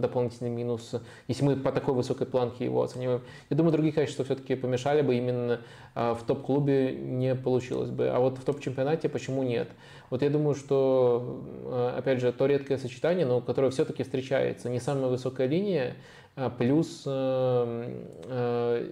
дополнительный 0.00 0.50
минус, 0.50 0.94
если 1.28 1.44
мы 1.44 1.56
по 1.56 1.72
такой 1.72 1.94
высокой 1.94 2.26
планке 2.26 2.64
его 2.64 2.82
оцениваем. 2.82 3.22
Я 3.50 3.56
думаю, 3.56 3.72
другие 3.72 3.92
качества 3.92 4.24
все-таки 4.24 4.54
помешали 4.54 5.02
бы, 5.02 5.16
именно 5.16 5.60
в 5.94 6.18
топ-клубе 6.26 6.94
не 6.94 7.34
получилось 7.34 7.90
бы. 7.90 8.08
А 8.08 8.18
вот 8.20 8.38
в 8.38 8.44
топ-чемпионате 8.44 9.08
почему 9.08 9.42
нет? 9.42 9.68
Вот 10.10 10.22
я 10.22 10.30
думаю, 10.30 10.56
что, 10.56 11.44
э, 11.66 11.94
опять 11.98 12.20
же, 12.20 12.32
то 12.32 12.46
редкое 12.46 12.78
сочетание, 12.78 13.24
но 13.24 13.40
которое 13.40 13.70
все-таки 13.70 14.02
встречается, 14.02 14.68
не 14.68 14.80
самая 14.80 15.06
высокая 15.06 15.46
линия, 15.46 15.94
а 16.34 16.50
плюс 16.50 17.04
э, 17.06 18.04
э, 18.26 18.86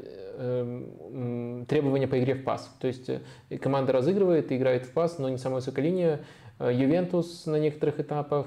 требования 1.69 2.07
по 2.07 2.21
игре 2.21 2.35
в 2.35 2.45
пас. 2.45 2.73
То 2.81 2.87
есть 2.87 3.11
команда 3.61 3.93
разыгрывает, 3.93 4.53
играет 4.53 4.87
в 4.87 4.93
пас, 4.93 5.19
но 5.19 5.29
не 5.29 5.39
самая 5.39 5.57
высокая 5.57 5.85
линия. 5.85 6.21
Ювентус 6.61 7.47
на 7.47 7.57
некоторых 7.57 7.99
этапах, 8.01 8.47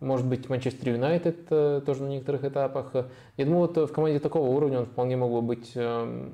может 0.00 0.26
быть, 0.26 0.48
Манчестер 0.48 0.90
Юнайтед 0.90 1.48
тоже 1.48 2.02
на 2.02 2.08
некоторых 2.08 2.44
этапах. 2.44 2.92
Я 3.36 3.44
думаю, 3.44 3.68
вот 3.68 3.76
в 3.90 3.92
команде 3.92 4.20
такого 4.20 4.48
уровня 4.48 4.80
он 4.80 4.86
вполне 4.86 5.16
мог 5.16 5.32
бы 5.32 5.42
быть 5.42 5.76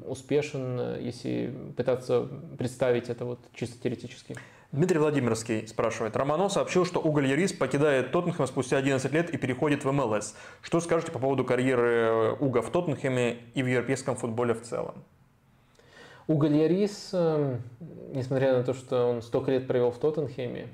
успешен, 0.06 0.98
если 1.00 1.54
пытаться 1.76 2.28
представить 2.58 3.08
это 3.08 3.24
вот 3.24 3.38
чисто 3.54 3.82
теоретически. 3.82 4.36
Дмитрий 4.72 4.98
Владимирский 4.98 5.68
спрашивает. 5.68 6.16
Романо 6.16 6.48
сообщил, 6.48 6.86
что 6.86 6.98
Уголь 6.98 7.26
Ярис 7.26 7.52
покидает 7.52 8.10
Тоттенхэм 8.10 8.46
спустя 8.46 8.78
11 8.78 9.12
лет 9.12 9.28
и 9.28 9.36
переходит 9.36 9.84
в 9.84 9.92
МЛС. 9.92 10.34
Что 10.62 10.80
скажете 10.80 11.12
по 11.12 11.18
поводу 11.18 11.44
карьеры 11.44 12.34
Уга 12.40 12.62
в 12.62 12.70
Тоттенхэме 12.70 13.36
и 13.52 13.62
в 13.62 13.66
европейском 13.66 14.16
футболе 14.16 14.54
в 14.54 14.62
целом? 14.62 14.94
Уголь 16.26 16.56
Ярис, 16.56 17.10
эм, 17.12 17.60
несмотря 18.14 18.56
на 18.56 18.64
то, 18.64 18.72
что 18.72 19.10
он 19.10 19.20
столько 19.20 19.50
лет 19.50 19.66
провел 19.66 19.90
в 19.90 19.98
Тоттенхэме, 19.98 20.68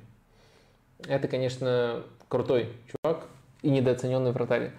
это, 1.09 1.27
конечно, 1.27 2.05
крутой 2.29 2.69
чувак 2.87 3.27
и 3.63 3.71
недооцененный 3.71 4.31
вратарь. 4.31 4.71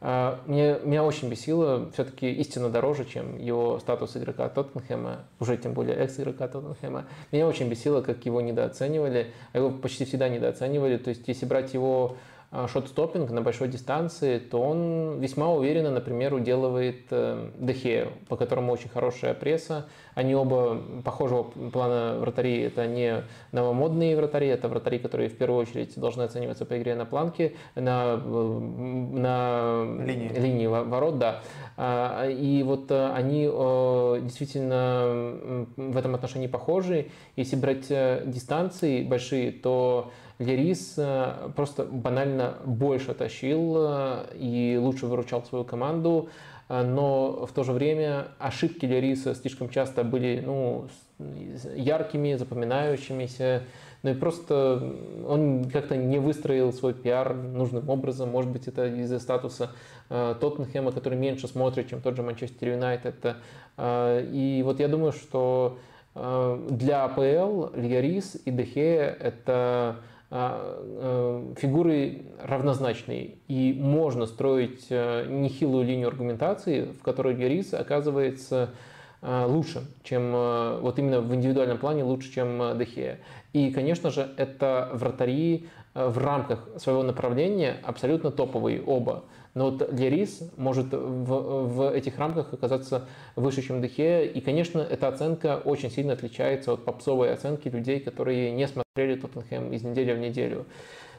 А, 0.00 0.40
мне, 0.46 0.78
меня 0.84 1.02
очень 1.02 1.28
бесило, 1.28 1.90
все-таки 1.92 2.30
истинно 2.30 2.70
дороже, 2.70 3.04
чем 3.04 3.36
его 3.38 3.80
статус 3.80 4.16
игрока 4.16 4.48
Тоттенхэма, 4.48 5.24
уже 5.40 5.56
тем 5.56 5.72
более 5.72 5.96
экс-игрока 5.96 6.46
Тоттенхэма. 6.46 7.06
Меня 7.32 7.48
очень 7.48 7.68
бесило, 7.68 8.00
как 8.00 8.24
его 8.24 8.40
недооценивали, 8.40 9.32
а 9.52 9.58
его 9.58 9.70
почти 9.70 10.04
всегда 10.04 10.28
недооценивали. 10.28 10.98
То 10.98 11.10
есть, 11.10 11.26
если 11.26 11.46
брать 11.46 11.74
его 11.74 12.16
шот-стоппинг 12.50 13.30
на 13.30 13.42
большой 13.42 13.68
дистанции, 13.68 14.38
то 14.38 14.60
он 14.62 15.20
весьма 15.20 15.52
уверенно, 15.52 15.90
например, 15.90 16.32
уделывает 16.32 17.02
э, 17.10 17.50
Дехею, 17.58 18.12
по 18.26 18.36
которому 18.36 18.72
очень 18.72 18.88
хорошая 18.88 19.34
пресса. 19.34 19.86
Они 20.14 20.34
оба 20.34 20.80
похожего 21.04 21.42
плана 21.42 22.16
вратари. 22.18 22.62
Это 22.62 22.86
не 22.86 23.24
новомодные 23.52 24.16
вратари, 24.16 24.48
это 24.48 24.68
вратари, 24.68 24.98
которые 24.98 25.28
в 25.28 25.36
первую 25.36 25.60
очередь 25.60 25.92
должны 26.00 26.22
оцениваться 26.22 26.64
по 26.64 26.78
игре 26.78 26.94
на 26.94 27.04
планке, 27.04 27.52
на, 27.74 28.16
на 28.16 29.84
линии. 30.02 30.28
линии 30.40 30.66
ворот, 30.66 31.18
да. 31.18 31.42
А, 31.76 32.26
и 32.28 32.62
вот 32.62 32.90
э, 32.90 33.12
они 33.12 33.42
действительно 34.22 35.66
в 35.76 35.96
этом 35.98 36.14
отношении 36.14 36.46
похожи. 36.46 37.08
Если 37.36 37.56
брать 37.56 37.90
э, 37.90 38.22
дистанции 38.24 39.04
большие, 39.04 39.52
то 39.52 40.10
Лерис 40.38 40.94
э, 40.96 41.50
просто 41.56 41.84
банально 41.84 42.58
больше 42.64 43.12
тащил 43.12 43.74
э, 43.76 44.26
и 44.34 44.78
лучше 44.80 45.06
выручал 45.06 45.44
свою 45.44 45.64
команду, 45.64 46.28
э, 46.68 46.82
но 46.82 47.44
в 47.44 47.52
то 47.52 47.64
же 47.64 47.72
время 47.72 48.28
ошибки 48.38 48.86
Лериса 48.86 49.34
слишком 49.34 49.68
часто 49.68 50.04
были 50.04 50.40
ну, 50.44 50.86
яркими, 51.74 52.36
запоминающимися, 52.36 53.64
ну 54.04 54.10
и 54.10 54.14
просто 54.14 54.94
он 55.26 55.64
как-то 55.64 55.96
не 55.96 56.18
выстроил 56.18 56.72
свой 56.72 56.94
пиар 56.94 57.34
нужным 57.34 57.90
образом. 57.90 58.30
Может 58.30 58.52
быть, 58.52 58.68
это 58.68 58.86
из-за 58.86 59.18
статуса 59.18 59.72
Тоттенхэма, 60.08 60.92
который 60.92 61.18
меньше 61.18 61.48
смотрит, 61.48 61.90
чем 61.90 62.00
тот 62.00 62.14
же 62.14 62.22
Манчестер 62.22 62.68
Юнайтед. 62.68 63.34
И 63.76 64.62
вот 64.64 64.78
я 64.78 64.86
думаю, 64.86 65.10
что 65.10 65.78
для 66.14 67.04
АПЛ 67.04 67.74
Льярис 67.74 68.36
и 68.44 68.52
Дехе 68.52 69.16
это 69.20 69.96
э, 69.98 70.17
фигуры 70.30 72.22
равнозначные, 72.42 73.36
и 73.48 73.72
можно 73.72 74.26
строить 74.26 74.86
э, 74.90 75.24
нехилую 75.26 75.86
линию 75.86 76.08
аргументации, 76.08 76.84
в 76.84 77.02
которой 77.02 77.34
Герис 77.34 77.72
оказывается 77.72 78.70
э, 79.22 79.44
лучше, 79.46 79.86
чем 80.02 80.32
вот 80.32 80.98
именно 80.98 81.22
в 81.22 81.34
индивидуальном 81.34 81.78
плане 81.78 82.04
лучше, 82.04 82.30
чем 82.30 82.78
Дехея. 82.78 83.20
И, 83.54 83.70
конечно 83.70 84.10
же, 84.10 84.28
это 84.36 84.90
вратари 84.92 85.66
в 85.94 86.18
рамках 86.18 86.68
своего 86.76 87.02
направления 87.02 87.78
абсолютно 87.82 88.30
топовые 88.30 88.82
оба. 88.82 89.24
Но 89.58 89.72
вот 89.72 89.92
Лерис 89.92 90.40
может 90.56 90.92
в, 90.92 90.94
в 90.94 91.92
этих 91.92 92.16
рамках 92.16 92.52
оказаться 92.52 93.08
выше, 93.34 93.60
чем 93.60 93.82
Дехе. 93.82 94.24
И, 94.24 94.40
конечно, 94.40 94.78
эта 94.78 95.08
оценка 95.08 95.60
очень 95.64 95.90
сильно 95.90 96.12
отличается 96.12 96.74
от 96.74 96.84
попсовой 96.84 97.32
оценки 97.32 97.66
людей, 97.66 97.98
которые 97.98 98.52
не 98.52 98.68
смотрели 98.68 99.18
Тоттенхэм 99.18 99.72
из 99.72 99.82
недели 99.82 100.12
в 100.12 100.18
неделю. 100.20 100.64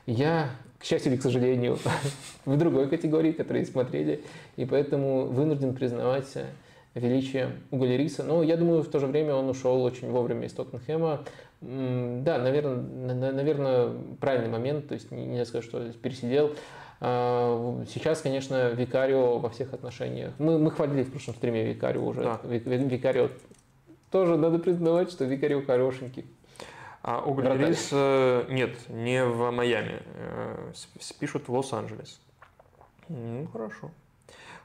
Я, 0.05 0.51
к 0.77 0.85
счастью 0.85 1.11
или 1.11 1.19
к 1.19 1.21
сожалению, 1.21 1.79
в 2.45 2.55
другой 2.55 2.87
категории, 2.87 3.33
которые 3.33 3.65
смотрели, 3.65 4.23
и 4.55 4.63
поэтому 4.63 5.25
вынужден 5.25 5.75
признавать 5.75 6.33
величие 6.95 7.57
Уго 7.71 7.87
Лериса. 7.87 8.23
Но 8.23 8.41
я 8.41 8.55
думаю, 8.55 8.83
в 8.83 8.87
то 8.87 8.99
же 8.99 9.07
время 9.07 9.35
он 9.35 9.49
ушел 9.49 9.83
очень 9.83 10.09
вовремя 10.09 10.47
из 10.47 10.53
Тоттенхэма. 10.53 11.25
Да, 11.59 12.37
наверное, 12.37 13.33
наверное, 13.33 13.91
правильный 14.21 14.49
момент, 14.49 14.87
то 14.87 14.93
есть 14.93 15.11
не 15.11 15.43
сказать, 15.43 15.65
что 15.65 15.91
пересидел. 15.91 16.55
А, 17.01 17.83
сейчас, 17.87 18.21
конечно, 18.21 18.69
Викарио 18.69 19.39
во 19.39 19.49
всех 19.49 19.73
отношениях. 19.73 20.33
Мы, 20.37 20.59
мы 20.59 20.71
хвалили 20.71 21.03
в 21.03 21.11
прошлом 21.11 21.35
стриме 21.35 21.65
Викарио 21.65 22.05
уже. 22.05 22.23
Да. 22.23 22.39
Викарио 22.43 23.29
тоже 24.11 24.37
надо 24.37 24.59
признавать, 24.59 25.11
что 25.11 25.25
Викарио 25.25 25.61
хорошенький. 25.61 26.25
А 27.01 27.21
Углерис 27.21 27.89
э, 27.93 28.45
нет, 28.49 28.71
не 28.89 29.23
в 29.23 29.51
Майами. 29.51 30.01
Э, 30.15 30.73
пишут 31.19 31.47
в 31.47 31.53
Лос-Анджелес. 31.53 32.19
Ну, 33.07 33.47
хорошо. 33.47 33.91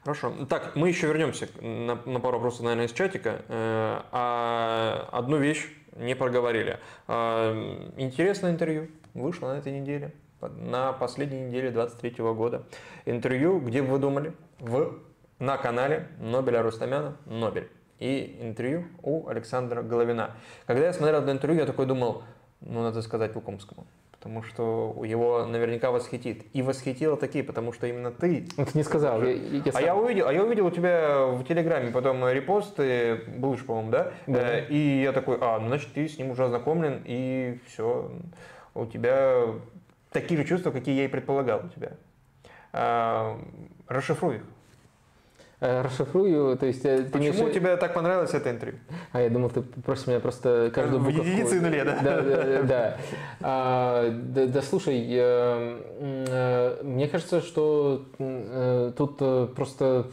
Хорошо. 0.03 0.33
Так, 0.49 0.75
мы 0.75 0.89
еще 0.89 1.07
вернемся 1.07 1.47
на, 1.61 1.95
на 2.05 2.19
пару 2.19 2.37
вопросов, 2.37 2.61
наверное, 2.63 2.87
из 2.87 2.91
чатика. 2.91 3.41
Э, 3.47 4.01
а 4.11 5.09
одну 5.13 5.37
вещь 5.37 5.65
не 5.95 6.13
проговорили. 6.13 6.77
Интересное 7.07 8.51
интервью 8.51 8.89
вышло 9.13 9.47
на 9.47 9.59
этой 9.59 9.71
неделе 9.71 10.11
на 10.41 10.93
последней 10.93 11.41
неделе 11.41 11.71
23 11.71 12.23
года. 12.33 12.63
Интервью, 13.05 13.59
где 13.59 13.81
вы 13.81 13.99
думали? 13.99 14.33
В, 14.59 14.99
на 15.39 15.57
канале 15.57 16.07
Нобеля 16.19 16.61
Рустамяна 16.61 17.17
«Нобель». 17.25 17.69
И 17.99 18.37
интервью 18.41 18.85
у 19.03 19.27
Александра 19.27 19.81
Головина. 19.81 20.31
Когда 20.65 20.85
я 20.85 20.93
смотрел 20.93 21.21
это 21.21 21.31
интервью, 21.31 21.61
я 21.61 21.65
такой 21.65 21.85
думал, 21.85 22.23
ну, 22.59 22.81
надо 22.81 23.01
сказать 23.01 23.35
Лукомскому. 23.35 23.85
Потому 24.11 24.41
что 24.41 25.01
его 25.05 25.45
наверняка 25.45 25.91
восхитит. 25.91 26.45
И 26.53 26.61
восхитило 26.61 27.15
такие, 27.15 27.43
потому 27.43 27.71
что 27.71 27.85
именно 27.85 28.11
ты... 28.11 28.47
Ну, 28.57 28.65
ты 28.65 28.77
не 28.77 28.83
сказал. 28.83 29.21
Я, 29.21 29.31
я, 29.31 29.61
я 29.65 29.71
а, 29.73 29.81
я 29.81 29.95
увидел, 29.95 30.27
а 30.27 30.33
я 30.33 30.43
увидел 30.43 30.65
у 30.65 30.71
тебя 30.71 31.27
в 31.27 31.43
Телеграме 31.43 31.91
потом 31.91 32.27
репосты, 32.27 33.21
был 33.37 33.55
по-моему, 33.57 33.91
да? 33.91 34.11
да? 34.25 34.59
И 34.59 35.03
я 35.03 35.13
такой, 35.13 35.37
а, 35.39 35.59
ну, 35.59 35.67
значит, 35.67 35.93
ты 35.93 36.09
с 36.09 36.17
ним 36.17 36.31
уже 36.31 36.45
ознакомлен, 36.45 37.03
и 37.05 37.59
все, 37.67 38.11
у 38.73 38.85
тебя 38.87 39.43
такие 40.15 40.41
же 40.41 40.47
чувства, 40.47 40.71
какие 40.71 40.95
я 40.95 41.05
и 41.05 41.07
предполагал 41.07 41.61
у 41.65 41.69
тебя. 41.69 41.91
А, 42.73 43.39
расшифруй 43.87 44.37
их. 44.37 44.41
Э, 45.61 45.81
расшифрую, 45.81 46.57
то 46.57 46.65
есть... 46.65 46.83
Э, 46.83 47.03
ты 47.03 47.11
Почему 47.11 47.45
мне... 47.45 47.53
тебе 47.53 47.77
так 47.77 47.93
понравилось 47.93 48.33
это 48.33 48.51
интервью? 48.51 48.77
А 49.13 49.21
я 49.21 49.29
думал, 49.29 49.49
ты 49.49 49.61
просишь 49.61 50.07
меня 50.07 50.19
просто 50.19 50.69
каждую 50.73 51.01
буковку... 51.01 51.23
В 51.23 51.25
единице 51.25 51.61
нуле, 51.61 51.83
да? 51.85 51.99
Да, 52.03 52.21
да, 52.21 52.63
да. 52.63 52.97
А, 53.41 54.11
да, 54.11 54.47
да 54.47 54.61
слушай, 54.61 55.07
э, 55.09 56.81
мне 56.83 57.07
кажется, 57.07 57.39
что 57.41 58.05
тут 58.97 59.55
просто 59.55 60.07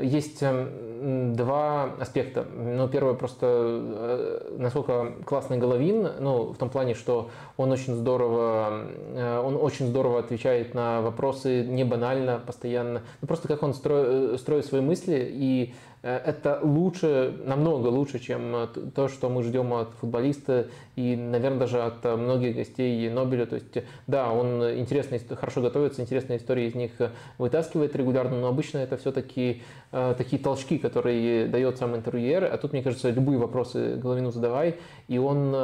есть 0.00 0.42
эм, 0.42 1.34
два 1.36 1.84
аспекта. 2.00 2.44
Ну, 2.52 2.88
первое 2.88 3.14
просто, 3.14 3.46
э, 3.46 4.56
насколько 4.58 5.12
классный 5.24 5.56
Головин, 5.58 6.08
ну, 6.18 6.52
в 6.52 6.56
том 6.56 6.68
плане, 6.68 6.94
что 6.94 7.30
он 7.56 7.70
очень 7.70 7.94
здорово, 7.94 8.86
э, 9.14 9.42
он 9.44 9.56
очень 9.56 9.86
здорово 9.86 10.18
отвечает 10.18 10.74
на 10.74 11.00
вопросы, 11.00 11.64
не 11.64 11.84
банально, 11.84 12.40
постоянно. 12.44 13.02
Ну, 13.20 13.28
просто 13.28 13.46
как 13.46 13.62
он 13.62 13.74
строит, 13.74 14.40
строит 14.40 14.66
свои 14.66 14.80
мысли 14.80 15.28
и 15.30 15.74
Э, 15.93 15.93
это 16.04 16.60
лучше, 16.62 17.34
намного 17.46 17.88
лучше, 17.88 18.18
чем 18.18 18.54
э, 18.54 18.66
то, 18.94 19.08
что 19.08 19.30
мы 19.30 19.42
ждем 19.42 19.72
от 19.72 19.94
футболиста 19.94 20.66
и, 20.96 21.16
наверное, 21.16 21.60
даже 21.60 21.80
от 21.80 22.04
э, 22.04 22.14
многих 22.14 22.56
гостей 22.56 23.08
Нобеля. 23.08 23.46
То 23.46 23.54
есть, 23.54 23.78
да, 24.06 24.30
он 24.30 24.62
интересно, 24.78 25.18
хорошо 25.34 25.62
готовится, 25.62 26.02
интересные 26.02 26.38
истории 26.38 26.66
из 26.66 26.74
них 26.74 26.90
вытаскивает 27.38 27.96
регулярно, 27.96 28.38
но 28.38 28.48
обычно 28.48 28.78
это 28.78 28.98
все-таки 28.98 29.62
такие 29.90 30.42
толчки, 30.42 30.78
которые 30.78 31.46
дает 31.46 31.78
сам 31.78 31.94
интервьюер. 31.94 32.44
А 32.52 32.58
тут, 32.58 32.72
мне 32.72 32.82
кажется, 32.82 33.10
любые 33.10 33.38
вопросы 33.38 33.94
Головину 33.94 34.32
задавай, 34.32 34.76
и 35.06 35.18
он 35.18 35.54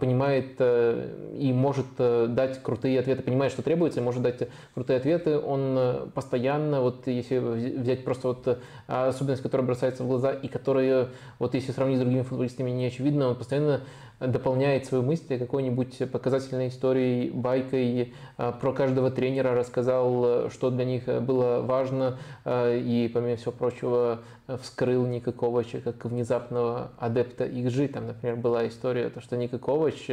понимает 0.00 0.60
и 0.60 1.52
может 1.54 1.86
дать 1.96 2.60
крутые 2.62 2.98
ответы, 2.98 3.22
понимает, 3.22 3.52
что 3.52 3.62
требуется, 3.62 4.00
и 4.00 4.02
может 4.02 4.22
дать 4.22 4.48
крутые 4.74 4.96
ответы. 4.96 5.38
Он 5.38 6.10
постоянно, 6.14 6.80
вот 6.80 7.06
если 7.06 7.38
взять 7.38 8.02
просто 8.02 8.28
вот 8.28 8.58
особенность, 8.88 9.42
которая 9.42 9.64
бросается 9.64 9.85
бросается 9.86 10.04
в 10.04 10.08
глаза 10.08 10.32
и 10.32 10.48
которые, 10.48 11.08
вот 11.38 11.54
если 11.54 11.72
сравнить 11.72 11.98
с 11.98 12.00
другими 12.00 12.22
футболистами, 12.22 12.70
не 12.70 12.86
очевидно, 12.86 13.28
он 13.28 13.36
постоянно 13.36 13.82
дополняет 14.20 14.86
свои 14.86 15.02
мысли 15.02 15.36
какой-нибудь 15.36 16.10
показательной 16.10 16.68
историей, 16.68 17.30
байкой 17.30 18.14
а, 18.36 18.52
про 18.52 18.72
каждого 18.72 19.10
тренера, 19.10 19.54
рассказал, 19.54 20.50
что 20.50 20.70
для 20.70 20.84
них 20.84 21.04
было 21.06 21.60
важно, 21.62 22.18
и, 22.46 23.10
помимо 23.12 23.36
всего 23.36 23.52
прочего, 23.52 24.20
вскрыл 24.62 25.06
Ника 25.06 25.32
Ковача 25.32 25.80
как 25.80 26.04
внезапного 26.04 26.92
адепта 26.98 27.44
XG. 27.44 27.88
Там, 27.88 28.06
например, 28.06 28.36
была 28.36 28.66
история, 28.68 29.10
то, 29.10 29.20
что 29.20 29.36
Ника 29.36 29.58
Ковач, 29.58 30.08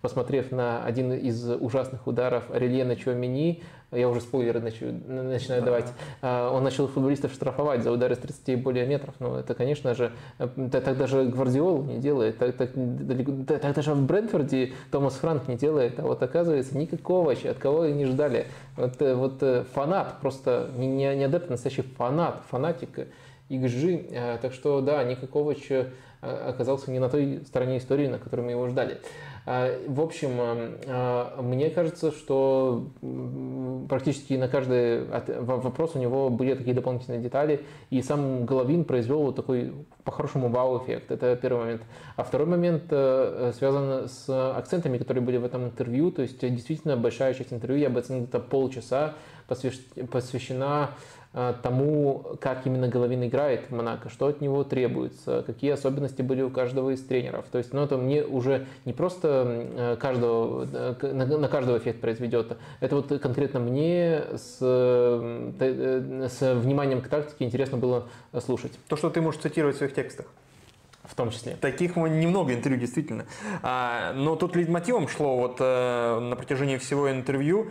посмотрев 0.00 0.50
на 0.50 0.84
один 0.84 1.12
из 1.12 1.48
ужасных 1.48 2.06
ударов 2.06 2.50
Арельена 2.50 2.96
Чуамини, 2.96 3.62
я 3.92 4.08
уже 4.08 4.20
спойлеры 4.20 4.60
начинаю, 4.60 5.00
начинаю 5.06 5.62
да. 5.62 5.66
давать, 5.66 6.52
он 6.52 6.64
начал 6.64 6.88
футболистов 6.88 7.32
штрафовать 7.32 7.82
за 7.82 7.92
удары 7.92 8.16
с 8.16 8.18
30 8.18 8.48
и 8.48 8.56
более 8.56 8.84
метров. 8.84 9.14
Ну, 9.20 9.36
это, 9.36 9.54
конечно 9.54 9.94
же, 9.94 10.12
так 10.38 10.98
даже 10.98 11.24
Гвардиол 11.24 11.84
не 11.84 11.98
делает, 11.98 12.36
так, 12.38 12.56
так, 12.56 12.70
так 13.46 13.74
даже 13.74 13.94
в 13.94 14.04
Брэнфорде 14.04 14.72
Томас 14.90 15.14
Франк 15.14 15.48
не 15.48 15.56
делает, 15.56 15.98
а 15.98 16.02
вот 16.02 16.22
оказывается 16.22 16.76
никакого 16.76 17.26
вообще, 17.26 17.50
от 17.50 17.58
кого 17.58 17.86
и 17.86 17.92
не 17.92 18.04
ждали. 18.04 18.46
Вот, 18.76 19.00
э, 19.00 19.14
вот 19.14 19.42
э, 19.42 19.64
фанат, 19.74 20.20
просто 20.20 20.70
не, 20.76 20.86
не 20.86 21.24
адепт, 21.24 21.48
а 21.48 21.52
настоящий 21.52 21.82
фанат, 21.82 22.42
фанатик 22.50 23.08
XG. 23.48 24.08
Э, 24.10 24.38
так 24.40 24.52
что 24.52 24.80
да, 24.80 25.02
Ника 25.04 25.26
Ковач 25.26 25.70
оказался 26.20 26.90
не 26.90 26.98
на 26.98 27.08
той 27.08 27.42
стороне 27.46 27.78
истории, 27.78 28.08
на 28.08 28.18
которой 28.18 28.40
мы 28.40 28.50
его 28.50 28.66
ждали. 28.68 28.98
В 29.46 30.00
общем, 30.00 30.32
мне 31.40 31.70
кажется, 31.70 32.10
что 32.10 32.88
практически 33.88 34.34
на 34.34 34.48
каждый 34.48 35.04
вопрос 35.04 35.92
у 35.94 36.00
него 36.00 36.30
были 36.30 36.54
такие 36.54 36.74
дополнительные 36.74 37.20
детали, 37.20 37.64
и 37.90 38.02
сам 38.02 38.44
Головин 38.44 38.84
произвел 38.84 39.22
вот 39.22 39.36
такой 39.36 39.72
по-хорошему 40.02 40.48
вау-эффект. 40.48 41.12
Это 41.12 41.36
первый 41.36 41.60
момент. 41.60 41.82
А 42.16 42.24
второй 42.24 42.48
момент 42.48 42.86
связан 42.88 44.08
с 44.08 44.26
акцентами, 44.28 44.98
которые 44.98 45.22
были 45.22 45.36
в 45.36 45.44
этом 45.44 45.66
интервью, 45.66 46.10
то 46.10 46.22
есть 46.22 46.40
действительно 46.40 46.96
большая 46.96 47.32
часть 47.32 47.52
интервью, 47.52 47.78
я 47.78 47.88
бы 47.88 48.00
оценил 48.00 48.24
это 48.24 48.40
полчаса, 48.40 49.14
посвящена 49.46 50.90
Э, 50.90 50.90
тому, 51.62 52.24
как 52.40 52.66
именно 52.66 52.88
Головин 52.88 53.24
играет 53.26 53.68
в 53.68 53.74
Монако, 53.74 54.08
что 54.08 54.28
от 54.28 54.40
него 54.40 54.64
требуется, 54.64 55.42
какие 55.46 55.70
особенности 55.72 56.22
были 56.22 56.40
у 56.40 56.48
каждого 56.48 56.90
из 56.90 57.04
тренеров. 57.04 57.44
То 57.52 57.58
есть, 57.58 57.74
ну, 57.74 57.82
это 57.82 57.98
мне 57.98 58.24
уже 58.24 58.66
не 58.86 58.94
просто 58.94 59.44
э, 59.76 59.96
каждого, 60.00 60.66
э, 60.72 61.12
на 61.12 61.48
каждого 61.48 61.76
эффект 61.76 62.00
произведет, 62.00 62.56
это 62.80 62.96
вот 62.96 63.08
конкретно 63.20 63.60
мне 63.60 64.24
с, 64.34 64.58
с 64.58 66.54
вниманием 66.54 67.02
к 67.02 67.08
тактике 67.08 67.44
интересно 67.44 67.76
было 67.76 68.08
слушать. 68.40 68.72
То, 68.88 68.96
что 68.96 69.10
ты 69.10 69.20
можешь 69.20 69.42
цитировать 69.42 69.74
в 69.74 69.78
своих 69.78 69.94
текстах. 69.94 70.26
В 71.04 71.14
том 71.14 71.30
числе. 71.30 71.56
Таких 71.60 71.94
немного 71.96 72.52
интервью, 72.52 72.80
действительно. 72.80 73.26
А, 73.62 74.12
но 74.14 74.34
тут 74.34 74.56
лейтмотивом 74.56 75.06
шло 75.06 75.36
вот 75.36 75.60
на 75.60 76.34
протяжении 76.36 76.78
всего 76.78 77.08
интервью 77.10 77.70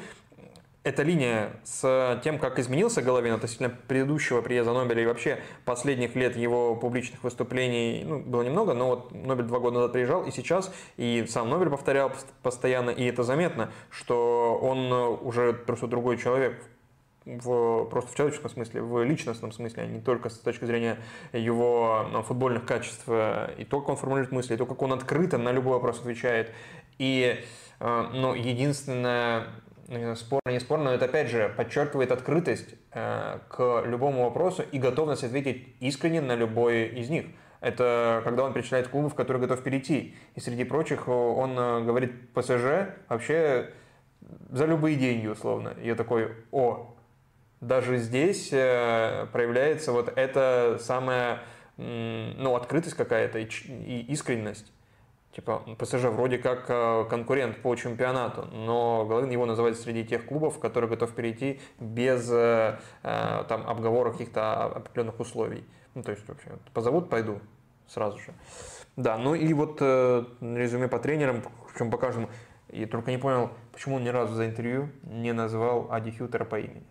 эта 0.85 1.01
линия 1.01 1.49
с 1.63 2.21
тем, 2.23 2.37
как 2.37 2.59
изменился 2.59 3.01
Головин 3.01 3.33
относительно 3.33 3.69
предыдущего 3.69 4.41
приезда 4.41 4.71
Нобеля 4.71 5.01
и 5.01 5.05
вообще 5.07 5.39
последних 5.65 6.15
лет 6.15 6.37
его 6.37 6.75
публичных 6.75 7.23
выступлений, 7.23 8.03
ну, 8.05 8.19
было 8.19 8.43
немного, 8.43 8.73
но 8.73 8.87
вот 8.87 9.11
Нобель 9.11 9.45
два 9.45 9.59
года 9.59 9.75
назад 9.75 9.93
приезжал, 9.93 10.25
и 10.25 10.31
сейчас, 10.31 10.71
и 10.95 11.25
сам 11.27 11.49
Нобель 11.49 11.69
повторял 11.69 12.11
постоянно, 12.43 12.91
и 12.91 13.03
это 13.03 13.23
заметно, 13.23 13.71
что 13.89 14.59
он 14.61 14.91
уже 15.27 15.53
просто 15.53 15.87
другой 15.87 16.17
человек 16.17 16.55
в, 17.25 17.85
просто 17.85 18.11
в 18.11 18.15
человеческом 18.15 18.51
смысле, 18.51 18.81
в 18.83 19.03
личностном 19.03 19.51
смысле, 19.51 19.83
а 19.83 19.85
не 19.87 19.99
только 19.99 20.29
с 20.29 20.37
точки 20.37 20.65
зрения 20.65 20.99
его 21.33 22.07
ну, 22.11 22.21
футбольных 22.21 22.65
качеств, 22.65 23.07
и 23.07 23.65
то, 23.65 23.79
как 23.79 23.89
он 23.89 23.97
формулирует 23.97 24.31
мысли, 24.31 24.53
и 24.53 24.57
то, 24.57 24.65
как 24.65 24.81
он 24.81 24.93
открыто 24.93 25.37
на 25.37 25.51
любой 25.51 25.73
вопрос 25.73 25.99
отвечает. 25.99 26.51
И 26.99 27.39
э, 27.79 28.09
ну, 28.13 28.35
единственное, 28.35 29.47
спорно, 30.15 30.51
не 30.51 30.59
спорно, 30.59 30.85
но 30.85 30.93
это 30.93 31.05
опять 31.05 31.29
же 31.29 31.53
подчеркивает 31.55 32.11
открытость 32.11 32.75
э, 32.91 33.39
к 33.49 33.83
любому 33.85 34.23
вопросу 34.23 34.63
и 34.71 34.79
готовность 34.79 35.23
ответить 35.23 35.75
искренне 35.79 36.21
на 36.21 36.35
любой 36.35 36.87
из 36.87 37.09
них. 37.09 37.25
Это 37.61 38.21
когда 38.23 38.43
он 38.43 38.53
перечисляет 38.53 38.87
клубы, 38.87 39.09
в 39.09 39.15
которые 39.15 39.41
готов 39.41 39.63
перейти. 39.63 40.15
И 40.35 40.39
среди 40.39 40.63
прочих 40.63 41.07
он 41.07 41.57
э, 41.57 41.83
говорит 41.83 42.33
ПСЖ 42.33 42.89
вообще 43.09 43.71
за 44.49 44.65
любые 44.65 44.95
деньги 44.95 45.27
условно. 45.27 45.73
И 45.81 45.87
я 45.87 45.95
такой, 45.95 46.31
о, 46.51 46.95
даже 47.61 47.97
здесь 47.97 48.49
э, 48.51 49.27
проявляется 49.31 49.91
вот 49.91 50.11
эта 50.15 50.77
самая 50.81 51.41
ну, 51.77 52.55
открытость 52.55 52.95
какая-то 52.95 53.39
и 53.39 54.05
искренность. 54.07 54.71
Типа, 55.35 55.63
ПСЖ 55.77 56.05
вроде 56.05 56.37
как 56.37 56.63
э, 56.69 57.05
конкурент 57.09 57.61
по 57.61 57.75
чемпионату, 57.75 58.47
но 58.53 59.05
Головин 59.05 59.29
его 59.31 59.45
называет 59.45 59.77
среди 59.77 60.05
тех 60.05 60.25
клубов, 60.25 60.59
которые 60.59 60.89
готов 60.89 61.11
перейти 61.13 61.59
без 61.77 62.31
э, 62.31 62.79
э, 63.03 63.43
там, 63.49 63.67
обговоров 63.67 64.13
каких-то 64.13 64.63
определенных 64.63 65.19
условий. 65.19 65.65
Ну, 65.93 66.03
то 66.03 66.11
есть, 66.11 66.25
вообще, 66.29 66.51
позовут, 66.73 67.09
пойду 67.09 67.41
сразу 67.85 68.17
же. 68.17 68.33
Да, 68.95 69.17
ну 69.17 69.35
и 69.35 69.53
вот 69.53 69.81
резюме 69.81 70.87
по 70.87 70.99
тренерам, 70.99 71.43
причем 71.69 71.91
по 71.91 71.97
каждому. 71.97 72.29
Я 72.69 72.87
только 72.87 73.11
не 73.11 73.17
понял, 73.17 73.49
почему 73.73 73.97
он 73.97 74.05
ни 74.05 74.09
разу 74.09 74.35
за 74.35 74.45
интервью 74.45 74.89
не 75.03 75.33
назвал 75.33 75.87
Ади 75.91 76.11
Хютера 76.11 76.45
по 76.45 76.57
имени. 76.57 76.87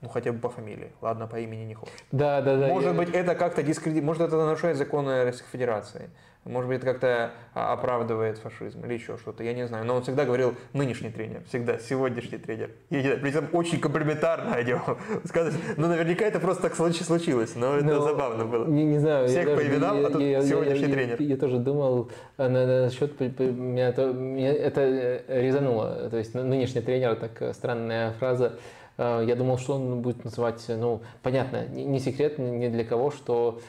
Ну, 0.00 0.08
хотя 0.08 0.32
бы 0.32 0.38
по 0.38 0.48
фамилии. 0.48 0.92
Ладно, 1.02 1.26
по 1.26 1.40
имени 1.40 1.64
не 1.64 1.74
хочет. 1.74 1.94
Да, 2.10 2.40
да, 2.40 2.56
да. 2.56 2.68
Может 2.68 2.92
я... 2.92 2.98
быть, 2.98 3.10
это 3.10 3.34
как-то 3.34 3.62
дискредит... 3.62 4.02
Может, 4.02 4.22
это 4.22 4.36
нарушает 4.36 4.76
законы 4.76 5.24
Российской 5.24 5.50
Федерации. 5.50 6.10
Может 6.44 6.68
быть, 6.68 6.78
это 6.78 6.86
как-то 6.86 7.32
а, 7.52 7.74
оправдывает 7.74 8.38
фашизм 8.38 8.82
или 8.86 8.94
еще 8.94 9.18
что-то, 9.18 9.44
я 9.44 9.52
не 9.52 9.66
знаю. 9.66 9.84
Но 9.84 9.96
он 9.96 10.02
всегда 10.02 10.24
говорил 10.24 10.54
нынешний 10.72 11.10
тренер, 11.10 11.42
всегда, 11.46 11.78
сегодняшний 11.78 12.38
тренер. 12.38 12.70
И 12.88 12.96
причем 13.20 13.48
очень 13.52 13.78
комплиментарно 13.78 14.54
о 14.54 14.62
нем 14.62 14.80
сказать. 15.26 15.54
Ну, 15.76 15.86
наверняка 15.86 16.24
это 16.24 16.40
просто 16.40 16.62
так 16.62 16.74
случилось, 16.76 17.54
но 17.56 17.76
это 17.76 17.84
но, 17.84 18.00
забавно 18.00 18.46
было. 18.46 18.66
Не, 18.66 18.84
не 18.84 18.98
знаю. 18.98 19.28
Всех 19.28 19.48
я 19.50 19.54
по 19.54 19.66
именам, 19.66 20.00
я, 20.00 20.06
а 20.06 20.10
тут 20.10 20.22
я, 20.22 20.42
сегодняшний 20.42 20.88
я, 20.88 20.94
тренер. 20.94 21.16
Я, 21.20 21.26
я 21.26 21.36
тоже 21.36 21.58
думал 21.58 22.10
а, 22.38 22.48
на, 22.48 22.84
насчет, 22.84 23.20
меня, 23.20 23.92
то, 23.92 24.10
меня 24.10 24.54
это 24.54 24.80
э, 24.80 25.42
резануло. 25.42 26.08
То 26.08 26.16
есть 26.16 26.32
нынешний 26.32 26.80
тренер, 26.80 27.16
так 27.16 27.42
э, 27.42 27.52
странная 27.52 28.12
фраза. 28.12 28.54
А, 28.96 29.20
я 29.22 29.36
думал, 29.36 29.58
что 29.58 29.74
он 29.74 30.00
будет 30.00 30.24
называть, 30.24 30.64
ну, 30.68 31.02
понятно, 31.22 31.66
не 31.66 32.00
секрет 32.00 32.38
ни 32.38 32.68
для 32.68 32.84
кого, 32.84 33.10
что 33.10 33.60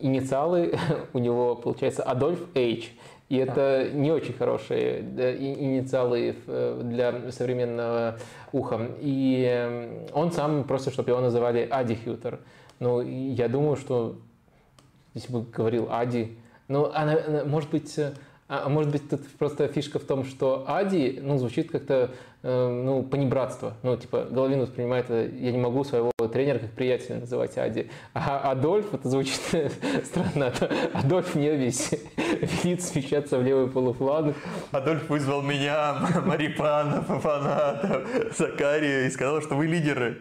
инициалы 0.00 0.74
у 1.12 1.18
него, 1.18 1.56
получается, 1.56 2.02
Адольф 2.02 2.40
H. 2.54 2.90
И 3.30 3.36
это 3.36 3.88
не 3.92 4.10
очень 4.10 4.34
хорошие 4.34 5.00
инициалы 5.00 6.36
э, 6.46 6.80
для 6.84 7.32
современного 7.32 8.18
уха. 8.52 8.90
И 9.00 9.44
эм, 9.48 10.06
он 10.12 10.30
сам 10.30 10.64
просто, 10.64 10.90
чтобы 10.90 11.10
его 11.10 11.20
называли 11.20 11.66
Ади 11.70 11.94
Хьютер. 11.96 12.40
Ну, 12.80 13.00
я 13.00 13.48
думаю, 13.48 13.76
что 13.76 14.16
если 15.14 15.32
бы 15.32 15.42
говорил 15.42 15.88
Ади, 15.90 16.36
ну, 16.68 16.90
она, 16.92 17.44
может 17.46 17.70
быть, 17.70 17.98
э, 17.98 18.12
а, 18.46 18.64
а 18.66 18.68
может 18.68 18.92
быть, 18.92 19.08
тут 19.08 19.26
просто 19.38 19.68
фишка 19.68 19.98
в 19.98 20.04
том, 20.04 20.24
что 20.24 20.64
Ади, 20.66 21.18
ну, 21.22 21.38
звучит 21.38 21.70
как-то, 21.70 22.10
э, 22.42 22.82
ну, 22.84 23.02
понебратство. 23.02 23.74
Ну, 23.82 23.96
типа, 23.96 24.28
Головин 24.30 24.60
воспринимает 24.60 25.06
это, 25.06 25.34
я 25.34 25.50
не 25.50 25.58
могу 25.58 25.82
своего 25.82 26.12
тренера 26.30 26.58
как 26.58 26.72
приятеля 26.72 27.20
называть 27.20 27.56
Ади. 27.56 27.90
А 28.12 28.50
Адольф, 28.50 28.92
это 28.92 29.08
звучит 29.08 29.40
странно. 30.04 30.52
Адольф 30.92 31.34
мне 31.34 31.56
весь 31.56 31.92
велит 32.62 32.82
смещаться 32.82 33.38
в 33.38 33.42
левый 33.42 33.68
полуфланг. 33.68 34.36
Адольф 34.72 35.08
вызвал 35.08 35.40
меня, 35.40 35.94
Марипана, 36.26 37.00
Фафаната, 37.00 38.04
Закарию 38.36 39.06
и 39.06 39.10
сказал, 39.10 39.40
что 39.40 39.54
вы 39.54 39.66
лидеры. 39.66 40.18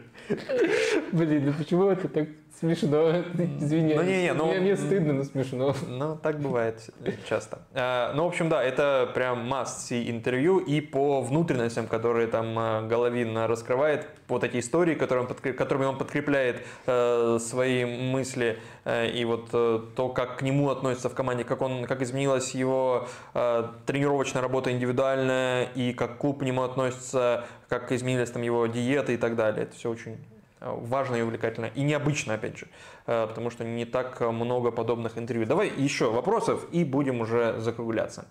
Блин, 1.11 1.48
ну 1.48 1.53
почему 1.53 1.90
это 1.90 2.08
так 2.08 2.30
смешно. 2.64 3.09
Извини. 3.59 3.93
Ну, 3.93 4.03
не, 4.03 4.24
не, 4.24 4.33
ну, 4.33 4.48
мне, 4.48 4.59
мне 4.59 4.77
стыдно, 4.77 5.14
но 5.14 5.24
смешно. 5.24 5.75
Ну, 5.88 6.16
так 6.16 6.40
бывает 6.40 6.90
часто. 7.27 7.59
А, 7.74 8.14
ну, 8.16 8.24
в 8.24 8.27
общем, 8.27 8.50
да, 8.50 8.64
это 8.64 9.09
прям 9.14 9.51
must 9.51 10.09
интервью. 10.09 10.59
И 10.59 10.80
по 10.82 11.22
внутренностям, 11.22 11.88
которые 11.88 12.27
там 12.27 12.58
а, 12.58 12.82
Головин 12.82 13.38
раскрывает, 13.38 14.08
вот 14.27 14.43
эти 14.43 14.59
истории, 14.59 14.95
которые 14.95 15.27
он 15.27 15.35
которыми 15.53 15.85
он 15.85 15.98
подкрепляет 15.98 16.61
э, 16.88 17.38
свои 17.40 17.85
мысли, 17.85 18.59
э, 18.85 19.09
и 19.09 19.25
вот 19.25 19.50
э, 19.53 19.80
то, 19.95 20.09
как 20.09 20.38
к 20.40 20.42
нему 20.42 20.69
относятся 20.69 21.09
в 21.09 21.14
команде, 21.14 21.43
как, 21.43 21.61
он, 21.61 21.85
как 21.85 22.01
изменилась 22.01 22.56
его 22.56 23.08
э, 23.33 23.67
тренировочная 23.85 24.42
работа 24.42 24.72
индивидуальная, 24.72 25.66
и 25.75 25.93
как 25.93 26.17
клуб 26.17 26.40
к 26.40 26.43
нему 26.43 26.64
относится, 26.64 27.45
как 27.67 27.92
изменились 27.92 28.32
там 28.32 28.42
его 28.42 28.66
диеты 28.67 29.16
и 29.16 29.17
так 29.17 29.35
далее. 29.35 29.64
Это 29.64 29.75
все 29.75 29.90
очень 29.90 30.17
Э, 30.33 30.33
важно 30.64 31.17
и 31.17 31.22
увлекательно. 31.22 31.67
И 31.75 31.83
необычно, 31.83 32.35
опять 32.35 32.58
же, 32.58 32.67
э, 33.06 33.27
потому 33.27 33.50
что 33.50 33.64
не 33.64 33.85
так 33.85 34.22
много 34.22 34.72
подобных 34.72 35.17
интервью. 35.17 35.45
Давай 35.45 35.69
еще 35.69 36.11
вопросов 36.11 36.66
и 36.72 36.83
будем 36.83 37.22
уже 37.22 37.59
закругляться. 37.59 38.25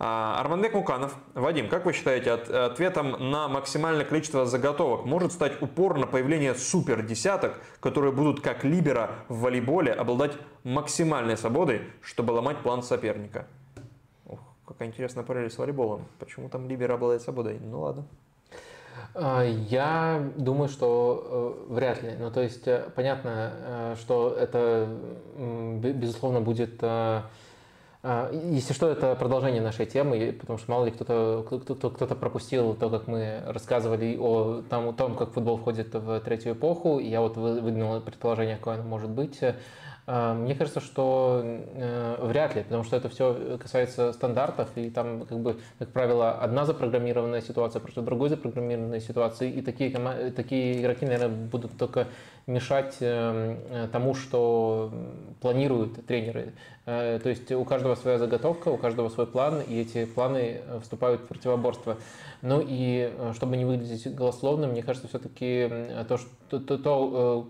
А, 0.00 0.38
Арманбек 0.40 0.74
Муканов. 0.74 1.16
Вадим, 1.34 1.68
как 1.68 1.84
вы 1.84 1.92
считаете, 1.92 2.32
от, 2.32 2.48
ответом 2.48 3.30
на 3.30 3.48
максимальное 3.48 4.04
количество 4.04 4.46
заготовок 4.46 5.04
может 5.04 5.32
стать 5.32 5.60
упор 5.60 5.98
на 5.98 6.06
появление 6.06 6.54
супер 6.54 7.02
десяток, 7.02 7.60
которые 7.80 8.12
будут 8.12 8.40
как 8.40 8.62
либера 8.62 9.10
в 9.28 9.40
волейболе 9.40 9.92
обладать 9.92 10.36
максимальной 10.62 11.36
свободой, 11.36 11.82
чтобы 12.00 12.30
ломать 12.30 12.58
план 12.58 12.84
соперника? 12.84 13.48
Ох, 14.26 14.38
какая 14.66 14.88
интересная 14.88 15.24
параллель 15.24 15.50
с 15.50 15.58
волейболом. 15.58 16.06
Почему 16.20 16.48
там 16.48 16.68
либера 16.68 16.94
обладает 16.94 17.22
свободой? 17.22 17.58
Ну 17.58 17.80
ладно. 17.80 18.06
А, 19.14 19.42
я 19.44 20.22
думаю, 20.36 20.68
что 20.68 21.64
э, 21.68 21.74
вряд 21.74 22.02
ли. 22.02 22.14
Ну, 22.18 22.30
то 22.30 22.40
есть, 22.40 22.66
э, 22.68 22.88
понятно, 22.94 23.52
э, 23.56 23.96
что 24.00 24.36
это, 24.38 24.88
безусловно, 25.36 26.40
будет 26.40 26.82
если 28.32 28.74
что, 28.74 28.88
это 28.88 29.16
продолжение 29.16 29.60
нашей 29.60 29.84
темы, 29.84 30.32
потому 30.38 30.56
что 30.56 30.70
мало 30.70 30.84
ли 30.84 30.92
кто-то 30.92 31.44
кто-то, 31.44 31.90
кто-то 31.90 32.14
пропустил 32.14 32.74
то, 32.74 32.90
как 32.90 33.08
мы 33.08 33.42
рассказывали 33.44 34.16
о 34.16 34.62
том, 34.70 34.94
том, 34.94 35.16
как 35.16 35.32
футбол 35.32 35.56
входит 35.58 35.92
в 35.92 36.20
третью 36.20 36.52
эпоху, 36.52 37.00
и 37.00 37.08
я 37.08 37.20
вот 37.20 37.36
выдвинул 37.36 38.00
предположение, 38.00 38.56
какое 38.56 38.74
оно 38.74 38.84
может 38.84 39.10
быть. 39.10 39.40
Мне 40.08 40.54
кажется, 40.54 40.80
что 40.80 41.44
вряд 42.20 42.56
ли, 42.56 42.62
потому 42.62 42.82
что 42.82 42.96
это 42.96 43.10
все 43.10 43.58
касается 43.60 44.14
стандартов, 44.14 44.70
и 44.74 44.88
там, 44.88 45.26
как 45.26 45.38
бы, 45.38 45.60
как 45.78 45.90
правило, 45.90 46.32
одна 46.32 46.64
запрограммированная 46.64 47.42
ситуация 47.42 47.80
против 47.80 48.04
другой 48.04 48.30
запрограммированной 48.30 49.02
ситуации, 49.02 49.50
и 49.50 49.60
такие, 49.60 49.90
такие 50.30 50.80
игроки, 50.80 51.04
наверное, 51.04 51.28
будут 51.28 51.76
только 51.76 52.06
мешать 52.48 52.96
тому, 53.92 54.14
что 54.14 54.92
планируют 55.40 56.04
тренеры. 56.06 56.54
То 56.84 57.22
есть 57.24 57.52
у 57.52 57.64
каждого 57.64 57.94
своя 57.94 58.18
заготовка, 58.18 58.68
у 58.68 58.76
каждого 58.78 59.08
свой 59.10 59.26
план, 59.26 59.60
и 59.60 59.80
эти 59.80 60.06
планы 60.06 60.62
вступают 60.82 61.20
в 61.20 61.26
противоборство. 61.26 61.98
Ну 62.42 62.64
и 62.66 63.12
чтобы 63.34 63.56
не 63.56 63.64
выглядеть 63.64 64.12
голословным, 64.14 64.70
мне 64.70 64.82
кажется, 64.82 65.08
все-таки 65.08 65.70
то, 66.08 66.18
что, 66.18 66.58
то, 66.58 66.78
то, 66.78 67.48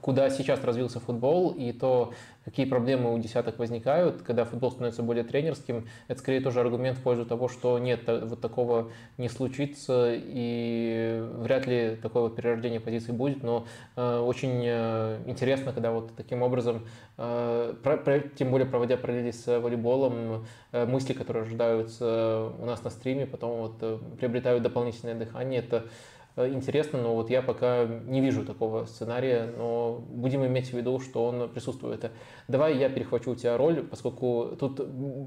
куда 0.00 0.30
сейчас 0.30 0.62
развился 0.62 1.00
футбол 1.00 1.50
и 1.50 1.72
то, 1.72 2.12
какие 2.46 2.64
проблемы 2.64 3.12
у 3.12 3.18
десяток 3.18 3.58
возникают, 3.58 4.22
когда 4.22 4.44
футбол 4.44 4.70
становится 4.70 5.02
более 5.02 5.24
тренерским, 5.24 5.88
это 6.06 6.20
скорее 6.20 6.40
тоже 6.40 6.60
аргумент 6.60 6.96
в 6.96 7.02
пользу 7.02 7.26
того, 7.26 7.48
что 7.48 7.78
нет, 7.80 8.02
вот 8.06 8.40
такого 8.40 8.92
не 9.18 9.28
случится, 9.28 10.12
и 10.14 11.22
вряд 11.38 11.66
ли 11.66 11.98
такое 12.00 12.22
вот 12.22 12.36
перерождение 12.36 12.78
позиций 12.78 13.12
будет, 13.12 13.42
но 13.42 13.66
э, 13.96 14.18
очень 14.20 14.62
э, 14.64 15.18
интересно, 15.26 15.72
когда 15.72 15.90
вот 15.90 16.14
таким 16.16 16.42
образом, 16.42 16.86
э, 17.18 17.74
про, 17.82 17.96
про, 17.96 18.20
тем 18.20 18.52
более 18.52 18.68
проводя 18.68 18.96
параллели 18.96 19.32
с 19.32 19.58
волейболом, 19.58 20.46
э, 20.70 20.86
мысли, 20.86 21.14
которые 21.14 21.42
рождаются 21.42 22.52
у 22.60 22.64
нас 22.64 22.84
на 22.84 22.90
стриме, 22.90 23.26
потом 23.26 23.58
вот 23.58 23.74
э, 23.80 23.98
приобретают 24.20 24.62
дополнительное 24.62 25.16
дыхание, 25.16 25.58
это 25.58 25.86
Э, 25.86 26.15
интересно, 26.36 27.00
но 27.00 27.14
вот 27.14 27.30
я 27.30 27.42
пока 27.42 27.86
не 27.86 28.20
вижу 28.20 28.44
такого 28.44 28.84
сценария, 28.84 29.48
но 29.56 30.04
будем 30.08 30.44
иметь 30.46 30.70
в 30.70 30.72
виду, 30.74 31.00
что 31.00 31.24
он 31.26 31.48
присутствует. 31.48 32.10
Давай 32.48 32.76
я 32.76 32.88
перехвачу 32.88 33.30
у 33.30 33.34
тебя 33.34 33.56
роль, 33.56 33.82
поскольку 33.82 34.56
тут 34.58 34.80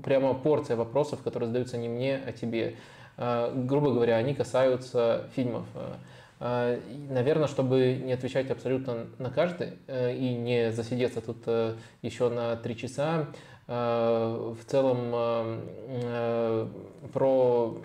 прямо 0.03 0.33
порция 0.33 0.75
вопросов, 0.75 1.21
которые 1.23 1.47
задаются 1.47 1.77
не 1.77 1.89
мне, 1.89 2.21
а 2.25 2.31
тебе. 2.31 2.75
Э, 3.17 3.51
грубо 3.55 3.91
говоря, 3.91 4.17
они 4.17 4.35
касаются 4.35 5.29
фильмов. 5.35 5.65
Э, 6.39 6.79
наверное, 7.09 7.47
чтобы 7.47 7.99
не 8.03 8.13
отвечать 8.13 8.51
абсолютно 8.51 9.07
на 9.17 9.29
каждый 9.29 9.73
и 9.87 10.35
не 10.35 10.71
засидеться 10.71 11.21
тут 11.21 11.45
еще 12.01 12.29
на 12.29 12.55
три 12.55 12.77
часа, 12.77 13.27
Э, 13.27 13.48
в 13.69 14.57
целом 14.65 15.11
про 17.13 17.77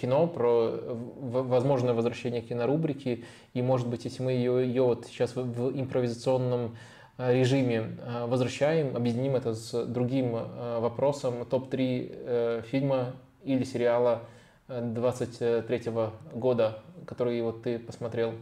кино, 0.00 0.26
про 0.26 0.72
возможное 1.20 1.94
возвращение 1.94 2.42
кинорубрики. 2.42 3.24
И, 3.54 3.62
может 3.62 3.86
быть, 3.86 4.04
если 4.04 4.22
мы 4.24 4.32
ее, 4.32 4.66
ее 4.66 4.82
вот 4.82 5.06
сейчас 5.06 5.36
в 5.36 5.70
импровизационном 5.78 6.76
режиме 7.18 7.98
возвращаем, 8.26 8.96
объединим 8.96 9.36
это 9.36 9.54
с 9.54 9.86
другим 9.86 10.32
вопросом 10.32 11.46
топ-3 11.46 12.62
фильма 12.62 13.14
или 13.44 13.62
сериала 13.62 14.22
23 14.66 15.92
года, 16.34 16.82
который 17.06 17.40
вот 17.42 17.62
ты 17.62 17.78
посмотрел. 17.78 18.34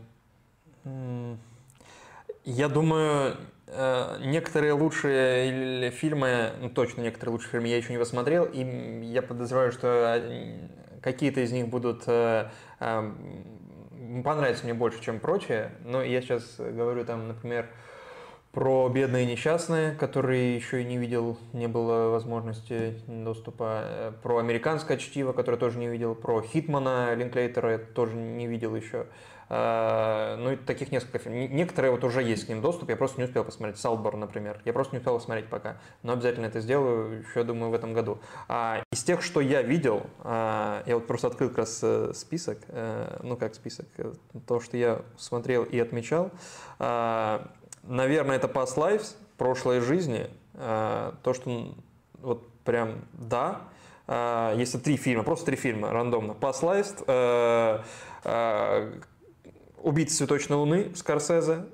Я 2.44 2.68
думаю, 2.68 3.36
некоторые 4.20 4.72
лучшие 4.72 5.90
фильмы, 5.90 6.52
ну 6.60 6.70
точно 6.70 7.02
некоторые 7.02 7.32
лучшие 7.32 7.50
фильмы 7.50 7.68
я 7.68 7.76
еще 7.76 7.92
не 7.92 7.98
посмотрел, 7.98 8.44
и 8.44 8.60
я 9.04 9.22
подозреваю, 9.22 9.72
что 9.72 10.20
какие-то 11.02 11.40
из 11.40 11.52
них 11.52 11.68
будут 11.68 12.02
э, 12.08 12.50
э, 12.80 13.12
понравятся 14.24 14.64
мне 14.64 14.74
больше, 14.74 15.00
чем 15.00 15.20
прочие. 15.20 15.70
Но 15.84 16.02
я 16.02 16.20
сейчас 16.20 16.56
говорю 16.58 17.04
там, 17.04 17.28
например, 17.28 17.68
про 18.52 18.88
«Бедные 18.88 19.26
несчастные», 19.26 19.92
которые 19.92 20.56
еще 20.56 20.80
и 20.80 20.84
не 20.84 20.96
видел, 20.96 21.38
не 21.52 21.68
было 21.68 22.08
возможности 22.08 22.94
доступа. 23.06 24.14
Про 24.22 24.38
«Американское 24.38 24.96
чтиво», 24.96 25.32
которое 25.32 25.58
тоже 25.58 25.78
не 25.78 25.88
видел. 25.88 26.14
Про 26.14 26.42
«Хитмана» 26.42 27.14
Линклейтера 27.14 27.78
тоже 27.78 28.14
не 28.16 28.46
видел 28.46 28.74
еще. 28.74 29.06
А, 29.48 30.36
ну, 30.36 30.52
и 30.52 30.56
таких 30.56 30.90
несколько 30.90 31.18
фильмов. 31.18 31.50
Некоторые 31.50 31.92
вот 31.92 32.02
уже 32.04 32.22
есть 32.22 32.46
к 32.46 32.48
ним 32.48 32.60
доступ, 32.60 32.90
я 32.90 32.96
просто 32.96 33.18
не 33.18 33.24
успел 33.24 33.44
посмотреть. 33.44 33.78
Салбор, 33.78 34.16
например. 34.16 34.60
Я 34.64 34.72
просто 34.72 34.94
не 34.94 34.98
успел 34.98 35.14
посмотреть 35.18 35.48
пока. 35.48 35.76
Но 36.02 36.14
обязательно 36.14 36.46
это 36.46 36.60
сделаю 36.60 37.20
еще, 37.20 37.44
думаю, 37.44 37.70
в 37.70 37.74
этом 37.74 37.92
году. 37.92 38.18
А 38.48 38.82
из 38.90 39.04
тех, 39.04 39.22
что 39.22 39.40
я 39.40 39.62
видел, 39.62 40.06
а, 40.20 40.82
я 40.86 40.96
вот 40.96 41.06
просто 41.06 41.28
открыл 41.28 41.50
как 41.50 41.58
раз 41.58 41.80
э, 41.82 42.12
список, 42.14 42.58
э, 42.68 43.20
ну, 43.22 43.36
как 43.36 43.54
список, 43.54 43.86
э, 43.98 44.12
то, 44.46 44.60
что 44.60 44.76
я 44.76 45.02
смотрел 45.16 45.62
и 45.64 45.78
отмечал. 45.78 46.30
Наверное, 46.78 48.36
это 48.36 48.48
Past 48.48 48.76
Lives, 48.76 49.14
прошлой 49.38 49.80
жизни. 49.80 50.28
То, 50.54 51.34
что 51.34 51.74
вот 52.20 52.48
прям 52.64 53.04
да, 53.12 53.62
если 54.56 54.78
три 54.78 54.96
фильма, 54.96 55.22
просто 55.22 55.46
три 55.46 55.56
фильма 55.56 55.92
рандомно. 55.92 56.32
Past 56.32 56.62
Lives, 56.62 57.84
«Убийца 59.82 60.16
цветочной 60.16 60.56
луны» 60.56 60.92
Скорсезе, 60.94 61.64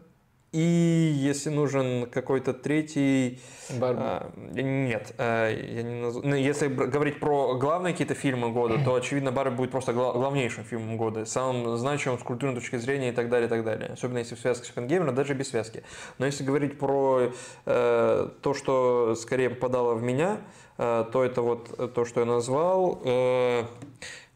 и 0.53 1.15
если 1.17 1.49
нужен 1.49 2.07
какой-то 2.11 2.53
третий... 2.53 3.41
А, 3.81 4.31
нет, 4.37 5.15
а, 5.17 5.49
я 5.49 5.83
не 5.83 6.03
наз... 6.03 6.17
ну, 6.23 6.37
если 6.37 6.69
говорить 6.69 7.21
про 7.21 7.55
главные 7.55 7.95
какие-то 7.95 8.15
фильмы 8.15 8.51
года, 8.51 8.79
то, 8.85 8.95
очевидно, 8.95 9.33
Барби 9.33 9.57
будет 9.57 9.71
просто 9.71 9.95
глав... 9.95 10.15
главнейшим 10.15 10.65
фильмом 10.65 10.99
года, 10.99 11.25
самым 11.25 11.79
значимым 11.79 12.19
с 12.19 12.23
культурной 12.23 12.57
точки 12.57 12.77
зрения 12.77 13.09
и 13.09 13.13
так 13.13 13.31
далее, 13.31 13.47
и 13.47 13.49
так 13.49 13.65
далее. 13.65 13.93
Особенно 13.95 14.19
если 14.19 14.35
в 14.35 14.41
связке 14.41 14.67
с 14.67 14.71
Оппенгеймером, 14.71 15.15
даже 15.15 15.33
без 15.33 15.49
связки. 15.49 15.85
Но 16.19 16.27
если 16.27 16.45
говорить 16.45 16.79
про 16.79 17.33
э, 17.65 18.29
то, 18.43 18.55
что 18.55 19.15
скорее 19.15 19.49
попадало 19.49 19.95
в 19.95 20.03
меня, 20.03 20.37
э, 20.77 21.07
то 21.11 21.25
это 21.25 21.41
вот 21.41 21.95
то, 21.95 22.05
что 22.05 22.21
я 22.21 22.27
назвал... 22.27 23.01
Э, 23.05 23.65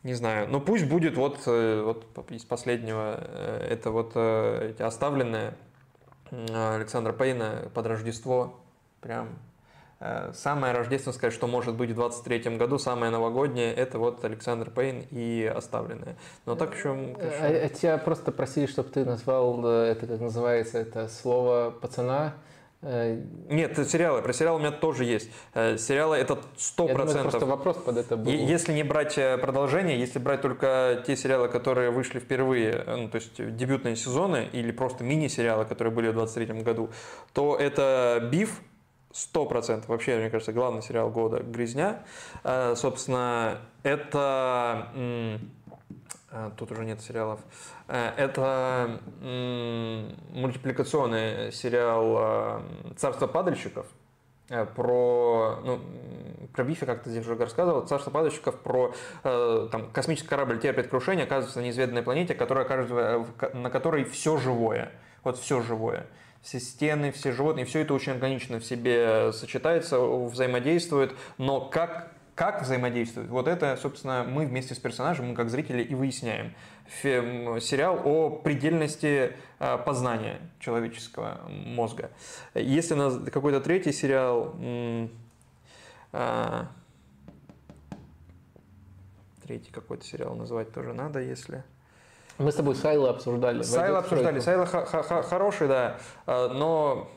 не 0.06 0.14
знаю. 0.14 0.48
Но 0.48 0.60
пусть 0.60 0.86
будет 0.86 1.16
вот, 1.16 1.40
э, 1.46 1.82
вот 1.82 2.30
из 2.30 2.44
последнего, 2.44 3.18
э, 3.18 3.66
это 3.70 3.90
вот 3.90 4.12
э, 4.14 4.70
эти 4.70 4.82
оставленные 4.82 5.54
Александра 6.30 7.12
Пейна 7.12 7.70
под 7.74 7.86
Рождество. 7.86 8.60
Прям 9.00 9.28
самое 10.34 10.74
рождественское, 10.74 11.30
что 11.30 11.46
может 11.46 11.74
быть 11.74 11.90
в 11.90 11.94
23 11.94 12.56
году, 12.56 12.78
самое 12.78 13.10
новогоднее, 13.10 13.72
это 13.72 13.98
вот 13.98 14.24
Александр 14.24 14.70
Пейн 14.70 15.06
и 15.10 15.44
оставленные. 15.44 16.16
Но 16.44 16.54
так 16.54 16.74
еще... 16.74 16.90
Конечно... 16.90 17.46
А, 17.46 17.64
а 17.64 17.68
тебя 17.68 17.96
просто 17.96 18.30
просили, 18.30 18.66
чтобы 18.66 18.90
ты 18.90 19.04
назвал 19.04 19.64
это, 19.64 20.06
как 20.06 20.20
называется, 20.20 20.78
это 20.78 21.08
слово 21.08 21.70
пацана, 21.70 22.34
Нет, 22.82 23.88
сериалы. 23.88 24.22
Про 24.22 24.32
сериалы 24.32 24.58
у 24.58 24.60
меня 24.60 24.70
тоже 24.70 25.04
есть. 25.04 25.30
Э, 25.54 25.76
сериалы 25.76 26.16
это 26.16 26.38
сто 26.56 26.86
процентов. 26.86 27.30
Просто 27.30 27.46
вопрос 27.46 27.76
под 27.78 27.96
это 27.96 28.16
был. 28.16 28.30
Если 28.30 28.72
не 28.72 28.82
брать 28.82 29.18
э, 29.18 29.38
продолжение, 29.38 29.98
если 29.98 30.18
брать 30.18 30.42
только 30.42 31.02
те 31.06 31.16
сериалы, 31.16 31.48
которые 31.48 31.90
вышли 31.90 32.18
впервые, 32.18 32.84
ну, 32.86 33.08
то 33.08 33.16
есть 33.16 33.56
дебютные 33.56 33.96
сезоны 33.96 34.48
или 34.52 34.70
просто 34.70 35.04
мини-сериалы, 35.04 35.64
которые 35.64 35.92
были 35.92 36.08
в 36.08 36.12
23 36.12 36.62
году, 36.62 36.90
то 37.32 37.56
это 37.56 38.28
«Биф», 38.30 38.60
сто 39.12 39.46
процентов. 39.46 39.88
Вообще, 39.88 40.18
мне 40.18 40.28
кажется, 40.28 40.52
главный 40.52 40.82
сериал 40.82 41.10
года 41.10 41.42
«Грязня». 41.42 42.04
Собственно, 42.74 43.62
это 43.82 44.92
тут 46.56 46.72
уже 46.72 46.84
нет 46.84 47.00
сериалов. 47.00 47.40
Э, 47.88 48.12
это 48.16 49.00
мультипликационный 50.32 51.52
сериал 51.52 52.16
а, 52.18 52.62
«Царство 52.96 53.26
падальщиков», 53.26 53.86
э, 54.50 54.64
про, 54.64 55.60
ну, 55.64 55.80
про 56.52 56.64
Бифи 56.64 56.86
как-то 56.86 57.10
здесь 57.10 57.26
уже 57.26 57.36
рассказывал, 57.36 57.86
царство 57.86 58.10
падальщиков, 58.10 58.58
про 58.60 58.94
э, 59.24 59.68
там, 59.70 59.90
космический 59.90 60.28
корабль 60.28 60.58
терпит 60.60 60.88
крушение, 60.88 61.24
оказывается 61.24 61.60
на 61.60 61.64
неизведанной 61.64 62.02
планете, 62.02 62.34
которая, 62.34 63.26
на 63.54 63.70
которой 63.70 64.04
все 64.04 64.36
живое. 64.36 64.92
Вот 65.22 65.38
все 65.38 65.60
живое. 65.60 66.06
Все 66.42 66.60
стены, 66.60 67.10
все 67.10 67.32
животные, 67.32 67.64
все 67.66 67.80
это 67.80 67.92
очень 67.94 68.12
органично 68.12 68.60
в 68.60 68.64
себе 68.64 69.32
сочетается, 69.32 69.98
взаимодействует, 69.98 71.12
но 71.38 71.60
как 71.60 72.12
как 72.36 72.62
взаимодействуют? 72.62 73.30
Вот 73.30 73.48
это, 73.48 73.78
собственно, 73.80 74.22
мы 74.22 74.44
вместе 74.44 74.74
с 74.74 74.78
персонажем, 74.78 75.30
мы 75.30 75.34
как 75.34 75.48
зрители 75.48 75.82
и 75.82 75.94
выясняем. 75.94 76.52
Сериал 77.02 78.02
о 78.04 78.28
предельности 78.28 79.32
а, 79.58 79.78
познания 79.78 80.38
человеческого 80.60 81.40
мозга. 81.48 82.10
Если 82.54 82.92
у 82.92 82.98
нас 82.98 83.18
какой-то 83.32 83.60
третий 83.60 83.90
сериал... 83.90 84.54
А, 86.12 86.68
третий 89.42 89.72
какой-то 89.72 90.04
сериал 90.04 90.34
назвать 90.34 90.72
тоже 90.72 90.92
надо, 90.92 91.20
если... 91.20 91.64
Мы 92.36 92.52
с 92.52 92.56
тобой 92.56 92.74
Сайла 92.74 93.10
обсуждали. 93.10 93.62
Сайла 93.62 94.00
обсуждали. 94.00 94.40
Сайла 94.40 94.66
хороший, 94.66 95.68
да. 95.68 95.98
А, 96.26 96.52
но 96.52 97.10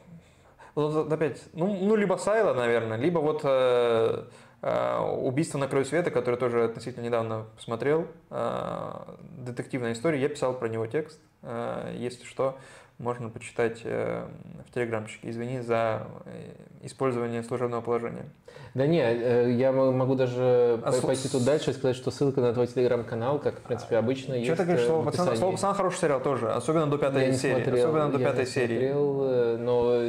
вот 0.76 1.12
опять, 1.12 1.44
ну, 1.52 1.78
ну 1.82 1.98
либо 1.98 2.16
Сайла, 2.16 2.54
наверное, 2.54 2.98
либо 2.98 3.20
вот 3.20 3.42
э, 3.44 4.24
Э, 4.24 4.26
Убийство 4.62 5.58
на 5.58 5.68
краю 5.68 5.86
света, 5.86 6.12
которое 6.12 6.38
тоже 6.38 6.66
относительно 6.66 7.06
недавно 7.06 7.46
посмотрел. 7.56 8.08
Э, 8.30 9.16
детективная 9.38 9.94
история. 9.94 10.20
Я 10.20 10.28
писал 10.28 10.54
про 10.54 10.68
него 10.68 10.86
текст. 10.86 11.20
Э, 11.44 11.96
если 11.98 12.26
что, 12.26 12.58
можно 13.00 13.30
почитать 13.30 13.80
э, 13.86 14.26
в 14.69 14.74
телеграмчике. 14.74 15.30
Извини 15.30 15.61
за 15.61 16.06
э, 16.26 16.52
использование 16.86 17.42
служебного 17.44 17.82
положения. 17.82 18.26
Да 18.74 18.86
не, 18.86 19.00
э, 19.02 19.52
я 19.53 19.72
могу 19.72 20.16
даже 20.16 20.80
А 20.84 20.92
пойти 21.02 21.28
с- 21.28 21.32
тут 21.32 21.45
дальше 21.45 21.72
и 21.72 21.74
сказать, 21.74 21.95
что 21.95 22.11
ссылка 22.11 22.42
на 22.42 22.53
твой 22.53 22.68
телеграм-канал, 22.68 23.40
как, 23.40 23.56
в 23.60 23.61
принципе, 23.64 23.98
обычно 23.98 24.34
есть 24.34 24.45
Что 24.48 24.58
ты 24.58 24.64
говоришь, 24.66 24.86
слово 24.86 25.06
пацан, 25.06 25.38
слово 25.38 25.52
пацан 25.53 25.74
хороший 25.76 25.98
сериал 26.00 26.19
тоже, 26.22 26.52
особенно 26.52 26.88
до 26.88 26.98
пятой 26.98 27.28
Я 27.28 27.34
серии. 27.34 27.64
смотрел, 27.64 27.88
особенно 27.90 28.11
до 28.11 28.18
я 28.19 28.26
пятой 28.28 28.45
серии. 28.45 28.92
смотрел, 28.92 29.58
но, 29.60 30.02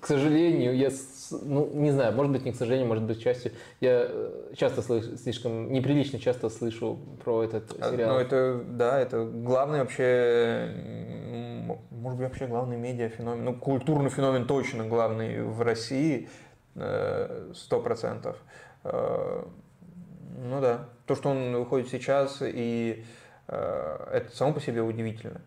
к 0.00 0.06
сожалению, 0.06 0.76
я, 0.76 0.90
ну, 1.42 1.70
не 1.72 1.92
знаю, 1.92 2.12
может 2.14 2.32
быть, 2.32 2.44
не 2.44 2.52
к 2.52 2.56
сожалению, 2.56 2.88
может 2.88 3.04
быть, 3.04 3.18
к 3.20 3.22
счастью, 3.22 3.52
я 3.80 4.08
часто 4.56 4.82
слышу, 4.82 5.16
слишком, 5.16 5.72
неприлично 5.72 6.18
часто 6.18 6.50
слышу 6.50 6.98
про 7.24 7.44
этот 7.44 7.74
А, 7.80 7.90
сериал. 7.92 8.14
Ну, 8.14 8.20
это, 8.20 8.60
да, 8.68 9.00
это 9.00 9.24
главный 9.24 9.78
вообще, 9.78 10.70
может 11.90 12.18
быть, 12.18 12.23
вообще 12.24 12.46
главный 12.46 12.76
медиа 12.76 13.08
феномен, 13.08 13.44
ну, 13.44 13.54
культурный 13.54 14.10
феномен 14.10 14.46
точно 14.46 14.86
главный 14.86 15.42
в 15.42 15.62
России, 15.62 16.28
э, 16.74 17.52
сто 17.54 17.80
процентов. 17.80 18.36
Э, 18.84 19.44
Ну 20.36 20.60
да, 20.60 20.88
то, 21.06 21.14
что 21.14 21.30
он 21.30 21.54
выходит 21.56 21.88
сейчас, 21.88 22.42
и 22.42 23.04
э, 23.48 24.08
это 24.12 24.36
само 24.36 24.52
по 24.52 24.60
себе 24.60 24.82
удивительно. 24.82 25.40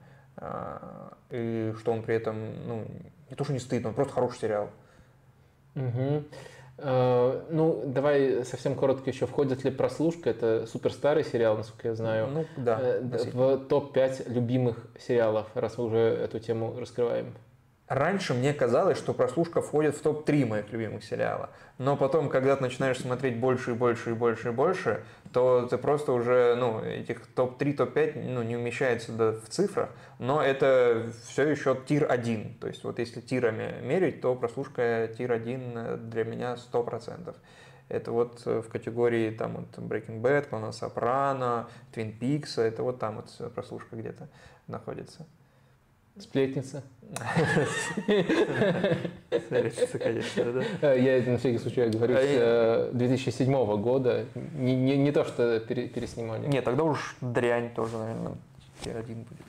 И 1.31 1.73
что 1.79 1.91
он 1.91 2.03
при 2.03 2.15
этом, 2.15 2.67
ну, 2.67 2.85
не 3.29 3.35
то, 3.35 3.43
что 3.43 3.53
не 3.53 3.59
стыдно, 3.59 3.89
он 3.89 3.95
просто 3.95 4.13
хороший 4.13 4.39
сериал. 4.39 4.69
Мгм. 5.75 6.25
Э, 6.77 7.43
Ну, 7.49 7.83
давай 7.85 8.45
совсем 8.45 8.75
коротко 8.75 9.09
еще. 9.09 9.25
Входит 9.25 9.63
ли 9.63 9.71
«Прослушка»? 9.71 10.29
Это 10.29 10.65
супер 10.67 10.91
старый 10.91 11.23
сериал, 11.23 11.57
насколько 11.57 11.89
я 11.89 11.95
знаю. 11.95 12.27
Ну, 12.27 12.45
да. 12.57 12.79
Э. 12.81 13.01
В 13.33 13.57
топ-5 13.67 14.31
любимых 14.31 14.87
сериалов, 14.99 15.47
раз 15.55 15.77
мы 15.77 15.85
уже 15.85 15.97
эту 15.97 16.39
тему 16.39 16.75
раскрываем. 16.79 17.33
Раньше 17.87 18.33
мне 18.33 18.53
казалось, 18.53 18.97
что 18.97 19.13
прослушка 19.13 19.61
входит 19.61 19.95
в 19.95 20.01
топ-3 20.01 20.45
моих 20.45 20.71
любимых 20.73 21.05
сериала. 21.05 21.51
Но 21.77 21.95
потом, 21.95 22.27
когда 22.27 22.57
ты 22.57 22.63
начинаешь 22.63 22.99
смотреть 22.99 23.39
больше 23.39 23.71
и 23.71 23.73
больше 23.75 24.11
и 24.11 24.13
больше 24.13 24.49
и 24.49 24.51
больше, 24.51 25.05
то 25.31 25.65
ты 25.69 25.77
просто 25.77 26.11
уже, 26.11 26.55
ну, 26.55 26.81
этих 26.81 27.25
топ-3, 27.27 27.73
топ-5, 27.73 28.23
ну, 28.25 28.43
не 28.43 28.57
умещается 28.57 29.13
да, 29.13 29.31
в 29.31 29.47
цифрах, 29.47 29.89
но 30.19 30.43
это 30.43 31.13
все 31.27 31.47
еще 31.47 31.77
tier-1. 31.87 32.59
То 32.59 32.67
есть 32.67 32.83
вот 32.83 32.99
если 32.99 33.21
tier 33.21 33.54
ами 33.54 33.79
мерить, 33.81 34.19
то 34.19 34.35
прослушка 34.35 35.09
tier-1 35.17 36.09
для 36.09 36.25
меня 36.25 36.57
100%. 36.73 37.33
Это 37.87 38.11
вот 38.11 38.41
э, 38.45 38.61
в 38.61 38.67
категории 38.67 39.31
там 39.31 39.55
вот 39.55 39.77
Breaking 39.77 40.19
Bad, 40.19 40.49
Клана 40.49 40.73
Сопрано, 40.73 41.69
Twin 41.93 42.19
Peaks, 42.19 42.61
это 42.61 42.83
вот 42.83 42.99
там 42.99 43.15
вот 43.15 43.53
прослушка 43.53 43.95
где-то 43.95 44.27
находится. 44.67 45.25
Сплетница. 46.19 46.83
Смотрится, 49.47 49.99
конечно, 49.99 50.51
да. 50.53 50.63
Э, 50.81 50.99
Я 50.99 51.17
это 51.17 51.31
на 51.31 51.37
всякий 51.37 51.57
случай 51.57 51.87
говорю, 51.89 52.15
А 52.15 52.19
с 52.19 52.23
я- 52.25 52.89
э, 52.89 52.91
2007 52.93 53.77
года. 53.77 54.25
Не, 54.53 54.75
не- 54.75 54.97
не 54.97 55.11
то, 55.11 55.23
что 55.25 55.59
пере- 55.59 55.87
переснимали. 55.87 56.47
Нет, 56.47 56.65
тогда 56.65 56.83
уж 56.83 57.15
дрянь 57.21 57.73
тоже, 57.73 57.97
наверное, 57.97 58.33
тир-1 58.83 59.15
будет. 59.15 59.45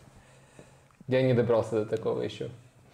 Я 1.08 1.22
не 1.22 1.34
добрался 1.34 1.84
до 1.84 1.86
такого 1.86 2.22
еще. 2.22 2.50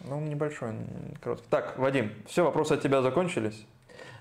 Ну, 0.09 0.21
небольшой, 0.21 0.73
короткий. 1.21 1.47
Так, 1.51 1.79
Вадим, 1.79 2.13
все, 2.27 2.45
вопросы 2.45 2.73
от 2.73 2.83
тебя 2.83 3.03
закончились? 3.03 3.65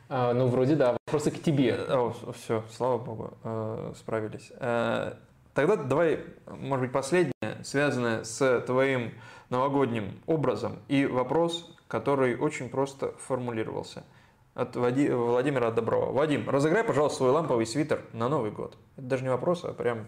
А, 0.10 0.34
ну, 0.34 0.48
вроде 0.48 0.76
да. 0.76 0.98
Вопросы 1.08 1.32
к 1.32 1.42
тебе. 1.42 1.76
О, 1.90 2.14
все, 2.34 2.64
слава 2.72 2.98
богу, 2.98 3.34
э, 3.44 3.94
справились. 3.98 4.52
Э, 4.60 5.14
Тогда 5.54 5.76
давай, 5.76 6.22
может 6.48 6.86
быть, 6.86 6.92
последнее, 6.92 7.32
связанное 7.64 8.24
с 8.24 8.62
твоим 8.62 9.12
новогодним 9.54 10.20
образом, 10.26 10.80
и 10.88 11.06
вопрос, 11.06 11.72
который 11.88 12.36
очень 12.36 12.70
просто 12.70 13.14
формулировался. 13.20 14.04
От 14.56 14.76
Вади- 14.76 15.10
Владимира 15.10 15.72
Доброва. 15.72 16.12
Вадим, 16.12 16.50
разыграй, 16.50 16.84
пожалуйста, 16.84 17.18
свой 17.18 17.30
ламповый 17.32 17.66
свитер 17.66 18.02
на 18.14 18.30
Новый 18.30 18.52
год. 18.52 18.78
Это 18.98 19.06
даже 19.08 19.24
не 19.24 19.30
вопрос, 19.30 19.64
а 19.64 19.74
прям 19.74 20.06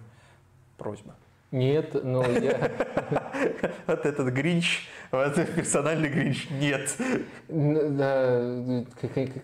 просьба. 0.77 1.15
Нет, 1.51 1.95
ну 2.03 2.23
я... 2.23 2.71
Вот 3.87 4.05
этот 4.05 4.33
гринч, 4.33 4.87
вот 5.11 5.27
этот 5.27 5.53
персональный 5.53 6.09
гринч, 6.09 6.47
нет. 6.49 6.89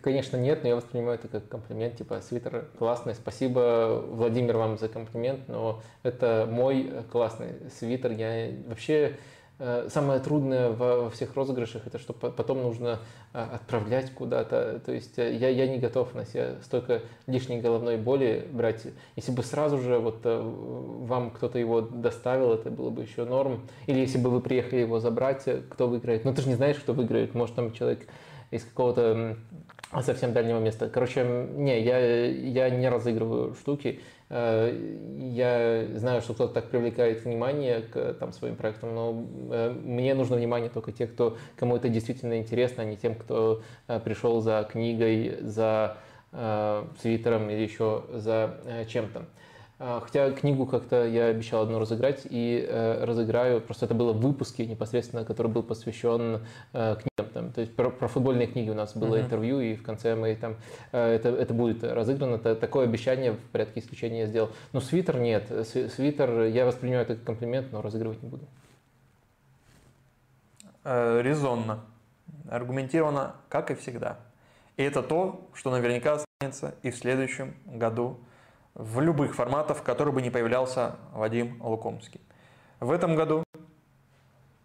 Конечно, 0.02 0.38
нет, 0.38 0.64
но 0.64 0.70
я 0.70 0.76
воспринимаю 0.76 1.20
это 1.20 1.28
как 1.28 1.48
комплимент, 1.48 1.98
типа, 1.98 2.22
свитер 2.22 2.66
классный, 2.80 3.14
спасибо, 3.14 4.04
Владимир, 4.08 4.58
вам 4.58 4.78
за 4.78 4.88
комплимент, 4.90 5.48
но 5.48 5.82
это 6.04 6.48
мой 6.50 6.92
классный 7.12 7.50
свитер, 7.80 8.12
я 8.12 8.52
вообще... 8.68 9.18
э, 9.62 9.88
Самое 9.90 10.20
трудное 10.20 10.70
во 10.72 11.10
всех 11.10 11.36
розыгрышах 11.36 11.88
это 11.88 12.00
что 12.00 12.14
по- 12.14 12.32
потом 12.32 12.62
нужно 12.62 13.00
э, 13.34 13.42
отправлять 13.42 14.12
куда-то. 14.12 14.82
То 14.86 14.92
есть 14.92 15.18
э, 15.20 15.34
я, 15.36 15.50
я 15.50 15.68
не 15.68 15.78
готов 15.78 16.14
на 16.16 16.26
себя 16.26 16.56
столько 16.64 17.02
лишней 17.28 17.62
головной 17.62 17.98
боли 17.98 18.48
брать. 18.52 18.88
Если 19.16 19.32
бы 19.32 19.44
сразу 19.44 19.78
же 19.78 20.00
вот 20.00 20.20
вам 20.24 21.32
кто-то 21.32 21.60
его 21.60 21.82
доставил, 21.82 22.54
это 22.54 22.70
было 22.70 22.90
бы 22.90 23.04
еще 23.04 23.24
норм. 23.24 23.62
Или 23.88 24.00
если 24.00 24.18
бы 24.18 24.30
вы 24.30 24.42
приехали 24.42 24.82
его 24.82 25.00
забрать, 25.00 25.46
кто 25.70 25.88
выиграет. 25.88 26.26
Ну 26.26 26.34
ты 26.34 26.42
же 26.42 26.50
не 26.50 26.56
знаешь, 26.56 26.78
кто 26.78 26.94
выиграет. 26.94 27.36
Может 27.36 27.56
там 27.56 27.72
человек 27.72 28.08
из 28.52 28.66
какого-то 28.66 29.38
совсем 30.02 30.34
дальнего 30.34 30.60
места. 30.60 30.90
Короче, 30.90 31.24
не, 31.24 31.82
я, 31.82 32.26
я 32.28 32.70
не 32.70 32.90
разыгрываю 32.90 33.56
штуки. 33.56 34.02
Э, 34.34 34.74
Я 35.20 35.98
знаю, 36.00 36.22
что 36.22 36.34
кто-то 36.34 36.54
так 36.54 36.70
привлекает 36.70 37.26
внимание 37.26 37.82
к 37.82 38.14
там, 38.14 38.32
своим 38.32 38.56
проектам, 38.56 38.96
но 38.96 39.28
э, 39.52 39.72
мне 39.72 40.16
нужно 40.16 40.38
внимание 40.38 40.70
только 40.70 40.94
тех, 40.94 41.14
кто, 41.14 41.38
кому 41.58 41.76
это 41.76 41.90
действительно 41.90 42.38
интересно, 42.40 42.84
а 42.84 42.86
не 42.86 42.96
тем, 42.96 43.16
кто 43.16 43.62
э, 43.88 44.00
пришел 44.00 44.40
за 44.42 44.68
книгой, 44.72 45.38
за 45.42 45.98
свитером 47.02 47.50
или 47.50 47.60
еще 47.62 48.06
за 48.14 48.86
чем-то. 48.88 49.26
А, 49.84 50.00
Хотя 50.00 50.30
книгу 50.32 50.68
как-то 50.68 51.08
я 51.08 51.26
обещал 51.26 51.64
одну 51.64 51.80
разыграть 51.80 52.28
и 52.30 52.64
э, 52.70 53.04
разыграю. 53.04 53.62
Просто 53.62 53.86
это 53.86 53.96
было 53.96 54.14
в 54.14 54.22
выпуске 54.22 54.68
непосредственно, 54.68 55.26
который 55.26 55.48
был 55.48 55.64
посвящен 55.64 56.42
э, 56.74 56.96
книгам. 56.98 57.34
Там. 57.34 57.52
То 57.52 57.62
есть 57.62 57.76
про, 57.76 57.90
про 57.90 58.08
футбольные 58.08 58.46
книги 58.46 58.70
у 58.70 58.76
нас 58.76 58.96
было 58.96 59.16
Мгм. 59.16 59.26
интервью, 59.26 59.60
и 59.60 59.76
в 59.76 59.82
конце 59.82 60.16
мы 60.16 60.36
там 60.36 60.58
э, 60.92 61.16
это, 61.16 61.30
это 61.30 61.54
будет 61.56 61.84
разыграно. 61.84 62.36
Это, 62.36 62.56
такое 62.56 62.86
обещание 62.86 63.32
в 63.32 63.40
порядке 63.52 63.80
исключения 63.80 64.20
я 64.22 64.26
сделал. 64.28 64.52
Но 64.72 64.82
свитер 64.82 65.18
нет. 65.18 65.50
Сви- 65.50 65.90
Свитер 65.90 66.44
я 66.44 66.68
воспринимаю 66.68 67.02
это 67.04 67.16
как 67.16 67.24
комплимент, 67.24 67.72
но 67.72 67.82
разыгрывать 67.82 68.22
не 68.22 68.30
буду. 68.30 68.44
Э, 70.84 71.22
резонно, 71.24 71.80
аргументированно, 72.50 73.36
как 73.50 73.72
и 73.72 73.74
всегда. 73.74 74.20
И 74.78 74.84
это 74.84 75.02
то, 75.02 75.48
что 75.56 75.72
наверняка 75.72 76.24
останется 76.40 76.76
и 76.84 76.92
в 76.92 76.96
следующем 76.98 77.56
году 77.66 78.20
в 78.76 79.00
любых 79.02 79.36
форматах, 79.36 79.78
в 79.78 79.82
которых 79.84 80.14
бы 80.14 80.22
не 80.22 80.30
появлялся 80.30 80.96
Вадим 81.14 81.62
Лукомский. 81.64 82.22
В 82.80 82.92
этом 82.92 83.16
году 83.16 83.44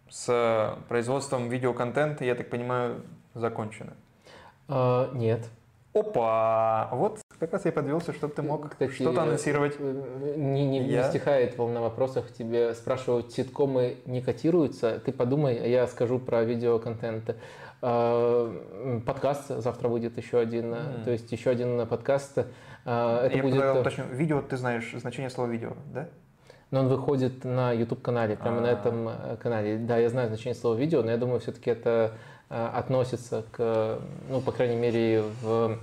с 0.09 0.77
производством 0.87 1.49
видеоконтента, 1.49 2.23
я 2.25 2.35
так 2.35 2.49
понимаю, 2.49 3.03
закончено. 3.33 3.93
А, 4.67 5.11
нет. 5.13 5.47
Опа! 5.93 6.89
Вот 6.91 7.19
как 7.39 7.53
раз 7.53 7.65
я 7.65 7.71
подвелся, 7.71 8.13
чтобы 8.13 8.33
ты 8.33 8.41
мог 8.41 8.71
что-то 8.93 9.23
анонсировать. 9.23 9.75
э, 9.79 10.33
Не, 10.37 10.65
не, 10.65 10.79
не 10.79 10.89
Я- 10.91 11.09
стихает 11.09 11.57
волна 11.57 11.81
вопросов. 11.81 12.31
Тебе 12.31 12.73
спрашивают, 12.75 13.31
ситкомы 13.31 13.97
не 14.05 14.21
котируются? 14.21 14.99
Ты 14.99 15.11
подумай, 15.11 15.57
а 15.57 15.65
я 15.67 15.87
скажу 15.87 16.19
про 16.19 16.43
видеоконтент. 16.43 17.29
М, 17.29 17.35
Подкаст 17.79 19.49
завтра 19.49 19.87
выйдет 19.87 20.17
еще 20.17 20.39
один, 20.39 20.73
э, 20.73 20.77
М. 20.77 21.03
то 21.03 21.11
есть 21.11 21.31
еще 21.31 21.51
один 21.51 21.85
подкаст. 21.87 22.39
А, 22.85 23.25
Это 23.25 23.37
я 23.37 23.43
будет, 23.43 23.61
э, 23.61 23.79
уточню. 23.79 24.05
Видео, 24.11 24.41
ты 24.41 24.57
знаешь 24.57 24.91
значение 24.95 25.29
слова 25.29 25.47
видео, 25.49 25.73
да? 25.93 26.07
но 26.71 26.81
он 26.81 26.87
выходит 26.87 27.45
на 27.45 27.71
YouTube 27.71 28.01
канале, 28.01 28.35
прямо 28.35 28.61
на 28.61 28.69
А. 28.69 28.71
этом 28.71 29.07
э, 29.09 29.37
канале. 29.41 29.77
Да, 29.77 29.97
я 29.97 30.09
знаю 30.09 30.27
значение 30.27 30.55
слова 30.55 30.75
видео, 30.75 31.01
но 31.03 31.11
я 31.11 31.17
думаю, 31.17 31.39
все-таки 31.39 31.69
это 31.69 32.13
э, 32.49 32.67
относится 32.73 33.43
к, 33.51 33.99
ну, 34.29 34.41
по 34.41 34.51
крайней 34.51 34.75
мере, 34.75 35.23
в 35.41 35.77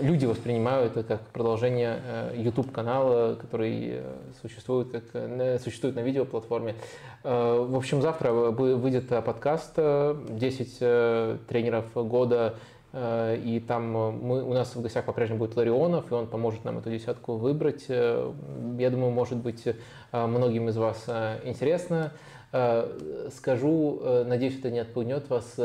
люди 0.00 0.26
воспринимают 0.26 0.96
это 0.96 1.18
как 1.18 1.28
продолжение 1.28 2.00
э, 2.04 2.34
YouTube 2.36 2.72
канала, 2.72 3.34
который 3.34 3.90
э, 3.92 4.14
существует 4.42 4.90
как 4.90 5.04
э, 5.14 5.58
существует 5.58 5.96
на 5.96 6.00
видеоплатформе. 6.00 6.74
В 7.22 7.76
общем, 7.76 8.02
завтра 8.02 8.30
вы- 8.32 8.76
выйдет 8.76 9.08
подкаст 9.08 9.72
э, 9.76 10.16
10 10.30 10.76
э, 10.80 11.38
тренеров 11.48 11.86
года 11.94 12.54
И 12.94 13.62
там 13.68 13.92
мы, 13.92 14.42
у 14.42 14.54
нас 14.54 14.74
в 14.74 14.80
гостях 14.80 15.04
по-прежнему 15.04 15.40
будет 15.40 15.56
Ларионов, 15.56 16.10
и 16.10 16.14
он 16.14 16.26
поможет 16.28 16.64
нам 16.64 16.78
эту 16.78 16.88
десятку 16.90 17.36
выбрать. 17.36 17.88
Я 17.88 18.90
думаю, 18.90 19.10
может 19.10 19.36
быть, 19.38 19.64
многим 20.12 20.68
из 20.70 20.76
вас 20.78 21.04
интересно. 21.44 22.12
Скажу, 23.36 24.00
надеюсь, 24.24 24.58
это 24.58 24.70
не 24.70 24.78
отпугнет 24.78 25.28
вас. 25.28 25.58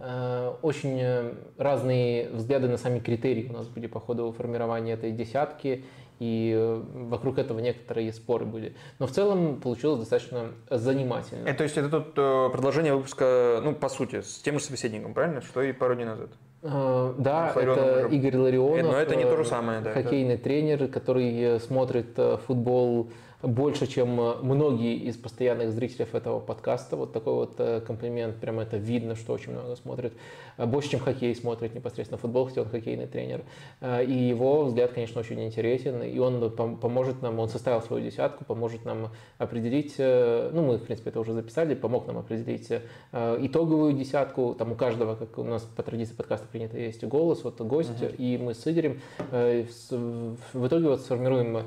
Э, 0.00 0.52
Очень 0.62 0.98
э, 1.00 1.32
разные 1.56 2.28
взгляды 2.30 2.68
на 2.68 2.76
сами 2.76 2.98
критерии 2.98 3.48
у 3.48 3.52
нас 3.52 3.66
были 3.68 3.86
по 3.86 4.00
ходу 4.00 4.32
формирования 4.32 4.92
этой 4.92 5.12
десятки. 5.12 5.84
и 6.18 6.52
э, 6.56 6.82
вокруг 7.08 7.38
этого 7.38 7.60
некоторые 7.60 8.12
споры 8.12 8.44
были. 8.44 8.74
Но 8.98 9.06
в 9.06 9.10
целом 9.10 9.60
получилось 9.60 10.00
достаточно 10.00 10.50
занимательно. 10.70 11.46
Это, 11.46 11.58
то 11.58 11.64
есть 11.64 11.76
это 11.76 11.88
тут 11.88 12.14
продолжение 12.52 12.94
выпуска, 12.94 13.60
ну, 13.62 13.74
по 13.74 13.88
сути, 13.88 14.22
с 14.22 14.38
тем 14.38 14.58
же 14.58 14.64
собеседником, 14.64 15.14
правильно? 15.14 15.40
Что 15.42 15.62
и 15.62 15.72
пару 15.72 15.94
дней 15.94 16.06
назад. 16.06 16.30
Да, 16.60 17.52
Ларионов 17.54 17.56
это 17.56 18.06
уже... 18.06 18.16
Игорь 18.16 18.36
Ларионов. 18.36 18.92
Но 18.92 18.98
это 18.98 19.14
не 19.14 19.22
то 19.22 19.36
же 19.36 19.44
самое, 19.44 19.80
да. 19.80 19.92
Хоккейный 19.92 20.38
тренер, 20.38 20.88
который 20.88 21.60
смотрит 21.60 22.18
футбол 22.46 23.10
больше, 23.42 23.86
чем 23.86 24.20
э, 24.20 24.34
многие 24.42 24.96
из 24.96 25.16
постоянных 25.16 25.72
зрителей 25.72 26.06
этого 26.12 26.40
подкаста. 26.40 26.96
Вот 26.96 27.12
такой 27.12 27.34
вот 27.34 27.54
э, 27.58 27.80
комплимент, 27.80 28.36
прямо 28.36 28.62
это 28.62 28.76
видно, 28.76 29.14
что 29.14 29.32
очень 29.32 29.52
много 29.52 29.76
смотрит. 29.76 30.14
Э, 30.58 30.66
больше, 30.66 30.90
чем 30.90 31.00
хоккей 31.00 31.34
смотрит 31.34 31.74
непосредственно 31.74 32.18
футбол, 32.18 32.46
хотя 32.46 32.62
он 32.62 32.68
хоккейный 32.68 33.06
тренер. 33.06 33.44
И 33.80 34.12
его 34.12 34.64
взгляд, 34.64 34.92
конечно, 34.92 35.20
очень 35.20 35.42
интересен, 35.42 36.02
и 36.02 36.18
он 36.18 36.50
поможет 36.50 37.22
нам, 37.22 37.38
он 37.38 37.48
составил 37.48 37.80
свою 37.80 38.04
десятку, 38.04 38.44
поможет 38.44 38.84
нам 38.84 39.10
определить, 39.38 39.94
ну, 39.98 40.62
мы, 40.62 40.78
в 40.78 40.84
принципе, 40.84 41.10
это 41.10 41.20
уже 41.20 41.32
записали, 41.32 41.74
помог 41.74 42.06
нам 42.06 42.18
определить 42.18 42.70
итоговую 43.12 43.92
десятку, 43.92 44.54
там 44.58 44.72
у 44.72 44.74
каждого, 44.74 45.14
как 45.14 45.38
у 45.38 45.44
нас 45.44 45.62
по 45.62 45.82
традиции 45.82 46.14
подкаста 46.14 46.46
принято, 46.50 46.78
есть 46.78 47.04
голос, 47.04 47.44
вот 47.44 47.60
гость, 47.60 47.90
uh-huh. 48.00 48.16
и 48.16 48.38
мы 48.38 48.54
с 48.54 48.66
Игорем 48.66 49.00
в 49.30 50.66
итоге 50.66 50.88
вот 50.88 51.00
сформируем 51.00 51.64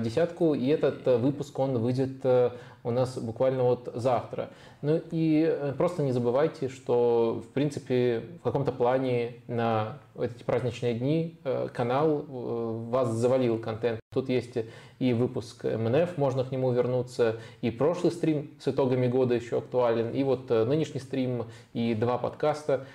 десятку, 0.00 0.54
и 0.54 0.66
этот 0.68 1.06
выпуск, 1.06 1.58
он 1.58 1.78
выйдет 1.78 2.20
э, 2.24 2.50
у 2.84 2.90
нас 2.90 3.18
буквально 3.18 3.62
вот 3.62 3.90
завтра. 3.94 4.50
Ну 4.82 5.00
и 5.10 5.46
э, 5.48 5.72
просто 5.76 6.02
не 6.02 6.12
забывайте, 6.12 6.68
что 6.68 7.42
в 7.44 7.52
принципе 7.52 8.24
в 8.40 8.42
каком-то 8.42 8.72
плане 8.72 9.36
на 9.46 9.98
эти 10.18 10.42
праздничные 10.42 10.94
дни 10.94 11.38
э, 11.44 11.68
канал 11.72 12.24
вас 12.28 13.10
завалил 13.10 13.58
контент. 13.58 14.00
Тут 14.12 14.28
есть 14.28 14.58
и 14.98 15.12
выпуск 15.14 15.64
МНФ, 15.64 16.16
можно 16.18 16.44
к 16.44 16.52
нему 16.52 16.70
вернуться, 16.72 17.36
и 17.60 17.70
прошлый 17.70 18.12
стрим 18.12 18.50
с 18.60 18.68
итогами 18.68 19.06
года 19.06 19.34
еще 19.34 19.58
актуален, 19.58 20.10
и 20.10 20.22
вот 20.22 20.50
нынешний 20.50 21.00
стрим, 21.00 21.46
и 21.72 21.94
два 21.94 22.18
подкаста. 22.18 22.86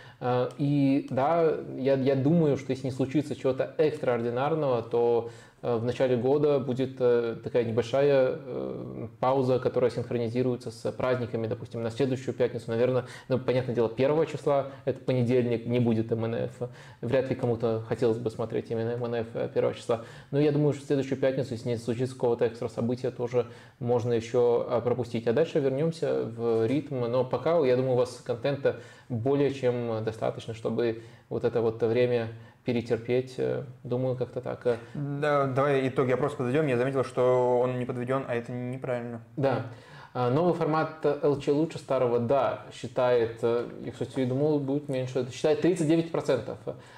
И 0.58 1.08
да, 1.10 1.52
я, 1.78 1.96
я 1.96 2.16
думаю, 2.16 2.56
что 2.58 2.72
если 2.72 2.86
не 2.86 2.92
случится 2.92 3.36
чего-то 3.36 3.74
экстраординарного, 3.78 4.84
то 4.84 5.32
Э, 5.32 5.47
в 5.76 5.84
начале 5.84 6.16
года 6.16 6.60
будет 6.60 6.96
э, 7.00 7.36
такая 7.44 7.66
небольшая 7.66 8.36
э, 8.38 9.08
пауза, 9.20 9.60
которая 9.60 9.92
синхронизируется 9.92 10.72
с 10.72 10.92
праздниками, 10.94 11.48
допустим, 11.48 11.84
на 11.84 11.92
следующую 11.92 12.34
пятницу, 12.34 12.66
наверное, 12.68 13.06
ну, 13.28 13.38
понятное 13.38 13.76
дело, 13.76 13.90
первого 13.90 14.26
числа, 14.26 14.72
это 14.86 15.00
понедельник, 15.00 15.66
не 15.66 15.80
будет 15.80 16.12
МНФ. 16.12 16.70
Вряд 17.02 17.30
ли 17.30 17.36
кому-то 17.36 17.84
хотелось 17.88 18.18
бы 18.18 18.30
смотреть 18.32 18.72
именно 18.72 18.96
МНФ 18.96 19.52
первого 19.54 19.74
числа. 19.74 20.06
Но 20.32 20.40
я 20.40 20.54
думаю, 20.54 20.74
что 20.74 20.84
в 20.84 20.88
следующую 20.88 21.20
пятницу, 21.20 21.54
если 21.54 21.68
не 21.68 21.78
случится 21.78 22.16
какого-то 22.16 22.48
экстра 22.48 22.70
события, 22.70 23.12
тоже 23.12 23.48
можно 23.80 24.14
еще 24.14 24.82
пропустить. 24.84 25.28
А 25.28 25.34
дальше 25.34 25.60
вернемся 25.60 26.24
в 26.24 26.66
ритм. 26.66 27.02
Но 27.02 27.26
пока, 27.26 27.58
я 27.66 27.76
думаю, 27.76 27.94
у 27.94 27.98
вас 27.98 28.22
контента 28.24 28.80
более 29.10 29.54
чем 29.54 30.04
достаточно, 30.04 30.54
чтобы 30.54 31.04
вот 31.30 31.44
это 31.44 31.62
вот 31.62 31.82
время 31.84 32.30
перетерпеть. 32.68 33.36
Э, 33.38 33.64
думаю, 33.86 34.18
как-то 34.18 34.42
так. 34.42 34.68
Э. 34.68 34.76
Да, 34.94 35.46
давай 35.46 35.88
итоги 35.88 36.12
опроса 36.12 36.36
подведем. 36.36 36.68
Я 36.68 36.78
заметил, 36.78 37.06
что 37.06 37.62
он 37.62 37.80
не 37.80 37.86
подведен, 37.86 38.26
а 38.28 38.36
это 38.36 38.52
неправильно. 38.52 39.22
Да. 39.38 39.68
А, 40.14 40.30
новый 40.30 40.54
формат 40.54 41.06
LC 41.06 41.54
лучше 41.54 41.80
старого, 41.80 42.20
да, 42.20 42.66
считает, 42.74 43.38
э, 43.42 43.70
я, 43.86 43.92
кстати, 43.94 44.26
думал, 44.26 44.60
будет 44.60 44.90
меньше, 44.90 45.26
считает 45.32 45.64
39%. 45.64 46.58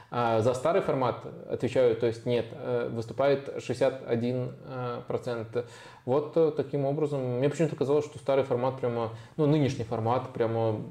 А 0.09 0.41
за 0.41 0.56
старый 0.56 0.81
формат, 0.81 1.23
отвечаю, 1.48 1.95
то 1.95 2.07
есть 2.07 2.25
нет, 2.25 2.48
выступает 2.89 3.49
61%. 3.57 5.65
Вот 6.06 6.56
таким 6.56 6.85
образом, 6.85 7.38
мне 7.38 7.48
почему-то 7.48 7.75
казалось, 7.75 8.06
что 8.06 8.17
старый 8.17 8.43
формат 8.43 8.80
прямо, 8.80 9.11
ну, 9.38 9.45
нынешний 9.45 9.83
формат 9.83 10.33
прямо 10.33 10.81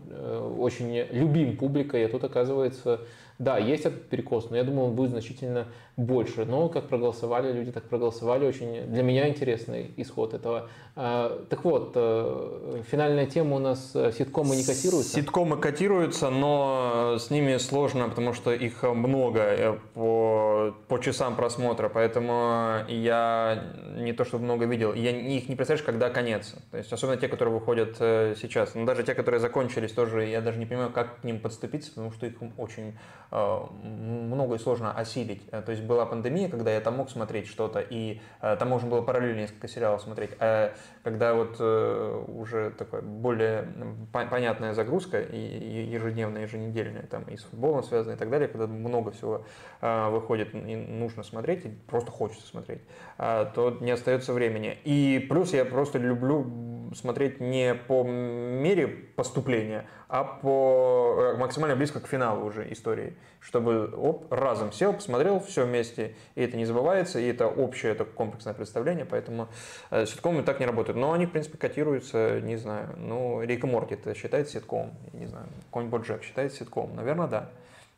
очень 0.56 1.04
любим 1.10 1.56
публикой, 1.56 2.06
а 2.06 2.08
тут 2.08 2.22
оказывается 2.22 3.00
да, 3.38 3.56
есть 3.58 3.86
этот 3.86 4.08
перекос, 4.08 4.50
но 4.50 4.56
я 4.56 4.64
думаю, 4.64 4.88
он 4.88 4.94
будет 4.96 5.10
значительно 5.10 5.68
больше. 5.96 6.44
Но 6.44 6.68
как 6.68 6.88
проголосовали 6.88 7.52
люди, 7.52 7.70
так 7.70 7.84
проголосовали. 7.84 8.46
Очень 8.46 8.86
для 8.86 9.02
меня 9.02 9.28
интересный 9.28 9.92
исход 9.96 10.34
этого. 10.34 10.68
А, 10.96 11.44
так 11.48 11.64
вот, 11.64 11.92
э, 11.94 12.82
финальная 12.90 13.26
тема 13.26 13.56
у 13.56 13.58
нас 13.60 13.92
э, 13.94 14.10
ситкомы 14.10 14.56
не 14.56 14.64
котируются. 14.64 15.14
Ситкомы 15.14 15.56
котируются, 15.56 16.30
но 16.30 17.16
с 17.20 17.30
ними 17.30 17.56
сложно, 17.58 18.08
потому 18.08 18.32
что 18.32 18.52
их 18.52 18.82
много 18.82 19.40
э, 19.40 19.78
по, 19.94 20.74
по 20.88 20.98
часам 20.98 21.36
просмотра, 21.36 21.88
поэтому 21.88 22.78
я 22.88 23.62
не 23.96 24.12
то 24.12 24.24
чтобы 24.24 24.44
много 24.44 24.66
видел, 24.66 24.94
я 24.94 25.12
их 25.12 25.48
не 25.48 25.54
представляешь, 25.54 25.84
когда 25.84 26.10
конец. 26.10 26.56
То 26.72 26.78
есть 26.78 26.92
особенно 26.92 27.16
те, 27.16 27.28
которые 27.28 27.54
выходят 27.54 27.96
сейчас. 27.98 28.74
Но 28.74 28.84
даже 28.84 29.04
те, 29.04 29.14
которые 29.14 29.40
закончились, 29.40 29.92
тоже 29.92 30.26
я 30.26 30.40
даже 30.40 30.58
не 30.58 30.66
понимаю, 30.66 30.90
как 30.90 31.20
к 31.20 31.24
ним 31.24 31.38
подступиться, 31.38 31.90
потому 31.90 32.10
что 32.10 32.26
их 32.26 32.34
очень 32.56 32.98
много 33.30 34.54
и 34.54 34.58
сложно 34.58 34.92
осилить. 34.92 35.48
То 35.50 35.70
есть 35.70 35.82
была 35.82 36.06
пандемия, 36.06 36.48
когда 36.48 36.72
я 36.72 36.80
там 36.80 36.96
мог 36.96 37.10
смотреть 37.10 37.46
что-то, 37.46 37.80
и 37.80 38.20
э, 38.40 38.56
там 38.58 38.68
можно 38.68 38.88
было 38.88 39.02
параллельно 39.02 39.40
несколько 39.40 39.68
сериалов 39.68 40.02
смотреть. 40.02 40.30
А 40.40 40.72
когда 41.02 41.34
вот 41.34 41.56
э, 41.58 42.24
уже 42.28 42.70
такая 42.70 43.02
более 43.02 43.68
понятная 44.12 44.72
загрузка, 44.74 45.20
и 45.20 45.38
ежедневная, 45.38 46.42
еженедельная, 46.42 47.02
там 47.02 47.24
и 47.24 47.36
с 47.36 47.44
футболом 47.44 47.82
связанная 47.82 48.16
и 48.16 48.18
так 48.18 48.30
далее, 48.30 48.48
когда 48.48 48.66
много 48.66 49.10
всего 49.10 49.44
э, 49.80 50.08
выходит 50.10 50.54
и 50.54 50.76
нужно 50.76 51.22
смотреть, 51.22 51.66
и 51.66 51.68
просто 51.68 52.10
хочется 52.10 52.46
смотреть, 52.46 52.80
э, 52.80 53.07
то 53.18 53.76
не 53.80 53.90
остается 53.90 54.32
времени. 54.32 54.78
И 54.84 55.26
плюс 55.28 55.52
я 55.52 55.64
просто 55.64 55.98
люблю 55.98 56.68
смотреть 56.94 57.40
не 57.40 57.74
по 57.74 58.02
мере 58.04 58.86
поступления, 58.86 59.86
а 60.08 60.24
по 60.24 61.16
э, 61.18 61.36
максимально 61.36 61.76
близко 61.76 62.00
к 62.00 62.06
финалу 62.06 62.46
уже 62.46 62.70
истории, 62.72 63.16
чтобы 63.40 63.92
оп, 63.96 64.32
разом 64.32 64.72
сел, 64.72 64.92
посмотрел 64.92 65.40
все 65.40 65.66
вместе, 65.66 66.14
и 66.34 66.42
это 66.42 66.56
не 66.56 66.64
забывается, 66.64 67.18
и 67.18 67.26
это 67.26 67.46
общее, 67.46 67.92
это 67.92 68.04
комплексное 68.04 68.54
представление, 68.54 69.04
поэтому 69.04 69.48
э, 69.90 70.06
ситкомы 70.06 70.42
так 70.42 70.60
не 70.60 70.66
работают. 70.66 70.96
Но 70.96 71.12
они, 71.12 71.26
в 71.26 71.30
принципе, 71.30 71.58
котируются, 71.58 72.40
не 72.40 72.56
знаю, 72.56 72.94
ну, 72.96 73.42
Рик 73.42 73.64
и 73.64 73.66
Морти 73.66 73.94
это 73.94 74.14
считает 74.14 74.48
ситком, 74.48 74.92
не 75.12 75.26
знаю, 75.26 75.46
конь 75.70 75.88
Боджек 75.88 76.22
считает 76.22 76.52
ситком, 76.52 76.94
наверное, 76.96 77.26
да. 77.26 77.50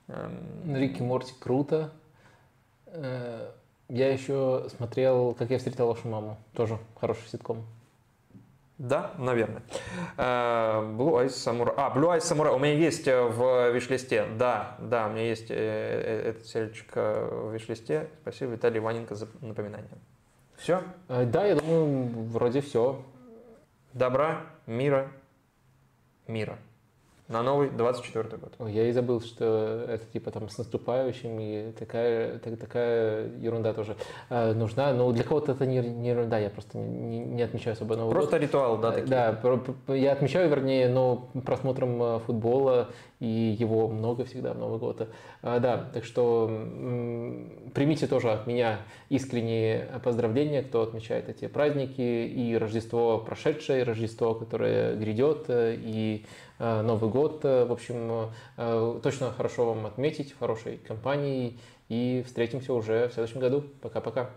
Эм, 0.08 0.74
Рик 0.74 1.00
и 1.00 1.02
Морти 1.02 1.32
круто. 1.38 1.92
Я 3.90 4.12
еще 4.12 4.68
смотрел 4.76 5.34
«Как 5.34 5.50
я 5.50 5.58
встретил 5.58 5.88
вашу 5.88 6.06
маму», 6.06 6.38
тоже 6.54 6.78
хороший 7.00 7.26
ситком. 7.28 7.66
Да, 8.78 9.10
наверное. 9.18 9.62
Э, 10.16 10.80
Blue 10.96 11.20
Eyes 11.20 11.30
Samurai. 11.30 11.74
А, 11.76 11.92
Blue 11.92 12.16
Eyes 12.16 12.20
Samurai 12.20 12.54
у 12.54 12.58
меня 12.60 12.74
есть 12.74 13.08
э, 13.08 13.20
в 13.20 13.72
виш-листе. 13.72 14.26
Да, 14.38 14.76
да, 14.78 15.08
у 15.08 15.10
меня 15.10 15.24
есть 15.24 15.50
э, 15.50 16.22
этот 16.24 16.46
сериальчик 16.46 16.94
в 16.94 17.52
виш-листе. 17.52 18.08
Спасибо, 18.22 18.52
Виталий 18.52 18.78
Иваненко, 18.78 19.16
за 19.16 19.26
напоминание. 19.40 19.90
Все? 20.56 20.82
Да, 21.08 21.44
я 21.44 21.56
думаю, 21.56 22.06
вроде 22.28 22.60
все. 22.60 23.02
Добра, 23.92 24.46
мира, 24.66 25.10
мира 26.28 26.58
на 27.30 27.42
новый 27.42 27.70
24 27.70 28.36
год. 28.38 28.54
Ой, 28.58 28.72
я 28.72 28.88
и 28.88 28.92
забыл, 28.92 29.20
что 29.20 29.86
это 29.88 30.04
типа 30.06 30.32
там 30.32 30.48
с 30.48 30.58
наступающим, 30.58 31.38
и 31.38 31.72
такая, 31.72 32.38
так, 32.38 32.58
такая 32.58 33.28
ерунда 33.38 33.72
тоже 33.72 33.96
э, 34.28 34.52
нужна. 34.52 34.92
Но 34.92 35.10
для 35.12 35.22
кого-то 35.22 35.52
это 35.52 35.64
не, 35.64 35.78
не 35.78 36.08
ерунда, 36.08 36.38
я 36.38 36.50
просто 36.50 36.76
не, 36.76 37.20
не 37.20 37.42
отмечаю 37.42 37.74
особо 37.74 37.96
Новый 37.96 38.12
Просто 38.12 38.32
год. 38.32 38.42
ритуал, 38.42 38.78
да, 38.78 38.90
такие? 38.90 39.08
Да, 39.08 39.94
я 39.94 40.12
отмечаю, 40.12 40.50
вернее, 40.50 40.88
но 40.88 41.30
просмотром 41.46 42.02
э, 42.02 42.18
футбола, 42.26 42.88
и 43.20 43.56
его 43.58 43.88
много 43.88 44.24
всегда 44.24 44.52
в 44.52 44.58
Новый 44.58 44.78
год. 44.78 45.08
А, 45.42 45.60
да, 45.60 45.88
так 45.94 46.04
что 46.04 46.46
примите 47.74 48.06
тоже 48.06 48.32
от 48.32 48.46
меня 48.46 48.80
искренние 49.08 49.88
поздравления, 50.02 50.62
кто 50.62 50.82
отмечает 50.82 51.28
эти 51.28 51.46
праздники, 51.46 52.00
и 52.00 52.56
Рождество 52.56 53.18
прошедшее, 53.18 53.82
и 53.82 53.84
Рождество, 53.84 54.34
которое 54.34 54.96
грядет, 54.96 55.44
э, 55.48 55.76
и 55.78 56.24
Э, 56.60 56.82
Новый 56.82 57.10
год. 57.10 57.40
Э, 57.44 57.64
в 57.64 57.72
общем, 57.72 58.30
точно 59.02 59.32
хорошо 59.32 59.64
вам 59.64 59.86
отметить, 59.86 60.32
в 60.32 60.38
хорошей 60.38 60.76
компании. 60.76 61.58
И 61.88 62.22
встретимся 62.26 62.74
уже 62.74 63.08
в 63.08 63.14
следующем 63.14 63.40
году. 63.40 63.64
Пока-пока. 63.80 64.30